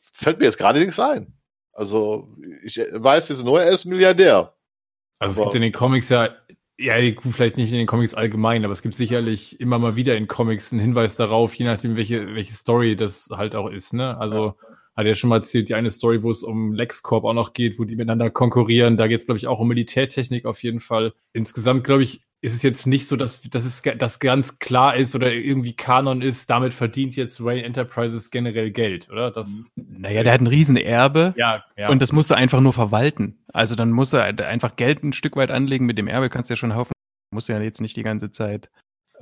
fällt 0.00 0.38
mir 0.38 0.46
jetzt 0.46 0.58
gerade 0.58 0.78
nichts 0.78 0.98
ein? 0.98 1.34
Also 1.72 2.34
ich 2.64 2.78
weiß 2.78 3.28
jetzt 3.28 3.44
nur, 3.44 3.62
er 3.62 3.70
ist 3.70 3.84
Milliardär. 3.84 4.54
Also 5.18 5.40
es 5.42 5.44
gibt 5.44 5.56
in 5.56 5.62
den 5.62 5.72
Comics 5.72 6.08
ja, 6.08 6.30
ja, 6.80 6.94
vielleicht 7.18 7.56
nicht 7.56 7.72
in 7.72 7.78
den 7.78 7.86
Comics 7.86 8.14
allgemein, 8.14 8.64
aber 8.64 8.72
es 8.72 8.82
gibt 8.82 8.94
sicherlich 8.94 9.60
immer 9.60 9.78
mal 9.78 9.96
wieder 9.96 10.16
in 10.16 10.26
Comics 10.26 10.72
einen 10.72 10.80
Hinweis 10.80 11.16
darauf, 11.16 11.54
je 11.54 11.66
nachdem, 11.66 11.96
welche, 11.96 12.34
welche 12.34 12.54
Story 12.54 12.96
das 12.96 13.28
halt 13.30 13.54
auch 13.54 13.68
ist, 13.68 13.92
ne? 13.92 14.16
Also, 14.18 14.56
hat 14.96 15.06
er 15.06 15.14
schon 15.14 15.30
mal 15.30 15.36
erzählt, 15.36 15.68
die 15.68 15.74
eine 15.74 15.90
Story, 15.90 16.22
wo 16.22 16.30
es 16.30 16.42
um 16.42 16.72
LexCorp 16.72 17.24
auch 17.24 17.32
noch 17.32 17.52
geht, 17.52 17.78
wo 17.78 17.84
die 17.84 17.96
miteinander 17.96 18.30
konkurrieren. 18.30 18.96
Da 18.96 19.06
geht 19.06 19.20
es, 19.20 19.26
glaube 19.26 19.38
ich, 19.38 19.46
auch 19.46 19.60
um 19.60 19.68
Militärtechnik 19.68 20.46
auf 20.46 20.62
jeden 20.62 20.80
Fall. 20.80 21.14
Insgesamt, 21.32 21.84
glaube 21.84 22.02
ich, 22.02 22.22
ist 22.42 22.54
es 22.54 22.62
jetzt 22.62 22.86
nicht 22.86 23.06
so, 23.06 23.16
dass, 23.16 23.42
dass 23.42 23.64
es 23.64 23.82
ga- 23.82 23.94
das 23.94 24.18
ganz 24.18 24.58
klar 24.58 24.96
ist 24.96 25.14
oder 25.14 25.32
irgendwie 25.32 25.74
Kanon 25.74 26.22
ist, 26.22 26.48
damit 26.48 26.72
verdient 26.72 27.14
jetzt 27.16 27.44
Wayne 27.44 27.64
Enterprises 27.64 28.30
generell 28.30 28.70
Geld, 28.70 29.10
oder? 29.10 29.30
Das, 29.30 29.68
Naja, 29.76 30.22
der 30.22 30.32
hat 30.32 30.40
ein 30.40 30.46
Riesenerbe 30.46 31.34
ja, 31.36 31.62
ja. 31.76 31.88
und 31.90 32.00
das 32.00 32.12
musst 32.12 32.30
du 32.30 32.34
einfach 32.34 32.60
nur 32.60 32.72
verwalten. 32.72 33.44
Also 33.52 33.74
dann 33.76 33.90
musst 33.90 34.12
du 34.14 34.18
halt 34.22 34.40
einfach 34.40 34.76
Geld 34.76 35.02
ein 35.04 35.12
Stück 35.12 35.36
weit 35.36 35.50
anlegen. 35.50 35.84
Mit 35.86 35.98
dem 35.98 36.08
Erbe 36.08 36.30
kannst 36.30 36.48
du 36.48 36.52
ja 36.52 36.56
schon 36.56 36.74
Haufen, 36.74 36.92
musst 37.34 37.48
du 37.48 37.52
ja 37.52 37.60
jetzt 37.60 37.80
nicht 37.82 37.96
die 37.96 38.02
ganze 38.02 38.30
Zeit 38.30 38.70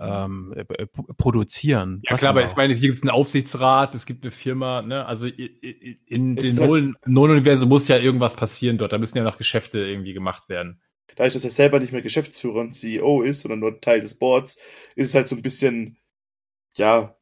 ähm, 0.00 0.54
äh, 0.56 0.60
äh, 0.60 0.86
produzieren. 1.16 2.02
Ja 2.08 2.16
klar, 2.16 2.30
aber 2.30 2.44
ich 2.48 2.54
meine, 2.56 2.72
hier 2.74 2.82
gibt 2.88 2.94
es 2.94 3.02
einen 3.02 3.10
Aufsichtsrat, 3.10 3.94
es 3.96 4.06
gibt 4.06 4.22
eine 4.22 4.30
Firma, 4.30 4.80
ne? 4.82 5.04
Also 5.06 5.26
in 5.26 6.38
Es 6.38 6.56
den 6.56 6.60
halt- 6.60 6.94
Nolan-Universum 7.06 7.68
muss 7.68 7.88
ja 7.88 7.96
irgendwas 7.98 8.36
passieren 8.36 8.78
dort. 8.78 8.92
Da 8.92 8.98
müssen 8.98 9.18
ja 9.18 9.24
noch 9.24 9.38
Geschäfte 9.38 9.80
irgendwie 9.80 10.12
gemacht 10.12 10.48
werden. 10.48 10.80
Dadurch, 11.16 11.34
dass 11.34 11.44
er 11.44 11.50
selber 11.50 11.80
nicht 11.80 11.92
mehr 11.92 12.02
Geschäftsführer 12.02 12.60
und 12.60 12.72
CEO 12.72 13.22
ist, 13.22 13.40
sondern 13.40 13.60
nur 13.60 13.80
Teil 13.80 14.00
des 14.00 14.18
Boards, 14.18 14.58
ist 14.94 15.08
es 15.10 15.14
halt 15.14 15.28
so 15.28 15.36
ein 15.36 15.42
bisschen, 15.42 15.98
ja, 16.76 17.16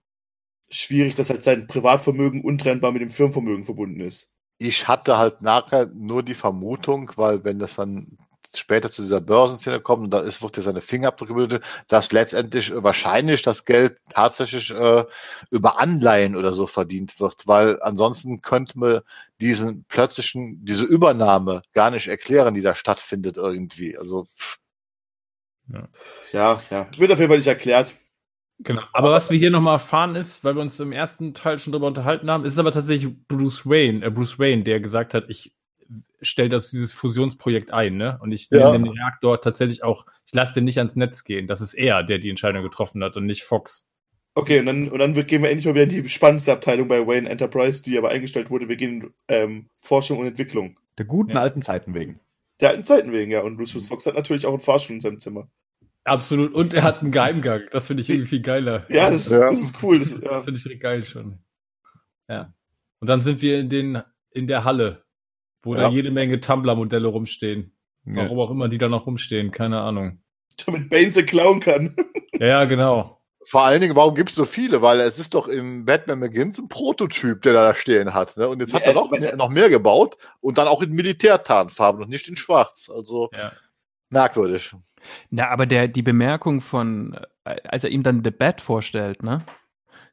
schwierig, 0.68 1.14
dass 1.14 1.30
halt 1.30 1.44
sein 1.44 1.66
Privatvermögen 1.66 2.42
untrennbar 2.42 2.92
mit 2.92 3.02
dem 3.02 3.10
Firmenvermögen 3.10 3.64
verbunden 3.64 4.00
ist. 4.00 4.32
Ich 4.58 4.88
hatte 4.88 5.18
halt 5.18 5.42
nachher 5.42 5.86
nur 5.94 6.22
die 6.22 6.34
Vermutung, 6.34 7.12
weil 7.16 7.44
wenn 7.44 7.58
das 7.58 7.76
dann 7.76 8.18
später 8.58 8.90
zu 8.90 9.02
dieser 9.02 9.20
Börsenszene 9.20 9.80
kommt 9.80 10.04
und 10.04 10.10
da 10.10 10.20
ist, 10.20 10.42
wird 10.42 10.56
ja 10.56 10.62
seine 10.62 10.80
Fingerabdrücke 10.80 11.34
gebildet, 11.34 11.64
dass 11.88 12.12
letztendlich 12.12 12.72
wahrscheinlich 12.74 13.42
das 13.42 13.64
Geld 13.64 13.98
tatsächlich 14.10 14.70
äh, 14.70 15.04
über 15.50 15.78
Anleihen 15.80 16.36
oder 16.36 16.54
so 16.54 16.66
verdient 16.66 17.20
wird, 17.20 17.46
weil 17.46 17.80
ansonsten 17.82 18.40
könnte 18.42 18.78
man 18.78 19.00
diesen 19.40 19.84
plötzlichen, 19.88 20.64
diese 20.64 20.84
Übernahme 20.84 21.62
gar 21.72 21.90
nicht 21.90 22.08
erklären, 22.08 22.54
die 22.54 22.62
da 22.62 22.74
stattfindet 22.74 23.36
irgendwie. 23.36 23.98
Also 23.98 24.24
pff, 24.36 24.58
Ja, 26.32 26.62
ja. 26.70 26.88
Wird 26.96 27.12
auf 27.12 27.18
jeden 27.18 27.28
Fall 27.30 27.38
nicht 27.38 27.46
erklärt. 27.46 27.94
Genau. 28.60 28.82
Aber 28.92 29.10
was 29.10 29.30
wir 29.30 29.38
hier 29.38 29.50
nochmal 29.50 29.74
erfahren 29.74 30.16
ist, 30.16 30.42
weil 30.42 30.54
wir 30.54 30.62
uns 30.62 30.80
im 30.80 30.92
ersten 30.92 31.34
Teil 31.34 31.58
schon 31.58 31.72
drüber 31.72 31.88
unterhalten 31.88 32.30
haben, 32.30 32.44
ist 32.44 32.54
es 32.54 32.58
aber 32.58 32.72
tatsächlich 32.72 33.12
Bruce 33.28 33.66
Wayne, 33.66 34.04
äh 34.04 34.10
Bruce 34.10 34.38
Wayne, 34.38 34.62
der 34.64 34.80
gesagt 34.80 35.12
hat, 35.14 35.24
ich 35.28 35.54
stelle 36.20 36.48
das 36.48 36.70
dieses 36.70 36.92
Fusionsprojekt 36.92 37.70
ein, 37.72 37.96
ne? 37.96 38.18
Und 38.22 38.32
ich 38.32 38.48
Ja. 38.50 38.70
nehme 38.72 38.84
den 38.88 38.98
Reaktor 38.98 39.40
tatsächlich 39.40 39.82
auch, 39.84 40.06
ich 40.26 40.34
lasse 40.34 40.54
den 40.54 40.64
nicht 40.64 40.78
ans 40.78 40.96
Netz 40.96 41.24
gehen. 41.24 41.46
Das 41.46 41.60
ist 41.60 41.74
er, 41.74 42.02
der 42.02 42.18
die 42.18 42.30
Entscheidung 42.30 42.62
getroffen 42.62 43.02
hat 43.04 43.16
und 43.16 43.26
nicht 43.26 43.42
Fox. 43.44 43.88
Okay, 44.34 44.60
und 44.60 44.66
dann, 44.66 44.90
und 44.90 44.98
dann 44.98 45.14
gehen 45.14 45.42
wir 45.42 45.48
endlich 45.50 45.64
mal 45.66 45.74
wieder 45.74 45.84
in 45.84 45.88
die 46.02 46.08
spannendste 46.08 46.52
Abteilung 46.52 46.88
bei 46.88 47.06
Wayne 47.06 47.28
Enterprise, 47.28 47.82
die 47.82 47.96
aber 47.96 48.10
eingestellt 48.10 48.50
wurde. 48.50 48.68
Wir 48.68 48.76
gehen 48.76 49.00
in 49.02 49.14
ähm, 49.28 49.70
Forschung 49.78 50.18
und 50.18 50.26
Entwicklung. 50.26 50.78
Der 50.98 51.06
guten 51.06 51.32
Ja. 51.32 51.40
alten 51.40 51.62
Zeiten 51.62 51.94
wegen. 51.94 52.20
Der 52.60 52.70
alten 52.70 52.84
Zeiten 52.84 53.12
wegen, 53.12 53.30
ja. 53.30 53.40
Und 53.40 53.56
Lucius 53.58 53.88
Fox 53.88 54.04
hat 54.06 54.14
natürlich 54.14 54.44
auch 54.46 54.52
einen 54.52 54.60
Fahrstuhl 54.60 54.96
in 54.96 55.00
seinem 55.00 55.18
Zimmer. 55.18 55.48
Absolut. 56.04 56.54
Und 56.54 56.72
er 56.74 56.82
hat 56.84 57.00
einen 57.02 57.12
Geheimgang. 57.12 57.62
Das 57.72 57.86
finde 57.86 58.02
ich 58.02 58.10
irgendwie 58.10 58.28
viel 58.28 58.40
geiler. 58.42 58.86
Ja, 58.90 59.10
das, 59.10 59.30
Ja. 59.30 59.50
das 59.50 59.60
ist 59.60 59.82
cool. 59.82 59.98
Das, 60.00 60.12
ja. 60.12 60.18
Das 60.20 60.44
finde 60.44 60.58
ich 60.58 60.64
richtig 60.66 60.82
geil 60.82 61.04
schon. 61.04 61.38
Ja. 62.28 62.52
Und 63.00 63.08
dann 63.08 63.22
sind 63.22 63.40
wir 63.42 63.58
in 63.58 63.68
den, 63.70 64.02
in 64.32 64.46
der 64.46 64.64
Halle, 64.64 65.04
wo 65.66 65.74
Ja. 65.74 65.82
da 65.82 65.88
jede 65.90 66.10
Menge 66.10 66.40
Tumblr-Modelle 66.40 67.06
rumstehen. 67.08 67.72
Ja. 68.06 68.16
Warum 68.16 68.38
auch 68.40 68.50
immer 68.50 68.68
die 68.68 68.78
da 68.78 68.88
noch 68.88 69.06
rumstehen, 69.06 69.50
keine 69.50 69.80
Ahnung. 69.80 70.20
Damit 70.66 70.88
Bane 70.88 71.12
sie 71.12 71.24
klauen 71.24 71.60
kann. 71.60 71.94
Ja, 72.38 72.46
ja, 72.46 72.64
genau. 72.66 73.22
vor 73.46 73.62
allen 73.64 73.80
Dingen, 73.80 73.96
warum 73.96 74.14
gibt 74.14 74.28
es 74.28 74.34
so 74.36 74.44
viele? 74.44 74.82
Weil 74.82 75.00
es 75.00 75.18
ist 75.18 75.32
doch 75.32 75.48
im 75.48 75.86
Batman 75.86 76.20
Begins 76.20 76.58
ein 76.58 76.68
Prototyp, 76.68 77.40
der 77.42 77.54
da 77.54 77.74
stehen 77.74 78.12
hat. 78.12 78.36
Ne? 78.36 78.46
Und 78.46 78.60
jetzt 78.60 78.74
hat 78.74 78.82
Ja, 78.82 78.88
er 78.88 78.94
noch, 78.94 79.10
mehr- 79.10 79.36
noch 79.36 79.48
mehr 79.48 79.70
gebaut 79.70 80.18
und 80.40 80.58
dann 80.58 80.68
auch 80.68 80.82
in 80.82 80.90
Militärtarnfarben 80.90 82.02
und 82.02 82.10
nicht 82.10 82.28
in 82.28 82.36
Schwarz. 82.36 82.90
Also 82.94 83.30
Ja. 83.32 83.52
merkwürdig. 84.10 84.72
Na, 85.30 85.48
aber 85.48 85.64
der, 85.66 85.88
die 85.88 86.02
Bemerkung 86.02 86.60
von, 86.60 87.16
äh, 87.44 87.56
als 87.64 87.84
er 87.84 87.90
ihm 87.90 88.02
dann 88.02 88.22
The 88.22 88.30
Bat 88.30 88.60
vorstellt, 88.60 89.22
ne? 89.22 89.38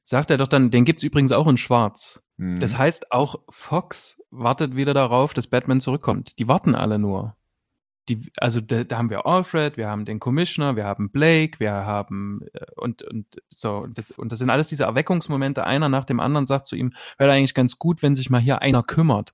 Sagt 0.03 0.29
er 0.31 0.37
doch 0.37 0.47
dann, 0.47 0.69
den 0.71 0.85
gibt's 0.85 1.03
übrigens 1.03 1.31
auch 1.31 1.47
in 1.47 1.57
Schwarz. 1.57 2.21
Mhm. 2.37 2.59
Das 2.59 2.77
heißt, 2.77 3.11
auch 3.11 3.41
Fox 3.49 4.21
wartet 4.31 4.75
wieder 4.75 4.93
darauf, 4.93 5.33
dass 5.33 5.47
Batman 5.47 5.79
zurückkommt. 5.79 6.39
Die 6.39 6.47
warten 6.47 6.75
alle 6.75 6.99
nur. 6.99 7.37
Die, 8.09 8.29
also 8.37 8.59
da, 8.59 8.83
da 8.83 8.97
haben 8.97 9.09
wir 9.09 9.25
Alfred, 9.25 9.77
wir 9.77 9.87
haben 9.87 10.03
den 10.03 10.19
Commissioner, 10.19 10.75
wir 10.75 10.83
haben 10.83 11.09
Blake, 11.09 11.61
wir 11.61 11.71
haben 11.71 12.41
äh, 12.53 12.65
und 12.75 13.01
und 13.03 13.25
so 13.49 13.77
und 13.77 13.97
das, 13.97 14.11
und 14.11 14.29
das 14.33 14.39
sind 14.39 14.49
alles 14.49 14.67
diese 14.67 14.83
Erweckungsmomente. 14.83 15.65
Einer 15.65 15.87
nach 15.87 16.03
dem 16.03 16.19
anderen 16.19 16.45
sagt 16.45 16.67
zu 16.67 16.75
ihm, 16.75 16.91
wäre 17.17 17.31
eigentlich 17.31 17.53
ganz 17.53 17.79
gut, 17.79 18.01
wenn 18.03 18.13
sich 18.13 18.29
mal 18.29 18.41
hier 18.41 18.61
einer 18.61 18.83
kümmert. 18.83 19.33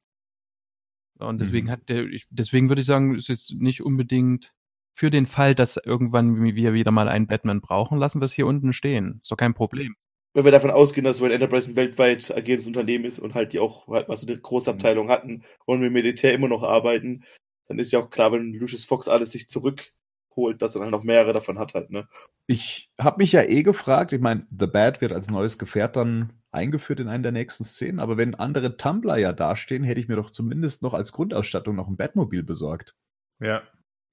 Und 1.18 1.42
deswegen 1.42 1.68
Mhm. 1.68 1.72
hat 1.72 1.90
der, 1.90 2.06
ich, 2.06 2.28
deswegen 2.30 2.70
würde 2.70 2.82
ich 2.82 2.86
sagen, 2.88 3.16
es 3.16 3.28
ist 3.30 3.54
nicht 3.56 3.82
unbedingt 3.82 4.54
für 4.94 5.10
den 5.10 5.26
Fall, 5.26 5.56
dass 5.56 5.78
irgendwann 5.78 6.42
wir 6.44 6.74
wieder 6.74 6.92
mal 6.92 7.10
einen 7.10 7.28
Batman 7.28 7.62
brauchen, 7.62 7.98
lassen 7.98 8.22
wir 8.22 8.26
es 8.26 8.34
hier 8.34 8.48
unten 8.48 8.72
stehen. 8.74 9.20
Ist 9.22 9.32
doch 9.32 9.38
kein 9.38 9.54
Problem. 9.56 9.96
Wenn 10.34 10.46
wir 10.46 10.52
davon 10.52 10.72
ausgehen, 10.72 11.06
dass 11.06 11.22
Wayne 11.22 11.34
Enterprise 11.34 11.72
ein 11.72 11.76
weltweit 11.76 12.36
agierendes 12.36 12.68
Unternehmen 12.68 13.06
ist 13.06 13.20
und 13.20 13.34
halt 13.34 13.54
die 13.54 13.60
auch 13.60 13.88
halt 13.88 14.10
also 14.10 14.28
eine 14.28 14.38
Großabteilung 14.38 15.10
hatten 15.10 15.44
und 15.66 15.80
mit 15.80 15.88
dem 15.88 15.94
Militär 15.94 16.34
immer 16.34 16.48
noch 16.48 16.64
arbeiten, 16.64 17.26
dann 17.68 17.80
ist 17.80 17.92
ja 17.92 18.00
auch 18.00 18.10
klar, 18.10 18.32
wenn 18.32 18.54
Lucius 18.54 18.86
Fox 18.86 19.08
alles 19.08 19.32
sich 19.32 19.48
zurückholt, 19.48 20.62
dass 20.62 20.76
er 20.76 20.82
dann 20.82 20.92
noch 20.92 21.04
mehrere 21.04 21.34
davon 21.34 21.58
hat 21.58 21.74
halt, 21.74 21.90
ne? 21.90 22.08
Ich 22.48 22.90
habe 23.00 23.18
mich 23.18 23.32
ja 23.32 23.44
eh 23.44 23.64
gefragt, 23.64 24.12
ich 24.14 24.22
meine, 24.22 24.48
The 24.58 24.68
Bat 24.68 25.02
wird 25.02 25.14
als 25.14 25.30
neues 25.30 25.58
Gefährt 25.58 25.96
dann 25.96 26.34
eingeführt 26.52 27.00
in 27.00 27.08
einer 27.08 27.24
der 27.24 27.32
nächsten 27.32 27.64
Szenen, 27.64 28.00
aber 28.00 28.18
wenn 28.18 28.36
andere 28.36 28.78
Tumblr 28.78 29.18
ja 29.18 29.34
dastehen, 29.34 29.84
hätte 29.84 30.00
ich 30.00 30.08
mir 30.08 30.16
doch 30.16 30.32
zumindest 30.32 30.82
noch 30.82 30.94
als 30.94 31.12
Grundausstattung 31.12 31.76
noch 31.76 31.88
ein 31.88 31.98
Batmobil 31.98 32.44
besorgt. 32.44 32.96
Ja. 33.40 33.64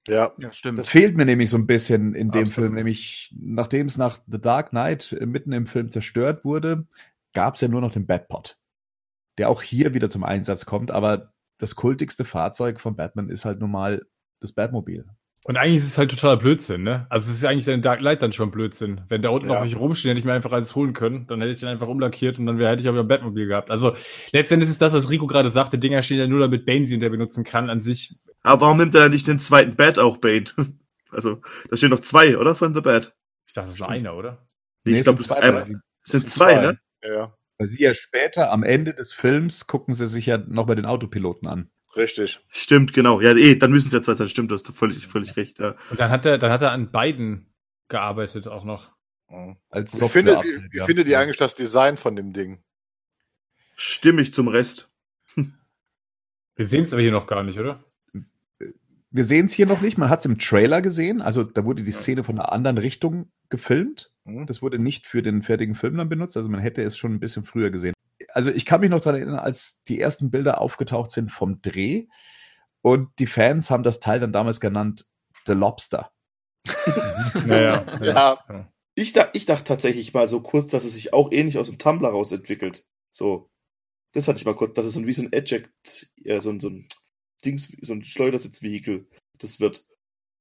Ja. 0.08 0.32
Ja, 0.38 0.52
stimmt. 0.52 0.78
Das 0.78 0.88
fehlt 0.88 1.16
mir 1.16 1.24
nämlich 1.24 1.50
so 1.50 1.56
ein 1.56 1.66
bisschen 1.66 2.14
in 2.14 2.30
dem 2.30 2.44
Absolut. 2.44 2.52
Film, 2.52 2.74
nämlich 2.74 3.34
nachdem 3.38 3.86
es 3.86 3.96
nach 3.96 4.18
The 4.26 4.40
Dark 4.40 4.70
Knight 4.70 5.12
äh, 5.12 5.26
mitten 5.26 5.52
im 5.52 5.66
Film 5.66 5.90
zerstört 5.90 6.44
wurde, 6.44 6.86
gab 7.32 7.54
es 7.54 7.60
ja 7.60 7.68
nur 7.68 7.80
noch 7.80 7.92
den 7.92 8.06
Batpod, 8.06 8.58
der 9.38 9.48
auch 9.48 9.62
hier 9.62 9.94
wieder 9.94 10.08
zum 10.10 10.24
Einsatz 10.24 10.66
kommt, 10.66 10.90
aber 10.90 11.32
das 11.58 11.74
kultigste 11.74 12.24
Fahrzeug 12.24 12.80
von 12.80 12.96
Batman 12.96 13.30
ist 13.30 13.44
halt 13.44 13.60
nun 13.60 13.70
mal 13.70 14.06
das 14.40 14.52
Batmobil. 14.52 15.06
Und 15.48 15.56
eigentlich 15.56 15.76
ist 15.76 15.86
es 15.88 15.98
halt 15.98 16.10
totaler 16.10 16.36
Blödsinn, 16.36 16.82
ne? 16.82 17.06
Also 17.08 17.30
es 17.30 17.36
ist 17.38 17.44
eigentlich 17.44 17.68
in 17.68 17.80
Dark 17.82 18.00
Light 18.00 18.20
dann 18.20 18.32
schon 18.32 18.50
Blödsinn. 18.50 19.02
Wenn 19.08 19.22
da 19.22 19.28
unten 19.28 19.46
Ja. 19.48 19.54
noch 19.54 19.62
welche 19.62 19.76
rumstehen, 19.78 20.10
hätte 20.10 20.18
ich 20.18 20.24
mir 20.24 20.32
einfach 20.32 20.50
eins 20.52 20.74
holen 20.74 20.92
können, 20.92 21.26
dann 21.28 21.40
hätte 21.40 21.52
ich 21.52 21.60
den 21.60 21.68
einfach 21.68 21.86
umlackiert 21.86 22.38
und 22.38 22.46
dann 22.46 22.58
wär, 22.58 22.68
hätte 22.70 22.82
ich 22.82 22.88
auch 22.88 22.92
wieder 22.92 23.04
ein 23.04 23.08
Batmobil 23.08 23.46
gehabt. 23.46 23.70
Also 23.70 23.94
letztendlich 24.32 24.68
ist 24.70 24.82
das, 24.82 24.92
was 24.92 25.08
Rico 25.08 25.26
gerade 25.28 25.50
sagte, 25.50 25.78
Dinger 25.78 26.02
stehen 26.02 26.18
ja 26.18 26.26
nur 26.26 26.40
damit 26.40 26.66
Bane 26.66 26.86
sie 26.86 26.98
der 26.98 27.10
benutzen 27.10 27.44
kann, 27.44 27.70
an 27.70 27.80
sich. 27.80 28.16
Aber 28.42 28.62
warum 28.62 28.78
nimmt 28.78 28.94
er 28.96 29.02
dann 29.02 29.12
nicht 29.12 29.26
den 29.28 29.38
zweiten 29.38 29.76
Bat 29.76 29.98
auch 29.98 30.16
Bane? 30.18 30.44
Also, 31.12 31.40
da 31.70 31.76
stehen 31.76 31.90
noch 31.90 32.00
zwei, 32.00 32.36
oder? 32.36 32.56
Von 32.56 32.74
The 32.74 32.80
Bat. 32.80 33.14
Ich 33.46 33.54
dachte, 33.54 33.68
das 33.70 33.78
war 33.78 33.88
einer, 33.90 34.16
oder? 34.16 34.44
Ich 34.84 34.96
es 34.96 35.04
glaube, 35.04 35.22
sind 35.22 35.30
es 35.30 35.36
zwei, 35.38 35.54
weil 35.54 35.62
sie- 35.62 35.76
es 36.04 36.10
sind 36.10 36.28
zwei, 36.28 36.60
ne? 36.60 36.78
Ja. 37.04 37.32
Weil 37.58 37.66
sie 37.68 37.82
ja 37.84 37.94
später 37.94 38.50
am 38.52 38.64
Ende 38.64 38.92
des 38.92 39.12
Films 39.12 39.68
gucken 39.68 39.94
sie 39.94 40.06
sich 40.06 40.26
ja 40.26 40.36
noch 40.36 40.66
bei 40.66 40.74
den 40.74 40.84
Autopiloten 40.84 41.46
an. 41.48 41.70
Richtig. 41.96 42.40
Stimmt, 42.48 42.92
genau. 42.92 43.20
Ja, 43.20 43.34
eh, 43.34 43.56
dann 43.56 43.70
müssen 43.70 43.88
es 43.88 43.92
ja 43.92 44.02
zwei 44.02 44.14
sein. 44.14 44.28
Stimmt, 44.28 44.50
du 44.50 44.54
hast 44.54 44.68
völlig, 44.68 45.06
völlig 45.06 45.36
recht. 45.36 45.58
Ja. 45.58 45.76
Und 45.90 45.98
dann 45.98 46.10
hat 46.10 46.26
er, 46.26 46.38
dann 46.38 46.50
hat 46.50 46.62
er 46.62 46.72
an 46.72 46.90
beiden 46.90 47.46
gearbeitet 47.88 48.48
auch 48.48 48.64
noch. 48.64 48.90
Mhm. 49.30 49.56
Als 49.70 49.94
Wie 49.94 50.08
findet, 50.08 50.34
Software-Update, 50.34 50.72
wie 50.72 50.78
ja. 50.78 50.84
findet 50.84 51.08
ihr 51.08 51.18
eigentlich 51.18 51.36
das 51.36 51.54
Design 51.54 51.96
von 51.96 52.16
dem 52.16 52.32
Ding? 52.32 52.62
Stimmig 53.74 54.32
zum 54.32 54.48
Rest. 54.48 54.90
Wir 56.56 56.64
sehen 56.64 56.84
es 56.84 56.92
aber 56.92 57.02
hier 57.02 57.12
noch 57.12 57.26
gar 57.26 57.42
nicht, 57.42 57.58
oder? 57.58 57.84
Wir 59.10 59.24
sehen 59.24 59.44
es 59.44 59.52
hier 59.52 59.66
noch 59.66 59.82
nicht, 59.82 59.98
man 59.98 60.08
hat 60.08 60.20
es 60.20 60.26
im 60.26 60.38
Trailer 60.38 60.82
gesehen. 60.82 61.20
Also 61.22 61.44
da 61.44 61.64
wurde 61.64 61.82
die 61.82 61.92
Szene 61.92 62.24
von 62.24 62.38
einer 62.38 62.52
anderen 62.52 62.78
Richtung 62.78 63.30
gefilmt. 63.50 64.12
Hm? 64.24 64.46
Das 64.46 64.62
wurde 64.62 64.78
nicht 64.78 65.06
für 65.06 65.22
den 65.22 65.42
fertigen 65.42 65.74
Film 65.74 65.96
dann 65.96 66.08
benutzt. 66.08 66.36
Also 66.36 66.48
man 66.48 66.60
hätte 66.60 66.82
es 66.82 66.96
schon 66.96 67.14
ein 67.14 67.20
bisschen 67.20 67.44
früher 67.44 67.70
gesehen. 67.70 67.94
Also 68.36 68.50
ich 68.50 68.66
kann 68.66 68.82
mich 68.82 68.90
noch 68.90 69.00
daran 69.00 69.14
erinnern, 69.18 69.38
als 69.38 69.82
die 69.84 69.98
ersten 69.98 70.30
Bilder 70.30 70.60
aufgetaucht 70.60 71.10
sind 71.10 71.32
vom 71.32 71.62
Dreh. 71.62 72.04
Und 72.82 73.08
die 73.18 73.26
Fans 73.26 73.70
haben 73.70 73.82
das 73.82 73.98
Teil 73.98 74.20
dann 74.20 74.34
damals 74.34 74.60
genannt 74.60 75.06
The 75.46 75.54
Lobster. 75.54 76.12
Naja. 77.46 77.98
Ja. 78.02 78.70
Ich, 78.94 79.14
da, 79.14 79.30
ich 79.32 79.46
dachte 79.46 79.64
tatsächlich 79.64 80.12
mal 80.12 80.28
so 80.28 80.42
kurz, 80.42 80.70
dass 80.70 80.84
es 80.84 80.92
sich 80.92 81.14
auch 81.14 81.32
ähnlich 81.32 81.56
aus 81.56 81.68
dem 81.68 81.78
Tumblr 81.78 82.10
raus 82.10 82.30
entwickelt. 82.30 82.84
So. 83.10 83.48
Das 84.12 84.28
hatte 84.28 84.38
ich 84.38 84.44
mal 84.44 84.54
kurz, 84.54 84.74
dass 84.74 84.84
es 84.84 84.92
so 84.92 85.00
ein, 85.00 85.06
wie 85.06 85.14
so 85.14 85.22
ein 85.22 85.32
Eject, 85.32 86.10
ja, 86.16 86.42
so 86.42 86.50
ein, 86.50 86.60
so 86.60 86.68
ein 86.68 86.86
Dings, 87.42 87.74
so 87.80 87.94
ein 87.94 88.04
Schleudersitzvehikel 88.04 89.06
das 89.38 89.60
wird. 89.60 89.86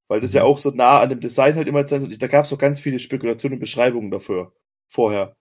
Weil 0.10 0.20
das 0.20 0.34
ja 0.34 0.44
auch 0.44 0.58
so 0.58 0.72
nah 0.72 1.00
an 1.00 1.12
dem 1.12 1.22
Design 1.22 1.56
halt 1.56 1.70
immer 1.70 1.88
sein 1.88 2.02
soll. 2.02 2.18
Da 2.18 2.28
gab 2.28 2.44
es 2.44 2.52
auch 2.52 2.58
ganz 2.58 2.82
viele 2.82 3.00
Spekulationen 3.00 3.54
und 3.56 3.62
Beschreibungen 3.62 4.12
dafür. 4.12 4.54
Vorher. 4.86 5.38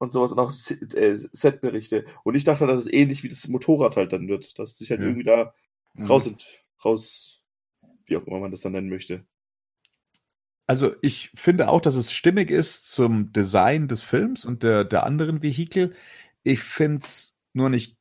Und 0.00 0.12
sowas 0.14 0.32
und 0.32 0.38
auch 0.38 0.50
äh, 0.94 1.18
Setberichte. 1.32 2.06
Und 2.24 2.34
ich 2.34 2.44
dachte, 2.44 2.66
dass 2.66 2.78
es 2.80 2.92
ähnlich 2.92 3.22
wie 3.22 3.28
das 3.28 3.46
Motorrad 3.48 3.96
halt 3.96 4.12
dann 4.14 4.28
wird. 4.28 4.58
Dass 4.58 4.72
es 4.72 4.78
sich 4.78 4.90
halt 4.90 5.00
Ja. 5.00 5.06
irgendwie 5.06 5.24
da 5.24 5.52
Mhm. 5.94 6.06
raus, 6.06 6.26
ent- 6.26 6.46
raus, 6.84 7.42
wie 8.06 8.16
auch 8.16 8.26
immer 8.26 8.40
man 8.40 8.50
das 8.50 8.62
dann 8.62 8.72
nennen 8.72 8.88
möchte. 8.88 9.26
Also 10.66 10.94
ich 11.02 11.30
finde 11.34 11.68
auch, 11.68 11.80
dass 11.80 11.96
es 11.96 12.12
stimmig 12.12 12.50
ist 12.50 12.90
zum 12.90 13.32
Design 13.32 13.88
des 13.88 14.02
Films 14.02 14.44
und 14.44 14.62
der, 14.62 14.84
der 14.84 15.04
anderen 15.04 15.42
Vehikel. 15.42 15.94
Ich 16.44 16.60
finde 16.62 16.98
es 17.02 17.40
nur 17.52 17.68
nicht 17.70 17.98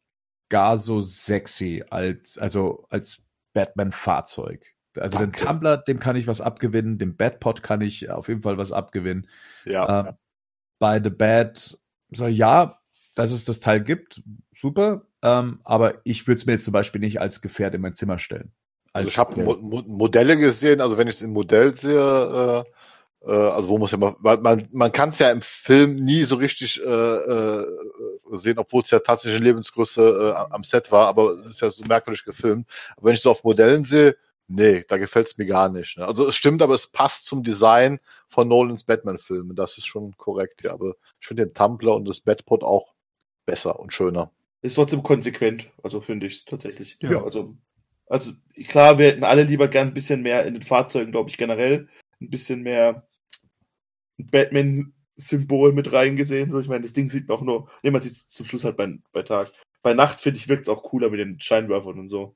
gar 0.49 0.77
so 0.77 1.01
sexy 1.01 1.83
als, 1.89 2.37
also 2.37 2.85
als 2.89 3.23
Batman-Fahrzeug. 3.53 4.75
Also 4.95 5.17
Danke. 5.17 5.37
den 5.37 5.47
Tumblr, 5.47 5.77
dem 5.77 5.99
kann 5.99 6.15
ich 6.15 6.27
was 6.27 6.41
abgewinnen, 6.41 6.97
dem 6.97 7.15
Batpod 7.17 7.63
kann 7.63 7.81
ich 7.81 8.09
auf 8.09 8.27
jeden 8.27 8.41
Fall 8.43 8.57
was 8.57 8.71
abgewinnen. 8.71 9.27
Ja. 9.65 10.07
Ähm, 10.09 10.15
bei 10.79 11.01
The 11.03 11.09
Bad, 11.09 11.79
so 12.11 12.27
ja, 12.27 12.79
dass 13.15 13.31
es 13.31 13.45
das 13.45 13.59
Teil 13.59 13.81
gibt, 13.81 14.21
super. 14.55 15.03
Ähm, 15.21 15.59
aber 15.63 15.95
ich 16.05 16.27
würde 16.27 16.37
es 16.37 16.45
mir 16.45 16.53
jetzt 16.53 16.65
zum 16.65 16.71
Beispiel 16.71 17.01
nicht 17.01 17.19
als 17.19 17.41
Gefährt 17.41 17.75
in 17.75 17.81
mein 17.81 17.95
Zimmer 17.95 18.19
stellen. 18.19 18.51
Also 18.93 19.07
Als 19.07 19.13
ich 19.13 19.17
habe. 19.17 19.43
Mo 19.43 19.55
Mo 19.55 19.83
Modelle 19.85 20.37
gesehen, 20.37 20.81
also 20.81 20.97
wenn 20.97 21.07
ich 21.07 21.15
es 21.15 21.21
im 21.21 21.33
Modell 21.33 21.75
sehe, 21.75 22.65
äh, 23.25 23.29
äh, 23.29 23.31
also 23.31 23.69
wo 23.69 23.77
muss 23.77 23.91
ja 23.91 23.97
mal, 23.97 24.15
man, 24.19 24.67
man 24.71 24.91
kann 24.91 25.09
es 25.09 25.19
ja 25.19 25.31
im 25.31 25.41
Film 25.41 26.03
nie 26.03 26.23
so 26.23 26.35
richtig 26.35 26.81
äh, 26.83 26.89
äh, 26.89 27.65
sehen, 28.31 28.57
obwohl 28.57 28.81
es 28.81 28.91
ja 28.91 28.99
tatsächlich 28.99 29.37
eine 29.37 29.49
Lebensgröße 29.49 30.33
äh, 30.35 30.53
am 30.53 30.63
Set 30.63 30.91
war, 30.91 31.07
aber 31.07 31.33
es 31.39 31.47
ist 31.47 31.61
ja 31.61 31.71
so 31.71 31.83
merkwürdig 31.83 32.23
gefilmt. 32.23 32.67
Aber 32.95 33.07
wenn 33.07 33.13
ich 33.13 33.19
es 33.19 33.27
auf 33.27 33.43
Modellen 33.43 33.85
sehe, 33.85 34.15
nee, 34.49 34.83
da 34.87 34.97
gefällt 34.97 35.27
es 35.27 35.37
mir 35.37 35.45
gar 35.45 35.69
nicht. 35.69 35.97
Ne? 35.97 36.05
Also 36.05 36.27
es 36.27 36.35
stimmt, 36.35 36.61
aber 36.61 36.75
es 36.75 36.87
passt 36.87 37.25
zum 37.25 37.43
Design 37.43 37.99
von 38.27 38.47
Nolans 38.47 38.83
Batman-Filmen. 38.83 39.55
Das 39.55 39.77
ist 39.77 39.85
schon 39.85 40.17
korrekt, 40.17 40.63
ja. 40.63 40.73
Aber 40.73 40.95
ich 41.21 41.27
finde 41.27 41.45
den 41.45 41.53
Tumblr 41.53 41.95
und 41.95 42.05
das 42.05 42.21
Batpod 42.21 42.63
auch 42.63 42.93
besser 43.45 43.79
und 43.79 43.93
schöner. 43.93 44.31
Ist 44.61 44.75
trotzdem 44.75 45.03
konsequent, 45.03 45.69
also 45.83 46.01
finde 46.01 46.27
ich 46.27 46.33
es 46.33 46.45
tatsächlich. 46.45 46.97
Ja. 47.01 47.23
Also, 47.23 47.55
also 48.07 48.33
klar, 48.67 48.97
wir 48.97 49.07
hätten 49.07 49.23
alle 49.23 49.43
lieber 49.43 49.69
gern 49.69 49.89
ein 49.89 49.93
bisschen 49.93 50.21
mehr 50.21 50.45
in 50.45 50.55
den 50.55 50.63
Fahrzeugen, 50.63 51.11
glaube 51.11 51.29
ich, 51.29 51.37
generell 51.37 51.87
ein 52.19 52.29
bisschen 52.29 52.61
mehr 52.61 53.07
Batman-Symbol 54.17 55.71
mit 55.71 55.93
reingesehen. 55.93 56.51
So, 56.51 56.59
ich 56.59 56.67
meine, 56.67 56.81
das 56.81 56.93
Ding 56.93 57.09
sieht 57.09 57.29
auch 57.29 57.41
nur, 57.41 57.69
nee, 57.83 57.91
man 57.91 58.01
sieht 58.01 58.13
es 58.13 58.27
zum 58.27 58.45
Schluss 58.45 58.65
halt 58.65 58.75
bei, 58.75 58.97
bei 59.13 59.21
Tag. 59.23 59.53
Bei 59.81 59.93
Nacht, 59.93 60.19
finde 60.19 60.37
ich, 60.37 60.49
wirkt 60.49 60.63
es 60.63 60.69
auch 60.69 60.83
cooler 60.83 61.09
mit 61.09 61.21
den 61.21 61.39
Scheinwerfern 61.39 61.97
und 61.97 62.09
so. 62.09 62.35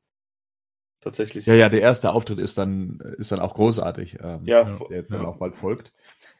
Tatsächlich. 1.03 1.45
Ja, 1.45 1.53
ja, 1.53 1.67
der 1.69 1.81
erste 1.81 2.11
Auftritt 2.13 2.39
ist 2.39 2.57
dann, 2.57 2.99
ist 3.17 3.31
dann 3.31 3.39
auch 3.39 3.53
großartig. 3.55 4.19
Ähm, 4.21 4.41
Ja, 4.45 4.63
der 4.63 4.97
jetzt 4.97 5.11
ja. 5.11 5.17
dann 5.17 5.25
auch 5.25 5.37
bald 5.37 5.55
folgt. 5.55 5.91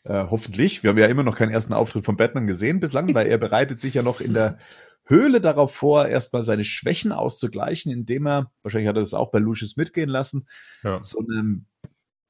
Äh, 0.06 0.26
hoffentlich. 0.30 0.84
Wir 0.84 0.90
haben 0.91 0.98
ja 0.98 1.07
immer 1.07 1.23
noch 1.23 1.35
keinen 1.35 1.52
ersten 1.52 1.73
Auftritt 1.73 2.06
von 2.06 2.15
Batman 2.15 2.48
gesehen 2.48 2.80
bislang, 2.80 3.14
weil 3.14 3.27
er 3.27 3.38
bereitet 3.38 3.81
sich 3.81 3.94
ja 3.95 4.03
noch 4.03 4.22
in 4.22 4.34
der 4.34 4.57
Höhle 5.06 5.41
darauf 5.41 5.76
vor, 5.76 6.07
erstmal 6.07 6.44
seine 6.44 6.64
Schwächen 6.64 7.11
auszugleichen, 7.11 7.91
indem 7.91 8.26
er, 8.26 8.52
wahrscheinlich 8.61 8.88
hat 8.88 8.95
er 8.95 9.02
das 9.02 9.14
auch 9.14 9.31
bei 9.31 9.40
Lucius 9.40 9.76
mitgehen 9.76 10.07
lassen, 10.10 10.48
Ja. 10.81 11.03
so 11.03 11.19
eine, 11.19 11.61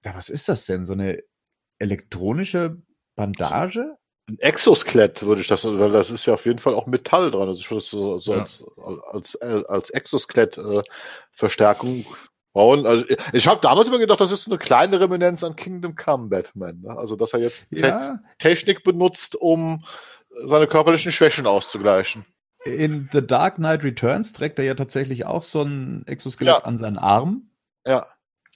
ja, 0.04 0.16
was 0.16 0.30
ist 0.30 0.50
das 0.50 0.66
denn? 0.66 0.86
So 0.86 0.94
eine 0.94 1.20
elektronische 1.78 2.82
Bandage? 3.16 3.96
Ein 4.30 4.38
Exoskelett 4.40 5.24
würde 5.24 5.42
ich 5.42 5.48
das, 5.48 5.66
weil 5.66 5.92
das 5.92 6.10
ist 6.10 6.26
ja 6.26 6.34
auf 6.36 6.46
jeden 6.46 6.60
Fall 6.60 6.74
auch 6.76 6.88
Metall 6.88 7.30
dran. 7.30 7.48
Also 7.50 7.60
ich 7.60 7.70
würde 7.70 7.84
es 7.84 7.90
so, 7.90 8.18
so 8.20 8.34
Ja. 8.34 8.40
als, 8.40 8.64
als, 9.12 9.36
als 9.42 9.90
Exoskelett 9.90 10.58
äh, 10.58 10.82
Verstärkung 11.32 12.06
bauen. 12.54 12.86
Also 12.86 13.06
ich- 13.10 13.18
ich 13.34 13.48
habe 13.48 13.60
damals 13.62 13.88
immer 13.90 13.98
gedacht, 14.00 14.22
das 14.22 14.32
ist 14.32 14.46
so 14.46 14.52
eine 14.52 14.60
kleine 14.60 15.00
Reminenz 15.00 15.44
an 15.44 15.56
Kingdom 15.56 15.96
Come 15.96 16.28
Batman. 16.30 16.82
Ne? 16.82 16.98
Also 16.98 17.16
dass 17.16 17.34
er 17.34 17.40
jetzt 17.40 17.70
Te 17.72 17.88
Ja, 17.88 18.20
Technik 18.40 18.84
benutzt, 18.84 19.36
um 19.36 19.84
seine 20.46 20.68
körperlichen 20.68 21.12
Schwächen 21.12 21.46
auszugleichen. 21.46 22.26
in 22.66 23.10
The 23.12 23.26
Dark 23.28 23.56
Knight 23.56 23.84
Returns 23.84 24.32
trägt 24.32 24.58
er 24.58 24.64
ja 24.66 24.74
tatsächlich 24.76 25.26
auch 25.26 25.44
so 25.44 25.64
ein 25.64 26.04
Exoskelett 26.08 26.54
Ja. 26.60 26.64
an 26.64 26.78
seinen 26.78 26.98
Arm. 26.98 27.50
Ja, 27.86 28.06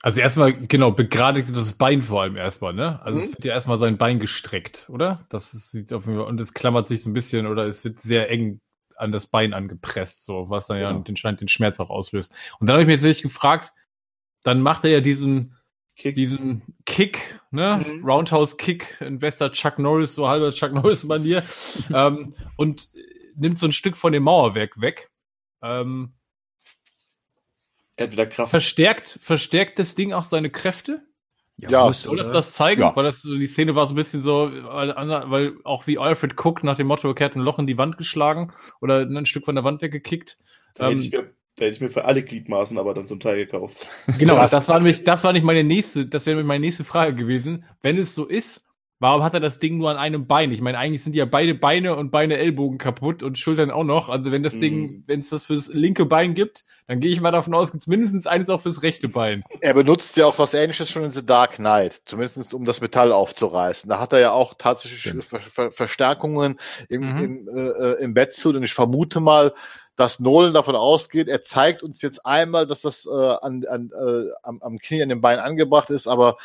Also 0.03 0.21
erstmal, 0.21 0.53
genau, 0.53 0.91
begradigt 0.91 1.55
das 1.55 1.73
Bein 1.73 2.03
vor 2.03 2.21
allem 2.21 2.37
erstmal, 2.37 2.73
ne? 2.73 3.01
Also 3.01 3.17
Mhm. 3.19 3.23
es 3.25 3.31
wird 3.31 3.45
ja 3.45 3.53
erstmal 3.53 3.79
sein 3.79 3.97
Bein 3.97 4.19
gestreckt, 4.19 4.85
oder? 4.89 5.25
Das 5.29 5.51
sieht 5.51 5.91
auf 5.91 6.05
jeden 6.05 6.19
Fall, 6.19 6.27
und 6.27 6.39
es 6.39 6.53
klammert 6.53 6.87
sich 6.87 7.01
so 7.01 7.09
ein 7.09 7.13
bisschen 7.13 7.47
oder 7.47 7.65
es 7.65 7.83
wird 7.83 7.99
sehr 8.01 8.29
eng 8.29 8.59
an 8.95 9.11
das 9.11 9.27
Bein 9.27 9.53
angepresst, 9.53 10.23
so, 10.25 10.49
was 10.49 10.67
dann 10.67 10.79
ja 10.79 10.91
Genau. 10.91 11.03
den 11.03 11.17
Schein 11.17 11.37
den 11.37 11.47
Schmerz 11.47 11.79
auch 11.79 11.89
auslöst. 11.89 12.31
Und 12.59 12.67
dann 12.67 12.75
habe 12.75 12.81
ich 12.83 12.87
mir 12.87 12.95
tatsächlich 12.97 13.23
gefragt, 13.23 13.73
dann 14.43 14.61
macht 14.61 14.85
er 14.85 14.91
ja 14.91 15.01
diesen, 15.01 15.55
Kick. 15.95 16.15
diesen 16.15 16.61
Kick, 16.85 17.39
ne? 17.51 17.83
Mhm. 17.85 18.05
Roundhouse 18.05 18.57
Kick 18.57 19.01
in 19.01 19.17
bester 19.19 19.51
Chuck 19.51 19.79
Norris, 19.79 20.13
so 20.13 20.27
halber 20.27 20.51
Chuck 20.51 20.73
Norris 20.73 21.03
Manier, 21.03 21.43
ähm, 21.93 22.35
und 22.55 22.89
nimmt 23.35 23.57
so 23.57 23.65
ein 23.67 23.71
Stück 23.71 23.97
von 23.97 24.13
dem 24.13 24.23
Mauerwerk 24.23 24.79
weg. 24.79 25.09
Ähm, 25.63 26.13
Er 27.97 28.05
hat 28.07 28.13
wieder 28.13 28.27
Kraft. 28.27 28.51
verstärkt, 28.51 29.19
verstärkt 29.21 29.79
das 29.79 29.95
Ding 29.95 30.13
auch 30.13 30.23
seine 30.23 30.49
Kräfte? 30.49 31.01
Ja, 31.57 31.87
muss 31.87 32.03
Soll 32.03 32.17
das 32.17 32.31
das 32.31 32.53
zeigen? 32.53 32.81
Ja. 32.81 32.95
Weil 32.95 33.05
das 33.05 33.21
so, 33.21 33.35
die 33.35 33.47
Szene 33.47 33.75
war 33.75 33.87
so 33.87 33.93
ein 33.93 33.95
bisschen 33.95 34.21
so, 34.21 34.51
weil, 34.51 34.95
weil 34.95 35.55
auch 35.63 35.87
wie 35.87 35.97
Alfred 35.97 36.35
guckt 36.35 36.63
nach 36.63 36.77
dem 36.77 36.87
Motto, 36.87 37.11
er 37.11 37.25
hat 37.25 37.35
ein 37.35 37.41
Loch 37.41 37.59
in 37.59 37.67
die 37.67 37.77
Wand 37.79 37.97
geschlagen 37.97 38.53
oder 38.81 38.99
ein 39.01 39.25
Stück 39.25 39.45
von 39.45 39.55
der 39.55 39.63
Wand 39.63 39.81
weggekickt. 39.81 40.37
Da 40.75 40.83
hätte 40.85 40.93
Ähm, 40.93 40.99
ich, 41.01 41.11
mir, 41.11 41.33
da 41.55 41.65
hätte 41.65 41.75
ich 41.75 41.81
mir 41.81 41.89
für 41.89 42.05
alle 42.05 42.23
Gliedmaßen 42.23 42.77
aber 42.77 42.93
dann 42.93 43.07
ein 43.07 43.19
Teil 43.19 43.37
gekauft. 43.37 43.87
Genau, 44.17 44.37
Was? 44.37 44.51
das 44.51 44.69
war 44.69 44.77
nämlich, 44.79 45.03
das 45.03 45.23
war 45.23 45.33
nicht 45.33 45.43
meine 45.43 45.63
nächste, 45.63 46.05
das 46.07 46.25
wäre 46.27 46.35
nämlich 46.35 46.47
meine 46.47 46.65
nächste 46.65 46.83
Frage 46.83 47.15
gewesen. 47.15 47.65
Wenn 47.81 47.97
es 47.97 48.13
so 48.15 48.25
ist, 48.25 48.66
warum 48.99 49.23
hat 49.23 49.33
er 49.33 49.39
das 49.39 49.59
Ding 49.59 49.77
nur 49.77 49.89
an 49.91 49.97
einem 49.97 50.27
Bein? 50.27 50.51
Ich 50.51 50.61
meine, 50.61 50.77
eigentlich 50.77 51.03
sind 51.03 51.15
ja 51.15 51.25
beide 51.25 51.53
Beine 51.55 51.95
und 51.95 52.11
Beine 52.11 52.37
Ellbogen 52.37 52.77
kaputt 52.77 53.23
und 53.23 53.37
Schultern 53.37 53.71
auch 53.71 53.83
noch. 53.83 54.09
Also 54.09 54.31
wenn 54.31 54.43
das 54.43 54.55
Mhm. 54.55 54.61
Ding, 54.61 55.03
wenn 55.07 55.19
es 55.19 55.29
das 55.29 55.43
fürs 55.45 55.67
linke 55.67 56.05
Bein 56.05 56.33
gibt, 56.33 56.63
dann 56.87 56.99
gehe 57.01 57.11
ich 57.11 57.19
mal 57.19 57.31
davon 57.31 57.53
aus, 57.53 57.71
gibt 57.71 57.81
es 57.81 57.87
mindestens 57.87 58.27
eines 58.27 58.49
auch 58.49 58.61
fürs 58.61 58.81
rechte 58.81 59.09
Bein. 59.09 59.43
er 59.61 59.73
benutzt 59.73 60.15
ja 60.17 60.25
auch 60.25 60.39
was 60.39 60.53
ähnliches 60.53 60.89
schon 60.89 61.03
in 61.03 61.11
The 61.11 61.25
Dark 61.25 61.55
Knight, 61.57 62.01
zumindest 62.05 62.53
um 62.53 62.63
das 62.65 62.79
Metall 62.81 63.11
aufzureißen. 63.11 63.89
Da 63.89 63.99
hat 63.99 64.13
er 64.13 64.19
ja 64.19 64.31
auch 64.31 64.53
tatsächlich 64.57 65.01
Stimmt. 65.01 65.25
Ver 65.25 65.39
Ver 65.41 65.71
Verstärkungen 65.71 66.57
im, 66.89 67.01
Mhm. 67.01 67.23
im, 67.23 67.47
äh, 67.49 67.69
äh, 67.69 68.03
im 68.03 68.13
Batsuit 68.13 68.55
und 68.55 68.63
ich 68.63 68.73
vermute 68.73 69.19
mal, 69.19 69.53
dass 69.97 70.19
Nolan 70.19 70.53
davon 70.53 70.75
ausgeht, 70.75 71.27
er 71.27 71.43
zeigt 71.43 71.81
uns 71.83 72.01
jetzt 72.03 72.23
einmal, 72.25 72.67
dass 72.67 72.83
das 72.83 73.05
äh, 73.05 73.09
an, 73.41 73.65
an, 73.67 73.89
äh, 73.93 74.29
am, 74.43 74.61
am 74.61 74.77
Knie 74.77 75.01
an 75.01 75.09
dem 75.09 75.21
Bein 75.21 75.39
angebracht 75.39 75.89
ist, 75.89 76.07
aber 76.07 76.37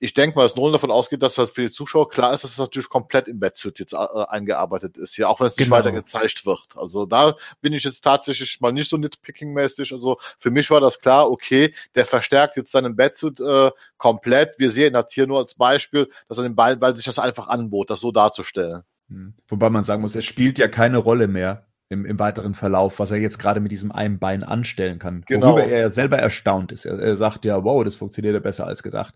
ich 0.00 0.14
denke 0.14 0.36
mal, 0.36 0.44
dass 0.44 0.54
Nolan 0.54 0.72
davon 0.72 0.90
ausgeht, 0.90 1.22
dass 1.22 1.34
das 1.34 1.50
für 1.50 1.62
die 1.62 1.70
Zuschauer 1.70 2.08
klar 2.08 2.32
ist, 2.32 2.44
dass 2.44 2.52
es 2.52 2.58
natürlich 2.58 2.88
komplett 2.88 3.26
im 3.26 3.40
Batsuit 3.40 3.78
jetzt 3.80 3.92
äh, 3.92 3.96
eingearbeitet 3.96 4.96
ist, 4.96 5.16
ja, 5.16 5.28
auch 5.28 5.40
wenn 5.40 5.48
es 5.48 5.56
nicht 5.56 5.66
Genau. 5.66 5.78
weiter 5.78 5.92
gezeigt 5.92 6.46
wird. 6.46 6.66
Also 6.76 7.04
da 7.04 7.34
bin 7.60 7.72
ich 7.72 7.84
jetzt 7.84 8.02
tatsächlich 8.02 8.60
mal 8.60 8.72
nicht 8.72 8.88
so 8.88 8.96
nitpicking-mäßig. 8.96 9.92
Also 9.92 10.18
für 10.38 10.50
mich 10.50 10.70
war 10.70 10.80
das 10.80 11.00
klar, 11.00 11.30
okay, 11.30 11.74
der 11.94 12.06
verstärkt 12.06 12.56
jetzt 12.56 12.70
seinen 12.70 12.94
Batsuit 12.94 13.40
äh, 13.40 13.70
komplett. 13.96 14.58
Wir 14.58 14.70
sehen 14.70 14.92
das 14.92 15.12
hier 15.12 15.26
nur 15.26 15.38
als 15.38 15.54
Beispiel, 15.54 16.08
dass 16.28 16.38
er 16.38 16.44
den 16.44 16.54
Ball, 16.54 16.80
weil 16.80 16.96
sich 16.96 17.06
das 17.06 17.18
einfach 17.18 17.48
anbot, 17.48 17.90
das 17.90 18.00
so 18.00 18.12
darzustellen. 18.12 18.82
Hm. 19.08 19.34
Wobei 19.48 19.68
man 19.70 19.84
sagen 19.84 20.02
muss, 20.02 20.14
es 20.14 20.24
spielt 20.24 20.58
ja 20.58 20.68
keine 20.68 20.98
Rolle 20.98 21.26
mehr 21.26 21.66
im, 21.88 22.04
im 22.04 22.18
weiteren 22.18 22.54
Verlauf, 22.54 22.98
was 22.98 23.10
er 23.10 23.18
jetzt 23.18 23.38
gerade 23.38 23.60
mit 23.60 23.72
diesem 23.72 23.90
einen 23.90 24.18
Bein 24.18 24.44
anstellen 24.44 24.98
kann. 24.98 25.22
Genau. 25.26 25.54
Worüber 25.54 25.64
er 25.64 25.90
selber 25.90 26.18
erstaunt 26.18 26.70
ist. 26.70 26.84
Er, 26.84 26.98
er 26.98 27.16
sagt 27.16 27.44
ja, 27.44 27.64
wow, 27.64 27.82
das 27.82 27.94
funktioniert 27.94 28.34
ja 28.34 28.40
besser 28.40 28.66
als 28.66 28.82
gedacht. 28.82 29.14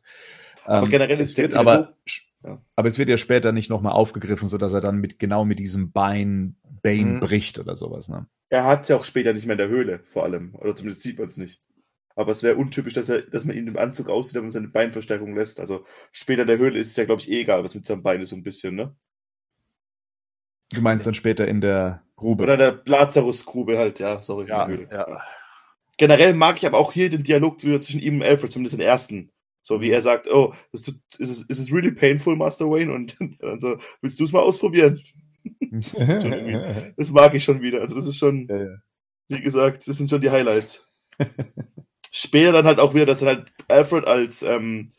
Aber 0.65 0.85
Ähm, 0.87 0.91
generell 0.91 1.21
es 1.21 1.31
ist 1.31 1.39
der 1.39 1.45
wird 1.45 1.55
aber, 1.55 1.97
Ja. 2.45 2.63
aber 2.77 2.89
es 2.89 2.99
wird 2.99 3.09
ja 3.09 3.17
später 3.17 3.53
nicht 3.53 3.71
nochmal 3.71 3.93
aufgegriffen, 3.93 4.49
so 4.49 4.59
dass 4.59 4.73
er 4.73 4.81
dann 4.81 4.99
mit 4.99 5.19
genau 5.19 5.45
mit 5.45 5.59
diesem 5.59 5.93
Bein 5.93 6.57
Bane 6.83 7.05
Mhm. 7.17 7.21
bricht 7.21 7.59
oder 7.59 7.77
sowas. 7.77 8.09
Ne? 8.09 8.27
Er 8.49 8.65
hat 8.65 8.83
es 8.83 8.89
ja 8.89 8.97
auch 8.97 9.05
später 9.05 9.33
nicht 9.33 9.47
mehr 9.47 9.55
in 9.55 9.59
der 9.59 9.69
Höhle, 9.69 10.01
vor 10.05 10.25
allem. 10.25 10.55
Oder 10.57 10.75
zumindest 10.75 11.03
sieht 11.03 11.19
man 11.19 11.27
es 11.29 11.37
nicht. 11.37 11.61
Aber 12.15 12.33
es 12.33 12.43
wäre 12.43 12.57
untypisch, 12.57 12.93
dass, 12.93 13.09
er, 13.09 13.23
dass 13.23 13.45
man 13.47 13.57
ihn 13.57 13.67
im 13.69 13.79
Anzug 13.79 14.09
aussieht, 14.11 14.35
wenn 14.35 14.43
man 14.43 14.53
seine 14.53 14.69
Beinverstärkung 14.69 15.35
lässt. 15.35 15.59
Also 15.61 15.87
später 16.11 16.43
in 16.43 16.49
der 16.49 16.59
Höhle 16.59 16.79
ist 16.79 16.89
es 16.91 16.97
ja, 16.97 17.05
glaube 17.07 17.23
ich, 17.23 17.31
eh 17.31 17.41
egal, 17.41 17.65
was 17.65 17.75
mit 17.75 17.87
seinem 17.87 18.03
Bein 18.03 18.21
ist, 18.21 18.29
so 18.31 18.37
ein 18.37 18.43
bisschen, 18.43 18.75
ne? 18.75 18.95
Du 20.71 20.81
meinst 20.83 21.07
dann 21.07 21.15
später 21.15 21.47
in 21.49 21.61
der 21.61 22.03
Grube. 22.17 22.43
Oder 22.45 22.57
der 22.57 22.83
Lazarus-Grube 22.85 23.79
halt, 23.79 23.99
ja, 23.99 24.21
sorry. 24.23 24.47
Ja, 24.49 24.65
in 24.65 24.71
der 24.71 24.79
Höhle. 24.79 24.89
ja. 24.91 25.23
Generell 25.99 26.35
mag 26.35 26.57
ich 26.57 26.67
aber 26.67 26.79
auch 26.79 26.93
hier 26.93 27.11
den 27.11 27.23
Dialog 27.23 27.61
zwischen 27.61 28.01
ihm 28.01 28.17
und 28.17 28.27
Alfred, 28.27 28.51
zumindest 28.53 28.79
den 28.79 28.85
ersten. 28.87 29.31
So 29.63 29.81
wie 29.81 29.91
er 29.91 30.03
sagt, 30.03 30.29
oh, 30.29 30.55
das 30.73 30.83
tut, 30.83 30.97
is, 31.19 31.43
it, 31.43 31.51
is 31.51 31.61
it 31.61 31.73
really 31.73 31.93
painful, 31.93 32.37
Master 32.37 32.69
Wayne? 32.69 32.93
Und 32.93 33.17
dann 33.41 33.61
so, 33.61 33.79
willst 34.01 34.19
du 34.19 34.25
es 34.25 34.33
mal 34.33 34.41
ausprobieren? 34.41 35.01
Das 36.97 37.11
mag 37.11 37.35
ich 37.35 37.43
schon 37.43 37.63
wieder. 37.63 37.81
Also 37.81 37.97
das 37.97 38.07
ist 38.07 38.19
schon, 38.19 38.47
Ja, 38.49 38.63
ja. 38.63 38.77
wie 39.29 39.41
gesagt, 39.41 39.89
das 39.89 39.97
sind 39.97 40.09
schon 40.09 40.21
die 40.21 40.31
Highlights. 40.31 40.87
Später 42.13 42.53
dann 42.53 42.67
halt 42.67 42.79
auch 42.79 42.95
wieder, 42.95 43.07
dass 43.07 43.21
dann 43.21 43.29
halt 43.29 43.53
Alfred 43.67 44.07
als, 44.07 44.43
ähm, 44.43 44.93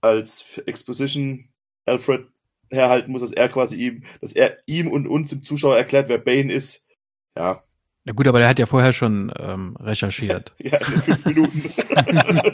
als 0.00 0.58
Exposition 0.66 1.48
Alfred 1.86 2.28
herhalten 2.70 3.10
muss, 3.10 3.22
dass 3.22 3.32
er 3.32 3.48
quasi 3.48 3.76
ihm, 3.76 4.04
dass 4.20 4.32
er 4.32 4.58
ihm 4.66 4.88
und 4.88 5.08
uns 5.08 5.32
im 5.32 5.42
Zuschauer 5.42 5.76
erklärt, 5.76 6.08
wer 6.08 6.18
Bane 6.18 6.52
ist. 6.52 6.88
Ja, 7.36 7.64
Na 8.04 8.14
gut, 8.14 8.26
aber 8.26 8.38
der 8.38 8.48
hat 8.48 8.58
ja 8.58 8.66
vorher 8.66 8.92
schon 8.94 9.32
ähm, 9.38 9.76
recherchiert. 9.78 10.54
ja, 10.58 10.78
in 10.78 11.02
fünf 11.02 11.24
Minuten. 11.26 11.62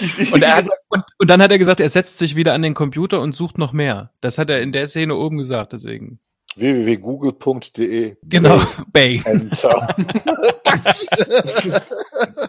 ich, 0.00 0.18
ich, 0.18 0.32
Und, 0.32 0.42
er 0.42 0.56
hat, 0.56 0.66
und, 0.88 1.04
und 1.18 1.28
dann 1.28 1.42
hat 1.42 1.50
er 1.50 1.58
gesagt, 1.58 1.80
er 1.80 1.90
setzt 1.90 2.16
sich 2.18 2.34
wieder 2.34 2.54
an 2.54 2.62
den 2.62 2.72
Computer 2.74 3.20
und 3.20 3.34
sucht 3.36 3.58
noch 3.58 3.72
mehr. 3.72 4.12
Das 4.22 4.38
hat 4.38 4.48
er 4.48 4.62
in 4.62 4.72
der 4.72 4.86
Szene 4.88 5.14
oben 5.16 5.36
gesagt, 5.36 5.74
deswegen. 5.74 6.18
www.google.de. 6.56 8.16
Genau, 8.22 8.62
Bay. 8.92 9.20
Enter. 9.26 9.94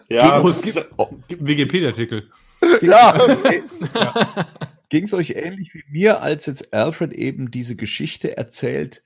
ja, 0.08 0.40
ist- 0.46 0.62
gibt, 0.62 0.90
oh, 0.96 1.08
einen 1.28 1.46
Wikipedia-Artikel. 1.46 2.30
ja. 2.80 3.14
Ging 4.88 5.04
es 5.04 5.14
euch 5.14 5.30
ähnlich 5.30 5.72
wie 5.74 5.84
mir, 5.90 6.20
als 6.22 6.46
jetzt 6.46 6.72
Alfred 6.74 7.12
eben 7.12 7.50
diese 7.50 7.76
Geschichte 7.76 8.36
erzählt, 8.36 9.02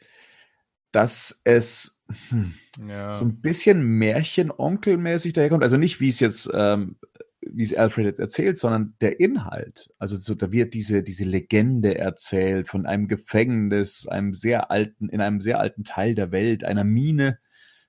dass 0.93 1.41
es 1.45 1.96
hm, 2.29 2.55
Ja. 2.89 3.15
so 3.15 3.25
ein 3.25 3.41
bisschen 3.41 3.83
Märchenonkelmäßig 3.83 5.33
daherkommt? 5.33 5.63
Also 5.63 5.77
nicht, 5.77 6.01
wie 6.01 6.09
es 6.09 6.21
jetzt, 6.21 6.51
ähm, 6.55 6.97
wie 7.41 7.63
es 7.63 7.75
Alfred 7.75 8.07
jetzt 8.07 8.21
erzählt, 8.21 8.59
sondern 8.59 8.95
der 9.01 9.21
Inhalt. 9.21 9.91
Also 9.99 10.17
so, 10.17 10.35
da 10.35 10.51
wird 10.53 10.75
diese, 10.75 11.03
diese 11.03 11.25
Legende 11.25 11.97
erzählt 11.97 12.69
von 12.69 12.87
einem 12.87 13.09
Gefängnis, 13.09 14.07
einem 14.07 14.35
sehr 14.35 14.71
alten, 14.71 15.09
in 15.09 15.21
einem 15.21 15.41
sehr 15.41 15.61
alten 15.61 15.85
Teil 15.85 16.15
der 16.15 16.33
Welt, 16.33 16.65
einer 16.65 16.85
Mine, 16.85 17.39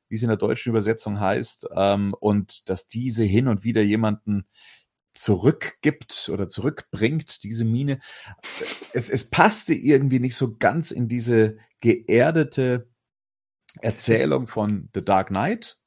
wie 0.10 0.16
es 0.16 0.22
in 0.22 0.30
der 0.30 0.38
deutschen 0.38 0.70
Übersetzung 0.70 1.20
heißt, 1.20 1.70
ähm, 1.76 2.14
und 2.20 2.70
dass 2.70 2.88
diese 2.88 3.24
hin 3.24 3.48
und 3.48 3.64
wieder 3.64 3.82
jemanden 3.82 4.48
zurückgibt 5.12 6.30
oder 6.32 6.48
zurückbringt, 6.48 7.44
diese 7.44 7.66
Mine. 7.66 8.00
Es, 8.94 9.10
es 9.10 9.30
passte 9.30 9.74
irgendwie 9.74 10.20
nicht 10.20 10.36
so 10.36 10.56
ganz 10.58 10.92
in 10.92 11.08
diese 11.08 11.58
geerdete 11.82 12.88
Erzählung 13.82 14.48
von 14.48 14.90
The 14.94 15.04
Dark 15.04 15.28
Knight. 15.28 15.78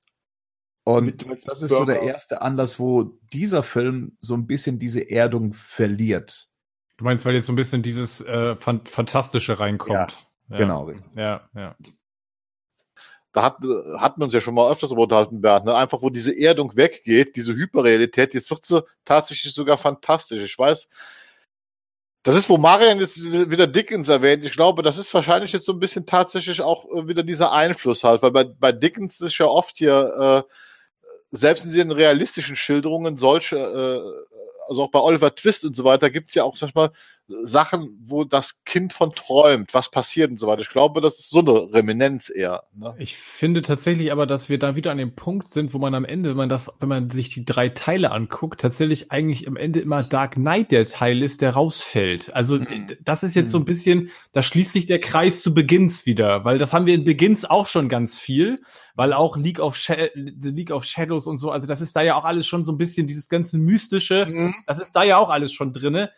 Und 0.84 1.28
das 1.46 1.62
ist 1.62 1.70
so 1.70 1.84
der 1.84 2.02
erste 2.02 2.42
Anlass, 2.42 2.80
wo 2.80 3.18
dieser 3.32 3.62
Film 3.62 4.16
so 4.20 4.34
ein 4.34 4.46
bisschen 4.46 4.78
diese 4.78 5.08
Erdung 5.10 5.52
verliert. 5.52 6.48
Du 6.96 7.04
meinst, 7.04 7.24
weil 7.24 7.34
jetzt 7.34 7.46
so 7.46 7.52
ein 7.52 7.56
bisschen 7.56 7.82
dieses 7.82 8.20
äh, 8.22 8.56
Fan 8.56 8.84
Fantastische 8.86 9.58
reinkommt. 9.58 10.26
Ja. 10.48 10.58
Genau, 10.58 10.84
richtig. 10.84 11.10
Ja, 11.16 11.48
ja. 11.54 11.76
da 13.32 13.42
hat, 13.42 13.58
hat 13.98 14.18
man 14.18 14.26
uns 14.26 14.34
ja 14.34 14.40
schon 14.40 14.54
mal 14.54 14.70
öfters 14.70 14.90
über 14.90 15.02
unterhalten, 15.02 15.40
Bernd, 15.40 15.66
ne? 15.66 15.74
einfach 15.74 16.02
wo 16.02 16.10
diese 16.10 16.36
Erdung 16.36 16.76
weggeht, 16.76 17.36
diese 17.36 17.54
Hyperrealität, 17.54 18.34
jetzt 18.34 18.50
wird 18.50 18.66
sie 18.66 18.82
tatsächlich 19.04 19.54
sogar 19.54 19.78
fantastisch. 19.78 20.42
Ich 20.42 20.58
weiß, 20.58 20.88
das 22.22 22.34
ist, 22.34 22.50
wo 22.50 22.58
Marian 22.58 23.00
jetzt 23.00 23.22
wieder 23.22 23.66
Dickens 23.66 24.08
erwähnt. 24.08 24.44
Ich 24.44 24.52
glaube, 24.52 24.82
das 24.82 24.98
ist 24.98 25.12
wahrscheinlich 25.14 25.52
jetzt 25.52 25.64
so 25.64 25.72
ein 25.72 25.80
bisschen 25.80 26.04
tatsächlich 26.04 26.60
auch 26.60 26.84
äh, 26.84 27.08
wieder 27.08 27.22
dieser 27.22 27.52
Einfluss 27.52 28.04
halt, 28.04 28.22
weil 28.22 28.30
bei, 28.30 28.44
bei 28.44 28.72
Dickens 28.72 29.20
ist 29.20 29.38
ja 29.38 29.46
oft 29.46 29.78
hier, 29.78 30.44
äh, 30.46 30.52
selbst 31.30 31.64
in 31.64 31.70
diesen 31.70 31.92
realistischen 31.92 32.56
Schilderungen, 32.56 33.16
solche, 33.16 33.56
äh, 33.56 34.68
also 34.68 34.82
auch 34.82 34.90
bei 34.90 35.00
Oliver 35.00 35.34
Twist 35.34 35.64
und 35.64 35.76
so 35.76 35.84
weiter, 35.84 36.10
gibt's 36.10 36.34
ja 36.34 36.44
auch, 36.44 36.56
sag 36.56 36.70
ich 36.70 36.74
mal, 36.74 36.90
Sachen, 37.42 37.98
wo 38.06 38.24
das 38.24 38.62
Kind 38.64 38.92
von 38.92 39.12
träumt, 39.12 39.72
was 39.72 39.90
passiert 39.90 40.30
und 40.30 40.40
so 40.40 40.46
weiter. 40.46 40.62
Ich 40.62 40.68
glaube, 40.68 41.00
das 41.00 41.18
ist 41.20 41.30
so 41.30 41.40
eine 41.40 41.72
Reminenz 41.72 42.30
eher. 42.34 42.64
Ne? 42.74 42.94
Ich 42.98 43.16
finde 43.16 43.62
tatsächlich 43.62 44.12
aber, 44.12 44.26
dass 44.26 44.48
wir 44.48 44.58
da 44.58 44.76
wieder 44.76 44.90
an 44.90 44.98
dem 44.98 45.14
Punkt 45.14 45.52
sind, 45.52 45.72
wo 45.74 45.78
man 45.78 45.94
am 45.94 46.04
Ende, 46.04 46.30
wenn 46.30 46.36
man 46.36 46.48
das, 46.48 46.70
wenn 46.80 46.88
man 46.88 47.10
sich 47.10 47.30
die 47.34 47.44
drei 47.44 47.68
Teile 47.68 48.10
anguckt, 48.10 48.60
tatsächlich 48.60 49.12
eigentlich 49.12 49.46
am 49.48 49.56
Ende 49.56 49.80
immer 49.80 50.02
Dark 50.02 50.34
Knight 50.34 50.70
der 50.72 50.86
Teil 50.86 51.22
ist, 51.22 51.40
der 51.40 51.50
rausfällt. 51.54 52.34
Also 52.34 52.58
Mhm. 52.58 52.88
das 53.04 53.22
ist 53.22 53.34
jetzt 53.36 53.50
so 53.52 53.58
ein 53.58 53.64
bisschen, 53.64 54.10
da 54.32 54.42
schließt 54.42 54.72
sich 54.72 54.86
der 54.86 55.00
Kreis 55.00 55.42
zu 55.42 55.54
Begins 55.54 56.06
wieder, 56.06 56.44
weil 56.44 56.58
das 56.58 56.72
haben 56.72 56.86
wir 56.86 56.94
in 56.94 57.04
Begins 57.04 57.44
auch 57.44 57.66
schon 57.66 57.88
ganz 57.88 58.18
viel, 58.18 58.60
weil 58.94 59.12
auch 59.12 59.36
League 59.36 59.60
of, 59.60 59.76
Sha 59.76 59.94
The 60.14 60.48
League 60.50 60.70
of 60.72 60.84
Shadows 60.84 61.26
und 61.26 61.38
so, 61.38 61.50
also 61.50 61.66
das 61.66 61.80
ist 61.80 61.94
da 61.96 62.02
ja 62.02 62.16
auch 62.16 62.24
alles 62.24 62.46
schon 62.46 62.64
so 62.64 62.72
ein 62.72 62.78
bisschen 62.78 63.06
dieses 63.06 63.28
ganze 63.28 63.56
mystische, 63.58 64.26
Mhm. 64.28 64.54
das 64.66 64.78
ist 64.80 64.92
da 64.92 65.02
ja 65.04 65.16
auch 65.18 65.30
alles 65.30 65.52
schon 65.52 65.72
drinne. 65.72 66.10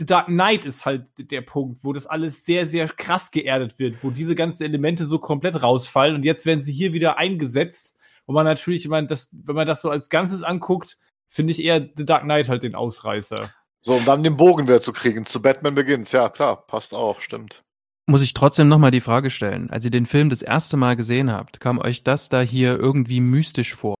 The 0.00 0.06
Dark 0.06 0.26
Knight 0.26 0.64
ist 0.64 0.86
halt 0.86 1.08
der 1.18 1.42
Punkt, 1.42 1.82
wo 1.82 1.92
das 1.92 2.06
alles 2.06 2.44
sehr, 2.44 2.66
sehr 2.66 2.88
krass 2.88 3.32
geerdet 3.32 3.78
wird, 3.80 4.04
wo 4.04 4.10
diese 4.10 4.36
ganzen 4.36 4.62
Elemente 4.62 5.06
so 5.06 5.18
komplett 5.18 5.60
rausfallen 5.60 6.14
und 6.14 6.24
jetzt 6.24 6.46
werden 6.46 6.62
sie 6.62 6.72
hier 6.72 6.92
wieder 6.92 7.18
eingesetzt, 7.18 7.96
wo 8.26 8.32
man 8.32 8.44
natürlich, 8.44 8.84
ich 8.84 8.88
meine, 8.88 9.08
das, 9.08 9.28
wenn 9.32 9.56
man 9.56 9.66
das 9.66 9.80
so 9.80 9.90
als 9.90 10.08
Ganzes 10.08 10.44
anguckt, 10.44 10.98
finde 11.28 11.50
ich 11.50 11.64
eher 11.64 11.88
The 11.96 12.04
Dark 12.04 12.22
Knight 12.22 12.48
halt 12.48 12.62
den 12.62 12.76
Ausreißer. 12.76 13.50
So, 13.80 13.94
um 13.94 14.04
dann 14.04 14.22
den 14.22 14.36
Bogen 14.36 14.68
wieder 14.68 14.80
zu 14.80 14.92
kriegen 14.92 15.26
zu 15.26 15.42
Batman 15.42 15.74
Begins. 15.74 16.12
Ja, 16.12 16.28
klar, 16.28 16.66
passt 16.66 16.94
auch, 16.94 17.20
stimmt. 17.20 17.62
Muss 18.06 18.22
ich 18.22 18.34
trotzdem 18.34 18.68
nochmal 18.68 18.90
die 18.90 19.00
Frage 19.00 19.30
stellen. 19.30 19.70
Als 19.70 19.84
ihr 19.84 19.90
den 19.90 20.06
Film 20.06 20.30
das 20.30 20.42
erste 20.42 20.76
Mal 20.76 20.96
gesehen 20.96 21.30
habt, 21.30 21.60
kam 21.60 21.78
euch 21.78 22.04
das 22.04 22.28
da 22.28 22.40
hier 22.40 22.78
irgendwie 22.78 23.20
mystisch 23.20 23.74
vor? 23.74 23.96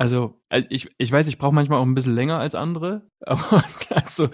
Also, 0.00 0.40
also 0.48 0.66
ich, 0.70 0.88
ich 0.96 1.12
weiß, 1.12 1.26
ich 1.26 1.36
brauche 1.36 1.54
manchmal 1.54 1.78
auch 1.78 1.84
ein 1.84 1.94
bisschen 1.94 2.14
länger 2.14 2.38
als 2.38 2.54
andere, 2.54 3.06
aber 3.20 3.62
also, 3.90 4.30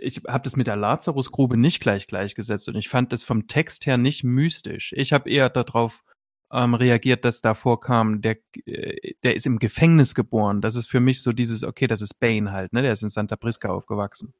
ich 0.00 0.22
habe 0.26 0.44
das 0.44 0.56
mit 0.56 0.66
der 0.66 0.76
Lazarusgrube 0.76 1.58
nicht 1.58 1.80
gleich 1.80 2.06
gleichgesetzt 2.06 2.70
und 2.70 2.76
ich 2.76 2.88
fand 2.88 3.12
das 3.12 3.22
vom 3.22 3.46
Text 3.46 3.84
her 3.84 3.98
nicht 3.98 4.24
mystisch. 4.24 4.94
Ich 4.96 5.12
habe 5.12 5.28
eher 5.28 5.50
darauf 5.50 6.02
ähm, 6.50 6.72
reagiert, 6.72 7.26
dass 7.26 7.42
da 7.42 7.52
vorkam, 7.52 8.22
der, 8.22 8.38
äh, 8.64 9.12
der 9.22 9.34
ist 9.36 9.44
im 9.44 9.58
Gefängnis 9.58 10.14
geboren. 10.14 10.62
Das 10.62 10.74
ist 10.74 10.86
für 10.86 11.00
mich 11.00 11.20
so 11.20 11.32
dieses, 11.32 11.64
okay, 11.64 11.86
das 11.86 12.00
ist 12.00 12.14
Bane 12.18 12.52
halt, 12.52 12.72
ne? 12.72 12.80
Der 12.80 12.92
ist 12.92 13.02
in 13.02 13.10
Santa 13.10 13.36
Prisca 13.36 13.68
aufgewachsen. 13.68 14.32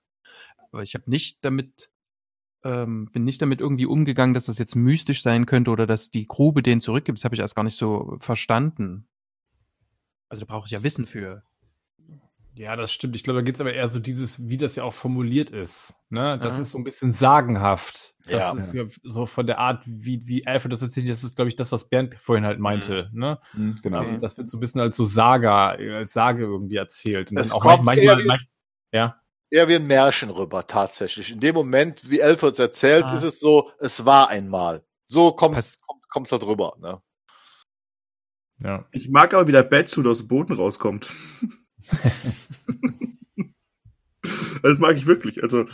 Aber 0.73 0.82
ich 0.82 0.95
habe 0.95 1.11
nicht 1.11 1.45
damit 1.45 1.91
ähm, 2.65 3.11
bin 3.12 3.24
nicht 3.24 3.43
damit 3.43 3.61
irgendwie 3.61 3.86
umgegangen, 3.86 4.32
dass 4.32 4.47
das 4.47 4.59
jetzt 4.59 4.77
mystisch 4.77 5.23
sein 5.23 5.45
könnte 5.45 5.70
oder 5.70 5.86
dass 5.86 6.11
die 6.11 6.27
Grube 6.27 6.62
den 6.62 6.81
zurückgibt. 6.81 7.19
Das 7.19 7.24
habe 7.24 7.35
ich 7.35 7.43
erst 7.43 7.55
gar 7.55 7.65
nicht 7.65 7.77
so 7.77 8.16
verstanden. 8.20 9.07
Also 10.35 10.44
da 10.47 10.52
brauche 10.52 10.66
ich 10.66 10.73
ja 10.73 10.82
Wissen 10.82 11.06
für. 11.06 11.44
Ja, 12.56 12.74
das 12.74 12.93
stimmt. 12.93 13.15
Ich 13.15 13.23
glaube, 13.23 13.39
da 13.39 13.44
geht's 13.44 13.61
aber 13.61 13.73
eher 13.73 13.89
so 13.89 14.01
dieses, 14.01 14.48
wie 14.48 14.56
das 14.56 14.74
ja 14.74 14.82
auch 14.82 14.93
formuliert 14.93 15.51
ist. 15.51 15.94
Ne? 16.11 16.39
Das 16.43 16.56
Ja. 16.56 16.62
ist 16.62 16.70
so 16.70 16.78
ein 16.78 16.82
bisschen 16.85 17.12
sagenhaft. 17.12 18.15
Das 18.24 18.32
Ja. 18.32 18.52
ist 18.56 18.74
ja 18.74 18.85
so 19.05 19.27
von 19.27 19.47
der 19.47 19.59
Art, 19.59 19.82
wie, 19.86 20.27
wie 20.27 20.44
Alfred 20.47 20.73
das 20.73 20.82
erzählt, 20.82 21.09
das 21.09 21.23
ist, 21.23 21.36
glaube 21.36 21.48
ich, 21.51 21.56
das, 21.56 21.70
was 21.70 21.89
Bernd 21.89 22.15
vorhin 22.16 22.44
halt 22.44 22.59
meinte. 22.59 23.11
Ne? 23.12 23.39
Hm, 23.52 23.77
Genau. 23.82 24.01
Okay. 24.01 24.19
Das 24.20 24.36
wird 24.36 24.48
so 24.48 24.56
ein 24.56 24.61
bisschen 24.61 24.81
als 24.81 24.97
so 24.97 25.05
Saga, 25.05 25.69
als 25.70 26.12
Sage 26.12 26.43
irgendwie 26.43 26.77
erzählt. 26.77 27.31
Und 27.31 27.39
Es 27.39 27.48
dann 27.51 27.56
auch 27.59 27.62
kommt 27.62 27.85
manchmal, 27.85 28.06
eher 28.19 28.19
wie- 28.24 28.27
manchmal, 28.27 28.48
ja. 28.93 29.20
Eher 29.51 29.69
wie 29.69 29.74
ein 29.77 29.86
Märchen 29.86 30.31
rüber, 30.31 30.66
tatsächlich. 30.66 31.31
In 31.31 31.39
dem 31.39 31.55
Moment, 31.55 32.11
wie 32.11 32.23
Alfred 32.24 32.59
erzählt, 32.59 33.05
Ah. 33.06 33.15
ist 33.15 33.23
es 33.23 33.39
so, 33.39 33.70
es 33.78 34.05
war 34.05 34.28
einmal. 34.31 34.85
So 35.06 35.31
kommt 35.32 35.56
kommt's 36.09 36.31
da 36.31 36.39
drüber. 36.39 36.74
Ne? 36.81 37.01
Ja. 38.62 38.85
Ich 38.93 39.09
mag 39.09 39.35
aber, 39.35 39.47
wie 39.48 39.52
der 39.52 39.62
Batsuit 39.62 40.06
aus 40.06 40.18
dem 40.18 40.28
Boden 40.28 40.52
rauskommt. 40.55 41.09
also 44.22 44.62
das 44.62 44.78
mag 44.78 44.97
ich 44.97 45.06
wirklich. 45.06 45.43
Also, 45.43 45.66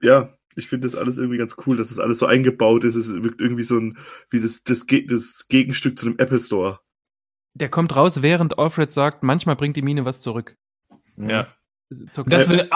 ja, 0.00 0.32
ich 0.56 0.68
finde 0.68 0.86
das 0.86 0.96
alles 0.96 1.18
irgendwie 1.18 1.38
ganz 1.38 1.56
cool, 1.66 1.76
dass 1.76 1.88
das 1.88 1.98
alles 1.98 2.18
so 2.18 2.26
eingebaut 2.26 2.84
ist. 2.84 2.94
Es 2.94 3.12
wirkt 3.22 3.40
irgendwie 3.40 3.64
so 3.64 3.78
ein, 3.78 3.98
wie 4.30 4.40
das, 4.40 4.62
das, 4.62 4.86
Ge- 4.86 5.06
das 5.06 5.46
Gegenstück 5.48 5.98
zu 5.98 6.06
einem 6.06 6.18
Apple 6.18 6.40
Store. 6.40 6.80
Der 7.54 7.68
kommt 7.68 7.94
raus, 7.94 8.22
während 8.22 8.58
Alfred 8.58 8.90
sagt, 8.90 9.22
manchmal 9.22 9.56
bringt 9.56 9.76
die 9.76 9.82
Mine 9.82 10.04
was 10.04 10.20
zurück. 10.20 10.56
Ja. 11.16 11.46
Das 12.26 12.48
finde 12.48 12.68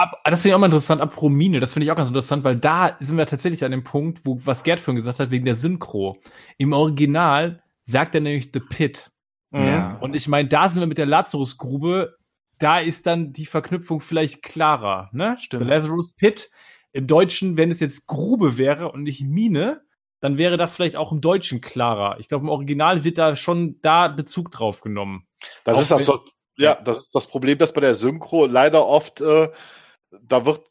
ich 0.45 0.53
auch 0.53 0.59
mal 0.59 0.67
interessant, 0.67 1.01
ab 1.01 1.13
Promine, 1.13 1.59
das 1.59 1.73
finde 1.73 1.85
ich 1.85 1.91
auch 1.91 1.97
ganz 1.97 2.07
interessant, 2.09 2.43
weil 2.43 2.55
da 2.57 2.95
sind 2.99 3.17
wir 3.17 3.25
tatsächlich 3.25 3.65
an 3.65 3.71
dem 3.71 3.83
Punkt, 3.83 4.21
wo, 4.23 4.39
was 4.45 4.63
Gerd 4.63 4.79
vorhin 4.79 4.97
gesagt 4.97 5.19
hat, 5.19 5.31
wegen 5.31 5.45
der 5.45 5.55
Synchro. 5.55 6.21
Im 6.57 6.71
Original 6.71 7.61
sagt 7.89 8.15
er 8.15 8.21
nämlich 8.21 8.49
The 8.53 8.59
Pit. 8.59 9.11
Mhm. 9.51 9.59
Ja. 9.59 9.97
Und 10.01 10.15
ich 10.15 10.27
meine, 10.27 10.47
da 10.47 10.69
sind 10.69 10.81
wir 10.81 10.87
mit 10.87 10.97
der 10.97 11.05
Lazarusgrube, 11.05 12.15
da 12.59 12.79
ist 12.79 13.07
dann 13.07 13.33
die 13.33 13.45
Verknüpfung 13.45 13.99
vielleicht 14.01 14.43
klarer, 14.43 15.09
ne? 15.13 15.37
Stimmt. 15.39 15.63
The 15.63 15.69
Lazarus 15.69 16.13
Pit. 16.13 16.51
Im 16.91 17.07
Deutschen, 17.07 17.55
wenn 17.55 17.71
es 17.71 17.79
jetzt 17.79 18.07
Grube 18.07 18.57
wäre 18.57 18.91
und 18.91 19.03
nicht 19.03 19.21
Mine, 19.21 19.81
dann 20.21 20.37
wäre 20.37 20.57
das 20.57 20.75
vielleicht 20.75 20.95
auch 20.95 21.11
im 21.11 21.21
Deutschen 21.21 21.61
klarer. 21.61 22.19
Ich 22.19 22.27
glaube, 22.29 22.45
im 22.45 22.49
Original 22.49 23.03
wird 23.03 23.17
da 23.17 23.35
schon 23.35 23.79
da 23.81 24.07
Bezug 24.07 24.51
drauf 24.51 24.81
genommen. 24.81 25.27
Das 25.63 25.77
Auch 25.77 25.97
ist 25.99 26.05
so, 26.05 26.19
Ja, 26.57 26.75
das 26.75 26.97
ist 26.97 27.15
das 27.15 27.27
Problem, 27.27 27.57
dass 27.57 27.73
bei 27.73 27.81
der 27.81 27.95
Synchro 27.95 28.45
leider 28.45 28.85
oft, 28.85 29.21
äh, 29.21 29.49
da 30.21 30.45
wird 30.45 30.67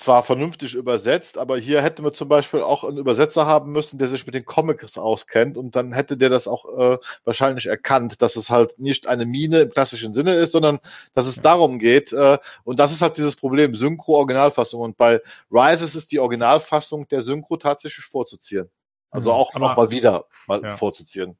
zwar 0.00 0.22
vernünftig 0.24 0.74
übersetzt, 0.74 1.38
aber 1.38 1.58
hier 1.58 1.82
hätte 1.82 2.02
man 2.02 2.14
zum 2.14 2.28
Beispiel 2.28 2.62
auch 2.62 2.84
einen 2.84 2.96
Übersetzer 2.98 3.46
haben 3.46 3.70
müssen, 3.72 3.98
der 3.98 4.08
sich 4.08 4.24
mit 4.26 4.34
den 4.34 4.44
Comics 4.44 4.98
auskennt 4.98 5.56
und 5.58 5.76
dann 5.76 5.92
hätte 5.92 6.16
der 6.16 6.28
das 6.30 6.48
auch 6.48 6.64
äh, 6.78 6.98
wahrscheinlich 7.24 7.66
erkannt, 7.66 8.20
dass 8.22 8.36
es 8.36 8.50
halt 8.50 8.78
nicht 8.78 9.06
eine 9.06 9.26
Mine 9.26 9.60
im 9.60 9.70
klassischen 9.70 10.14
Sinne 10.14 10.34
ist, 10.34 10.52
sondern 10.52 10.78
dass 11.14 11.26
es 11.26 11.42
darum 11.42 11.78
geht 11.78 12.12
äh, 12.12 12.38
und 12.64 12.78
das 12.78 12.92
ist 12.92 13.02
halt 13.02 13.16
dieses 13.18 13.36
Problem, 13.36 13.74
Synchro-Originalfassung 13.74 14.80
und 14.80 14.96
bei 14.96 15.20
Rises 15.50 15.94
ist 15.94 16.10
die 16.12 16.18
Originalfassung 16.18 17.06
der 17.08 17.22
Synchro 17.22 17.56
tatsächlich 17.56 18.04
vorzuziehen. 18.04 18.70
Also 19.10 19.30
Mhm. 19.30 19.36
auch 19.36 19.50
Aber- 19.54 19.60
noch 19.68 19.76
mal 19.76 19.90
wieder 19.90 20.24
mal 20.46 20.62
Ja. 20.62 20.70
vorzuziehen. 20.76 21.36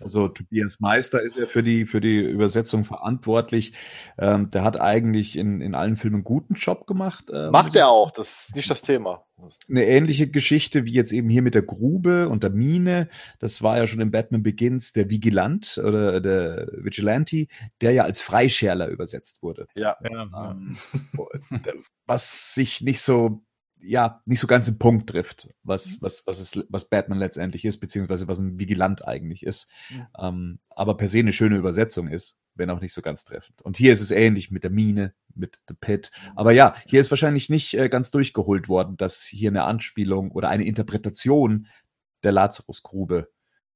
Also 0.00 0.28
Tobias 0.28 0.80
Meister 0.80 1.22
ist 1.22 1.36
ja 1.36 1.46
für 1.46 1.62
die 1.62 1.86
für 1.86 2.00
die 2.00 2.20
Übersetzung 2.20 2.84
verantwortlich. 2.84 3.74
Ähm, 4.18 4.50
der 4.50 4.64
hat 4.64 4.80
eigentlich 4.80 5.36
in, 5.36 5.60
in 5.60 5.74
allen 5.74 5.96
Filmen 5.96 6.16
einen 6.16 6.24
guten 6.24 6.54
Job 6.54 6.86
gemacht. 6.86 7.26
Ähm, 7.32 7.50
Macht 7.50 7.76
er 7.76 7.88
auch, 7.88 8.10
das 8.10 8.48
ist 8.48 8.56
nicht 8.56 8.70
das 8.70 8.82
Thema. 8.82 9.24
Eine 9.68 9.84
ähnliche 9.84 10.28
Geschichte 10.28 10.84
wie 10.84 10.92
jetzt 10.92 11.12
eben 11.12 11.28
hier 11.28 11.42
mit 11.42 11.54
der 11.54 11.62
Grube 11.62 12.28
und 12.28 12.42
der 12.42 12.50
Mine. 12.50 13.08
Das 13.38 13.62
war 13.62 13.78
ja 13.78 13.86
schon 13.86 14.00
in 14.00 14.10
Batman 14.10 14.42
Begins 14.42 14.92
der 14.92 15.10
Vigilant 15.10 15.80
oder 15.82 16.20
der 16.20 16.68
Vigilante, 16.72 17.46
der 17.80 17.92
ja 17.92 18.04
als 18.04 18.20
Freischärler 18.20 18.88
übersetzt 18.88 19.42
wurde. 19.42 19.66
Ja, 19.74 19.96
Ja, 20.02 20.28
ja. 20.32 20.50
Ähm, 20.50 20.78
was 22.06 22.54
sich 22.54 22.80
nicht 22.80 23.00
so 23.00 23.44
ja 23.84 24.22
nicht 24.24 24.40
so 24.40 24.46
ganz 24.46 24.68
im 24.68 24.78
Punkt 24.78 25.10
trifft, 25.10 25.54
was 25.62 26.00
was 26.00 26.26
was 26.26 26.40
es 26.40 26.64
was 26.68 26.88
Batman 26.88 27.18
letztendlich 27.18 27.64
ist 27.64 27.78
beziehungsweise 27.78 28.28
was 28.28 28.38
ein 28.38 28.58
Vigilant 28.58 29.06
eigentlich 29.06 29.44
ist, 29.44 29.70
ähm, 30.18 30.58
aber 30.70 30.96
per 30.96 31.08
se 31.08 31.18
eine 31.18 31.32
schöne 31.32 31.56
Übersetzung 31.56 32.08
ist, 32.08 32.40
wenn 32.54 32.70
auch 32.70 32.80
nicht 32.80 32.92
so 32.92 33.02
ganz 33.02 33.24
treffend. 33.24 33.62
Und 33.62 33.76
hier 33.76 33.92
ist 33.92 34.00
es 34.00 34.10
ähnlich 34.10 34.50
mit 34.50 34.64
der 34.64 34.70
Mine, 34.70 35.14
mit 35.34 35.60
The 35.68 35.74
Pit. 35.74 36.12
Aber 36.36 36.52
ja, 36.52 36.74
hier 36.86 37.00
ist 37.00 37.10
wahrscheinlich 37.10 37.50
nicht 37.50 37.74
äh, 37.74 37.88
ganz 37.88 38.10
durchgeholt 38.10 38.68
worden, 38.68 38.96
dass 38.96 39.24
hier 39.24 39.50
eine 39.50 39.64
Anspielung 39.64 40.30
oder 40.30 40.48
eine 40.48 40.64
Interpretation 40.64 41.66
der 42.22 42.32
Lazarusgrube 42.32 43.30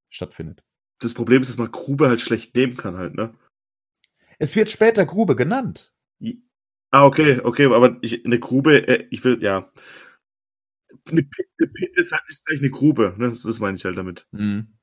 stattfindet. 0.08 0.64
Das 1.00 1.14
Problem 1.14 1.42
ist, 1.42 1.48
dass 1.48 1.58
man 1.58 1.70
Grube 1.70 2.08
halt 2.08 2.20
schlecht 2.20 2.54
nehmen 2.54 2.76
kann 2.76 2.96
halt, 2.96 3.14
ne? 3.14 3.34
Es 4.40 4.54
wird 4.54 4.70
später 4.70 5.04
Grube 5.04 5.34
genannt. 5.34 5.92
Ah, 6.90 7.04
okay, 7.04 7.40
okay, 7.42 7.66
aber 7.66 7.98
ich, 8.00 8.24
eine 8.24 8.38
Grube, 8.38 8.88
äh, 8.88 9.06
ich 9.10 9.22
will, 9.24 9.42
ja. 9.42 9.70
Eine 11.10 11.22
Pit, 11.22 11.46
eine 11.58 11.68
Pit 11.68 11.96
ist 11.96 12.12
halt 12.12 12.22
nicht 12.28 12.44
gleich 12.44 12.60
eine 12.60 12.70
Grube, 12.70 13.14
ne? 13.18 13.30
Das, 13.30 13.60
meine 13.60 13.76
ich 13.76 13.84
halt 13.84 13.98
damit. 13.98 14.26
Mhm. 14.30 14.78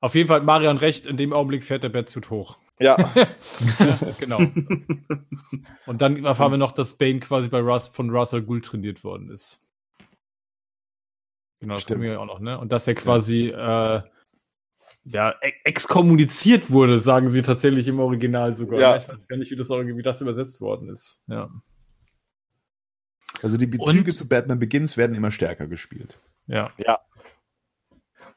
Auf 0.00 0.14
jeden 0.14 0.28
Fall 0.28 0.40
hat 0.40 0.46
Marion 0.46 0.76
recht, 0.76 1.06
in 1.06 1.16
dem 1.16 1.32
Augenblick 1.32 1.64
fährt 1.64 1.84
der 1.84 1.88
Batsuit 1.88 2.28
hoch. 2.30 2.58
ja. 2.80 2.96
genau. 4.18 4.38
Und 5.86 6.02
dann 6.02 6.24
erfahren 6.24 6.52
wir 6.52 6.58
noch, 6.58 6.72
dass 6.72 6.98
Bane 6.98 7.20
quasi 7.20 7.48
bei 7.48 7.60
Russ, 7.60 7.88
von 7.88 8.10
Russell 8.10 8.42
Gould 8.42 8.64
trainiert 8.64 9.04
worden 9.04 9.30
ist. 9.30 9.62
Genau, 11.60 11.74
das 11.74 11.84
Stimmt. 11.84 12.00
kennen 12.00 12.02
wir 12.02 12.12
ja 12.14 12.18
auch 12.18 12.26
noch, 12.26 12.40
ne? 12.40 12.58
Und 12.58 12.72
dass 12.72 12.88
er 12.88 12.94
quasi 12.94 13.46
äh, 13.48 14.02
ja, 15.04 15.34
e- 15.40 15.52
exkommuniziert 15.64 16.70
wurde, 16.70 17.00
sagen 17.00 17.30
sie 17.30 17.42
tatsächlich 17.42 17.88
im 17.88 18.00
Original 18.00 18.54
sogar. 18.54 18.80
Ja. 18.80 18.96
Ich 18.96 19.08
weiß 19.08 19.28
gar 19.28 19.36
nicht, 19.36 19.50
wie 19.50 19.56
das, 19.56 19.70
wie 19.70 20.02
das 20.02 20.20
übersetzt 20.20 20.60
worden 20.60 20.88
ist. 20.88 21.22
Ja. 21.26 21.50
Also 23.42 23.56
die 23.56 23.66
Bezüge 23.66 24.10
Und- 24.10 24.16
zu 24.16 24.28
Batman 24.28 24.58
Begins 24.58 24.96
werden 24.96 25.14
immer 25.14 25.30
stärker 25.30 25.66
gespielt. 25.66 26.18
Ja. 26.46 26.70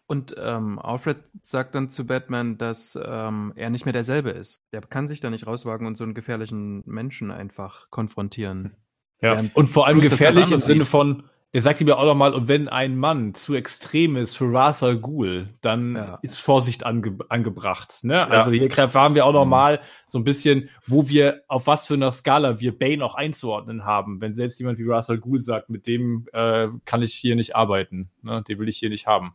Und 0.10 0.36
ähm, 0.40 0.80
Alfred 0.80 1.18
sagt 1.42 1.76
dann 1.76 1.90
zu 1.90 2.08
Batman, 2.08 2.58
dass 2.58 2.98
ähm, 3.02 3.52
er 3.56 3.70
nicht 3.70 3.84
mehr 3.86 3.92
derselbe 3.92 4.30
ist. 4.30 4.64
Der 4.72 4.80
kann 4.82 5.08
sich 5.08 5.20
da 5.20 5.30
nicht 5.30 5.46
rauswagen 5.46 5.86
und 5.86 5.98
so 5.98 6.06
einen 6.06 6.14
gefährlichen 6.14 6.82
Menschen 6.86 7.30
einfach 7.30 7.90
konfrontieren. 7.90 8.78
Ja. 9.22 9.44
Und 9.54 9.68
vor 9.68 9.86
allem 9.86 10.00
gefährlich 10.00 10.52
im 10.52 10.60
Sinne 10.60 10.86
sieht. 10.86 10.92
von, 10.92 11.24
der 11.58 11.64
sagt 11.64 11.82
ihm 11.82 11.88
ja 11.88 11.96
auch 11.96 12.06
nochmal, 12.06 12.36
und 12.36 12.48
wenn 12.48 12.68
ein 12.68 12.96
Mann 12.96 13.34
zu 13.34 13.56
extrem 13.56 14.16
ist 14.16 14.38
für 14.38 14.54
Ra's 14.54 14.84
al 14.84 15.00
Ghul, 15.00 15.56
dann 15.62 15.96
Ja. 15.96 16.20
ist 16.22 16.38
Vorsicht 16.38 16.86
ange 16.86 17.18
angebracht. 17.30 18.04
Ne? 18.04 18.28
Also 18.28 18.52
hier 18.52 18.70
erfahren 18.78 19.16
wir 19.16 19.26
auch 19.26 19.32
Mhm. 19.32 19.38
nochmal 19.38 19.80
so 20.06 20.20
ein 20.20 20.24
bisschen, 20.24 20.70
wo 20.86 21.08
wir, 21.10 21.42
auf 21.48 21.66
was 21.66 21.88
für 21.88 21.96
einer 21.96 22.12
Skala 22.12 22.60
wir 22.60 22.78
Bane 22.78 23.04
auch 23.04 23.16
einzuordnen 23.16 23.86
haben. 23.86 24.22
Wenn 24.22 24.36
selbst 24.36 24.60
jemand 24.60 24.78
wie 24.78 24.88
Ra's 24.88 25.10
al 25.10 25.18
Ghul 25.18 25.40
sagt, 25.40 25.72
mit 25.72 25.88
dem 25.88 26.28
äh, 26.32 26.68
kann 26.86 27.02
ich 27.02 27.16
hier 27.16 27.36
nicht 27.36 27.56
arbeiten, 27.56 28.12
ne? 28.22 28.44
den 28.48 28.60
will 28.60 28.70
ich 28.70 28.78
hier 28.78 28.90
nicht 28.92 29.08
haben. 29.08 29.34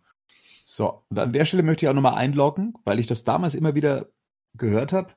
So, 0.65 1.03
und 1.11 1.19
an 1.19 1.33
der 1.33 1.45
Stelle 1.45 1.65
möchte 1.65 1.87
ich 1.87 1.91
auch 1.91 1.95
nochmal 1.95 2.15
einloggen, 2.15 2.75
weil 2.85 3.01
ich 3.01 3.09
das 3.09 3.25
damals 3.25 3.57
immer 3.57 3.75
wieder 3.75 4.11
gehört 4.55 4.93
habe, 4.93 5.09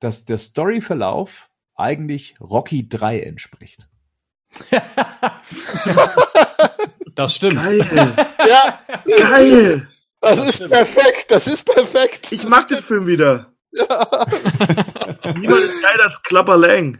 dass 0.00 0.24
der 0.24 0.38
Storyverlauf 0.38 1.50
eigentlich 1.74 2.36
Rocky 2.40 2.88
3 2.88 3.20
entspricht. 3.20 3.90
Das 7.14 7.34
stimmt. 7.34 7.56
Geil! 7.56 8.16
ja, 8.48 8.80
Geil! 9.18 9.86
das 10.22 10.48
ist 10.48 10.66
perfekt, 10.66 11.26
das 11.28 11.46
ist 11.46 11.64
perfekt. 11.64 12.32
Ich 12.32 12.44
mag 12.48 12.68
den 12.68 12.80
Film 12.82 13.06
wieder. 13.06 13.52
Niemand 13.72 15.60
ist 15.62 15.82
geiler 15.82 16.04
als 16.06 16.22
Clubber 16.22 16.56
Lang. 16.56 16.98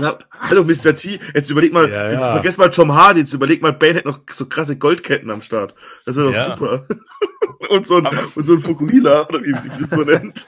Na, 0.00 0.18
hallo, 0.38 0.64
Mr. 0.64 0.94
T. 0.94 1.18
Jetzt 1.34 1.50
überleg 1.50 1.72
mal, 1.72 1.90
Ja, 1.90 2.10
jetzt 2.10 2.20
ja. 2.20 2.32
vergiss 2.32 2.56
mal 2.58 2.70
Tom 2.70 2.94
Hardy, 2.94 3.20
jetzt 3.20 3.32
überleg 3.32 3.60
mal, 3.62 3.72
Bane 3.72 3.94
hätte 3.94 4.08
noch 4.08 4.20
so 4.30 4.46
krasse 4.46 4.76
Goldketten 4.76 5.30
am 5.30 5.42
Start. 5.42 5.74
Das 6.06 6.14
wäre 6.16 6.26
doch 6.28 6.34
Ja. 6.34 6.44
super. 6.56 6.86
und, 7.70 7.86
so 7.86 7.96
ein, 7.96 8.06
und 8.34 8.46
so 8.46 8.52
ein 8.54 8.60
Fukuhila, 8.60 9.26
oder 9.28 9.42
wie 9.42 9.54
wie 9.54 9.68
die 9.68 9.70
Frisur 9.70 10.04
nennt. 10.04 10.46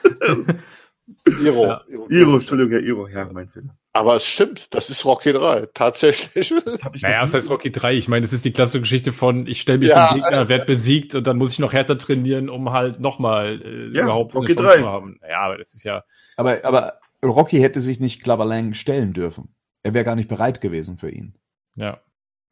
Iro. 1.25 1.65
Ja. 1.65 1.81
Iro, 2.09 2.35
Entschuldigung, 2.37 2.71
ja, 2.73 2.79
Iro, 2.79 3.07
ja, 3.07 3.29
mein 3.31 3.47
Film. 3.47 3.71
Aber 3.93 4.15
es 4.15 4.25
stimmt, 4.25 4.73
das 4.73 4.89
ist 4.89 5.03
Rocky 5.05 5.33
3, 5.33 5.67
tatsächlich. 5.73 6.53
Das 6.65 6.83
hab 6.83 6.95
ich 6.95 7.01
Naja, 7.01 7.21
was 7.23 7.33
heißt 7.33 7.49
Rocky 7.49 7.71
3? 7.71 7.95
Ich 7.95 8.07
meine, 8.07 8.21
das 8.23 8.31
ist 8.33 8.45
die 8.45 8.53
klassische 8.53 8.79
Geschichte 8.81 9.11
von, 9.11 9.47
ich 9.47 9.59
stelle 9.61 9.79
mich 9.79 9.89
Ja. 9.89 10.13
dem 10.13 10.21
Gegner, 10.21 10.47
werd 10.49 10.65
besiegt 10.65 11.13
und 11.13 11.27
dann 11.27 11.37
muss 11.37 11.51
ich 11.51 11.59
noch 11.59 11.73
härter 11.73 11.97
trainieren, 11.97 12.49
um 12.49 12.71
halt 12.71 12.99
nochmal 12.99 13.61
äh, 13.63 13.95
Ja, 13.95 14.03
überhaupt 14.03 14.33
Rocky 14.33 14.53
eine 14.53 14.55
Chance 14.55 14.77
3. 14.77 14.81
zu 14.81 14.87
haben. 14.89 15.19
Ja, 15.29 15.39
aber 15.41 15.57
das 15.57 15.73
ist 15.73 15.83
ja, 15.83 16.03
Aber, 16.37 16.63
aber 16.63 16.99
Rocky 17.23 17.59
hätte 17.59 17.81
sich 17.81 17.99
nicht 17.99 18.23
Clubber 18.23 18.45
Lang 18.45 18.73
stellen 18.73 19.13
dürfen. 19.13 19.53
Er 19.83 19.93
wäre 19.93 20.05
gar 20.05 20.15
nicht 20.15 20.29
bereit 20.29 20.61
gewesen 20.61 20.97
für 20.97 21.09
ihn. 21.09 21.35
ja. 21.75 21.99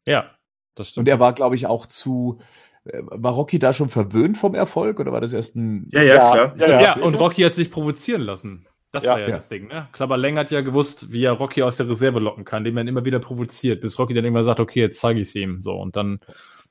Ja, 0.06 0.30
das 0.76 0.88
stimmt. 0.90 1.06
Und 1.06 1.12
er 1.12 1.20
war, 1.20 1.34
glaube 1.34 1.56
ich, 1.56 1.66
auch 1.66 1.86
zu. 1.86 2.40
War 2.84 3.32
Rocky 3.32 3.58
da 3.58 3.72
schon 3.72 3.88
verwöhnt 3.90 4.38
vom 4.38 4.54
Erfolg 4.54 5.00
oder 5.00 5.12
war 5.12 5.20
das 5.20 5.32
erst 5.34 5.54
ein. 5.56 5.86
Ja, 5.92 6.02
ja, 6.02 6.14
Ja, 6.14 6.32
klar. 6.32 6.56
ja, 6.56 6.68
Ja, 6.68 6.80
ja. 6.80 7.02
und 7.02 7.14
Rocky 7.14 7.42
hat 7.42 7.54
sich 7.54 7.70
provozieren 7.70 8.22
lassen. 8.22 8.66
Das 8.92 9.04
Ja. 9.04 9.12
war 9.12 9.20
ja, 9.20 9.28
Ja. 9.28 9.36
das 9.36 9.48
Ding, 9.48 9.68
ne? 9.68 9.88
Klapper 9.92 10.16
Leng 10.16 10.38
hat 10.38 10.50
ja 10.50 10.62
gewusst, 10.62 11.12
wie 11.12 11.24
er 11.24 11.32
Rocky 11.32 11.62
aus 11.62 11.76
der 11.76 11.88
Reserve 11.88 12.18
locken 12.20 12.44
kann, 12.44 12.58
indem 12.64 12.78
er 12.78 12.84
ihn 12.84 12.88
immer 12.88 13.04
wieder 13.04 13.20
provoziert, 13.20 13.80
bis 13.82 13.98
Rocky 13.98 14.14
dann 14.14 14.24
irgendwann 14.24 14.44
sagt, 14.46 14.60
okay, 14.60 14.80
jetzt 14.80 14.98
zeige 15.00 15.20
ich 15.20 15.28
es 15.28 15.34
ihm. 15.36 15.60
So, 15.60 15.72
und 15.74 15.94
dann, 15.94 16.20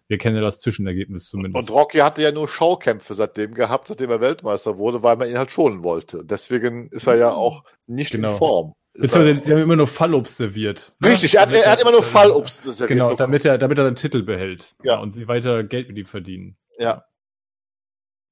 wir 0.08 0.18
kennen 0.18 0.36
ja 0.36 0.42
das 0.42 0.60
Zwischenergebnis 0.60 1.30
zumindest. 1.30 1.70
Und 1.70 1.76
Rocky 1.76 2.00
hatte 2.00 2.22
ja 2.24 2.32
nur 2.32 2.48
Schaukämpfe 2.48 3.14
seitdem 3.14 3.54
gehabt, 3.54 3.88
seitdem 3.88 4.10
er 4.10 4.20
Weltmeister 4.20 4.78
wurde, 4.78 5.04
weil 5.04 5.16
man 5.16 5.30
ihn 5.30 5.38
halt 5.38 5.52
schonen 5.52 5.84
wollte. 5.84 6.26
Deswegen 6.26 6.88
ist 6.92 7.08
er 7.08 7.16
ja 7.16 7.32
auch 7.32 7.64
nicht 7.88 8.12
Genau. 8.12 8.32
in 8.32 8.38
Form. 8.38 8.74
Ist 8.94 9.02
Beziehungsweise, 9.14 9.40
er- 9.40 9.44
sie 9.44 9.52
haben 9.54 9.62
immer 9.62 9.76
nur 9.76 9.88
Fallobst 9.88 10.38
serviert. 10.38 10.94
ne? 11.00 11.10
Richtig, 11.10 11.36
er 11.36 11.42
hat, 11.44 11.52
er 11.54 11.72
hat 11.72 11.82
immer 11.82 11.92
nur 11.92 12.04
Fallobst 12.04 12.64
serviert 12.64 12.90
Genau, 12.90 13.06
bekommen. 13.10 13.18
damit 13.18 13.46
er, 13.46 13.58
damit 13.58 13.78
er 13.78 13.86
seinen 13.86 13.96
Titel 13.96 14.24
behält. 14.24 14.76
Ja. 14.84 15.00
Und 15.00 15.14
sie 15.14 15.28
weiter 15.28 15.64
Geld 15.64 15.88
mit 15.90 15.98
ihm 15.98 16.06
verdienen. 16.08 16.58
Ja. 16.78 17.06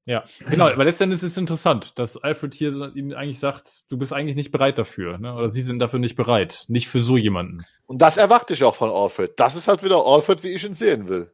Ja, 0.06 0.24
genau, 0.50 0.70
aber 0.70 0.86
letztendlich 0.86 1.18
ist 1.18 1.24
es 1.34 1.38
interessant, 1.38 2.00
dass 2.00 2.16
Alfred 2.16 2.54
hier 2.54 2.96
ihm 2.96 3.12
eigentlich 3.12 3.40
sagt, 3.42 3.84
du 3.90 3.98
bist 3.98 4.14
eigentlich 4.14 4.38
nicht 4.38 4.52
bereit 4.52 4.78
dafür, 4.78 5.18
ne? 5.18 5.34
Oder 5.34 5.50
sie 5.52 5.62
sind 5.62 5.80
dafür 5.80 6.00
nicht 6.00 6.16
bereit. 6.16 6.64
Nicht 6.70 6.88
für 6.88 7.02
so 7.02 7.18
jemanden. 7.18 7.66
Und 7.88 8.02
das 8.02 8.16
erwarte 8.16 8.54
ich 8.54 8.64
auch 8.64 8.76
von 8.76 8.90
Alfred. 8.90 9.38
Das 9.38 9.58
ist 9.58 9.68
halt 9.68 9.84
wieder 9.84 9.98
Alfred, 10.06 10.44
wie 10.46 10.48
ich 10.54 10.64
ihn 10.64 10.74
sehen 10.76 11.10
will. 11.10 11.34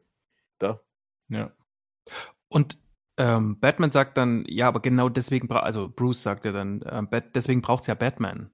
Da. 0.58 0.80
Ja. 1.28 1.52
Und 2.48 2.76
ähm, 3.16 3.60
Batman 3.60 3.92
sagt 3.92 4.16
dann, 4.18 4.44
ja, 4.48 4.66
aber 4.66 4.80
genau 4.80 5.08
deswegen, 5.08 5.48
also 5.52 5.88
Bruce 5.88 6.24
sagt 6.24 6.44
ja 6.44 6.50
dann, 6.50 6.84
ähm, 6.90 7.08
deswegen 7.32 7.62
braucht 7.62 7.82
es 7.82 7.86
ja 7.86 7.94
Batman. 7.94 8.50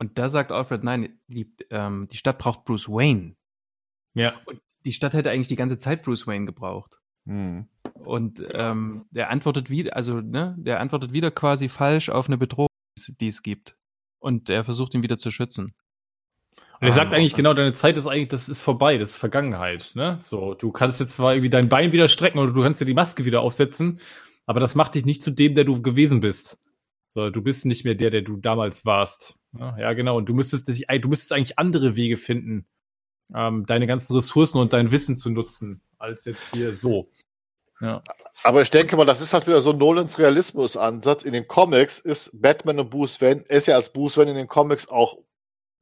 Und 0.00 0.16
da 0.16 0.30
sagt 0.30 0.50
Alfred, 0.50 0.82
nein, 0.82 1.20
die, 1.28 1.54
ähm, 1.68 2.08
die 2.10 2.16
Stadt 2.16 2.38
braucht 2.38 2.64
Bruce 2.64 2.88
Wayne. 2.88 3.36
Ja. 4.14 4.40
Die 4.86 4.94
Stadt 4.94 5.12
hätte 5.12 5.30
eigentlich 5.30 5.48
die 5.48 5.56
ganze 5.56 5.76
Zeit 5.76 6.02
Bruce 6.02 6.26
Wayne 6.26 6.46
gebraucht. 6.46 6.98
Hm. 7.26 7.68
Und 7.94 8.42
ähm, 8.54 9.04
der 9.10 9.28
antwortet 9.28 9.68
wieder, 9.68 9.94
also 9.94 10.22
ne, 10.22 10.56
der 10.58 10.80
antwortet 10.80 11.12
wieder 11.12 11.30
quasi 11.30 11.68
falsch 11.68 12.08
auf 12.08 12.28
eine 12.28 12.38
Bedrohung, 12.38 12.68
die 13.20 13.26
es 13.26 13.42
gibt. 13.42 13.76
Und 14.18 14.48
er 14.48 14.64
versucht 14.64 14.94
ihn 14.94 15.02
wieder 15.02 15.18
zu 15.18 15.30
schützen. 15.30 15.74
Und 16.80 16.86
er 16.86 16.92
sagt 16.92 17.08
Ähm, 17.08 17.18
eigentlich 17.18 17.34
genau, 17.34 17.52
deine 17.52 17.74
Zeit 17.74 17.98
ist 17.98 18.06
eigentlich, 18.06 18.28
das 18.28 18.48
ist 18.48 18.62
vorbei, 18.62 18.96
das 18.96 19.10
ist 19.10 19.16
Vergangenheit, 19.16 19.92
ne? 19.94 20.16
So, 20.20 20.54
du 20.54 20.72
kannst 20.72 20.98
jetzt 21.00 21.16
zwar 21.16 21.34
irgendwie 21.34 21.50
dein 21.50 21.68
Bein 21.68 21.92
wieder 21.92 22.08
strecken 22.08 22.38
oder 22.38 22.52
du 22.52 22.62
kannst 22.62 22.80
dir 22.80 22.86
die 22.86 22.94
Maske 22.94 23.26
wieder 23.26 23.42
aufsetzen, 23.42 24.00
aber 24.46 24.60
das 24.60 24.74
macht 24.74 24.94
dich 24.94 25.04
nicht 25.04 25.22
zu 25.22 25.30
dem, 25.30 25.54
der 25.54 25.64
du 25.64 25.82
gewesen 25.82 26.20
bist. 26.20 26.58
So, 27.12 27.28
du 27.28 27.42
bist 27.42 27.66
nicht 27.66 27.84
mehr 27.84 27.96
der, 27.96 28.10
der 28.10 28.22
du 28.22 28.36
damals 28.36 28.84
warst. 28.84 29.34
Ja, 29.58 29.92
genau. 29.94 30.16
Und 30.16 30.28
du 30.28 30.34
müsstest 30.34 30.68
du 30.68 31.08
müsstest 31.08 31.32
eigentlich 31.32 31.58
andere 31.58 31.96
Wege 31.96 32.16
finden, 32.16 32.66
ähm, 33.34 33.66
deine 33.66 33.88
ganzen 33.88 34.14
Ressourcen 34.14 34.58
und 34.58 34.72
dein 34.72 34.92
Wissen 34.92 35.16
zu 35.16 35.28
nutzen, 35.30 35.82
als 35.98 36.24
jetzt 36.24 36.54
hier 36.54 36.74
so. 36.74 37.10
Ja. 37.80 38.02
Aber 38.44 38.62
ich 38.62 38.70
denke 38.70 38.96
mal, 38.96 39.06
das 39.06 39.20
ist 39.20 39.32
halt 39.32 39.46
wieder 39.48 39.60
so 39.60 39.72
Nolans 39.72 40.18
Realismus-Ansatz. 40.18 41.24
In 41.24 41.32
den 41.32 41.48
Comics 41.48 41.98
ist 41.98 42.30
Batman 42.40 42.78
und 42.78 42.90
Bruce 42.90 43.20
Wayne, 43.20 43.42
ist 43.48 43.66
ja 43.66 43.74
als 43.74 43.92
Bruce 43.92 44.16
Wayne 44.16 44.30
in 44.30 44.36
den 44.36 44.48
Comics 44.48 44.88
auch 44.88 45.18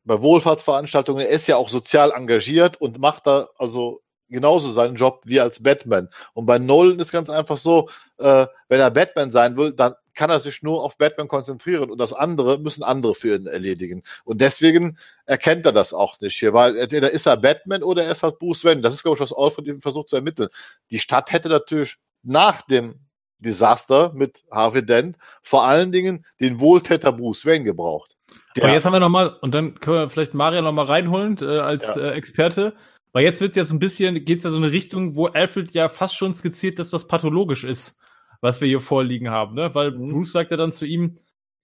bei 0.04 0.22
Wohlfahrtsveranstaltungen, 0.22 1.26
er 1.26 1.30
ist 1.30 1.46
ja 1.46 1.56
auch 1.56 1.68
sozial 1.68 2.12
engagiert 2.12 2.80
und 2.80 2.98
macht 2.98 3.26
da 3.26 3.46
also 3.58 4.00
genauso 4.28 4.72
seinen 4.72 4.96
Job 4.96 5.20
wie 5.24 5.40
als 5.40 5.62
Batman. 5.62 6.08
Und 6.32 6.46
bei 6.46 6.58
Nolan 6.58 6.98
ist 6.98 7.12
ganz 7.12 7.30
einfach 7.30 7.58
so, 7.58 7.90
äh, 8.18 8.46
wenn 8.68 8.80
er 8.80 8.90
Batman 8.90 9.32
sein 9.32 9.56
will, 9.56 9.72
dann 9.72 9.94
kann 10.18 10.30
er 10.30 10.40
sich 10.40 10.64
nur 10.64 10.82
auf 10.82 10.98
Batman 10.98 11.28
konzentrieren 11.28 11.90
und 11.92 11.98
das 11.98 12.12
andere 12.12 12.58
müssen 12.58 12.82
andere 12.82 13.14
für 13.14 13.36
ihn 13.36 13.46
erledigen. 13.46 14.02
Und 14.24 14.40
deswegen 14.40 14.98
erkennt 15.26 15.64
er 15.64 15.70
das 15.70 15.94
auch 15.94 16.20
nicht 16.20 16.36
hier, 16.36 16.52
weil 16.52 16.76
entweder 16.76 17.12
ist 17.12 17.26
er 17.26 17.36
Batman 17.36 17.84
oder 17.84 18.02
er 18.02 18.10
ist 18.10 18.24
halt 18.24 18.40
Bruce 18.40 18.64
Wayne. 18.64 18.80
Das 18.80 18.94
ist, 18.94 19.04
glaube 19.04 19.14
ich, 19.14 19.20
was 19.20 19.32
Alfred 19.32 19.68
eben 19.68 19.80
versucht 19.80 20.08
zu 20.08 20.16
ermitteln. 20.16 20.48
Die 20.90 20.98
Stadt 20.98 21.30
hätte 21.30 21.48
natürlich 21.48 21.98
nach 22.24 22.62
dem 22.62 22.96
Desaster 23.38 24.12
mit 24.12 24.42
Harvey 24.50 24.84
Dent 24.84 25.16
vor 25.40 25.64
allen 25.64 25.92
Dingen 25.92 26.26
den 26.40 26.58
Wohltäter 26.58 27.12
Bruce 27.12 27.46
Wayne 27.46 27.62
gebraucht. 27.64 28.16
Aber 28.60 28.72
jetzt 28.72 28.84
haben 28.86 28.92
wir 28.92 28.98
noch 28.98 29.08
mal 29.08 29.36
und 29.40 29.54
dann 29.54 29.78
können 29.78 29.98
wir 29.98 30.10
vielleicht 30.10 30.34
Maria 30.34 30.62
noch 30.62 30.72
mal 30.72 30.86
reinholen 30.86 31.38
äh, 31.40 31.60
als 31.60 31.94
Ja. 31.94 32.08
äh, 32.08 32.10
Experte. 32.14 32.74
Weil 33.12 33.22
jetzt 33.22 33.40
wird 33.40 33.54
ja 33.54 33.64
so 33.64 33.72
ein 33.74 33.78
bisschen, 33.78 34.24
geht's 34.24 34.42
ja 34.42 34.50
so 34.50 34.56
in 34.56 34.64
eine 34.64 34.72
Richtung, 34.72 35.14
wo 35.14 35.26
Alfred 35.26 35.70
ja 35.70 35.88
fast 35.88 36.16
schon 36.16 36.34
skizziert, 36.34 36.80
dass 36.80 36.90
das 36.90 37.06
pathologisch 37.06 37.62
ist, 37.62 37.97
was 38.40 38.60
wir 38.60 38.68
hier 38.68 38.80
vorliegen 38.80 39.30
haben, 39.30 39.54
ne? 39.54 39.74
Weil 39.74 39.90
Mhm. 39.92 40.10
Bruce 40.12 40.32
sagt 40.32 40.50
ja 40.50 40.56
dann 40.56 40.72
zu 40.72 40.86
ihm, 40.86 41.18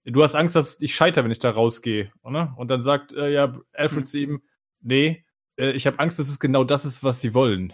du 0.05 0.23
hast 0.23 0.35
Angst, 0.35 0.57
dass 0.57 0.81
ich 0.83 0.95
scheitere, 0.95 1.25
wenn 1.25 1.31
ich 1.31 1.39
da 1.39 1.51
rausgehe, 1.51 2.13
ne? 2.29 2.53
Und 2.57 2.69
dann 2.71 2.83
sagt 2.83 3.13
äh, 3.13 3.33
ja 3.33 3.53
Alfred 3.73 4.03
Mhm. 4.05 4.07
zu 4.07 4.19
ihm, 4.19 4.43
nee, 4.81 5.25
äh, 5.59 5.71
ich 5.73 5.87
habe 5.87 5.99
Angst, 5.99 6.19
dass 6.19 6.29
es 6.29 6.41
genau 6.41 6.65
das 6.65 6.85
ist, 6.85 7.05
was 7.05 7.21
sie 7.21 7.35
wollen. 7.35 7.73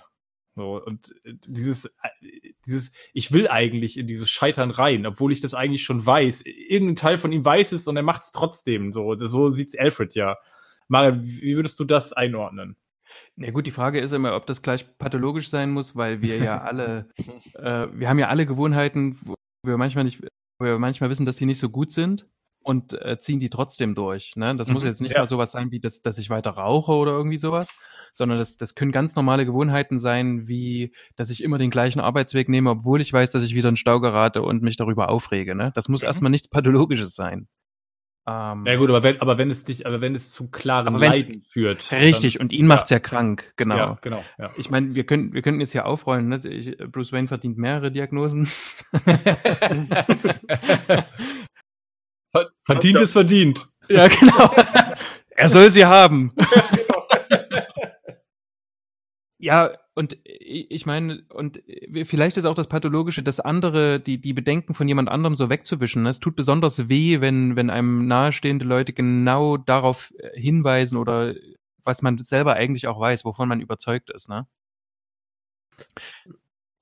So, 0.57 0.83
und 0.85 1.15
äh, 1.25 1.35
dieses, 1.47 1.87
äh, 1.87 2.51
dieses, 2.67 2.93
ich 3.15 3.33
will 3.33 3.49
eigentlich 3.49 3.97
in 3.99 4.07
dieses 4.07 4.29
Scheitern 4.31 4.71
rein, 4.71 5.07
obwohl 5.07 5.33
ich 5.33 5.41
das 5.41 5.55
eigentlich 5.55 5.85
schon 5.85 6.05
weiß. 6.05 6.43
Irgendein 6.45 6.97
Teil 6.97 7.19
von 7.19 7.33
ihm 7.33 7.45
weiß 7.45 7.73
es 7.73 7.87
und 7.87 7.97
er 7.97 8.03
macht 8.03 8.23
es 8.25 8.33
trotzdem. 8.33 8.93
So, 8.93 9.17
so 9.27 9.51
sieht's 9.51 9.77
Alfred 9.79 10.15
ja. 10.15 10.37
Mario, 10.89 11.15
wie 11.23 11.57
würdest 11.57 11.79
du 11.81 11.85
das 11.85 12.13
einordnen? 12.13 12.77
Ja 13.41 13.51
gut, 13.53 13.67
die 13.67 13.71
Frage 13.71 14.01
ist 14.01 14.13
immer, 14.13 14.37
ob 14.37 14.47
das 14.47 14.63
gleich 14.63 14.87
pathologisch 14.99 15.49
sein 15.49 15.71
muss, 15.71 15.97
weil 15.97 16.21
wir 16.23 16.37
ja 16.39 16.61
alle, 16.63 17.09
äh, 17.55 17.87
wir 17.93 18.09
haben 18.09 18.19
ja 18.19 18.29
alle 18.29 18.47
Gewohnheiten, 18.47 19.19
wo 19.25 19.35
wir 19.65 19.77
manchmal 19.79 20.05
nicht, 20.05 20.21
wo 20.59 20.65
wir 20.67 20.79
manchmal 20.79 21.11
wissen, 21.11 21.27
dass 21.27 21.37
die 21.37 21.47
nicht 21.47 21.59
so 21.61 21.71
gut 21.71 21.91
sind 21.91 22.27
und 22.63 22.93
äh, 23.03 23.19
ziehen 23.19 23.41
die 23.41 23.49
trotzdem 23.49 23.95
durch. 23.95 24.33
Ne? 24.37 24.55
Das 24.57 24.69
muss 24.71 24.83
Mhm, 24.83 24.89
jetzt 24.89 25.01
nicht 25.01 25.15
ja. 25.15 25.21
mal 25.21 25.27
sowas 25.27 25.51
sein, 25.53 25.71
wie 25.71 25.81
das, 25.81 26.03
dass 26.03 26.19
ich 26.19 26.29
weiter 26.29 26.51
rauche 26.51 26.93
oder 26.93 27.13
irgendwie 27.13 27.39
sowas, 27.39 27.69
sondern 28.13 28.37
das, 28.37 28.59
das 28.59 28.75
können 28.75 28.93
ganz 28.93 29.15
normale 29.17 29.47
Gewohnheiten 29.47 29.99
sein, 29.99 30.47
wie 30.47 30.93
dass 31.17 31.31
ich 31.31 31.43
immer 31.43 31.57
den 31.57 31.71
gleichen 31.71 32.01
Arbeitsweg 32.01 32.51
nehme, 32.51 32.69
obwohl 32.71 33.01
ich 33.01 33.11
weiß, 33.13 33.31
dass 33.31 33.43
ich 33.43 33.55
wieder 33.55 33.71
in 33.71 33.77
Stau 33.77 34.01
gerate 34.01 34.43
und 34.43 34.63
mich 34.63 34.77
darüber 34.77 35.09
aufrege. 35.09 35.55
Ne? 35.55 35.73
Das 35.75 35.89
muss 35.89 36.03
Mhm. 36.03 36.07
erstmal 36.09 36.31
nichts 36.31 36.49
Pathologisches 36.49 37.15
sein. 37.15 37.49
Ähm, 38.27 38.67
Ja 38.67 38.77
gut, 38.77 38.91
aber 38.91 39.03
wenn, 39.03 39.21
aber 39.21 39.39
wenn 39.39 39.51
es 39.51 39.65
dich, 39.65 39.87
aber 39.87 40.01
wenn 40.01 40.15
es 40.15 40.31
zu 40.31 40.51
klaren 40.51 40.95
Leiden 40.95 41.43
führt. 41.43 41.91
Richtig, 41.93 42.41
und 42.41 42.53
ihn 42.53 42.69
ja. 42.69 42.75
macht's 42.75 42.91
ja 42.91 42.99
krank, 42.99 43.53
genau. 43.57 43.77
Ja, 43.77 43.99
genau. 44.03 44.25
Ja. 44.39 44.51
Ich 44.57 44.71
meine, 44.71 44.95
wir 44.95 45.05
können, 45.05 45.33
wir 45.33 45.43
könnten 45.43 45.61
jetzt 45.61 45.73
hier 45.73 45.87
aufrollen, 45.87 46.29
ne? 46.29 46.41
Ich, 46.45 46.77
Bruce 46.79 47.13
Wayne 47.13 47.29
verdient 47.29 47.59
mehrere 47.59 47.91
Diagnosen. 47.91 48.49
verdient 52.63 52.97
ist 52.97 53.13
verdient. 53.13 53.69
ja, 53.89 54.09
genau. 54.09 54.51
er 55.31 55.49
soll 55.49 55.71
sie 55.71 55.87
haben. 55.87 56.35
ja, 59.39 59.71
und 59.95 60.17
ich 60.25 60.87
meine, 60.87 61.25
und 61.31 61.63
vielleicht 62.05 62.37
ist 62.37 62.45
auch 62.45 62.55
das 62.55 62.69
Pathologische, 62.69 63.23
das 63.23 63.41
andere, 63.41 64.01
die, 64.01 64.21
die 64.21 64.33
Bedenken 64.33 64.75
von 64.75 64.87
jemand 64.87 65.09
anderem 65.09 65.35
so 65.35 65.51
wegzuwischen. 65.51 66.07
Es 66.07 66.21
tut 66.21 66.37
besonders 66.37 66.89
weh, 66.89 67.21
wenn, 67.21 67.57
wenn 67.57 67.71
einem 67.71 68.07
nahestehende 68.07 68.65
Leute 68.65 68.93
genau 68.93 69.57
darauf 69.57 70.13
äh, 70.19 70.41
hinweisen 70.41 70.97
oder 70.97 71.35
was 71.85 72.03
man 72.03 72.19
selber 72.19 72.55
eigentlich 72.55 72.87
auch 72.87 73.01
weiß, 73.01 73.25
wovon 73.25 73.49
man 73.49 73.61
überzeugt 73.61 74.11
ist, 74.11 74.29
ne? 74.29 74.47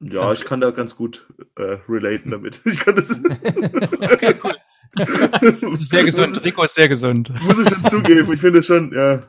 Ja, 0.00 0.32
ich 0.32 0.44
kann 0.44 0.60
da 0.60 0.70
ganz 0.70 0.94
gut 0.96 1.26
äh, 1.56 1.78
relaten 1.88 2.30
damit. 2.30 2.60
Ich 2.64 2.80
kann 2.80 2.96
das. 2.96 3.20
Okay, 4.00 4.34
cool. 4.44 4.54
Sehr 5.76 6.04
gesund. 6.04 6.44
Rico 6.44 6.62
ist 6.62 6.74
sehr 6.74 6.88
gesund. 6.88 7.30
Muss 7.42 7.58
ich 7.58 7.68
schon 7.68 7.84
zugeben. 7.86 8.32
Ich 8.32 8.40
finde 8.40 8.60
es 8.60 8.66
schon, 8.66 8.92
ja. 8.92 9.22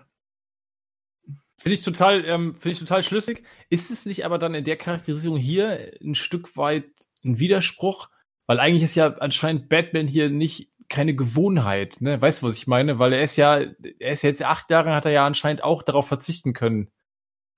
Finde 1.59 1.73
ich 1.73 1.83
total, 1.83 2.23
ähm, 2.25 2.55
finde 2.55 2.71
ich 2.71 2.79
total 2.79 3.03
schlüssig. 3.03 3.43
Ist 3.69 3.91
es 3.91 4.05
nicht 4.05 4.25
aber 4.25 4.39
dann 4.39 4.55
in 4.55 4.63
der 4.63 4.77
Charakterisierung 4.77 5.37
hier 5.37 5.91
ein 6.01 6.15
Stück 6.15 6.55
weit 6.55 6.89
ein 7.25 7.37
Widerspruch? 7.39 8.09
Weil 8.47 8.61
eigentlich 8.61 8.83
ist 8.83 8.95
ja 8.95 9.17
anscheinend 9.17 9.67
Batman 9.67 10.07
hier 10.07 10.29
nicht 10.29 10.71
keine 10.87 11.13
Gewohnheit, 11.15 11.99
ne? 11.99 12.19
Weißt 12.19 12.41
du, 12.41 12.47
was 12.47 12.55
ich 12.55 12.65
meine? 12.65 12.97
Weil 12.97 13.13
er 13.13 13.21
ist 13.21 13.35
ja, 13.35 13.59
er 13.59 14.11
ist 14.11 14.23
jetzt 14.23 14.41
acht 14.41 14.71
Jahre, 14.71 14.95
hat 14.95 15.05
er 15.05 15.11
ja 15.11 15.25
anscheinend 15.25 15.63
auch 15.63 15.83
darauf 15.83 16.07
verzichten 16.07 16.53
können, 16.53 16.89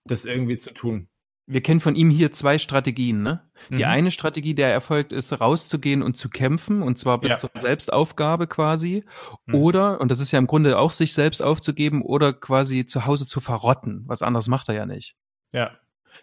das 0.05 0.25
irgendwie 0.25 0.57
zu 0.57 0.73
tun. 0.73 1.07
Wir 1.51 1.61
kennen 1.61 1.81
von 1.81 1.95
ihm 1.95 2.09
hier 2.09 2.31
zwei 2.31 2.57
Strategien, 2.57 3.23
ne? 3.23 3.41
Die 3.69 3.75
Mhm. 3.75 3.83
eine 3.83 4.11
Strategie, 4.11 4.55
der 4.55 4.71
erfolgt, 4.71 5.11
ist 5.11 5.33
rauszugehen 5.39 6.01
und 6.01 6.15
zu 6.15 6.29
kämpfen, 6.29 6.81
und 6.81 6.97
zwar 6.97 7.19
bis 7.19 7.31
Ja. 7.31 7.37
zur 7.37 7.49
Selbstaufgabe 7.53 8.47
quasi. 8.47 9.03
Mhm. 9.47 9.55
Oder, 9.55 9.99
und 9.99 10.09
das 10.11 10.21
ist 10.21 10.31
ja 10.31 10.39
im 10.39 10.47
Grunde 10.47 10.77
auch 10.79 10.91
sich 10.91 11.13
selbst 11.13 11.43
aufzugeben, 11.43 12.01
oder 12.03 12.31
quasi 12.31 12.85
zu 12.85 13.05
Hause 13.05 13.27
zu 13.27 13.41
verrotten. 13.41 14.03
Was 14.07 14.21
anderes 14.21 14.47
macht 14.47 14.69
er 14.69 14.75
ja 14.75 14.85
nicht. 14.85 15.15
Ja. 15.51 15.71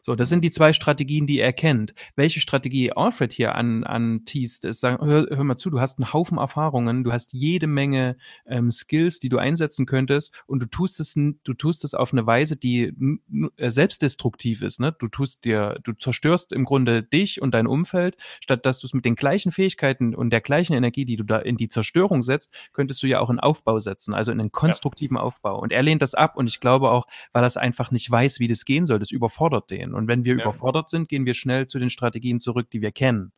So, 0.03 0.15
das 0.15 0.29
sind 0.29 0.43
die 0.43 0.51
zwei 0.51 0.73
Strategien, 0.73 1.27
die 1.27 1.41
er 1.41 1.53
kennt. 1.53 1.95
Welche 2.17 2.41
Strategie 2.41 2.93
Alfred 2.93 3.33
hier 3.33 3.55
an, 3.55 3.85
an 3.85 4.25
teast, 4.25 4.65
ist 4.65 4.81
sagen, 4.81 5.05
hör, 5.05 5.27
hör 5.31 5.45
mal 5.45 5.57
zu, 5.57 5.71
du 5.71 5.81
hast 5.81 5.99
einen 5.99 6.13
Haufen 6.13 6.39
Erfahrungen, 6.39 7.05
du 7.05 7.13
hast 7.13 7.33
jede 7.33 7.67
Menge 7.67 8.17
ähm, 8.47 8.71
Skills, 8.71 9.19
die 9.19 9.29
du 9.29 9.39
einsetzen 9.39 9.87
könntest 9.87 10.33
und 10.47 10.63
du 10.63 10.67
tust 10.67 11.01
es, 11.01 11.15
du 11.15 11.55
tust 11.55 11.85
es 11.85 11.95
auf 11.95 12.13
eine 12.13 12.27
Weise, 12.27 12.57
die 12.57 12.93
äh, 13.57 13.71
selbstdestruktiv 13.71 14.63
ist, 14.63 14.81
ne? 14.81 14.95
Du 14.99 15.09
tust 15.09 15.45
dir, 15.45 15.79
du 15.85 15.93
zerstörst 15.93 16.53
im 16.53 16.65
Grunde 16.65 17.03
dich 17.03 17.41
und 17.43 17.55
dein 17.55 17.67
Umfeld, 17.67 18.17
statt 18.41 18.67
dass 18.67 18.79
du 18.79 18.87
es 18.87 18.95
mit 18.95 19.05
den 19.05 19.15
gleichen 19.15 19.53
Fähigkeiten 19.53 20.15
und 20.15 20.31
der 20.31 20.41
gleichen 20.41 20.75
Energie, 20.75 21.05
die 21.05 21.17
du 21.17 21.25
da 21.25 21.39
in 21.39 21.57
die 21.57 21.69
Zerstörung 21.69 22.23
setzt, 22.23 22.55
könntest 22.73 23.03
du 23.03 23.07
ja 23.07 23.21
auch 23.21 23.31
in 23.31 23.41
Aufbau 23.41 23.79
setzen, 23.79 24.15
also 24.15 24.33
in 24.33 24.41
einen 24.41 24.53
konstruktiven 24.53 25.17
Aufbau. 25.17 25.61
Und 25.61 25.73
er 25.73 25.83
lehnt 25.83 26.03
das 26.03 26.15
ab 26.15 26.37
und 26.37 26.49
ich 26.49 26.61
glaube 26.61 26.91
auch, 26.91 27.07
weil 27.33 27.43
er 27.43 27.47
es 27.47 27.57
einfach 27.57 27.91
nicht 27.91 28.11
weiß, 28.11 28.41
wie 28.41 28.49
das 28.49 28.65
gehen 28.65 28.87
soll, 28.87 28.99
das 28.99 29.11
überfordert 29.11 29.71
den. 29.71 29.78
Und 29.87 30.09
wenn 30.09 30.25
wir 30.25 30.37
Ja. 30.37 30.43
überfordert 30.43 30.89
sind, 30.89 31.09
gehen 31.09 31.27
wir 31.27 31.35
schnell 31.35 31.67
zu 31.67 31.79
den 31.79 31.91
Strategien 31.91 32.41
zurück, 32.41 32.71
die 32.71 32.81
wir 32.83 32.93
kennen. 32.93 33.33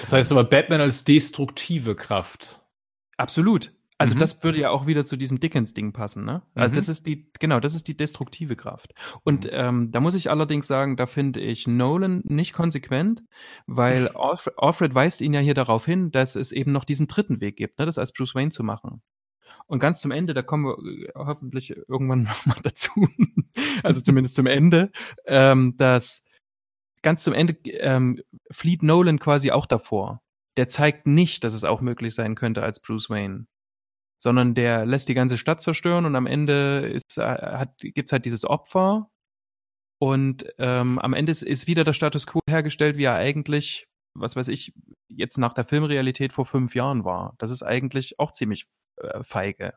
Das 0.00 0.12
heißt 0.12 0.32
aber 0.32 0.44
Batman 0.44 0.80
als 0.80 1.04
destruktive 1.04 1.94
Kraft. 1.94 2.62
Absolut. 3.16 3.72
Also 4.00 4.14
Mhm. 4.14 4.20
das 4.20 4.44
würde 4.44 4.60
ja 4.60 4.70
auch 4.70 4.86
wieder 4.86 5.04
zu 5.04 5.16
diesem 5.16 5.40
Dickens-Ding 5.40 5.92
passen, 5.92 6.24
ne? 6.24 6.42
Also 6.54 6.70
Mhm. 6.70 6.76
das 6.76 6.88
ist 6.88 7.06
die, 7.06 7.32
genau, 7.40 7.58
das 7.58 7.74
ist 7.74 7.88
die 7.88 7.96
destruktive 7.96 8.54
Kraft. 8.54 8.94
Und 9.24 9.44
Mhm. 9.44 9.50
ähm, 9.52 9.90
da 9.90 9.98
muss 10.00 10.14
ich 10.14 10.30
allerdings 10.30 10.68
sagen, 10.68 10.96
da 10.96 11.06
finde 11.06 11.40
ich 11.40 11.66
Nolan 11.66 12.22
nicht 12.24 12.52
konsequent, 12.52 13.24
weil 13.66 14.08
Alfred, 14.16 14.54
Alfred 14.56 14.94
weist 14.94 15.20
ihn 15.20 15.34
ja 15.34 15.40
hier 15.40 15.54
darauf 15.54 15.84
hin, 15.84 16.12
dass 16.12 16.36
es 16.36 16.52
eben 16.52 16.70
noch 16.70 16.84
diesen 16.84 17.08
dritten 17.08 17.40
Weg 17.40 17.56
gibt, 17.56 17.80
ne, 17.80 17.86
das 17.86 17.98
als 17.98 18.12
Bruce 18.12 18.36
Wayne 18.36 18.50
zu 18.50 18.62
machen. 18.62 19.02
Und 19.68 19.80
ganz 19.80 20.00
zum 20.00 20.10
Ende, 20.10 20.34
da 20.34 20.42
kommen 20.42 20.64
wir 20.64 20.78
äh, 20.78 21.12
hoffentlich 21.14 21.76
irgendwann 21.88 22.22
noch 22.24 22.46
mal 22.46 22.56
dazu, 22.62 23.08
also 23.82 24.00
zumindest 24.00 24.34
zum 24.34 24.46
Ende, 24.46 24.90
ähm, 25.26 25.76
dass 25.76 26.24
ganz 27.02 27.22
zum 27.22 27.34
Ende 27.34 27.54
ähm, 27.70 28.20
flieht 28.50 28.82
Nolan 28.82 29.20
quasi 29.20 29.50
auch 29.50 29.66
davor. 29.66 30.22
Der 30.56 30.68
zeigt 30.68 31.06
nicht, 31.06 31.44
dass 31.44 31.54
es 31.54 31.64
auch 31.64 31.80
möglich 31.80 32.14
sein 32.14 32.34
könnte 32.34 32.62
als 32.62 32.80
Bruce 32.80 33.08
Wayne 33.08 33.46
sondern 34.18 34.54
der 34.54 34.84
lässt 34.84 35.08
die 35.08 35.14
ganze 35.14 35.38
Stadt 35.38 35.62
zerstören 35.62 36.04
und 36.04 36.16
am 36.16 36.26
Ende 36.26 36.80
ist, 36.92 37.18
äh, 37.18 37.22
hat, 37.22 37.78
gibt's 37.78 38.12
halt 38.12 38.24
dieses 38.24 38.44
Opfer 38.44 39.10
und 40.00 40.46
ähm, 40.58 40.98
am 40.98 41.14
Ende 41.14 41.32
ist, 41.32 41.42
ist 41.42 41.66
wieder 41.66 41.84
der 41.84 41.92
Status 41.92 42.26
quo 42.26 42.40
hergestellt, 42.48 42.96
wie 42.96 43.04
er 43.04 43.14
eigentlich, 43.14 43.88
was 44.14 44.36
weiß 44.36 44.48
ich, 44.48 44.72
jetzt 45.08 45.38
nach 45.38 45.54
der 45.54 45.64
Filmrealität 45.64 46.32
vor 46.32 46.44
fünf 46.44 46.74
Jahren 46.74 47.04
war. 47.04 47.34
Das 47.38 47.50
ist 47.50 47.62
eigentlich 47.62 48.18
auch 48.18 48.32
ziemlich 48.32 48.66
äh, 49.00 49.22
feige. 49.24 49.74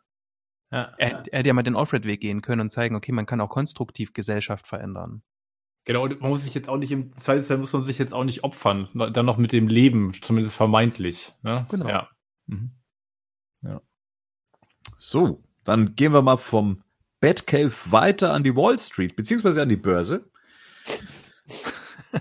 Ja. 0.72 0.94
Er, 0.98 1.26
er 1.28 1.40
hätte 1.40 1.48
ja 1.48 1.54
mal 1.54 1.64
den 1.64 1.76
Alfred-Weg 1.76 2.22
gehen 2.22 2.42
können 2.42 2.62
und 2.62 2.70
zeigen, 2.70 2.96
okay, 2.96 3.12
man 3.12 3.26
kann 3.26 3.42
auch 3.42 3.50
konstruktiv 3.50 4.14
Gesellschaft 4.14 4.68
verändern. 4.68 5.24
Genau, 5.84 6.04
und 6.04 6.22
man 6.22 6.30
muss 6.30 6.44
sich 6.44 6.54
jetzt 6.54 6.70
auch 6.70 6.78
nicht 6.78 6.92
im 6.92 7.16
Zweifelsfall 7.18 7.58
muss 7.58 7.74
man 7.74 7.82
sich 7.82 7.98
jetzt 7.98 8.14
auch 8.14 8.24
nicht 8.24 8.44
opfern, 8.44 8.88
dann 8.94 9.26
noch 9.26 9.38
mit 9.38 9.52
dem 9.52 9.68
Leben, 9.68 10.14
zumindest 10.14 10.56
vermeintlich. 10.56 11.34
Ne? 11.42 11.66
Genau. 11.70 11.88
Ja. 11.88 12.10
Mhm. 12.46 12.72
So, 15.04 15.44
dann 15.64 15.96
gehen 15.96 16.14
wir 16.14 16.22
mal 16.22 16.38
vom 16.38 16.84
Batcave 17.22 17.74
weiter 17.92 18.34
an 18.34 18.44
die 18.44 18.56
Wall 18.56 18.78
Street, 18.78 19.16
beziehungsweise 19.16 19.64
an 19.64 19.70
die 19.70 19.76
Börse. 19.76 20.30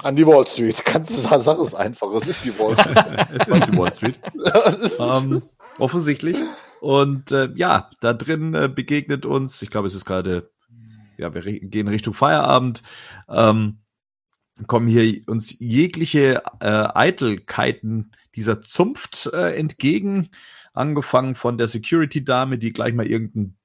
An 0.02 0.16
die 0.16 0.26
Wall 0.26 0.46
Street. 0.46 0.82
Kannst 0.86 1.10
du 1.10 1.20
sagen, 1.20 1.42
sag 1.42 1.58
es 1.58 1.74
einfach. 1.74 2.10
Es 2.12 2.26
ist 2.26 2.42
die 2.42 2.58
Wall 2.58 2.74
Street. 2.78 3.26
es 3.34 3.48
ist 3.48 3.66
die 3.66 3.76
Wall 3.76 3.92
Street. 3.92 4.20
ähm, 4.98 5.42
offensichtlich. 5.78 6.38
Und 6.80 7.32
äh, 7.32 7.50
ja, 7.54 7.90
da 8.00 8.12
drin 8.12 8.54
äh, 8.54 8.68
begegnet 8.68 9.26
uns, 9.26 9.60
ich 9.62 9.70
glaube, 9.70 9.86
es 9.86 9.94
ist 9.94 10.04
gerade, 10.04 10.50
ja, 11.18 11.34
wir 11.34 11.42
gehen 11.42 11.88
Richtung 11.88 12.14
Feierabend, 12.14 12.82
ähm, 13.28 13.78
kommen 14.66 14.88
hier 14.88 15.22
uns 15.26 15.58
jegliche 15.58 16.42
äh, 16.60 16.88
Eitelkeiten 16.94 18.12
dieser 18.34 18.60
Zunft 18.60 19.30
äh, 19.32 19.56
entgegen, 19.56 20.28
angefangen 20.72 21.34
von 21.34 21.58
der 21.58 21.68
Security-Dame, 21.68 22.58
die 22.58 22.72
gleich 22.72 22.94
mal 22.94 23.06
irgendeinen 23.06 23.56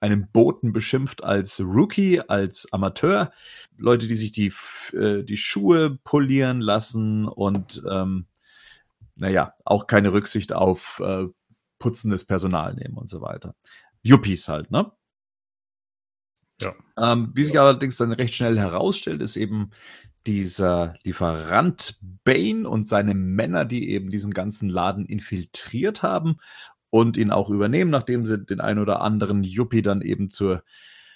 einen 0.00 0.28
Boten 0.30 0.72
beschimpft 0.72 1.24
als 1.24 1.60
Rookie, 1.60 2.20
als 2.20 2.72
Amateur, 2.72 3.32
Leute, 3.78 4.06
die 4.06 4.14
sich 4.14 4.30
die, 4.30 4.52
äh, 4.96 5.22
die 5.22 5.36
Schuhe 5.36 5.98
polieren 6.04 6.60
lassen 6.60 7.26
und 7.26 7.82
ähm, 7.90 8.26
naja, 9.16 9.54
auch 9.64 9.86
keine 9.86 10.12
Rücksicht 10.12 10.52
auf 10.52 11.00
äh, 11.04 11.26
putzendes 11.78 12.24
Personal 12.24 12.74
nehmen 12.74 12.96
und 12.96 13.08
so 13.08 13.20
weiter. 13.20 13.54
Yuppies 14.02 14.48
halt, 14.48 14.70
ne? 14.70 14.92
Ja. 16.60 16.74
Ähm, 16.96 17.32
wie 17.34 17.44
sich 17.44 17.58
allerdings 17.58 17.96
dann 17.96 18.12
recht 18.12 18.34
schnell 18.34 18.58
herausstellt, 18.58 19.20
ist 19.20 19.36
eben 19.36 19.70
dieser 20.26 20.94
Lieferant 21.02 21.98
Bane 22.24 22.68
und 22.68 22.82
seine 22.84 23.14
Männer, 23.14 23.64
die 23.64 23.90
eben 23.90 24.10
diesen 24.10 24.32
ganzen 24.32 24.68
Laden 24.68 25.06
infiltriert 25.06 26.02
haben 26.02 26.38
und 26.90 27.16
ihn 27.16 27.30
auch 27.30 27.50
übernehmen, 27.50 27.90
nachdem 27.90 28.26
sie 28.26 28.44
den 28.44 28.60
ein 28.60 28.78
oder 28.78 29.02
anderen 29.02 29.44
Yuppie 29.44 29.82
dann 29.82 30.00
eben 30.00 30.28
zur 30.28 30.64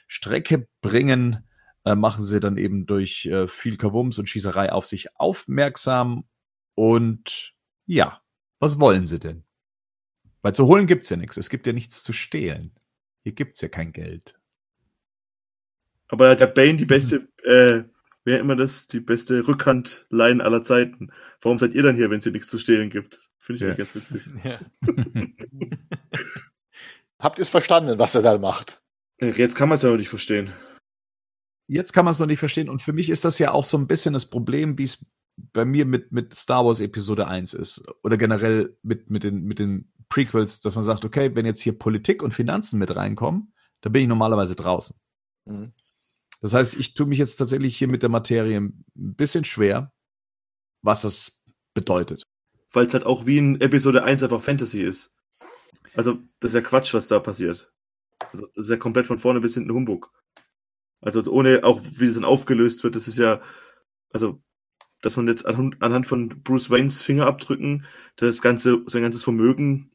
Strecke 0.06 0.68
bringen, 0.82 1.48
äh, 1.84 1.94
machen 1.94 2.24
sie 2.24 2.40
dann 2.40 2.58
eben 2.58 2.86
durch 2.86 3.26
äh, 3.26 3.48
viel 3.48 3.76
Kavums 3.76 4.18
und 4.18 4.28
Schießerei 4.28 4.72
auf 4.72 4.86
sich 4.86 5.16
aufmerksam. 5.16 6.24
Und 6.74 7.54
ja, 7.86 8.20
was 8.58 8.78
wollen 8.78 9.06
sie 9.06 9.18
denn? 9.18 9.44
Weil 10.42 10.54
zu 10.54 10.66
holen 10.66 10.86
gibt's 10.86 11.10
ja 11.10 11.16
nichts. 11.16 11.36
Es 11.36 11.50
gibt 11.50 11.66
ja 11.66 11.72
nichts 11.72 12.02
zu 12.02 12.12
stehlen. 12.12 12.72
Hier 13.22 13.32
gibt's 13.32 13.60
ja 13.60 13.68
kein 13.68 13.92
Geld. 13.92 14.38
Aber 16.08 16.24
da 16.24 16.30
hat 16.32 16.40
der 16.40 16.46
Bane 16.48 16.76
die 16.76 16.86
beste, 16.86 17.28
äh, 17.44 17.84
wer 18.24 18.40
immer 18.40 18.56
das, 18.56 18.88
die 18.88 19.00
beste 19.00 19.46
Rückhandline 19.46 20.42
aller 20.42 20.62
Zeiten. 20.64 21.12
Warum 21.40 21.58
seid 21.58 21.72
ihr 21.74 21.82
dann 21.82 21.96
hier, 21.96 22.10
wenn 22.10 22.18
es 22.18 22.24
hier 22.24 22.32
nichts 22.32 22.48
zu 22.48 22.58
stehlen 22.58 22.90
gibt? 22.90 23.20
Finde 23.38 23.56
ich 23.56 23.60
Ja. 23.60 23.68
eigentlich 23.68 23.94
ganz 23.94 24.12
witzig. 24.12 24.32
Ja. 24.44 24.60
Habt 27.18 27.38
ihr 27.38 27.42
es 27.42 27.50
verstanden, 27.50 27.98
was 27.98 28.14
er 28.14 28.22
da 28.22 28.38
macht? 28.38 28.82
Äh, 29.18 29.32
Jetzt 29.32 29.54
kann 29.56 29.68
man 29.68 29.76
es 29.76 29.82
ja 29.82 29.90
noch 29.90 29.96
nicht 29.98 30.08
verstehen. 30.08 30.52
Jetzt 31.68 31.92
kann 31.92 32.04
man 32.04 32.12
es 32.12 32.18
noch 32.18 32.26
nicht 32.26 32.38
verstehen. 32.38 32.68
Und 32.68 32.82
für 32.82 32.92
mich 32.92 33.10
ist 33.10 33.24
das 33.24 33.38
ja 33.38 33.52
auch 33.52 33.64
so 33.64 33.76
ein 33.78 33.86
bisschen 33.86 34.14
das 34.14 34.28
Problem, 34.28 34.78
wie 34.78 34.84
es 34.84 35.06
bei 35.36 35.64
mir 35.64 35.84
mit, 35.86 36.12
mit 36.12 36.34
Star 36.34 36.64
Wars 36.64 36.80
Episode 36.80 37.26
1 37.28 37.54
ist. 37.54 37.84
Oder 38.02 38.16
generell 38.16 38.76
mit, 38.82 39.10
mit, 39.10 39.22
den, 39.22 39.42
mit 39.44 39.58
den 39.58 39.92
Prequels, 40.10 40.60
dass 40.60 40.74
man 40.74 40.84
sagt, 40.84 41.06
okay, 41.06 41.34
wenn 41.34 41.46
jetzt 41.46 41.62
hier 41.62 41.78
Politik 41.78 42.22
und 42.22 42.34
Finanzen 42.34 42.78
mit 42.78 42.94
reinkommen, 42.94 43.54
dann 43.80 43.92
bin 43.92 44.02
ich 44.02 44.08
normalerweise 44.08 44.54
draußen. 44.54 44.94
Mhm. 45.46 45.72
Das 46.42 46.54
heißt, 46.54 46.76
ich 46.76 46.94
tue 46.94 47.06
mich 47.06 47.18
jetzt 47.18 47.36
tatsächlich 47.36 47.76
hier 47.76 47.88
mit 47.88 48.02
der 48.02 48.08
Materie 48.10 48.58
ein 48.60 48.84
bisschen 48.94 49.44
schwer, 49.44 49.92
was 50.82 51.02
das 51.02 51.42
bedeutet. 51.74 52.22
Weil 52.72 52.86
es 52.86 52.94
halt 52.94 53.04
auch 53.04 53.26
wie 53.26 53.38
in 53.38 53.60
Episode 53.60 54.04
1 54.04 54.22
einfach 54.22 54.42
Fantasy 54.42 54.82
ist. 54.82 55.12
Also, 55.94 56.18
das 56.40 56.50
ist 56.50 56.54
ja 56.54 56.60
Quatsch, 56.60 56.94
was 56.94 57.08
da 57.08 57.18
passiert. 57.18 57.72
Also, 58.32 58.46
das 58.54 58.66
ist 58.66 58.70
ja 58.70 58.76
komplett 58.76 59.06
von 59.06 59.18
vorne 59.18 59.40
bis 59.40 59.54
hinten 59.54 59.72
Humbug. 59.72 60.12
Also, 61.00 61.22
ohne 61.30 61.64
auch, 61.64 61.80
wie 61.82 62.06
das 62.06 62.14
dann 62.14 62.24
aufgelöst 62.24 62.84
wird, 62.84 62.96
das 62.96 63.08
ist 63.08 63.18
ja, 63.18 63.40
also, 64.12 64.42
dass 65.02 65.16
man 65.16 65.26
jetzt 65.26 65.46
anhand 65.46 65.82
anhand 65.82 66.06
von 66.06 66.42
Bruce 66.42 66.70
Waynes 66.70 67.02
Fingerabdrücken 67.02 67.86
das 68.16 68.42
ganze, 68.42 68.82
sein 68.86 69.02
ganzes 69.02 69.24
Vermögen 69.24 69.90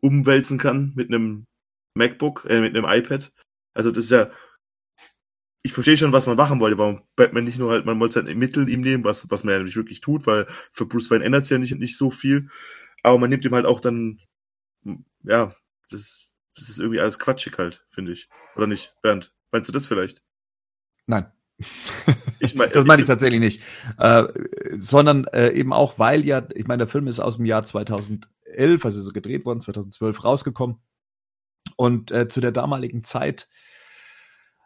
umwälzen 0.00 0.58
kann 0.58 0.92
mit 0.94 1.08
einem 1.08 1.46
MacBook, 1.94 2.46
äh, 2.48 2.60
mit 2.60 2.76
einem 2.76 2.86
iPad. 2.88 3.32
Also, 3.74 3.90
das 3.90 4.04
ist 4.04 4.10
ja, 4.10 4.30
ich 5.62 5.72
verstehe 5.72 5.96
schon, 5.96 6.12
was 6.12 6.26
man 6.26 6.36
machen 6.36 6.58
wollte, 6.60 6.78
warum 6.78 7.02
Batman 7.16 7.44
nicht 7.44 7.58
nur 7.58 7.70
halt, 7.70 7.84
man 7.84 8.00
wollte 8.00 8.22
sein 8.22 8.38
Mittel 8.38 8.68
ihm 8.68 8.80
nehmen, 8.80 9.04
was, 9.04 9.30
was 9.30 9.44
man 9.44 9.54
ja 9.54 9.62
nicht 9.62 9.76
wirklich 9.76 10.00
tut, 10.00 10.26
weil 10.26 10.46
für 10.72 10.86
Bruce 10.86 11.10
Wayne 11.10 11.24
ändert 11.24 11.44
es 11.44 11.50
ja 11.50 11.58
nicht, 11.58 11.74
nicht 11.76 11.98
so 11.98 12.10
viel. 12.10 12.48
Aber 13.02 13.18
man 13.18 13.28
nimmt 13.30 13.44
ihm 13.44 13.54
halt 13.54 13.66
auch 13.66 13.80
dann, 13.80 14.20
ja, 15.22 15.54
das, 15.90 16.32
das 16.54 16.68
ist 16.70 16.78
irgendwie 16.78 17.00
alles 17.00 17.18
quatschig 17.18 17.58
halt, 17.58 17.84
finde 17.90 18.12
ich. 18.12 18.28
Oder 18.56 18.66
nicht? 18.66 18.94
Bernd, 19.02 19.32
meinst 19.52 19.68
du 19.68 19.72
das 19.72 19.86
vielleicht? 19.86 20.22
Nein. 21.06 21.30
Ich 22.42 22.54
mein- 22.54 22.70
das 22.72 22.86
meine 22.86 23.02
ich 23.02 23.06
tatsächlich 23.06 23.38
nicht. 23.38 23.60
Äh, 23.98 24.24
sondern 24.78 25.26
äh, 25.26 25.50
eben 25.50 25.74
auch, 25.74 25.98
weil 25.98 26.24
ja, 26.24 26.46
ich 26.54 26.66
meine, 26.66 26.78
der 26.78 26.86
Film 26.88 27.06
ist 27.06 27.20
aus 27.20 27.36
dem 27.36 27.44
Jahr 27.44 27.64
2011, 27.64 28.30
also 28.56 29.02
so 29.02 29.12
gedreht 29.12 29.44
worden, 29.44 29.60
2012 29.60 30.24
rausgekommen. 30.24 30.76
Und 31.76 32.10
äh, 32.10 32.28
zu 32.28 32.40
der 32.40 32.52
damaligen 32.52 33.04
Zeit 33.04 33.48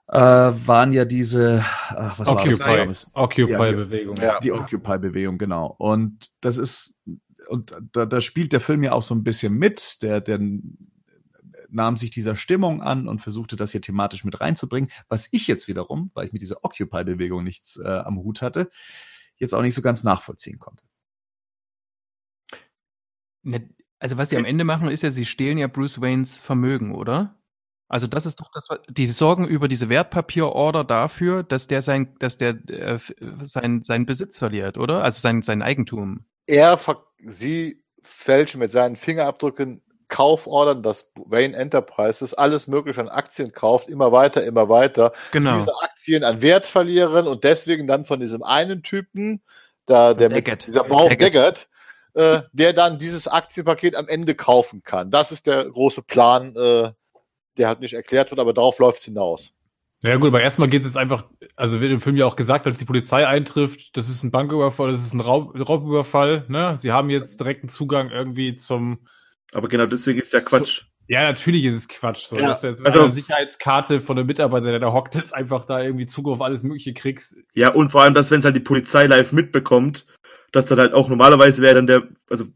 äh, 0.08 0.18
waren 0.18 0.92
ja 0.92 1.04
diese, 1.04 1.64
ach, 1.88 2.18
was 2.18 2.28
war 2.28 2.86
das? 2.86 3.06
Occupy? 3.14 3.52
Occupy-Bewegung. 3.52 4.16
Ja. 4.18 4.40
Die 4.40 4.52
Occupy-Bewegung, 4.52 5.38
genau. 5.38 5.74
Und 5.78 6.30
das 6.40 6.58
ist, 6.58 7.00
und 7.48 7.76
da, 7.92 8.06
da 8.06 8.20
spielt 8.20 8.52
der 8.52 8.60
Film 8.60 8.82
ja 8.82 8.92
auch 8.92 9.02
so 9.02 9.14
ein 9.14 9.24
bisschen 9.24 9.54
mit. 9.54 10.02
Der, 10.02 10.20
der 10.20 10.38
nahm 11.70 11.96
sich 11.96 12.10
dieser 12.10 12.36
Stimmung 12.36 12.82
an 12.82 13.08
und 13.08 13.20
versuchte 13.20 13.56
das 13.56 13.72
hier 13.72 13.80
thematisch 13.80 14.24
mit 14.24 14.40
reinzubringen, 14.40 14.90
was 15.08 15.28
ich 15.32 15.46
jetzt 15.46 15.68
wiederum, 15.68 16.10
weil 16.14 16.26
ich 16.26 16.32
mit 16.32 16.42
dieser 16.42 16.64
Occupy-Bewegung 16.64 17.42
nichts 17.42 17.80
äh, 17.84 17.88
am 17.88 18.18
Hut 18.18 18.42
hatte, 18.42 18.70
jetzt 19.36 19.54
auch 19.54 19.62
nicht 19.62 19.74
so 19.74 19.82
ganz 19.82 20.04
nachvollziehen 20.04 20.58
konnte. 20.58 20.84
Ne, 23.44 23.68
Also 23.98 24.18
was 24.18 24.30
sie 24.30 24.36
am 24.36 24.44
Ende 24.44 24.64
machen, 24.64 24.90
ist 24.90 25.02
ja, 25.02 25.10
sie 25.10 25.24
stehlen 25.26 25.58
ja 25.58 25.66
Bruce 25.68 26.00
Waynes 26.00 26.40
Vermögen, 26.40 26.94
oder? 26.94 27.36
Also 27.88 28.06
das 28.06 28.26
ist 28.26 28.40
doch 28.40 28.50
das, 28.52 28.66
was- 28.68 28.80
die 28.88 29.06
sorgen 29.06 29.46
über 29.46 29.68
diese 29.68 29.88
Wertpapierorder 29.88 30.84
dafür, 30.84 31.42
dass 31.42 31.66
der 31.68 31.82
sein, 31.82 32.16
dass 32.18 32.36
der 32.36 32.56
äh, 32.68 32.98
sein, 33.42 33.82
sein 33.82 34.06
Besitz 34.06 34.36
verliert, 34.36 34.78
oder? 34.78 35.04
Also 35.04 35.20
sein, 35.20 35.42
sein 35.42 35.62
Eigentum. 35.62 36.24
Er, 36.46 36.78
sie 37.24 37.82
fälschen 38.02 38.60
mit 38.60 38.70
seinen 38.72 38.96
Fingerabdrücken 38.96 39.80
Kaufordern, 40.08 40.82
dass 40.82 41.12
Wayne 41.26 41.56
Enterprises 41.56 42.34
alles 42.34 42.66
mögliche 42.68 43.00
an 43.00 43.08
Aktien 43.08 43.52
kauft, 43.52 43.88
immer 43.88 44.12
weiter, 44.12 44.44
immer 44.44 44.68
weiter. 44.68 45.12
Genau. 45.32 45.54
Diese 45.58 45.72
Aktien 45.82 46.24
an 46.24 46.40
Wert 46.42 46.66
verlieren 46.66 47.26
und 47.26 47.42
deswegen 47.44 47.86
dann 47.86 48.04
von 48.04 48.20
diesem 48.20 48.42
einen 48.42 48.82
Typen, 48.82 49.42
da, 49.86 50.14
der 50.14 50.28
mit 50.28 50.46
Daggett. 50.46 50.66
dieser 50.66 50.84
Bauch 50.84 51.08
Daggett. 51.08 51.34
Daggett, 51.34 51.68
äh, 52.14 52.40
der 52.52 52.72
dann 52.72 52.98
dieses 52.98 53.28
Aktienpaket 53.28 53.96
am 53.96 54.08
Ende 54.08 54.34
kaufen 54.34 54.82
kann. 54.82 55.10
Das 55.10 55.32
ist 55.32 55.46
der 55.46 55.64
große 55.64 56.02
Plan, 56.02 56.54
äh, 56.56 56.92
der 57.56 57.68
halt 57.68 57.80
nicht 57.80 57.94
erklärt 57.94 58.30
wird, 58.30 58.40
aber 58.40 58.52
darauf 58.52 58.78
läuft 58.78 58.98
es 58.98 59.04
hinaus. 59.04 59.52
Ja 60.02 60.16
gut, 60.16 60.28
aber 60.28 60.42
erstmal 60.42 60.68
geht 60.68 60.82
es 60.82 60.88
jetzt 60.88 60.98
einfach, 60.98 61.24
also 61.56 61.80
wird 61.80 61.90
im 61.90 62.00
Film 62.00 62.16
ja 62.16 62.26
auch 62.26 62.36
gesagt, 62.36 62.66
als 62.66 62.76
die 62.76 62.84
Polizei 62.84 63.26
eintrifft, 63.26 63.96
das 63.96 64.08
ist 64.10 64.22
ein 64.22 64.30
Banküberfall, 64.30 64.92
das 64.92 65.02
ist 65.02 65.14
ein 65.14 65.20
Raub, 65.20 65.54
Raubüberfall, 65.58 66.44
ne? 66.48 66.76
Sie 66.78 66.92
haben 66.92 67.08
jetzt 67.08 67.40
direkten 67.40 67.70
Zugang 67.70 68.10
irgendwie 68.10 68.54
zum, 68.56 69.06
Aber 69.54 69.68
genau 69.68 69.86
deswegen 69.86 70.18
ist 70.20 70.32
ja 70.34 70.40
Quatsch. 70.40 70.82
ja, 71.08 71.22
natürlich 71.22 71.64
ist 71.64 71.74
es 71.74 71.88
Quatsch, 71.88 72.26
so, 72.28 72.36
Ja, 72.36 72.48
dass 72.48 72.60
du 72.60 72.66
jetzt 72.66 72.80
mit 72.80 72.86
also- 72.86 73.00
einer 73.00 73.12
Sicherheitskarte 73.12 73.98
von 74.00 74.18
einem 74.18 74.26
Mitarbeiter, 74.26 74.66
der 74.66 74.80
da 74.80 74.92
hockt, 74.92 75.14
jetzt 75.14 75.32
einfach 75.32 75.64
da 75.64 75.80
irgendwie 75.80 76.04
Zugriff 76.06 76.34
auf 76.34 76.42
alles 76.42 76.64
Mögliche 76.64 76.92
kriegst. 76.92 77.36
Ja, 77.54 77.70
und 77.70 77.90
vor 77.92 78.02
allem, 78.02 78.12
dass 78.12 78.30
wenn 78.30 78.40
es 78.40 78.44
halt 78.44 78.56
die 78.56 78.60
Polizei 78.60 79.06
live 79.06 79.32
mitbekommt, 79.32 80.04
dass 80.54 80.66
dann 80.66 80.78
halt 80.78 80.92
auch 80.94 81.08
normalerweise 81.08 81.62
wäre 81.62 81.74
dann 81.74 81.86
der, 81.86 82.08
also 82.30 82.46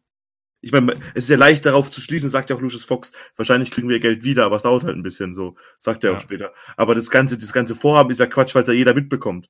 ich 0.60 0.72
meine, 0.72 0.94
es 1.14 1.24
ist 1.24 1.30
ja 1.30 1.36
leicht 1.36 1.66
darauf 1.66 1.90
zu 1.90 2.00
schließen, 2.00 2.28
sagt 2.28 2.50
ja 2.50 2.56
auch 2.56 2.60
Lucius 2.60 2.84
Fox, 2.84 3.12
wahrscheinlich 3.36 3.70
kriegen 3.70 3.88
wir 3.88 4.00
Geld 4.00 4.24
wieder, 4.24 4.44
aber 4.44 4.56
es 4.56 4.64
dauert 4.64 4.84
halt 4.84 4.96
ein 4.96 5.02
bisschen, 5.02 5.34
so, 5.34 5.56
sagt 5.78 6.02
er 6.04 6.10
Ja. 6.10 6.16
auch 6.16 6.20
später. 6.20 6.52
Aber 6.76 6.94
das 6.94 7.10
ganze, 7.10 7.38
das 7.38 7.52
ganze 7.52 7.74
Vorhaben 7.76 8.10
ist 8.10 8.18
ja 8.20 8.26
Quatsch, 8.26 8.54
weil 8.54 8.62
es 8.62 8.68
ja 8.68 8.74
jeder 8.74 8.94
mitbekommt. 8.94 9.48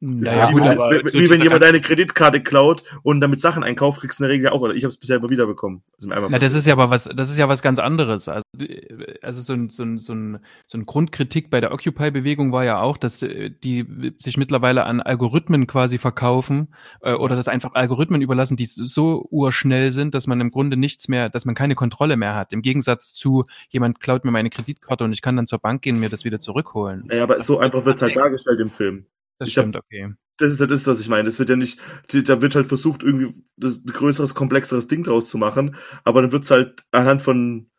Ist 0.00 0.08
Naja, 0.10 0.48
wie, 0.48 0.52
gut, 0.52 0.62
wenn- 0.62 0.70
aber 0.78 0.90
wie, 1.12 1.28
wenn 1.28 1.42
jemand 1.42 1.60
deine 1.62 1.80
Kreditkarte 1.80 2.40
klaut 2.40 2.84
und 3.02 3.20
damit 3.20 3.40
Sachen 3.40 3.64
einkauft, 3.64 4.00
kriegst 4.00 4.20
du 4.20 4.24
in 4.24 4.28
der 4.28 4.34
Regel 4.34 4.44
ja 4.44 4.52
auch, 4.52 4.60
oder 4.60 4.74
ich 4.74 4.84
habe 4.84 4.90
es 4.90 4.96
bisher 4.96 5.16
immer 5.16 5.28
wieder 5.28 5.46
bekommen. 5.46 5.82
Also 5.96 6.08
Na, 6.30 6.38
das 6.38 6.54
ist 6.54 6.66
ja 6.68 6.74
aber 6.74 6.88
was, 6.90 7.10
das 7.12 7.30
ist 7.30 7.36
ja 7.36 7.48
was 7.48 7.62
ganz 7.62 7.80
anderes. 7.80 8.28
Also, 8.28 8.42
äh, 8.60 9.16
also 9.22 9.40
so 9.40 9.54
ein, 9.54 9.70
so 9.70 9.82
ein, 9.82 9.98
so 9.98 10.12
ein, 10.14 10.38
so 10.66 10.78
ein 10.78 10.86
Grundkritik 10.86 11.50
bei 11.50 11.60
der 11.60 11.72
Occupy-Bewegung 11.72 12.52
war 12.52 12.64
ja 12.64 12.80
auch, 12.80 12.96
dass 12.96 13.22
äh, 13.22 13.50
die 13.50 14.12
sich 14.18 14.36
mittlerweile 14.36 14.84
an 14.84 15.00
Algorithmen 15.00 15.66
quasi 15.66 15.98
verkaufen 15.98 16.68
äh, 17.02 17.14
oder 17.14 17.34
das 17.34 17.48
einfach 17.48 17.74
Algorithmen 17.74 18.22
überlassen, 18.22 18.56
die 18.56 18.66
so 18.66 19.26
urschnell 19.30 19.90
sind, 19.90 20.14
dass 20.14 20.28
man 20.28 20.40
im 20.40 20.50
Grunde 20.50 20.76
nichts 20.76 21.08
mehr, 21.08 21.28
dass 21.28 21.44
man 21.44 21.56
keine 21.56 21.74
Kontrolle 21.74 22.16
mehr 22.16 22.36
hat. 22.36 22.52
Im 22.52 22.62
Gegensatz 22.62 23.14
zu 23.14 23.44
jemand 23.68 23.98
klaut 23.98 24.24
mir 24.24 24.30
meine 24.30 24.50
Kreditkarte 24.50 25.02
und 25.02 25.12
ich 25.12 25.22
kann 25.22 25.34
dann 25.34 25.48
zur 25.48 25.58
Bank 25.58 25.82
gehen 25.82 25.96
und 25.96 26.00
mir 26.02 26.08
das 26.08 26.24
wieder 26.24 26.38
zurückholen. 26.38 27.08
ja, 27.10 27.24
aber 27.24 27.42
so 27.42 27.58
einfach 27.58 27.84
wird's 27.84 28.00
halt 28.02 28.14
dargestellt 28.14 28.60
im 28.60 28.70
Film. 28.70 29.06
Das 29.38 29.48
ich 29.48 29.56
hab- 29.58 29.64
stimmt, 29.64 29.76
okay. 29.76 30.14
Das 30.40 30.52
ist 30.52 30.60
das, 30.70 30.86
was 30.86 31.00
ich 31.00 31.08
meine. 31.08 31.24
Das 31.24 31.38
wird 31.40 31.48
ja 31.48 31.56
nicht, 31.56 31.80
die- 32.12 32.22
da 32.22 32.40
wird 32.40 32.54
halt 32.54 32.68
versucht, 32.68 33.02
irgendwie 33.02 33.34
das, 33.56 33.78
ein 33.78 33.86
größeres, 33.92 34.34
komplexeres 34.34 34.86
Ding 34.86 35.02
draus 35.02 35.28
zu 35.28 35.36
machen, 35.38 35.76
aber 36.04 36.22
dann 36.22 36.30
wird's 36.32 36.50
halt 36.50 36.84
anhand 36.92 37.22
von 37.22 37.70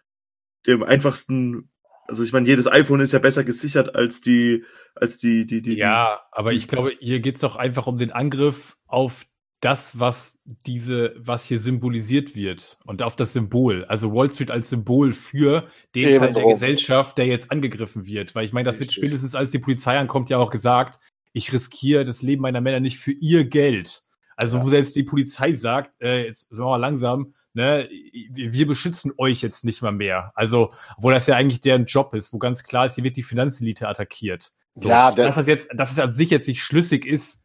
dem 0.68 0.84
einfachsten, 0.84 1.70
also 2.08 2.24
ich 2.24 2.34
meine, 2.34 2.48
jedes 2.48 2.68
iPhone 2.68 3.00
ist 3.00 3.14
ja 3.14 3.20
besser 3.20 3.46
gesichert 3.46 3.96
als 3.96 4.20
die, 4.20 4.66
als 4.96 5.18
die, 5.18 5.46
die, 5.48 5.62
die, 5.62 5.78
Ja, 5.78 6.20
aber 6.32 6.52
die- 6.52 6.58
ich 6.58 6.68
glaube, 6.68 6.92
hier 7.00 7.22
geht's 7.22 7.42
doch 7.42 7.56
einfach 7.56 7.88
um 7.88 7.98
den 7.98 8.12
Angriff 8.12 8.76
auf 8.88 9.26
das, 9.62 10.00
was 10.00 10.40
diese, 10.46 11.14
was 11.18 11.44
hier 11.46 11.60
symbolisiert 11.60 12.34
wird 12.36 12.78
und 12.86 13.02
auf 13.04 13.16
das 13.18 13.34
Symbol. 13.34 13.84
Also 13.86 14.14
Wall 14.14 14.32
Street 14.32 14.52
als 14.52 14.70
Symbol 14.70 15.14
für 15.14 15.68
den 15.96 16.20
Teil 16.20 16.34
der. 16.34 16.44
Gesellschaft, 16.44 17.18
der 17.18 17.26
jetzt 17.28 17.52
angegriffen 17.52 18.06
wird. 18.06 18.36
Weil 18.36 18.46
ich 18.46 18.54
meine, 18.54 18.66
das 18.68 18.80
wird 18.80 18.94
spätestens 18.94 19.36
als 19.36 19.52
die 19.52 19.60
Polizei 19.60 19.98
ankommt 19.98 20.30
ja 20.30 20.38
auch 20.38 20.50
gesagt, 20.50 21.00
ich 21.34 21.54
riskiere 21.54 22.06
das 22.06 22.22
Leben 22.22 22.42
meiner 22.42 22.62
Männer 22.62 22.80
nicht 22.80 22.98
für 22.98 23.12
ihr 23.12 23.46
Geld. 23.46 24.04
Also 24.36 24.62
wo 24.62 24.70
selbst 24.70 24.96
die 24.96 25.04
Polizei 25.04 25.54
sagt, 25.54 25.92
äh, 26.02 26.26
jetzt 26.26 26.48
sagen 26.50 26.64
wir 26.64 26.70
mal 26.70 26.78
langsam, 26.78 27.34
ne, 27.54 27.90
wir 28.32 28.68
beschützen 28.68 29.12
euch 29.18 29.42
jetzt 29.42 29.66
nicht 29.66 29.82
mal 29.82 29.92
mehr. 29.92 30.32
Also, 30.36 30.72
wo 30.98 31.12
das 31.12 31.28
ja 31.28 31.36
eigentlich 31.36 31.60
deren 31.62 31.86
Job 31.86 32.14
ist, 32.14 32.32
wo 32.32 32.38
ganz 32.38 32.64
klar 32.64 32.86
ist, 32.86 32.96
hier 32.96 33.04
wird 33.04 33.18
die 33.18 33.24
Finanzelite 33.24 33.88
attackiert. 33.88 34.52
So, 34.76 34.88
Ja, 34.88 35.12
der- 35.12 35.26
dass 35.26 35.36
das 35.36 35.48
jetzt, 35.48 35.68
dass 35.74 35.92
es 35.92 36.00
an 36.00 36.14
sich 36.14 36.30
jetzt 36.30 36.48
nicht 36.48 36.64
schlüssig 36.64 37.06
ist, 37.06 37.44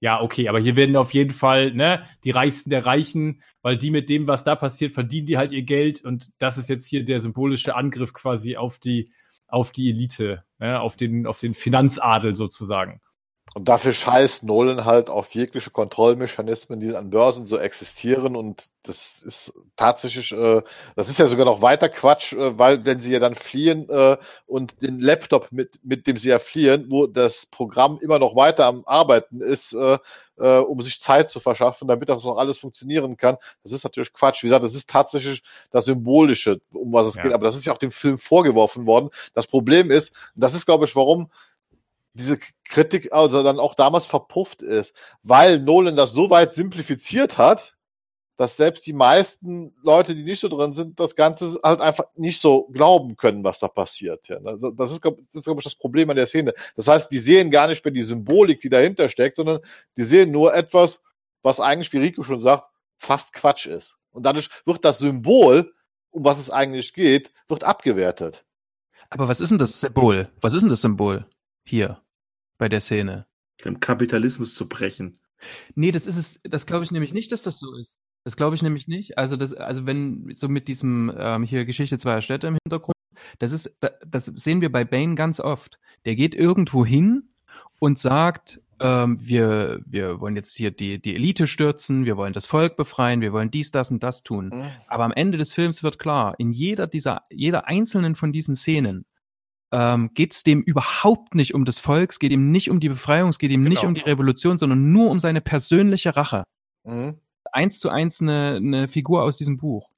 ja, 0.00 0.20
okay, 0.20 0.48
aber 0.48 0.60
hier 0.60 0.76
werden 0.76 0.96
auf 0.96 1.14
jeden 1.14 1.32
Fall, 1.32 1.72
ne, 1.72 2.04
die 2.24 2.30
Reichsten 2.30 2.68
der 2.68 2.84
Reichen, 2.84 3.42
weil 3.62 3.78
die 3.78 3.90
mit 3.90 4.10
dem, 4.10 4.26
was 4.26 4.44
da 4.44 4.54
passiert, 4.54 4.92
verdienen 4.92 5.26
die 5.26 5.38
halt 5.38 5.50
ihr 5.52 5.62
Geld 5.62 6.04
und 6.04 6.30
das 6.36 6.58
ist 6.58 6.68
jetzt 6.68 6.84
hier 6.86 7.04
der 7.06 7.22
symbolische 7.22 7.74
Angriff 7.74 8.12
quasi 8.12 8.56
auf 8.58 8.78
die, 8.78 9.10
auf 9.48 9.72
die 9.72 9.88
Elite, 9.88 10.44
ne, 10.58 10.78
auf 10.78 10.96
den, 10.96 11.26
auf 11.26 11.38
den 11.40 11.54
Finanzadel 11.54 12.34
sozusagen. 12.36 13.00
Und 13.56 13.68
dafür 13.68 13.92
scheißt 13.92 14.42
Nolan 14.42 14.84
halt 14.84 15.08
auf 15.08 15.32
jegliche 15.32 15.70
Kontrollmechanismen, 15.70 16.80
die 16.80 16.96
an 16.96 17.10
Börsen 17.10 17.46
so 17.46 17.56
existieren. 17.56 18.34
Und 18.34 18.64
das 18.82 19.22
ist 19.22 19.52
tatsächlich, 19.76 20.32
äh, 20.32 20.60
das 20.96 21.08
ist 21.08 21.20
ja 21.20 21.28
sogar 21.28 21.46
noch 21.46 21.62
weiter 21.62 21.88
Quatsch, 21.88 22.32
äh, 22.32 22.58
weil 22.58 22.84
wenn 22.84 22.98
sie 23.00 23.12
ja 23.12 23.20
dann 23.20 23.36
fliehen 23.36 23.88
äh, 23.90 24.16
und 24.46 24.82
den 24.82 24.98
Laptop, 24.98 25.52
mit, 25.52 25.78
mit 25.84 26.08
dem 26.08 26.16
sie 26.16 26.30
ja 26.30 26.40
fliehen, 26.40 26.86
wo 26.90 27.06
das 27.06 27.46
Programm 27.46 27.98
immer 28.02 28.18
noch 28.18 28.34
weiter 28.34 28.66
am 28.66 28.82
Arbeiten 28.86 29.40
ist, 29.40 29.72
äh, 29.72 29.98
äh, 30.36 30.58
um 30.58 30.80
sich 30.80 31.00
Zeit 31.00 31.30
zu 31.30 31.38
verschaffen, 31.38 31.86
damit 31.86 32.08
das 32.08 32.24
noch 32.24 32.38
alles 32.38 32.58
funktionieren 32.58 33.16
kann, 33.16 33.36
das 33.62 33.70
ist 33.70 33.84
natürlich 33.84 34.12
Quatsch. 34.12 34.42
Wie 34.42 34.48
gesagt, 34.48 34.64
das 34.64 34.74
ist 34.74 34.90
tatsächlich 34.90 35.44
das 35.70 35.84
Symbolische, 35.84 36.60
um 36.72 36.92
was 36.92 37.06
es 37.06 37.14
Ja. 37.14 37.22
geht. 37.22 37.32
Aber 37.32 37.44
das 37.46 37.54
ist 37.56 37.66
ja 37.66 37.72
auch 37.72 37.78
dem 37.78 37.92
Film 37.92 38.18
vorgeworfen 38.18 38.84
worden. 38.86 39.10
Das 39.32 39.46
Problem 39.46 39.92
ist, 39.92 40.10
und 40.34 40.42
das 40.42 40.54
ist, 40.54 40.66
glaube 40.66 40.86
ich, 40.86 40.96
warum 40.96 41.30
diese 42.14 42.38
Kritik 42.64 43.12
also 43.12 43.42
dann 43.42 43.58
auch 43.58 43.74
damals 43.74 44.06
verpufft 44.06 44.62
ist, 44.62 44.94
weil 45.22 45.58
Nolan 45.58 45.96
das 45.96 46.12
so 46.12 46.30
weit 46.30 46.54
simplifiziert 46.54 47.38
hat, 47.38 47.76
dass 48.36 48.56
selbst 48.56 48.86
die 48.86 48.92
meisten 48.92 49.74
Leute, 49.82 50.14
die 50.14 50.24
nicht 50.24 50.40
so 50.40 50.48
drin 50.48 50.74
sind, 50.74 50.98
das 50.98 51.14
Ganze 51.14 51.58
halt 51.62 51.80
einfach 51.80 52.04
nicht 52.16 52.40
so 52.40 52.64
glauben 52.72 53.16
können, 53.16 53.44
was 53.44 53.60
da 53.60 53.68
passiert. 53.68 54.28
Ja, 54.28 54.40
das 54.40 54.92
ist, 54.92 55.02
glaub- 55.02 55.18
das 55.28 55.36
ist 55.36 55.44
glaube 55.44 55.60
ich, 55.60 55.64
das 55.64 55.76
Problem 55.76 56.10
an 56.10 56.16
der 56.16 56.26
Szene. 56.26 56.52
Das 56.74 56.88
heißt, 56.88 57.12
die 57.12 57.18
sehen 57.18 57.50
gar 57.50 57.68
nicht 57.68 57.84
mehr 57.84 57.92
die 57.92 58.02
Symbolik, 58.02 58.60
die 58.60 58.70
dahinter 58.70 59.08
steckt, 59.08 59.36
sondern 59.36 59.60
die 59.96 60.02
sehen 60.02 60.32
nur 60.32 60.54
etwas, 60.54 61.00
was 61.42 61.60
eigentlich, 61.60 61.92
wie 61.92 61.98
Rico 61.98 62.22
schon 62.22 62.40
sagt, 62.40 62.68
fast 62.96 63.32
Quatsch 63.34 63.66
ist. 63.66 63.98
Und 64.10 64.24
dadurch 64.24 64.48
wird 64.64 64.84
das 64.84 64.98
Symbol, 64.98 65.72
um 66.10 66.24
was 66.24 66.38
es 66.38 66.50
eigentlich 66.50 66.92
geht, 66.92 67.32
wird 67.48 67.64
abgewertet. 67.64 68.44
Aber 69.10 69.28
was 69.28 69.40
ist 69.40 69.50
denn 69.50 69.58
das 69.58 69.80
Symbol? 69.80 70.28
Was 70.40 70.54
ist 70.54 70.62
denn 70.62 70.70
das 70.70 70.80
Symbol 70.80 71.26
hier 71.64 72.00
bei 72.58 72.68
der 72.68 72.80
Szene? 72.80 73.26
Dem 73.64 73.80
Kapitalismus 73.80 74.54
zu 74.54 74.68
brechen. 74.68 75.18
Nee, 75.74 75.90
das 75.92 76.06
ist 76.06 76.16
es, 76.16 76.40
das 76.44 76.66
glaube 76.66 76.84
ich 76.84 76.90
nämlich 76.90 77.12
nicht, 77.12 77.30
dass 77.32 77.42
das 77.42 77.58
so 77.58 77.74
ist. 77.76 77.94
Das 78.24 78.36
glaube 78.36 78.56
ich 78.56 78.62
nämlich 78.62 78.88
nicht. 78.88 79.18
Also 79.18 79.36
das, 79.36 79.52
also 79.52 79.84
wenn 79.86 80.32
so 80.34 80.48
mit 80.48 80.66
diesem 80.66 81.12
ähm, 81.16 81.42
hier 81.44 81.64
Geschichte 81.66 81.98
zweier 81.98 82.22
Städte 82.22 82.46
im 82.46 82.56
Hintergrund, 82.64 82.94
das 83.38 83.52
ist, 83.52 83.76
da- 83.80 83.90
das 84.06 84.24
sehen 84.26 84.60
wir 84.60 84.72
bei 84.72 84.84
Bane 84.84 85.14
ganz 85.14 85.40
oft. 85.40 85.78
Der 86.06 86.16
geht 86.16 86.34
irgendwo 86.34 86.86
hin 86.86 87.28
und 87.80 87.98
sagt, 87.98 88.60
ähm, 88.80 89.18
wir, 89.20 89.82
wir 89.84 90.20
wollen 90.20 90.36
jetzt 90.36 90.56
hier 90.56 90.70
die, 90.70 91.00
die 91.00 91.14
Elite 91.14 91.46
stürzen, 91.46 92.06
wir 92.06 92.16
wollen 92.16 92.32
das 92.32 92.46
Volk 92.46 92.76
befreien, 92.76 93.20
wir 93.20 93.32
wollen 93.32 93.50
dies, 93.50 93.70
das 93.70 93.90
und 93.90 94.02
das 94.02 94.22
tun. 94.22 94.46
Mhm. 94.46 94.70
Aber 94.88 95.04
am 95.04 95.12
Ende 95.12 95.36
des 95.36 95.52
Films 95.52 95.82
wird 95.82 95.98
klar, 95.98 96.34
in 96.38 96.50
jeder 96.50 96.86
dieser, 96.86 97.22
jeder 97.30 97.68
einzelnen 97.68 98.14
von 98.14 98.32
diesen 98.32 98.56
Szenen 98.56 99.04
ähm, 99.72 100.10
geht 100.14 100.32
es 100.32 100.42
dem 100.42 100.62
überhaupt 100.62 101.34
nicht 101.34 101.54
um 101.54 101.64
das 101.64 101.78
Volk, 101.78 102.10
es 102.10 102.18
geht 102.18 102.32
ihm 102.32 102.50
nicht 102.50 102.70
um 102.70 102.80
die 102.80 102.88
Befreiung, 102.88 103.30
es 103.30 103.38
geht 103.38 103.50
ihm 103.50 103.62
nicht 103.62 103.80
Genau. 103.80 103.88
um 103.88 103.94
die 103.94 104.02
Revolution, 104.02 104.58
sondern 104.58 104.92
nur 104.92 105.10
um 105.10 105.18
seine 105.18 105.40
persönliche 105.40 106.16
Rache. 106.16 106.44
Mhm. 106.84 107.18
Eins 107.52 107.78
zu 107.78 107.90
eins 107.90 108.20
eine, 108.20 108.56
eine 108.56 108.88
Figur 108.88 109.22
aus 109.22 109.36
diesem 109.36 109.56
Buch. 109.56 109.90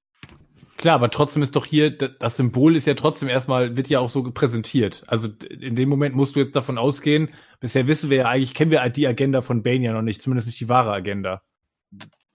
Klar, 0.76 0.96
aber 0.96 1.10
trotzdem 1.10 1.42
ist 1.42 1.56
doch 1.56 1.64
hier, 1.64 1.90
das 1.90 2.36
Symbol 2.36 2.76
ist 2.76 2.86
ja 2.86 2.94
trotzdem 2.94 3.30
erstmal, 3.30 3.78
wird 3.78 3.88
ja 3.88 3.98
auch 3.98 4.10
so 4.10 4.22
präsentiert. 4.22 5.04
Also 5.06 5.28
in 5.48 5.74
dem 5.74 5.88
Moment 5.88 6.14
musst 6.14 6.36
du 6.36 6.40
jetzt 6.40 6.54
davon 6.54 6.76
ausgehen, 6.76 7.30
bisher 7.60 7.88
wissen 7.88 8.10
wir 8.10 8.18
ja 8.18 8.24
eigentlich, 8.26 8.52
kennen 8.52 8.70
wir 8.70 8.86
die 8.90 9.06
Agenda 9.06 9.40
von 9.40 9.62
Bane 9.62 9.84
ja 9.84 9.92
noch 9.94 10.02
nicht, 10.02 10.20
zumindest 10.20 10.48
nicht 10.48 10.60
die 10.60 10.68
wahre 10.68 10.92
Agenda. 10.92 11.42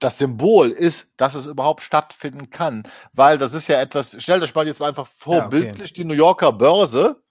Das 0.03 0.17
Symbol 0.17 0.69
ist, 0.69 1.07
dass 1.17 1.35
es 1.35 1.45
überhaupt 1.45 1.81
stattfinden 1.81 2.49
kann. 2.49 2.83
Weil 3.13 3.37
das 3.37 3.53
ist 3.53 3.67
ja 3.67 3.79
etwas, 3.79 4.15
stellt 4.21 4.43
euch 4.43 4.55
mal 4.55 4.67
jetzt 4.67 4.79
mal 4.79 4.89
einfach 4.89 5.07
vor, 5.07 5.35
Ja, 5.35 5.45
okay. 5.45 5.61
bildlich 5.61 5.93
die 5.93 6.03
New 6.03 6.13
Yorker 6.13 6.51
Börse, 6.51 7.21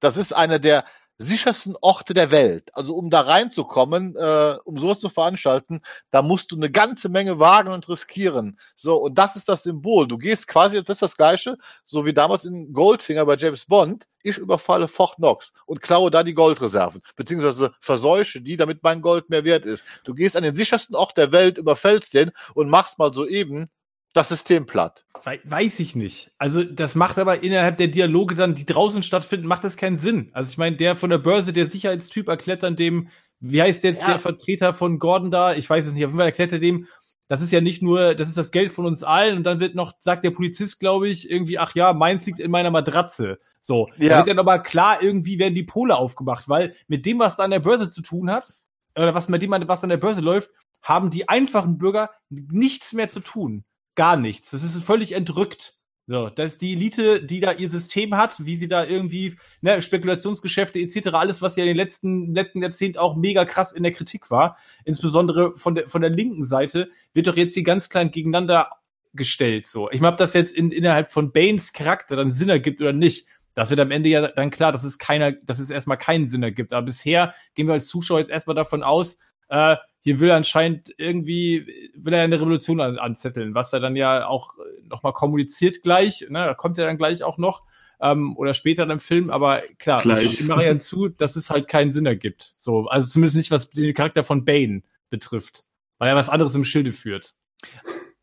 das 0.00 0.16
ist 0.16 0.32
eine 0.32 0.60
der 0.60 0.84
sichersten 1.18 1.76
Orte 1.80 2.14
der 2.14 2.30
Welt. 2.30 2.70
Also 2.74 2.94
um 2.94 3.10
da 3.10 3.22
reinzukommen, 3.22 4.14
äh, 4.16 4.54
um 4.64 4.78
sowas 4.78 5.00
zu 5.00 5.08
veranstalten, 5.08 5.80
da 6.10 6.22
musst 6.22 6.52
du 6.52 6.56
eine 6.56 6.70
ganze 6.70 7.08
Menge 7.08 7.40
wagen 7.40 7.70
und 7.70 7.88
riskieren. 7.88 8.58
So, 8.76 8.96
und 8.96 9.18
das 9.18 9.36
ist 9.36 9.48
das 9.48 9.64
Symbol. 9.64 10.06
Du 10.06 10.16
gehst 10.16 10.46
quasi, 10.46 10.76
jetzt 10.76 10.88
ist 10.88 11.02
das 11.02 11.16
Gleiche, 11.16 11.58
so 11.84 12.06
wie 12.06 12.14
damals 12.14 12.44
in 12.44 12.72
Goldfinger 12.72 13.26
bei 13.26 13.36
James 13.36 13.66
Bond, 13.66 14.06
ich 14.22 14.38
überfalle 14.38 14.88
Fort 14.88 15.16
Knox 15.16 15.52
und 15.66 15.82
klaue 15.82 16.10
da 16.10 16.22
die 16.22 16.34
Goldreserven, 16.34 17.00
beziehungsweise 17.16 17.72
verseuche 17.80 18.40
die, 18.40 18.56
damit 18.56 18.82
mein 18.82 19.00
Gold 19.00 19.28
mehr 19.30 19.44
wert 19.44 19.64
ist. 19.64 19.84
Du 20.04 20.14
gehst 20.14 20.36
an 20.36 20.42
den 20.42 20.56
sichersten 20.56 20.94
Ort 20.96 21.16
der 21.16 21.32
Welt, 21.32 21.58
überfällst 21.58 22.14
den 22.14 22.30
und 22.54 22.68
machst 22.68 22.98
mal 22.98 23.12
soeben 23.12 23.70
das 24.14 24.28
System 24.30 24.66
platt. 24.66 25.04
Wei- 25.24 25.40
Weiß 25.44 25.80
ich 25.80 25.94
nicht. 25.94 26.32
Also 26.38 26.64
das 26.64 26.94
macht 26.94 27.18
aber 27.18 27.42
innerhalb 27.42 27.78
der 27.78 27.88
Dialoge 27.88 28.34
dann, 28.34 28.54
die 28.54 28.64
draußen 28.64 29.02
stattfinden, 29.02 29.46
macht 29.46 29.64
das 29.64 29.76
keinen 29.76 29.98
Sinn. 29.98 30.30
Also 30.32 30.50
ich 30.50 30.58
meine, 30.58 30.76
der 30.76 30.96
von 30.96 31.10
der 31.10 31.18
Börse, 31.18 31.52
der 31.52 31.66
Sicherheitstyp 31.66 32.28
erklärt 32.28 32.62
dann 32.62 32.76
dem, 32.76 33.08
wie 33.40 33.62
heißt 33.62 33.84
jetzt 33.84 34.02
Ja. 34.02 34.08
der 34.08 34.18
Vertreter 34.18 34.72
von 34.72 34.98
Gordon 34.98 35.30
da? 35.30 35.54
Ich 35.54 35.68
weiß 35.68 35.86
es 35.86 35.92
nicht. 35.94 36.04
Auf 36.04 36.10
jeden 36.10 36.18
Fall 36.18 36.26
erklärt 36.26 36.52
er 36.52 36.58
dem, 36.58 36.86
das 37.28 37.42
ist 37.42 37.52
ja 37.52 37.60
nicht 37.60 37.82
nur, 37.82 38.14
das 38.14 38.28
ist 38.28 38.38
das 38.38 38.50
Geld 38.52 38.72
von 38.72 38.86
uns 38.86 39.02
allen 39.04 39.36
und 39.36 39.44
dann 39.44 39.60
wird 39.60 39.74
noch, 39.74 39.92
sagt 40.00 40.24
der 40.24 40.30
Polizist, 40.30 40.80
glaube 40.80 41.08
ich, 41.08 41.30
irgendwie, 41.30 41.58
ach 41.58 41.74
ja, 41.74 41.92
meins 41.92 42.24
liegt 42.24 42.40
in 42.40 42.50
meiner 42.50 42.70
Matratze. 42.70 43.38
So. 43.60 43.86
Da 43.98 44.04
Ja. 44.04 44.16
wird 44.18 44.28
dann 44.28 44.38
aber 44.38 44.60
klar, 44.60 45.02
irgendwie 45.02 45.38
werden 45.38 45.54
die 45.54 45.62
Pole 45.64 45.94
aufgemacht, 45.96 46.48
weil 46.48 46.74
mit 46.86 47.04
dem, 47.04 47.18
was 47.18 47.36
da 47.36 47.42
an 47.44 47.50
der 47.50 47.60
Börse 47.60 47.90
zu 47.90 48.00
tun 48.02 48.30
hat, 48.30 48.52
oder 48.96 49.14
was 49.14 49.28
mit 49.28 49.42
dem, 49.42 49.50
was 49.52 49.82
an 49.84 49.90
der 49.90 49.98
Börse 49.98 50.22
läuft, 50.22 50.50
haben 50.82 51.10
die 51.10 51.28
einfachen 51.28 51.76
Bürger 51.76 52.10
nichts 52.30 52.92
mehr 52.94 53.08
zu 53.10 53.20
tun. 53.20 53.64
Gar 53.98 54.16
nichts. 54.16 54.52
Das 54.52 54.62
ist 54.62 54.80
völlig 54.84 55.10
entrückt. 55.10 55.74
So, 56.06 56.28
das 56.28 56.52
ist 56.52 56.62
die 56.62 56.74
Elite, 56.74 57.20
die 57.20 57.40
da 57.40 57.50
ihr 57.50 57.68
System 57.68 58.14
hat, 58.14 58.46
wie 58.46 58.54
sie 58.54 58.68
da 58.68 58.84
irgendwie, 58.84 59.36
ne, 59.60 59.82
Spekulationsgeschäfte 59.82 60.78
etc., 60.78 61.08
alles, 61.14 61.42
was 61.42 61.56
ja 61.56 61.64
in 61.64 61.68
den 61.70 61.76
letzten, 61.76 62.32
letzten 62.32 62.62
Jahrzehnt 62.62 62.96
auch 62.96 63.16
mega 63.16 63.44
krass 63.44 63.72
in 63.72 63.82
der 63.82 63.90
Kritik 63.90 64.30
war, 64.30 64.56
insbesondere 64.84 65.56
von 65.56 65.74
der, 65.74 65.88
von 65.88 66.00
der 66.00 66.10
linken 66.10 66.44
Seite, 66.44 66.92
wird 67.12 67.26
doch 67.26 67.36
jetzt 67.36 67.54
hier 67.54 67.64
ganz 67.64 67.90
klein 67.90 68.12
gegeneinander 68.12 68.70
gestellt, 69.14 69.66
so. 69.66 69.90
Ich 69.90 70.00
meine, 70.00 70.12
ob 70.12 70.18
das 70.18 70.32
jetzt 70.32 70.54
in, 70.54 70.70
innerhalb 70.70 71.10
von 71.10 71.32
Banes 71.32 71.72
Charakter 71.72 72.14
dann 72.14 72.30
Sinn 72.30 72.50
ergibt 72.50 72.80
oder 72.80 72.92
nicht, 72.92 73.26
das 73.54 73.70
wird 73.70 73.80
am 73.80 73.90
Ende 73.90 74.10
ja 74.10 74.28
dann 74.28 74.52
klar, 74.52 74.70
dass 74.70 74.84
es 74.84 74.98
keiner, 74.98 75.32
dass 75.32 75.58
es 75.58 75.70
erstmal 75.70 75.98
keinen 75.98 76.28
Sinn 76.28 76.44
ergibt. 76.44 76.72
Aber 76.72 76.86
bisher 76.86 77.34
gehen 77.56 77.66
wir 77.66 77.74
als 77.74 77.88
Zuschauer 77.88 78.20
jetzt 78.20 78.30
erstmal 78.30 78.54
davon 78.54 78.84
aus, 78.84 79.18
äh, 79.48 79.74
hier 80.00 80.20
will 80.20 80.30
er 80.30 80.36
anscheinend 80.36 80.94
irgendwie, 80.96 81.90
will 81.94 82.14
er 82.14 82.22
eine 82.22 82.40
Revolution 82.40 82.80
an, 82.80 82.98
anzetteln, 82.98 83.54
was 83.54 83.72
er 83.72 83.80
dann 83.80 83.96
ja 83.96 84.26
auch 84.26 84.54
nochmal 84.88 85.12
kommuniziert 85.12 85.82
gleich, 85.82 86.26
ne, 86.28 86.46
da 86.46 86.54
kommt 86.54 86.78
er 86.78 86.86
dann 86.86 86.98
gleich 86.98 87.22
auch 87.22 87.38
noch, 87.38 87.64
ähm, 88.00 88.36
oder 88.36 88.54
später 88.54 88.82
dann 88.82 88.92
im 88.98 89.00
Film, 89.00 89.30
aber 89.30 89.62
klar, 89.78 90.02
Gleich. 90.02 90.26
ich 90.26 90.34
stimme 90.34 90.54
Marian 90.54 90.80
zu, 90.80 91.08
dass 91.08 91.36
es 91.36 91.50
halt 91.50 91.68
keinen 91.68 91.92
Sinn 91.92 92.06
ergibt. 92.06 92.54
So, 92.58 92.86
also 92.86 93.08
zumindest 93.08 93.36
nicht, 93.36 93.50
was 93.50 93.70
den 93.70 93.94
Charakter 93.94 94.24
von 94.24 94.44
Bane 94.44 94.82
betrifft, 95.10 95.64
weil 95.98 96.08
er 96.08 96.16
was 96.16 96.28
anderes 96.28 96.54
im 96.54 96.64
Schilde 96.64 96.92
führt. 96.92 97.34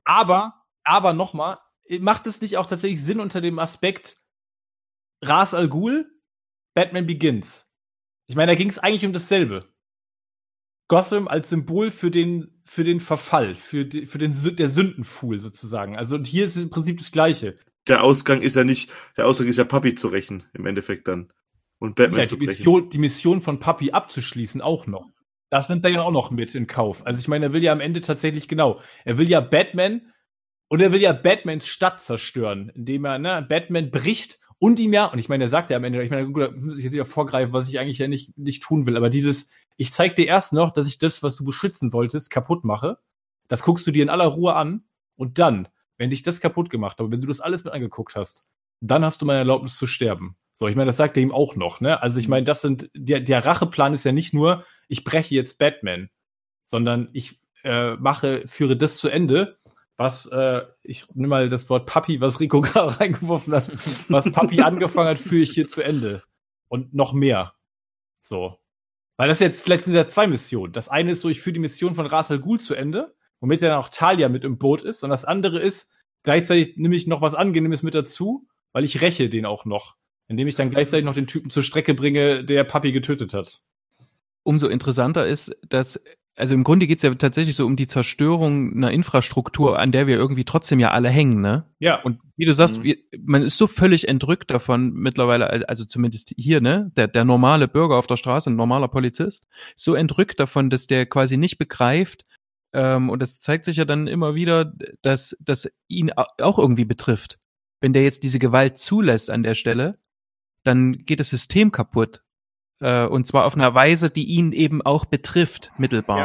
Aber, 0.05 0.63
aber 0.83 1.13
nochmal, 1.13 1.57
macht 1.99 2.25
es 2.27 2.41
nicht 2.41 2.57
auch 2.57 2.67
tatsächlich 2.67 3.03
Sinn 3.03 3.19
unter 3.19 3.41
dem 3.41 3.59
Aspekt 3.59 4.17
Ras 5.21 5.53
Al 5.53 5.67
Ghul, 5.67 6.09
Batman 6.73 7.05
Begins? 7.05 7.67
Ich 8.27 8.35
meine, 8.35 8.53
da 8.53 8.55
ging 8.55 8.69
es 8.69 8.79
eigentlich 8.79 9.05
um 9.05 9.13
dasselbe. 9.13 9.67
Gotham 10.87 11.27
als 11.27 11.49
Symbol 11.49 11.91
für 11.91 12.11
den, 12.11 12.61
für 12.63 12.83
den 12.83 12.99
Verfall, 12.99 13.55
für, 13.55 13.85
die, 13.85 14.05
für 14.05 14.17
den 14.17 14.35
der 14.55 14.69
Sündenfuhl 14.69 15.39
sozusagen. 15.39 15.97
Also 15.97 16.15
und 16.15 16.27
hier 16.27 16.45
ist 16.45 16.57
im 16.57 16.69
Prinzip 16.69 16.99
das 16.99 17.11
Gleiche. 17.11 17.55
Der 17.87 18.03
Ausgang 18.03 18.41
ist 18.41 18.55
ja 18.55 18.63
nicht, 18.63 18.91
der 19.17 19.27
Ausgang 19.27 19.47
ist 19.47 19.57
ja 19.57 19.63
Papi 19.63 19.95
zu 19.95 20.07
rächen, 20.07 20.43
im 20.53 20.65
Endeffekt 20.65 21.07
dann. 21.07 21.31
Und 21.79 21.95
Batman 21.95 22.21
Ja, 22.21 22.25
zu 22.25 22.35
die, 22.35 22.45
brechen. 22.45 22.59
Mission, 22.59 22.89
die 22.89 22.97
Mission 22.97 23.41
von 23.41 23.59
Papi 23.59 23.91
abzuschließen 23.91 24.61
auch 24.61 24.87
noch. 24.87 25.09
Das 25.49 25.69
nimmt 25.69 25.85
er 25.85 25.91
ja 25.91 26.01
auch 26.01 26.11
noch 26.11 26.31
mit 26.31 26.55
in 26.55 26.67
Kauf. 26.67 27.05
Also 27.05 27.19
ich 27.19 27.27
meine, 27.27 27.47
er 27.47 27.53
will 27.53 27.63
ja 27.63 27.71
am 27.71 27.81
Ende 27.81 28.01
tatsächlich 28.01 28.47
genau. 28.47 28.81
Er 29.03 29.17
will 29.17 29.29
ja 29.29 29.39
Batman 29.41 30.11
und 30.67 30.81
er 30.81 30.91
will 30.91 31.01
ja 31.01 31.13
Batmans 31.13 31.67
Stadt 31.67 32.01
zerstören, 32.01 32.69
indem 32.69 33.05
er, 33.05 33.19
ne, 33.19 33.45
Batman 33.47 33.91
bricht 33.91 34.39
und 34.59 34.79
ihm 34.79 34.93
ja, 34.93 35.05
und 35.05 35.19
ich 35.19 35.29
meine, 35.29 35.45
er 35.45 35.49
sagt 35.49 35.69
ja 35.69 35.77
am 35.77 35.83
Ende, 35.83 36.01
ich 36.03 36.09
meine, 36.09 36.25
gut, 36.31 36.43
da 36.43 36.51
muss 36.51 36.77
ich 36.77 36.83
jetzt 36.83 36.93
wieder 36.93 37.05
vorgreifen, 37.05 37.53
was 37.53 37.67
ich 37.67 37.79
eigentlich 37.79 37.99
ja 37.99 38.07
nicht, 38.07 38.37
nicht 38.37 38.63
tun 38.63 38.85
will, 38.85 38.97
aber 38.97 39.09
dieses, 39.09 39.51
ich 39.77 39.91
zeig 39.91 40.15
dir 40.15 40.27
erst 40.27 40.53
noch, 40.53 40.71
dass 40.71 40.87
ich 40.87 40.97
das, 40.97 41.23
was 41.23 41.35
du 41.35 41.43
beschützen 41.43 41.93
wolltest, 41.93 42.29
kaputt 42.29 42.63
mache. 42.63 42.97
Das 43.47 43.63
guckst 43.63 43.85
du 43.85 43.91
dir 43.91 44.03
in 44.03 44.09
aller 44.09 44.25
Ruhe 44.25 44.55
an 44.55 44.85
und 45.15 45.37
dann, 45.39 45.67
wenn 45.97 46.09
dich 46.09 46.23
das 46.23 46.41
kaputt 46.41 46.69
gemacht 46.69 46.99
habe, 46.99 47.11
wenn 47.11 47.21
du 47.21 47.27
das 47.27 47.41
alles 47.41 47.63
mit 47.63 47.73
angeguckt 47.73 48.15
hast, 48.15 48.45
dann 48.81 49.05
hast 49.05 49.21
du 49.21 49.25
meine 49.25 49.39
Erlaubnis 49.39 49.75
zu 49.75 49.87
sterben. 49.87 50.35
So, 50.53 50.67
ich 50.67 50.75
meine, 50.75 50.87
das 50.87 50.97
sagt 50.97 51.17
er 51.17 51.23
ihm 51.23 51.33
auch 51.33 51.55
noch, 51.55 51.81
ne? 51.81 52.01
Also 52.01 52.19
ich 52.19 52.27
meine, 52.27 52.45
das 52.45 52.61
sind, 52.61 52.89
der, 52.93 53.19
der 53.19 53.45
Racheplan 53.45 53.93
ist 53.93 54.05
ja 54.05 54.13
nicht 54.13 54.33
nur, 54.33 54.65
ich 54.87 55.03
breche 55.03 55.35
jetzt 55.35 55.59
Batman, 55.59 56.09
sondern 56.65 57.09
ich 57.11 57.41
äh, 57.63 57.95
mache, 57.95 58.43
führe 58.47 58.77
das 58.77 58.97
zu 58.97 59.09
Ende, 59.09 59.57
was, 59.97 60.25
äh, 60.27 60.63
ich 60.83 61.07
nehme 61.15 61.29
mal 61.29 61.49
das 61.49 61.69
Wort 61.69 61.85
Papi, 61.85 62.19
was 62.21 62.39
Rico 62.39 62.61
gerade 62.61 62.99
reingeworfen 62.99 63.53
hat, 63.53 63.71
was 64.09 64.31
Papi 64.31 64.61
angefangen 64.61 65.09
hat, 65.09 65.19
führe 65.19 65.41
ich 65.41 65.51
hier 65.51 65.67
zu 65.67 65.81
Ende. 65.81 66.23
Und 66.67 66.93
noch 66.93 67.13
mehr. 67.13 67.53
So. 68.19 68.57
Weil 69.17 69.29
das 69.29 69.39
jetzt, 69.39 69.63
vielleicht 69.63 69.85
sind 69.85 69.93
ja 69.93 70.07
zwei 70.07 70.27
Missionen. 70.27 70.73
Das 70.73 70.89
eine 70.89 71.13
ist 71.13 71.21
so, 71.21 71.29
ich 71.29 71.39
führe 71.39 71.53
die 71.53 71.59
Mission 71.59 71.95
von 71.95 72.05
Ras 72.05 72.31
Al 72.31 72.39
Ghul 72.39 72.59
zu 72.59 72.75
Ende, 72.75 73.15
womit 73.39 73.61
ja 73.61 73.69
dann 73.69 73.79
auch 73.79 73.89
Talia 73.89 74.27
mit 74.29 74.43
im 74.43 74.57
Boot 74.57 74.81
ist. 74.81 75.03
Und 75.03 75.09
das 75.09 75.23
andere 75.23 75.59
ist, 75.59 75.93
gleichzeitig 76.23 76.75
nehme 76.75 76.95
ich 76.95 77.07
noch 77.07 77.21
was 77.21 77.35
Angenehmes 77.35 77.83
mit 77.83 77.93
dazu, 77.93 78.47
weil 78.73 78.83
ich 78.83 79.01
räche 79.01 79.29
den 79.29 79.45
auch 79.45 79.63
noch. 79.63 79.95
Indem 80.27 80.47
ich 80.47 80.55
dann 80.55 80.71
gleichzeitig 80.71 81.05
noch 81.05 81.13
den 81.13 81.27
Typen 81.27 81.49
zur 81.49 81.63
Strecke 81.63 81.93
bringe, 81.93 82.43
der 82.43 82.63
Papi 82.63 82.91
getötet 82.91 83.33
hat. 83.33 83.61
Umso 84.43 84.67
interessanter 84.67 85.25
ist, 85.25 85.55
dass 85.69 86.01
also 86.37 86.53
im 86.53 86.63
Grunde 86.63 86.85
geht's 86.87 87.03
ja 87.03 87.13
tatsächlich 87.15 87.55
so 87.55 87.65
um 87.65 87.75
die 87.75 87.87
Zerstörung 87.87 88.73
einer 88.75 88.91
Infrastruktur, 88.91 89.79
an 89.79 89.91
der 89.91 90.05
wir 90.07 90.15
irgendwie 90.17 90.43
trotzdem 90.43 90.79
ja 90.79 90.91
alle 90.91 91.09
hängen, 91.09 91.41
ne? 91.41 91.65
Ja. 91.79 92.01
Und 92.01 92.19
wie 92.35 92.45
du 92.45 92.53
sagst, 92.53 92.79
Mhm. 92.79 92.83
wir, 92.83 92.97
man 93.23 93.41
ist 93.43 93.57
so 93.57 93.67
völlig 93.67 94.07
entrückt 94.07 94.51
davon 94.51 94.93
mittlerweile, 94.93 95.49
al- 95.49 95.65
also 95.65 95.85
zumindest 95.85 96.33
hier, 96.35 96.59
ne? 96.61 96.91
Der, 96.97 97.07
der 97.07 97.23
normale 97.25 97.67
Bürger 97.67 97.95
auf 97.95 98.07
der 98.07 98.17
Straße, 98.17 98.49
ein 98.49 98.55
normaler 98.57 98.89
Polizist, 98.89 99.47
so 99.75 99.95
entrückt 99.95 100.39
davon, 100.39 100.69
dass 100.69 100.87
der 100.87 101.05
quasi 101.05 101.37
nicht 101.37 101.57
begreift, 101.57 102.25
ähm, 102.73 103.09
und 103.09 103.21
das 103.21 103.39
zeigt 103.39 103.63
sich 103.63 103.77
ja 103.77 103.85
dann 103.85 104.07
immer 104.07 104.35
wieder, 104.35 104.73
dass 105.01 105.37
das 105.39 105.71
ihn 105.87 106.11
au- 106.11 106.25
auch 106.41 106.59
irgendwie 106.59 106.83
betrifft. 106.85 107.39
Wenn 107.79 107.93
der 107.93 108.03
jetzt 108.03 108.23
diese 108.23 108.39
Gewalt 108.39 108.77
zulässt 108.77 109.29
an 109.29 109.43
der 109.43 109.53
Stelle, 109.55 109.93
dann 110.65 110.93
geht 111.05 111.19
das 111.21 111.29
System 111.29 111.71
kaputt. 111.71 112.23
Äh, 112.79 113.05
und 113.05 113.25
zwar 113.25 113.45
auf 113.45 113.55
einer 113.55 113.73
Weise, 113.73 114.09
die 114.09 114.25
ihn 114.25 114.51
eben 114.51 114.81
auch 114.81 115.05
betrifft, 115.05 115.71
mittelbar. 115.77 116.17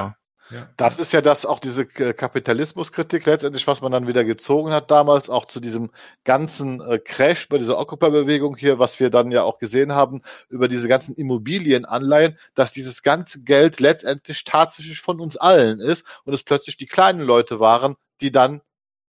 Das 0.77 0.98
ist 0.98 1.12
ja 1.12 1.20
das 1.20 1.47
auch 1.47 1.60
diese 1.60 1.86
Kapitalismuskritik 1.86 3.24
letztendlich, 3.27 3.66
was 3.68 3.82
man 3.82 3.93
dann 3.93 4.09
wieder 4.09 4.24
gezogen 4.24 4.72
hat 4.72 4.90
damals, 4.90 5.31
auch 5.31 5.44
zu 5.44 5.60
diesem 5.60 5.90
ganzen 6.24 6.81
äh, 6.81 6.98
Crash 6.98 7.48
bei 7.48 7.59
dieser 7.59 7.78
Occupy-Bewegung 7.78 8.56
hier, 8.56 8.81
was 8.81 8.98
wir 8.98 9.10
dann 9.10 9.31
ja 9.31 9.44
auch 9.44 9.59
gesehen 9.59 9.93
haben, 9.93 10.22
über 10.48 10.66
diese 10.66 10.89
ganzen 10.89 11.14
Immobilienanleihen, 11.14 12.36
dass 12.55 12.72
dieses 12.72 13.02
ganze 13.02 13.43
Geld 13.43 13.78
letztendlich 13.78 14.43
tatsächlich 14.43 15.01
von 15.01 15.20
uns 15.20 15.36
allen 15.36 15.78
ist 15.78 16.05
und 16.24 16.35
es 16.35 16.43
plötzlich 16.43 16.77
die 16.77 16.86
kleinen 16.86 17.20
Leute 17.20 17.60
waren, 17.60 17.94
die 18.20 18.32
dann 18.32 18.60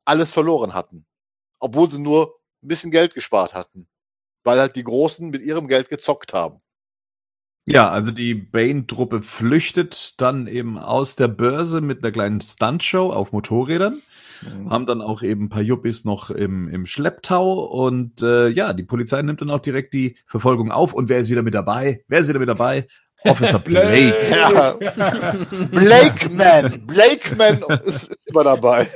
alles 0.05 0.33
verloren 0.33 0.75
hatten. 0.75 1.07
Obwohl 1.59 1.91
sie 1.91 1.99
nur 1.99 2.39
ein 2.63 2.69
bisschen 2.69 2.91
Geld 2.91 3.15
gespart 3.15 3.55
hatten. 3.55 3.89
Weil 4.45 4.59
halt 4.59 4.77
die 4.77 4.85
Großen 4.85 5.31
mit 5.31 5.43
ihrem 5.43 5.69
Geld 5.69 5.89
gezockt 5.89 6.35
haben. 6.35 6.61
Ja, 7.71 7.89
also 7.89 8.11
die 8.11 8.35
Bane-Truppe 8.35 9.23
flüchtet 9.23 10.21
dann 10.21 10.49
eben 10.49 10.77
aus 10.79 11.15
der 11.15 11.29
Börse 11.29 11.81
mit 11.81 12.03
einer 12.03 12.11
kleinen 12.11 12.41
Stuntshow 12.41 13.13
auf 13.13 13.33
Motorrädern. 13.33 14.01
Haben 14.69 14.87
dann 14.87 15.03
auch 15.03 15.23
eben 15.23 15.45
ein 15.45 15.49
paar 15.51 15.63
Juppis 15.63 16.05
noch 16.05 16.31
im, 16.31 16.69
im 16.69 16.87
Schlepptau 16.87 17.61
und 17.61 18.23
äh, 18.23 18.49
ja, 18.49 18.73
die 18.73 18.83
Polizei 18.83 19.21
nimmt 19.21 19.43
dann 19.43 19.51
auch 19.51 19.61
direkt 19.61 19.93
die 19.93 20.17
Verfolgung 20.27 20.71
auf. 20.71 20.95
Und 20.95 21.09
wer 21.11 21.21
ist 21.21 21.31
wieder 21.31 21.43
mit 21.43 21.55
dabei? 21.55 22.03
Wer 22.09 22.21
ist 22.21 22.29
wieder 22.29 22.39
mit 22.39 22.49
dabei? 22.49 22.89
Officer 23.25 23.59
Blake. 23.65 24.17
Ja. 24.31 24.73
Blakeman! 25.71 26.87
Blakeman 26.87 27.63
ist, 27.85 28.11
ist 28.11 28.29
immer 28.31 28.45
dabei. 28.45 28.89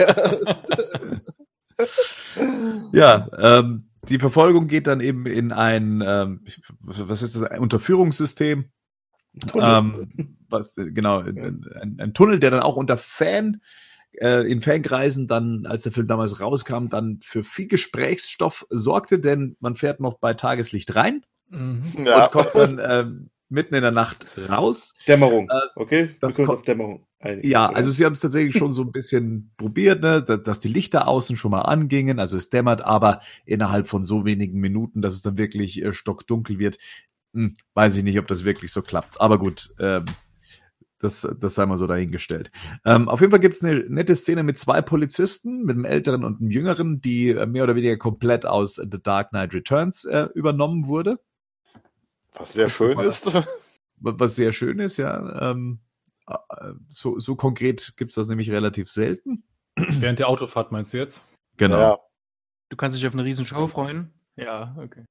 Ja, 2.92 3.28
ähm, 3.38 3.90
die 4.08 4.18
Verfolgung 4.18 4.68
geht 4.68 4.86
dann 4.86 5.00
eben 5.00 5.26
in 5.26 5.52
ein, 5.52 6.02
ähm, 6.06 6.44
was 6.80 7.22
ist 7.22 7.36
das, 7.36 7.42
ein 7.42 7.60
Unterführungssystem. 7.60 8.70
Ähm, 9.54 10.36
was, 10.48 10.74
genau, 10.76 11.20
ein, 11.20 11.98
ein, 11.98 12.14
Tunnel, 12.14 12.38
der 12.38 12.50
dann 12.50 12.60
auch 12.60 12.76
unter 12.76 12.96
Fan, 12.96 13.60
äh, 14.12 14.48
in 14.48 14.62
Fankreisen 14.62 15.26
dann, 15.26 15.66
als 15.66 15.82
der 15.82 15.92
Film 15.92 16.06
damals 16.06 16.40
rauskam, 16.40 16.88
dann 16.88 17.18
für 17.20 17.42
viel 17.42 17.66
Gesprächsstoff 17.66 18.66
sorgte, 18.70 19.18
denn 19.18 19.56
man 19.60 19.74
fährt 19.74 20.00
noch 20.00 20.18
bei 20.18 20.34
Tageslicht 20.34 20.94
rein 20.94 21.22
Ja. 22.04 22.26
und 22.26 22.32
kommt 22.32 22.54
dann 22.54 22.80
ähm, 22.82 23.30
mitten 23.54 23.74
in 23.74 23.82
der 23.82 23.90
Nacht 23.92 24.26
raus. 24.48 24.94
Dämmerung. 25.08 25.48
Äh, 25.48 25.54
Okay? 25.76 26.08
Wir 26.10 26.16
das 26.20 26.36
kommt- 26.36 26.50
auf 26.50 26.62
Dämmerung 26.62 27.06
einigen. 27.20 27.48
Ja, 27.48 27.66
Genau. 27.68 27.76
also 27.78 27.90
sie 27.90 28.04
haben 28.04 28.12
es 28.12 28.20
tatsächlich 28.20 28.56
schon 28.58 28.72
so 28.74 28.82
ein 28.82 28.92
bisschen 28.92 29.52
probiert, 29.56 30.02
ne, 30.02 30.22
da- 30.22 30.36
dass 30.36 30.60
die 30.60 30.68
Lichter 30.68 31.08
außen 31.08 31.36
schon 31.36 31.52
mal 31.52 31.62
angingen, 31.62 32.18
also 32.18 32.36
es 32.36 32.50
dämmert, 32.50 32.84
aber 32.84 33.20
innerhalb 33.46 33.88
von 33.88 34.02
so 34.02 34.24
wenigen 34.26 34.60
Minuten, 34.60 35.00
dass 35.00 35.14
es 35.14 35.22
dann 35.22 35.38
wirklich 35.38 35.82
äh, 35.82 35.92
stockdunkel 35.94 36.58
wird, 36.58 36.76
hm, 37.32 37.54
weiß 37.74 37.96
ich 37.96 38.04
nicht, 38.04 38.18
ob 38.18 38.26
das 38.28 38.44
wirklich 38.44 38.72
so 38.72 38.82
klappt. 38.82 39.20
Aber 39.20 39.38
gut, 39.38 39.72
ähm, 39.78 40.04
das, 41.00 41.28
das 41.38 41.54
sei 41.54 41.66
mal 41.66 41.76
so 41.76 41.86
dahingestellt. 41.86 42.50
Ähm, 42.86 43.08
auf 43.10 43.20
jeden 43.20 43.30
Fall 43.30 43.40
gibt's 43.40 43.62
eine 43.62 43.80
nette 43.90 44.16
Szene 44.16 44.42
mit 44.42 44.58
zwei 44.58 44.80
Polizisten, 44.80 45.62
mit 45.64 45.76
einem 45.76 45.84
älteren 45.84 46.24
und 46.24 46.40
einem 46.40 46.50
jüngeren, 46.50 47.00
die 47.02 47.30
äh, 47.30 47.44
mehr 47.46 47.64
oder 47.64 47.74
weniger 47.76 47.96
komplett 47.98 48.46
aus 48.46 48.76
The 48.76 49.02
Dark 49.02 49.30
Knight 49.30 49.52
Returns 49.52 50.04
äh, 50.06 50.28
übernommen 50.34 50.86
wurde. 50.86 51.18
Was 52.34 52.52
sehr 52.52 52.68
schön 52.68 52.98
ist. 52.98 53.32
Was 53.96 54.36
sehr 54.36 54.52
schön 54.52 54.80
ist, 54.80 54.96
ja. 54.96 55.50
Ähm, 55.50 55.80
äh, 56.26 56.34
so, 56.88 57.18
so 57.18 57.36
konkret 57.36 57.94
gibt's 57.96 58.16
das 58.16 58.28
nämlich 58.28 58.50
relativ 58.50 58.90
selten. 58.90 59.44
Während 59.76 60.18
der 60.18 60.28
Autofahrt 60.28 60.72
meinst 60.72 60.92
du 60.92 60.98
jetzt? 60.98 61.24
Genau. 61.56 61.78
Ja. 61.78 61.98
Du 62.68 62.76
kannst 62.76 62.96
dich 62.96 63.06
auf 63.06 63.12
eine 63.12 63.24
Riesenshow 63.24 63.68
freuen. 63.68 64.12
Ja, 64.36 64.76
okay. 64.78 65.04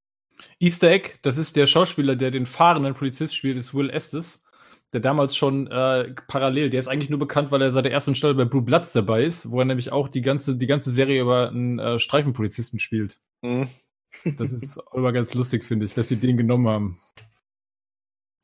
Easter 0.60 0.90
Egg, 0.90 1.20
das 1.22 1.38
ist 1.38 1.56
der 1.56 1.66
Schauspieler, 1.66 2.16
der 2.16 2.32
den 2.32 2.45
fahrenden 2.45 2.94
Polizist 2.94 3.36
spielt, 3.36 3.58
ist 3.58 3.74
Will 3.74 3.90
Estes. 3.90 4.44
Der 4.91 5.00
damals 5.00 5.36
schon 5.36 5.68
äh, 5.68 6.14
parallel, 6.28 6.70
der 6.70 6.80
ist 6.80 6.88
eigentlich 6.88 7.10
nur 7.10 7.20
bekannt, 7.20 7.52
weil 7.52 7.62
er 7.64 7.72
seit 7.72 7.86
der 7.86 7.91
ersten 7.91 8.14
Staffel 8.14 8.36
bei 8.36 8.45
Blue 8.45 8.62
Bloods 8.62 8.94
dabei 8.94 9.24
ist, 9.24 9.50
wo 9.50 9.60
er 9.60 9.66
nämlich 9.66 9.91
auch 9.91 10.08
die 10.08 10.22
ganze, 10.22 10.56
die 10.56 10.68
ganze 10.68 10.91
Serie 10.91 11.22
über 11.22 11.50
einen 11.50 11.80
äh, 11.80 12.00
Streifenpolizisten 12.00 12.80
spielt. 12.80 13.20
Mhm. 13.41 13.70
Das 14.38 14.52
ist 14.53 14.80
immer 14.94 15.11
ganz 15.11 15.34
lustig, 15.34 15.64
finde 15.64 15.85
ich, 15.85 15.94
dass 15.94 16.07
sie 16.07 16.15
den 16.18 16.38
genommen 16.38 16.68
haben. 16.68 16.99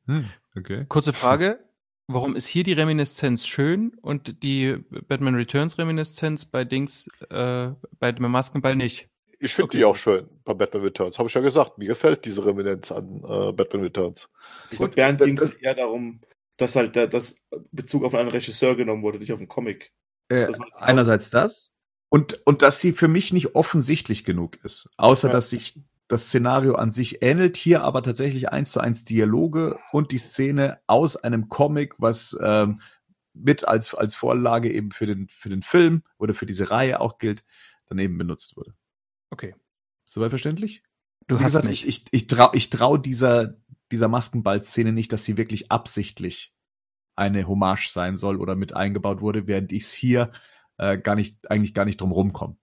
Hm, 0.06 0.28
okay. 0.56 0.84
Kurze 0.88 1.12
Frage. 1.12 1.60
Warum 2.06 2.34
ist 2.34 2.46
hier 2.46 2.64
die 2.64 2.72
Reminiszenz 2.72 3.46
schön 3.46 3.92
und 4.02 4.42
die 4.42 4.76
Batman 5.06 5.36
Returns 5.36 5.78
Reminiszenz 5.78 6.44
bei 6.44 6.64
Dings, 6.64 7.08
äh, 7.30 7.70
bei 8.00 8.10
dem 8.12 8.30
Maskenball 8.30 8.74
nicht? 8.74 9.08
Ich 9.38 9.54
finde 9.54 9.66
Okay. 9.66 9.78
die 9.78 9.84
auch 9.84 9.96
schön 9.96 10.28
bei 10.44 10.52
Batman 10.54 10.82
Returns. 10.82 11.18
Habe 11.18 11.28
ich 11.28 11.34
ja 11.34 11.40
gesagt. 11.40 11.78
Mir 11.78 11.86
gefällt 11.88 12.24
diese 12.24 12.44
Reminiszenz 12.44 12.92
an 12.92 13.08
äh, 13.22 13.52
Batman 13.52 13.82
Returns. 13.82 14.28
Ich 14.70 14.76
glaube, 14.78 14.94
Bernd 14.94 15.20
ging 15.22 15.38
es 15.38 15.54
eher 15.54 15.74
darum, 15.76 16.20
dass 16.56 16.74
halt 16.76 16.96
der, 16.96 17.06
das 17.06 17.36
Bezug 17.70 18.04
auf 18.04 18.14
einen 18.14 18.28
Regisseur 18.28 18.74
genommen 18.76 19.02
wurde, 19.02 19.18
nicht 19.18 19.32
auf 19.32 19.38
einen 19.38 19.48
Comic. 19.48 19.92
Äh, 20.28 20.46
Das 20.48 20.58
war- 20.58 20.66
einerseits 20.82 21.30
das 21.30 21.72
und, 22.10 22.44
und 22.46 22.60
dass 22.60 22.80
sie 22.80 22.92
für 22.92 23.08
mich 23.08 23.32
nicht 23.32 23.54
offensichtlich 23.54 24.24
genug 24.24 24.62
ist. 24.64 24.90
Außer, 24.98 25.28
Ja. 25.28 25.32
dass 25.32 25.48
sich 25.50 25.80
das 26.08 26.24
Szenario 26.26 26.74
an 26.74 26.90
sich 26.90 27.22
ähnelt, 27.22 27.56
hier 27.56 27.82
aber 27.82 28.02
tatsächlich 28.02 28.50
eins 28.50 28.72
zu 28.72 28.80
eins 28.80 29.04
Dialoge 29.04 29.78
und 29.92 30.10
die 30.10 30.18
Szene 30.18 30.80
aus 30.88 31.16
einem 31.16 31.48
Comic, 31.48 31.94
was 31.98 32.36
ähm, 32.42 32.80
mit 33.32 33.66
als, 33.66 33.94
als 33.94 34.16
Vorlage 34.16 34.72
eben 34.72 34.90
für 34.90 35.06
den, 35.06 35.28
für 35.28 35.48
den 35.48 35.62
Film 35.62 36.02
oder 36.18 36.34
für 36.34 36.46
diese 36.46 36.70
Reihe 36.70 37.00
auch 37.00 37.18
gilt, 37.18 37.44
dann 37.86 37.98
eben 38.00 38.18
benutzt 38.18 38.56
wurde. 38.56 38.74
Okay. 39.30 39.54
Soweit 40.04 40.30
verständlich? 40.30 40.82
Du 41.28 41.36
Wie 41.36 41.44
hast 41.44 41.52
gesagt, 41.52 41.68
mich. 41.68 41.86
ich, 41.86 42.06
ich, 42.06 42.12
ich 42.12 42.26
trau, 42.26 42.50
ich 42.54 42.70
trau 42.70 42.96
dieser, 42.96 43.54
dieser 43.92 44.08
Maskenball-Szene 44.08 44.92
nicht, 44.92 45.12
dass 45.12 45.24
sie 45.24 45.36
wirklich 45.36 45.70
absichtlich 45.70 46.52
eine 47.14 47.46
Hommage 47.46 47.88
sein 47.88 48.16
soll 48.16 48.40
oder 48.40 48.56
mit 48.56 48.72
eingebaut 48.74 49.20
wurde, 49.20 49.46
während 49.46 49.70
ich 49.70 49.84
es 49.84 49.92
hier 49.92 50.32
äh, 50.80 50.98
gar 50.98 51.14
nicht, 51.14 51.50
eigentlich 51.50 51.74
gar 51.74 51.84
nicht 51.84 52.00
drum 52.00 52.12
rumkomme. 52.12 52.56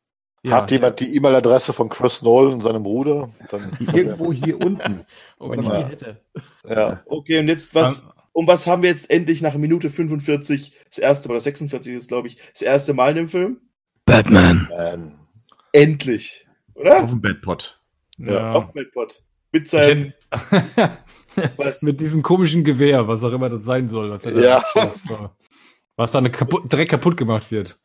Hat 0.47 0.71
jemand 0.71 0.99
die 1.01 1.13
E-Mail-Adresse 1.15 1.73
von 1.73 1.89
Chris 1.89 2.21
Nolan 2.21 2.53
und 2.53 2.61
seinem 2.61 2.81
Bruder? 2.83 3.29
Dann, 3.49 3.75
Irgendwo 3.79 4.31
hier 4.31 4.57
unten. 4.65 5.05
Oh, 5.39 5.49
wenn 5.49 5.61
ich 5.61 5.67
Ja. 5.67 5.83
die 5.83 5.91
hätte. 5.91 6.21
ja. 6.63 7.01
Okay, 7.05 7.39
und 7.39 7.47
jetzt 7.49 7.75
was, 7.75 8.05
um 8.31 8.47
was 8.47 8.65
haben 8.65 8.81
wir 8.81 8.89
jetzt 8.89 9.09
endlich 9.09 9.41
nach 9.41 9.55
Minute 9.55 9.89
45, 9.89 10.73
das 10.89 10.99
erste 10.99 11.27
Mal, 11.27 11.33
oder 11.33 11.41
46 11.41 11.93
ist, 11.93 12.07
glaube 12.07 12.29
ich, 12.29 12.37
das 12.53 12.61
erste 12.61 12.93
Mal 12.93 13.09
in 13.09 13.15
dem 13.17 13.27
Film? 13.27 13.59
Batman. 14.05 14.67
Man. 14.69 15.19
Endlich. 15.73 16.47
Oder? 16.75 17.03
Auf 17.03 17.09
dem 17.09 17.19
Bettpot. 17.21 17.81
Ja. 18.17 18.53
Auf 18.53 18.73
Medpot. 18.73 19.21
Mit 19.51 19.63
Ich 19.65 19.71
seinem, 19.71 20.13
was? 21.57 21.81
Mit 21.81 21.99
diesem 21.99 22.21
komischen 22.23 22.63
Gewehr, 22.63 23.07
was 23.07 23.23
auch 23.23 23.31
immer 23.33 23.49
das 23.49 23.65
sein 23.65 23.89
soll, 23.89 24.09
was, 24.11 24.23
er 24.23 24.31
da 24.31 24.39
Ja. 24.41 24.57
abschießt, 24.59 25.07
so. 25.09 25.29
was 25.97 26.11
dann 26.11 26.31
kaputt, 26.31 26.71
direkt 26.71 26.91
kaputt 26.91 27.17
gemacht 27.17 27.51
wird. 27.51 27.77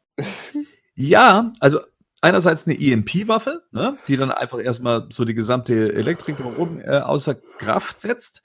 Ja, 0.94 1.52
also 1.58 1.80
einerseits 2.20 2.66
eine 2.66 2.78
EMP-Waffe, 2.78 3.66
ne, 3.72 3.98
die 4.08 4.16
dann 4.16 4.30
einfach 4.30 4.60
erstmal 4.60 5.08
so 5.10 5.24
die 5.24 5.34
gesamte 5.34 5.92
Elektrik 5.92 6.36
drumherum 6.36 6.80
äh, 6.80 6.98
außer 6.98 7.34
Kraft 7.34 7.98
setzt. 7.98 8.42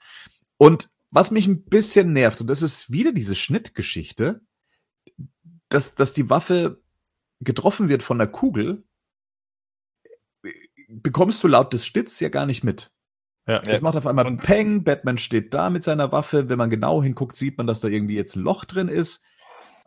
Und 0.56 0.88
was 1.10 1.30
mich 1.30 1.46
ein 1.46 1.64
bisschen 1.64 2.12
nervt, 2.12 2.40
und 2.40 2.48
das 2.48 2.62
ist 2.62 2.90
wieder 2.90 3.12
diese 3.12 3.34
Schnittgeschichte, 3.34 4.40
dass, 5.68 5.94
dass 5.94 6.12
die 6.12 6.28
Waffe 6.28 6.82
getroffen 7.40 7.88
wird 7.88 8.02
von 8.02 8.18
der 8.18 8.26
Kugel, 8.26 8.84
bekommst 10.88 11.42
du 11.44 11.48
laut 11.48 11.72
des 11.72 11.86
Schnitts 11.86 12.18
ja 12.20 12.28
gar 12.28 12.46
nicht 12.46 12.64
mit. 12.64 12.90
Ja. 13.46 13.60
Es 13.60 13.80
macht 13.80 13.96
auf 13.96 14.06
einmal 14.06 14.36
Peng, 14.36 14.84
Batman 14.84 15.16
steht 15.16 15.54
da 15.54 15.70
mit 15.70 15.82
seiner 15.82 16.12
Waffe. 16.12 16.48
Wenn 16.48 16.58
man 16.58 16.68
genau 16.68 17.02
hinguckt, 17.02 17.34
sieht 17.34 17.56
man, 17.56 17.66
dass 17.66 17.80
da 17.80 17.88
irgendwie 17.88 18.16
jetzt 18.16 18.36
ein 18.36 18.42
Loch 18.42 18.64
drin 18.66 18.88
ist. 18.88 19.24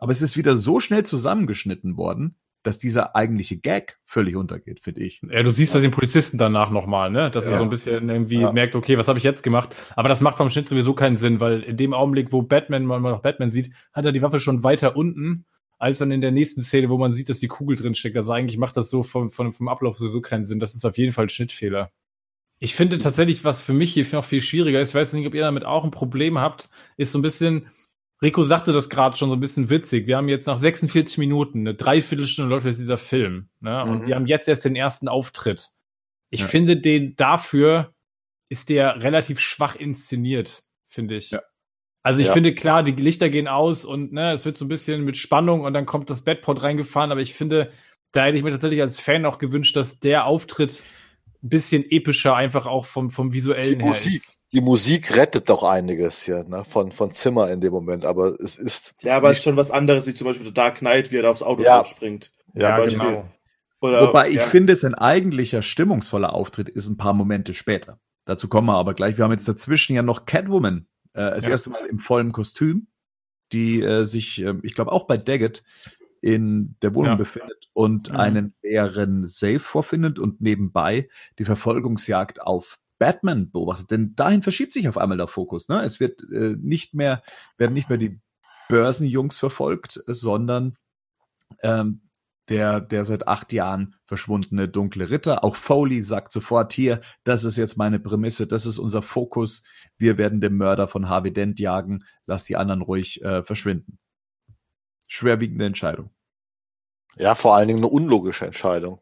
Aber 0.02 0.10
es 0.10 0.20
ist 0.20 0.36
wieder 0.36 0.56
so 0.56 0.80
schnell 0.80 1.04
zusammengeschnitten 1.04 1.96
worden, 1.96 2.34
dass 2.64 2.76
dieser 2.80 3.14
eigentliche 3.14 3.56
Gag 3.56 4.00
völlig 4.04 4.34
untergeht, 4.34 4.80
finde 4.80 5.00
ich. 5.02 5.22
Ja, 5.30 5.44
du 5.44 5.52
siehst 5.52 5.76
das 5.76 5.82
den 5.82 5.92
Polizisten 5.92 6.38
danach 6.38 6.70
nochmal, 6.70 7.08
ne? 7.12 7.30
Dass 7.30 7.46
er 7.46 7.52
Ja. 7.52 7.58
so 7.58 7.62
ein 7.62 7.70
bisschen 7.70 8.08
irgendwie 8.08 8.40
Ja. 8.40 8.52
merkt, 8.52 8.74
okay, 8.74 8.98
was 8.98 9.06
habe 9.06 9.18
ich 9.18 9.24
jetzt 9.24 9.44
gemacht? 9.44 9.76
Aber 9.94 10.08
das 10.08 10.20
macht 10.20 10.38
vom 10.38 10.50
Schnitt 10.50 10.68
sowieso 10.68 10.94
keinen 10.94 11.18
Sinn, 11.18 11.38
weil 11.38 11.60
in 11.62 11.76
dem 11.76 11.94
Augenblick, 11.94 12.32
wo 12.32 12.42
Batman, 12.42 12.84
man 12.84 13.00
noch 13.02 13.22
Batman 13.22 13.52
sieht, 13.52 13.70
hat 13.92 14.04
er 14.04 14.10
die 14.10 14.22
Waffe 14.22 14.40
schon 14.40 14.64
weiter 14.64 14.96
unten, 14.96 15.44
als 15.78 15.98
dann 15.98 16.10
in 16.10 16.20
der 16.20 16.32
nächsten 16.32 16.64
Szene, 16.64 16.88
wo 16.90 16.98
man 16.98 17.14
sieht, 17.14 17.28
dass 17.28 17.38
die 17.38 17.46
Kugel 17.46 17.76
drin 17.76 17.94
steckt. 17.94 18.16
Also 18.16 18.32
eigentlich 18.32 18.58
macht 18.58 18.76
das 18.76 18.90
so 18.90 19.04
vom, 19.04 19.30
vom, 19.30 19.52
vom 19.52 19.68
Ablauf 19.68 19.98
sowieso 19.98 20.20
keinen 20.20 20.46
Sinn. 20.46 20.58
Das 20.58 20.74
ist 20.74 20.84
auf 20.84 20.98
jeden 20.98 21.12
Fall 21.12 21.26
ein 21.26 21.28
Schnittfehler. 21.28 21.92
Ich 22.58 22.74
finde 22.74 22.98
tatsächlich, 22.98 23.44
was 23.44 23.60
für 23.60 23.72
mich 23.72 23.92
hier 23.92 24.06
noch 24.12 24.24
viel 24.24 24.40
schwieriger 24.40 24.80
ist, 24.80 24.88
ich 24.90 24.94
weiß 24.96 25.12
nicht, 25.12 25.26
ob 25.28 25.34
ihr 25.34 25.42
damit 25.42 25.64
auch 25.64 25.84
ein 25.84 25.92
Problem 25.92 26.38
habt, 26.38 26.70
ist 26.96 27.12
so 27.12 27.18
ein 27.18 27.22
bisschen, 27.22 27.66
Rico 28.22 28.42
sagte 28.44 28.72
das 28.72 28.88
gerade 28.88 29.16
schon 29.16 29.28
so 29.30 29.34
ein 29.34 29.40
bisschen 29.40 29.68
witzig. 29.68 30.06
Wir 30.06 30.16
haben 30.16 30.28
jetzt 30.28 30.46
nach 30.46 30.58
46 30.58 31.18
Minuten, 31.18 31.60
eine 31.60 31.74
Dreiviertelstunde 31.74 32.48
läuft 32.54 32.66
jetzt 32.66 32.78
dieser 32.78 32.98
Film. 32.98 33.48
Ne? 33.60 33.82
Und 33.82 34.02
Mhm. 34.02 34.06
wir 34.06 34.14
haben 34.14 34.26
jetzt 34.26 34.48
erst 34.48 34.64
den 34.64 34.76
ersten 34.76 35.08
Auftritt. 35.08 35.70
Ich 36.30 36.40
Ja. 36.40 36.46
finde 36.46 36.76
den 36.76 37.16
dafür 37.16 37.92
ist 38.48 38.68
der 38.68 39.02
relativ 39.02 39.40
schwach 39.40 39.74
inszeniert, 39.76 40.62
finde 40.86 41.16
ich. 41.16 41.30
Ja. 41.30 41.40
Also 42.02 42.20
ich 42.20 42.26
Ja. 42.28 42.32
finde 42.32 42.54
klar, 42.54 42.82
die 42.82 42.92
Lichter 42.92 43.28
gehen 43.30 43.48
aus 43.48 43.84
und 43.84 44.12
ne, 44.12 44.32
es 44.32 44.44
wird 44.44 44.56
so 44.58 44.64
ein 44.64 44.68
bisschen 44.68 45.04
mit 45.04 45.16
Spannung 45.16 45.62
und 45.62 45.72
dann 45.72 45.86
kommt 45.86 46.10
das 46.10 46.22
Bedport 46.22 46.62
reingefahren, 46.62 47.10
aber 47.12 47.20
ich 47.20 47.32
finde, 47.34 47.72
da 48.12 48.24
hätte 48.24 48.36
ich 48.36 48.42
mir 48.44 48.50
tatsächlich 48.50 48.82
als 48.82 49.00
Fan 49.00 49.24
auch 49.24 49.38
gewünscht, 49.38 49.74
dass 49.76 50.00
der 50.00 50.26
Auftritt 50.26 50.82
ein 51.42 51.48
bisschen 51.48 51.84
epischer 51.90 52.36
einfach 52.36 52.66
auch 52.66 52.84
vom, 52.86 53.10
vom 53.10 53.32
visuellen 53.32 53.78
Die 53.78 53.84
her 53.84 53.86
Musik. 53.92 54.16
ist. 54.16 54.38
Die 54.52 54.60
Musik 54.60 55.16
rettet 55.16 55.48
doch 55.48 55.62
einiges 55.62 56.22
hier, 56.22 56.44
ne? 56.44 56.64
Von, 56.64 56.92
von 56.92 57.10
Zimmer 57.12 57.50
in 57.50 57.60
dem 57.62 57.72
Moment, 57.72 58.04
aber 58.04 58.34
es 58.40 58.56
ist. 58.56 58.94
Ja, 59.02 59.16
aber 59.16 59.30
es 59.30 59.38
ist 59.38 59.44
schon 59.44 59.56
was 59.56 59.70
anderes, 59.70 60.06
wie 60.06 60.12
zum 60.14 60.26
Beispiel 60.26 60.44
der 60.44 60.52
Dark 60.52 60.78
Knight, 60.80 61.10
wie 61.10 61.16
er 61.16 61.22
da 61.22 61.30
aufs 61.30 61.42
Auto 61.42 61.62
Ja. 61.62 61.84
springt. 61.84 62.30
Ja, 62.54 62.76
Beispiel. 62.76 62.98
genau. 62.98 63.28
Oder, 63.80 64.08
Wobei 64.08 64.28
ich 64.28 64.36
ja. 64.36 64.46
finde, 64.46 64.76
sein 64.76 64.94
eigentlicher 64.94 65.62
stimmungsvoller 65.62 66.34
Auftritt 66.34 66.68
ist 66.68 66.88
ein 66.88 66.98
paar 66.98 67.14
Momente 67.14 67.54
später. 67.54 67.98
Dazu 68.26 68.48
kommen 68.48 68.68
wir 68.68 68.76
aber 68.76 68.94
gleich. 68.94 69.16
Wir 69.16 69.24
haben 69.24 69.32
jetzt 69.32 69.48
dazwischen 69.48 69.94
ja 69.96 70.02
noch 70.02 70.26
Catwoman, 70.26 70.86
äh, 71.14 71.30
das 71.30 71.46
Ja. 71.46 71.52
erste 71.52 71.70
Mal 71.70 71.86
im 71.86 71.98
vollen 71.98 72.30
Kostüm, 72.32 72.86
die 73.52 73.80
äh, 73.82 74.04
sich, 74.04 74.40
äh, 74.42 74.54
ich 74.62 74.74
glaube, 74.74 74.92
auch 74.92 75.06
bei 75.06 75.16
Daggett 75.16 75.64
in 76.20 76.76
der 76.82 76.94
Wohnung 76.94 77.12
Ja. 77.12 77.16
befindet 77.16 77.68
und 77.72 78.10
Mhm. 78.12 78.16
einen 78.16 78.54
leeren 78.62 79.26
Safe 79.26 79.58
vorfindet 79.58 80.18
und 80.20 80.40
nebenbei 80.40 81.08
die 81.38 81.44
Verfolgungsjagd 81.44 82.40
auf 82.42 82.78
Batman 83.02 83.50
beobachtet. 83.50 83.90
Denn 83.90 84.14
dahin 84.14 84.42
verschiebt 84.42 84.72
sich 84.72 84.88
auf 84.88 84.96
einmal 84.96 85.18
der 85.18 85.26
Fokus. 85.26 85.68
Ne? 85.68 85.82
Es 85.82 85.98
wird 85.98 86.22
äh, 86.32 86.54
nicht 86.56 86.94
mehr, 86.94 87.24
werden 87.58 87.72
nicht 87.72 87.88
mehr 87.88 87.98
die 87.98 88.20
Börsenjungs 88.68 89.40
verfolgt, 89.40 90.00
sondern 90.06 90.76
ähm, 91.64 92.02
der, 92.48 92.80
der 92.80 93.04
seit 93.04 93.26
acht 93.26 93.52
Jahren 93.52 93.96
verschwundene 94.04 94.68
dunkle 94.68 95.10
Ritter. 95.10 95.42
Auch 95.42 95.56
Foley 95.56 96.02
sagt 96.02 96.30
sofort 96.30 96.72
hier, 96.72 97.00
das 97.24 97.42
ist 97.42 97.56
jetzt 97.56 97.76
meine 97.76 97.98
Prämisse, 97.98 98.46
das 98.46 98.66
ist 98.66 98.78
unser 98.78 99.02
Fokus. 99.02 99.64
Wir 99.98 100.16
werden 100.16 100.40
den 100.40 100.54
Mörder 100.54 100.86
von 100.86 101.08
Harvey 101.08 101.32
Dent 101.32 101.58
jagen. 101.58 102.04
Lass 102.26 102.44
die 102.44 102.56
anderen 102.56 102.82
ruhig 102.82 103.20
äh, 103.22 103.42
verschwinden. 103.42 103.98
Schwerwiegende 105.08 105.66
Entscheidung. 105.66 106.10
Ja, 107.16 107.34
vor 107.34 107.56
allen 107.56 107.66
Dingen 107.66 107.80
eine 107.80 107.88
unlogische 107.88 108.46
Entscheidung. 108.46 109.00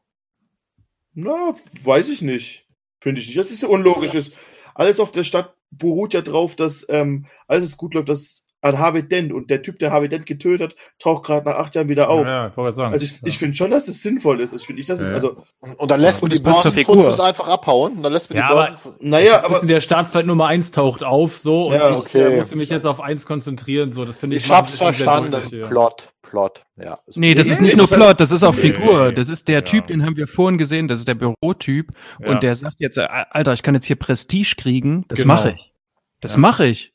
Na, 1.13 1.55
weiß 1.83 2.09
ich 2.09 2.23
nicht. 2.23 2.67
Finde 3.01 3.21
ich 3.21 3.27
nicht, 3.27 3.39
das 3.39 3.51
so 3.61 3.69
unlogisch 3.69 4.15
ist. 4.15 4.33
Alles 4.75 5.01
auf 5.01 5.11
der 5.13 5.25
Stadt 5.25 5.55
beruht 5.71 6.15
ja 6.15 6.21
drauf, 6.21 6.57
dass 6.57 6.87
ähm, 6.89 7.27
alles 7.47 7.65
ist 7.65 7.77
gut 7.77 7.95
läuft, 7.95 8.09
dass 8.09 8.45
an 8.63 8.79
Harvey 8.79 9.03
Dent 9.03 9.33
und 9.33 9.49
der 9.51 9.63
Typ, 9.63 9.79
der 9.79 9.91
Harvey 9.91 10.09
Dent 10.09 10.27
getötet 10.27 10.73
hat, 10.73 10.77
taucht 10.99 11.25
gerade 11.25 11.49
nach 11.49 11.57
acht 11.57 11.75
Jahren 11.75 11.89
wieder 11.89 12.11
auf. 12.11 12.27
Ja, 12.27 12.33
ja, 12.33 12.47
ich 12.49 12.57
wollte 12.57 12.67
gerade 12.67 12.75
sagen. 12.77 12.93
Also 12.93 13.05
ich, 13.05 13.15
ich 13.25 13.39
finde 13.39 13.55
schon, 13.57 13.71
dass 13.71 13.89
es 13.89 14.03
sinnvoll 14.03 14.41
ist. 14.41 14.53
Ich 14.53 14.67
finde 14.67 14.81
nicht, 14.81 14.91
dass 14.91 15.01
es, 15.01 15.09
Ja. 15.09 15.15
also, 15.15 15.37
Und 15.79 15.91
dann 15.91 16.01
lässt 16.01 16.23
man 16.23 16.31
die 16.31 16.37
es 16.43 16.73
Figur. 16.75 17.25
einfach 17.25 17.49
abhauen. 17.49 17.95
Und 17.97 18.03
dann 18.03 18.13
lässt 18.13 18.31
man 18.31 18.39
Ja, 18.39 18.49
die 18.49 18.53
aber- 18.53 18.67
Börsen. 18.71 18.95
naja, 19.01 19.33
Das 19.33 19.45
aber 19.45 19.69
wir, 19.69 19.81
Staatsfeind 19.81 20.27
Nummer 20.27 20.47
eins 20.47 20.71
taucht 20.71 21.03
auf, 21.03 21.39
so, 21.39 21.69
und 21.69 21.75
Ja, 21.75 21.91
ich 21.91 21.97
okay. 21.97 22.37
musste 22.37 22.57
mich 22.57 22.69
jetzt 22.69 22.87
auf 22.87 23.01
eins 23.01 23.25
konzentrieren, 23.27 23.93
so, 23.93 24.05
das 24.05 24.19
finde 24.19 24.37
ich. 24.37 24.45
Ich 24.45 24.51
hab's 24.51 24.73
es 24.75 24.79
verstanden. 24.79 25.35
Plot, 25.69 26.11
Plot. 26.23 26.63
Ja. 26.77 26.99
Nee, 27.17 27.35
das 27.35 27.47
Nee, 27.47 27.53
ist 27.55 27.61
nicht 27.61 27.77
nur 27.77 27.89
Plot, 27.89 28.21
das 28.21 28.31
ist 28.31 28.43
auch 28.43 28.55
Nee. 28.55 28.61
Figur. 28.73 29.13
Das 29.13 29.29
ist 29.29 29.49
der 29.49 29.57
Ja. 29.57 29.61
Typ, 29.63 29.87
den 29.87 30.05
haben 30.05 30.17
wir 30.17 30.27
vorhin 30.29 30.59
gesehen, 30.59 30.87
das 30.89 30.99
ist 30.99 31.09
der 31.09 31.15
Bürotyp. 31.15 31.91
Ja. 32.21 32.29
Und 32.31 32.43
der 32.43 32.55
sagt 32.57 32.77
jetzt, 32.79 32.99
Alter, 32.99 33.53
ich 33.55 33.63
kann 33.63 33.75
jetzt 33.75 33.87
hier 33.87 33.97
Prestige 33.97 34.55
kriegen, 34.57 35.05
das 35.09 35.21
Genau. 35.23 35.35
mache 35.35 35.53
ich. 35.57 35.73
Das 36.21 36.35
Ja. 36.35 36.41
mache 36.41 36.67
ich. 36.67 36.93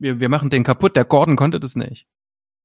Wir, 0.00 0.18
wir 0.18 0.28
machen 0.28 0.50
den 0.50 0.64
kaputt, 0.64 0.96
der 0.96 1.04
Gordon 1.04 1.36
konnte 1.36 1.60
das 1.60 1.76
nicht. 1.76 2.06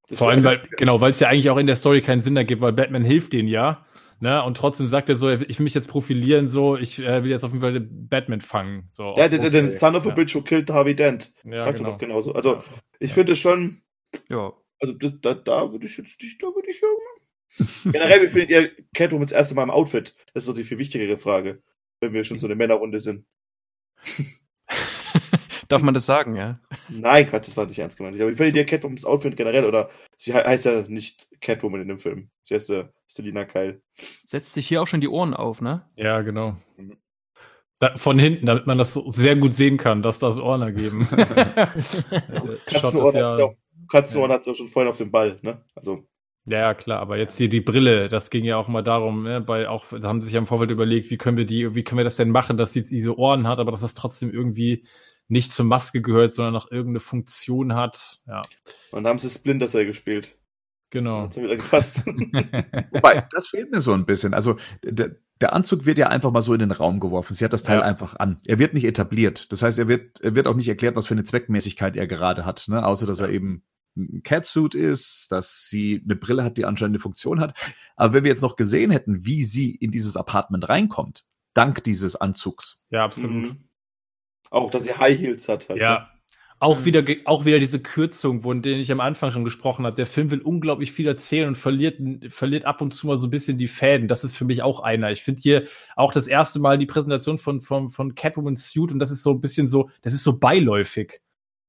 Vor 0.10 0.30
allem, 0.30 0.44
weil, 0.44 0.68
genau, 0.78 1.02
weil 1.02 1.12
es 1.12 1.20
ja 1.20 1.30
eigentlich 1.30 1.50
auch 1.50 1.58
in 1.58 1.68
der 1.68 1.76
Story 1.76 2.02
keinen 2.02 2.22
Sinn 2.22 2.38
ergibt, 2.38 2.62
weil 2.62 2.74
Batman 2.74 3.04
hilft 3.04 3.34
denen 3.34 3.48
ja. 3.48 3.86
Ne? 4.20 4.42
Und 4.44 4.56
trotzdem 4.56 4.88
sagt 4.88 5.10
er 5.10 5.18
so, 5.18 5.30
ich 5.30 5.60
will 5.60 5.66
mich 5.66 5.74
jetzt 5.74 5.90
profilieren, 5.90 6.48
so, 6.50 6.78
ich 6.78 7.00
äh, 7.00 7.24
will 7.24 7.30
jetzt 7.32 7.44
auf 7.44 7.52
jeden 7.52 7.62
Fall 7.62 7.74
den 7.74 8.08
Batman 8.08 8.42
fangen. 8.42 8.88
So, 8.92 9.14
ja, 9.18 9.28
der 9.28 9.40
Okay. 9.42 9.70
Son 9.72 9.96
of 9.96 10.06
a 10.06 10.10
Ja. 10.10 10.16
Bitch 10.16 10.34
who 10.36 10.42
killed 10.42 10.70
Harvey 10.70 10.96
Dent. 10.96 11.34
Ja, 11.44 11.60
Sagt 11.60 11.78
genau. 11.78 11.90
er 11.90 11.94
doch 11.94 12.00
genauso. 12.00 12.34
Also, 12.34 12.62
ich 13.00 13.14
finde 13.14 13.34
es 13.34 13.40
schon, 13.40 13.82
Ja. 14.30 14.54
also 14.80 14.94
das, 14.94 15.20
da, 15.20 15.34
da 15.34 15.72
würde 15.72 15.86
ich 15.88 15.98
jetzt 15.98 16.22
nicht, 16.22 16.42
da 16.42 16.48
würde 16.48 16.70
ich 16.70 16.82
ja. 16.82 16.88
Generell, 17.92 18.24
wie 18.24 18.30
findet 18.30 18.50
ihr 18.50 18.72
Catwoman 18.94 19.24
das 19.26 19.32
erste 19.32 19.56
Mal 19.56 19.64
im 19.64 19.72
Outfit? 19.72 20.16
Das 20.34 20.44
ist 20.44 20.50
doch 20.50 20.56
die 20.56 20.64
viel 20.64 20.78
wichtigere 20.78 21.18
Frage, 21.18 21.62
wenn 22.00 22.14
wir 22.14 22.24
schon 22.24 22.40
so 22.40 22.48
eine 22.48 22.56
Männerrunde 22.56 23.00
sind. 23.00 23.26
Darf 25.68 25.82
man 25.82 25.94
das 25.94 26.06
sagen, 26.06 26.36
ja? 26.36 26.56
Nein, 26.90 27.28
Quatsch, 27.28 27.48
das 27.48 27.58
war 27.58 27.66
nicht 27.66 27.80
ernst 27.80 27.98
gemeint. 27.98 28.20
Aber 28.20 28.32
wie 28.32 28.36
findet 28.36 28.56
ihr 28.56 28.66
Catwomans 28.66 29.06
Outfit 29.06 29.36
generell? 29.36 29.66
Oder 29.66 29.90
sie 30.18 30.34
he 30.34 30.40
heißt 30.40 30.66
ja 30.66 30.84
nicht 30.88 31.28
Catwoman 31.42 31.82
in 31.82 31.88
dem 31.88 32.00
Film. 32.00 32.30
Sie 32.42 32.56
heißt 32.56 32.70
ja 32.70 32.90
Selina 33.08 33.46
Kyle. 33.46 33.82
Setzt 34.24 34.54
sich 34.54 34.68
hier 34.68 34.82
auch 34.82 34.88
schon 34.88 35.02
die 35.02 35.08
Ohren 35.08 35.34
auf, 35.34 35.62
ne? 35.62 35.86
Ja, 35.96 36.22
genau. 36.22 36.58
Mhm. 36.78 36.98
Da, 37.80 37.98
von 37.98 38.18
hinten, 38.18 38.46
damit 38.46 38.68
man 38.68 38.78
das 38.78 38.94
so 38.94 39.12
sehr 39.12 39.36
gut 39.36 39.54
sehen 39.54 39.78
kann, 39.78 40.02
dass 40.02 40.20
das 40.20 40.38
Ohren 40.38 40.62
ergeben. 40.62 41.08
Katzenohren 42.66 43.16
hat 43.24 43.34
sie 43.34 43.44
auch, 43.44 43.56
Katzenohren 43.90 44.32
hat 44.32 44.44
sie 44.46 44.52
auch 44.52 44.56
schon 44.56 44.70
vorhin 44.70 44.90
auf 44.90 44.98
dem 44.98 45.12
Ball, 45.12 45.40
ne? 45.42 45.62
Also, 45.76 46.08
Ja, 46.48 46.60
ja, 46.60 46.74
klar, 46.74 47.00
aber 47.02 47.18
jetzt 47.18 47.38
hier 47.38 47.50
die 47.50 47.60
Brille, 47.62 48.08
das 48.08 48.30
ging 48.30 48.46
ja 48.46 48.56
auch 48.58 48.68
mal 48.68 48.84
darum, 48.84 49.24
ne, 49.24 49.42
bei 49.42 49.68
auch, 49.68 49.88
da 49.90 50.08
haben 50.08 50.22
sie 50.22 50.26
sich 50.26 50.36
ja 50.36 50.40
im 50.40 50.48
Vorfeld 50.48 50.70
überlegt, 50.72 51.10
wie 51.10 51.18
können 51.18 51.38
wir 51.38 51.46
die, 51.46 51.74
wie 51.74 51.84
können 51.84 51.98
wir 51.98 52.04
das 52.04 52.18
denn 52.18 52.30
machen, 52.30 52.56
dass 52.56 52.72
sie 52.72 52.84
diese 52.84 53.18
Ohren 53.18 53.48
hat, 53.48 53.60
aber 53.60 53.72
dass 53.72 53.82
das 53.82 53.96
trotzdem 53.96 54.32
irgendwie 54.32 54.86
nicht 55.28 55.54
zur 55.54 55.66
Maske 55.66 56.02
gehört, 56.02 56.34
sondern 56.34 56.54
noch 56.54 56.72
irgendeine 56.72 57.00
Funktion 57.00 57.74
hat. 57.76 58.20
Ja, 58.28 58.42
und 58.92 59.04
dann 59.04 59.08
haben 59.08 59.20
sie 59.20 59.30
Splinter 59.30 59.68
Cell 59.68 59.86
gespielt. 59.86 60.36
genau. 60.92 61.22
Hat's 61.24 61.38
wieder 61.38 61.56
gepasst. 61.58 62.06
Wobei, 62.92 63.28
das 63.32 63.48
fehlt 63.48 63.72
mir 63.72 63.82
so 63.82 63.94
ein 63.94 64.06
bisschen. 64.06 64.34
Also 64.34 64.58
der, 64.84 65.16
der 65.42 65.54
Anzug 65.54 65.86
wird 65.86 65.98
ja 65.98 66.08
einfach 66.10 66.32
mal 66.32 66.42
so 66.42 66.54
in 66.54 66.60
den 66.60 66.72
Raum 66.72 67.00
geworfen. 67.00 67.34
Sie 67.34 67.44
hat 67.44 67.54
das 67.54 67.64
Teil 67.64 67.80
Ja. 67.80 67.84
einfach 67.86 68.16
an. 68.18 68.40
Er 68.46 68.60
wird 68.60 68.74
nicht 68.74 68.86
etabliert. 68.86 69.52
Das 69.52 69.62
heißt, 69.64 69.80
er 69.80 69.88
wird, 69.88 70.22
er 70.22 70.36
wird 70.36 70.48
auch 70.48 70.56
nicht 70.56 70.68
erklärt, 70.70 70.96
was 70.96 71.08
für 71.08 71.14
eine 71.14 71.24
Zweckmäßigkeit 71.24 71.98
er 71.98 72.08
gerade 72.08 72.46
hat. 72.46 72.66
Ne? 72.70 72.86
Außer, 72.86 73.06
dass 73.06 73.20
er 73.20 73.30
eben 73.30 73.64
ein 73.98 74.22
Catsuit 74.24 74.76
ist, 74.76 75.32
dass 75.32 75.68
sie 75.70 76.02
eine 76.06 76.16
Brille 76.16 76.44
hat, 76.44 76.58
die 76.58 76.66
anscheinend 76.66 76.96
eine 76.96 77.02
Funktion 77.02 77.40
hat. 77.42 77.54
Aber 77.96 78.14
wenn 78.14 78.24
wir 78.24 78.30
jetzt 78.30 78.42
noch 78.44 78.56
gesehen 78.56 78.92
hätten, 78.92 79.26
wie 79.26 79.42
sie 79.44 79.74
in 79.76 79.92
dieses 79.92 80.16
Apartment 80.16 80.68
reinkommt, 80.70 81.26
dank 81.54 81.84
dieses 81.84 82.16
Anzugs. 82.16 82.82
ja, 82.90 83.04
absolut. 83.04 83.32
Mhm. 83.36 83.58
Auch, 84.56 84.72
dass 84.72 84.86
sie 84.86 84.94
High 84.94 85.20
Heels 85.20 85.50
hat. 85.50 85.70
Halt, 85.70 85.78
ne? 85.80 85.84
Ja. 85.84 86.10
Auch 86.60 86.86
wieder, 86.86 87.04
ge- 87.04 87.22
auch 87.26 87.44
wieder 87.44 87.60
diese 87.60 87.82
Kürzung, 87.82 88.44
von 88.44 88.62
denen 88.62 88.80
ich 88.80 88.90
am 88.90 89.02
Anfang 89.02 89.30
schon 89.32 89.44
gesprochen 89.44 89.86
habe. 89.86 89.98
Der 89.98 90.08
Film 90.08 90.32
will 90.32 90.40
unglaublich 90.40 90.94
viel 90.94 91.06
erzählen 91.06 91.50
und 91.50 91.58
verliert, 91.58 92.00
verliert 92.30 92.64
ab 92.64 92.82
und 92.82 92.92
zu 92.94 93.08
mal 93.08 93.18
so 93.18 93.28
ein 93.28 93.30
bisschen 93.30 93.58
die 93.58 93.68
Fäden. 93.68 94.08
Das 94.08 94.24
ist 94.24 94.38
für 94.38 94.46
mich 94.46 94.64
auch 94.64 94.80
einer. 94.80 95.12
Ich 95.12 95.22
finde 95.22 95.42
hier 95.42 95.68
auch 95.98 96.14
das 96.14 96.28
erste 96.28 96.60
Mal 96.60 96.78
die 96.78 96.86
Präsentation 96.86 97.38
von, 97.38 97.62
von, 97.62 97.90
von 97.90 98.16
Catwoman's 98.16 98.70
Suit 98.70 98.94
und 98.94 99.00
das 99.00 99.12
ist 99.12 99.22
so 99.24 99.32
ein 99.32 99.42
bisschen 99.42 99.68
so, 99.68 99.90
das 100.02 100.14
ist 100.14 100.24
so 100.24 100.40
beiläufig. 100.40 101.20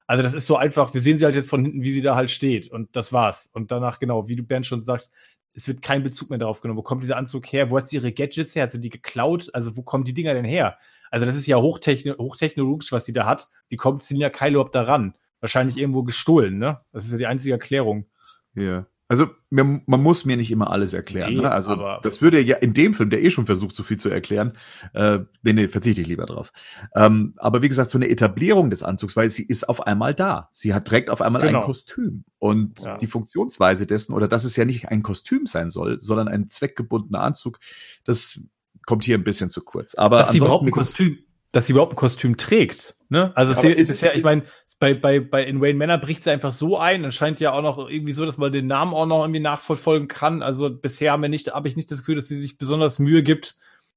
Also 0.07 0.23
das 0.23 0.35
ist 0.35 0.47
so 0.47 0.57
einfach, 0.57 0.95
wir 0.95 1.01
sehen 1.01 1.19
sie 1.19 1.25
halt 1.25 1.35
jetzt 1.35 1.51
von 1.51 1.65
hinten, 1.65 1.83
wie 1.83 1.91
sie 1.91 2.01
da 2.01 2.15
halt 2.15 2.31
steht 2.31 2.71
und 2.71 2.95
das 2.95 3.13
war's. 3.13 3.51
Und 3.53 3.73
danach, 3.73 3.99
genau, 3.99 4.29
wie 4.29 4.37
du 4.37 4.45
Bernd 4.45 4.67
schon 4.67 4.85
sagst, 4.85 5.11
es 5.53 5.67
wird 5.67 5.83
kein 5.83 6.05
Bezug 6.05 6.31
mehr 6.31 6.39
darauf 6.39 6.61
genommen. 6.61 6.79
Wo 6.79 6.83
kommt 6.83 7.03
dieser 7.03 7.17
Anzug 7.17 7.47
her? 7.53 7.71
Wo 7.71 7.77
hat 7.77 7.89
sie 7.89 7.97
ihre 7.97 8.13
Gadgets 8.13 8.55
her? 8.55 8.63
Hat 8.63 8.73
sie 8.73 8.81
die 8.81 8.91
geklaut? 8.91 9.51
Also 9.53 9.77
wo 9.77 9.83
kommen 9.83 10.05
die 10.05 10.15
Dinger 10.15 10.33
denn 10.35 10.45
her? 10.45 10.79
Also 11.11 11.27
das 11.27 11.37
ist 11.37 11.47
ja 11.47 11.57
hochtechno 11.57 12.17
hochtechnologisch, 12.19 12.93
was 12.93 13.05
die 13.05 13.13
da 13.13 13.27
hat. 13.27 13.49
Wie 13.69 13.77
kommt 13.77 14.03
Selina 14.03 14.31
Kyle 14.31 14.53
überhaupt 14.53 14.75
da 14.75 14.83
ran? 14.83 15.15
Wahrscheinlich 15.41 15.77
irgendwo 15.77 16.03
gestohlen, 16.03 16.59
ne? 16.59 16.81
Das 16.93 17.05
ist 17.05 17.13
ja 17.13 17.19
die 17.19 17.27
einzige 17.27 17.53
Erklärung. 17.53 18.07
Ja. 18.55 18.87
Also 19.09 19.29
mir, 19.51 19.63
man 19.87 20.03
muss 20.03 20.25
mir 20.25 20.37
nicht 20.37 20.51
immer 20.51 20.71
alles 20.73 20.93
erklären. 20.93 21.33
Nee, 21.33 21.43
ne? 21.43 21.53
Also 21.53 21.77
das 22.03 22.21
würde 22.23 22.41
ja 22.41 22.57
in 22.57 22.73
dem 22.73 22.93
Film, 22.93 23.09
der 23.09 23.23
eh 23.23 23.31
schon 23.31 23.47
versucht, 23.47 23.77
so 23.77 23.85
viel 23.85 23.99
zu 23.99 24.09
erklären, 24.11 24.55
äh, 24.95 25.21
nee, 25.43 25.53
nee, 25.53 25.69
verzichte 25.69 26.01
ich 26.01 26.09
lieber 26.09 26.27
drauf. 26.27 26.53
Ähm, 26.97 27.35
aber 27.37 27.63
wie 27.63 27.69
gesagt, 27.69 27.91
so 27.91 27.99
eine 27.99 28.09
Etablierung 28.09 28.69
des 28.69 28.83
Anzugs, 28.83 29.15
weil 29.15 29.31
sie 29.31 29.45
ist 29.47 29.69
auf 29.69 29.87
einmal 29.87 30.13
da. 30.13 30.49
Sie 30.51 30.75
hat 30.75 30.89
trägt 30.89 31.09
auf 31.11 31.23
einmal 31.23 31.43
Genau. 31.43 31.61
ein 31.61 31.65
Kostüm 31.65 32.25
und 32.39 32.81
Ja. 32.81 32.99
die 32.99 33.07
Funktionsweise 33.07 33.87
dessen 33.87 34.13
oder 34.13 34.27
dass 34.27 34.43
es 34.43 34.57
ja 34.57 34.65
nicht 34.65 34.89
ein 34.89 35.05
Kostüm 35.05 35.47
sein 35.47 35.71
soll, 35.71 36.01
sondern 36.01 36.27
ein 36.27 36.49
zweckgebundener 36.49 37.21
Anzug, 37.21 37.61
das 38.03 38.41
kommt 38.87 39.05
hier 39.05 39.19
ein 39.19 39.25
bisschen 39.25 39.51
zu 39.51 39.63
kurz. 39.63 39.95
Aber 39.95 40.21
Dass 40.21 40.33
sie 40.33 40.39
überhaupt 40.39 40.65
ein 40.65 40.71
Kostüm, 40.71 41.19
dass 41.53 41.67
sie 41.67 41.73
überhaupt 41.73 41.93
ein 41.93 41.97
Kostüm 41.97 42.37
trägt. 42.37 42.97
Ne? 43.09 43.33
Also 43.37 43.53
sie, 43.53 43.69
ist- 43.69 43.89
bisher, 43.89 44.13
ist- 44.13 44.19
ich 44.19 44.25
meine, 44.25 44.43
bei, 44.79 44.95
bei, 44.95 45.21
bei 45.21 45.45
in 45.45 45.61
Wayne 45.61 45.79
Manor 45.79 45.99
bricht 45.99 46.25
sie 46.25 46.31
einfach 46.31 46.53
so 46.53 46.79
ein. 46.79 47.05
Es 47.05 47.15
scheint 47.15 47.41
ja 47.41 47.53
auch 47.53 47.63
noch 47.63 47.89
irgendwie 47.89 48.13
so, 48.13 48.25
dass 48.27 48.37
man 48.39 48.53
den 48.53 48.67
Namen 48.67 48.95
auch 48.95 49.07
noch 49.07 49.23
irgendwie 49.23 49.41
nachverfolgen 49.41 50.09
kann. 50.09 50.43
Also 50.43 50.71
bisher 50.71 51.13
haben 51.13 51.23
wir 51.23 51.29
nicht, 51.29 51.53
habe 51.53 51.69
ich 51.69 51.77
nicht 51.77 51.91
das 51.91 52.01
Gefühl, 52.01 52.17
dass 52.17 52.29
sie 52.29 52.37
sich 52.37 52.59
besonders 52.59 52.99
Mühe 52.99 53.23
gibt, 53.23 53.57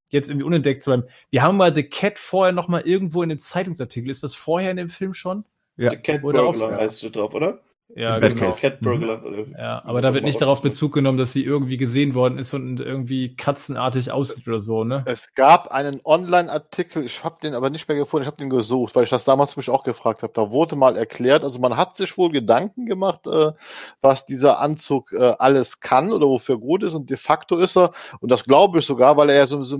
jetzt 0.09 0.29
irgendwie 0.29 0.45
unentdeckt 0.45 0.83
zu 0.83 0.89
bleiben. 0.91 1.03
Wir 1.31 1.43
haben 1.43 1.57
mal 1.57 1.73
The 1.73 1.83
Cat 1.83 2.17
vorher 2.17 2.51
noch 2.53 2.67
mal 2.67 2.81
irgendwo 2.81 3.23
in 3.23 3.29
dem 3.29 3.39
Zeitungsartikel. 3.39 4.09
Ist 4.09 4.23
das 4.23 4.35
vorher 4.35 4.71
in 4.71 4.77
dem 4.77 4.89
Film 4.89 5.13
schon? 5.13 5.43
Ja. 5.75 5.91
The 5.91 5.97
Cat 5.97 6.23
Oder 6.23 6.43
auch 6.43 6.53
Burglar 6.53 6.79
heißt 6.79 7.03
du 7.03 7.09
drauf, 7.09 7.33
oder? 7.33 7.59
Ja, 7.95 8.19
Das 8.19 8.35
genau. 8.35 8.51
Cat 8.51 8.79
Burglar. 8.81 9.25
oder- 9.25 9.45
Ja, 9.57 9.81
aber 9.83 10.01
da 10.01 10.13
wird 10.13 10.23
nicht 10.23 10.39
darauf 10.39 10.61
Bezug 10.61 10.93
genommen, 10.93 11.17
dass 11.17 11.31
sie 11.33 11.43
irgendwie 11.43 11.75
gesehen 11.77 12.13
worden 12.13 12.37
ist 12.37 12.53
und 12.53 12.79
irgendwie 12.79 13.35
katzenartig 13.35 14.11
aussieht 14.11 14.47
oder 14.47 14.61
so, 14.61 14.83
ne? 14.83 15.03
Es 15.07 15.33
gab 15.33 15.69
einen 15.71 15.99
Online-Artikel, 16.05 17.03
ich 17.03 17.23
habe 17.23 17.37
den 17.41 17.55
aber 17.55 17.71
nicht 17.71 17.87
mehr 17.87 17.97
gefunden, 17.97 18.23
ich 18.23 18.27
habe 18.27 18.37
den 18.37 18.51
gesucht, 18.51 18.95
weil 18.95 19.05
ich 19.05 19.09
das 19.09 19.25
damals 19.25 19.57
mich 19.57 19.69
auch 19.71 19.83
gefragt 19.83 20.21
habe. 20.21 20.31
Da 20.33 20.51
wurde 20.51 20.75
mal 20.75 20.95
erklärt, 20.97 21.43
also 21.43 21.57
man 21.59 21.77
hat 21.77 21.95
sich 21.95 22.15
wohl 22.15 22.29
Gedanken 22.31 22.85
gemacht, 22.85 23.25
äh, 23.25 23.53
was 24.01 24.25
dieser 24.27 24.59
Anzug 24.59 25.11
äh, 25.13 25.33
alles 25.39 25.79
kann 25.79 26.11
oder 26.13 26.27
wofür 26.27 26.59
gut 26.59 26.83
ist 26.83 26.93
und 26.93 27.09
de 27.09 27.17
facto 27.17 27.57
ist 27.57 27.75
er, 27.75 27.91
und 28.19 28.29
das 28.31 28.43
glaube 28.43 28.79
ich 28.79 28.85
sogar, 28.85 29.17
weil 29.17 29.29
er 29.31 29.37
ja 29.37 29.47
so, 29.47 29.63
so 29.63 29.79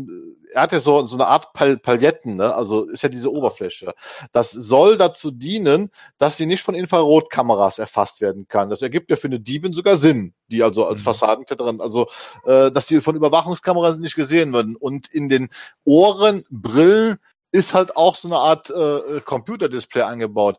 er 0.54 0.64
hat 0.64 0.72
ja 0.72 0.80
so, 0.80 1.06
so 1.06 1.16
eine 1.16 1.28
Art 1.28 1.54
Pal 1.54 1.78
Paletten, 1.78 2.36
ne? 2.36 2.54
also 2.54 2.86
ist 2.86 3.04
ja 3.04 3.10
diese 3.10 3.32
Oberfläche. 3.32 3.94
Das 4.32 4.52
soll 4.52 4.98
dazu 4.98 5.32
dienen, 5.32 5.92
dass 6.18 6.38
sie 6.38 6.46
nicht 6.46 6.64
von 6.64 6.76
Infrarotkameras 6.76 7.80
erfasst 7.80 8.22
werden 8.22 8.48
kann. 8.48 8.70
Das 8.70 8.82
ergibt 8.82 9.10
ja 9.10 9.16
für 9.16 9.28
eine 9.28 9.40
Diebin 9.40 9.74
sogar 9.74 9.98
Sinn, 9.98 10.34
die 10.48 10.64
also 10.64 10.86
als 10.86 11.02
Mhm. 11.02 11.06
Fassadenkletterin, 11.06 11.82
also 11.82 12.08
äh, 12.46 12.72
dass 12.72 12.88
die 12.88 13.02
von 13.02 13.16
Überwachungskameras 13.16 13.98
nicht 13.98 14.16
gesehen 14.16 14.54
werden. 14.54 14.76
Und 14.76 15.08
in 15.08 15.30
den 15.30 15.50
Ohren, 15.86 16.44
Brillen 16.50 17.18
ist 17.52 17.74
halt 17.74 17.96
auch 17.96 18.16
so 18.16 18.28
eine 18.28 18.38
Art 18.38 18.70
äh, 18.70 19.22
Computerdisplay 19.22 20.04
eingebaut. 20.04 20.58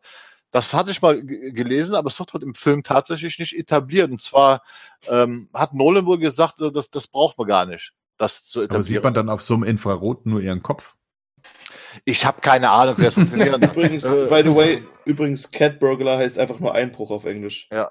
Das 0.52 0.74
hatte 0.74 0.90
ich 0.90 1.00
mal 1.00 1.22
gelesen, 1.24 1.94
aber 1.94 2.08
es 2.08 2.18
wird 2.18 2.32
halt 2.32 2.42
im 2.42 2.54
Film 2.54 2.82
tatsächlich 2.82 3.38
nicht 3.38 3.56
etabliert. 3.56 4.10
Und 4.10 4.20
zwar 4.20 4.62
ähm, 5.08 5.48
hat 5.54 5.74
Nolan 5.74 6.06
wohl 6.06 6.18
gesagt, 6.18 6.60
äh, 6.60 6.72
das, 6.72 6.90
das 6.90 7.06
braucht 7.06 7.38
man 7.38 7.46
gar 7.46 7.66
nicht, 7.66 7.92
das 8.20 8.44
zu 8.44 8.60
Aber 8.60 8.82
sieht 8.82 8.98
etablieren. 8.98 9.02
man 9.04 9.14
dann 9.14 9.28
auf 9.30 9.42
so 9.42 9.54
einem 9.54 9.64
Infrarot 9.64 10.26
nur 10.26 10.40
ihren 10.40 10.62
Kopf? 10.62 10.94
Ich 12.04 12.24
habe 12.24 12.40
keine 12.40 12.70
Ahnung, 12.70 12.96
wie 12.98 13.02
das 13.02 13.14
funktioniert. 13.14 13.56
Übrigens, 13.72 14.04
Äh, 14.04 14.26
by 14.28 14.42
the 14.48 14.54
way, 14.54 14.84
übrigens 15.04 15.50
Cat 15.50 15.80
Burglar 15.80 16.18
heißt 16.18 16.38
einfach 16.38 16.60
nur 16.60 16.74
Einbruch 16.74 17.10
auf 17.10 17.24
Englisch. 17.24 17.68
Ja, 17.72 17.90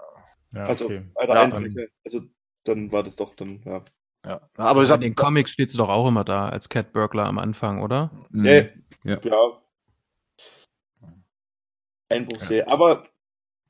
Also, 0.53 0.85
okay. 0.85 1.01
Ja, 1.19 1.29
Einbrecher. 1.41 1.87
Also, 2.05 2.21
dann 2.63 2.91
war 2.91 3.03
das 3.03 3.15
doch 3.17 3.35
dann, 3.35 3.61
ja. 3.65 3.83
ja. 4.25 4.41
Aber 4.57 4.83
In 4.95 5.01
den 5.01 5.15
Comics 5.15 5.51
steht 5.51 5.69
es 5.69 5.75
doch 5.75 5.89
auch 5.89 6.07
immer 6.07 6.23
da 6.23 6.47
als 6.49 6.69
Cat 6.69 6.93
Burglar 6.93 7.27
am 7.27 7.39
Anfang, 7.39 7.81
oder? 7.81 8.11
Nee, 8.31 8.69
Ja. 9.03 9.19
ja. 9.23 9.61
Einbruchserie. 12.09 12.67
Aber 12.67 13.05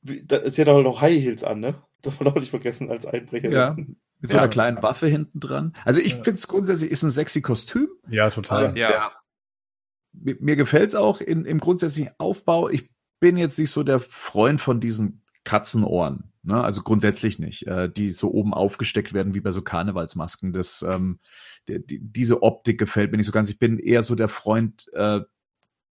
wie- 0.02 0.24
da, 0.24 0.48
sie 0.48 0.62
hat 0.62 0.68
auch 0.68 0.82
noch 0.82 1.00
High 1.00 1.20
Heels 1.22 1.44
an, 1.44 1.60
ne? 1.60 1.74
Darf 2.02 2.20
man 2.20 2.32
auch 2.32 2.36
nicht 2.36 2.50
vergessen 2.50 2.90
als 2.90 3.06
Einbrecher. 3.06 3.50
Ja. 3.50 3.76
Mit 4.20 4.30
so 4.30 4.36
Ja. 4.36 4.42
einer 4.42 4.50
kleinen 4.50 4.82
Waffe 4.82 5.06
hinten 5.06 5.40
dran. 5.40 5.72
Also 5.84 6.00
ich 6.00 6.12
Ja. 6.12 6.22
finde 6.22 6.32
es 6.32 6.46
grundsätzlich 6.48 6.90
ist 6.90 7.02
ein 7.02 7.10
sexy 7.10 7.40
Kostüm. 7.42 7.88
Ja, 8.08 8.30
total. 8.30 8.76
ja. 8.76 9.12
Mir, 10.12 10.36
mir 10.40 10.56
gefällt's 10.56 10.94
auch 10.94 11.20
in, 11.20 11.44
im 11.44 11.58
grundsätzlichen 11.58 12.12
Aufbau. 12.18 12.68
Ich 12.68 12.90
bin 13.20 13.36
jetzt 13.36 13.58
nicht 13.58 13.70
so 13.70 13.82
der 13.82 14.00
Freund 14.00 14.60
von 14.60 14.80
diesen 14.80 15.22
Katzenohren. 15.44 16.32
Ne? 16.42 16.62
Also 16.62 16.82
grundsätzlich 16.82 17.38
nicht, 17.38 17.66
äh, 17.66 17.88
die 17.90 18.10
so 18.12 18.30
oben 18.32 18.52
aufgesteckt 18.54 19.12
werden 19.12 19.34
wie 19.34 19.40
bei 19.40 19.52
so 19.52 19.62
Karnevalsmasken. 19.62 20.52
Das, 20.52 20.82
ähm, 20.82 21.20
die, 21.68 21.84
die, 21.86 21.98
diese 22.00 22.42
Optik 22.42 22.78
gefällt 22.78 23.10
mir 23.10 23.18
nicht 23.18 23.26
so 23.26 23.32
ganz. 23.32 23.50
Ich 23.50 23.58
bin 23.58 23.78
eher 23.78 24.02
so 24.02 24.14
der 24.14 24.28
Freund, 24.28 24.86
äh, 24.94 25.20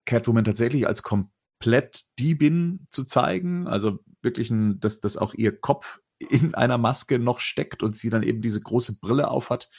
Catwoman 0.06 0.44
tatsächlich 0.44 0.88
als 0.88 1.04
komplett 1.04 2.04
Diebin 2.18 2.88
zu 2.90 3.04
zeigen. 3.04 3.68
Also 3.68 4.00
wirklich, 4.22 4.50
ein, 4.50 4.80
dass, 4.80 5.00
dass 5.00 5.18
auch 5.18 5.34
ihr 5.36 5.56
Kopf 5.60 6.00
in 6.20 6.54
einer 6.54 6.78
Maske 6.78 7.18
noch 7.20 7.40
steckt 7.40 7.82
und 7.84 7.96
sie 7.96 8.10
dann 8.10 8.24
eben 8.24 8.42
diese 8.42 8.62
große 8.62 9.00
Brille 9.00 9.30
aufhat. 9.30 9.70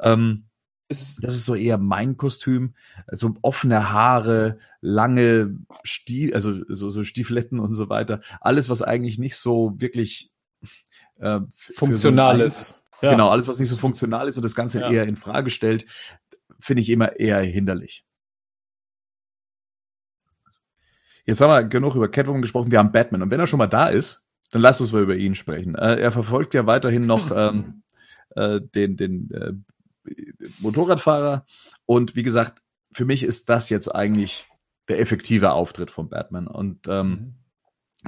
Ähm, 0.00 0.46
das 0.88 1.18
ist 1.20 1.44
so 1.44 1.56
eher 1.56 1.78
mein 1.78 2.16
Kostüm. 2.16 2.74
So 3.10 3.34
offene 3.42 3.90
Haare, 3.90 4.58
lange 4.80 5.58
Stiefel, 5.82 6.34
also 6.34 6.54
so, 6.68 6.90
so 6.90 7.02
Stiefeletten 7.02 7.58
und 7.58 7.72
so 7.72 7.88
weiter. 7.88 8.20
Alles, 8.40 8.68
was 8.68 8.82
eigentlich 8.82 9.18
nicht 9.18 9.36
so 9.36 9.74
wirklich 9.78 10.30
äh, 11.18 11.40
Funktional 11.52 12.38
so 12.38 12.44
ist. 12.44 12.82
Ja. 13.02 13.10
Genau, 13.10 13.30
alles, 13.30 13.48
was 13.48 13.58
nicht 13.58 13.68
so 13.68 13.76
funktional 13.76 14.28
ist 14.28 14.36
und 14.36 14.44
das 14.44 14.54
Ganze 14.54 14.80
Ja. 14.80 14.90
eher 14.90 15.04
in 15.04 15.16
Frage 15.16 15.50
stellt, 15.50 15.86
finde 16.60 16.82
ich 16.82 16.88
immer 16.90 17.16
eher 17.16 17.40
hinderlich. 17.40 18.06
Jetzt 21.24 21.40
haben 21.40 21.50
wir 21.50 21.64
genug 21.64 21.96
über 21.96 22.08
Catwoman 22.08 22.42
gesprochen, 22.42 22.70
wir 22.70 22.78
haben 22.78 22.92
Batman. 22.92 23.22
Und 23.22 23.30
wenn 23.30 23.40
er 23.40 23.48
schon 23.48 23.58
mal 23.58 23.66
da 23.66 23.88
ist, 23.88 24.25
dann 24.50 24.62
lasst 24.62 24.80
uns 24.80 24.92
mal 24.92 25.02
über 25.02 25.16
ihn 25.16 25.34
sprechen. 25.34 25.74
Äh, 25.74 25.96
er 25.96 26.12
verfolgt 26.12 26.54
ja 26.54 26.66
weiterhin 26.66 27.06
noch 27.06 27.30
ähm, 27.34 27.82
äh, 28.34 28.60
den, 28.60 28.96
den 28.96 29.30
äh, 29.30 29.52
Motorradfahrer. 30.60 31.46
Und 31.84 32.16
wie 32.16 32.22
gesagt, 32.22 32.62
für 32.92 33.04
mich 33.04 33.22
ist 33.22 33.48
das 33.48 33.70
jetzt 33.70 33.94
eigentlich 33.94 34.46
der 34.88 35.00
effektive 35.00 35.52
Auftritt 35.52 35.90
von 35.90 36.08
Batman. 36.08 36.46
Und 36.46 36.86
ähm, 36.88 37.34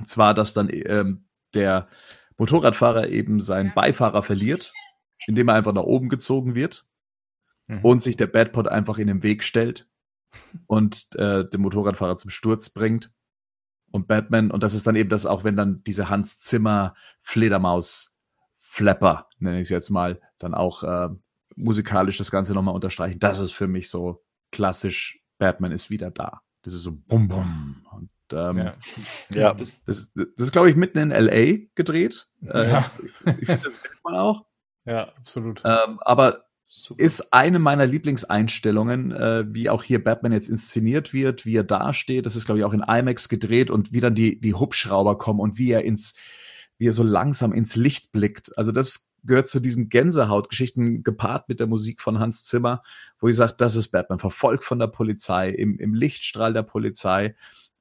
zwar, 0.05 0.35
dass 0.35 0.55
dann 0.55 0.69
ähm, 0.71 1.25
der 1.55 1.89
Motorradfahrer 2.37 3.09
eben 3.09 3.41
seinen 3.41 3.75
Beifahrer 3.75 4.23
verliert, 4.23 4.73
indem 5.27 5.49
er 5.49 5.57
einfach 5.57 5.73
nach 5.73 5.83
oben 5.83 6.09
gezogen 6.09 6.55
wird 6.55 6.87
Mhm. 7.69 7.81
und 7.83 8.03
sich 8.03 8.17
der 8.17 8.27
Batpod 8.27 8.67
einfach 8.69 8.99
in 8.99 9.07
den 9.07 9.23
Weg 9.23 9.45
stellt 9.45 9.89
und 10.67 11.15
äh, 11.17 11.49
den 11.49 11.61
Motorradfahrer 11.61 12.17
zum 12.17 12.31
Sturz 12.31 12.71
bringt. 12.71 13.13
Und 13.91 14.07
Batman, 14.09 14.51
und 14.51 14.63
das 14.63 14.75
ist 14.75 14.87
dann 14.87 14.97
eben 14.97 15.09
das 15.11 15.27
auch, 15.27 15.45
wenn 15.45 15.57
dann 15.57 15.83
diese 15.85 16.09
Hans 16.11 16.39
Zimmer 16.41 16.95
Fledermaus 17.21 18.19
Flapper, 18.59 19.29
nenne 19.39 19.57
ich 19.59 19.63
es 19.65 19.71
jetzt 19.71 19.91
mal, 19.91 20.21
dann 20.39 20.55
auch 20.55 20.83
äh, 20.83 21.09
musikalisch 21.57 22.19
das 22.19 22.31
Ganze 22.31 22.55
nochmal 22.55 22.75
unterstreichen. 22.75 23.19
Das 23.19 23.41
ist 23.41 23.53
für 23.53 23.67
mich 23.67 23.89
so 23.91 24.23
klassisch, 24.53 25.21
Batman 25.39 25.73
ist 25.73 25.91
wieder 25.91 26.11
da. 26.11 26.43
Das 26.63 26.75
ist 26.75 26.83
so 26.83 26.93
bum 26.93 27.29
bum. 27.29 27.87
Und 27.93 28.11
ähm, 28.33 28.59
Ja. 28.59 28.75
Ja. 29.33 29.55
das, 29.55 29.83
das, 29.85 30.13
das 30.15 30.27
ist, 30.37 30.53
glaube 30.53 30.69
ich, 30.71 30.77
mitten 30.77 30.99
in 30.99 31.11
LA 31.11 31.67
gedreht. 31.75 32.29
Äh, 32.47 32.71
Ja. 32.71 32.91
Ich, 32.99 33.13
ich 33.41 33.47
finde, 33.47 33.71
das 33.71 33.83
kennt 33.83 34.05
man 34.05 34.15
auch. 34.17 34.45
ja, 34.85 35.09
absolut. 35.17 35.63
Ähm, 35.65 35.99
aber 36.01 36.45
super. 36.69 37.03
ist 37.03 37.33
eine 37.33 37.59
meiner 37.59 37.87
Lieblingseinstellungen, 37.87 39.13
äh, 39.13 39.45
wie 39.49 39.71
auch 39.71 39.83
hier 39.83 40.03
Batman 40.03 40.33
jetzt 40.33 40.49
inszeniert 40.49 41.13
wird, 41.13 41.45
wie 41.45 41.57
er 41.57 41.65
dasteht. 41.65 42.27
Das 42.27 42.37
ist, 42.37 42.45
glaube 42.45 42.61
ich, 42.61 42.65
auch 42.65 42.73
in 42.73 42.85
IMAX 42.87 43.29
gedreht 43.29 43.71
und 43.71 43.93
wie 43.93 44.01
dann 44.01 44.15
die, 44.15 44.41
die 44.41 44.55
Hubschrauber 44.55 45.19
kommen 45.19 45.41
und 45.41 45.59
wie 45.59 45.73
er 45.73 45.85
ins, 45.85 46.15
wie 46.79 46.89
er 46.89 46.93
so 46.93 47.03
langsam 47.03 47.53
ins 47.53 47.77
Licht 47.77 48.13
blickt. 48.13 48.57
Also 48.57 48.73
das 48.73 49.09
gehört 49.25 49.49
zu 49.49 49.61
diesen 49.61 49.89
Gänsehautgeschichten 49.89 51.03
gepaart 51.03 51.49
mit 51.49 51.61
der 51.61 51.67
Musik 51.67 52.01
von 52.01 52.19
Hans 52.19 52.45
Zimmer, 52.45 52.83
wo 53.19 53.29
ich 53.29 53.37
sage, 53.37 53.55
das 53.57 53.75
ist 53.75 53.89
Batman, 53.89 54.19
verfolgt 54.19 54.65
von 54.65 54.79
der 54.79 54.87
Polizei, 54.87 55.51
im, 55.51 55.79
im 55.79 55.95
Lichtstrahl 55.95 56.53
der 56.53 56.63
Polizei. 56.63 57.35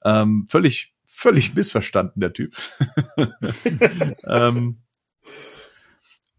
Ähm, 0.04 0.48
völlig, 0.50 0.94
völlig 1.06 1.54
missverstanden, 1.54 2.20
der 2.22 2.34
Typ. 2.34 2.56
ähm, 4.26 4.78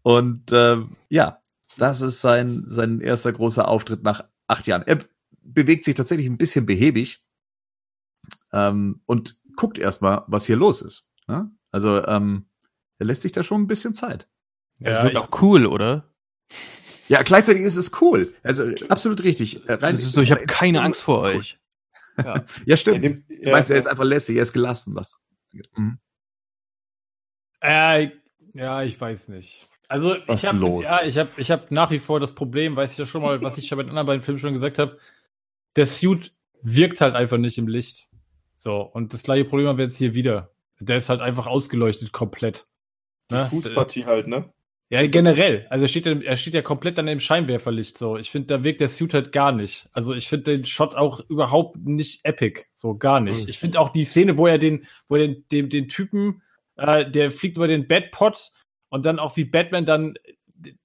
und 0.01 0.51
äh, 0.51 0.77
ja, 1.09 1.39
das 1.79 2.01
ist 2.01 2.21
sein, 2.21 2.63
sein 2.67 3.01
erster 3.01 3.31
großer 3.33 3.67
Auftritt 3.67 4.03
nach 4.03 4.27
acht 4.47 4.67
Jahren. 4.67 4.83
Er 4.85 4.99
bewegt 5.41 5.83
sich 5.85 5.95
tatsächlich 5.95 6.27
ein 6.27 6.37
bisschen 6.37 6.65
behäbig 6.65 7.25
ähm, 8.51 9.01
und 9.05 9.39
guckt 9.55 9.77
erstmal, 9.77 10.23
was 10.27 10.45
hier 10.45 10.55
los 10.55 10.81
ist. 10.81 11.11
Ne? 11.27 11.51
Also 11.71 12.05
ähm, 12.05 12.49
er 12.97 13.05
lässt 13.05 13.21
sich 13.21 13.31
da 13.31 13.43
schon 13.43 13.61
ein 13.61 13.67
bisschen 13.67 13.93
Zeit. 13.93 14.29
Das 14.79 14.97
Ja, 14.97 15.03
wird 15.03 15.13
ich, 15.13 15.19
auch 15.19 15.41
cool, 15.41 15.65
oder? 15.65 16.13
Ja, 17.07 17.23
gleichzeitig 17.23 17.63
ist 17.63 17.75
es 17.75 18.01
cool. 18.01 18.33
Also 18.43 18.71
absolut 18.89 19.23
richtig. 19.23 19.67
Äh, 19.67 19.73
Rein, 19.73 19.95
Das 19.95 20.03
ist 20.03 20.13
so, 20.13 20.21
ich 20.21 20.31
habe 20.31 20.43
keine 20.43 20.81
Angst 20.81 21.03
vor 21.03 21.21
euch. 21.21 21.59
Ja, 22.17 22.45
Er 22.65 22.77
stimmt. 22.77 23.05
Du 23.05 23.23
ja, 23.29 23.51
meinst, 23.51 23.71
er 23.71 23.77
ist 23.77 23.87
einfach 23.87 24.03
lässig, 24.03 24.35
er 24.35 24.43
ist 24.43 24.53
gelassen, 24.53 24.95
was. 24.95 25.17
Mhm. 25.75 25.99
äh, 27.61 28.09
ja, 28.53 28.83
ich 28.83 28.99
weiß 28.99 29.29
nicht. 29.29 29.68
Also 29.89 30.15
Was 30.27 30.43
ich 30.43 30.47
habe 30.49 30.81
ja, 30.83 31.01
ich 31.05 31.17
habe 31.17 31.29
ich 31.37 31.51
habe 31.51 31.65
nach 31.71 31.89
wie 31.91 31.99
vor 31.99 32.19
das 32.19 32.33
Problem, 32.35 32.75
weiß 32.75 32.91
ich 32.93 32.97
ja 32.99 33.05
schon 33.05 33.21
mal, 33.23 33.41
was 33.41 33.57
ich 33.57 33.69
ja 33.69 33.75
bei 33.75 33.83
den 33.83 33.89
anderen 33.89 34.05
beiden 34.07 34.21
Filmen 34.21 34.39
schon 34.39 34.53
gesagt 34.53 34.77
habe. 34.79 34.97
Der 35.75 35.85
Suit 35.85 36.31
wirkt 36.61 37.01
halt 37.01 37.15
einfach 37.15 37.37
nicht 37.37 37.57
im 37.57 37.67
Licht. 37.67 38.07
So 38.55 38.81
und 38.81 39.13
das 39.13 39.23
gleiche 39.23 39.45
Problem 39.45 39.67
haben 39.67 39.77
wir 39.77 39.85
jetzt 39.85 39.97
hier 39.97 40.13
wieder. 40.13 40.51
Der 40.79 40.97
ist 40.97 41.09
halt 41.09 41.21
einfach 41.21 41.47
ausgeleuchtet 41.47 42.11
komplett. 42.11 42.67
die 43.31 43.35
Ne? 43.35 43.47
Fußpartie 43.49 44.05
halt, 44.05 44.27
ne? 44.27 44.53
Ja, 44.91 45.05
generell. 45.05 45.67
Also 45.69 45.85
er 45.85 45.87
steht, 45.87 46.05
ja- 46.07 46.19
er 46.21 46.35
steht 46.35 46.53
ja 46.55 46.61
komplett 46.63 46.97
an 46.97 47.05
dem 47.05 47.19
Scheinwerferlicht 47.19 47.97
so. 47.97 48.17
Ich 48.17 48.31
finde, 48.31 48.47
da 48.47 48.63
wirkt 48.63 48.81
der 48.81 48.87
Suit 48.87 49.13
halt 49.13 49.31
gar 49.31 49.51
nicht. 49.51 49.87
Also 49.93 50.13
ich 50.15 50.27
finde 50.29 50.57
den 50.57 50.65
Shot 50.65 50.95
auch 50.95 51.19
überhaupt 51.29 51.77
nicht 51.77 52.25
epic. 52.25 52.63
So 52.73 52.95
gar 52.95 53.19
nicht. 53.19 53.47
Ich 53.49 53.59
finde 53.59 53.79
auch 53.79 53.89
die 53.89 54.03
Szene, 54.03 54.37
wo 54.37 54.47
er 54.47 54.57
den, 54.57 54.85
wo 55.07 55.15
er 55.15 55.27
den, 55.27 55.45
den, 55.51 55.69
den 55.69 55.89
Typen, 55.89 56.41
äh, 56.77 57.09
der 57.09 57.29
fliegt 57.29 57.57
über 57.57 57.67
den 57.67 57.87
Batpot 57.87 58.51
und 58.89 59.05
dann 59.05 59.19
auch 59.19 59.37
wie 59.37 59.45
Batman 59.45 59.85
dann 59.85 60.15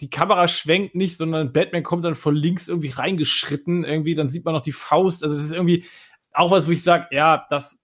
die 0.01 0.11
Kamera 0.11 0.47
schwenkt 0.47 0.95
nicht, 0.95 1.17
sondern 1.17 1.53
Batman 1.53 1.83
kommt 1.83 2.05
dann 2.05 2.15
von 2.15 2.37
links 2.37 2.69
irgendwie 2.69 2.91
reingeschritten, 2.91 3.85
irgendwie, 3.85 4.15
dann 4.15 4.29
sieht 4.29 4.45
man 4.45 4.55
noch 4.55 4.63
die 4.63 4.73
Faust. 4.73 5.25
Also 5.25 5.37
das 5.37 5.47
ist 5.47 5.53
irgendwie 5.53 5.85
auch 6.33 6.51
was, 6.51 6.69
wo 6.69 6.73
ich 6.73 6.83
sage, 6.83 7.09
ja, 7.11 7.47
das, 7.51 7.83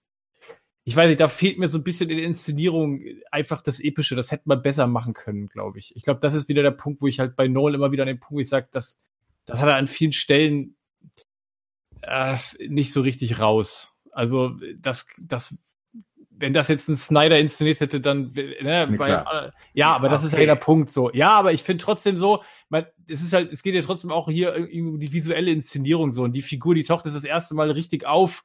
ich 0.83 0.95
weiß 0.95 1.09
nicht, 1.09 1.19
da 1.19 1.27
fehlt 1.27 1.59
mir 1.59 1.67
so 1.67 1.77
ein 1.77 1.83
bisschen 1.83 2.09
in 2.09 2.17
der 2.17 2.25
Inszenierung 2.25 3.03
einfach 3.29 3.61
das 3.61 3.79
Epische. 3.79 4.15
Das 4.15 4.31
hätte 4.31 4.43
man 4.45 4.61
besser 4.61 4.87
machen 4.87 5.13
können, 5.13 5.47
glaube 5.47 5.79
ich. 5.79 5.95
Ich 5.95 6.03
glaube, 6.03 6.19
das 6.21 6.33
ist 6.33 6.49
wieder 6.49 6.63
der 6.63 6.71
Punkt, 6.71 7.01
wo 7.01 7.07
ich 7.07 7.19
halt 7.19 7.35
bei 7.35 7.47
Nolan 7.47 7.75
immer 7.75 7.91
wieder 7.91 8.03
an 8.03 8.07
den 8.07 8.19
Punkt, 8.19 8.35
wo 8.35 8.39
ich 8.39 8.49
sage, 8.49 8.69
das, 8.71 8.97
das 9.45 9.59
hat 9.59 9.67
er 9.67 9.75
an 9.75 9.87
vielen 9.87 10.13
Stellen 10.13 10.75
äh, 12.01 12.37
nicht 12.67 12.93
so 12.93 13.01
richtig 13.01 13.39
raus. 13.39 13.93
Also 14.11 14.55
das, 14.77 15.07
das 15.19 15.55
wenn 16.41 16.53
das 16.53 16.67
jetzt 16.67 16.89
ein 16.89 16.97
Snyder 16.97 17.39
inszeniert 17.39 17.79
hätte, 17.79 18.01
dann, 18.01 18.31
ne, 18.33 18.87
Nee, 18.89 18.97
bei, 18.97 19.23
ja, 19.73 19.95
aber 19.95 20.09
das 20.09 20.23
ist 20.23 20.33
Okay. 20.33 20.41
ja 20.43 20.47
der 20.47 20.61
Punkt 20.61 20.91
so. 20.91 21.11
Ja, 21.13 21.29
aber 21.29 21.53
ich 21.53 21.63
finde 21.63 21.83
trotzdem 21.83 22.17
so, 22.17 22.43
man, 22.69 22.85
es 23.07 23.21
ist 23.21 23.31
halt, 23.33 23.51
es 23.53 23.63
geht 23.63 23.75
ja 23.75 23.81
trotzdem 23.81 24.11
auch 24.11 24.27
hier 24.27 24.55
um 24.73 24.99
die 24.99 25.13
visuelle 25.13 25.51
Inszenierung 25.51 26.11
so 26.11 26.23
und 26.23 26.33
die 26.33 26.41
Figur, 26.41 26.75
die 26.75 26.83
taucht 26.83 27.05
jetzt 27.05 27.15
das 27.15 27.23
erste 27.23 27.55
Mal 27.55 27.71
richtig 27.71 28.05
auf, 28.05 28.43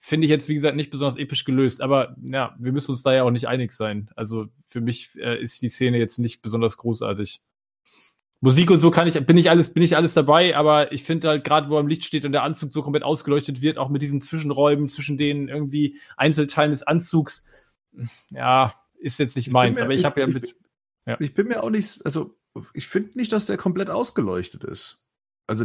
finde 0.00 0.26
ich 0.26 0.30
jetzt, 0.30 0.48
wie 0.48 0.54
gesagt, 0.56 0.76
nicht 0.76 0.90
besonders 0.90 1.16
episch 1.16 1.44
gelöst. 1.44 1.80
Aber 1.80 2.16
ja, 2.22 2.56
wir 2.58 2.72
müssen 2.72 2.90
uns 2.90 3.02
da 3.04 3.14
ja 3.14 3.22
auch 3.22 3.30
nicht 3.30 3.46
einig 3.46 3.72
sein. 3.72 4.10
Also 4.16 4.46
für 4.68 4.80
mich 4.80 5.10
äh, 5.16 5.40
ist 5.40 5.62
die 5.62 5.68
Szene 5.68 5.98
jetzt 5.98 6.18
nicht 6.18 6.42
besonders 6.42 6.76
großartig. 6.76 7.40
Musik 8.44 8.70
und 8.72 8.80
so 8.80 8.90
kann 8.90 9.06
ich, 9.06 9.14
bin 9.24 9.38
ich 9.38 9.48
alles, 9.50 9.72
bin 9.72 9.82
ich 9.84 9.96
alles 9.96 10.14
dabei, 10.14 10.56
aber 10.56 10.90
ich 10.92 11.04
finde 11.04 11.28
halt 11.28 11.44
gerade, 11.44 11.70
wo 11.70 11.76
er 11.76 11.80
im 11.80 11.86
Licht 11.86 12.04
steht 12.04 12.24
und 12.24 12.32
der 12.32 12.42
Anzug 12.42 12.72
so 12.72 12.82
komplett 12.82 13.04
ausgeleuchtet 13.04 13.62
wird, 13.62 13.78
auch 13.78 13.88
mit 13.88 14.02
diesen 14.02 14.20
Zwischenräumen 14.20 14.88
zwischen 14.88 15.16
den 15.16 15.48
irgendwie 15.48 15.98
Einzelteilen 16.16 16.72
des 16.72 16.82
Anzugs, 16.82 17.44
ja, 18.30 18.74
ist 18.98 19.18
jetzt 19.20 19.36
nicht 19.36 19.50
meins. 19.52 19.76
mir- 19.76 19.84
aber 19.84 19.94
ich 19.94 20.04
habe 20.04 20.20
ja 20.20 20.26
ich- 20.28 20.34
mit, 20.34 20.56
Ja. 21.06 21.16
Ich 21.20 21.34
bin 21.34 21.48
mir 21.48 21.62
auch 21.62 21.70
nicht, 21.70 22.04
also 22.04 22.36
ich 22.74 22.86
finde 22.86 23.16
nicht, 23.16 23.32
dass 23.32 23.46
der 23.46 23.56
komplett 23.56 23.90
ausgeleuchtet 23.90 24.62
ist. 24.64 25.04
Also 25.46 25.64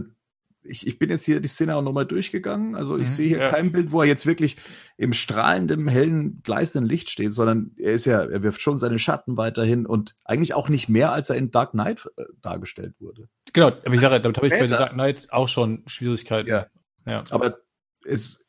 ich, 0.70 0.86
ich 0.88 1.00
bin 1.00 1.10
jetzt 1.10 1.26
hier 1.26 1.40
die 1.40 1.48
Szene 1.48 1.76
auch 1.76 1.82
nochmal 1.82 2.06
durchgegangen. 2.06 2.76
Also 2.76 2.96
ich 2.98 3.10
Mhm, 3.10 3.14
sehe 3.14 3.28
hier 3.30 3.40
ja. 3.40 3.50
kein 3.50 3.72
Bild, 3.72 3.92
wo 3.92 4.02
er 4.02 4.08
jetzt 4.08 4.26
wirklich 4.26 4.58
im 4.98 5.14
strahlenden, 5.14 5.88
hellen, 5.88 6.42
gleißenden 6.44 6.90
Licht 6.90 7.10
steht, 7.10 7.34
sondern 7.34 7.72
er 7.78 7.94
ist 7.94 8.06
ja, 8.06 8.22
er 8.24 8.44
wirft 8.44 8.62
schon 8.62 8.78
seine 8.78 9.00
Schatten 9.00 9.38
weiterhin 9.38 9.86
und 9.86 10.16
eigentlich 10.26 10.54
auch 10.54 10.70
nicht 10.70 10.90
mehr, 10.90 11.12
als 11.12 11.30
er 11.30 11.38
in 11.38 11.52
Dark 11.52 11.72
Knight 11.72 12.10
äh, 12.18 12.24
dargestellt 12.42 12.96
wurde. 13.00 13.28
genau, 13.54 13.68
aber 13.68 13.94
ich 13.94 14.02
sage, 14.02 14.20
damit 14.22 14.38
habe 14.38 14.48
ich 14.48 14.54
bei. 14.54 14.68
Dark 14.68 14.94
Knight 14.94 15.28
auch 15.32 15.48
schon 15.48 15.84
Schwierigkeiten. 15.88 16.50
Ja. 16.50 16.68
ja. 17.06 17.24
Aber 17.30 17.58
es, 18.06 18.40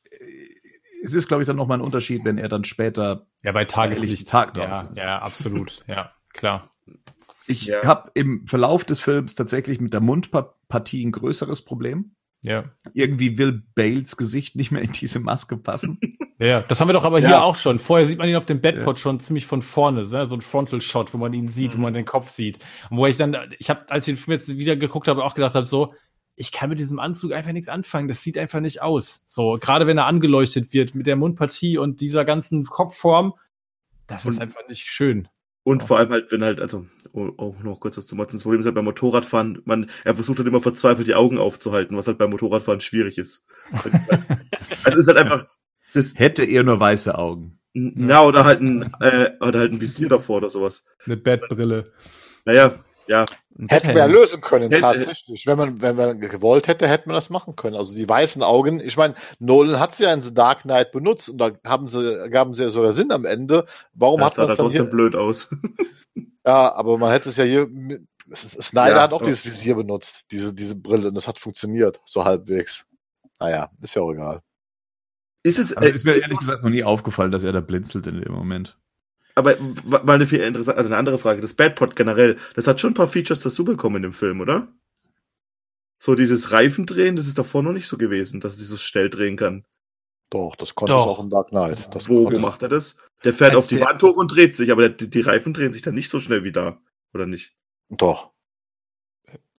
es 1.03 1.15
ist, 1.15 1.29
glaube 1.29 1.43
ich, 1.43 1.47
dann 1.47 1.57
nochmal 1.57 1.79
ein 1.79 1.85
Unterschied, 1.85 2.25
wenn 2.25 2.39
er 2.39 2.49
dann 2.49 2.65
später 2.65 3.27
Ja, 3.43 3.53
bei 3.53 3.65
Tageslicht. 3.65 4.29
Tag 4.29 4.57
ja, 4.57 4.83
ist. 4.83 4.99
ja, 4.99 5.19
absolut. 5.21 5.83
Ja, 5.87 6.13
klar. 6.33 6.71
Ich 7.49 7.67
Ja. 7.67 7.83
habe 7.85 8.11
im 8.15 8.47
Verlauf 8.47 8.85
des 8.85 9.01
Films 9.01 9.35
tatsächlich 9.35 9.81
mit 9.81 9.93
der 9.95 10.01
Mundpartie 10.01 11.05
ein 11.05 11.13
größeres 11.13 11.63
Problem. 11.65 12.13
Ja. 12.43 12.65
Irgendwie 12.95 13.37
will 13.39 13.63
Bales 13.75 14.17
Gesicht 14.17 14.55
nicht 14.55 14.71
mehr 14.71 14.83
in 14.83 14.93
diese 14.93 15.19
Maske 15.21 15.57
passen. 15.57 15.99
Ja, 16.41 16.61
das 16.61 16.81
haben 16.81 16.89
wir 16.89 16.93
doch 16.93 17.03
aber 17.03 17.19
Ja. 17.19 17.27
hier 17.27 17.43
auch 17.43 17.57
schon. 17.57 17.81
Vorher 17.81 18.07
sieht 18.07 18.19
man 18.19 18.29
ihn 18.29 18.37
auf 18.37 18.47
dem 18.47 18.61
Bedpot 18.61 18.97
Ja. 18.97 19.03
schon 19.03 19.19
ziemlich 19.19 19.45
von 19.45 19.61
vorne, 19.61 20.05
ne? 20.09 20.25
so 20.25 20.37
ein 20.37 20.41
Frontal-Shot, 20.41 21.13
wo 21.13 21.19
man 21.19 21.33
ihn 21.35 21.49
sieht, 21.49 21.77
wo 21.77 21.81
man 21.81 21.95
den 21.95 22.05
Kopf 22.05 22.29
sieht. 22.29 22.61
Und 22.91 22.99
wo 22.99 23.07
ich 23.07 23.17
dann, 23.17 23.37
ich 23.59 23.69
habe, 23.71 23.91
als 23.91 24.07
ich 24.07 24.15
den 24.15 24.19
Film 24.23 24.35
jetzt 24.39 24.57
wieder 24.57 24.77
geguckt 24.77 25.09
habe, 25.09 25.25
auch 25.25 25.35
gedacht 25.35 25.57
habe, 25.57 25.67
so, 25.67 25.95
ich 26.37 26.53
kann 26.53 26.69
mit 26.71 26.79
diesem 26.79 27.01
Anzug 27.01 27.33
einfach 27.33 27.51
nichts 27.51 27.69
anfangen. 27.69 28.07
Das 28.07 28.23
sieht 28.23 28.39
einfach 28.39 28.61
nicht 28.61 28.83
aus. 28.83 29.25
So, 29.27 29.59
gerade 29.61 29.89
wenn 29.89 29.99
er 29.99 30.07
angeleuchtet 30.07 30.73
wird 30.73 30.95
mit 30.95 31.09
der 31.09 31.17
Mundpartie 31.17 31.77
und 31.77 32.01
dieser 32.01 32.25
ganzen 32.25 32.63
Kopfform, 32.67 33.35
das 34.07 34.25
ist 34.25 34.37
Und- 34.37 34.43
einfach 34.43 34.61
nicht 34.69 34.87
schön. 34.87 35.27
Und 35.69 35.83
vor 35.83 35.99
allem 35.99 36.09
halt, 36.09 36.33
wenn 36.33 36.43
halt, 36.43 36.63
also, 36.63 36.87
oh, 37.13 37.31
oh, 37.37 37.55
noch 37.63 37.79
kurz 37.79 37.99
was 37.99 38.07
zu 38.07 38.17
Motzen. 38.17 38.39
Das 38.39 38.45
Problem 38.45 38.61
ist 38.61 38.65
halt 38.65 38.75
beim 38.75 38.87
Motorradfahren, 38.87 39.61
man, 39.67 39.91
er 40.03 40.15
versucht 40.15 40.39
halt 40.39 40.49
immer 40.49 40.63
verzweifelt 40.63 41.07
die 41.07 41.15
Augen 41.15 41.37
aufzuhalten, 41.37 41.95
was 41.95 42.07
halt 42.07 42.17
beim 42.17 42.31
Motorradfahren 42.31 42.81
schwierig 42.81 43.19
ist. 43.19 43.45
also 43.73 43.91
es 44.85 44.97
ist 44.97 45.09
halt 45.09 45.19
einfach, 45.19 45.47
das, 45.93 46.19
Hätte 46.19 46.45
er 46.45 46.63
nur 46.63 46.81
weiße 46.81 47.19
Augen. 47.19 47.59
ja, 47.75 48.25
oder 48.25 48.47
halt 48.47 48.63
ein, 48.63 48.95
äh, 49.01 49.33
oder 49.41 49.59
halt 49.59 49.75
ein 49.75 49.81
Visier 49.83 50.09
davor 50.09 50.39
oder 50.39 50.49
sowas. 50.49 50.87
Eine 51.05 51.19
Batbrille. 51.19 51.93
Naja, 52.47 52.83
ja, 53.09 53.27
Hätten 53.69 53.89
wir 53.89 53.99
ja 53.99 54.07
lösen 54.07 54.41
können, 54.41 54.71
Hätte- 54.71 54.83
tatsächlich. 54.83 55.47
Wenn 55.47 55.59
man, 55.59 55.81
wenn 55.83 55.97
man 55.97 56.21
gewollt 56.21 56.69
hätte, 56.69 56.87
hätte 56.87 57.09
man 57.09 57.15
das 57.17 57.29
machen 57.31 57.57
können. 57.57 57.75
Also 57.75 57.95
die 57.97 58.09
weißen 58.09 58.43
Augen, 58.43 58.79
ich 58.81 58.97
meine, 58.97 59.15
Nolan 59.41 59.81
hat 59.81 59.95
sie 59.95 60.05
ja 60.05 60.13
in 60.15 60.23
The 60.23 60.33
Dark 60.33 60.63
Knight 60.63 60.93
benutzt 60.93 61.29
und 61.29 61.39
da 61.39 61.51
haben 61.67 61.89
sie, 61.89 62.29
gaben 62.31 62.55
sie 62.55 62.63
ja 62.65 62.71
sogar 62.71 62.93
Sinn 62.93 63.11
am 63.11 63.25
Ende. 63.25 63.67
Warum 63.95 64.21
das 64.21 64.31
hat 64.31 64.37
man 64.39 64.47
da 64.47 64.53
es 64.53 64.57
dann 64.59 64.67
trotzdem 64.67 64.85
hier? 64.85 64.93
blöd 64.93 65.17
aus. 65.17 65.49
Ja, 66.47 66.73
aber 66.75 66.97
man 66.97 67.11
hätte 67.11 67.29
es 67.29 67.37
ja 67.37 67.45
hier, 67.45 67.69
Snyder 68.33 68.97
Ja, 68.97 69.03
hat 69.03 69.13
auch 69.13 69.19
doch. 69.19 69.27
dieses 69.27 69.45
Visier 69.45 69.75
benutzt, 69.75 70.23
diese, 70.31 70.55
diese 70.55 70.77
Brille, 70.77 71.09
und 71.09 71.15
das 71.15 71.29
hat 71.29 71.39
funktioniert, 71.39 72.01
so 72.07 72.25
halbwegs. 72.25 72.87
Naja, 73.39 73.71
ist 73.83 73.95
ja 73.95 74.01
auch 74.01 74.13
egal. 74.13 74.41
Ist 75.43 75.59
es, 75.59 75.73
äh, 75.73 75.91
ist 75.91 76.07
mir 76.07 76.15
ehrlich 76.17 76.39
gesagt 76.39 76.63
noch 76.63 76.71
nie 76.71 76.83
aufgefallen, 76.85 77.33
dass 77.33 77.43
er 77.43 77.53
da 77.53 77.61
blinzelt 77.61 78.07
in 78.07 78.21
dem 78.23 78.33
Moment. 78.33 78.79
Aber 79.39 79.59
w- 79.59 80.05
mal 80.05 80.11
eine 80.15 80.27
viel 80.27 80.41
interessante, 80.41 80.79
also 80.79 80.89
eine 80.89 80.97
andere 80.97 81.19
Frage. 81.19 81.41
Das 81.41 81.55
Badpot 81.55 81.97
generell, 81.97 82.37
das 82.55 82.67
hat 82.67 82.81
schon 82.81 82.91
ein 82.91 82.95
paar 82.95 83.09
Features 83.09 83.43
dazu 83.43 83.65
bekommen 83.65 83.97
in 83.97 84.03
dem 84.03 84.13
Film, 84.13 84.41
oder? 84.41 84.69
So 86.01 86.15
dieses 86.15 86.53
Reifendrehen, 86.53 87.17
das 87.17 87.27
ist 87.27 87.39
davor 87.39 87.63
noch 87.63 87.73
nicht 87.73 87.89
so 87.89 87.97
gewesen, 87.99 88.41
dass 88.41 88.53
es 88.53 88.59
dieses 88.59 88.83
Stell 88.83 89.11
drehen 89.11 89.37
kann. 89.37 89.65
Doch, 90.31 90.55
das 90.57 90.75
konnte 90.75 90.93
Doch. 90.93 91.07
es 91.07 91.09
auch 91.19 91.23
in 91.25 91.31
Dark 91.31 91.49
Knight. 91.49 91.95
Das 91.95 92.09
Wo, 92.09 92.25
konnte- 92.25 92.39
macht 92.41 92.63
er 92.63 92.69
das? 92.69 92.97
Der 93.25 93.33
fährt 93.33 93.55
Als 93.55 93.65
auf 93.65 93.69
die 93.69 93.81
Wand 93.81 94.03
hoch 94.03 94.17
und 94.17 94.29
dreht 94.35 94.55
sich, 94.55 94.71
aber 94.71 94.83
der, 94.83 94.91
die, 94.91 95.11
die 95.11 95.21
Reifen 95.23 95.55
drehen 95.55 95.73
sich 95.73 95.83
dann 95.83 95.95
nicht 95.95 96.11
so 96.11 96.21
schnell 96.21 96.45
wie 96.45 96.53
da, 96.53 96.81
oder 97.15 97.27
nicht? 97.27 97.55
Doch. 97.89 98.31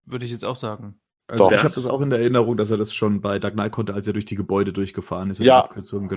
Würde 0.05 0.25
ich 0.25 0.31
jetzt 0.31 0.45
auch 0.45 0.55
sagen. 0.55 0.99
Also 1.29 1.45
Doch. 1.45 1.51
ich 1.51 1.63
habe 1.63 1.75
das 1.75 1.85
auch 1.85 2.01
in 2.01 2.09
der 2.09 2.19
Erinnerung, 2.19 2.57
dass 2.57 2.71
er 2.71 2.77
das 2.77 2.93
schon 2.93 3.21
bei 3.21 3.37
Dark 3.39 3.53
Knight 3.53 3.71
konnte, 3.71 3.93
als 3.93 4.07
er 4.07 4.13
durch 4.13 4.25
die 4.25 4.35
Gebäude 4.35 4.73
durchgefahren 4.73 5.29
ist. 5.29 5.39
Ja. 5.39 5.69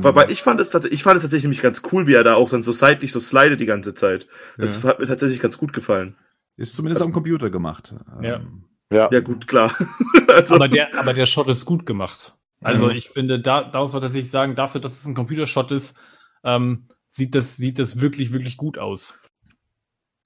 Aber 0.02 0.30
ich 0.30 0.43
fand 0.43 0.59
es 0.60 0.70
tatsächlich, 0.70 1.01
ich 1.01 1.02
fand 1.05 1.16
es 1.16 1.22
tatsächlich 1.22 1.44
nämlich 1.44 1.60
ganz 1.62 1.82
cool, 1.93 2.06
wie 2.06 2.14
er 2.14 2.24
da 2.24 2.34
auch 2.34 2.48
dann 2.51 2.62
so 2.62 2.72
seitlich 2.72 3.12
so 3.12 3.20
slidet 3.20 3.60
die 3.60 3.66
ganze 3.66 3.94
Zeit. 3.94 4.26
Das 4.56 4.82
Ja. 4.82 4.89
hat 4.89 5.01
mir 5.01 5.06
tatsächlich 5.06 5.40
ganz 5.40 5.59
gut 5.59 5.72
gefallen. 5.72 6.16
Ist 6.56 6.74
zumindest 6.74 7.02
am 7.02 7.12
Computer 7.12 7.51
gemacht. 7.51 7.94
Ja. 8.22 8.36
Ähm, 8.36 8.64
Ja. 8.93 9.09
Ja, 9.12 9.20
gut, 9.20 9.47
klar. 9.47 9.74
also, 10.28 10.55
Aber 10.56 10.68
der, 10.68 10.89
aber 10.98 11.14
der 11.14 11.26
Shot 11.26 11.48
ist 11.48 11.64
gut 11.64 11.86
gemacht. 11.86 12.34
Also 12.62 12.90
ich 12.90 13.09
finde, 13.10 13.40
da, 13.40 13.64
da 13.64 13.80
muss 13.80 13.93
man 13.93 14.02
tatsächlich 14.02 14.30
sagen, 14.30 14.55
dafür, 14.55 14.80
dass 14.80 14.98
es 15.01 15.05
ein 15.06 15.14
Computershot 15.14 15.72
ist, 15.72 15.98
ähm, 16.44 16.86
sieht 17.09 17.34
das, 17.34 17.56
sieht 17.56 17.78
das 17.78 18.01
wirklich, 18.01 18.32
wirklich 18.32 18.56
gut 18.56 18.78
aus. 18.78 19.18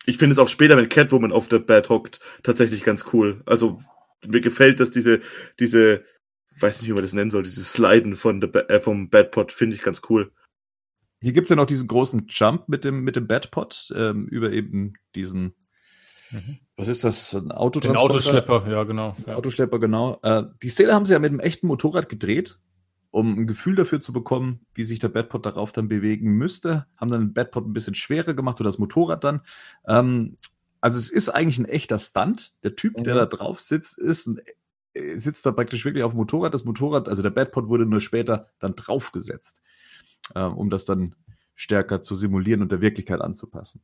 ich 0.04 0.18
finde 0.18 0.34
es 0.34 0.38
auch 0.38 0.48
später, 0.48 0.76
wenn 0.76 0.88
Catwoman 0.88 1.32
auf 1.32 1.48
der 1.48 1.58
Bad 1.60 1.88
hockt, 1.88 2.20
tatsächlich 2.42 2.84
ganz 2.84 3.06
cool. 3.12 3.42
Also, 3.46 3.78
mir 4.24 4.40
gefällt 4.40 4.80
das, 4.80 4.90
diese, 4.90 5.20
diese, 5.58 6.04
weiß 6.60 6.80
nicht, 6.80 6.88
wie 6.88 6.94
man 6.94 7.02
das 7.02 7.12
nennen 7.12 7.30
soll, 7.30 7.42
dieses 7.42 7.72
Sliden 7.72 8.14
von 8.14 8.40
der, 8.40 8.48
Ba- 8.48 8.66
äh, 8.68 8.80
vom 8.80 9.10
Badpot, 9.10 9.52
finde 9.52 9.76
ich 9.76 9.82
ganz 9.82 10.02
cool. 10.08 10.32
Hier 11.20 11.32
gibt's 11.32 11.50
ja 11.50 11.56
noch 11.56 11.66
diesen 11.66 11.88
großen 11.88 12.26
Jump 12.28 12.68
mit 12.68 12.84
dem, 12.84 13.02
mit 13.02 13.16
dem 13.16 13.26
Badpot 13.26 13.92
ähm, 13.94 14.26
über 14.28 14.52
eben 14.52 14.94
diesen, 15.14 15.54
was 16.76 16.88
ist 16.88 17.04
das, 17.04 17.34
ein 17.34 17.44
Den 17.44 17.52
Autotransporter? 17.52 18.16
Autoschlepper, 18.16 18.68
ja, 18.68 18.82
genau. 18.82 19.16
Ja. 19.26 19.36
Autoschlepper, 19.36 19.78
genau. 19.78 20.18
Äh, 20.22 20.42
die 20.60 20.68
Szene 20.68 20.92
haben 20.92 21.04
sie 21.04 21.12
ja 21.12 21.20
mit 21.20 21.30
einem 21.30 21.40
echten 21.40 21.68
Motorrad 21.68 22.08
gedreht, 22.08 22.58
um 23.12 23.38
ein 23.38 23.46
Gefühl 23.46 23.76
dafür 23.76 24.00
zu 24.00 24.12
bekommen, 24.12 24.66
wie 24.74 24.84
sich 24.84 24.98
der 24.98 25.08
Badpot 25.08 25.46
darauf 25.46 25.70
dann 25.70 25.86
bewegen 25.86 26.32
müsste. 26.32 26.86
Haben 26.96 27.12
dann 27.12 27.20
den 27.20 27.32
Badpot 27.32 27.64
ein 27.66 27.72
bisschen 27.72 27.94
schwerer 27.94 28.34
gemacht 28.34 28.60
oder 28.60 28.68
das 28.68 28.78
Motorrad 28.78 29.22
dann. 29.22 29.40
Ähm, 29.86 30.36
also 30.80 30.98
es 30.98 31.10
ist 31.10 31.28
eigentlich 31.28 31.58
ein 31.58 31.64
echter 31.66 31.98
Stunt. 31.98 32.52
Der 32.62 32.76
Typ, 32.76 32.94
der 32.94 33.14
Mhm. 33.14 33.18
da 33.18 33.26
drauf 33.26 33.60
sitzt, 33.60 33.98
ist 33.98 34.26
ein, 34.26 34.40
äh, 34.94 35.16
sitzt 35.16 35.44
da 35.46 35.52
praktisch 35.52 35.84
wirklich 35.84 36.04
auf 36.04 36.12
dem 36.12 36.18
Motorrad. 36.18 36.54
Das 36.54 36.64
Motorrad, 36.64 37.08
also 37.08 37.22
der 37.22 37.30
Badpot 37.30 37.68
wurde 37.68 37.86
nur 37.86 38.00
später 38.00 38.50
dann 38.58 38.74
draufgesetzt, 38.76 39.62
äh, 40.34 40.42
um 40.42 40.70
das 40.70 40.84
dann 40.84 41.14
stärker 41.54 42.02
zu 42.02 42.14
simulieren 42.14 42.62
und 42.62 42.72
der 42.72 42.80
Wirklichkeit 42.80 43.20
anzupassen. 43.20 43.80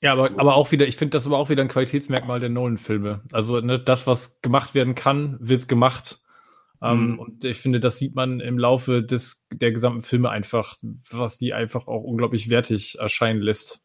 Ja, 0.00 0.12
aber, 0.12 0.30
aber 0.36 0.56
auch 0.56 0.72
wieder, 0.72 0.88
ich 0.88 0.96
finde 0.96 1.12
das 1.16 1.26
aber 1.26 1.38
auch 1.38 1.48
wieder 1.48 1.62
ein 1.62 1.68
Qualitätsmerkmal 1.68 2.40
der 2.40 2.48
Nolan-Filme. 2.48 3.22
Also 3.30 3.60
ne, 3.60 3.78
das, 3.78 4.06
was 4.08 4.40
gemacht 4.42 4.74
werden 4.74 4.96
kann, 4.96 5.36
wird 5.40 5.68
gemacht. 5.68 6.20
Ähm, 6.82 7.12
Mhm. 7.12 7.18
Und 7.20 7.44
ich 7.44 7.58
finde, 7.58 7.78
das 7.78 7.98
sieht 7.98 8.16
man 8.16 8.40
im 8.40 8.58
Laufe 8.58 9.04
des 9.04 9.46
der 9.52 9.70
gesamten 9.70 10.02
Filme 10.02 10.30
einfach, 10.30 10.74
was 11.10 11.38
die 11.38 11.54
einfach 11.54 11.86
auch 11.86 12.02
unglaublich 12.02 12.50
wertig 12.50 12.98
erscheinen 12.98 13.40
lässt. 13.40 13.81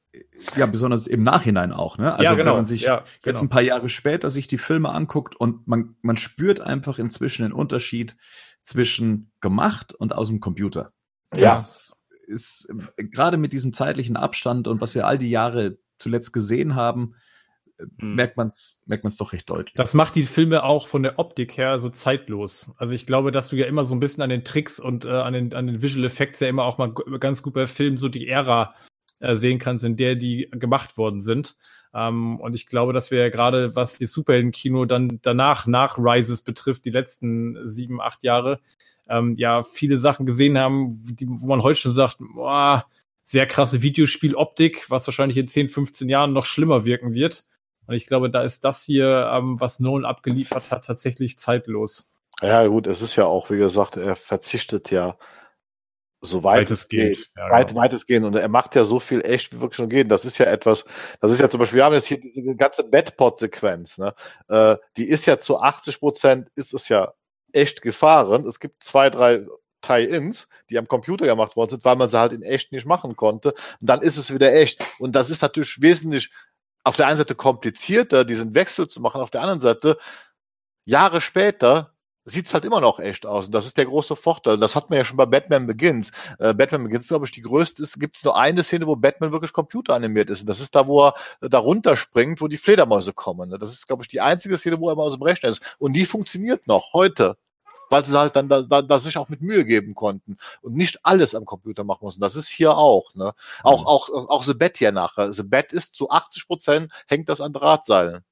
Ja, 0.55 0.65
besonders 0.65 1.05
im 1.07 1.23
Nachhinein 1.23 1.71
auch, 1.71 1.97
ne? 1.97 2.13
Also 2.13 2.23
Ja, 2.23 2.33
genau. 2.33 2.51
wenn 2.51 2.57
man 2.57 2.65
sich 2.65 2.81
Ja, 2.81 3.03
jetzt 3.23 3.23
genau. 3.23 3.39
ein 3.41 3.49
paar 3.49 3.61
Jahre 3.61 3.89
später 3.89 4.29
sich 4.31 4.47
die 4.47 4.57
Filme 4.57 4.89
anguckt 4.89 5.35
und 5.35 5.67
man, 5.67 5.95
man 6.01 6.17
spürt 6.17 6.59
einfach 6.59 6.97
inzwischen 6.99 7.43
den 7.43 7.51
Unterschied 7.53 8.17
zwischen 8.63 9.31
gemacht 9.41 9.93
und 9.93 10.13
aus 10.15 10.29
dem 10.29 10.39
Computer. 10.39 10.91
Ja. 11.35 11.49
Das 11.49 11.97
ist 12.25 12.67
gerade 12.97 13.37
mit 13.37 13.53
diesem 13.53 13.73
zeitlichen 13.73 14.17
Abstand 14.17 14.67
und 14.67 14.81
was 14.81 14.95
wir 14.95 15.05
all 15.07 15.17
die 15.17 15.29
Jahre 15.29 15.77
zuletzt 15.99 16.33
gesehen 16.33 16.75
haben, 16.75 17.15
Hm. 17.99 18.15
merkt 18.15 18.37
man's 18.37 18.81
merkt 18.87 19.03
man's 19.03 19.17
doch 19.17 19.33
recht 19.33 19.47
deutlich. 19.51 19.75
Das 19.75 19.93
macht 19.93 20.15
die 20.15 20.23
Filme 20.23 20.63
auch 20.63 20.87
von 20.87 21.03
der 21.03 21.19
Optik 21.19 21.57
her 21.57 21.77
so 21.77 21.89
zeitlos. 21.89 22.71
Also 22.77 22.95
ich 22.95 23.05
glaube, 23.05 23.31
dass 23.31 23.49
du 23.49 23.55
ja 23.55 23.67
immer 23.67 23.85
so 23.85 23.93
ein 23.93 23.99
bisschen 23.99 24.23
an 24.23 24.31
den 24.31 24.43
Tricks 24.43 24.79
und 24.79 25.05
äh, 25.05 25.09
an 25.09 25.33
den, 25.33 25.53
an 25.53 25.67
den 25.67 25.81
Visual 25.83 26.03
Effects 26.03 26.39
ja 26.39 26.47
immer 26.47 26.63
auch 26.63 26.79
mal 26.79 26.91
ganz 27.19 27.43
gut 27.43 27.53
bei 27.53 27.67
Filmen 27.67 27.97
so 27.97 28.09
die 28.09 28.27
Ära 28.27 28.73
äh, 29.19 29.35
sehen 29.35 29.59
kannst, 29.59 29.83
in 29.83 29.97
der 29.97 30.15
die 30.15 30.49
gemacht 30.51 30.97
worden 30.97 31.21
sind. 31.21 31.57
Ähm, 31.93 32.39
und 32.39 32.53
ich 32.53 32.67
glaube, 32.67 32.93
dass 32.93 33.11
wir 33.11 33.29
gerade, 33.29 33.75
was 33.75 33.97
die 33.97 34.05
Superhelden-Kino 34.05 34.85
dann 34.85 35.19
danach, 35.21 35.67
nach 35.67 35.97
Rises 35.97 36.41
betrifft, 36.41 36.85
die 36.85 36.91
letzten 36.91 37.67
sieben, 37.67 38.01
acht 38.01 38.23
Jahre, 38.23 38.59
ähm, 39.09 39.35
ja, 39.37 39.63
viele 39.63 39.97
Sachen 39.97 40.25
gesehen 40.25 40.57
haben, 40.57 40.99
die, 41.15 41.27
wo 41.29 41.47
man 41.47 41.63
heute 41.63 41.79
schon 41.79 41.93
sagt, 41.93 42.17
boah, 42.19 42.85
sehr 43.23 43.47
krasse 43.47 43.81
Videospieloptik, 43.81 44.89
was 44.89 45.07
wahrscheinlich 45.07 45.37
in 45.37 45.47
10, 45.47 45.69
15 45.69 46.09
Jahren 46.09 46.33
noch 46.33 46.45
schlimmer 46.45 46.85
wirken 46.85 47.13
wird. 47.13 47.45
Und 47.87 47.95
ich 47.95 48.05
glaube, 48.05 48.29
da 48.29 48.41
ist 48.41 48.63
das 48.63 48.83
hier, 48.83 49.29
ähm, 49.33 49.59
was 49.59 49.79
Nolan 49.79 50.05
abgeliefert 50.05 50.71
hat, 50.71 50.85
tatsächlich 50.85 51.39
zeitlos. 51.39 52.11
Ja, 52.41 52.67
gut, 52.67 52.85
es 52.85 53.01
ist 53.01 53.15
ja 53.15 53.25
auch, 53.25 53.49
wie 53.49 53.57
gesagt, 53.57 53.97
er 53.97 54.15
verzichtet 54.15 54.91
ja 54.91 55.17
so 56.21 56.43
weit 56.43 56.71
es 56.71 56.87
geht. 56.87 57.29
Ja, 57.35 57.49
weit, 57.51 57.69
genau. 57.69 57.81
weit 57.81 57.93
es 57.93 58.05
geht. 58.05 58.23
Und 58.23 58.35
er 58.35 58.47
macht 58.47 58.75
ja 58.75 58.85
so 58.85 58.99
viel 58.99 59.21
echt, 59.25 59.53
wie 59.53 59.61
wirklich 59.61 59.75
schon 59.75 59.89
geht. 59.89 60.11
Das 60.11 60.25
ist 60.25 60.37
ja 60.37 60.45
etwas, 60.47 60.85
das 61.21 61.31
ist 61.31 61.39
ja 61.39 61.49
zum 61.49 61.59
Beispiel, 61.59 61.77
wir 61.77 61.85
haben 61.85 61.93
jetzt 61.93 62.07
hier 62.07 62.19
diese 62.19 62.55
ganze 62.55 62.89
Bedpot-Sequenz, 62.89 63.97
ne? 63.97 64.13
Äh, 64.47 64.77
die 64.97 65.07
ist 65.07 65.25
ja 65.25 65.39
zu 65.39 65.59
80 65.59 65.99
Prozent, 65.99 66.49
ist 66.55 66.73
es 66.73 66.89
ja 66.89 67.13
echt 67.53 67.81
gefahren. 67.81 68.45
Es 68.47 68.59
gibt 68.59 68.83
zwei, 68.83 69.09
drei 69.09 69.45
Tie-Ins, 69.81 70.47
die 70.69 70.77
am 70.77 70.87
Computer 70.87 71.25
gemacht 71.25 71.55
worden 71.55 71.71
sind, 71.71 71.85
weil 71.85 71.95
man 71.95 72.09
sie 72.09 72.19
halt 72.19 72.33
in 72.33 72.41
echt 72.41 72.71
nicht 72.71 72.85
machen 72.85 73.15
konnte. 73.15 73.53
Und 73.79 73.89
dann 73.89 74.01
ist 74.01 74.17
es 74.17 74.33
wieder 74.33 74.53
echt. 74.53 74.83
Und 74.99 75.15
das 75.15 75.29
ist 75.29 75.41
natürlich 75.41 75.81
wesentlich 75.81 76.31
auf 76.83 76.95
der 76.95 77.07
einen 77.07 77.17
Seite 77.17 77.35
komplizierter, 77.35 78.25
diesen 78.25 78.55
Wechsel 78.55 78.87
zu 78.87 79.01
machen, 79.01 79.21
auf 79.21 79.29
der 79.29 79.41
anderen 79.41 79.61
Seite 79.61 79.97
Jahre 80.85 81.21
später 81.21 81.96
sieht's 82.27 82.53
halt 82.53 82.65
immer 82.65 82.81
noch 82.81 82.99
echt 82.99 83.25
aus. 83.25 83.47
Und 83.47 83.55
das 83.55 83.65
ist 83.65 83.77
der 83.77 83.85
große 83.85 84.15
Vorteil. 84.15 84.57
Das 84.57 84.75
hat 84.75 84.89
man 84.89 84.99
ja 84.99 85.05
schon 85.05 85.17
bei 85.17 85.25
Batman 85.25 85.65
Begins. 85.65 86.11
Äh, 86.39 86.53
Batman 86.53 86.83
Begins, 86.83 87.07
glaube 87.07 87.25
ich, 87.25 87.31
die 87.31 87.41
größte 87.41 87.81
ist, 87.81 87.99
gibt's 87.99 88.23
nur 88.23 88.37
eine 88.37 88.63
Szene, 88.63 88.85
wo 88.85 88.95
Batman 88.95 89.31
wirklich 89.31 89.53
computeranimiert 89.53 90.29
ist. 90.29 90.41
Und 90.41 90.47
das 90.47 90.59
ist 90.59 90.75
da, 90.75 90.87
wo 90.87 91.07
er 91.07 91.13
äh, 91.41 91.49
da 91.49 91.59
runterspringt, 91.59 92.41
wo 92.41 92.47
die 92.47 92.57
Fledermäuse 92.57 93.13
kommen. 93.13 93.49
ne? 93.49 93.57
Das 93.57 93.71
ist, 93.71 93.87
glaube 93.87 94.03
ich, 94.03 94.09
die 94.09 94.21
einzige 94.21 94.57
Szene, 94.57 94.79
wo 94.79 94.89
er 94.89 94.95
mal 94.95 95.03
aus 95.03 95.13
dem 95.13 95.23
Rechner 95.23 95.49
ist. 95.49 95.61
Und 95.79 95.93
die 95.93 96.05
funktioniert 96.05 96.67
noch 96.67 96.93
heute. 96.93 97.37
Weil 97.89 98.03
sie 98.03 98.19
halt 98.19 98.35
dann 98.35 98.49
da, 98.49 98.63
da, 98.63 98.81
da 98.81 98.99
sich 98.99 99.17
auch 99.17 99.29
mit 99.29 99.41
Mühe 99.41 99.63
geben 99.63 99.95
konnten 99.95 100.35
und 100.61 100.75
nicht 100.75 100.99
alles 101.03 101.33
am 101.33 101.45
Computer 101.45 101.85
machen 101.85 101.99
mussten. 102.01 102.19
Das 102.19 102.35
ist 102.35 102.49
hier 102.49 102.77
auch. 102.77 103.15
Ne? 103.15 103.33
Auch, 103.63 103.85
auch, 103.85 104.09
auch 104.09 104.43
The 104.43 104.55
Bat 104.55 104.77
hier 104.79 104.91
nachher. 104.91 105.31
The 105.31 105.43
Bat 105.43 105.71
ist 105.71 105.93
zu 105.93 106.09
80 106.09 106.47
Prozent 106.47 106.91
hängt 107.07 107.29
das 107.29 107.39
an 107.39 107.53
Drahtseilen. 107.53 108.25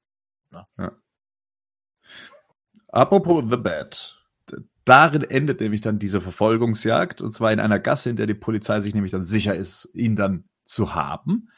Apropos 2.90 3.44
The 3.50 3.58
Bat. 3.58 4.22
Darin 4.86 5.24
endet 5.24 5.62
nämlich 5.62 5.82
dann 5.82 5.98
diese 5.98 6.22
Verfolgungsjagd 6.22 7.22
und 7.22 7.32
zwar 7.32 7.52
in 7.52 7.60
einer 7.60 7.80
Gasse, 7.80 8.12
in 8.12 8.18
der 8.18 8.28
die 8.28 8.36
Polizei 8.36 8.80
sich 8.80 8.94
nämlich 8.94 9.12
dann 9.12 9.26
sicher 9.26 9.56
ist, 9.56 9.90
ihn 9.96 10.16
dann 10.16 10.46
zu 10.64 10.94
haben. 10.94 11.50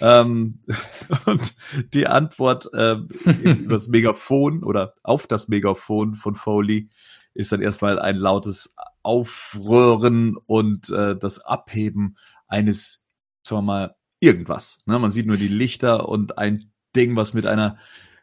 Ähm, 0.00 0.58
und 1.26 1.54
die 1.94 2.08
Antwort 2.08 2.68
ähm, 2.74 3.08
über 3.42 3.74
das 3.74 3.86
Megafon 3.88 4.64
oder 4.64 4.94
auf 5.04 5.28
das 5.28 5.48
Megafon 5.48 6.16
von 6.16 6.34
Foley 6.34 6.90
ist 7.34 7.52
dann 7.52 7.62
erstmal 7.62 7.98
ein 8.00 8.16
lautes 8.16 8.74
Aufröhren 9.02 10.36
und 10.36 10.90
äh, 10.90 11.16
das 11.16 11.38
Abheben 11.38 12.16
eines, 12.48 13.06
sagen 13.42 13.60
wir 13.60 13.62
mal, 13.62 13.94
irgendwas. 14.18 14.82
Ne? 14.86 14.98
Man 14.98 15.10
sieht 15.10 15.26
nur 15.26 15.36
die 15.36 15.48
Lichter 15.48 16.08
und 16.08 16.36
ein 16.36 16.72
Ding, 16.94 17.16
was 17.16 17.32
mit 17.32 17.46
einer 17.46 17.78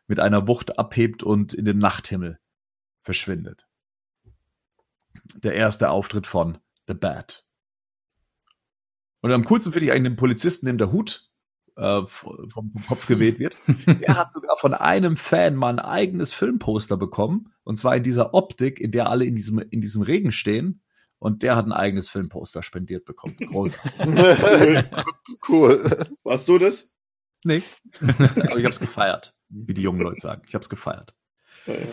mit 0.07 0.19
einer 0.19 0.47
Wucht 0.47 0.79
abhebt 0.79 1.21
und 1.21 1.53
in 1.53 1.65
den 1.65 1.77
Nachthimmel 1.77 2.39
verschwindet. 3.01 3.67
Der 5.35 5.53
erste 5.53 5.89
Auftritt 5.89 6.27
von 6.27 6.57
The 6.87 6.93
Bat. 6.93 7.45
Und 9.21 9.31
am 9.31 9.43
coolsten 9.43 9.73
finde 9.73 9.87
ich 9.87 9.91
eigentlich 9.91 10.13
den 10.13 10.17
Polizisten, 10.17 10.65
dem 10.65 10.77
der 10.77 10.91
Hut 10.91 11.29
äh, 11.75 12.05
vom, 12.05 12.49
vom 12.49 12.73
Kopf 12.87 13.07
geweht 13.07 13.39
wird. 13.39 13.57
Er 14.01 14.17
hat 14.17 14.31
sogar 14.31 14.57
von 14.57 14.73
einem 14.73 15.17
Fan 15.17 15.55
mal 15.55 15.69
ein 15.69 15.79
eigenes 15.79 16.33
Filmposter 16.33 16.97
bekommen. 16.97 17.53
Und 17.63 17.75
zwar 17.75 17.95
in 17.95 18.03
dieser 18.03 18.33
Optik, 18.33 18.79
in 18.79 18.91
der 18.91 19.09
alle 19.09 19.25
in 19.25 19.35
diesem, 19.35 19.59
in 19.59 19.81
diesem 19.81 20.01
Regen 20.01 20.31
stehen. 20.31 20.81
Und 21.19 21.43
der 21.43 21.55
hat 21.55 21.65
ein 21.65 21.73
eigenes 21.73 22.07
Filmposter 22.07 22.63
spendiert 22.63 23.05
bekommen. 23.05 23.35
Großartig. 23.37 24.85
cool. 25.49 26.07
Warst 26.23 26.47
du 26.47 26.57
das? 26.57 26.93
nee. 27.43 27.61
Aber 28.01 28.57
ich 28.57 28.65
hab's 28.65 28.79
gefeiert, 28.79 29.33
wie 29.49 29.73
die 29.73 29.81
jungen 29.81 30.01
Leute 30.01 30.21
sagen. 30.21 30.43
Ich 30.47 30.55
hab's 30.55 30.69
gefeiert. 30.69 31.13
Ja, 31.65 31.73
ja. 31.73 31.87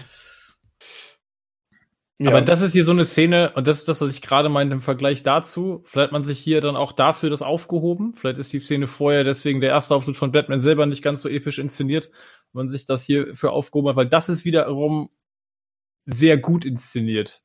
Aber 2.25 2.41
das 2.41 2.63
ist 2.63 2.73
hier 2.73 2.85
so 2.85 2.93
eine 2.93 3.05
Szene, 3.05 3.53
und 3.57 3.67
das 3.67 3.79
ist 3.79 3.89
das, 3.89 4.01
was 4.01 4.11
ich 4.15 4.23
gerade 4.23 4.49
meinte 4.49 4.73
im 4.75 4.81
Vergleich 4.81 5.23
dazu. 5.23 5.83
Vielleicht 5.85 6.07
hat 6.07 6.13
man 6.13 6.25
sich 6.25 6.39
hier 6.39 6.63
dann 6.63 6.75
auch 6.75 6.93
dafür 6.93 7.29
das 7.29 7.43
aufgehoben. 7.43 8.15
Vielleicht 8.15 8.39
ist 8.39 8.53
die 8.55 8.59
Szene 8.59 8.87
vorher 8.87 9.23
deswegen 9.23 9.61
der 9.61 9.69
erste 9.71 9.95
Auftritt 9.95 10.17
von 10.17 10.33
Batman 10.33 10.61
selber 10.61 10.87
nicht 10.87 11.03
ganz 11.03 11.21
so 11.21 11.29
episch 11.29 11.59
inszeniert, 11.59 12.11
wenn 12.53 12.67
man 12.67 12.69
sich 12.71 12.87
das 12.87 13.03
hier 13.05 13.35
für 13.35 13.51
aufgehoben 13.53 13.91
hat, 13.91 13.97
weil 13.97 14.09
das 14.09 14.31
ist 14.31 14.47
wiederum 14.47 15.11
sehr 16.07 16.39
gut 16.39 16.65
inszeniert. 16.65 17.43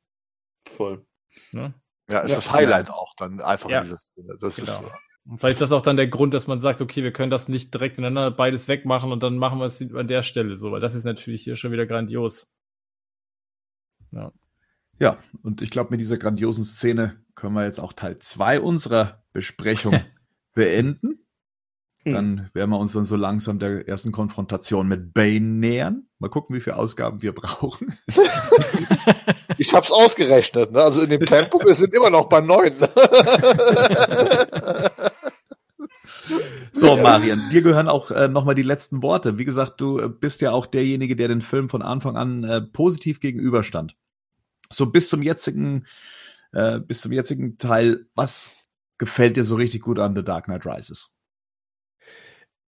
voll. 0.68 1.06
Ne? 1.52 1.73
Ja, 2.10 2.19
ist 2.19 2.30
Ja. 2.31 2.35
das 2.38 2.52
Highlight 2.53 2.89
auch 2.91 3.14
dann 3.18 3.41
einfach 3.41 3.69
Ja. 3.69 3.80
in 3.80 3.85
dieser 3.85 3.98
Szene. 3.98 4.38
Das 4.39 4.60
ist, 4.60 4.80
Genau. 4.80 4.91
Und 5.26 5.39
vielleicht 5.39 5.53
ist 5.56 5.61
das 5.61 5.72
auch 5.72 5.81
dann 5.81 5.98
der 5.98 6.07
Grund, 6.07 6.34
dass 6.34 6.48
man 6.48 6.61
sagt, 6.61 6.81
okay, 6.81 7.03
wir 7.03 7.11
können 7.11 7.30
das 7.31 7.48
nicht 7.49 7.73
direkt 7.73 7.98
ineinander 7.98 8.31
beides 8.31 8.68
wegmachen 8.68 9.11
und 9.11 9.22
dann 9.22 9.38
machen 9.38 9.60
wir 9.60 9.65
es 9.65 9.81
an 9.81 10.07
der 10.07 10.23
Stelle 10.23 10.56
so, 10.56 10.72
weil 10.72 10.80
das 10.81 10.95
ist 10.95 11.03
natürlich 11.03 11.43
hier 11.43 11.56
schon 11.56 11.72
wieder 11.72 11.85
grandios. 11.85 12.53
Ja. 14.11 14.31
Ja, 15.02 15.18
und 15.41 15.64
ich 15.64 15.72
glaube, 15.72 15.90
mit 15.90 15.99
dieser 15.99 16.18
grandiosen 16.18 16.64
Szene 16.64 17.15
können 17.34 17.56
wir 17.56 17.65
jetzt 17.65 17.80
auch 17.80 17.91
Teil 17.91 18.19
zwei 18.19 18.61
unserer 18.61 19.23
Besprechung 19.34 19.99
beenden. 20.53 21.26
Hm. 22.03 22.14
Dann 22.14 22.49
werden 22.53 22.69
wir 22.69 22.78
uns 22.78 22.94
dann 22.94 23.06
so 23.06 23.15
langsam 23.15 23.57
der 23.57 23.88
ersten 23.88 24.11
Konfrontation 24.11 24.88
mit 24.88 25.11
Bane 25.11 25.40
nähern. 25.40 26.06
Mal 26.19 26.30
gucken, 26.30 26.56
wie 26.56 26.61
viele 26.61 26.76
Ausgaben 26.76 27.23
wir 27.23 27.34
brauchen. 27.34 27.98
Ich 29.57 29.73
hab's 29.73 29.91
ausgerechnet, 29.91 30.72
ne? 30.72 30.82
Also 30.82 31.02
in 31.02 31.10
dem 31.11 31.23
Tempo, 31.23 31.64
wir 31.64 31.76
sind 31.76 31.94
immer 31.94 32.10
noch 32.10 32.30
bei 32.30 32.41
neun. 32.41 32.72
Ne? 32.80 32.90
So, 36.72 36.98
Marian, 36.98 37.40
dir 37.52 37.61
gehören 37.61 37.88
auch 37.88 38.10
äh, 38.10 38.28
nochmal 38.28 38.56
die 38.56 38.64
letzten 38.64 39.03
Worte. 39.03 39.38
Wie 39.38 39.45
gesagt, 39.45 39.80
du 39.80 39.99
äh, 39.99 40.10
bist 40.10 40.41
ja 40.41 40.52
auch 40.52 40.65
derjenige, 40.65 41.15
der 41.15 41.28
den 41.28 41.41
Film 41.41 41.69
von 41.69 41.84
Anfang 41.84 42.18
an 42.18 42.44
äh, 42.44 42.61
positiv 42.61 43.19
gegenüberstand. 43.19 43.95
So 44.72 44.91
bis 44.91 45.10
zum 45.10 45.22
jetzigen, 45.23 45.85
äh, 46.53 46.80
bis 46.80 47.02
zum 47.02 47.11
jetzigen 47.11 47.57
Teil, 47.57 48.07
was 48.15 48.56
gefällt 48.98 49.38
dir 49.38 49.43
so 49.43 49.56
richtig 49.56 49.81
gut 49.81 49.99
an 49.99 50.15
The 50.15 50.23
Dark 50.23 50.45
Knight 50.45 50.65
Rises? 50.65 51.14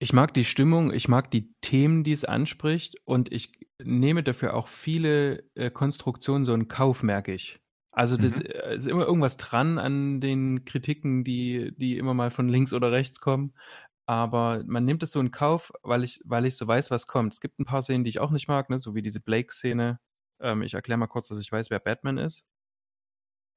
Ich 0.02 0.14
mag 0.14 0.34
die 0.34 0.46
Stimmung, 0.46 0.94
ich 0.94 1.10
mag 1.10 1.30
die 1.32 1.54
Themen, 1.62 2.04
die 2.04 2.14
es 2.14 2.24
anspricht 2.24 2.96
und 3.04 3.32
ich 3.34 3.52
nehme 3.84 4.24
dafür 4.24 4.54
auch 4.54 4.68
viele 4.70 5.44
äh, 5.56 5.70
Konstruktionen 5.72 6.46
so 6.46 6.54
in 6.54 6.68
Kauf, 6.70 7.04
merke 7.04 7.34
ich. 7.34 7.60
Also 7.92 8.16
das 8.16 8.38
Mhm. 8.38 8.46
äh, 8.46 8.76
ist 8.76 8.88
immer 8.88 9.06
irgendwas 9.06 9.36
dran 9.38 9.78
an 9.78 10.22
den 10.22 10.64
Kritiken, 10.64 11.24
die, 11.26 11.74
die 11.76 11.98
immer 11.98 12.14
mal 12.14 12.32
von 12.32 12.48
links 12.48 12.72
oder 12.74 12.92
rechts 12.92 13.20
kommen. 13.20 13.54
Aber 14.06 14.64
man 14.66 14.86
nimmt 14.86 15.04
es 15.04 15.12
so 15.12 15.20
in 15.20 15.32
Kauf, 15.32 15.72
weil 15.84 16.04
ich, 16.04 16.22
weil 16.26 16.46
ich 16.46 16.56
so 16.56 16.66
weiß, 16.68 16.92
was 16.92 17.08
kommt. 17.08 17.34
Es 17.34 17.42
gibt 17.42 17.60
ein 17.60 17.66
paar 17.66 17.82
Szenen, 17.82 18.04
die 18.06 18.10
ich 18.10 18.20
auch 18.20 18.32
nicht 18.32 18.48
mag, 18.48 18.70
ne? 18.70 18.80
so 18.80 18.96
wie 18.96 19.02
diese 19.02 19.20
Blake-Szene. 19.20 20.00
Ähm, 20.42 20.62
ich 20.62 20.74
erkläre 20.74 20.98
mal 20.98 21.08
kurz, 21.08 21.28
dass 21.28 21.40
ich 21.40 21.52
weiß, 21.52 21.70
wer 21.70 21.80
Batman 21.80 22.18
ist. 22.18 22.46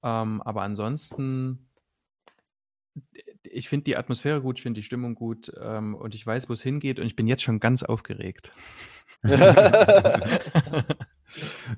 Ähm, 0.02 0.42
aber 0.42 0.62
ansonsten, 0.62 1.68
ich 3.44 3.68
finde 3.68 3.84
die 3.84 3.96
Atmosphäre 3.96 4.42
gut, 4.42 4.58
ich 4.58 4.62
finde 4.62 4.80
die 4.80 4.84
Stimmung 4.84 5.14
gut 5.14 5.52
ähm, 5.60 5.94
und 5.94 6.14
ich 6.14 6.26
weiß, 6.26 6.48
wo 6.48 6.52
es 6.52 6.62
hingeht 6.62 6.98
und 6.98 7.06
ich 7.06 7.16
bin 7.16 7.26
jetzt 7.28 7.42
schon 7.42 7.60
ganz 7.60 7.82
aufgeregt. 7.82 8.52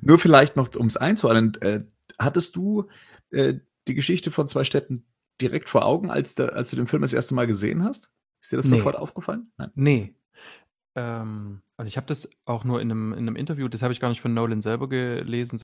Nur 0.01 0.19
vielleicht 0.19 0.57
noch, 0.57 0.75
um 0.77 0.87
es 0.87 0.97
einzuordnen, 0.97 1.55
äh, 1.61 1.85
hattest 2.19 2.57
du 2.57 2.89
äh, 3.31 3.55
die 3.87 3.95
Geschichte 3.95 4.31
von 4.31 4.47
zwei 4.47 4.65
Städten 4.65 5.07
direkt 5.41 5.69
vor 5.69 5.85
Augen, 5.85 6.11
als, 6.11 6.35
da, 6.35 6.47
als 6.47 6.71
du 6.71 6.77
den 6.77 6.87
Film 6.87 7.03
das 7.03 7.13
erste 7.13 7.35
Mal 7.35 7.47
gesehen 7.47 7.85
hast? 7.85 8.11
Ist 8.41 8.53
dir 8.53 8.57
das 8.57 8.67
Nee. 8.67 8.79
sofort 8.79 8.97
aufgefallen? 8.97 9.53
Nein. 9.57 9.71
Nee. 9.75 10.15
Ähm, 10.97 11.62
und 11.77 11.87
ich 11.87 11.97
habe 11.97 12.07
das 12.07 12.29
auch 12.45 12.65
nur 12.65 12.81
in 12.81 12.91
einem, 12.91 13.12
in 13.12 13.21
einem 13.21 13.37
Interview, 13.37 13.69
das 13.69 13.83
habe 13.83 13.93
ich 13.93 14.01
gar 14.01 14.09
nicht 14.09 14.21
von 14.21 14.35
Nolan 14.35 14.62
selber 14.62 14.89
gelesen. 14.89 15.61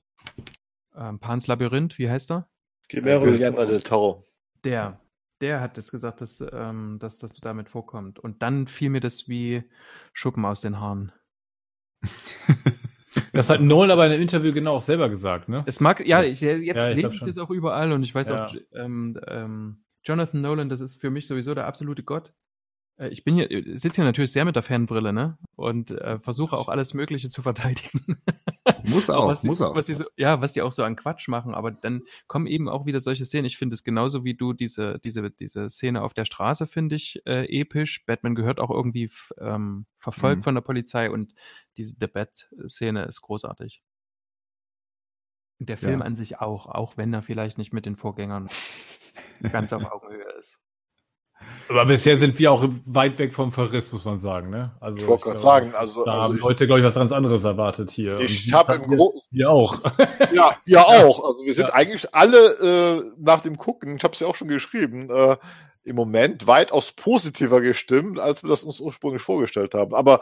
Ähm, 0.95 1.19
Pans 1.19 1.47
Labyrinth, 1.47 1.97
wie 1.97 2.09
heißt 2.09 2.31
er? 2.31 2.49
Guillermo 2.89 3.65
del 3.65 3.81
Toro. 3.81 4.27
Der, 4.63 4.99
der 5.39 5.61
hat 5.61 5.77
das 5.77 5.91
gesagt, 5.91 6.21
dass, 6.21 6.43
ähm, 6.51 6.97
dass 6.99 7.17
das 7.17 7.33
damit 7.35 7.69
vorkommt. 7.69 8.19
Und 8.19 8.41
dann 8.41 8.67
fiel 8.67 8.89
mir 8.89 8.99
das 8.99 9.27
wie 9.29 9.63
Schuppen 10.13 10.45
aus 10.45 10.61
den 10.61 10.79
Haaren. 10.79 11.11
Das 13.33 13.49
hat 13.49 13.61
Nolan 13.61 13.91
aber 13.91 14.05
in 14.05 14.13
einem 14.13 14.21
Interview 14.21 14.53
genau 14.53 14.75
auch 14.75 14.81
selber 14.81 15.09
gesagt, 15.09 15.49
ne? 15.49 15.63
Es 15.65 15.79
mag, 15.81 16.05
ja, 16.05 16.23
ich, 16.23 16.39
jetzt 16.41 16.61
Ja, 16.61 16.89
ich 16.91 16.97
glaub 16.99 17.13
ich 17.13 17.19
das 17.19 17.37
auch 17.37 17.49
überall 17.49 17.91
und 17.91 18.03
ich 18.03 18.15
weiß 18.15 18.29
Ja. 18.29 18.45
auch, 18.45 18.55
ähm, 18.73 19.19
ähm, 19.27 19.83
Jonathan 20.03 20.41
Nolan, 20.41 20.69
das 20.69 20.81
ist 20.81 20.99
für 20.99 21.09
mich 21.09 21.27
sowieso 21.27 21.53
der 21.53 21.67
absolute 21.67 22.03
Gott. 22.03 22.33
Äh, 22.97 23.09
Ich 23.09 23.23
bin 23.23 23.35
hier, 23.35 23.47
sitze 23.77 23.97
hier 23.97 24.05
natürlich 24.05 24.31
sehr 24.31 24.45
mit 24.45 24.55
der 24.55 24.63
Fanbrille, 24.63 25.13
ne? 25.13 25.37
Und 25.55 25.91
äh, 25.91 26.19
versuche 26.19 26.57
auch 26.57 26.69
alles 26.69 26.93
Mögliche 26.93 27.29
zu 27.29 27.41
verteidigen. 27.41 28.17
Muss 28.83 29.09
auch, 29.09 29.27
was 29.27 29.41
die, 29.41 29.47
muss 29.47 29.61
auch. 29.61 29.75
Was 29.75 29.85
die 29.87 29.93
so, 29.93 30.05
ja, 30.17 30.41
was 30.41 30.53
die 30.53 30.61
auch 30.61 30.71
so 30.71 30.83
an 30.83 30.95
Quatsch 30.95 31.27
machen, 31.27 31.53
aber 31.53 31.71
dann 31.71 32.01
kommen 32.27 32.45
eben 32.47 32.67
auch 32.69 32.85
wieder 32.85 32.99
solche 32.99 33.25
Szenen. 33.25 33.45
Ich 33.45 33.57
finde 33.57 33.73
es 33.75 33.83
genauso 33.83 34.23
wie 34.23 34.33
du 34.35 34.53
diese, 34.53 34.99
diese, 34.99 35.29
diese 35.31 35.69
Szene 35.69 36.01
auf 36.01 36.13
der 36.13 36.25
Straße 36.25 36.67
finde 36.67 36.95
ich 36.95 37.21
äh, 37.25 37.45
episch. 37.47 38.05
Batman 38.05 38.35
gehört 38.35 38.59
auch 38.59 38.69
irgendwie 38.71 39.09
ähm, 39.39 39.85
verfolgt 39.97 40.39
Mhm. 40.39 40.43
von 40.43 40.55
der 40.55 40.61
Polizei 40.61 41.09
und 41.09 41.33
diese 41.77 41.95
The 41.99 42.07
Bat-Szene 42.07 43.03
ist 43.05 43.21
großartig. 43.21 43.81
Und 45.59 45.69
der 45.69 45.77
Film 45.77 45.99
Ja. 45.99 46.05
an 46.05 46.15
sich 46.15 46.39
auch, 46.39 46.65
auch 46.67 46.97
wenn 46.97 47.13
er 47.13 47.21
vielleicht 47.21 47.57
nicht 47.57 47.73
mit 47.73 47.85
den 47.85 47.95
Vorgängern 47.95 48.47
ganz 49.51 49.73
auf 49.73 49.83
Augenhöhe 49.83 50.23
ist. 50.23 50.30
Aber 51.69 51.85
bisher 51.85 52.17
sind 52.17 52.37
wir 52.37 52.51
auch 52.51 52.65
weit 52.85 53.17
weg 53.17 53.33
vom 53.33 53.51
Verriss, 53.51 53.91
muss 53.93 54.03
man 54.05 54.19
sagen. 54.19 54.49
Ne? 54.49 54.71
Also, 54.81 54.97
Ich 54.97 55.07
wollte 55.07 55.23
gerade 55.23 55.39
sagen, 55.39 55.73
also, 55.73 56.03
Da 56.03 56.11
also 56.13 56.23
haben 56.23 56.37
Leute, 56.39 56.67
glaube 56.67 56.81
ich, 56.81 56.85
was 56.85 56.95
ganz 56.95 57.11
anderes 57.11 57.43
erwartet 57.45 57.91
hier. 57.91 58.19
ich 58.19 58.51
habe 58.51 58.73
im 58.75 58.83
Gro 58.97 59.13
Wir 59.31 59.49
auch. 59.49 59.77
Ja, 60.33 60.55
wir 60.65 60.85
auch. 60.85 61.23
Also 61.25 61.43
wir 61.45 61.53
sind 61.53 61.69
Ja. 61.69 61.73
eigentlich 61.73 62.13
alle 62.13 62.37
äh, 62.37 63.03
nach 63.19 63.41
dem 63.41 63.57
Gucken, 63.57 63.95
ich 63.95 64.03
habe 64.03 64.13
es 64.13 64.19
ja 64.19 64.27
auch 64.27 64.35
schon 64.35 64.49
geschrieben, 64.49 65.09
äh, 65.09 65.37
im 65.83 65.95
Moment 65.95 66.45
weitaus 66.45 66.91
positiver 66.91 67.59
gestimmt, 67.61 68.19
als 68.19 68.43
wir 68.43 68.49
das 68.49 68.63
uns 68.63 68.79
ursprünglich 68.79 69.21
vorgestellt 69.21 69.73
haben. 69.73 69.95
Aber 69.95 70.19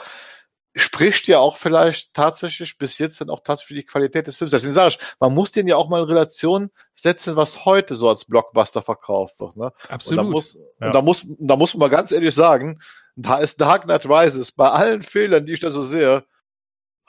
spricht 0.76 1.28
ja 1.28 1.40
auch 1.40 1.58
vielleicht 1.58 2.14
tatsächlich 2.14 2.78
bis 2.78 2.98
jetzt 3.00 3.20
dann 3.20 3.30
auch 3.30 3.42
tatsächlich 3.42 3.68
für 3.68 3.82
die 3.82 3.86
Qualität 3.92 4.28
des 4.28 4.38
Films. 4.38 4.52
Deswegen 4.52 4.74
sage 4.74 4.90
ich, 4.90 5.00
man 5.20 5.34
muss 5.34 5.52
den 5.52 5.68
ja 5.68 5.76
auch 5.76 5.90
mal 5.90 6.00
in 6.00 6.06
Relation 6.06 6.70
setzen, 6.94 7.36
was 7.36 7.66
heute 7.66 7.96
so 7.96 8.08
als 8.08 8.26
Blockbuster 8.26 8.82
verkauft 8.82 9.40
wird. 9.40 9.58
Ne? 9.58 9.66
Und 9.66 9.92
Absolut. 9.92 10.20
da 10.20 10.24
muss, 10.24 10.54
Ja. 10.80 10.88
und 10.88 10.96
da 10.96 11.02
muss, 11.02 11.26
da 11.40 11.56
muss 11.56 11.74
man 11.74 11.80
mal 11.80 11.96
ganz 11.96 12.12
ehrlich 12.12 12.36
sagen, 12.36 12.80
da 13.16 13.38
ist 13.38 13.60
Dark 13.60 13.84
Knight 13.84 14.06
Rises 14.06 14.52
bei 14.52 14.70
allen 14.70 15.02
Fehlern, 15.02 15.46
die 15.46 15.54
ich 15.54 15.60
da 15.60 15.72
so 15.72 15.84
sehe, 15.84 16.24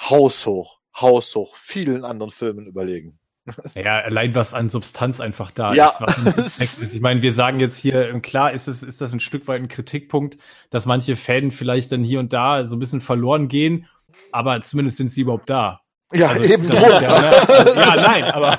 haushoch, 0.00 0.78
haushoch, 0.98 1.54
vielen 1.56 2.04
anderen 2.04 2.32
Filmen 2.32 2.66
überlegen. 2.66 3.19
Ja, 3.74 3.98
allein 4.00 4.34
was 4.34 4.52
an 4.54 4.68
Substanz 4.68 5.20
einfach 5.20 5.50
da 5.50 5.72
Ja. 5.74 5.92
ist. 6.36 6.92
Ich 6.94 7.00
meine, 7.00 7.22
wir 7.22 7.32
sagen 7.32 7.58
jetzt 7.60 7.78
hier, 7.78 8.08
ähm, 8.10 8.22
klar 8.22 8.52
ist 8.52 8.68
es, 8.68 8.82
ist 8.82 9.00
das 9.00 9.12
ein 9.12 9.20
Stück 9.20 9.48
weit 9.48 9.62
ein 9.62 9.68
Kritikpunkt, 9.68 10.36
dass 10.70 10.86
manche 10.86 11.16
Fäden 11.16 11.50
vielleicht 11.50 11.92
dann 11.92 12.04
hier 12.04 12.20
und 12.20 12.32
da 12.32 12.66
so 12.68 12.76
ein 12.76 12.78
bisschen 12.78 13.00
verloren 13.00 13.48
gehen, 13.48 13.86
aber 14.32 14.60
zumindest 14.62 14.98
sind 14.98 15.10
sie 15.10 15.22
überhaupt 15.22 15.48
da. 15.50 15.80
Ja, 16.12 16.28
Also, 16.30 16.42
eben 16.52 16.64
ja, 16.64 16.74
ne, 16.74 16.84
also, 17.48 17.80
ja, 17.80 17.94
nein, 17.96 18.24
aber 18.32 18.58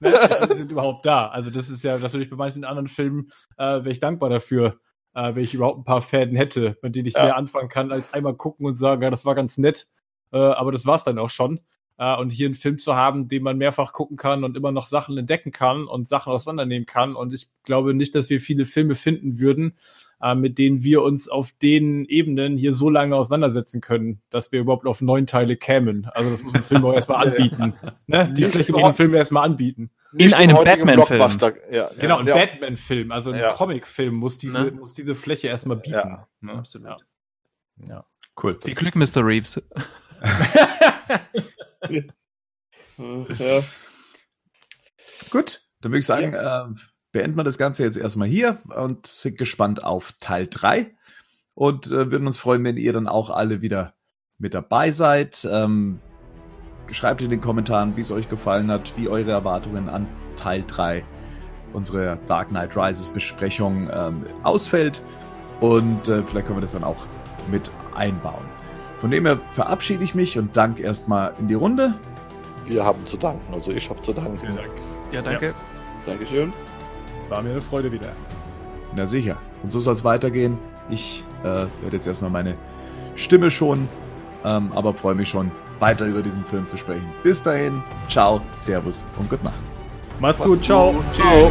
ne, 0.00 0.12
sie 0.48 0.56
sind 0.56 0.70
überhaupt 0.70 1.04
da. 1.04 1.28
Also 1.28 1.50
das 1.50 1.68
ist 1.68 1.82
ja, 1.84 1.98
das 1.98 2.12
würde 2.12 2.24
ich 2.24 2.30
bei 2.30 2.36
manchen 2.36 2.64
anderen 2.64 2.88
Filmen, 2.88 3.30
äh, 3.58 3.64
wäre 3.64 3.90
ich 3.90 4.00
dankbar 4.00 4.30
dafür, 4.30 4.78
äh, 5.14 5.34
wenn 5.34 5.44
ich 5.44 5.52
überhaupt 5.54 5.78
ein 5.80 5.84
paar 5.84 6.02
Fäden 6.02 6.36
hätte, 6.36 6.78
mit 6.82 6.94
denen 6.94 7.06
ich 7.06 7.14
Ja. 7.14 7.24
mehr 7.24 7.36
anfangen 7.36 7.68
kann, 7.68 7.92
als 7.92 8.12
einmal 8.14 8.34
gucken 8.34 8.66
und 8.66 8.76
sagen, 8.76 9.02
ja, 9.02 9.10
das 9.10 9.24
war 9.24 9.34
ganz 9.34 9.58
nett, 9.58 9.88
äh, 10.32 10.38
aber 10.38 10.72
das 10.72 10.86
war's 10.86 11.04
dann 11.04 11.18
auch 11.18 11.30
schon. 11.30 11.60
Äh, 12.02 12.16
und 12.16 12.32
hier 12.32 12.46
einen 12.46 12.56
Film 12.56 12.80
zu 12.80 12.96
haben, 12.96 13.28
den 13.28 13.44
man 13.44 13.58
mehrfach 13.58 13.92
gucken 13.92 14.16
kann 14.16 14.42
und 14.42 14.56
immer 14.56 14.72
noch 14.72 14.86
Sachen 14.86 15.16
entdecken 15.16 15.52
kann 15.52 15.86
und 15.86 16.08
Sachen 16.08 16.32
auseinandernehmen 16.32 16.84
kann. 16.84 17.14
Und 17.14 17.32
ich 17.32 17.48
glaube 17.62 17.94
nicht, 17.94 18.16
dass 18.16 18.28
wir 18.28 18.40
viele 18.40 18.64
Filme 18.64 18.96
finden 18.96 19.38
würden, 19.38 19.74
äh, 20.20 20.34
mit 20.34 20.58
denen 20.58 20.82
wir 20.82 21.02
uns 21.02 21.28
auf 21.28 21.52
den 21.62 22.04
Ebenen 22.06 22.56
hier 22.56 22.72
so 22.72 22.90
lange 22.90 23.14
auseinandersetzen 23.14 23.80
können, 23.80 24.20
dass 24.30 24.50
wir 24.50 24.58
überhaupt 24.58 24.84
auf 24.86 25.00
neun 25.00 25.28
Teile 25.28 25.56
kämen. 25.56 26.06
Also 26.12 26.28
das 26.30 26.42
muss 26.42 26.54
ein 26.56 26.64
Film 26.64 26.84
auch 26.84 26.94
erstmal 26.94 27.24
anbieten. 27.28 27.74
Ne? 28.08 28.26
Die 28.36 28.42
Nicht 28.42 28.52
Fläche 28.52 28.72
muss 28.72 28.82
ein 28.82 28.94
Film 28.94 29.14
erstmal 29.14 29.44
anbieten. 29.44 29.90
Nicht 30.10 30.34
einem 30.34 30.56
Batman-Film. 30.56 31.20
Ja, 31.70 31.88
Genau, 32.00 32.18
ein 32.18 32.26
ja. 32.26 32.34
Batman-Film, 32.34 33.12
also 33.12 33.30
ein 33.30 33.38
Ja. 33.38 33.52
Comic-Film 33.52 34.14
muss 34.16 34.38
diese, 34.38 34.60
Ne? 34.64 34.70
muss 34.72 34.94
diese 34.94 35.14
Fläche 35.14 35.46
erstmal 35.46 35.76
bieten. 35.76 35.94
Ja. 35.94 36.26
Ne? 36.40 36.52
Absolut. 36.54 36.96
Ja. 37.88 38.04
Cool. 38.42 38.58
Viel 38.60 38.74
Glück, 38.74 38.96
Mr. 38.96 39.24
Reeves. 39.24 39.62
Ja. 41.88 43.62
Gut, 45.30 45.62
dann 45.80 45.92
würde 45.92 45.98
ich 45.98 46.06
sagen, 46.06 46.34
äh, 46.34 46.64
beenden 47.12 47.36
wir 47.36 47.44
das 47.44 47.58
Ganze 47.58 47.84
jetzt 47.84 47.96
erstmal 47.96 48.28
hier 48.28 48.58
und 48.74 49.06
sind 49.06 49.38
gespannt 49.38 49.84
auf 49.84 50.12
Teil 50.20 50.46
3 50.48 50.94
und 51.54 51.86
äh, 51.86 52.10
würden 52.10 52.26
uns 52.26 52.38
freuen, 52.38 52.64
wenn 52.64 52.76
ihr 52.76 52.92
dann 52.92 53.08
auch 53.08 53.30
alle 53.30 53.62
wieder 53.62 53.94
mit 54.38 54.54
dabei 54.54 54.90
seid. 54.90 55.48
Ähm, 55.50 56.00
schreibt 56.90 57.22
in 57.22 57.30
den 57.30 57.40
Kommentaren, 57.40 57.96
wie 57.96 58.02
es 58.02 58.10
euch 58.10 58.28
gefallen 58.28 58.70
hat, 58.70 58.96
wie 58.96 59.08
eure 59.08 59.30
Erwartungen 59.30 59.88
an 59.88 60.06
Teil 60.36 60.64
3 60.66 61.04
unserer 61.72 62.16
Dark 62.26 62.48
Knight 62.48 62.76
Rises 62.76 63.08
Besprechung 63.08 63.88
ähm, 63.90 64.26
ausfällt 64.42 65.02
und 65.60 66.08
äh, 66.08 66.22
vielleicht 66.22 66.46
können 66.46 66.58
wir 66.58 66.62
das 66.62 66.72
dann 66.72 66.84
auch 66.84 67.06
mit 67.50 67.70
einbauen. 67.94 68.44
Von 69.02 69.10
dem 69.10 69.26
her 69.26 69.40
verabschiede 69.50 70.04
ich 70.04 70.14
mich 70.14 70.38
und 70.38 70.56
danke 70.56 70.84
erstmal 70.84 71.34
in 71.40 71.48
die 71.48 71.54
Runde. 71.54 71.94
Wir 72.66 72.84
haben 72.84 73.04
zu 73.04 73.16
danken, 73.16 73.52
also 73.52 73.72
ich 73.72 73.90
habe 73.90 74.00
zu 74.00 74.12
danken. 74.12 74.38
Vielen 74.38 74.54
Dank. 74.54 74.70
Ja, 75.10 75.20
danke. 75.20 75.54
Dankeschön. 76.06 76.52
War 77.28 77.42
mir 77.42 77.50
eine 77.50 77.60
Freude 77.60 77.90
wieder. 77.90 78.12
Na 78.94 79.08
sicher. 79.08 79.38
Und 79.64 79.70
so 79.70 79.80
soll 79.80 79.94
es 79.94 80.04
weitergehen. 80.04 80.56
Ich 80.88 81.24
äh, 81.40 81.46
werde 81.46 81.68
jetzt 81.90 82.06
erstmal 82.06 82.30
meine 82.30 82.54
Stimme 83.16 83.50
schonen, 83.50 83.88
ähm, 84.44 84.70
aber 84.72 84.94
freue 84.94 85.16
mich 85.16 85.30
schon, 85.30 85.50
weiter 85.80 86.06
über 86.06 86.22
diesen 86.22 86.44
Film 86.44 86.68
zu 86.68 86.76
sprechen. 86.76 87.12
Bis 87.24 87.42
dahin, 87.42 87.82
ciao, 88.08 88.40
servus 88.54 89.02
und 89.18 89.28
gute 89.28 89.42
Nacht. 89.42 89.64
Macht's 90.20 90.40
gut, 90.40 90.62
ciao. 90.62 90.94
Ciao. 91.12 91.50